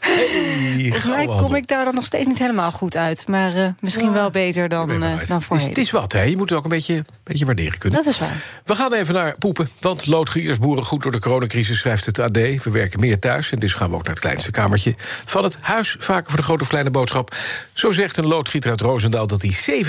Hey, 0.00 0.84
Volgens 0.88 1.04
mij 1.06 1.26
kom 1.26 1.54
ik 1.54 1.66
daar 1.66 1.84
dan 1.84 1.94
nog 1.94 2.04
steeds 2.04 2.26
niet 2.26 2.38
helemaal 2.38 2.70
goed 2.72 2.96
uit. 2.96 3.28
Maar 3.28 3.56
eh, 3.56 3.68
misschien 3.80 4.12
wel 4.12 4.30
beter 4.30 4.68
dan, 4.68 4.88
dan 4.88 5.02
Het 5.02 5.30
is, 5.30 5.44
voorheen. 5.44 5.68
het 5.68 5.78
is 5.78 5.90
wat, 5.90 6.12
hè? 6.12 6.22
Je 6.22 6.36
moet 6.36 6.48
het 6.48 6.58
ook 6.58 6.64
een 6.64 6.70
beetje, 6.70 7.04
beetje 7.22 7.44
waarderen 7.44 7.78
kunnen. 7.78 8.04
Dat 8.04 8.12
is 8.14 8.18
waar. 8.20 8.42
We 8.64 8.74
gaan 8.74 8.92
even 8.92 9.14
naar 9.14 9.34
poepen. 9.38 9.68
Want 9.80 10.06
loodgieters 10.06 10.58
boeren 10.58 10.84
goed 10.84 11.02
door 11.02 11.12
de 11.12 11.15
coronacrisis, 11.18 11.78
schrijft 11.78 12.06
het 12.06 12.18
AD. 12.18 12.36
We 12.36 12.70
werken 12.70 13.00
meer 13.00 13.18
thuis 13.18 13.52
en 13.52 13.58
dus 13.58 13.74
gaan 13.74 13.90
we 13.90 13.94
ook 13.96 14.04
naar 14.04 14.12
het 14.12 14.22
kleinste 14.22 14.50
kamertje 14.50 14.94
van 15.24 15.44
het 15.44 15.56
huis. 15.60 15.96
Vaker 15.98 16.28
voor 16.28 16.36
de 16.36 16.42
grote 16.42 16.62
of 16.62 16.68
kleine 16.68 16.90
boodschap. 16.90 17.36
Zo 17.72 17.92
zegt 17.92 18.16
een 18.16 18.26
loodgieter 18.26 18.70
uit 18.70 18.80
Roosendaal 18.80 19.26
dat 19.26 19.42
hij 19.42 19.84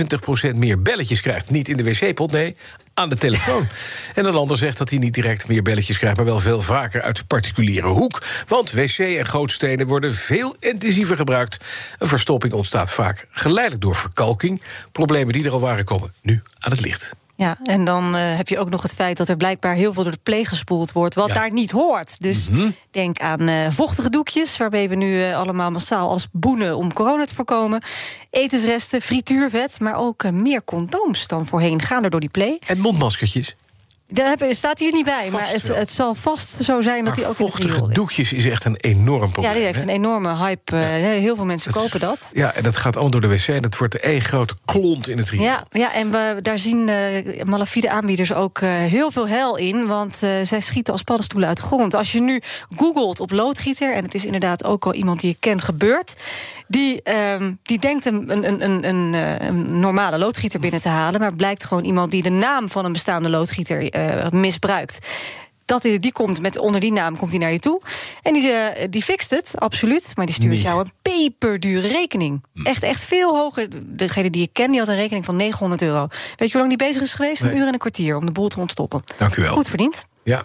70% 0.54 0.56
meer 0.56 0.82
belletjes 0.82 1.22
krijgt. 1.22 1.49
Niet 1.49 1.70
in 1.70 1.78
de 1.78 1.84
wc-pot, 1.84 2.32
nee, 2.32 2.56
aan 2.94 3.10
de 3.10 3.18
telefoon. 3.18 3.68
en 4.16 4.26
een 4.26 4.36
ander 4.36 4.58
zegt 4.58 4.78
dat 4.78 4.90
hij 4.90 4.99
niet 4.99 5.14
direct 5.14 5.48
meer 5.48 5.62
belletjes 5.62 5.98
krijgt... 5.98 6.18
maar 6.18 6.26
wel 6.26 6.40
veel 6.40 6.62
vaker 6.62 7.02
uit 7.02 7.16
de 7.16 7.26
particuliere 7.26 7.88
hoek. 7.88 8.24
Want 8.48 8.72
wc 8.72 8.98
en 8.98 9.28
gootstenen 9.28 9.88
worden 9.88 10.16
veel 10.16 10.56
intensiever 10.60 11.18
gebruikt. 11.18 11.58
Een 11.99 12.08
verstopping 12.08 12.54
ontstaat 12.54 12.91
vaak 12.91 13.28
geleidelijk 13.32 13.82
door 13.82 13.95
verkalking. 13.95 14.62
Problemen 14.91 15.34
die 15.34 15.45
er 15.45 15.52
al 15.52 15.60
waren 15.60 15.86
komen 15.86 16.14
nu 16.22 16.41
aan 16.60 16.72
het 16.72 16.82
licht. 16.82 17.16
Ja, 17.38 17.57
en 17.64 17.84
dan 17.84 18.15
eh, 18.15 18.35
heb 18.35 18.47
je 18.49 18.59
ook 18.59 18.69
nog 18.69 18.81
het 18.81 18.93
feit 18.95 19.18
dat 19.18 19.27
er 19.27 19.38
blijkbaar 19.38 19.76
heel 19.76 19.93
veel 19.93 20.03
door 20.03 20.11
de 20.11 20.19
pleeg 20.23 20.49
gespoeld 20.49 20.91
wordt, 20.91 21.15
wat 21.15 21.27
Ja. 21.27 21.34
daar 21.34 21.51
niet 21.51 21.72
hoort. 21.72 22.22
Dus 22.22 22.49
Mhm. 22.49 22.69
denk 22.91 23.19
aan 23.19 23.47
eh, 23.47 23.68
vochtige 23.72 24.09
doekjes, 24.09 24.57
waarmee 24.57 24.89
we 24.89 24.95
nu 24.95 25.23
eh, 25.23 25.38
allemaal 25.38 25.72
massaal 25.72 26.09
alles 26.09 26.27
boenen 26.31 26.77
om 26.77 26.93
corona 26.93 27.26
te 27.26 27.35
voorkomen. 27.35 27.81
Etensresten, 28.30 29.01
frituurvet, 29.01 29.80
maar 29.80 29.95
ook 29.95 30.31
meer 30.31 30.64
condooms 30.64 31.27
dan 31.27 31.45
voorheen 31.45 31.81
gaan 31.81 32.03
er 32.03 32.09
door 32.09 32.19
die 32.19 32.30
pleeg. 32.30 32.57
En 32.68 32.80
mondmaskertjes. 32.80 33.55
Dat 34.10 34.46
staat 34.50 34.80
hier 34.80 34.92
niet 34.92 35.06
bij, 35.06 35.28
Vast 35.30 35.34
maar 35.34 35.52
het, 35.52 35.68
het 35.68 35.92
zal 35.92 36.16
vast 36.16 36.50
zo 36.50 36.82
zijn 36.82 37.04
dat 37.04 37.06
Maar 37.06 37.16
die 37.16 37.26
ook 37.26 37.40
in 37.40 37.46
het 37.46 37.54
vochtige 37.54 37.82
ligt. 37.82 37.96
doekjes 37.96 38.34
is 38.34 38.46
echt 38.46 38.66
een 38.66 38.76
enorm 38.76 39.32
probleem. 39.32 39.52
Ja, 39.52 39.54
die 39.54 39.66
heeft 39.66 39.78
hè? 39.78 39.84
een 39.84 39.90
enorme 39.90 40.36
hype. 40.36 40.76
eh, 40.76 40.82
heel 41.02 41.36
veel 41.36 41.46
mensen 41.46 41.72
kopen 41.72 42.00
dat. 42.00 42.30
Ja, 42.34 42.54
en 42.54 42.64
dat 42.64 42.78
gaat 42.78 42.94
allemaal 42.96 43.20
door 43.20 43.30
de 43.30 43.36
wc 43.38 43.48
en 43.48 43.64
het 43.64 43.78
wordt 43.78 44.00
één 44.00 44.22
grote 44.22 44.54
klont 44.66 45.08
in 45.08 45.18
het 45.18 45.30
riool. 45.30 45.46
Ja, 45.46 45.66
ja, 45.70 45.94
en 45.94 46.12
we, 46.12 46.40
daar 46.42 46.58
zien 46.58 46.90
eh, 46.90 47.44
malafide 47.44 47.90
aanbieders 47.90 48.34
ook 48.34 48.60
eh, 48.60 48.70
heel 48.70 49.12
veel 49.12 49.28
hel 49.28 49.58
in. 49.58 49.88
Want 49.88 50.16
zij 50.44 50.60
schieten 50.60 50.94
als 50.94 51.04
paddenstoelen 51.04 51.48
uit 51.48 51.58
de 51.58 51.64
grond. 51.64 51.94
Als 51.94 52.12
je 52.12 52.22
nu 52.22 52.42
googelt 52.76 53.20
op 53.20 53.32
loodgieter... 53.32 53.94
en 53.94 54.04
het 54.04 54.14
is 54.14 54.26
inderdaad 54.26 54.64
ook 54.64 54.86
al 54.86 54.94
iemand 54.94 55.20
die 55.20 55.30
je 55.30 55.38
kent 55.40 55.62
gebeurd... 55.62 56.16
die, 56.68 57.02
ehm, 57.02 57.54
die 57.64 57.80
denkt 57.80 58.06
een, 58.06 58.32
een, 58.32 58.48
een, 58.48 58.64
een, 58.64 58.88
een, 58.88 59.14
een 59.48 59.80
normale 59.80 60.18
loodgieter 60.18 60.60
binnen 60.60 60.82
te 60.82 60.90
halen... 60.90 61.20
maar 61.20 61.34
blijkt 61.34 61.64
gewoon 61.64 61.84
iemand 61.84 62.12
die 62.12 62.22
de 62.22 62.30
naam 62.30 62.70
van 62.70 62.86
een 62.86 62.92
bestaande 62.92 63.30
loodgieter 63.30 63.96
eh, 63.98 64.32
misbruikt. 64.32 64.99
Dat 65.68 65.86
is, 65.86 65.99
die 65.99 66.11
komt 66.11 66.41
met, 66.41 66.57
onder 66.57 66.82
die 66.82 66.91
naam 66.91 67.18
komt 67.18 67.32
hij 67.32 67.40
naar 67.40 67.52
je 67.52 67.60
toe. 67.60 67.82
En 68.22 68.34
die, 68.34 68.52
eh, 68.52 68.88
die 68.90 69.03
fixt 69.03 69.30
het, 69.30 69.53
absoluut. 69.56 70.11
Maar 70.15 70.26
die 70.26 70.36
stuurt 70.36 70.53
Niet. 70.53 70.61
jou 70.61 70.80
een 70.80 70.91
peperdure 71.02 71.88
rekening. 71.88 72.44
Echt, 72.64 72.84
echt 72.84 73.03
veel 73.03 73.36
hoger. 73.36 73.68
Degene 73.82 74.30
die 74.30 74.41
ik 74.41 74.53
ken, 74.53 74.69
die 74.69 74.80
had 74.80 74.88
een 74.88 74.95
rekening 74.95 75.26
van 75.26 75.36
900 75.36 75.82
euro. 75.82 76.07
Weet 76.36 76.52
je 76.52 76.57
hoe 76.57 76.68
lang 76.68 76.69
die 76.78 76.88
bezig 76.88 77.02
is 77.02 77.14
geweest? 77.14 77.41
Een 77.41 77.57
uur 77.57 77.68
en 77.68 77.74
een 77.74 77.80
kwartier 77.80 78.15
om 78.15 78.26
de 78.26 78.32
boel 78.32 78.48
te 78.48 78.60
ontstoppen. 78.60 79.03
Dank 79.18 79.36
u 79.36 79.41
wel. 79.41 79.53
Goed 79.53 79.68
verdiend. 79.68 80.06
Ja. 80.24 80.44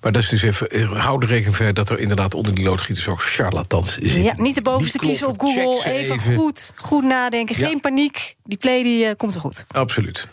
Maar 0.00 0.12
dat 0.12 0.22
is 0.22 0.28
dus 0.28 0.42
even, 0.42 0.70
eh, 0.70 1.04
hou 1.04 1.20
de 1.20 1.26
rekening 1.26 1.56
verder 1.56 1.74
dat 1.74 1.90
er 1.90 1.98
inderdaad 1.98 2.34
onder 2.34 2.54
die 2.54 2.64
loodgieters 2.64 3.08
ook 3.08 3.22
charlatans 3.22 3.92
zitten. 3.94 4.22
Ja, 4.22 4.34
niet 4.36 4.54
de 4.54 4.62
bovenste 4.62 4.98
Niet 5.00 5.06
kiezen 5.06 5.28
op. 5.28 5.40
Google. 5.40 5.90
Even, 5.92 6.14
even. 6.14 6.36
goed, 6.36 6.72
goed 6.76 7.04
nadenken. 7.04 7.58
Ja. 7.58 7.66
Geen 7.66 7.80
paniek. 7.80 8.34
Die 8.42 8.58
play 8.58 8.82
die, 8.82 9.14
komt 9.14 9.34
er 9.34 9.40
goed. 9.40 9.66
Absoluut. 9.72 10.28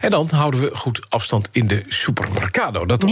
En 0.00 0.10
dan 0.10 0.28
houden 0.30 0.60
we 0.60 0.76
goed 0.76 1.00
afstand 1.08 1.48
in 1.52 1.66
de 1.66 1.82
supermercado. 1.88 2.86
Dat 2.86 3.04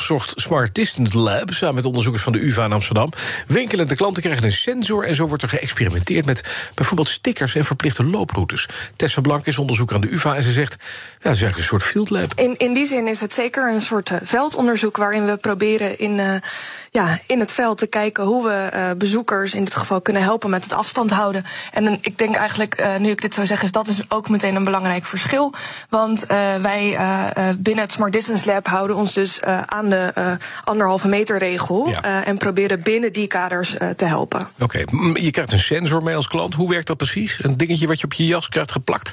zorgt 0.00 0.32
Smart 0.34 0.74
Distance 0.74 1.18
Lab 1.18 1.52
samen 1.52 1.74
met 1.74 1.84
onderzoekers 1.84 2.24
van 2.24 2.32
de 2.32 2.38
UvA 2.38 2.64
in 2.64 2.72
Amsterdam. 2.72 3.12
Winkelende 3.46 3.96
klanten 3.96 4.22
krijgen 4.22 4.44
een 4.44 4.52
sensor 4.52 5.06
en 5.06 5.14
zo 5.14 5.26
wordt 5.26 5.42
er 5.42 5.48
geëxperimenteerd 5.48 6.26
met 6.26 6.44
bijvoorbeeld 6.74 7.08
stickers 7.08 7.54
en 7.54 7.64
verplichte 7.64 8.04
looproutes. 8.04 8.68
Tessa 8.96 9.20
Blank 9.20 9.46
is 9.46 9.58
onderzoeker 9.58 9.94
aan 9.94 10.00
de 10.00 10.12
UvA 10.12 10.36
en 10.36 10.42
ze 10.42 10.52
zegt, 10.52 10.76
ja, 10.80 10.86
het 11.28 11.36
is 11.36 11.42
eigenlijk 11.42 11.56
een 11.56 11.78
soort 11.78 11.82
field 11.82 12.10
lab. 12.10 12.32
In, 12.34 12.54
in 12.58 12.74
die 12.74 12.86
zin 12.86 13.08
is 13.08 13.20
het 13.20 13.34
zeker 13.34 13.74
een 13.74 13.80
soort 13.80 14.10
eh, 14.10 14.18
veldonderzoek 14.22 14.96
waarin 14.96 15.26
we 15.26 15.36
proberen 15.36 15.98
in, 15.98 16.18
uh, 16.18 16.34
ja, 16.90 17.18
in 17.26 17.40
het 17.40 17.52
veld 17.52 17.78
te 17.78 17.86
kijken 17.86 18.24
hoe 18.24 18.44
we 18.44 18.70
uh, 18.74 18.90
bezoekers 18.98 19.54
in 19.54 19.64
dit 19.64 19.76
geval 19.76 20.00
kunnen 20.00 20.22
helpen 20.22 20.50
met 20.50 20.64
het 20.64 20.72
afstand 20.72 21.10
houden. 21.10 21.44
En 21.72 21.98
ik 22.02 22.18
denk 22.18 22.34
eigenlijk, 22.34 22.98
nu 22.98 23.10
ik 23.10 23.20
dit 23.20 23.34
zo 23.34 23.44
zeg, 23.44 23.62
is 23.62 23.72
dat 23.72 23.88
is 23.88 24.10
ook 24.10 24.28
meteen 24.28 24.54
een 24.54 24.64
belangrijk 24.64 25.04
verschil. 25.04 25.52
Want 25.88 26.26
wij 26.26 26.98
binnen 27.58 27.84
het 27.84 27.92
Smart 27.92 28.12
Distance 28.12 28.52
Lab 28.52 28.66
houden 28.66 28.96
ons 28.96 29.12
dus 29.12 29.42
aan 29.66 29.88
de 29.88 30.38
anderhalve 30.64 31.08
meter 31.08 31.38
regel 31.38 31.88
ja. 31.88 32.24
en 32.24 32.38
proberen 32.38 32.82
binnen 32.82 33.12
die 33.12 33.26
kaders 33.26 33.74
te 33.96 34.04
helpen. 34.04 34.48
Oké, 34.58 34.84
okay. 34.84 35.22
je 35.22 35.30
krijgt 35.30 35.52
een 35.52 35.58
sensor 35.58 36.02
mee 36.02 36.16
als 36.16 36.28
klant. 36.28 36.54
Hoe 36.54 36.68
werkt 36.68 36.86
dat 36.86 36.96
precies? 36.96 37.38
Een 37.42 37.56
dingetje 37.56 37.86
wat 37.86 37.98
je 37.98 38.04
op 38.04 38.12
je 38.12 38.26
jas 38.26 38.48
krijgt 38.48 38.72
geplakt? 38.72 39.12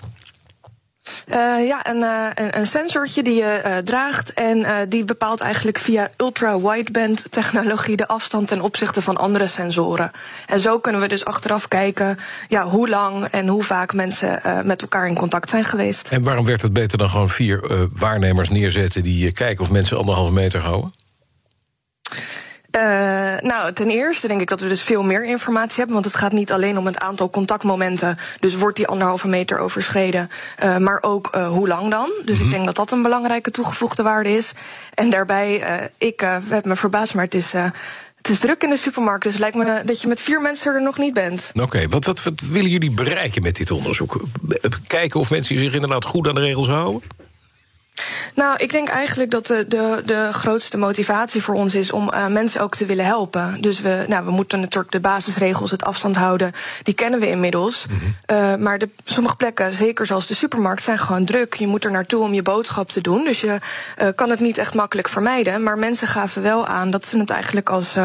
Uh, 1.29 1.67
ja, 1.67 1.89
een, 1.89 1.97
uh, 1.97 2.25
een, 2.34 2.57
een 2.57 2.67
sensortje 2.67 3.23
die 3.23 3.35
je 3.35 3.61
uh, 3.65 3.77
draagt. 3.77 4.34
En 4.34 4.89
die 4.89 5.05
bepaalt 5.05 5.41
eigenlijk 5.41 5.77
via 5.77 6.09
ultra-wideband 6.17 7.31
technologie 7.31 7.95
de 7.95 8.07
afstand 8.07 8.47
ten 8.47 8.61
opzichte 8.61 9.01
van 9.01 9.17
andere 9.17 9.47
sensoren. 9.47 10.11
En 10.45 10.59
zo 10.59 10.79
kunnen 10.79 11.01
we 11.01 11.07
dus 11.07 11.25
achteraf 11.25 11.67
kijken 11.67 12.17
ja, 12.47 12.63
hoe 12.65 12.89
lang 12.89 13.25
en 13.25 13.47
hoe 13.47 13.63
vaak 13.63 13.93
mensen 13.93 14.41
met 14.63 14.81
elkaar 14.81 15.07
in 15.07 15.15
contact 15.15 15.49
zijn 15.49 15.63
geweest. 15.63 16.07
En 16.09 16.23
waarom 16.23 16.45
werkt 16.45 16.61
het 16.61 16.73
beter 16.73 16.97
dan 16.97 17.09
gewoon 17.09 17.29
vier 17.29 17.88
waarnemers 17.93 18.49
neerzetten 18.49 19.03
die 19.03 19.31
kijken 19.31 19.63
of 19.63 19.71
mensen 19.71 19.97
anderhalve 19.97 20.31
meter 20.31 20.61
houden? 20.61 20.93
Uh, 22.77 22.83
nou, 23.39 23.73
ten 23.73 23.89
eerste 23.89 24.27
denk 24.27 24.41
ik 24.41 24.49
dat 24.49 24.61
we 24.61 24.67
dus 24.67 24.81
veel 24.81 25.03
meer 25.03 25.25
informatie 25.25 25.75
hebben. 25.75 25.93
Want 25.93 26.05
het 26.05 26.15
gaat 26.15 26.31
niet 26.31 26.51
alleen 26.51 26.77
om 26.77 26.85
het 26.85 26.99
aantal 26.99 27.29
contactmomenten. 27.29 28.17
Dus 28.39 28.55
wordt 28.55 28.77
die 28.77 28.87
anderhalve 28.87 29.27
meter 29.27 29.59
overschreden. 29.59 30.29
Uh, 30.63 30.77
maar 30.77 31.01
ook 31.01 31.35
uh, 31.35 31.47
hoe 31.47 31.67
lang 31.67 31.91
dan. 31.91 32.11
Dus 32.11 32.17
mm 32.17 32.25
-hmm. 32.25 32.35
ik 32.35 32.41
mhm. 32.41 32.49
denk 32.49 32.65
dat 32.65 32.75
dat 32.75 32.91
een 32.91 33.01
belangrijke 33.01 33.51
toegevoegde 33.51 34.03
waarde 34.03 34.29
is. 34.29 34.53
En 34.93 35.09
daarbij, 35.09 35.63
ik 35.97 36.19
heb 36.49 36.65
me 36.65 36.75
verbaasd, 36.75 37.13
maar 37.13 37.23
het 37.23 37.33
is. 37.33 37.51
het 37.51 38.29
is 38.29 38.39
druk 38.39 38.63
in 38.63 38.69
de 38.69 38.77
supermarkt, 38.77 39.23
dus 39.23 39.31
het 39.31 39.41
lijkt 39.41 39.57
me 39.57 39.81
dat 39.85 40.01
je 40.01 40.07
met 40.07 40.21
vier 40.21 40.41
mensen 40.41 40.73
er 40.73 40.81
nog 40.81 40.97
niet 40.97 41.13
bent. 41.13 41.51
Oké, 41.53 41.63
okay, 41.63 41.87
wat, 41.87 42.05
wat, 42.05 42.23
wat 42.23 42.33
willen 42.49 42.69
jullie 42.69 42.91
bereiken 42.91 43.41
met 43.41 43.55
dit 43.55 43.71
onderzoek? 43.71 44.21
Kijken 44.87 45.19
of 45.19 45.29
mensen 45.29 45.59
zich 45.59 45.73
inderdaad 45.73 46.05
goed 46.05 46.27
aan 46.27 46.35
de 46.35 46.41
regels 46.41 46.67
houden? 46.67 47.01
Nou, 48.36 48.56
ik 48.57 48.72
denk 48.72 48.88
eigenlijk 48.88 49.32
dat 49.32 49.48
de, 49.48 49.65
de, 49.68 50.02
de 50.06 50.30
grootste 50.32 50.78
motivatie 50.78 51.44
voor 51.44 51.56
ons 51.56 51.76
is 51.76 51.91
om 51.91 52.11
uh, 52.14 52.28
mensen 52.28 52.61
ook 52.61 52.76
te 52.76 52.86
willen 52.86 53.06
helpen. 53.06 53.61
Dus 53.61 53.82
we, 53.82 54.06
nou, 54.07 54.26
we 54.26 54.32
moeten 54.32 54.60
natuurlijk 54.60 54.91
de 54.91 54.99
basisregels, 54.99 55.72
het 55.72 55.84
afstand 55.84 56.15
houden, 56.15 56.52
die 56.84 56.94
kennen 56.94 57.19
we 57.19 57.30
inmiddels. 57.30 57.86
Mm 57.90 57.99
-hmm. 57.99 58.38
uh, 58.38 58.56
maar 58.56 58.78
de, 58.78 58.90
sommige 59.03 59.36
plekken, 59.36 59.74
zeker 59.74 60.06
zoals 60.06 60.28
de 60.28 60.36
supermarkt, 60.36 60.84
zijn 60.84 60.99
gewoon 60.99 61.26
druk. 61.26 61.53
Je 61.53 61.68
moet 61.68 61.86
er 61.86 61.91
naartoe 61.91 62.24
om 62.24 62.34
je 62.34 62.41
boodschap 62.41 62.90
te 62.90 63.02
doen. 63.02 63.24
Dus 63.24 63.41
je 63.41 63.57
uh, 64.02 64.07
kan 64.15 64.30
het 64.30 64.40
niet 64.40 64.57
echt 64.57 64.74
makkelijk 64.74 65.10
vermijden. 65.10 65.64
Maar 65.64 65.78
mensen 65.78 66.07
gaven 66.07 66.41
wel 66.41 66.68
aan 66.68 66.91
dat 66.91 67.06
ze 67.06 67.18
het 67.18 67.30
eigenlijk 67.30 67.69
als 67.69 67.95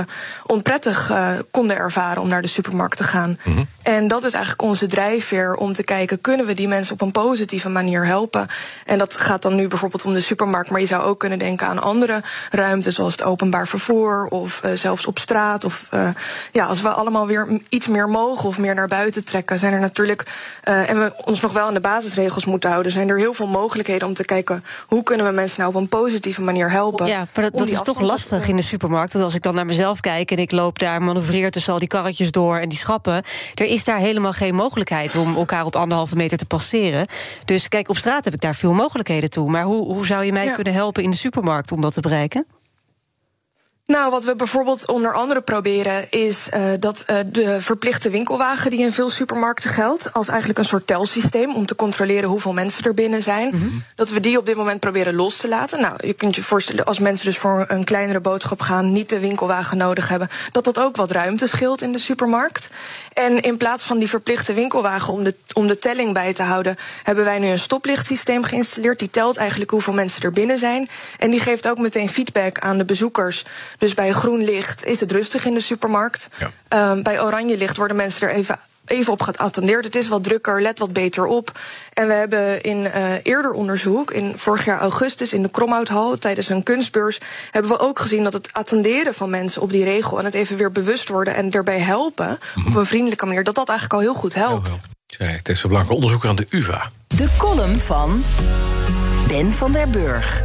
onprettig 0.47 1.13
konden 1.51 1.77
ervaren 1.77 2.23
om 2.23 2.29
naar 2.29 2.43
de 2.43 2.49
supermarkt 2.49 2.97
te 2.97 3.05
gaan. 3.05 3.39
Mm 3.45 3.55
-hmm. 3.55 3.67
En 3.83 4.09
dat 4.09 4.25
is 4.25 4.33
eigenlijk 4.33 4.63
onze 4.63 4.87
drijfveer 4.87 5.55
om 5.55 5.73
te 5.73 5.85
kijken, 5.85 6.21
kunnen 6.21 6.47
we 6.47 6.55
die 6.55 6.69
mensen 6.69 6.93
op 6.93 7.01
een 7.01 7.13
positieve 7.13 7.69
manier 7.69 8.07
helpen? 8.07 8.47
En 8.85 8.99
dat 8.99 9.17
gaat 9.17 9.43
dan 9.43 9.55
nu 9.55 9.61
bijvoorbeeld 9.61 9.82
om 10.05 10.15
de 10.15 10.21
supermarkt, 10.21 10.71
maar 10.71 10.81
je 10.81 10.87
zou 10.87 11.03
ook 11.03 11.19
kunnen 11.19 11.39
denken 11.39 11.67
aan 11.67 11.83
andere 11.83 12.23
ruimtes, 12.51 12.95
zoals 12.95 13.13
het 13.13 13.23
openbaar 13.23 13.69
vervoer 13.69 14.27
of 14.27 14.61
uh, 14.65 14.73
zelfs 14.73 15.07
op 15.07 15.19
straat. 15.19 15.65
Of 15.65 15.87
uh, 15.91 16.09
ja, 16.53 16.67
als 16.67 16.83
we 16.83 16.89
allemaal 16.89 17.27
weer 17.27 17.61
iets 17.69 17.87
meer 17.87 18.09
mogen 18.09 18.49
of 18.49 18.59
meer 18.59 18.75
naar 18.75 18.89
buiten 18.89 19.25
trekken, 19.25 19.59
zijn 19.59 19.73
er 19.73 19.81
natuurlijk, 19.81 20.27
uh, 20.65 20.91
en 20.91 20.99
we 20.99 21.13
ons 21.25 21.41
nog 21.41 21.53
wel 21.53 21.67
aan 21.67 21.75
de 21.75 21.81
basisregels 21.81 22.45
moeten 22.45 22.71
houden, 22.71 22.93
zijn 22.93 23.09
er 23.09 23.19
heel 23.19 23.35
veel 23.35 23.47
mogelijkheden 23.47 24.09
om 24.09 24.15
te 24.15 24.25
kijken 24.25 24.65
hoe 24.87 25.03
kunnen 25.03 25.27
we 25.27 25.33
mensen 25.33 25.61
nou 25.61 25.75
op 25.75 25.81
een 25.81 25.89
positieve 25.89 26.41
manier 26.41 26.71
helpen. 26.71 27.07
Ja, 27.07 27.27
maar 27.35 27.45
dat, 27.45 27.59
dat 27.59 27.69
is 27.69 27.83
toch 27.83 28.01
lastig 28.01 28.49
in 28.49 28.57
de 28.57 28.63
supermarkt. 28.63 29.13
Want 29.13 29.25
als 29.25 29.35
ik 29.35 29.43
dan 29.43 29.55
naar 29.55 29.67
mezelf 29.67 30.01
kijk 30.01 30.31
en 30.31 30.39
ik 30.39 30.53
loop 30.53 30.79
daar, 30.79 31.03
manoeuvreer 31.03 31.51
tussen 31.51 31.73
al 31.73 31.79
die 31.79 31.89
karretjes 31.89 32.31
door 32.31 32.59
en 32.59 32.69
die 32.69 32.79
schappen, 32.79 33.23
er 33.55 33.67
is 33.67 33.85
daar 33.85 33.99
helemaal 33.99 34.33
geen 34.33 34.55
mogelijkheid 34.55 35.17
om 35.17 35.37
elkaar 35.37 35.65
op 35.65 35.77
anderhalve 35.77 36.17
meter 36.17 36.39
te 36.39 36.45
passeren. 36.45 37.07
Dus 37.45 37.69
kijk, 37.69 37.89
op 37.89 37.97
straat 37.97 38.25
heb 38.25 38.35
ik 38.35 38.41
daar 38.41 38.55
veel 38.55 38.73
mogelijkheden 38.73 39.31
toe. 39.31 39.51
Maar 39.51 39.65
hoe, 39.65 39.72
hoe 39.77 40.07
zou 40.07 40.25
je 40.25 40.33
mij 40.33 40.45
ja. 40.45 40.55
kunnen 40.55 40.73
helpen 40.73 41.03
in 41.03 41.11
de 41.11 41.17
supermarkt 41.17 41.73
om 41.73 41.81
dat 41.81 41.95
te 41.95 42.01
bereiken? 42.01 42.47
Nou, 43.87 44.11
wat 44.11 44.25
we 44.25 44.37
bijvoorbeeld 44.37 44.89
onder 44.89 45.13
andere 45.13 45.41
proberen 45.41 46.11
is 46.11 46.49
uh, 46.55 46.63
dat 46.79 47.05
uh, 47.11 47.17
de 47.27 47.61
verplichte 47.61 48.11
winkelwagen 48.11 48.71
die 48.71 48.81
in 48.81 48.93
veel 48.93 49.11
supermarkten 49.11 49.71
geldt, 49.71 50.13
als 50.13 50.29
eigenlijk 50.29 50.59
een 50.59 50.65
soort 50.65 50.87
telsysteem 50.87 51.55
om 51.55 51.67
te 51.67 51.75
controleren 51.75 52.29
hoeveel 52.29 52.53
mensen 52.53 52.85
er 52.85 52.95
binnen 52.95 53.23
zijn, 53.23 53.47
mm 53.47 53.61
-hmm. 53.61 53.85
dat 53.95 54.11
we 54.11 54.21
die 54.21 54.39
op 54.39 54.47
dit 54.47 54.57
moment 54.57 54.81
proberen 54.81 55.15
los 55.15 55.37
te 55.37 55.49
laten. 55.49 55.81
Nou, 55.81 56.07
je 56.07 56.13
kunt 56.13 56.37
je 56.37 56.43
voorstellen 56.43 56.85
als 56.85 56.99
mensen 56.99 57.27
dus 57.27 57.39
voor 57.39 57.65
een 57.69 57.85
kleinere 57.85 58.21
boodschap 58.21 58.61
gaan, 58.61 58.93
niet 58.93 59.09
de 59.09 59.19
winkelwagen 59.19 59.77
nodig 59.77 60.09
hebben, 60.09 60.29
dat 60.53 60.65
dat 60.65 60.79
ook 60.79 60.97
wat 60.97 61.11
ruimte 61.11 61.47
scheelt 61.47 61.83
in 61.83 61.93
de 61.93 61.99
supermarkt. 61.99 62.71
En 63.13 63.41
in 63.41 63.57
plaats 63.57 63.85
van 63.85 63.99
die 63.99 64.09
verplichte 64.09 64.55
winkelwagen 64.55 65.13
om 65.13 65.25
de, 65.25 65.35
om 65.53 65.67
de 65.67 65.79
telling 65.79 66.13
bij 66.13 66.33
te 66.33 66.43
houden, 66.43 66.77
hebben 67.03 67.25
wij 67.25 67.39
nu 67.39 67.47
een 67.47 67.59
stoplichtsysteem 67.59 68.43
geïnstalleerd. 68.43 68.99
Die 68.99 69.11
telt 69.11 69.37
eigenlijk 69.37 69.71
hoeveel 69.71 69.93
mensen 69.93 70.23
er 70.23 70.33
binnen 70.33 70.59
zijn. 70.59 70.89
En 71.19 71.31
die 71.31 71.41
geeft 71.41 71.69
ook 71.69 71.79
meteen 71.79 72.09
feedback 72.09 72.59
aan 72.59 72.79
de 72.79 72.85
bezoekers. 72.85 73.45
Dus 73.83 73.95
bij 73.95 74.13
groen 74.13 74.45
licht 74.45 74.85
is 74.85 75.01
het 75.01 75.13
rustig 75.13 75.45
in 75.45 75.55
de 75.55 75.61
supermarkt. 75.61 76.29
Ja. 76.39 76.91
Um, 76.91 77.03
bij 77.03 77.23
oranje 77.23 77.57
licht 77.57 77.77
worden 77.77 77.97
mensen 77.97 78.29
er 78.29 78.35
even 78.35 78.59
even 78.87 79.13
op 79.13 79.23
geattendeerd. 79.23 79.85
Het 79.85 79.95
is 79.95 80.09
wat 80.09 80.25
drukker, 80.25 80.63
let 80.63 80.79
wat 80.79 80.93
beter 80.93 81.27
op. 81.27 81.59
En 81.93 82.07
we 82.07 82.13
hebben 82.13 82.63
in 82.63 82.79
uh, 82.79 82.93
eerder 83.23 83.53
onderzoek, 83.53 84.11
in 84.11 84.33
vorig 84.37 84.65
jaar 84.65 84.81
augustus 84.81 85.33
in 85.33 85.43
de 85.43 85.51
Kromhouthal 85.51 86.19
tijdens 86.19 86.49
een 86.49 86.63
kunstbeurs, 86.63 87.19
hebben 87.51 87.71
we 87.71 87.79
ook 87.79 87.99
gezien 87.99 88.25
dat 88.25 88.33
het 88.33 88.53
attenderen 88.53 89.15
van 89.15 89.31
mensen 89.31 89.63
op 89.63 89.71
die 89.71 89.85
regel 89.85 90.19
en 90.19 90.25
het 90.25 90.35
even 90.35 90.57
weer 90.57 90.73
bewust 90.73 91.09
worden 91.09 91.35
en 91.35 91.51
erbij 91.51 91.81
helpen 91.81 92.29
mm 92.29 92.39
-hmm. 92.55 92.67
op 92.67 92.75
een 92.75 92.87
vriendelijke 92.87 93.27
manier, 93.27 93.45
dat 93.45 93.55
dat 93.55 93.69
eigenlijk 93.69 94.01
al 94.01 94.13
heel 94.13 94.21
goed 94.21 94.35
helpt. 94.35 94.69
Heel 94.69 94.79
Zij, 95.07 95.41
Tessa 95.43 95.69
Blanke, 95.69 95.95
onderzoeker 95.95 96.29
aan 96.29 96.37
de 96.37 96.47
UVA. 96.51 96.91
De 97.07 97.29
column 97.39 97.79
van 97.79 98.25
Ben 99.27 99.53
van 99.53 99.73
der 99.73 99.89
Burg. 99.89 100.43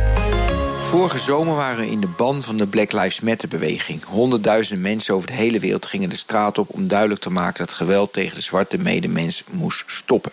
Vorige 0.88 1.18
zomer 1.18 1.56
waren 1.56 1.86
we 1.86 1.92
in 1.92 2.02
de 2.02 2.08
ban 2.08 2.44
van 2.44 2.58
de 2.58 2.68
Black 2.68 2.92
Lives 2.92 3.20
Matter-beweging. 3.20 4.04
Honderdduizenden 4.04 4.84
mensen 4.84 5.14
over 5.14 5.28
de 5.28 5.34
hele 5.34 5.60
wereld 5.60 5.86
gingen 5.86 6.10
de 6.10 6.16
straat 6.16 6.58
op 6.58 6.70
om 6.70 6.88
duidelijk 6.88 7.22
te 7.22 7.30
maken 7.30 7.66
dat 7.66 7.74
geweld 7.74 8.14
tegen 8.14 8.36
de 8.36 8.42
zwarte 8.42 8.78
medemens 8.78 9.44
moest 9.52 9.84
stoppen. 9.88 10.32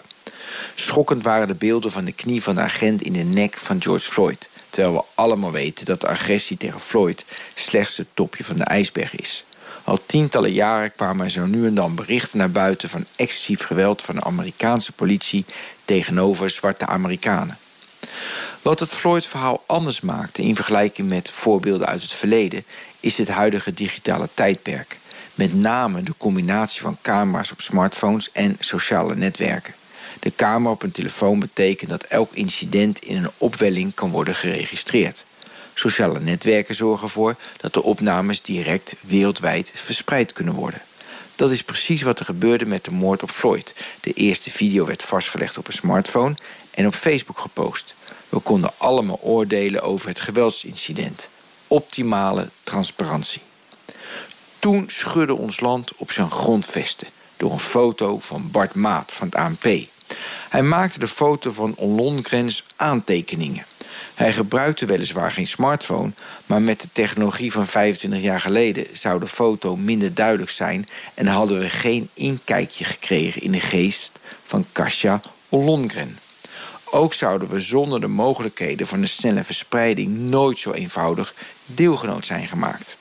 Schokkend 0.75 1.23
waren 1.23 1.49
de 1.49 1.55
beelden 1.55 1.91
van 1.91 2.05
de 2.05 2.13
knie 2.13 2.43
van 2.43 2.55
de 2.55 2.61
agent 2.61 3.03
in 3.03 3.13
de 3.13 3.23
nek 3.23 3.57
van 3.57 3.83
George 3.83 4.11
Floyd. 4.11 4.49
Terwijl 4.71 4.95
we 4.95 5.05
allemaal 5.15 5.53
weten 5.53 5.85
dat 5.85 6.01
de 6.01 6.09
agressie 6.09 6.57
tegen 6.57 6.81
Floyd 6.81 7.25
slechts 7.55 7.97
het 7.97 8.09
topje 8.15 8.45
van 8.45 8.57
de 8.57 8.65
ijsberg 8.65 9.15
is. 9.17 9.45
Al 9.85 10.01
tientallen 10.07 10.53
jaren 10.53 10.95
kwamen 10.95 11.25
er 11.25 11.31
zo 11.31 11.47
nu 11.47 11.67
en 11.67 11.75
dan 11.75 11.95
berichten 11.95 12.39
naar 12.39 12.51
buiten 12.51 12.89
van 12.89 13.05
excessief 13.17 13.63
geweld 13.63 14.03
van 14.03 14.15
de 14.15 14.25
Amerikaanse 14.25 14.93
politie 14.93 15.45
tegenover 15.85 16.51
zwarte 16.51 16.87
Amerikanen. 16.87 17.59
Wat 18.63 18.81
het 18.81 18.91
Floyd-verhaal 18.91 19.63
anders 19.67 20.01
maakte 20.01 20.43
in 20.43 20.55
vergelijking 20.55 21.09
met 21.09 21.31
voorbeelden 21.31 21.87
uit 21.87 22.03
het 22.03 22.13
verleden, 22.13 22.65
is 23.01 23.19
het 23.19 23.29
huidige 23.29 23.75
digitale 23.75 24.29
tijdperk. 24.35 24.99
Met 25.35 25.55
name 25.55 26.03
de 26.03 26.15
combinatie 26.17 26.81
van 26.81 26.99
camera's 27.03 27.53
op 27.53 27.61
smartphones 27.61 28.33
en 28.33 28.57
sociale 28.61 29.17
netwerken. 29.17 29.75
De 30.21 30.33
camera 30.37 30.71
op 30.71 30.83
een 30.83 30.93
telefoon 30.93 31.39
betekent 31.39 31.91
dat 31.91 32.03
elk 32.03 32.33
incident 32.33 32.99
in 32.99 33.17
een 33.17 33.31
opwelling 33.39 33.95
kan 33.95 34.11
worden 34.11 34.35
geregistreerd. 34.35 35.25
Sociale 35.75 36.21
netwerken 36.21 36.75
zorgen 36.75 37.07
ervoor 37.07 37.37
dat 37.57 37.73
de 37.73 37.83
opnames 37.83 38.43
direct 38.43 38.95
wereldwijd 39.01 39.73
verspreid 39.75 40.33
kunnen 40.33 40.55
worden. 40.55 40.83
Dat 41.35 41.51
is 41.51 41.63
precies 41.63 42.03
wat 42.03 42.19
er 42.19 42.25
gebeurde 42.25 42.67
met 42.67 42.85
de 42.85 42.91
moord 42.91 43.23
op 43.23 43.31
Floyd. 43.31 43.75
De 44.01 44.13
eerste 44.13 44.51
video 44.51 44.87
werd 44.87 45.03
vastgelegd 45.03 45.59
op 45.59 45.67
een 45.67 45.73
smartphone 45.73 46.35
en 46.71 46.87
op 46.87 46.95
Facebook 46.95 47.39
gepost. 47.39 47.95
We 48.29 48.39
konden 48.39 48.71
allemaal 48.77 49.19
oordelen 49.23 49.83
over 49.83 50.09
het 50.09 50.21
geweldsincident. 50.21 51.29
Optimale 51.69 52.49
transparantie. 52.63 53.43
Toen 54.59 54.85
schudde 54.87 55.35
ons 55.37 55.61
land 55.61 55.97
op 55.97 56.13
zijn 56.13 56.31
grondvesten 56.31 57.09
door 57.37 57.53
een 57.53 57.61
foto 57.61 58.19
van 58.21 58.51
Bart 58.51 58.75
Maat 58.75 59.13
van 59.13 59.27
het 59.27 59.37
ANP. 59.37 59.65
Hij 60.49 60.63
maakte 60.63 60.99
de 60.99 61.09
foto 61.09 61.53
van 61.53 61.75
Ollongrens 61.77 62.65
aantekeningen. 62.77 63.65
Hij 64.15 64.33
gebruikte 64.33 64.87
weliswaar 64.87 65.33
geen 65.33 65.47
smartphone, 65.47 66.11
maar 66.47 66.63
met 66.63 66.81
de 66.81 66.89
technologie 66.93 67.53
van 67.53 67.67
25 67.67 68.21
jaar 68.21 68.41
geleden 68.41 68.87
zou 68.93 69.21
de 69.21 69.27
foto 69.27 69.77
minder 69.77 70.15
duidelijk 70.15 70.51
zijn 70.51 70.87
en 71.15 71.27
hadden 71.27 71.59
we 71.59 71.71
geen 71.71 72.09
inkijkje 72.13 72.85
gekregen 72.85 73.43
in 73.43 73.53
de 73.53 73.61
geest 73.61 74.13
van 74.45 74.67
Kasia 74.73 75.21
Ollongren. 75.49 76.19
Ook 76.95 77.15
zouden 77.15 77.49
we 77.49 77.61
zonder 77.61 78.01
de 78.01 78.07
mogelijkheden 78.07 78.87
van 78.87 79.01
de 79.01 79.07
snelle 79.07 79.45
verspreiding 79.45 80.19
nooit 80.19 80.59
zo 80.59 80.73
eenvoudig 80.73 81.35
deelgenoot 81.67 82.27
zijn 82.27 82.47
gemaakt. 82.47 82.97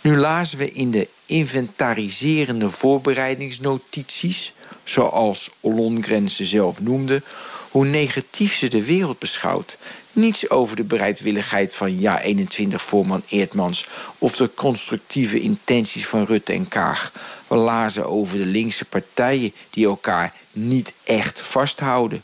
Nu 0.00 0.16
lazen 0.16 0.58
we 0.58 0.72
in 0.72 0.90
de 0.90 1.08
inventariserende 1.26 2.70
voorbereidingsnotities, 2.70 4.54
zoals 4.84 5.50
Ollongren 5.60 6.30
ze 6.30 6.44
zelf 6.44 6.80
noemde, 6.80 7.22
hoe 7.70 7.86
negatief 7.86 8.54
ze 8.54 8.68
de 8.68 8.84
wereld 8.84 9.18
beschouwt. 9.18 9.78
Niets 10.12 10.50
over 10.50 10.76
de 10.76 10.84
bereidwilligheid 10.84 11.74
van 11.74 11.98
Ja21-voorman 11.98 13.22
Eertmans 13.28 13.86
of 14.18 14.36
de 14.36 14.50
constructieve 14.54 15.40
intenties 15.40 16.06
van 16.06 16.24
Rutte 16.24 16.52
en 16.52 16.68
Kaag. 16.68 17.12
We 17.46 17.56
lazen 17.56 18.06
over 18.06 18.36
de 18.36 18.46
linkse 18.46 18.84
partijen 18.84 19.52
die 19.70 19.86
elkaar 19.86 20.34
niet 20.52 20.92
echt 21.04 21.40
vasthouden. 21.40 22.22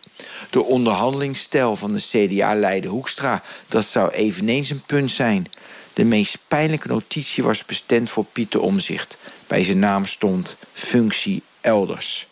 De 0.50 0.62
onderhandelingsstijl 0.62 1.76
van 1.76 1.92
de 1.92 2.00
CDA-leider 2.00 2.90
Hoekstra, 2.90 3.42
dat 3.68 3.84
zou 3.84 4.10
eveneens 4.10 4.70
een 4.70 4.82
punt 4.86 5.10
zijn. 5.10 5.46
De 5.92 6.04
meest 6.04 6.38
pijnlijke 6.48 6.88
notitie 6.88 7.44
was 7.44 7.64
bestemd 7.64 8.10
voor 8.10 8.24
Pieter 8.24 8.60
Omzicht. 8.60 9.16
Bij 9.46 9.64
zijn 9.64 9.78
naam 9.78 10.06
stond 10.06 10.56
functie 10.72 11.42
elders. 11.60 12.26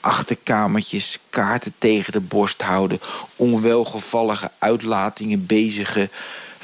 Achterkamertjes, 0.00 1.18
kaarten 1.30 1.74
tegen 1.78 2.12
de 2.12 2.20
borst 2.20 2.62
houden, 2.62 3.00
onwelgevallige 3.36 4.50
uitlatingen 4.58 5.46
bezigen. 5.46 6.10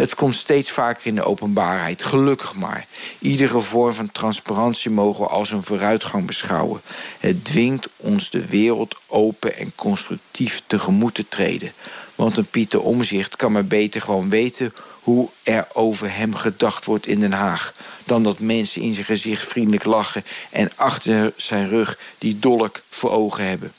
Het 0.00 0.14
komt 0.14 0.34
steeds 0.34 0.70
vaker 0.70 1.06
in 1.06 1.14
de 1.14 1.24
openbaarheid, 1.24 2.02
gelukkig 2.02 2.54
maar. 2.54 2.86
Iedere 3.18 3.60
vorm 3.60 3.92
van 3.92 4.12
transparantie 4.12 4.90
mogen 4.90 5.24
we 5.24 5.30
als 5.30 5.50
een 5.50 5.62
vooruitgang 5.62 6.26
beschouwen. 6.26 6.80
Het 7.18 7.44
dwingt 7.44 7.88
ons 7.96 8.30
de 8.30 8.46
wereld 8.46 9.00
open 9.06 9.56
en 9.56 9.72
constructief 9.74 10.62
tegemoet 10.66 11.14
te 11.14 11.28
treden. 11.28 11.72
Want 12.14 12.36
een 12.36 12.46
Pieter 12.46 12.80
Omzicht 12.80 13.36
kan 13.36 13.52
maar 13.52 13.64
beter 13.64 14.02
gewoon 14.02 14.30
weten 14.30 14.74
hoe 15.00 15.28
er 15.42 15.66
over 15.72 16.16
hem 16.16 16.34
gedacht 16.34 16.84
wordt 16.84 17.06
in 17.06 17.20
Den 17.20 17.32
Haag. 17.32 17.74
Dan 18.04 18.22
dat 18.22 18.38
mensen 18.38 18.82
in 18.82 18.94
zijn 18.94 19.06
gezicht 19.06 19.48
vriendelijk 19.48 19.84
lachen 19.84 20.24
en 20.50 20.70
achter 20.76 21.32
zijn 21.36 21.68
rug 21.68 21.98
die 22.18 22.38
dolk 22.38 22.82
voor 22.90 23.10
ogen 23.10 23.48
hebben. 23.48 23.72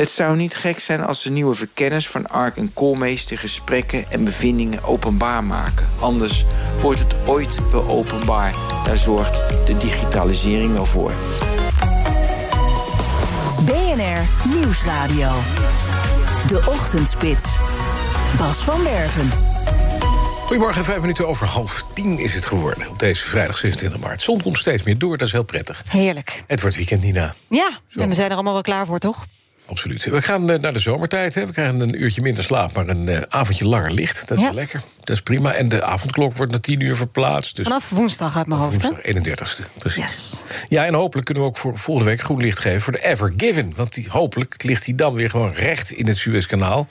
Het 0.00 0.10
zou 0.10 0.36
niet 0.36 0.54
gek 0.54 0.78
zijn 0.78 1.04
als 1.04 1.22
de 1.22 1.30
nieuwe 1.30 1.54
verkenners 1.54 2.08
van 2.08 2.28
Ark 2.28 2.56
en 2.56 2.72
Koolmees 2.74 3.26
de 3.26 3.36
gesprekken 3.36 4.10
en 4.10 4.24
bevindingen 4.24 4.82
openbaar 4.82 5.44
maken. 5.44 5.88
Anders 5.98 6.44
wordt 6.80 6.98
het 6.98 7.14
ooit 7.26 7.70
wel 7.70 7.88
openbaar. 7.88 8.54
Daar 8.84 8.96
zorgt 8.96 9.66
de 9.66 9.76
digitalisering 9.76 10.72
wel 10.72 10.86
voor. 10.86 11.12
BNR 13.64 14.48
Nieuwsradio. 14.54 15.32
De 16.46 16.62
Ochtendspits. 16.66 17.44
Bas 18.38 18.56
van 18.56 18.82
Werven. 18.82 19.30
Goedemorgen, 20.46 20.84
vijf 20.84 21.00
minuten 21.00 21.28
over 21.28 21.46
half 21.46 21.84
tien 21.94 22.18
is 22.18 22.34
het 22.34 22.44
geworden. 22.44 22.88
Op 22.88 22.98
deze 22.98 23.26
vrijdag 23.26 23.56
26 23.56 24.00
maart. 24.00 24.22
Zon 24.22 24.42
komt 24.42 24.58
steeds 24.58 24.82
meer 24.82 24.98
door, 24.98 25.18
dat 25.18 25.26
is 25.26 25.32
heel 25.32 25.42
prettig. 25.42 25.82
Heerlijk. 25.88 26.42
Het 26.46 26.60
wordt 26.60 26.76
weekend, 26.76 27.02
Nina. 27.02 27.34
Ja, 27.48 27.70
en 27.94 28.08
we 28.08 28.14
zijn 28.14 28.28
er 28.28 28.34
allemaal 28.34 28.52
wel 28.52 28.62
klaar 28.62 28.86
voor, 28.86 28.98
toch? 28.98 29.26
Absoluut. 29.70 30.04
We 30.04 30.22
gaan 30.22 30.50
eh, 30.50 30.58
naar 30.60 30.72
de 30.72 30.78
zomertijd. 30.78 31.34
Hè. 31.34 31.46
We 31.46 31.52
krijgen 31.52 31.80
een 31.80 32.02
uurtje 32.02 32.22
minder 32.22 32.44
slaap, 32.44 32.72
maar 32.72 32.88
een 32.88 33.06
uh, 33.08 33.18
avondje 33.28 33.64
langer 33.66 33.92
licht. 33.92 34.28
Dat 34.28 34.30
is 34.30 34.38
Ja. 34.38 34.44
wel 34.50 34.54
lekker. 34.54 34.80
Dat 35.00 35.16
is 35.16 35.22
prima. 35.22 35.52
En 35.52 35.68
de 35.68 35.82
avondklok 35.84 36.36
wordt 36.36 36.52
naar 36.52 36.60
tien 36.60 36.80
uur 36.80 36.96
verplaatst. 36.96 37.56
Dus 37.56 37.64
Vanaf 37.64 37.90
woensdag 37.90 38.36
uit 38.36 38.46
mijn 38.46 38.60
hoofd, 38.60 38.82
woensdag 38.82 39.04
31ste, 39.04 39.64
precies. 39.78 40.32
Ja, 40.68 40.84
en 40.86 40.94
hopelijk 40.94 41.26
kunnen 41.26 41.44
we 41.44 41.48
ook 41.50 41.58
voor 41.58 41.78
volgende 41.78 42.10
week 42.10 42.20
groen 42.20 42.40
licht 42.40 42.58
geven 42.58 42.80
voor 42.80 42.92
de 42.92 43.06
Ever 43.06 43.32
Given. 43.36 43.72
Want 43.76 43.94
die, 43.94 44.06
hopelijk 44.10 44.62
ligt 44.62 44.84
die 44.84 44.94
dan 44.94 45.14
weer 45.14 45.30
gewoon 45.30 45.52
recht 45.52 45.90
in 45.90 46.06
het 46.06 46.16
Suezkanaal. 46.16 46.86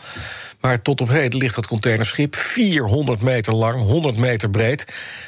Maar 0.60 0.82
tot 0.82 1.02
op 1.02 1.08
heden 1.10 1.40
ligt 1.40 1.56
dat 1.56 1.68
containerschip 1.68 2.36
400 2.36 3.22
meter 3.22 3.56
lang, 3.56 3.82
100 3.82 4.18
meter 4.18 4.50
breed... 4.50 4.86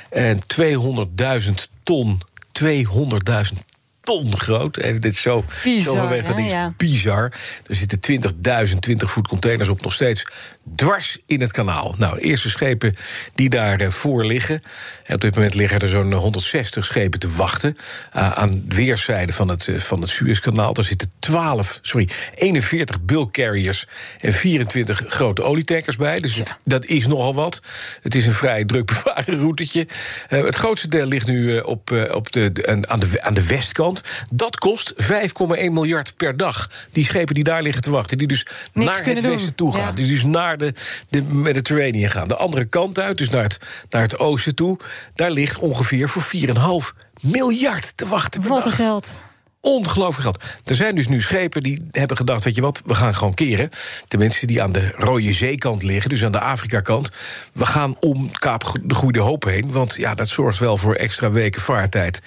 en 0.10 0.40
200.000 1.42 1.52
ton, 1.84 2.22
200.000 2.64 2.80
ton 4.02 4.38
groot. 4.38 4.78
Even 4.78 5.02
dit 5.02 5.14
is 5.14 5.22
zo, 5.22 5.46
Bizar, 5.64 5.96
zo 5.96 6.10
weg, 6.10 6.26
dat 6.26 6.38
is 6.40 6.52
Ja. 6.52 6.74
bizar. 6.78 7.24
Er 7.68 7.76
zitten 7.76 8.00
20.000 8.00 8.82
20 8.82 9.12
voet 9.12 9.28
containers 9.28 9.70
op 9.70 9.82
nog 9.82 9.94
steeds 9.94 10.26
dwars 10.76 11.18
in 11.26 11.42
het 11.42 11.52
kanaal. 11.52 11.96
Nou, 11.98 12.16
de 12.20 12.22
eerste 12.26 12.50
schepen 12.50 12.96
die 13.36 13.50
daarvoor 13.50 13.92
voor 14.12 14.26
liggen. 14.26 14.64
En 15.06 15.16
op 15.16 15.22
dit 15.22 15.36
moment 15.36 15.54
liggen 15.54 15.80
er 15.80 15.88
zo'n 15.88 16.14
160 16.14 16.86
schepen 16.86 17.20
te 17.20 17.30
wachten. 17.30 17.78
eh, 18.12 18.32
aan 18.32 18.64
weerszijden 18.68 19.36
van 19.36 19.48
het, 19.48 19.68
eh, 19.68 19.78
van 19.80 20.02
het 20.02 20.10
Suezkanaal. 20.10 20.74
Daar 20.74 20.84
zitten 20.84 21.12
12, 21.20 21.80
sorry, 21.82 22.10
41 22.36 23.02
bulk 23.02 23.34
carriers 23.34 23.86
en 24.20 24.34
24 24.34 25.04
grote 25.08 25.42
olietankers 25.44 25.96
bij. 25.96 26.20
Dus 26.20 26.42
dat 26.66 26.86
is 26.86 27.08
nogal 27.08 27.34
wat. 27.34 27.62
Het 28.02 28.16
is 28.16 28.26
een 28.26 28.32
vrij 28.34 28.66
druk 28.66 28.86
bevaren 28.86 29.36
routetje. 29.40 29.88
Eh, 30.30 30.44
het 30.44 30.56
grootste 30.56 30.88
deel 30.88 31.06
ligt 31.06 31.28
nu 31.28 31.58
eh, 31.58 31.66
op, 31.66 31.92
eh, 31.92 32.16
op 32.16 32.32
de, 32.32 32.52
de- 32.52 32.68
aan, 32.88 33.00
de, 33.00 33.22
aan 33.22 33.34
de 33.34 33.48
westkant. 33.48 34.02
Dat 34.34 34.58
kost 34.58 34.94
5,1 34.96 35.74
miljard 35.74 36.14
per 36.18 36.38
dag. 36.38 36.70
Die 36.92 37.06
schepen 37.06 37.36
die 37.36 37.44
daar 37.44 37.62
liggen 37.62 37.82
te 37.82 37.90
wachten. 37.92 38.18
Die 38.18 38.28
dus 38.28 38.46
naar 38.74 39.04
het 39.06 39.22
doen. 39.22 39.32
westen 39.32 39.56
toe 39.56 39.74
gaan. 39.74 39.82
Ja. 39.86 39.92
Die 39.92 40.08
dus 40.08 40.24
naar 40.24 40.51
de, 40.58 40.74
de 41.10 41.22
Mediterranean 41.22 42.12
gaan. 42.12 42.28
De 42.28 42.36
andere 42.36 42.66
kant 42.66 43.00
uit, 43.00 43.18
dus 43.18 43.30
naar 43.30 43.44
het, 43.44 43.60
naar 43.90 44.02
het 44.02 44.18
oosten 44.18 44.56
toe. 44.56 44.80
Daar 45.14 45.32
ligt 45.32 45.60
ongeveer 45.60 46.10
voor 46.10 46.24
4,5 46.36 46.98
miljard 47.22 47.98
te 47.98 48.08
wachten. 48.08 48.48
Wat 48.48 48.66
een 48.66 48.72
geld. 48.72 49.22
Ongelooflijk 49.62 50.22
geld. 50.22 50.44
Er 50.66 50.76
zijn 50.76 50.96
dus 50.96 51.08
nu 51.08 51.22
schepen 51.22 51.64
die 51.64 51.82
hebben 51.92 52.18
gedacht: 52.18 52.44
weet 52.44 52.56
je 52.56 52.62
wat, 52.62 52.82
we 52.86 52.96
gaan 52.96 53.16
gewoon 53.16 53.34
keren. 53.34 53.70
Tenminste, 54.08 54.46
die 54.46 54.62
aan 54.62 54.72
de 54.72 54.92
Rode 54.96 55.34
Zeekant 55.34 55.84
liggen, 55.84 56.10
dus 56.10 56.26
aan 56.26 56.32
de 56.32 56.40
Afrika-kant. 56.40 57.12
We 57.54 57.66
gaan 57.66 57.96
om 58.00 58.32
Kaap 58.32 58.80
de 58.84 58.96
Goede 58.96 59.20
Hoop 59.20 59.44
heen. 59.44 59.72
Want 59.72 59.96
ja, 59.96 60.16
dat 60.16 60.28
zorgt 60.28 60.60
wel 60.60 60.78
voor 60.78 60.96
extra 60.96 61.32
weken 61.32 61.62
vaartijd. 61.62 62.22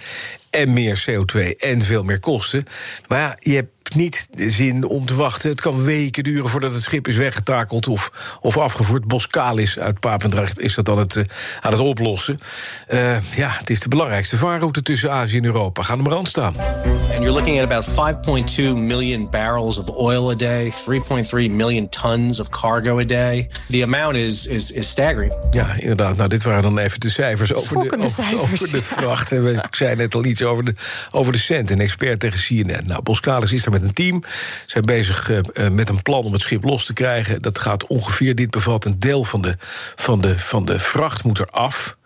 En 0.55 0.73
meer 0.73 1.05
CO2 1.11 1.57
en 1.59 1.83
veel 1.83 2.03
meer 2.03 2.21
kosten. 2.21 2.65
Maar 3.09 3.19
ja, 3.19 3.37
je 3.39 3.55
hebt 3.55 3.73
niet 3.95 4.29
de 4.35 4.51
zin 4.51 4.85
om 4.85 5.07
te 5.07 5.15
wachten. 5.15 5.51
Het 5.51 5.61
kan 5.61 5.85
weken 5.85 6.25
duren 6.25 6.49
voordat 6.49 6.73
het 6.73 6.83
schip 6.83 7.09
is 7.09 7.17
weggetakeld 7.17 7.89
of, 7.89 8.11
of 8.41 8.57
afgevoerd. 8.59 9.05
Boskalis 9.05 9.79
uit 9.79 10.01
Papendrecht 10.01 10.61
is 10.61 10.75
dat 10.75 10.85
dan 10.85 10.99
het, 10.99 11.17
eh, 11.17 11.23
aan 11.61 11.73
het 11.73 11.81
oplossen. 11.81 12.39
Eh, 12.87 13.17
ja, 13.37 13.49
het 13.59 13.71
is 13.71 13.81
de 13.81 13.89
belangrijkste 13.89 14.37
vaarroute 14.37 14.83
tussen 14.83 15.13
Azië 15.13 15.37
en 15.37 15.45
Europa. 15.45 15.83
Gaan 15.83 15.99
er 15.99 16.05
maar 16.05 16.17
aan 16.17 16.27
staan. 16.27 16.55
And 16.59 17.23
you're 17.25 17.31
looking 17.31 17.61
at 17.61 17.65
about 17.73 17.85
5.2 17.85 18.63
million 18.77 19.31
barrels 19.31 19.79
of 19.79 19.89
oil 19.89 20.31
a 20.31 20.35
day, 20.35 20.73
3.3 20.87 21.51
million 21.51 21.89
tons 21.89 22.41
of 22.41 22.49
cargo 22.49 22.99
a 22.99 23.05
day. 23.05 23.49
The 23.71 23.83
amount 23.83 24.17
is, 24.17 24.47
is, 24.47 24.71
is 24.71 24.89
staggering. 24.89 25.33
Ja, 25.51 25.67
inderdaad. 25.79 26.17
Nou, 26.17 26.29
dit 26.29 26.43
waren 26.43 26.63
dan 26.63 26.79
even 26.79 27.01
de 27.01 27.09
cijfers 27.11 27.55
over 27.55 27.81
de, 27.81 27.97
over, 27.97 28.09
cijfers, 28.09 28.41
over 28.43 28.71
de 28.71 28.83
vracht. 28.83 29.33
En 29.33 29.43
we- 29.45 29.51
Ik 29.51 29.75
zei 29.75 29.97
net 29.97 30.15
al 30.15 30.25
iets 30.25 30.44
over 30.45 30.65
de, 30.65 30.75
over 31.11 31.33
de 31.33 31.39
cent. 31.39 31.71
Een 31.71 31.81
expert 31.81 32.21
tegen 32.21 32.39
CNN. 32.39 32.87
Nou, 32.87 33.03
Boskalis 33.03 33.53
is 33.53 33.65
er 33.65 33.71
met 33.71 33.83
een 33.83 33.93
team. 33.93 34.23
Zijn 34.67 34.85
bezig 34.85 35.31
eh, 35.31 35.39
eh, 35.39 35.73
met 35.73 35.89
een 35.89 36.03
plan 36.03 36.25
om 36.25 36.33
het 36.33 36.43
schip 36.43 36.65
los 36.65 36.85
te 36.85 36.93
krijgen. 36.93 37.43
Dat 37.43 37.59
gaat 37.59 37.87
ongeveer, 37.87 38.35
dit 38.35 38.51
bevat 38.51 38.85
een 38.85 38.99
deel 38.99 39.25
van 39.25 39.43
de, 39.43 39.55
van 39.97 40.21
de, 40.21 40.39
van 40.39 40.65
de 40.65 40.79
vracht 40.79 41.25
moet 41.25 41.39
er 41.39 41.49
af. 41.51 41.97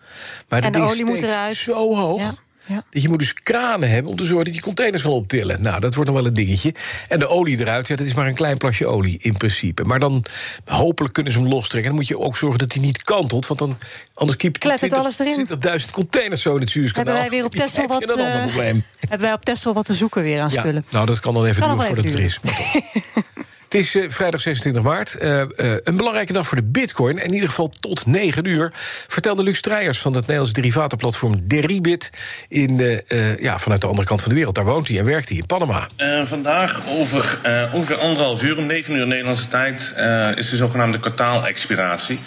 Maar 0.49 0.63
En 0.63 0.71
de 0.71 0.79
olie 0.81 1.05
moet 1.05 1.21
eruit. 1.21 1.55
zo 1.55 1.95
hoog. 1.95 2.19
Ja, 2.19 2.33
ja. 2.69 2.83
Dat 2.89 3.01
je 3.01 3.09
moet 3.09 3.19
dus 3.19 3.33
kranen 3.33 3.89
hebben 3.89 4.11
om 4.11 4.17
te 4.17 4.25
zorgen 4.25 4.43
dat 4.43 4.53
die 4.53 4.61
containers 4.61 5.01
gaan 5.01 5.11
optillen. 5.11 5.61
Nou, 5.61 5.79
dat 5.79 5.93
wordt 5.95 6.09
nog 6.09 6.19
wel 6.19 6.27
een 6.27 6.33
dingetje. 6.33 6.73
En 7.07 7.19
de 7.19 7.27
olie 7.27 7.59
eruit, 7.59 7.87
ja, 7.87 7.95
dat 7.95 8.07
is 8.07 8.13
maar 8.13 8.27
een 8.27 8.33
klein 8.33 8.57
plasje 8.57 8.87
olie 8.87 9.17
in 9.21 9.37
principe. 9.37 9.83
Maar 9.83 9.99
dan 9.99 10.25
hopelijk 10.65 11.13
kunnen 11.13 11.33
ze 11.33 11.39
hem 11.39 11.47
lostrekken. 11.47 11.89
Dan 11.89 11.99
moet 11.99 12.07
je 12.07 12.19
ook 12.19 12.37
zorgen 12.37 12.59
dat 12.59 12.73
hij 12.73 12.81
niet 12.81 13.03
kantelt. 13.03 13.47
Want 13.47 13.59
dan, 13.59 13.77
anders 14.13 14.37
kiept 14.37 14.57
Klettert 14.57 14.93
alles 14.93 15.19
erin. 15.19 15.47
20.000 15.81 15.89
containers 15.91 16.41
zo 16.41 16.55
in 16.55 16.61
het 16.61 16.69
Suezkanaal. 16.69 17.13
Hebben 17.13 17.29
wij 17.29 17.37
weer 17.39 17.45
op 17.45 17.53
heb 17.53 17.87
wat, 17.87 18.03
eh. 18.03 18.73
Hebben 18.99 19.27
wij 19.27 19.33
op 19.33 19.45
Tesla 19.45 19.73
wat 19.73 19.85
te 19.85 19.93
zoeken 19.93 20.23
weer 20.23 20.41
aan 20.41 20.49
Ja, 20.51 20.59
spullen? 20.59 20.85
nou, 20.89 21.05
dat 21.05 21.19
kan 21.19 21.33
dan 21.33 21.45
even 21.45 21.61
Kan 21.61 21.77
duren 21.77 21.95
wel 21.95 21.95
voordat 21.95 22.05
even 22.05 22.23
het 22.23 22.43
er 22.53 23.23
is. 23.23 23.43
Het 23.69 23.81
is 23.81 23.95
eh, 23.95 24.03
vrijdag 24.07 24.41
26 24.41 24.83
maart. 24.83 25.15
eh, 25.15 25.41
eh, 25.41 25.47
een 25.83 25.97
belangrijke 25.97 26.33
dag 26.33 26.47
voor 26.47 26.57
de 26.57 26.63
bitcoin. 26.63 27.17
In 27.17 27.33
ieder 27.33 27.49
geval 27.49 27.73
tot 27.79 28.05
9 28.05 28.45
uur. 28.45 28.71
Vertelde 29.07 29.43
Luc 29.43 29.57
Strijers 29.57 29.99
van 29.99 30.13
het 30.13 30.21
Nederlands 30.21 30.53
derivatenplatform 30.53 31.47
Deribit... 31.47 32.09
In, 32.47 33.01
ja, 33.37 33.59
vanuit 33.59 33.81
de 33.81 33.87
andere 33.87 34.07
kant 34.07 34.21
van 34.21 34.29
de 34.29 34.35
wereld. 34.35 34.55
Daar 34.55 34.65
woont 34.65 34.87
hij 34.87 34.99
en 34.99 35.05
werkt 35.05 35.29
hij 35.29 35.37
in 35.37 35.45
Panama. 35.45 35.87
Vandaag 36.23 36.87
over 36.87 37.39
ongeveer 37.73 37.95
anderhalf 37.95 38.43
uur, 38.43 38.57
om 38.57 38.65
9 38.65 38.95
uur 38.95 39.07
Nederlandse 39.07 39.47
tijd, 39.47 39.93
is 40.37 40.49
de 40.49 40.55
zogenaamde 40.55 40.99
kwartaalexpiratie. 40.99 42.19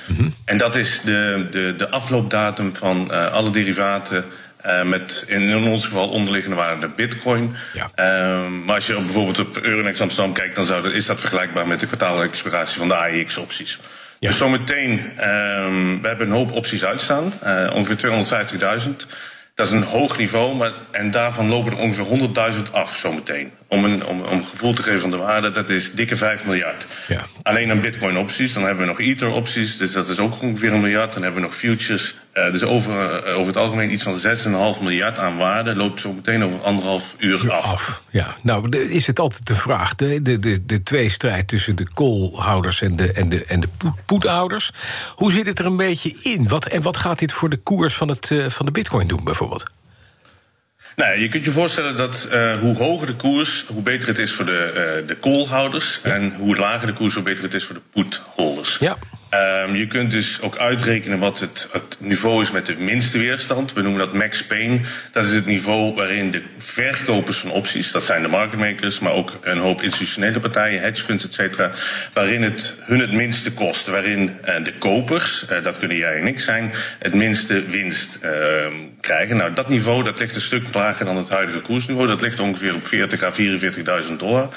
En 0.45 0.59
dat 0.59 0.77
is 0.77 1.01
de, 1.05 1.47
de, 1.51 1.75
de 1.77 1.91
afloopdatum 1.91 2.77
van 2.77 3.33
alle 3.33 3.51
derivaten. 3.51 4.25
Eh, 4.63 4.83
met 4.83 5.25
in, 5.27 5.57
ons 5.57 5.85
geval 5.85 6.09
onderliggende 6.09 6.57
waarde 6.57 6.81
de 6.81 6.93
bitcoin. 6.97 7.57
Eh, 7.95 8.49
maar 8.49 8.75
als 8.75 8.87
je 8.87 8.97
op 8.97 9.03
bijvoorbeeld 9.03 9.39
op 9.39 9.57
Euronext 9.57 10.01
Amsterdam 10.01 10.33
kijkt, 10.33 10.55
dan 10.55 10.67
zou 10.67 10.83
dat, 10.83 10.93
is 10.93 11.07
dat 11.07 11.21
vergelijkbaar 11.21 11.67
met 11.67 11.81
de 11.81 11.87
kwartaalexpiratie 11.87 12.79
van 12.79 12.89
de 12.89 12.97
AEX-opties. 12.97 13.79
Dus 14.19 14.39
zometeen, 14.39 15.13
ehm, 15.17 16.01
we 16.01 16.09
hebben 16.09 16.27
een 16.27 16.33
hoop 16.33 16.53
opties 16.53 16.85
uitstaan, 16.85 17.33
eh, 17.41 17.71
ongeveer 17.75 17.97
250.000. 17.97 19.07
Dat 19.55 19.67
is 19.67 19.73
een 19.73 19.83
hoog 19.83 20.19
niveau, 20.19 20.57
maar, 20.57 20.73
en 20.91 21.11
daarvan 21.11 21.49
lopen 21.49 21.73
er 21.73 21.79
ongeveer 21.79 22.05
100.000 22.05 22.73
af 22.73 22.97
zometeen. 22.97 23.53
Om 23.73 23.85
een, 23.85 24.07
om, 24.07 24.21
om 24.21 24.45
gevoel 24.45 24.73
te 24.73 24.83
geven 24.83 25.01
van 25.01 25.11
de 25.11 25.17
waarde, 25.17 25.51
dat 25.51 25.71
is 25.71 25.93
dikke 25.93 26.17
5 26.17 26.45
miljard. 26.45 26.87
Ja. 27.09 27.25
Alleen 27.43 27.71
aan 27.71 27.81
bitcoin-opties, 27.81 28.53
dan 28.53 28.63
hebben 28.63 28.83
we 28.83 28.89
nog 28.89 29.01
Ether-opties, 29.01 29.79
dus 29.79 29.93
dat 29.93 30.09
is 30.09 30.19
ook 30.19 30.43
ongeveer 30.43 30.73
een 30.73 30.81
miljard. 30.81 31.13
Dan 31.13 31.23
hebben 31.23 31.41
we 31.41 31.47
nog 31.47 31.57
futures. 31.57 32.15
Uh, 32.35 32.53
dus 32.53 32.63
over, 32.63 33.25
uh, 33.27 33.39
over 33.39 33.47
het 33.47 33.57
algemeen 33.57 33.93
iets 33.93 34.03
van 34.03 34.21
6,5 34.77 34.83
miljard 34.83 35.19
aan 35.19 35.37
waarde 35.37 35.77
loopt 35.77 36.01
zo 36.01 36.13
meteen 36.13 36.45
over 36.45 36.61
anderhalf 36.61 37.17
uur 37.19 37.53
af. 37.53 37.65
af. 37.65 38.03
Ja, 38.11 38.37
nou 38.43 38.69
de, 38.69 38.91
is 38.91 39.07
het 39.07 39.19
altijd 39.19 39.47
de 39.47 39.55
vraag, 39.55 39.95
de, 39.95 40.23
de, 40.23 40.39
de, 40.39 40.67
de 40.67 40.83
tweestrijd 40.83 41.49
tussen 41.49 41.77
de 41.77 41.87
koolhouders 41.95 42.83
en 42.83 42.97
de, 42.97 43.13
en 43.13 43.29
de, 43.29 43.45
en 43.45 43.61
de 43.61 43.69
poethouders. 44.07 44.73
Hoe 45.15 45.33
zit 45.33 45.47
het 45.47 45.59
er 45.59 45.67
een 45.67 45.77
beetje 45.77 46.15
in? 46.23 46.49
Wat, 46.49 46.67
en 46.67 46.83
wat 46.83 46.97
gaat 46.97 47.19
dit 47.19 47.33
voor 47.33 47.51
de 47.51 47.57
koers 47.57 47.95
van, 47.95 48.09
het, 48.09 48.31
uh, 48.31 48.49
van 48.49 48.67
de 48.67 48.73
bitcoin 48.73 49.07
doen 49.07 49.25
bijvoorbeeld? 49.25 49.71
Nou, 50.97 51.21
je 51.21 51.29
kunt 51.29 51.45
je 51.45 51.51
voorstellen 51.51 51.97
dat 51.97 52.29
uh, 52.33 52.59
hoe 52.59 52.77
hoger 52.77 53.07
de 53.07 53.15
koers, 53.15 53.65
hoe 53.69 53.83
beter 53.83 54.09
het 54.09 54.19
is 54.19 54.33
voor 54.33 54.45
de, 54.45 54.73
uh, 55.03 55.09
de 55.09 55.19
callhouders. 55.19 56.01
Ja. 56.03 56.11
En 56.11 56.35
hoe 56.39 56.57
lager 56.57 56.87
de 56.87 56.93
koers, 56.93 57.15
hoe 57.15 57.23
beter 57.23 57.45
het 57.45 57.55
is 57.55 57.65
voor 57.65 57.75
de 57.75 57.81
putholders. 57.93 58.77
Ja. 58.79 58.97
Um, 59.35 59.75
je 59.77 59.87
kunt 59.87 60.11
dus 60.11 60.41
ook 60.41 60.57
uitrekenen 60.57 61.19
wat 61.19 61.41
het, 61.41 61.69
niveau 61.99 62.43
is 62.43 62.51
met 62.51 62.67
de 62.67 62.77
minste 62.79 63.19
weerstand. 63.19 63.73
We 63.73 63.83
noemen 63.83 64.01
dat 64.01 64.13
max 64.13 64.45
pain. 64.45 64.85
Dat 65.13 65.25
is 65.25 65.33
het 65.33 65.47
niveau 65.47 65.95
waarin 65.95 66.31
de 66.31 66.43
verkopers 66.59 67.39
van 67.39 67.51
opties, 67.51 67.93
dat 67.93 68.05
zijn 68.05 68.23
de 68.23 68.29
market 68.29 68.59
makers, 68.59 68.99
maar 68.99 69.13
ook 69.13 69.39
een 69.43 69.59
hoop 69.59 69.83
institutionele 69.83 70.41
partijen, 70.41 70.81
hedge 70.81 71.03
funds, 71.03 71.25
et 71.25 71.33
cetera, 71.33 71.71
waarin 72.13 72.43
het 72.43 72.77
hun 72.81 73.01
het 73.01 73.13
minste 73.13 73.53
kost. 73.53 73.87
Waarin 73.87 74.37
uh, 74.49 74.65
de 74.65 74.73
kopers, 74.79 75.45
uh, 75.51 75.63
dat 75.63 75.79
kunnen 75.79 75.97
jij 75.97 76.21
en 76.21 76.27
ik 76.27 76.41
zijn, 76.41 76.73
het 76.99 77.15
minste 77.15 77.65
winst 77.65 78.19
uh, 78.25 78.31
krijgen. 79.01 79.37
Nou, 79.37 79.53
dat 79.53 79.69
niveau 79.69 80.05
dat 80.05 80.19
ligt 80.19 80.35
een 80.35 80.41
stuk 80.41 80.75
lager 80.75 81.05
dan 81.05 81.17
het 81.17 81.29
huidige 81.29 81.61
koersniveau. 81.61 82.09
Dat 82.09 82.21
ligt 82.21 82.41
ongeveer 82.41 82.75
op 82.75 82.87
40 82.87 83.23
à 83.23 83.33
44.000 84.07 84.17
dollar. 84.19 84.49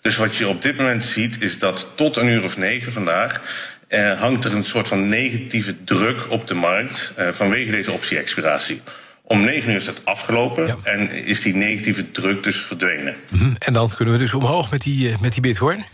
Dus 0.00 0.16
wat 0.16 0.36
je 0.36 0.48
op 0.48 0.62
dit 0.62 0.76
moment 0.76 1.04
ziet, 1.04 1.36
is 1.40 1.58
dat 1.58 1.92
tot 1.94 2.16
een 2.16 2.26
uur 2.26 2.44
of 2.44 2.56
negen 2.56 2.92
vandaag 2.92 3.40
uh, 3.88 4.20
hangt 4.20 4.44
er 4.44 4.54
een 4.54 4.64
soort 4.64 4.88
van 4.88 5.08
negatieve 5.08 5.84
druk 5.84 6.30
op 6.30 6.46
de 6.46 6.54
markt 6.54 7.14
uh, 7.18 7.28
vanwege 7.28 7.70
deze 7.70 7.92
optie-expiratie. 7.92 8.80
Om 9.22 9.44
negen 9.44 9.70
uur 9.70 9.76
is 9.76 9.86
het 9.86 10.04
afgelopen 10.04 10.66
ja. 10.66 10.76
en 10.82 11.10
is 11.10 11.42
die 11.42 11.54
negatieve 11.54 12.10
druk 12.10 12.42
dus 12.42 12.56
verdwenen. 12.56 13.16
Mm 13.30 13.38
-hmm. 13.38 13.56
En 13.58 13.72
dan 13.72 13.90
kunnen 13.96 14.14
we 14.14 14.20
dus 14.20 14.34
omhoog 14.34 14.70
met 14.70 14.82
die, 14.82 15.08
uh, 15.08 15.18
met 15.20 15.32
die 15.32 15.42
bitcoin? 15.42 15.84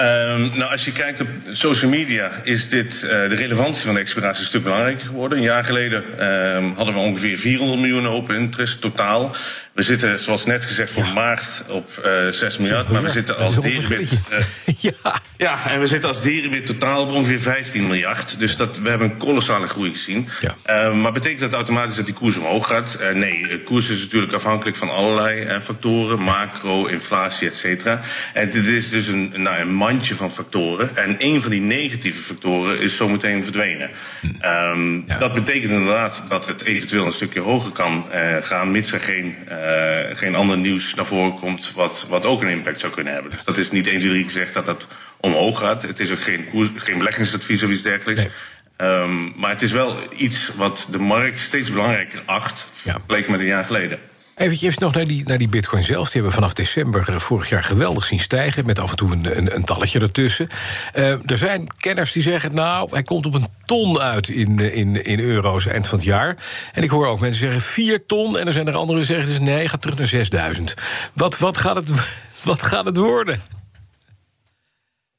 Um, 0.00 0.50
nou, 0.56 0.70
als 0.70 0.84
je 0.84 0.92
kijkt 0.92 1.20
op 1.20 1.28
social 1.52 1.90
media, 1.90 2.30
is 2.44 2.68
dit 2.68 2.94
uh, 2.94 3.10
de 3.10 3.34
relevantie 3.34 3.84
van 3.84 3.94
de 3.94 4.00
expiratie 4.00 4.40
een 4.40 4.48
stuk 4.48 4.62
belangrijker 4.62 5.06
geworden. 5.06 5.38
Een 5.38 5.44
jaar 5.44 5.64
geleden 5.64 6.28
um, 6.56 6.72
hadden 6.74 6.94
we 6.94 7.00
ongeveer 7.00 7.38
400 7.38 7.80
miljoen 7.80 8.08
open 8.08 8.36
interest 8.36 8.80
totaal. 8.80 9.34
We 9.76 9.82
zitten, 9.82 10.18
zoals 10.18 10.44
net 10.44 10.64
gezegd, 10.64 10.92
voor 10.92 11.04
ja. 11.04 11.12
maart 11.12 11.64
op 11.68 11.90
uh, 12.06 12.28
6 12.30 12.58
miljard. 12.58 12.88
Maar 12.88 13.02
we 13.02 13.10
zitten 13.10 13.36
als 13.36 13.60
dierenwit. 13.60 14.18
Uh, 14.32 14.74
ja. 15.02 15.20
ja, 15.36 15.70
en 15.70 15.80
we 15.80 15.86
zitten 15.86 16.08
als 16.08 16.20
dierenwit 16.20 16.66
totaal 16.66 17.02
op 17.02 17.12
ongeveer 17.12 17.40
15 17.40 17.86
miljard. 17.86 18.38
Dus 18.38 18.56
dat, 18.56 18.78
we 18.78 18.88
hebben 18.88 19.10
een 19.10 19.16
kolossale 19.16 19.66
groei 19.66 19.90
gezien. 19.90 20.28
Ja. 20.40 20.88
Uh, 20.88 20.94
maar 20.94 21.12
betekent 21.12 21.40
dat 21.40 21.52
automatisch 21.52 21.96
dat 21.96 22.04
die 22.04 22.14
koers 22.14 22.36
omhoog 22.36 22.66
gaat? 22.66 22.98
Nee, 23.14 23.46
de 23.46 23.60
koers 23.60 23.88
is 23.88 24.00
natuurlijk 24.00 24.32
afhankelijk 24.32 24.76
van 24.76 24.90
allerlei 24.90 25.60
factoren: 25.60 26.22
macro, 26.22 26.86
inflatie, 26.86 27.48
et 27.48 27.56
cetera. 27.56 28.00
En 28.32 28.50
dit 28.50 28.66
is 28.66 28.88
dus 28.88 29.06
een, 29.06 29.32
nou, 29.36 29.60
een 29.60 29.72
mandje 29.72 30.14
van 30.14 30.30
factoren. 30.30 30.96
En 30.96 31.16
een 31.18 31.42
van 31.42 31.50
die 31.50 31.60
negatieve 31.60 32.22
factoren 32.22 32.80
is 32.80 32.96
zometeen 32.96 33.42
verdwenen. 33.42 33.90
Um, 34.22 35.04
ja. 35.06 35.18
Dat 35.18 35.34
betekent 35.34 35.72
inderdaad 35.72 36.24
dat 36.28 36.46
het 36.46 36.64
eventueel 36.64 37.06
een 37.06 37.12
stukje 37.12 37.40
hoger 37.40 37.72
kan 37.72 38.04
gaan, 38.40 38.70
mits 38.70 38.92
er 38.92 39.00
geen. 39.00 39.36
Uh, 39.66 40.16
geen 40.16 40.34
ander 40.34 40.58
nieuws 40.58 40.94
naar 40.94 41.06
voren 41.06 41.34
komt 41.34 41.72
wat, 41.72 42.06
wat 42.08 42.24
ook 42.24 42.42
een 42.42 42.48
impact 42.48 42.80
zou 42.80 42.92
kunnen 42.92 43.12
hebben. 43.12 43.30
Dus 43.30 43.44
dat 43.44 43.58
is 43.58 43.70
niet 43.70 43.86
1, 43.86 43.98
2, 43.98 44.10
3 44.10 44.24
gezegd 44.24 44.54
dat 44.54 44.66
dat 44.66 44.88
omhoog 45.20 45.58
gaat. 45.58 45.82
Het 45.82 46.00
is 46.00 46.10
ook 46.10 46.22
geen, 46.22 46.48
koers, 46.50 46.68
geen 46.76 46.98
beleggingsadvies 46.98 47.62
of 47.62 47.70
iets 47.70 47.82
dergelijks. 47.82 48.20
Nee. 48.20 48.90
Um, 48.90 49.32
maar 49.36 49.50
het 49.50 49.62
is 49.62 49.72
wel 49.72 49.98
iets 50.16 50.50
wat 50.56 50.88
de 50.90 50.98
markt 50.98 51.38
steeds 51.38 51.70
belangrijker 51.70 52.22
acht, 52.24 52.68
vergeleken 52.72 53.26
ja. 53.26 53.30
met 53.30 53.40
een 53.40 53.46
jaar 53.46 53.64
geleden. 53.64 53.98
Eventjes 54.36 54.78
nog 54.78 54.94
naar 54.94 55.06
die, 55.06 55.24
naar 55.26 55.38
die 55.38 55.48
bitcoin 55.48 55.82
zelf. 55.82 56.04
Die 56.04 56.12
hebben 56.12 56.32
vanaf 56.32 56.52
december 56.52 57.20
vorig 57.20 57.48
jaar 57.48 57.64
geweldig 57.64 58.04
zien 58.04 58.20
stijgen... 58.20 58.66
met 58.66 58.78
af 58.78 58.90
en 58.90 58.96
toe 58.96 59.12
een, 59.12 59.36
een, 59.36 59.54
een 59.54 59.64
talletje 59.64 59.98
ertussen. 59.98 60.48
Uh, 60.94 61.30
er 61.30 61.38
zijn 61.38 61.66
kenners 61.76 62.12
die 62.12 62.22
zeggen... 62.22 62.54
nou, 62.54 62.88
hij 62.92 63.02
komt 63.02 63.26
op 63.26 63.34
een 63.34 63.46
ton 63.64 63.98
uit 63.98 64.28
in, 64.28 64.58
in, 64.58 65.04
in 65.04 65.20
euro's 65.20 65.66
eind 65.66 65.86
van 65.86 65.98
het 65.98 66.06
jaar. 66.06 66.36
En 66.72 66.82
ik 66.82 66.90
hoor 66.90 67.06
ook 67.06 67.20
mensen 67.20 67.40
zeggen 67.40 67.60
4 67.60 68.06
ton... 68.06 68.38
en 68.38 68.46
er 68.46 68.52
zijn 68.52 68.66
er 68.66 68.74
anderen 68.74 68.96
die 68.96 69.14
zeggen... 69.14 69.26
Dus 69.26 69.40
nee, 69.40 69.68
gaat 69.68 69.80
terug 69.80 69.96
naar 69.96 70.06
6000. 70.06 70.74
Wat, 71.12 71.38
wat, 71.38 71.58
gaat 71.58 71.76
het, 71.76 71.90
wat 72.42 72.62
gaat 72.62 72.84
het 72.84 72.96
worden? 72.96 73.42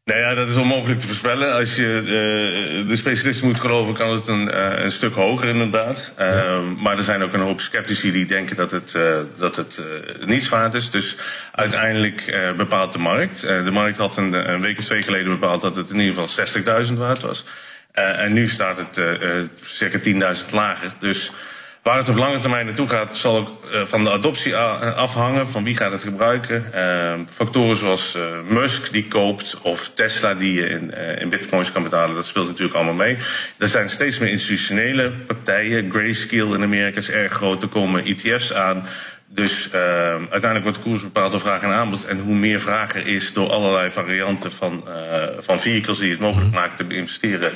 Nou 0.08 0.20
ja, 0.20 0.34
dat 0.34 0.50
is 0.50 0.56
onmogelijk 0.56 1.00
te 1.00 1.08
voorspellen. 1.08 1.54
Als 1.54 1.76
je 1.76 2.02
uh, 2.02 2.88
de 2.88 2.96
specialisten 2.96 3.48
moet 3.48 3.60
geloven, 3.60 3.94
kan 3.94 4.12
het 4.12 4.28
een, 4.28 4.48
uh, 4.48 4.84
een 4.84 4.92
stuk 4.92 5.14
hoger 5.14 5.48
inderdaad. 5.48 6.14
Uh, 6.20 6.36
ja. 6.36 6.60
Maar 6.60 6.98
er 6.98 7.04
zijn 7.04 7.24
ook 7.24 7.34
een 7.34 7.40
hoop 7.40 7.62
sceptici 7.62 8.12
die 8.12 8.26
denken 8.26 8.56
dat 8.56 8.72
het, 8.72 8.98
dat 9.38 9.56
het 9.56 9.84
niets 10.26 10.50
waard 10.50 10.74
is. 10.74 10.92
Dus 10.92 11.18
uiteindelijk 11.52 12.52
bepaalt 12.58 12.94
de 12.94 13.00
markt. 13.00 13.42
de 13.42 13.72
markt 13.72 13.98
had 13.98 14.18
een, 14.18 14.52
een, 14.52 14.62
week 14.62 14.80
of 14.80 14.86
twee 14.86 15.02
geleden 15.02 15.40
bepaald 15.40 15.62
dat 15.62 15.76
het 15.76 15.90
in 15.90 16.00
ieder 16.00 16.28
geval 16.28 16.86
60.000 16.86 16.94
waard 16.94 17.22
was. 17.22 17.46
en 17.92 18.34
nu 18.34 18.48
staat 18.48 18.78
het 18.78 19.02
circa 19.64 20.00
10.000 20.00 20.50
lager. 20.52 20.92
Dus 21.00 21.32
Waar 21.88 21.98
het 21.98 22.10
op 22.10 22.18
lange 22.18 22.40
termijn 22.40 22.66
naartoe 22.66 22.88
gaat, 22.88 23.18
zal 23.18 23.38
ook 23.38 23.50
uh, 23.74 23.86
van 23.86 24.04
de 24.04 24.12
adoptie 24.12 24.56
afhangen. 24.56 25.50
Van 25.50 25.64
wie 25.64 25.78
gaat 25.78 25.92
het 25.92 26.04
gebruiken. 26.04 26.66
Uh, 26.76 27.14
factoren 27.30 27.76
zoals 27.76 28.16
uh, 28.16 28.24
Musk 28.48 28.92
die 28.92 29.08
koopt 29.08 29.60
of 29.62 29.92
Tesla 29.96 30.34
die 30.34 30.54
je 30.54 30.70
in, 30.70 30.94
in 31.20 31.30
bitcoins 31.30 31.72
kan 31.72 31.84
betalen. 31.84 32.16
Dat 32.16 32.26
speelt 32.26 32.48
natuurlijk 32.48 32.76
allemaal 32.76 32.94
mee. 32.94 33.18
Er 33.58 33.68
zijn 33.68 33.90
steeds 33.90 34.18
meer 34.18 34.30
institutionele 34.30 35.10
partijen. 35.10 35.92
Grayscale 35.92 36.56
in 36.56 36.64
Amerika 36.64 36.98
is 36.98 37.10
erg 37.10 37.34
groot. 37.34 37.62
Er 37.64 37.70
komen 37.70 38.06
ETF's 38.06 38.54
aan. 38.54 38.88
Dus 39.28 39.70
uiteindelijk 39.72 40.64
wordt 40.64 40.78
de 40.78 40.84
koers 40.84 41.02
bepaald 41.02 41.32
door 41.32 41.40
vraag 41.40 41.62
en 41.62 41.70
aanbod. 41.70 42.06
En 42.06 42.20
hoe 42.20 42.36
meer 42.36 42.60
vraag 42.60 42.96
er 42.96 43.08
is 43.08 43.34
door 43.34 43.50
allerlei 43.50 43.92
varianten 43.92 44.52
van, 44.52 44.84
van 45.40 45.60
vehicles 45.60 45.98
die 45.98 46.12
het 46.12 46.20
mogelijk 46.20 46.54
maken 46.54 46.88
te 46.88 46.96
investeren. 46.96 47.52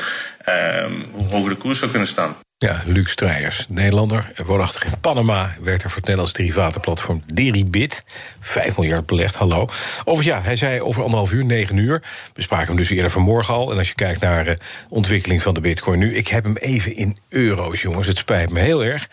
hoe 1.12 1.28
hoger 1.28 1.50
de 1.50 1.56
koers 1.56 1.80
zou 1.80 1.92
kunnen 1.92 2.10
staan. 2.10 2.36
Ja, 2.62 2.82
Luc 2.86 3.10
Strijers, 3.10 3.66
Nederlander, 3.70 4.32
woonachtig 4.46 4.86
in 4.86 5.00
Panama... 5.00 5.56
werkt 5.62 5.84
er 5.84 5.90
voor 5.90 5.98
het 5.98 6.08
Nederlands 6.08 6.34
derivatenplatform 6.34 7.24
Deribit. 7.34 8.06
5 8.40 8.78
miljard 8.78 9.06
belegd, 9.06 9.36
hallo. 9.36 9.70
Of 10.04 10.24
ja, 10.24 10.42
hij 10.42 10.56
zei 10.56 10.82
over 10.82 11.04
anderhalf 11.04 11.32
uur, 11.32 11.46
9 11.46 11.78
uur. 11.78 12.04
We 12.34 12.42
spraken 12.42 12.68
hem 12.68 12.76
dus 12.76 12.90
eerder 12.90 13.12
vanmorgen 13.12 13.54
al. 13.54 13.72
En 13.72 13.78
als 13.78 13.88
je 13.88 13.96
kijkt 13.96 14.22
naar 14.22 14.44
de 14.44 14.58
ontwikkeling 14.90 15.42
van 15.42 15.54
de 15.54 15.60
bitcoin 15.60 16.00
nu... 16.00 16.16
ik 16.16 16.28
heb 16.28 16.44
hem 16.44 16.56
even 16.58 16.96
in 16.96 17.18
euro's, 17.30 17.82
jongens, 17.82 18.08
het 18.08 18.18
spijt 18.18 18.50
me 18.50 18.60
heel 18.60 18.84
erg... 18.84 19.08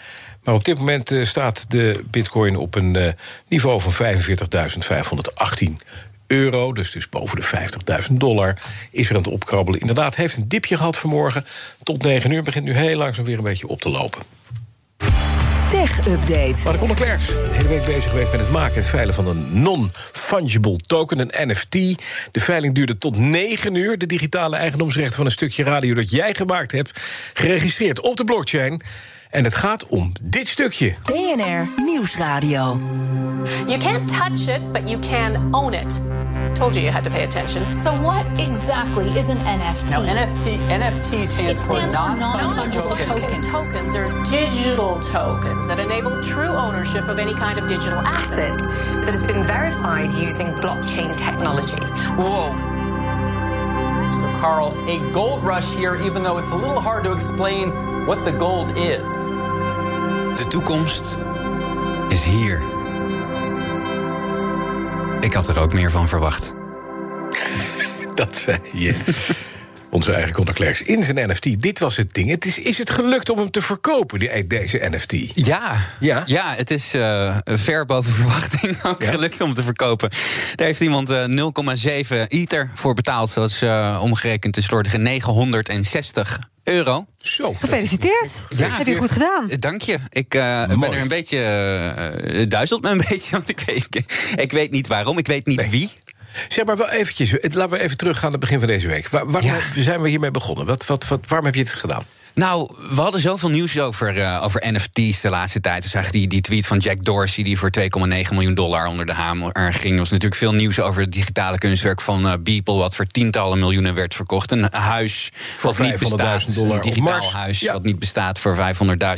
Maar 0.49 0.57
op 0.57 0.65
dit 0.65 0.79
moment 0.79 1.11
uh, 1.11 1.25
staat 1.25 1.71
de 1.71 2.05
bitcoin 2.11 2.57
op 2.57 2.75
een 2.75 2.95
uh, 2.95 3.09
niveau 3.49 3.81
van 3.81 3.93
45.518 3.93 3.99
euro, 6.29 6.73
dus, 6.73 6.93
dus 6.93 7.09
boven 7.09 7.41
de 7.41 7.47
50.000 8.09 8.13
dollar, 8.13 8.59
is 8.91 9.09
er 9.09 9.17
aan 9.17 9.23
het 9.23 9.33
opkrabbelen. 9.33 9.81
Inderdaad, 9.81 10.17
heeft 10.17 10.37
een 10.37 10.49
dipje 10.49 10.77
gehad 10.77 10.97
vanmorgen. 10.97 11.45
Tot 11.83 12.03
9 12.03 12.31
uur 12.31 12.43
begint 12.43 12.65
nu 12.65 12.73
heel 12.73 12.97
langzaam 12.97 13.25
weer 13.25 13.39
een 13.39 13.45
beetje 13.45 13.69
op 13.69 13.81
te 13.81 13.89
lopen. 13.89 14.23
Tech 15.71 16.07
Update. 16.07 16.55
Mark 16.65 16.97
Klerks, 16.97 17.27
de 17.27 17.49
hele 17.53 17.69
week 17.69 17.85
bezig 17.85 18.11
geweest 18.11 18.31
met 18.31 18.41
het 18.41 18.51
maken 18.51 18.75
en 18.75 18.81
het 18.81 18.89
veilen 18.89 19.15
van 19.15 19.27
een 19.27 19.63
non-fungible 19.63 20.77
token, 20.77 21.19
een 21.19 21.49
NFT. 21.49 21.73
De 21.73 22.41
veiling 22.41 22.75
duurde 22.75 22.99
tot 22.99 23.17
9 23.17 23.75
uur. 23.75 23.99
De 23.99 24.07
digitale 24.07 24.57
eigendomsrechten 24.57 25.17
van 25.17 25.25
een 25.25 25.31
stukje 25.31 25.63
radio 25.63 25.95
dat 25.95 26.11
jij 26.11 26.35
gemaakt 26.35 26.73
hebt, 26.73 27.01
geregistreerd 27.33 28.01
op 28.01 28.17
de 28.17 28.25
blockchain. 28.25 28.83
En 29.31 29.45
het 29.45 29.55
gaat 29.55 29.87
om 29.87 30.13
dit 30.21 30.49
stukje. 30.49 30.95
BNR 31.03 31.83
Nieuwsradio. 31.85 32.79
You 33.67 33.79
can't 33.79 34.09
touch 34.09 34.57
it, 34.57 34.73
but 34.73 34.89
you 34.89 34.99
can 34.99 35.55
own 35.55 35.73
it. 35.73 36.01
Told 36.55 36.75
you 36.75 36.83
you 36.83 36.93
had 36.93 37.05
to 37.05 37.11
pay 37.11 37.25
attention. 37.25 37.75
So 37.75 37.93
what 38.03 38.27
exactly 38.37 39.07
is 39.07 39.29
an 39.29 39.37
NFT? 39.37 39.91
No, 39.91 40.03
NFT, 40.03 40.59
NFT 40.69 41.27
stands, 41.27 41.61
for 41.61 41.87
non-fungible 41.87 42.91
token. 42.91 43.21
token. 43.21 43.43
Tokens 43.43 43.95
are 43.95 44.25
digital 44.25 45.01
tokens 45.01 45.67
that 45.67 45.79
enable 45.79 46.21
true 46.23 46.57
ownership 46.57 47.09
of 47.09 47.19
any 47.19 47.35
kind 47.35 47.59
of 47.59 47.69
digital 47.69 47.99
asset 47.99 48.55
that 48.55 49.09
has 49.09 49.23
been 49.27 49.45
verified 49.45 50.13
using 50.15 50.47
blockchain 50.55 51.15
technology. 51.17 51.83
Whoa. 52.17 52.78
Carl, 54.41 54.73
a 54.87 55.13
gold 55.13 55.43
rush 55.43 55.75
here, 55.77 55.97
even 55.97 56.23
though 56.23 56.39
it's 56.39 56.53
a 56.53 56.57
little 56.57 56.81
hard 56.81 57.05
to 57.05 57.13
explain 57.13 57.71
what 58.07 58.25
the 58.25 58.33
gold 58.39 58.69
is. 58.77 59.11
De 60.37 60.45
toekomst 60.49 61.19
is 62.09 62.25
hier. 62.25 62.63
Ik 65.21 65.33
had 65.33 65.49
er 65.49 65.61
ook 65.61 65.73
meer 65.73 65.91
van 65.91 66.09
verwacht. 66.09 66.53
Dat 68.15 68.37
zei 68.37 68.59
je. 68.73 68.95
Onze 69.91 70.13
eigen 70.13 70.33
Conor 70.33 70.55
Klerks 70.55 70.83
in 70.83 71.03
zijn 71.03 71.31
NFT. 71.31 71.63
Dit 71.63 71.79
was 71.79 71.97
het 71.97 72.15
ding. 72.15 72.31
Het 72.31 72.45
is, 72.45 72.59
is 72.59 72.79
het 72.79 72.91
gelukt 72.91 73.31
om 73.31 73.39
hem 73.39 73.51
te 73.51 73.61
verkopen, 73.61 74.19
die, 74.19 74.47
deze 74.47 74.89
NFT? 74.91 75.15
Ja, 75.35 75.87
ja? 76.01 76.23
ja 76.27 76.55
het 76.57 76.71
is 76.71 76.95
uh, 76.95 77.37
ver 77.45 77.85
boven 77.85 78.13
verwachting 78.23 78.85
ook 78.85 79.05
gelukt 79.05 79.41
om 79.41 79.55
te 79.55 79.63
verkopen. 79.63 80.11
Daar 80.55 80.67
heeft 80.67 80.81
iemand 80.81 81.11
uh, 81.11 81.25
0,7 81.25 82.27
ether 82.29 82.71
voor 82.75 82.95
betaald. 82.95 83.35
Dat 83.35 83.51
is 83.51 83.63
uh, 83.63 83.99
omgerekend 84.03 84.57
slordige 84.61 84.99
960 84.99 86.39
euro. 86.69 87.07
Zo. 87.19 87.53
Gefeliciteerd. 87.53 88.47
Ja, 88.49 88.69
heb 88.71 88.87
je 88.87 88.97
goed 88.97 89.11
gedaan. 89.11 89.49
Dank 89.49 89.83
je. 89.83 89.99
Ik 90.09 90.35
uh, 90.35 90.67
ben 90.67 90.93
er 90.93 91.01
een 91.01 91.09
beetje. 91.09 91.39
Uh, 92.33 92.45
duizelt 92.49 92.83
me 92.83 92.91
een 92.91 93.03
beetje. 93.09 93.31
Want 93.31 93.49
ik 93.49 93.61
weet, 93.67 93.87
ik, 93.91 94.33
ik 94.37 94.53
weet 94.53 94.71
niet 94.71 94.87
waarom. 94.87 95.19
Ik 95.19 95.27
weet 95.27 95.47
niet 95.47 95.61
nee. 95.61 95.71
wie. 95.71 95.91
Zeg 96.49 96.65
maar 96.65 96.77
wel 96.77 96.91
eventjes, 96.91 97.33
laten 97.41 97.69
we 97.69 97.79
even 97.79 97.97
teruggaan 97.97 98.23
naar 98.23 98.31
het 98.31 98.41
begin 98.41 98.59
van 98.59 98.69
deze 98.69 98.87
week. 98.87 99.09
Waar, 99.09 99.31
waarom 99.31 99.51
ja. 99.51 99.83
zijn 99.83 100.03
we 100.03 100.09
hiermee 100.09 100.31
begonnen? 100.31 100.67
Wat, 100.67 100.87
wat, 100.87 101.09
wat, 101.09 101.21
waarom 101.27 101.47
heb 101.47 101.55
je 101.55 101.65
dit 101.65 101.73
gedaan? 101.73 102.05
Nou, 102.39 102.75
we 102.91 103.01
hadden 103.01 103.21
zoveel 103.21 103.49
nieuws 103.49 103.79
over, 103.79 104.17
uh, 104.17 104.41
over 104.43 104.73
NFT's 104.73 105.21
de 105.21 105.31
laatste 105.31 105.61
tijd. 105.61 105.83
Dus 105.83 105.95
eigenlijk 105.95 106.31
die, 106.31 106.41
die 106.41 106.51
tweet 106.51 106.67
van 106.67 106.79
Jack 106.79 107.05
Dorsey, 107.05 107.45
die 107.45 107.59
voor 107.59 107.71
2,9 107.81 107.87
miljoen 108.31 108.55
dollar 108.55 108.87
onder 108.87 109.07
de 109.07 109.13
hamer 109.13 109.73
ging. 109.73 109.93
Er 109.93 109.99
was 109.99 110.11
natuurlijk 110.11 110.41
veel 110.41 110.53
nieuws 110.53 110.81
over 110.81 111.01
het 111.01 111.13
digitale 111.13 111.59
kunstwerk 111.59 112.01
van 112.01 112.27
uh, 112.27 112.33
Beeple, 112.41 112.75
wat 112.75 112.97
voor 112.97 113.07
tientallen 113.07 113.59
miljoenen 113.59 113.95
werd 113.95 114.15
verkocht. 114.15 114.53
Een 114.53 114.69
huis 114.71 115.31
voor 115.57 115.75
wat 115.75 115.87
niet 115.87 115.99
bestaat. 115.99 116.55
dollar. 116.55 116.77
Een 116.77 116.81
digitaal 116.81 117.33
huis 117.33 117.61
ja. 117.61 117.73
wat 117.73 117.83
niet 117.83 117.99
bestaat 117.99 118.39
voor 118.39 118.57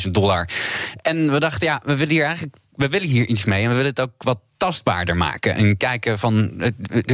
500.000 0.05 0.11
dollar. 0.11 0.49
En 1.03 1.33
we 1.33 1.39
dachten, 1.39 1.67
ja, 1.67 1.81
we 1.85 1.97
willen 1.97 2.15
hier 2.15 2.25
eigenlijk. 2.25 2.57
We 2.75 2.89
willen 2.89 3.09
hier 3.09 3.27
iets 3.27 3.45
mee 3.45 3.63
en 3.63 3.69
we 3.69 3.75
willen 3.75 3.91
het 3.91 4.01
ook 4.01 4.13
wat 4.19 4.39
tastbaarder 4.61 5.17
maken. 5.17 5.55
En 5.55 5.77
kijken 5.77 6.19
van 6.19 6.53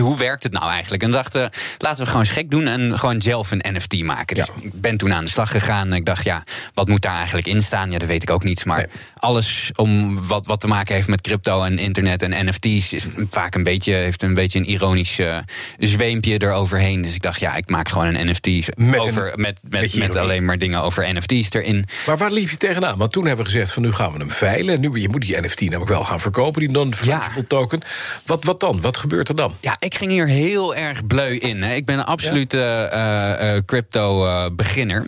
hoe 0.01 0.19
werkt 0.19 0.43
het 0.43 0.53
nou 0.53 0.71
eigenlijk? 0.71 1.03
En 1.03 1.11
dachten, 1.11 1.51
laten 1.79 1.99
we 1.99 2.07
gewoon 2.07 2.23
eens 2.23 2.35
gek 2.35 2.51
doen 2.51 2.67
en 2.67 2.99
gewoon 2.99 3.21
zelf 3.21 3.51
een 3.51 3.65
NFT 3.73 4.03
maken. 4.03 4.37
Dus 4.37 4.51
ik 4.61 4.81
ben 4.81 4.97
toen 4.97 5.13
aan 5.13 5.25
de 5.25 5.31
slag 5.31 5.51
gegaan. 5.51 5.87
En 5.87 5.93
ik 5.93 6.05
dacht, 6.05 6.25
ja, 6.25 6.45
wat 6.75 6.89
moet 6.89 7.03
daar 7.03 7.17
eigenlijk 7.17 7.47
in 7.47 7.63
staan? 7.63 7.91
Ja, 7.91 7.99
dat 7.99 8.09
weet 8.09 8.23
ik 8.23 8.31
ook 8.31 8.45
niet. 8.45 8.65
Maar 8.65 8.87
alles 9.17 9.71
om 9.75 10.21
wat, 10.27 10.47
wat 10.47 10.61
te 10.61 10.67
maken 10.67 10.95
heeft 10.95 11.09
met 11.09 11.21
crypto 11.21 11.63
en 11.63 11.79
internet 11.79 12.23
en 12.23 12.47
NFT's 12.47 12.93
is 12.93 13.07
vaak 13.31 13.55
een 13.55 13.63
beetje, 13.63 13.93
heeft 13.93 14.23
een 14.23 14.35
beetje 14.35 14.59
een 14.59 14.71
ironisch 14.71 15.19
uh, 15.19 15.39
zweempje 15.79 16.43
eroverheen. 16.43 17.03
Dus 17.03 17.15
ik 17.15 17.23
dacht, 17.23 17.41
ja, 17.41 17.57
ik 17.57 17.69
maak 17.69 17.89
gewoon 17.89 18.15
een 18.15 18.31
NFT 18.31 18.77
met, 18.77 19.01
over, 19.01 19.33
een, 19.33 19.41
met, 19.41 19.61
met, 19.69 19.95
met 19.95 20.17
alleen 20.17 20.45
maar 20.45 20.59
dingen 20.59 20.83
over 20.83 21.15
NFT's 21.15 21.53
erin. 21.53 21.85
Maar 22.07 22.17
waar 22.17 22.31
liep 22.31 22.51
je 22.51 22.57
tegenaan? 22.57 22.99
Want 22.99 23.13
toen 23.13 23.27
hebben 23.27 23.45
we 23.45 23.51
gezegd 23.51 23.73
van 23.73 23.83
nu 23.83 23.93
gaan 23.93 24.13
we 24.13 24.19
hem 24.19 24.31
veilen. 24.31 24.81
Nu 24.81 25.01
je 25.01 25.09
moet 25.09 25.27
die 25.27 25.41
NFT 25.41 25.61
namelijk 25.61 25.91
wel 25.91 26.05
gaan 26.05 26.21
verkopen, 26.21 26.61
die 26.61 26.71
non 26.71 26.95
token. 27.47 27.81
Wat, 28.27 28.45
wat 28.45 28.61
dan? 28.61 28.81
Wat 28.81 28.97
gebeurt 28.97 29.29
er 29.29 29.37
dan? 29.37 29.55
Ja, 29.61 29.77
ik 29.79 29.95
ging 29.95 30.11
hier 30.11 30.27
heel 30.27 30.75
erg 30.75 31.07
bleu 31.07 31.37
in. 31.37 31.63
Hè. 31.63 31.75
Ik 31.75 31.85
ben 31.85 31.99
een 31.99 32.05
absolute 32.05 32.57
ja? 32.57 33.41
uh, 33.41 33.55
uh, 33.55 33.63
crypto-beginner. 33.67 35.07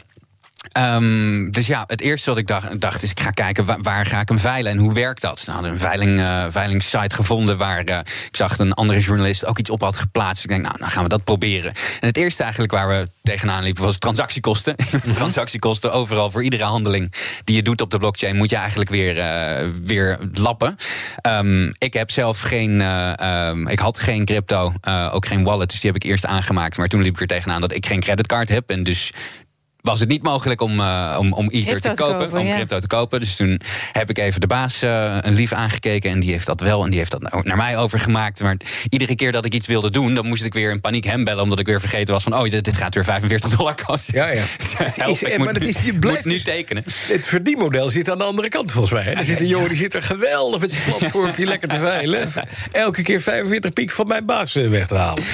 Um, 0.73 1.51
dus 1.51 1.67
ja, 1.67 1.85
het 1.87 2.01
eerste 2.01 2.31
wat 2.31 2.39
ik 2.39 2.47
dacht, 2.47 2.81
dacht 2.81 3.03
is: 3.03 3.11
ik 3.11 3.21
ga 3.21 3.31
kijken 3.31 3.65
waar, 3.65 3.83
waar, 3.83 4.07
ga 4.07 4.21
ik 4.21 4.29
hem 4.29 4.39
veilen 4.39 4.73
en 4.73 4.79
hoe 4.79 4.93
werkt 4.93 5.21
dat? 5.21 5.43
Nou, 5.47 5.53
hadden 5.53 5.73
een 5.73 5.79
veiling, 5.79 6.19
uh, 6.19 6.45
veilingssite 6.49 7.15
gevonden 7.15 7.57
waar 7.57 7.89
uh, 7.91 7.99
ik 7.99 8.37
zag 8.37 8.59
een 8.59 8.73
andere 8.73 9.01
journalist 9.01 9.47
ook 9.47 9.59
iets 9.59 9.71
op 9.71 9.81
had 9.81 9.97
geplaatst. 9.97 10.45
Ik 10.45 10.51
denk, 10.51 10.63
nou, 10.63 10.79
dan 10.79 10.91
gaan 10.91 11.03
we 11.03 11.09
dat 11.09 11.25
proberen. 11.25 11.73
En 12.01 12.07
het 12.07 12.17
eerste 12.17 12.43
eigenlijk 12.43 12.73
waar 12.73 12.89
we 12.89 13.09
tegenaan 13.23 13.63
liepen 13.63 13.83
was 13.83 13.99
transactiekosten. 13.99 14.75
Mm-hmm. 14.93 15.13
transactiekosten 15.23 15.93
overal 15.93 16.31
voor 16.31 16.43
iedere 16.43 16.65
handeling 16.65 17.13
die 17.45 17.57
je 17.57 17.63
doet 17.63 17.81
op 17.81 17.91
de 17.91 17.99
blockchain 17.99 18.37
moet 18.37 18.51
je 18.51 18.57
eigenlijk 18.57 18.91
weer, 18.91 19.17
uh, 19.17 19.69
weer 19.83 20.19
lappen. 20.33 20.77
Um, 21.27 21.73
ik 21.79 21.93
heb 21.93 22.11
zelf 22.11 22.41
geen, 22.41 22.81
um, 23.27 23.69
ik 23.69 23.79
had 23.79 23.99
geen 23.99 24.25
crypto, 24.25 24.73
ook 25.13 25.27
geen 25.27 25.45
wallet, 25.45 25.71
dus 25.71 25.81
die 25.81 25.91
heb 25.91 26.03
ik 26.03 26.11
eerst 26.11 26.27
aangemaakt. 26.27 26.77
Maar 26.77 26.89
toen 26.89 27.03
liep 27.03 27.15
ik 27.15 27.21
er 27.21 27.27
tegenaan 27.27 27.61
dat 27.61 27.73
ik 27.73 27.87
geen 27.87 28.01
creditcard 28.01 28.49
heb 28.49 28.71
en 28.71 28.83
dus 28.83 29.13
was 29.81 30.01
het 30.01 30.09
niet 30.09 30.23
mogelijk 30.23 30.61
om, 30.61 30.81
uh, 30.81 31.17
om, 31.19 31.33
om 31.33 31.49
Ether 31.49 31.81
te 31.81 31.93
kopen, 31.95 32.19
kopen, 32.19 32.39
om 32.39 32.47
ja. 32.47 32.55
crypto 32.55 32.79
te 32.79 32.87
kopen. 32.87 33.21
Dus 33.21 33.37
toen 33.37 33.61
heb 33.93 34.11
ik 34.11 34.19
even 34.19 34.41
de 34.41 34.47
baas 34.47 34.83
uh, 34.83 35.17
een 35.21 35.35
lief 35.35 35.53
aangekeken 35.53 36.11
en 36.11 36.21
die 36.21 36.31
heeft 36.31 36.47
dat 36.47 36.61
wel 36.61 36.85
en 36.85 36.91
die 36.91 36.99
heeft 36.99 37.11
dat 37.11 37.23
nou 37.23 37.43
naar 37.43 37.57
mij 37.57 37.77
overgemaakt. 37.77 38.41
Maar 38.41 38.57
iedere 38.89 39.15
keer 39.15 39.33
dat 39.33 39.45
ik 39.45 39.55
iets 39.55 39.67
wilde 39.67 39.91
doen, 39.91 40.15
dan 40.15 40.27
moest 40.27 40.45
ik 40.45 40.55
weer 40.55 40.71
in 40.71 40.81
paniek 40.81 41.05
hem 41.05 41.25
bellen, 41.25 41.43
omdat 41.43 41.59
ik 41.59 41.67
weer 41.67 41.81
vergeten 41.81 42.15
was 42.15 42.23
van 42.23 42.35
oh 42.35 42.43
dit, 42.43 42.65
dit 42.65 42.77
gaat 42.77 42.95
weer 42.95 43.05
45 43.05 43.57
dollar 43.57 43.75
kosten. 43.85 44.15
Ja, 44.15 44.29
ja. 44.29 44.43
Help, 44.77 45.11
is, 45.11 45.23
ik 45.23 45.39
maar 45.39 45.47
moet, 45.47 45.65
is, 45.65 45.83
je 45.83 45.99
blijft 45.99 46.25
nu 46.25 46.33
dus, 46.33 46.43
tekenen. 46.45 46.85
Het 46.85 47.27
verdienmodel 47.27 47.89
zit 47.89 48.11
aan 48.11 48.19
de 48.19 48.25
andere 48.25 48.49
kant 48.49 48.73
volgens 48.73 48.93
mij. 48.93 49.15
Er 49.15 49.25
zit 49.25 49.41
een 49.41 49.47
jongen 49.47 49.69
die 49.69 49.79
zit 49.79 49.95
er 49.95 50.03
geweldig 50.03 50.61
met 50.61 50.71
zijn 50.71 50.83
platformpje 50.85 51.47
lekker 51.53 51.69
te 51.69 51.79
veilen. 51.79 52.29
Elke 52.73 53.03
keer 53.03 53.21
45 53.21 53.73
piek 53.73 53.91
van 53.91 54.07
mijn 54.07 54.27
baas 54.27 54.55
eh, 54.55 54.69
weg 54.69 54.87
te 54.87 54.95
halen. 54.95 55.25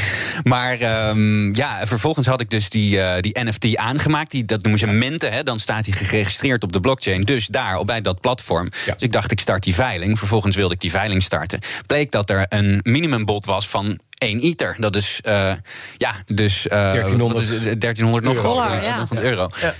Maar 0.42 1.08
um, 1.08 1.55
ja, 1.55 1.86
vervolgens 1.86 2.26
had 2.26 2.40
ik 2.40 2.50
dus 2.50 2.70
die, 2.70 2.97
uh, 2.97 3.14
die 3.20 3.36
NFT 3.44 3.76
aangemaakt. 3.76 4.33
Die, 4.34 4.44
dat 4.44 4.62
noemen 4.62 4.80
ze 4.80 4.86
minten. 4.86 5.32
Hè, 5.32 5.42
dan 5.42 5.58
staat 5.58 5.86
hij 5.86 5.94
geregistreerd 5.94 6.62
op 6.62 6.72
de 6.72 6.80
blockchain. 6.80 7.22
Dus 7.22 7.46
daar, 7.46 7.78
op 7.78 7.86
bij 7.86 8.00
dat 8.00 8.20
platform. 8.20 8.70
Ja. 8.84 8.92
Dus 8.92 9.02
ik 9.02 9.12
dacht, 9.12 9.30
ik 9.30 9.40
start 9.40 9.62
die 9.62 9.74
veiling. 9.74 10.18
Vervolgens 10.18 10.56
wilde 10.56 10.74
ik 10.74 10.80
die 10.80 10.90
veiling 10.90 11.22
starten. 11.22 11.60
Bleek 11.86 12.10
dat 12.10 12.30
er 12.30 12.46
een 12.48 12.80
minimumbod 12.82 13.44
was 13.44 13.68
van 13.68 13.98
1 14.18 14.40
ether. 14.40 14.76
Dat 14.78 14.96
is, 14.96 15.20
uh, 15.26 15.52
ja, 15.96 16.14
dus... 16.24 16.66
Uh, 16.66 16.70
1300, 16.72 17.80
1300 17.80 18.24
nog 18.24 18.42
dollar, 18.42 18.82
ja. 18.82 19.06
euro. 19.10 19.50
Ja 19.60 19.74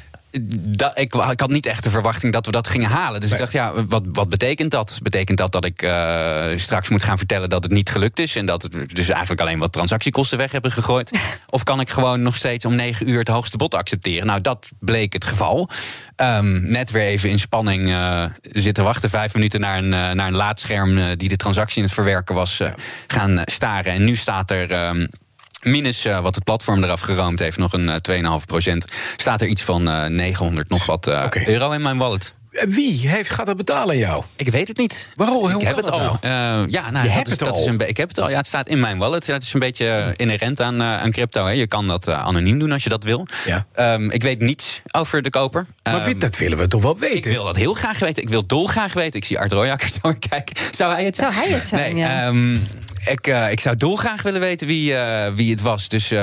ik, 0.95 1.15
ik, 1.15 1.41
had 1.41 1.51
niet 1.51 1.67
echt 1.67 1.83
de 1.83 1.91
verwachting 1.91 2.33
dat 2.33 2.47
we 2.47 2.53
dat 2.53 2.67
gingen 2.67 2.89
halen. 2.89 3.21
Dus 3.21 3.31
nee. 3.31 3.39
ik 3.39 3.45
dacht, 3.45 3.53
ja, 3.53 3.85
wat, 3.85 4.03
wat 4.13 4.29
betekent 4.29 4.71
dat? 4.71 4.99
Betekent 5.03 5.39
dat 5.39 5.53
dat 5.53 5.65
ik 5.65 5.83
uh, 5.83 6.47
straks 6.57 6.89
moet 6.89 7.03
gaan 7.03 7.19
vertellen 7.19 7.49
dat 7.49 7.63
het 7.63 7.73
niet 7.73 7.91
gelukt 7.91 8.19
is... 8.19 8.37
en 8.37 8.47
dat 8.47 8.63
we 8.63 8.87
dus 8.87 9.09
eigenlijk 9.09 9.41
alleen 9.41 9.59
wat 9.59 9.73
transactiekosten 9.73 10.39
weg 10.39 10.53
hebben 10.53 10.73
gegooid? 10.73 11.19
of 11.47 11.63
kan 11.63 11.81
ik 11.81 11.91
gewoon 11.91 12.23
nog 12.23 12.37
steeds 12.37 12.65
om 12.65 12.75
negen 12.75 13.09
uur 13.09 13.19
het 13.19 13.29
hoogste 13.29 13.57
bod 13.57 13.75
accepteren? 13.75 14.27
Nou, 14.27 14.41
dat 14.41 14.71
bleek 14.79 15.13
het 15.13 15.25
geval. 15.25 15.69
Um, 16.17 16.71
net 16.71 16.91
weer 16.91 17.03
even 17.03 17.31
in 17.31 17.39
spanning 17.39 17.89
uh, 17.89 18.25
zitten 18.43 18.85
wachten. 18.85 19.11
Vijf 19.11 19.35
minuten 19.35 19.61
naar 19.61 19.79
een, 19.79 19.93
uh, 19.93 20.11
naar 20.11 20.27
een 20.27 20.37
laadscherm 20.37 21.17
die 21.17 21.29
de 21.29 21.37
transactie 21.37 21.79
in 21.79 21.85
het 21.85 21.95
verwerken 21.95 22.35
was 22.35 22.61
gaan 23.07 23.41
staren. 23.45 23.93
En 23.93 24.05
nu 24.05 24.17
staat 24.17 24.51
er... 24.51 24.87
Um, 24.89 25.09
Minus 25.65 26.07
uh, 26.07 26.21
wat 26.21 26.35
het 26.35 26.45
platform 26.45 26.85
eraf 26.85 27.01
geroomd 27.01 27.39
heeft, 27.39 27.59
nog 27.59 27.73
een 27.73 27.91
uh, 28.09 28.39
2,5 28.41 28.45
procent. 28.47 28.87
Staat 29.17 29.41
er 29.41 29.47
iets 29.47 29.63
van 29.63 29.89
uh, 29.89 30.07
900 30.07 30.69
nog 30.69 30.87
wat 30.87 31.07
okay. 31.07 31.47
euro 31.47 31.73
in 31.73 31.83
mijn 31.83 31.99
wallet. 31.99 32.35
Wie 32.55 33.09
heeft, 33.09 33.31
gaat 33.31 33.47
dat 33.47 33.57
betalen 33.57 33.89
aan 33.89 33.99
jou? 33.99 34.25
Ik 34.37 34.49
weet 34.49 34.69
het 34.69 34.77
niet. 34.77 35.09
Waarom? 35.15 35.51
Ik 35.51 35.61
heb 35.61 35.77
het 35.77 35.91
al. 35.91 35.99
Nou? 35.99 36.17
Uh, 36.23 36.31
ja, 36.71 36.91
nou, 36.91 36.91
je 36.91 36.93
dat 36.93 37.13
hebt 37.13 37.27
is, 37.27 37.31
het 37.31 37.39
dat 37.39 37.49
al. 37.49 37.61
Is 37.61 37.67
een, 37.67 37.89
ik 37.89 37.97
heb 37.97 38.09
het 38.09 38.21
al. 38.21 38.31
Ja, 38.31 38.37
het 38.37 38.47
staat 38.47 38.67
in 38.67 38.81
mijn 38.81 38.99
wallet. 38.99 39.27
Dat 39.27 39.43
is 39.43 39.53
een 39.53 39.61
beetje 39.61 40.15
inherent 40.17 40.61
aan, 40.61 40.81
uh, 40.81 41.01
aan 41.01 41.11
crypto. 41.11 41.45
Hè. 41.45 41.51
Je 41.51 41.67
kan 41.67 41.87
dat 41.87 42.09
uh, 42.09 42.25
anoniem 42.25 42.59
doen 42.59 42.73
als 42.73 42.83
je 42.83 42.89
dat 42.89 43.05
wil. 43.05 43.27
Ja. 43.45 43.67
Um, 43.95 44.11
ik 44.11 44.23
weet 44.23 44.41
niets 44.41 44.83
over 44.91 45.23
de 45.23 45.31
koper. 45.31 45.67
Maar 45.83 46.09
um, 46.09 46.19
dat 46.19 46.37
willen 46.37 46.59
we 46.59 46.69
toch 46.69 46.83
wel 46.83 46.99
weten? 46.99 47.17
Ik 47.17 47.25
wil 47.25 47.45
dat 47.45 47.57
heel 47.57 47.75
graag 47.75 47.99
weten. 47.99 48.23
Ik 48.23 48.29
wil 48.29 48.47
dolgraag 48.47 48.93
weten. 48.93 49.21
Ik 49.21 49.25
zie 49.25 49.39
Art 49.39 49.53
Royakker 49.53 49.89
zo 50.03 50.15
kijken. 50.29 50.57
Zou 50.71 50.93
hij 50.93 51.05
het 51.05 51.17
zijn? 51.17 51.33
Zou 51.33 51.45
hij 51.45 51.55
het 51.55 51.67
zijn, 51.67 51.95
nee, 51.95 52.03
ja. 52.03 52.27
Um, 52.27 52.61
ik, 53.07 53.27
uh, 53.27 53.51
ik 53.51 53.61
zou 53.61 53.77
dolgraag 53.77 54.23
willen 54.23 54.41
weten 54.41 54.67
wie, 54.67 54.93
uh, 54.93 55.27
wie 55.35 55.51
het 55.51 55.61
was. 55.61 55.89
Dus 55.89 56.13
uh, 56.13 56.21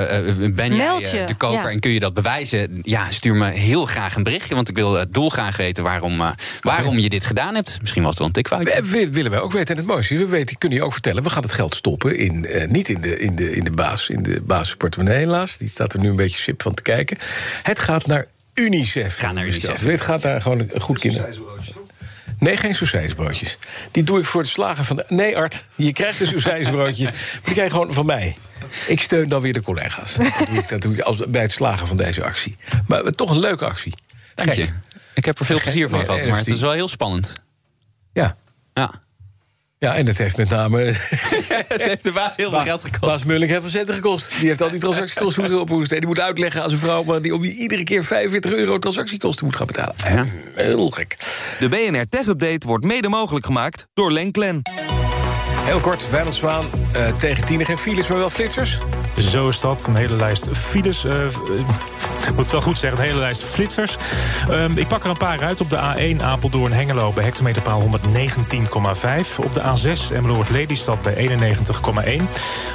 ben 0.53 0.75
jij 0.75 1.21
uh, 1.21 1.27
de 1.27 1.35
koper 1.37 1.63
ja. 1.63 1.69
en 1.69 1.79
kun 1.79 1.91
je 1.91 1.99
dat 1.99 2.13
bewijzen? 2.13 2.79
Ja, 2.83 3.11
stuur 3.11 3.35
me 3.35 3.49
heel 3.49 3.85
graag 3.85 4.15
een 4.15 4.23
berichtje. 4.23 4.55
Want 4.55 4.69
ik 4.69 4.75
wil 4.75 5.05
dolgraag 5.09 5.57
weten 5.57 5.83
waarom, 5.83 6.20
waarom 6.61 7.00
je 7.00 7.09
dit 7.09 7.25
gedaan 7.25 7.56
hebt. 7.56 7.77
Misschien 7.82 8.01
was 8.01 8.09
het 8.09 8.19
wel 8.19 8.27
een 8.27 8.33
tikfout. 8.33 8.90
We, 8.90 9.09
willen 9.09 9.32
wij 9.32 9.40
ook 9.40 9.51
weten. 9.51 9.75
En 9.75 9.82
het 9.82 9.85
mooiste 9.85 10.14
is, 10.14 10.19
we 10.19 10.25
weten, 10.25 10.58
kunnen 10.58 10.77
je 10.77 10.83
ook 10.83 10.93
vertellen... 10.93 11.24
we 11.24 11.30
gaan 11.30 11.43
het 11.43 11.51
geld 11.51 11.75
stoppen, 11.75 12.17
in, 12.17 12.45
niet 12.69 12.90
in 12.90 13.01
de, 13.01 13.19
in 13.19 13.35
de, 13.35 13.51
in 13.51 13.64
de 13.64 13.72
baas, 13.72 14.09
in 14.09 14.24
de 14.24 14.41
basisportemonnee 14.41 15.17
helaas. 15.17 15.58
Die 15.58 15.69
staat 15.69 15.93
er 15.93 16.00
nu 16.00 16.09
een 16.09 16.16
beetje 16.16 16.38
sip 16.38 16.61
van 16.61 16.74
te 16.74 16.82
kijken. 16.82 17.17
Het 17.64 17.80
gaat 17.80 18.06
naar 18.06 18.25
UNICEF. 18.53 19.17
Ga 19.17 19.32
naar 19.32 19.45
UNICEF. 19.45 19.82
Het 19.82 20.01
gaat 20.01 20.22
daar 20.22 20.41
gewoon 20.41 20.69
goed 20.77 21.00
kinderen. 21.00 21.33
Nee, 22.41 22.58
geen 22.58 22.75
sausijsbroodjes. 22.75 23.58
Die 23.91 24.03
doe 24.03 24.19
ik 24.19 24.25
voor 24.25 24.41
het 24.41 24.50
slagen 24.50 24.85
van 24.85 24.95
de... 24.95 25.06
Nee, 25.08 25.38
Art, 25.38 25.66
je 25.75 25.93
krijgt 25.93 26.19
een 26.19 26.27
sausijsbroodje. 26.27 27.06
die 27.43 27.53
krijg 27.53 27.67
je 27.67 27.69
gewoon 27.69 27.93
van 27.93 28.06
mij. 28.06 28.35
Ik 28.88 29.01
steun 29.01 29.30
dan 29.30 29.41
weer 29.41 29.53
de 29.53 29.61
collega's. 29.61 30.14
Dat 30.16 30.48
doe 30.48 30.58
ik, 30.58 30.69
dat 30.69 30.82
doe 30.82 30.93
ik 30.93 31.00
als, 31.00 31.17
bij 31.27 31.41
het 31.41 31.51
slagen 31.51 31.88
van 31.88 31.98
deze 31.98 32.24
actie. 32.24 32.56
Maar 32.88 33.03
toch 33.03 33.30
een 33.30 33.40
leuke 33.40 33.66
actie. 33.66 33.93
Dank 34.35 34.51
je. 34.51 34.67
Ik 35.14 35.25
heb 35.25 35.40
er 35.40 35.45
veel 35.45 35.59
plezier 35.59 35.90
van 35.90 36.06
gehad, 36.06 36.25
maar 36.25 36.38
het 36.38 36.48
is 36.48 36.59
wel 36.59 36.72
heel 36.72 36.88
spannend. 36.88 37.35
Ja. 38.14 38.38
Ja. 38.73 38.91
Ja, 39.77 39.95
en 39.95 40.06
dat 40.06 40.17
heeft 40.17 40.38
met 40.38 40.49
name... 40.49 40.80
het 41.67 41.81
heeft 41.83 42.03
de 42.03 42.11
baas 42.11 42.35
heel 42.35 42.49
veel 42.49 42.59
geld 42.59 42.83
gekost. 42.83 43.01
Baas 43.01 43.23
Mulling 43.23 43.49
heeft 43.51 43.61
veel 43.61 43.69
centen 43.69 43.95
gekost. 43.95 44.40
Die 44.40 44.48
heeft 44.48 44.61
al 44.61 44.69
die 44.69 44.80
transactiekosten 44.80 45.41
moeten 45.41 45.61
ophoesten. 45.61 45.98
Die 45.98 46.07
moet 46.07 46.19
uitleggen 46.19 46.64
aan 46.64 46.69
zijn 46.69 46.81
vrouw... 46.81 47.19
die 47.19 47.35
om 47.35 47.41
die 47.41 47.56
iedere 47.56 47.83
keer 47.83 48.03
45 48.03 48.51
euro 48.51 48.80
transactiekosten 48.80 49.45
moet 49.45 49.56
gaan 49.56 49.67
betalen. 49.67 49.95
Ja. 49.98 50.25
Heel 50.56 50.90
gek. 50.90 51.17
De 51.59 51.69
BNR 51.69 52.06
Tech 52.09 52.27
Update 52.27 52.67
wordt 52.67 52.85
mede 52.85 53.09
mogelijk 53.09 53.45
gemaakt 53.45 53.88
door 53.93 54.11
Lenklen. 54.11 54.61
Heel 55.64 55.80
kort, 55.80 56.09
Wijnald 56.09 56.35
Zwaan 56.35 56.65
uh, 56.95 57.17
tegen 57.17 57.45
tien 57.45 57.65
geen 57.65 57.77
files, 57.77 58.07
maar 58.07 58.17
wel 58.17 58.30
flitsers. 58.30 58.77
Zo 59.17 59.48
is 59.48 59.59
dat. 59.59 59.85
Een 59.88 59.95
hele 59.95 60.15
lijst 60.15 60.49
files. 60.53 61.03
eh, 61.06 61.25
eh, 61.25 61.31
ik 62.30 62.35
moet 62.35 62.51
wel 62.51 62.61
goed 62.61 62.80
zeggen, 62.80 62.99
een 62.99 63.06
hele 63.06 63.19
lijst 63.19 63.43
flitsers. 63.43 63.98
Ehm, 64.49 64.77
ik 64.77 64.88
pak 64.88 65.03
er 65.03 65.09
een 65.09 65.17
paar 65.17 65.41
uit. 65.41 65.61
Op 65.61 65.69
de 65.69 65.77
A1 65.77 66.23
Apeldoorn-Hengelo 66.23 67.11
bij 67.11 67.23
hectometerpaal 67.23 67.81
119,5. 67.81 69.40
Op 69.40 69.53
de 69.53 69.61
A6 69.61 70.11
Emmeloord-Lelystad 70.14 71.01
bij 71.01 71.15
91,1. 71.15 72.27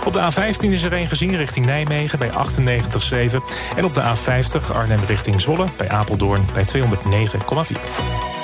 Op 0.04 0.12
de 0.12 0.28
A15 0.32 0.60
is 0.60 0.82
er 0.82 0.92
een 0.92 1.06
gezien 1.06 1.36
richting 1.36 1.66
Nijmegen 1.66 2.18
bij 2.18 2.30
98,7. 2.30 3.42
En 3.76 3.84
op 3.84 3.94
de 3.94 4.02
A50 4.02 4.72
Arnhem 4.74 5.00
richting 5.06 5.40
Zwolle 5.40 5.64
bij 5.76 5.88
Apeldoorn 5.88 6.46
bij 6.52 6.64
209,4. 6.64 7.80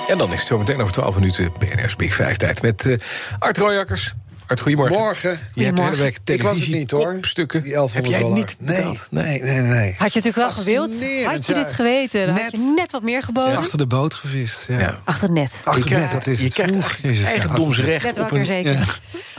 En 0.08 0.18
dan 0.18 0.32
is 0.32 0.38
het 0.38 0.48
zometeen 0.48 0.80
over 0.80 0.92
12 0.92 1.14
minuten 1.14 1.52
BNR's 1.58 1.96
Big 1.96 2.14
5 2.14 2.36
tijd 2.36 2.62
met 2.62 2.86
eh, 2.86 2.98
Art 3.38 3.58
Royakkers. 3.58 4.14
Art, 4.52 4.60
goedemorgen. 4.60 4.96
Morgen. 4.98 5.38
Je 5.54 5.64
hebt 5.64 5.76
de 5.76 5.82
hele 5.82 5.96
week 5.96 6.18
Ik 6.24 6.42
was 6.42 6.58
het 6.58 6.68
niet 6.68 6.90
hoor. 6.90 7.12
kopstukken. 7.14 7.62
Die 7.62 7.72
1100 7.72 8.14
Heb 8.14 8.22
jij 8.22 8.32
niet 8.32 8.56
nee, 8.58 8.98
nee, 9.10 9.42
nee, 9.42 9.60
nee. 9.60 9.94
Had 9.98 10.12
je 10.12 10.20
natuurlijk 10.20 10.36
wel 10.36 10.52
gewild? 10.52 10.90
Had 11.24 11.46
je 11.46 11.54
ja. 11.54 11.64
dit 11.64 11.72
geweten? 11.72 12.26
Dan 12.26 12.36
had 12.36 12.50
je 12.50 12.72
net 12.76 12.92
wat 12.92 13.02
meer 13.02 13.22
geboden. 13.22 13.56
Achter 13.56 13.78
de 13.78 13.86
boot 13.86 14.14
gevist. 14.14 14.64
Ja. 14.68 14.98
Achter 15.04 15.24
het 15.28 15.32
net. 15.36 15.60
Achter 15.64 15.72
het 15.72 15.90
net, 15.90 15.98
krijgt- 15.98 16.12
dat 16.12 16.26
is 16.26 16.38
je 16.38 16.44
het. 16.44 16.54
krijgt 16.54 17.24
eigendomsrecht 17.24 18.04
Net 18.04 18.18
op 18.18 18.30
een, 18.30 18.46
zeker. 18.46 18.72
Ja. 18.72 18.80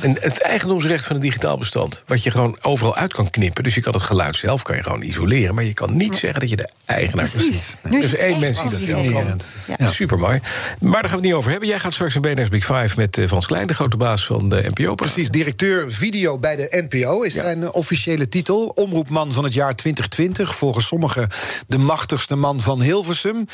een, 0.01 0.17
het 0.21 0.41
eigendomsrecht 0.41 1.05
van 1.05 1.15
een 1.15 1.21
digitaal 1.21 1.57
bestand. 1.57 2.03
Wat 2.07 2.23
je 2.23 2.31
gewoon 2.31 2.57
overal 2.61 2.95
uit 2.95 3.13
kan 3.13 3.29
knippen. 3.29 3.63
Dus 3.63 3.75
je 3.75 3.81
kan 3.81 3.93
het 3.93 4.01
geluid 4.01 4.35
zelf 4.35 4.61
kan 4.61 4.75
je 4.75 4.83
gewoon 4.83 5.01
isoleren. 5.01 5.55
Maar 5.55 5.63
je 5.63 5.73
kan 5.73 5.97
niet 5.97 6.15
zeggen 6.15 6.39
dat 6.39 6.49
je 6.49 6.55
de 6.55 6.69
eigenaar 6.85 7.29
Precies. 7.29 7.75
bent. 7.81 7.93
Nu 7.93 7.99
is 7.99 8.05
is 8.05 8.11
het 8.11 8.19
één 8.19 8.29
echt 8.31 8.39
mens 8.39 8.61
die 8.61 8.69
dat 8.69 8.79
zelf 8.79 9.11
kan. 9.11 9.39
Ja. 9.77 9.89
Super 9.91 10.17
mooi. 10.19 10.39
Maar 10.79 10.91
daar 10.91 11.01
gaan 11.01 11.09
we 11.09 11.15
het 11.15 11.21
niet 11.21 11.33
over 11.33 11.51
hebben. 11.51 11.69
Jij 11.69 11.79
gaat 11.79 11.93
straks 11.93 12.15
een 12.15 12.21
BNR's 12.21 12.49
Big 12.49 12.65
Five 12.65 12.93
met 12.95 13.17
eh, 13.17 13.27
Frans 13.27 13.45
Klein, 13.45 13.67
de 13.67 13.73
grote 13.73 13.97
baas 13.97 14.25
van 14.25 14.49
de 14.49 14.71
NPO. 14.73 14.95
Precies, 15.03 15.29
directeur 15.29 15.91
video 15.91 16.39
bij 16.39 16.55
de 16.55 16.85
NPO 16.89 17.21
is 17.21 17.33
zijn 17.33 17.63
eh, 17.63 17.69
officiële 17.71 18.29
titel. 18.29 18.65
Omroepman 18.67 19.33
van 19.33 19.43
het 19.43 19.53
jaar 19.53 19.75
2020. 19.75 20.55
Volgens 20.55 20.87
sommigen 20.87 21.29
de 21.67 21.77
machtigste 21.77 22.35
man 22.35 22.61
van 22.61 22.81
Hilversum. 22.81 23.45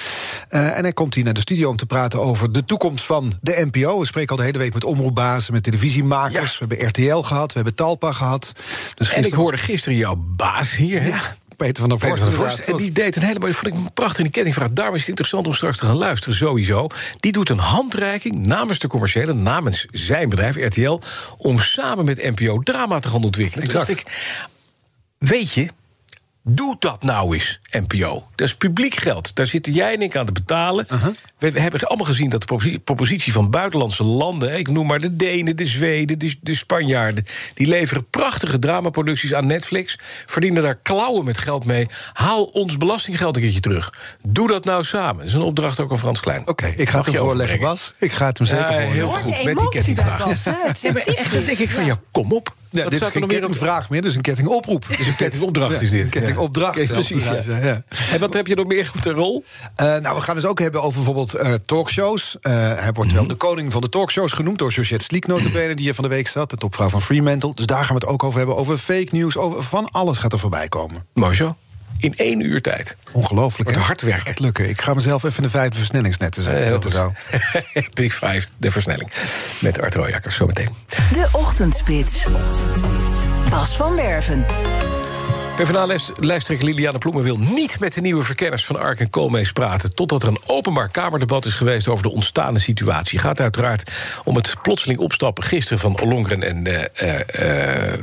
Eh, 0.49 0.77
en 0.77 0.83
hij 0.83 0.93
komt 0.93 1.13
hier 1.15 1.23
naar 1.23 1.33
de 1.33 1.39
studio 1.39 1.69
om 1.69 1.75
te 1.75 1.85
praten 1.85 2.19
over 2.19 2.51
de 2.51 2.63
toekomst 2.63 3.05
van 3.05 3.33
de 3.41 3.67
NPO. 3.71 3.99
We 3.99 4.05
spreken 4.05 4.29
al 4.29 4.37
de 4.37 4.43
hele 4.43 4.57
week 4.57 4.73
met 4.73 4.83
omroepbazen, 4.83 5.53
met 5.53 5.63
televisiemakers. 5.63 6.59
We 6.59 6.65
hebben 6.67 6.87
RTL 6.87 7.17
gehad, 7.27 7.47
we 7.47 7.55
hebben 7.55 7.75
Talpa 7.75 8.11
gehad. 8.11 8.53
Dus 8.95 9.09
En 9.13 9.25
ik 9.25 9.33
hoorde 9.33 9.57
gisteren 9.57 9.97
jouw 9.97 10.15
baas 10.17 10.75
hier. 10.75 11.01
hè? 11.01 11.07
Ja, 11.07 11.35
Peter 11.65 11.81
van 11.81 11.89
der 11.89 11.97
Peter 11.97 12.17
Vorst. 12.17 12.23
van 12.23 12.31
der 12.31 12.39
Vorst. 12.39 12.67
inderdaad. 12.67 12.79
En 12.79 12.93
die 12.93 13.03
deed 13.03 13.15
een 13.15 13.23
hele 13.23 13.39
mooie, 13.39 13.53
vond 13.53 13.67
ik 13.67 13.73
een 13.73 13.93
prachtige 13.93 14.29
kettingvraag. 14.29 14.71
Daarom 14.71 14.93
is 14.95 14.99
het 14.99 15.09
interessant 15.09 15.47
om 15.47 15.53
straks 15.53 15.77
te 15.77 15.85
gaan 15.85 15.95
luisteren, 15.95 16.35
sowieso. 16.35 16.87
Die 17.17 17.31
doet 17.31 17.49
een 17.49 17.59
handreiking 17.59 18.45
namens 18.45 18.79
de 18.79 18.87
commerciële, 18.87 19.33
namens 19.33 19.85
zijn 19.91 20.29
bedrijf, 20.29 20.55
RTL... 20.55 20.99
om 21.37 21.59
samen 21.59 22.05
met 22.05 22.35
NPO 22.35 22.59
drama 22.63 22.99
te 22.99 23.09
gaan 23.09 23.23
ontwikkelen. 23.23 23.67
Toen 23.67 23.73
dacht 23.73 23.89
ik, 23.89 24.03
weet 25.17 25.53
je, 25.53 25.67
doe 26.49 26.75
dat 26.79 27.03
nou 27.03 27.33
eens, 27.33 27.59
NPO. 27.71 28.27
Dat 28.35 28.47
is 28.47 28.55
publiek 28.55 28.95
geld. 28.95 29.35
Daar 29.35 29.47
zitten 29.47 29.73
jij 29.73 29.93
en 29.93 30.01
ik 30.01 30.15
aan 30.15 30.25
te 30.25 30.31
betalen. 30.31 30.85
we, 31.37 31.51
we 31.51 31.59
hebben 31.59 31.79
allemaal 31.81 32.05
gezien 32.05 32.29
dat 32.29 32.39
de 32.39 32.45
proposi- 32.45 32.79
propositie 32.79 33.33
van 33.33 33.49
buitenlandse 33.49 34.03
landen... 34.03 34.57
ik 34.57 34.69
noem 34.69 34.87
maar 34.87 34.99
de 34.99 35.15
Denen, 35.15 35.55
de 35.55 35.65
Zweden, 35.65 36.19
de, 36.19 36.35
de 36.41 36.55
Spanjaarden... 36.55 37.25
die 37.53 37.67
leveren 37.67 38.09
prachtige 38.09 38.59
dramaproducties 38.59 39.33
aan 39.33 39.47
Netflix... 39.47 39.95
verdienen 40.25 40.63
daar 40.63 40.75
klauwen 40.75 41.25
met 41.25 41.37
geld 41.37 41.65
mee. 41.65 41.87
Haal 42.13 42.43
ons 42.43 42.77
belastinggeld 42.77 43.35
een 43.35 43.41
keertje 43.41 43.59
terug. 43.59 43.93
Doe 44.27 44.47
dat 44.47 44.65
nou 44.65 44.83
samen. 44.83 45.17
Dat 45.17 45.27
is 45.27 45.33
een 45.33 45.41
opdracht 45.41 45.79
ook 45.79 45.91
aan 45.91 45.99
Frans 45.99 46.19
Klein. 46.19 46.47
Oké, 46.47 46.67
ik 46.77 46.89
ga 46.89 46.97
het 46.97 47.05
hem 47.05 47.15
voorleggen, 47.15 47.59
Bas. 47.59 47.93
Ik 47.97 48.11
ga 48.11 48.25
het 48.25 48.37
hem 48.37 48.47
zeker 48.47 48.63
Ja, 48.63 48.71
voorleggen. 48.71 48.93
heel 48.95 49.09
goed, 49.11 49.43
met 49.43 49.57
die 49.57 49.69
kettingvraag. 49.69 50.43
Ja, 50.81 50.91
maar 50.91 51.01
echt, 51.01 51.33
dan 51.33 51.43
denk 51.43 51.57
ik 51.57 51.69
van, 51.69 51.85
ja, 51.85 51.99
kom 52.11 52.31
op. 52.31 52.57
Ja, 52.71 52.83
dit 52.83 53.01
is 53.01 53.07
geen 53.07 53.07
nog 53.07 53.13
meer 53.13 53.23
op? 53.23 53.29
kettingvraag 53.29 53.89
meer, 53.89 54.01
dus 54.01 54.15
een 54.15 54.21
kettingoproep. 54.21 54.85
Dus 54.97 55.07
een 55.07 55.15
kettingopdracht 55.15 55.81
is 55.81 55.89
dit. 55.89 56.03
Een 56.03 56.09
kettingopdracht. 56.09 56.87
Ja. 56.87 56.93
Precies, 56.93 57.23
ja. 57.25 57.83
En 58.11 58.19
wat 58.19 58.33
heb 58.33 58.47
je 58.47 58.55
nog 58.55 58.67
meer 58.67 58.91
op 58.95 59.01
de 59.01 59.11
rol? 59.11 59.43
Eh, 59.75 59.85
nou, 59.97 60.15
we 60.15 60.21
gaan 60.21 60.35
het 60.35 60.45
ook 60.45 60.59
hebben 60.59 60.81
over 60.81 60.93
bijvoorbeeld 60.95 61.33
eh, 61.33 61.53
talkshows. 61.53 62.37
Eh, 62.41 62.53
hij 62.53 62.91
wordt 62.93 63.09
Mhm. 63.11 63.19
wel 63.19 63.27
de 63.27 63.35
koning 63.35 63.71
van 63.71 63.81
de 63.81 63.89
talkshows 63.89 64.31
genoemd... 64.31 64.57
door 64.57 64.71
Georgette 64.71 65.05
Sleek 65.05 65.27
notabene, 65.27 65.73
die 65.75 65.85
hier 65.85 65.93
van 65.93 66.03
de 66.03 66.09
week 66.09 66.27
zat. 66.27 66.49
De 66.49 66.55
topvrouw 66.57 66.89
van 66.89 67.01
Fremantle. 67.01 67.51
Dus 67.55 67.65
daar 67.65 67.85
gaan 67.85 67.95
we 67.95 68.01
het 68.01 68.05
ook 68.05 68.23
over 68.23 68.37
hebben. 68.37 68.55
Over 68.57 68.77
fake 68.77 69.07
news, 69.11 69.37
over 69.37 69.63
van 69.63 69.89
alles 69.91 70.17
gaat 70.17 70.33
er 70.33 70.39
voorbij 70.39 70.67
komen. 70.67 71.05
Mooi 71.13 71.35
zo. 71.35 71.55
In 71.97 72.13
één 72.15 72.39
uur 72.39 72.61
tijd. 72.61 72.97
Ongelooflijk, 73.11 73.63
Wordt 73.63 73.79
hè? 73.79 73.85
hard 73.85 74.01
werken. 74.01 74.25
Gaat 74.25 74.39
lukken. 74.39 74.69
Ik 74.69 74.81
ga 74.81 74.93
mezelf 74.93 75.23
even 75.23 75.37
in 75.37 75.43
de 75.43 75.49
vijfde 75.49 75.77
versnellingsnetten 75.77 76.57
Eh, 76.61 76.67
zetten. 76.67 76.91
Zo. 76.91 77.13
Big 77.93 78.13
Five, 78.13 78.47
de 78.57 78.71
versnelling. 78.71 79.11
Met 79.59 79.81
Art 79.81 79.95
Royakkers, 79.95 80.35
zometeen. 80.35 80.69
De 80.87 81.27
Ochtendspits. 81.31 82.25
Bas 83.49 83.75
van 83.75 83.95
Werven. 83.95 84.45
PvdA-lijsttrekker 85.55 86.65
Liliane 86.65 86.97
Ploemen 86.97 87.23
wil 87.23 87.37
niet 87.37 87.79
met 87.79 87.93
de 87.93 88.01
nieuwe 88.01 88.23
verkenners 88.23 88.65
van 88.65 88.79
Ark 88.79 88.99
en 88.99 89.09
Koolmees 89.09 89.51
praten... 89.51 89.95
totdat 89.95 90.23
er 90.23 90.27
een 90.27 90.41
openbaar 90.45 90.89
Kamerdebat 90.89 91.45
is 91.45 91.53
geweest 91.53 91.87
over 91.87 92.03
de 92.03 92.11
ontstaande 92.11 92.59
situatie. 92.59 93.17
Het 93.17 93.27
gaat 93.27 93.39
uiteraard 93.39 93.91
om 94.23 94.35
het 94.35 94.55
plotseling 94.61 94.99
opstappen 94.99 95.43
gisteren 95.43 95.79
van 95.79 95.99
Ollongren 95.99 96.43
en 96.43 96.65
eh, 96.67 97.19
eh, 97.33 97.93
eh, 97.93 97.99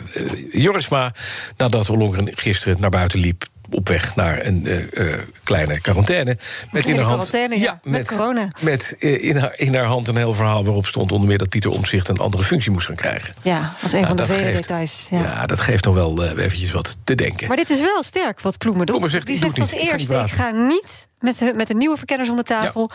Jorisma... 0.53 1.13
nadat 1.57 1.91
Ollongren 1.91 2.29
gisteren 2.35 2.81
naar 2.81 2.91
buiten 2.91 3.19
liep 3.19 3.45
op 3.71 3.89
weg 3.89 4.15
naar 4.17 4.47
een 4.47 4.67
eh, 4.67 5.13
eh, 5.13 5.19
kleine 5.45 5.81
quarantaine. 5.81 6.37
Met 6.71 6.83
Kleine 6.83 6.91
in 6.91 6.97
haar 6.97 7.05
hand, 7.07 7.29
quarantaine, 7.29 7.59
ja, 7.65 7.81
met 7.83 8.07
corona. 8.09 8.49
Met 8.61 8.97
eh, 8.99 9.25
in, 9.25 9.37
haar, 9.37 9.59
in 9.59 9.75
haar 9.75 9.85
hand 9.85 10.09
een 10.09 10.17
heel 10.17 10.35
verhaal 10.35 10.65
waarop 10.65 10.87
stond 10.87 11.13
onder 11.13 11.29
meer 11.29 11.39
dat 11.39 11.49
Pieter 11.49 11.71
Omtzigt 11.71 12.09
een 12.09 12.19
andere 12.19 12.43
functie 12.43 12.71
moest 12.71 12.87
gaan 12.87 12.95
krijgen. 12.97 13.35
Ja, 13.43 13.73
als 13.83 13.93
een 13.93 14.01
Nou, 14.01 14.07
van 14.07 14.17
de 14.17 14.27
vele 14.27 14.39
geeft- 14.45 14.57
details. 14.61 15.07
Ja. 15.11 15.21
Ja, 15.21 15.47
dat 15.47 15.61
geeft 15.61 15.85
nog 15.85 15.95
wel 15.95 16.25
eventjes 16.25 16.71
wat 16.73 16.97
te 17.05 17.15
denken. 17.15 17.49
Maar 17.49 17.57
dit 17.57 17.71
is 17.71 17.81
wel 17.81 18.03
sterk 18.03 18.41
wat 18.41 18.59
Ploemen 18.59 18.87
doet. 18.87 18.97
Ploemen 18.97 19.11
zegt, 19.11 19.27
Die 19.27 19.37
zegt 19.37 19.61
als 19.61 19.73
eerste, 19.73 20.15
ik 20.15 20.31
ga 20.31 20.51
niet 20.51 21.09
met 21.21 21.53
met 21.57 21.69
de 21.69 21.75
nieuwe 21.75 21.97
verkenners 21.97 22.31
om 22.31 22.37
de 22.37 22.43
tafel... 22.43 22.91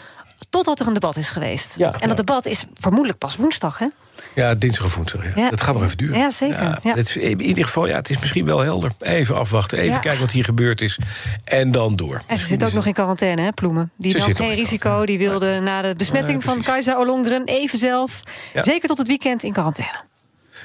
totdat 0.49 0.79
er 0.79 0.87
een 0.87 0.93
debat 0.93 1.15
is 1.17 1.29
geweest. 1.29 1.77
Ja, 1.77 1.91
en 1.91 1.99
ja. 1.99 2.07
dat 2.07 2.17
debat 2.17 2.45
is 2.45 2.65
vermoedelijk 2.73 3.19
pas 3.19 3.35
woensdag, 3.35 3.77
hè? 3.77 3.87
Ja, 4.35 4.55
dinsdag 4.55 4.85
of 4.85 4.95
woensdag. 4.95 5.23
Ja. 5.23 5.31
Ja. 5.35 5.49
Dat 5.49 5.61
gaat 5.61 5.73
nog 5.73 5.83
even 5.83 5.97
duren. 5.97 6.17
Ja, 6.19 6.31
zeker, 6.31 6.79
ja. 6.83 6.93
Het 6.95 7.07
is, 7.09 7.17
in 7.17 7.41
ieder 7.41 7.65
geval, 7.65 7.87
ja, 7.87 7.95
het 7.95 8.09
is 8.09 8.19
misschien 8.19 8.45
wel 8.45 8.59
helder. 8.59 8.91
Even 8.99 9.35
afwachten, 9.35 9.77
even 9.77 9.91
Ja. 9.93 9.99
kijken 9.99 10.21
wat 10.21 10.31
hier 10.31 10.43
gebeurd 10.43 10.81
is. 10.81 10.99
En 11.43 11.71
dan 11.71 11.95
door. 11.95 12.21
En 12.25 12.37
ze 12.37 12.45
zit 12.45 12.63
ook 12.65 12.73
nog 12.73 12.85
in 12.85 12.93
quarantaine, 12.93 13.41
hè, 13.41 13.51
Ploemen? 13.51 13.91
Die 13.97 14.11
Ze 14.11 14.17
nam 14.17 14.35
geen 14.35 14.49
in 14.49 14.55
risico. 14.55 15.05
Die 15.05 15.17
wilde 15.17 15.59
na 15.59 15.81
de 15.81 15.93
besmetting 15.95 16.43
van 16.43 16.61
Keizer 16.61 16.97
Ollongren 16.97 17.45
even 17.45 17.77
zelf... 17.77 18.23
Ja. 18.53 18.63
zeker 18.63 18.87
tot 18.87 18.97
het 18.97 19.07
weekend 19.07 19.43
in 19.43 19.51
quarantaine. 19.53 20.09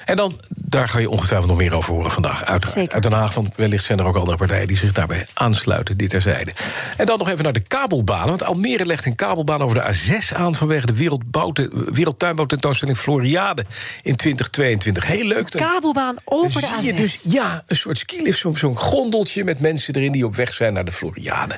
En 0.05 0.17
dan, 0.17 0.41
daar 0.49 0.89
ga 0.89 0.99
je 0.99 1.11
ongetwijfeld 1.11 1.49
nog 1.51 1.59
meer 1.59 1.75
over 1.75 1.93
horen 1.95 2.11
vandaag. 2.11 2.43
Zeker. 2.69 2.95
Uit 2.95 3.03
Den 3.03 3.13
Haag, 3.13 3.35
want 3.35 3.49
wellicht 3.57 3.85
zijn 3.85 3.99
er 3.99 4.05
ook 4.07 4.17
andere 4.17 4.37
partijen... 4.37 4.67
die 4.67 4.77
zich 4.77 4.93
daarbij 4.93 5.27
aansluiten, 5.35 5.97
dit 5.97 6.11
terzijde. 6.11 6.51
En 6.97 7.07
dan 7.07 7.19
nog 7.19 7.29
even 7.29 7.45
naar 7.45 7.53
de 7.53 7.61
kabelbanen. 7.63 8.27
Want 8.29 8.45
Almere 8.45 8.87
legt 8.87 9.07
een 9.07 9.15
kabelbaan 9.15 9.63
over 9.63 9.75
de 9.77 9.95
A6 9.95 10.37
aan... 10.37 10.55
vanwege 10.55 10.87
de 10.87 11.19
wereldtuinbouwtentoonstelling 11.93 12.99
Floriade 12.99 13.65
in 14.03 14.17
2022. 14.17 15.07
Heel 15.07 15.25
leuk. 15.27 15.51
Dan- 15.53 15.63
Kabelbaan 15.63 16.17
over 16.25 16.61
de 16.61 16.67
Dan 16.71 16.83
zie 16.83 16.93
je 16.93 16.99
A6. 16.99 17.03
dus, 17.03 17.21
ja, 17.29 17.65
een 17.67 17.77
soort 17.77 17.99
skilift, 17.99 18.39
zo'n 18.39 18.57
zo'n 18.57 18.77
gondeltje 18.77 19.45
met 19.45 19.61
mensen 19.61 19.95
erin... 19.95 20.13
die 20.13 20.25
op 20.27 20.37
weg 20.37 20.53
zijn 20.53 20.73
naar 20.73 20.85
de 20.85 20.93
Floriade. 20.93 21.55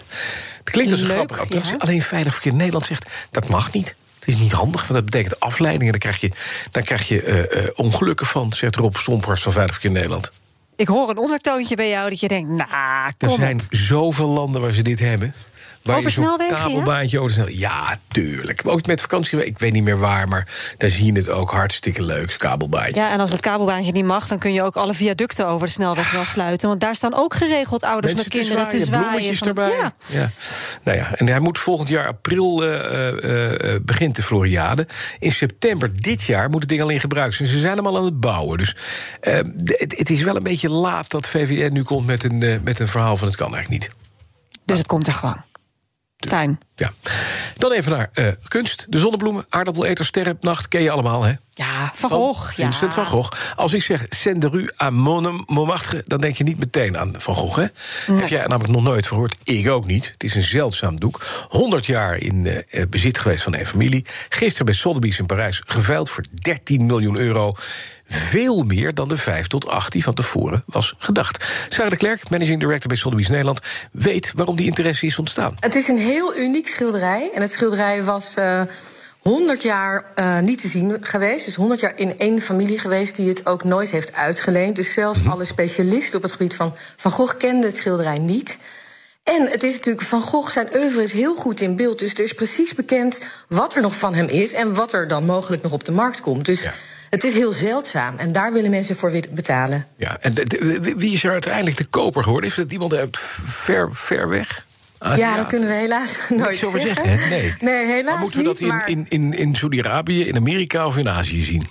Het 0.58 0.70
klinkt 0.70 0.92
als 0.92 1.00
een 1.00 1.07
Leuk, 1.07 1.18
attractie. 1.18 1.60
ja. 1.62 1.75
Alleen 1.78 2.02
Veilig 2.02 2.33
Verkeer 2.33 2.55
Nederland 2.55 2.84
zegt, 2.84 3.08
dat 3.31 3.49
mag 3.49 3.73
niet. 3.73 3.94
Is 4.28 4.36
niet 4.36 4.52
handig, 4.52 4.81
want 4.81 4.94
dat 4.94 5.05
betekent 5.05 5.40
afleiding... 5.40 5.84
en 5.84 5.90
dan 5.90 6.00
krijg 6.00 6.20
je, 6.20 6.31
dan 6.70 6.82
krijg 6.82 7.08
je 7.08 7.23
eh, 7.23 7.65
eh, 7.65 7.70
ongelukken 7.74 8.26
van, 8.26 8.52
zegt 8.52 8.76
Rob 8.76 8.97
Somphorst 8.97 9.42
van 9.42 9.52
Veilig 9.52 9.73
Verkeer 9.73 9.90
Nederland. 9.90 10.31
Ik 10.76 10.89
hoor 10.89 11.10
een 11.10 11.18
ondertoontje 11.18 11.76
bij 11.76 11.89
jou 11.89 12.08
dat 12.08 12.20
je 12.20 12.28
denkt, 12.28 12.48
nou, 12.48 12.68
Er 13.18 13.28
kom 13.28 13.36
zijn 13.36 13.57
op. 13.57 13.66
zoveel 13.70 14.28
landen 14.28 14.60
waar 14.60 14.73
ze 14.73 14.82
dit 14.82 14.98
hebben. 14.98 15.34
Waar 15.82 15.97
Over 15.97 16.10
snelwegen, 16.10 16.57
ja? 16.57 16.62
kabelbaantje 16.62 17.18
over 17.20 17.32
snel- 17.32 17.48
Ja, 17.48 17.98
tuurlijk. 18.08 18.62
Ook 18.65 18.86
met 18.86 19.00
vakantie, 19.00 19.44
ik 19.47 19.58
weet 19.58 19.73
niet 19.73 19.82
meer 19.82 19.98
waar... 19.98 20.28
maar 20.28 20.74
daar 20.76 20.90
zie 20.90 21.05
je 21.05 21.12
het 21.12 21.28
ook 21.28 21.50
hartstikke 21.50 22.02
leuk, 22.02 22.34
kabelbaantje. 22.39 22.94
Ja, 23.00 23.10
en 23.10 23.20
als 23.20 23.31
het 23.31 23.40
kabelbaantje 23.40 23.92
niet 23.92 24.05
mag, 24.05 24.28
dan 24.28 24.39
kun 24.39 24.52
je 24.52 24.62
ook 24.62 24.76
alle 24.76 24.94
viaducten 24.94 25.47
over 25.47 25.66
de 25.66 25.73
snelweg 25.73 26.10
wel 26.12 26.24
sluiten. 26.24 26.68
Want 26.68 26.81
daar 26.81 26.94
staan 26.94 27.15
ook 27.15 27.34
geregeld 27.34 27.82
ouders 27.82 28.15
Mensen 28.15 28.32
met 28.34 28.42
kinderen 28.44 28.68
te 28.68 28.84
zwaaien. 28.86 29.07
bloemetjes 29.07 29.39
van- 29.39 29.48
erbij. 29.48 29.68
Ja. 29.68 29.92
Ja. 30.07 30.31
Nou 30.84 30.98
ja, 30.98 31.15
en 31.15 31.26
hij 31.28 31.40
moet 31.40 31.58
volgend 31.58 31.89
jaar 31.89 32.07
april 32.07 32.65
eh, 32.65 33.74
eh, 33.74 33.81
begint 33.82 34.16
de 34.16 34.23
Floriade. 34.23 34.86
In 35.18 35.32
september 35.32 36.00
dit 36.00 36.23
jaar 36.23 36.50
moet 36.50 36.60
het 36.60 36.68
ding 36.68 36.82
al 36.82 36.89
in 36.89 37.00
gebruik 37.00 37.34
zijn. 37.34 37.48
Ze 37.48 37.58
zijn 37.58 37.76
hem 37.76 37.86
al 37.86 37.97
aan 37.97 38.05
het 38.05 38.20
bouwen. 38.20 38.58
Dus 38.58 38.76
eh, 39.20 39.39
de- 39.55 39.76
het, 39.78 39.98
het 39.98 40.10
is 40.10 40.23
wel 40.23 40.36
een 40.36 40.42
beetje 40.42 40.68
laat 40.70 41.10
dat 41.10 41.26
VVN 41.28 41.73
nu 41.73 41.82
komt 41.82 42.07
met 42.07 42.24
een, 42.24 42.60
met 42.65 42.81
een 42.81 42.89
verhaal 42.89 43.16
van 43.16 43.26
het 43.28 43.36
kan 43.36 43.55
eigenlijk 43.55 43.82
niet. 43.82 43.97
Dus 44.65 44.78
het 44.78 44.86
komt 44.86 45.07
er 45.07 45.12
gewoon. 45.12 45.47
Fijn. 46.18 46.58
Ja. 46.74 46.90
Dan 47.55 47.72
even 47.72 47.92
naar 47.92 48.10
eh, 48.12 48.26
kunst. 48.48 48.86
De 48.88 48.98
zonnebloemen, 48.98 49.47
aardappeleters, 49.48 50.08
sterrennacht, 50.08 50.68
ken 50.68 50.82
je 50.82 50.90
allemaal, 50.90 51.22
hè? 51.22 51.32
Ja, 51.55 51.92
Van 51.94 52.10
Gogh. 52.10 52.56
Ja. 52.56 52.64
Vincent 52.64 52.94
van 52.94 53.05
Gogh. 53.05 53.32
Als 53.56 53.72
ik 53.72 53.82
zeg 53.82 54.06
Senderu 54.08 54.68
à 54.82 54.90
Montmartre... 54.90 56.02
dan 56.06 56.20
denk 56.20 56.36
je 56.36 56.44
niet 56.44 56.58
meteen 56.58 56.98
aan 56.98 57.14
Van 57.18 57.34
Gogh, 57.34 57.56
hè? 57.56 57.66
Heb 58.14 58.28
jij 58.28 58.47
namelijk 58.47 58.72
nog 58.72 58.82
nooit 58.82 59.06
gehoord? 59.06 59.34
Ik 59.44 59.68
ook 59.68 59.86
niet. 59.86 60.08
Het 60.12 60.24
is 60.24 60.34
een 60.34 60.42
zeldzaam 60.42 60.97
doek. 60.97 61.26
100 61.48 61.86
jaar 61.86 62.16
in 62.16 62.47
eh, 62.47 62.82
bezit 62.88 63.18
geweest 63.18 63.42
van 63.42 63.55
een 63.55 63.66
familie. 63.66 64.06
Gisteren 64.28 64.66
bij 64.66 64.74
Sotheby's 64.74 65.18
in 65.18 65.26
Parijs 65.26 65.62
geveild 65.66 66.10
voor 66.10 66.24
13 66.34 66.86
miljoen 66.86 67.16
euro. 67.16 67.52
Veel 68.08 68.62
meer 68.62 68.94
dan 68.94 69.08
de 69.08 69.16
5 69.16 69.46
tot 69.46 69.66
8 69.66 69.92
die 69.92 70.02
van 70.02 70.14
tevoren 70.14 70.62
was 70.66 70.94
gedacht. 70.98 71.66
Sarah 71.68 71.90
de 71.90 71.96
Klerk, 71.96 72.30
managing 72.30 72.60
director 72.60 72.88
bij 72.88 72.96
Sotheby's 72.96 73.28
Nederland, 73.28 73.60
weet 73.92 74.32
waarom 74.36 74.56
die 74.56 74.66
interesse 74.66 75.06
is 75.06 75.18
ontstaan. 75.18 75.54
Het 75.60 75.74
is 75.74 75.88
een 75.88 75.98
heel 75.98 76.36
uniek 76.36 76.68
schilderij. 76.68 77.30
En 77.34 77.42
het 77.42 77.52
schilderij 77.52 78.04
was. 78.04 78.36
Uh, 78.36 78.62
100 79.18 79.62
jaar 79.62 80.04
uh, 80.14 80.38
niet 80.38 80.60
te 80.60 80.68
zien 80.68 80.96
geweest. 81.00 81.44
Dus 81.44 81.54
100 81.54 81.80
jaar 81.80 81.92
in 81.96 82.18
één 82.18 82.40
familie 82.40 82.78
geweest 82.78 83.16
die 83.16 83.28
het 83.28 83.46
ook 83.46 83.64
nooit 83.64 83.90
heeft 83.90 84.12
uitgeleend. 84.12 84.76
Dus 84.76 84.92
zelfs 84.92 85.26
alle 85.26 85.44
specialisten 85.44 86.16
op 86.16 86.22
het 86.22 86.32
gebied 86.32 86.54
van 86.54 86.74
Van 86.96 87.10
Gogh 87.10 87.36
kenden 87.36 87.70
het 87.70 87.76
schilderij 87.76 88.18
niet. 88.18 88.58
En 89.22 89.48
het 89.50 89.62
is 89.62 89.72
natuurlijk, 89.72 90.06
Van 90.06 90.20
Gogh, 90.20 90.52
zijn 90.52 90.68
oeuvre 90.76 91.02
is 91.02 91.12
heel 91.12 91.34
goed 91.34 91.60
in 91.60 91.76
beeld. 91.76 91.98
Dus 91.98 92.08
het 92.08 92.18
is 92.18 92.32
precies 92.32 92.74
bekend 92.74 93.20
wat 93.48 93.74
er 93.74 93.82
nog 93.82 93.96
van 93.96 94.14
hem 94.14 94.26
is... 94.26 94.52
en 94.52 94.74
wat 94.74 94.92
er 94.92 95.08
dan 95.08 95.24
mogelijk 95.24 95.62
nog 95.62 95.72
op 95.72 95.84
de 95.84 95.92
markt 95.92 96.20
komt. 96.20 96.44
Dus 96.44 96.62
ja. 96.62 96.72
Het 97.10 97.24
is 97.24 97.32
heel 97.32 97.52
zeldzaam. 97.52 98.16
En 98.16 98.32
daar 98.32 98.52
willen 98.52 98.70
mensen 98.70 98.96
voor 98.96 99.12
betalen. 99.30 99.86
Ja, 99.96 100.18
en 100.20 100.34
de, 100.34 100.44
de, 100.44 100.94
wie 100.96 101.12
is 101.12 101.24
er 101.24 101.30
uiteindelijk 101.30 101.76
de 101.76 101.84
koper 101.84 102.22
geworden? 102.22 102.50
Is 102.50 102.56
het 102.56 102.72
iemand 102.72 102.94
uit 102.94 103.18
ver, 103.44 103.88
ver 103.92 104.28
weg? 104.28 104.66
Ja, 105.16 105.36
dat 105.36 105.46
kunnen 105.46 105.68
we 105.68 105.74
helaas 105.74 106.16
nooit 106.28 106.56
zeggen. 106.56 106.80
zeggen. 106.80 107.28
Nee. 107.28 107.54
nee, 107.60 107.86
helaas 107.86 108.12
maar 108.12 108.18
moeten 108.18 108.38
we 108.38 108.44
dat 108.44 108.60
niet, 108.60 108.68
in, 108.68 108.76
maar... 108.76 108.88
in, 108.88 109.06
in, 109.08 109.32
in 109.32 109.54
Saudi-Arabië, 109.54 110.26
in 110.26 110.36
Amerika 110.36 110.86
of 110.86 110.96
in 110.96 111.08
Azië 111.08 111.42
zien? 111.42 111.66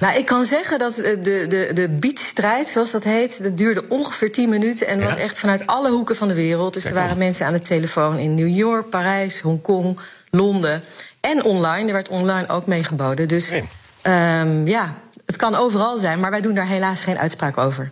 Nou, 0.00 0.18
ik 0.18 0.26
kan 0.26 0.44
zeggen 0.44 0.78
dat 0.78 0.94
de, 0.94 1.20
de, 1.48 1.70
de 1.74 1.88
beatstrijd, 1.88 2.68
zoals 2.68 2.90
dat 2.90 3.04
heet, 3.04 3.42
dat 3.42 3.56
duurde 3.56 3.84
ongeveer 3.88 4.32
10 4.32 4.48
minuten 4.48 4.86
en 4.86 4.98
ja. 4.98 5.04
was 5.04 5.16
echt 5.16 5.38
vanuit 5.38 5.66
alle 5.66 5.90
hoeken 5.90 6.16
van 6.16 6.28
de 6.28 6.34
wereld. 6.34 6.72
Dus 6.72 6.82
Kijk 6.82 6.94
er 6.94 7.00
waren 7.00 7.18
mensen 7.18 7.46
aan 7.46 7.52
de 7.52 7.60
telefoon 7.60 8.18
in 8.18 8.34
New 8.34 8.56
York, 8.56 8.88
Parijs, 8.88 9.40
Hongkong, 9.40 9.98
Londen. 10.30 10.82
En 11.20 11.44
online, 11.44 11.86
er 11.86 11.92
werd 11.92 12.08
online 12.08 12.48
ook 12.48 12.66
meegeboden. 12.66 13.28
Dus 13.28 13.50
nee. 13.50 13.64
Um, 14.02 14.66
ja, 14.66 14.94
het 15.26 15.36
kan 15.36 15.54
overal 15.54 15.98
zijn, 15.98 16.20
maar 16.20 16.30
wij 16.30 16.40
doen 16.40 16.54
daar 16.54 16.66
helaas 16.66 17.00
geen 17.00 17.18
uitspraak 17.18 17.58
over. 17.58 17.90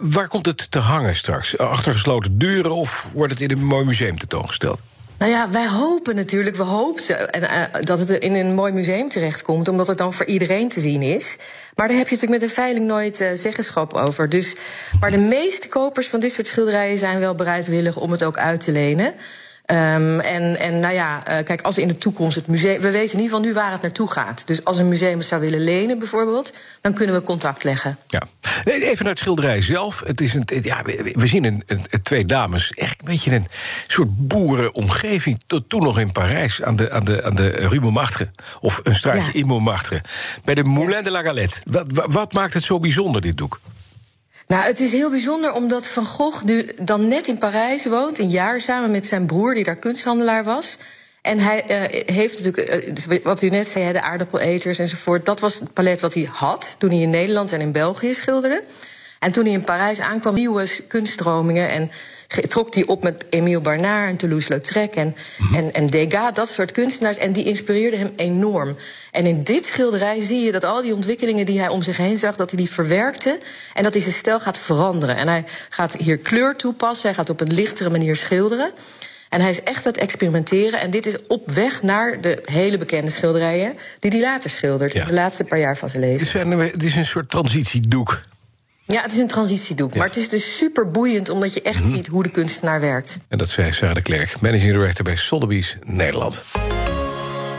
Waar 0.00 0.28
komt 0.28 0.46
het 0.46 0.70
te 0.70 0.78
hangen 0.78 1.16
straks? 1.16 1.58
Achter 1.58 1.92
gesloten 1.92 2.38
deuren 2.38 2.74
of 2.74 3.08
wordt 3.12 3.32
het 3.32 3.40
in 3.40 3.50
een 3.50 3.64
mooi 3.64 3.84
museum 3.84 4.18
tentoongesteld? 4.18 4.78
Nou 5.18 5.30
ja, 5.30 5.50
wij 5.50 5.68
hopen 5.68 6.16
natuurlijk, 6.16 6.56
we 6.56 6.62
hopen 6.62 7.32
en, 7.32 7.42
uh, 7.42 7.82
dat 7.82 7.98
het 7.98 8.10
in 8.10 8.34
een 8.34 8.54
mooi 8.54 8.72
museum 8.72 9.08
terechtkomt, 9.08 9.68
omdat 9.68 9.86
het 9.86 9.98
dan 9.98 10.12
voor 10.12 10.26
iedereen 10.26 10.68
te 10.68 10.80
zien 10.80 11.02
is. 11.02 11.36
Maar 11.74 11.88
daar 11.88 11.96
heb 11.96 12.08
je 12.08 12.14
natuurlijk 12.14 12.40
met 12.40 12.50
een 12.50 12.56
veiling 12.56 12.86
nooit 12.86 13.20
uh, 13.20 13.28
zeggenschap 13.34 13.92
over. 13.92 14.28
Dus, 14.28 14.56
maar 15.00 15.10
de 15.10 15.18
meeste 15.18 15.68
kopers 15.68 16.08
van 16.08 16.20
dit 16.20 16.32
soort 16.32 16.46
schilderijen 16.46 16.98
zijn 16.98 17.18
wel 17.18 17.34
bereidwillig 17.34 17.96
om 17.96 18.10
het 18.10 18.24
ook 18.24 18.36
uit 18.36 18.64
te 18.64 18.72
lenen. 18.72 19.14
Um, 19.66 20.20
en, 20.20 20.58
en 20.58 20.80
nou 20.80 20.94
ja, 20.94 21.18
uh, 21.18 21.44
kijk, 21.44 21.60
als 21.60 21.78
in 21.78 21.88
de 21.88 21.96
toekomst 21.96 22.36
het 22.36 22.46
museum. 22.46 22.80
We 22.80 22.90
weten 22.90 23.18
in 23.18 23.22
ieder 23.22 23.36
geval 23.36 23.40
nu 23.40 23.52
waar 23.52 23.72
het 23.72 23.82
naartoe 23.82 24.10
gaat. 24.10 24.46
Dus 24.46 24.64
als 24.64 24.78
een 24.78 24.88
museum 24.88 25.18
het 25.18 25.26
zou 25.26 25.40
willen 25.40 25.64
lenen, 25.64 25.98
bijvoorbeeld, 25.98 26.52
dan 26.80 26.92
kunnen 26.92 27.14
we 27.14 27.22
contact 27.22 27.64
leggen. 27.64 27.98
Ja. 28.06 28.22
Even 28.64 29.04
naar 29.04 29.12
het 29.12 29.18
schilderij 29.18 29.60
zelf. 29.62 30.02
Het 30.06 30.20
is 30.20 30.34
een, 30.34 30.44
ja, 30.62 30.82
we, 31.12 31.26
zien 31.26 31.44
een, 31.44 31.62
een, 31.66 32.02
twee 32.02 32.24
dames, 32.24 32.72
echt 32.72 32.98
een 32.98 33.04
beetje 33.04 33.34
een 33.34 33.46
soort 33.86 34.28
boerenomgeving. 34.28 35.40
Tot 35.46 35.68
toen 35.68 35.82
nog 35.82 35.98
in 35.98 36.12
Parijs, 36.12 36.62
aan 36.62 36.76
de, 36.76 36.90
aan 36.90 37.04
de, 37.04 37.22
aan 37.22 37.34
de 37.34 37.48
Rue 37.48 37.80
Montmartre. 37.80 38.30
Of 38.60 38.80
een 38.82 38.94
straatje 38.94 39.32
ja. 39.32 39.38
in 39.38 39.46
Montmartre. 39.46 40.02
Bij 40.44 40.54
de 40.54 40.64
Moulin 40.64 41.04
de 41.04 41.10
la 41.10 41.22
Galette. 41.22 41.60
Wat, 41.70 41.86
wat 42.06 42.32
maakt 42.32 42.54
het 42.54 42.62
zo 42.62 42.78
bijzonder, 42.78 43.20
dit 43.20 43.36
doek? 43.36 43.60
Nou, 44.46 44.62
het 44.62 44.80
is 44.80 44.92
heel 44.92 45.10
bijzonder 45.10 45.52
omdat 45.52 45.86
Van 45.86 46.06
Gogh 46.06 46.44
nu 46.44 46.68
dan 46.82 47.08
net 47.08 47.26
in 47.26 47.38
Parijs 47.38 47.86
woont, 47.86 48.18
een 48.18 48.30
jaar 48.30 48.60
samen 48.60 48.90
met 48.90 49.06
zijn 49.06 49.26
broer, 49.26 49.54
die 49.54 49.64
daar 49.64 49.76
kunsthandelaar 49.76 50.44
was. 50.44 50.78
En 51.22 51.38
hij 51.38 51.64
uh, 51.68 52.14
heeft 52.14 52.44
natuurlijk, 52.44 53.08
uh, 53.08 53.18
wat 53.24 53.42
u 53.42 53.48
net 53.48 53.68
zei, 53.68 53.92
de 53.92 54.02
aardappeleters 54.02 54.78
enzovoort. 54.78 55.26
Dat 55.26 55.40
was 55.40 55.54
het 55.54 55.72
palet 55.72 56.00
wat 56.00 56.14
hij 56.14 56.28
had 56.32 56.76
toen 56.78 56.90
hij 56.90 56.98
in 57.00 57.10
Nederland 57.10 57.52
en 57.52 57.60
in 57.60 57.72
België 57.72 58.14
schilderde. 58.14 58.64
En 59.18 59.32
toen 59.32 59.44
hij 59.44 59.52
in 59.52 59.64
Parijs 59.64 60.00
aankwam, 60.00 60.34
nieuwe 60.34 60.68
kunststromingen. 60.88 61.68
En 61.68 61.90
trok 62.26 62.74
hij 62.74 62.86
op 62.86 63.02
met 63.02 63.24
Emile 63.30 63.60
Barnard 63.60 64.10
en 64.10 64.16
Toulouse-Lautrec 64.16 64.94
en, 64.94 65.16
mm-hmm. 65.38 65.56
en, 65.56 65.72
en 65.72 65.86
Degas, 65.86 66.34
dat 66.34 66.48
soort 66.48 66.72
kunstenaars. 66.72 67.18
En 67.18 67.32
die 67.32 67.44
inspireerden 67.44 67.98
hem 68.00 68.12
enorm. 68.16 68.76
En 69.10 69.26
in 69.26 69.42
dit 69.42 69.66
schilderij 69.66 70.20
zie 70.20 70.40
je 70.40 70.52
dat 70.52 70.64
al 70.64 70.82
die 70.82 70.94
ontwikkelingen 70.94 71.46
die 71.46 71.58
hij 71.58 71.68
om 71.68 71.82
zich 71.82 71.96
heen 71.96 72.18
zag, 72.18 72.36
dat 72.36 72.50
hij 72.50 72.58
die 72.58 72.70
verwerkte. 72.70 73.38
En 73.74 73.82
dat 73.82 73.92
hij 73.92 74.02
zijn 74.02 74.14
stijl 74.14 74.40
gaat 74.40 74.58
veranderen. 74.58 75.16
En 75.16 75.28
hij 75.28 75.44
gaat 75.68 75.96
hier 75.96 76.18
kleur 76.18 76.56
toepassen, 76.56 77.06
hij 77.06 77.14
gaat 77.14 77.30
op 77.30 77.40
een 77.40 77.54
lichtere 77.54 77.90
manier 77.90 78.16
schilderen. 78.16 78.72
En 79.28 79.40
hij 79.40 79.50
is 79.50 79.62
echt 79.62 79.86
aan 79.86 79.92
het 79.92 80.00
experimenteren. 80.00 80.80
En 80.80 80.90
dit 80.90 81.06
is 81.06 81.14
op 81.28 81.50
weg 81.50 81.82
naar 81.82 82.20
de 82.20 82.42
hele 82.44 82.78
bekende 82.78 83.10
schilderijen 83.10 83.76
die 83.98 84.10
hij 84.10 84.20
later 84.20 84.50
schildert. 84.50 84.92
Ja. 84.92 85.04
De 85.04 85.12
laatste 85.12 85.44
paar 85.44 85.58
jaar 85.58 85.76
van 85.76 85.88
zijn 85.88 86.02
leven. 86.02 86.18
Het 86.18 86.34
is 86.34 86.34
een, 86.34 86.58
het 86.58 86.82
is 86.82 86.96
een 86.96 87.04
soort 87.04 87.30
transitiedoek. 87.30 88.20
Ja, 88.86 89.02
het 89.02 89.12
is 89.12 89.18
een 89.18 89.26
transitiedoek. 89.26 89.92
Ja. 89.92 89.98
Maar 89.98 90.06
het 90.06 90.16
is 90.16 90.28
dus 90.28 90.56
super 90.56 90.90
boeiend 90.90 91.28
omdat 91.28 91.54
je 91.54 91.62
echt 91.62 91.78
mm-hmm. 91.78 91.94
ziet 91.94 92.06
hoe 92.06 92.22
de 92.22 92.28
kunstenaar 92.28 92.80
werkt. 92.80 93.18
En 93.28 93.38
dat 93.38 93.48
zei 93.48 93.72
Sarah 93.72 93.94
de 93.94 94.02
Klerk, 94.02 94.40
managing 94.40 94.72
director 94.72 95.04
bij 95.04 95.16
Sotheby's 95.16 95.76
Nederland. 95.84 96.44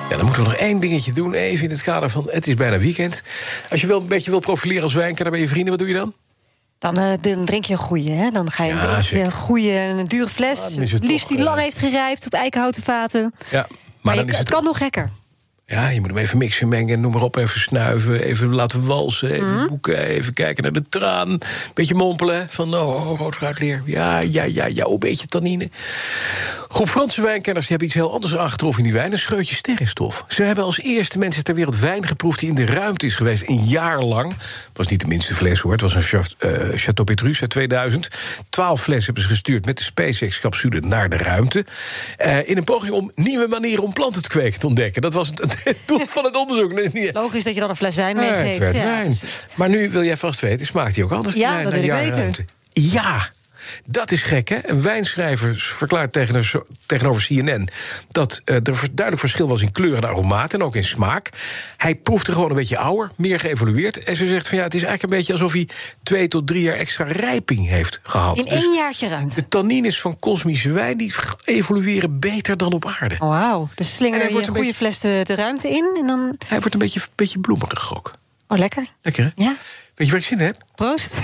Ja, 0.10 0.16
dan 0.16 0.26
moeten 0.26 0.44
we 0.44 0.50
nog 0.50 0.58
één 0.58 0.80
dingetje 0.80 1.14
doen, 1.14 1.34
even 1.34 1.64
in 1.64 1.72
het 1.72 1.82
kader 1.82 2.10
van... 2.10 2.28
het 2.30 2.48
is 2.48 2.54
bijna 2.54 2.78
weekend. 2.78 3.22
Als 3.70 3.82
je 3.82 3.88
wel 3.88 4.02
een 4.02 4.08
beetje 4.08 4.32
wil 4.32 4.40
profileren 4.40 4.84
als 4.84 4.94
wijnkenner 4.94 5.32
bij 5.32 5.42
je 5.42 5.48
vrienden, 5.48 5.70
wat 5.70 5.80
doe 5.80 5.88
je 5.88 5.94
dan? 5.94 6.14
Dan, 6.78 7.00
uh, 7.00 7.12
dan, 7.22 7.46
drink 7.46 7.66
je 7.66 7.74
een 7.74 7.80
goede, 7.80 8.12
hè? 8.12 8.30
Dan 8.32 8.52
ga 8.52 8.64
je 8.64 8.74
ja, 8.74 8.90
een 8.90 8.96
beetje 8.96 9.20
een 9.20 9.32
goede, 9.32 9.72
een 9.72 10.06
dure 10.06 10.30
fles. 10.30 10.78
Ah, 10.78 11.00
liefst 11.02 11.28
die 11.28 11.38
uh, 11.38 11.44
lang 11.44 11.60
heeft 11.60 11.78
gerijpt 11.78 12.26
op 12.26 12.34
eikenhouten 12.34 12.84
vaten. 12.84 13.34
Ja, 13.50 13.60
maar, 13.60 13.68
maar 14.02 14.16
dan 14.16 14.26
je, 14.26 14.32
is 14.32 14.38
het 14.38 14.48
het 14.48 14.56
kan 14.56 14.64
nog 14.64 14.78
gekker. 14.78 15.12
Ja, 15.68 15.90
je 15.90 16.00
moet 16.00 16.10
hem 16.10 16.18
even 16.18 16.38
mixen, 16.38 16.68
mengen, 16.68 17.00
noem 17.02 17.12
maar 17.12 17.22
op. 17.22 17.36
Even 17.36 17.60
snuiven, 17.60 18.22
even 18.24 18.54
laten 18.54 18.86
walsen, 18.86 19.32
even 19.32 19.56
Mhm. 19.56 19.68
boeken... 19.68 19.98
even 19.98 20.34
kijken 20.34 20.64
naar 20.64 20.74
de 20.74 20.84
traan, 20.90 21.38
beetje 21.74 21.96
mompelen. 21.96 22.50
Van, 22.50 22.76
oh, 22.76 23.12
oh 23.12 23.20
rood 23.20 23.36
fruitleer, 23.36 23.82
ja, 23.86 24.20
ja, 24.20 24.44
ja, 24.44 24.66
ja, 24.66 24.86
een 24.86 25.00
beetje 25.00 25.28
tannine. 25.28 25.70
Groep 26.70 26.90
Franse 26.90 27.22
wijnkenners 27.22 27.68
die 27.68 27.78
hebben 27.78 27.88
iets 27.88 27.96
heel 28.06 28.14
anders 28.14 28.36
aangetroffen 28.38 28.84
in 28.84 28.90
die 28.90 29.00
wijn. 29.00 29.12
Een 29.12 29.18
scheutje 29.18 29.56
sterrenstof. 29.56 30.26
Ze 30.28 30.44
hebben 30.44 30.64
als 30.64 30.80
eerste 30.80 31.18
mensen 31.18 31.44
ter 31.44 31.56
wereld 31.56 31.80
wijn 31.80 32.08
geproefd... 32.08 32.40
die 32.40 32.50
in 32.50 32.56
de 32.56 32.66
ruimte 32.66 33.06
is 33.06 33.16
geweest, 33.16 33.48
een 33.48 33.64
jaar 33.64 34.02
lang. 34.02 34.32
Het 34.32 34.70
was 34.74 34.88
niet 34.88 35.00
de 35.02 35.08
minste 35.08 35.36
fles, 35.36 35.60
hoor. 35.60 35.72
Het 35.72 35.82
was 35.82 35.96
een 35.96 36.02
uh, 36.12 36.52
Chateau 36.76 37.04
Petrus 37.04 37.42
uit 37.42 37.50
2000. 37.50 38.08
Twaalf 38.50 38.82
flessen 38.82 39.06
hebben 39.06 39.24
ze 39.24 39.30
gestuurd 39.30 39.66
met 39.66 39.78
de 39.78 39.84
SpaceX-capsule 39.84 40.80
naar 40.80 41.10
de 41.10 41.18
ruimte. 41.18 41.66
Uh, 42.26 42.50
in 42.50 42.58
een 42.58 42.64
poging 42.64 42.94
om 42.94 43.12
nieuwe 43.16 43.48
manieren 43.48 43.84
om 43.84 43.94
planten 43.94 44.22
te 44.22 44.30
kweken 44.30 44.60
te 44.60 44.68
ontdekken. 44.68 45.02
Dat 45.02 45.14
was 45.14 45.28
het, 45.28 45.55
het 45.64 45.78
doel 45.86 46.06
van 46.06 46.24
het 46.24 46.36
onderzoek. 46.36 46.90
Logisch 47.14 47.44
dat 47.44 47.54
je 47.54 47.60
dan 47.60 47.70
een 47.70 47.76
fles 47.76 47.96
wijn 47.96 48.16
meegeeft. 48.16 48.48
het 48.48 48.58
werd 48.58 48.76
ja, 48.76 48.84
wijn. 48.84 49.08
precies. 49.08 49.48
Maar 49.56 49.70
nu 49.70 49.90
wil 49.90 50.04
jij 50.04 50.18
vast 50.18 50.40
weten, 50.40 50.66
smaakt 50.66 50.96
die 50.96 51.04
ook 51.04 51.12
anders? 51.12 51.36
Ja, 51.36 51.64
dat 51.64 51.74
wil 51.74 51.84
ik 51.84 51.92
weten. 51.92 52.34
Ja, 52.74 53.30
dat 53.86 54.12
is 54.12 54.24
gek, 54.24 54.50
hè? 54.50 54.58
Een 54.62 54.82
wijnschrijver 54.82 55.56
verklaart 55.56 56.14
tegenover, 56.86 57.26
CNN... 57.28 57.68
dat 58.10 58.42
uh, 58.46 58.56
er 58.56 58.64
duidelijk 58.64 59.20
verschil 59.20 59.48
was 59.48 59.62
in 59.62 59.72
kleur 59.72 59.96
en 59.96 60.06
aromaat 60.06 60.54
en 60.54 60.64
ook 60.64 60.76
in 60.76 60.84
smaak. 60.84 61.30
Hij 61.78 61.96
proefde 61.96 62.32
gewoon 62.32 62.50
een 62.50 62.56
beetje 62.56 62.78
ouder, 62.78 63.12
meer 63.16 63.40
geëvolueerd. 63.40 64.04
En 64.04 64.16
ze 64.16 64.28
zegt 64.28 64.48
van 64.48 64.58
ja, 64.58 64.64
het 64.64 64.74
is 64.74 64.84
eigenlijk 64.84 65.14
een 65.14 65.18
beetje 65.20 65.34
alsof 65.34 65.54
hij... 65.54 65.68
twee 66.04 66.28
tot 66.28 66.48
drie 66.48 66.62
jaar 66.62 66.78
extra 66.78 67.06
rijping 67.06 67.68
heeft 67.68 68.00
gehad. 68.04 68.38
In 68.38 68.46
Dus 68.46 68.64
één 68.64 68.74
jaartje 68.74 69.08
ruimte. 69.08 69.36
de 69.36 69.48
tannines 69.48 70.02
van 70.02 70.20
kosmische 70.20 70.72
wijn 70.72 70.98
die 70.98 71.14
evolueren 71.44 72.20
beter 72.20 72.58
dan 72.58 72.74
op 72.74 72.86
aarde. 73.00 73.16
Oh, 73.20 73.30
wauw. 73.30 73.70
Dus 73.76 73.88
En 73.88 73.94
slinger 73.94 74.18
hij 74.18 74.28
je 74.28 74.34
wordt 74.34 74.48
een 74.48 74.56
goede 74.56 74.74
fles 74.74 75.00
de, 75.00 75.22
de 75.24 75.36
ruimte 75.36 75.70
in 75.70 75.96
en 76.00 76.08
dan... 76.08 76.36
Hij 76.48 76.60
wordt 76.60 76.74
een 76.74 76.80
beetje, 76.80 77.02
beetje 77.16 77.40
bloemerig 77.40 77.96
ook. 77.98 78.14
Oh, 78.48 78.58
lekker. 78.58 78.86
Lekker, 79.02 79.24
hè? 79.24 79.44
Ja. 79.44 79.56
Weet 79.96 80.08
je 80.08 80.14
waar 80.14 80.22
ik 80.22 80.28
zin 80.28 80.40
in 80.40 80.46
heb? 80.46 80.58
Proost. 80.76 81.20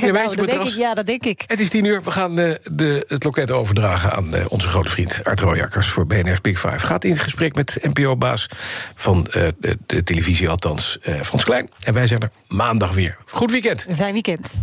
Wijntje 0.00 0.12
Nou, 0.12 0.36
dat 0.36 0.50
denk 0.50 0.62
ik, 0.62 0.74
ja, 0.74 0.94
dat 0.94 1.06
denk 1.06 1.24
ik. 1.24 1.44
Het 1.46 1.60
is 1.60 1.68
tien 1.68 1.84
uur. 1.84 2.02
We 2.02 2.10
gaan 2.10 2.38
eh, 2.38 2.54
de, 2.70 3.04
het 3.08 3.24
loket 3.24 3.50
overdragen 3.50 4.12
aan 4.12 4.34
eh, 4.34 4.44
onze 4.48 4.68
grote 4.68 4.88
vriend 4.88 5.24
Art 5.24 5.40
Royakkers 5.40 5.86
voor 5.86 6.06
BNR's 6.06 6.40
Big 6.40 6.60
Five. 6.60 6.78
Gaat 6.78 7.04
in 7.04 7.18
gesprek 7.18 7.54
met 7.54 7.78
NPO-baas 7.80 8.48
van 8.94 9.26
eh, 9.26 9.48
de, 9.58 9.78
de 9.86 10.02
televisie, 10.02 10.48
althans 10.48 10.98
Frans 11.22 11.44
Klein. 11.44 11.70
En 11.84 11.94
wij 11.94 12.06
zijn 12.06 12.20
er 12.20 12.30
maandag 12.48 12.94
weer. 12.94 13.16
Goed 13.26 13.50
weekend. 13.50 13.86
Een 13.88 13.96
fijn 13.96 14.12
weekend. 14.12 14.62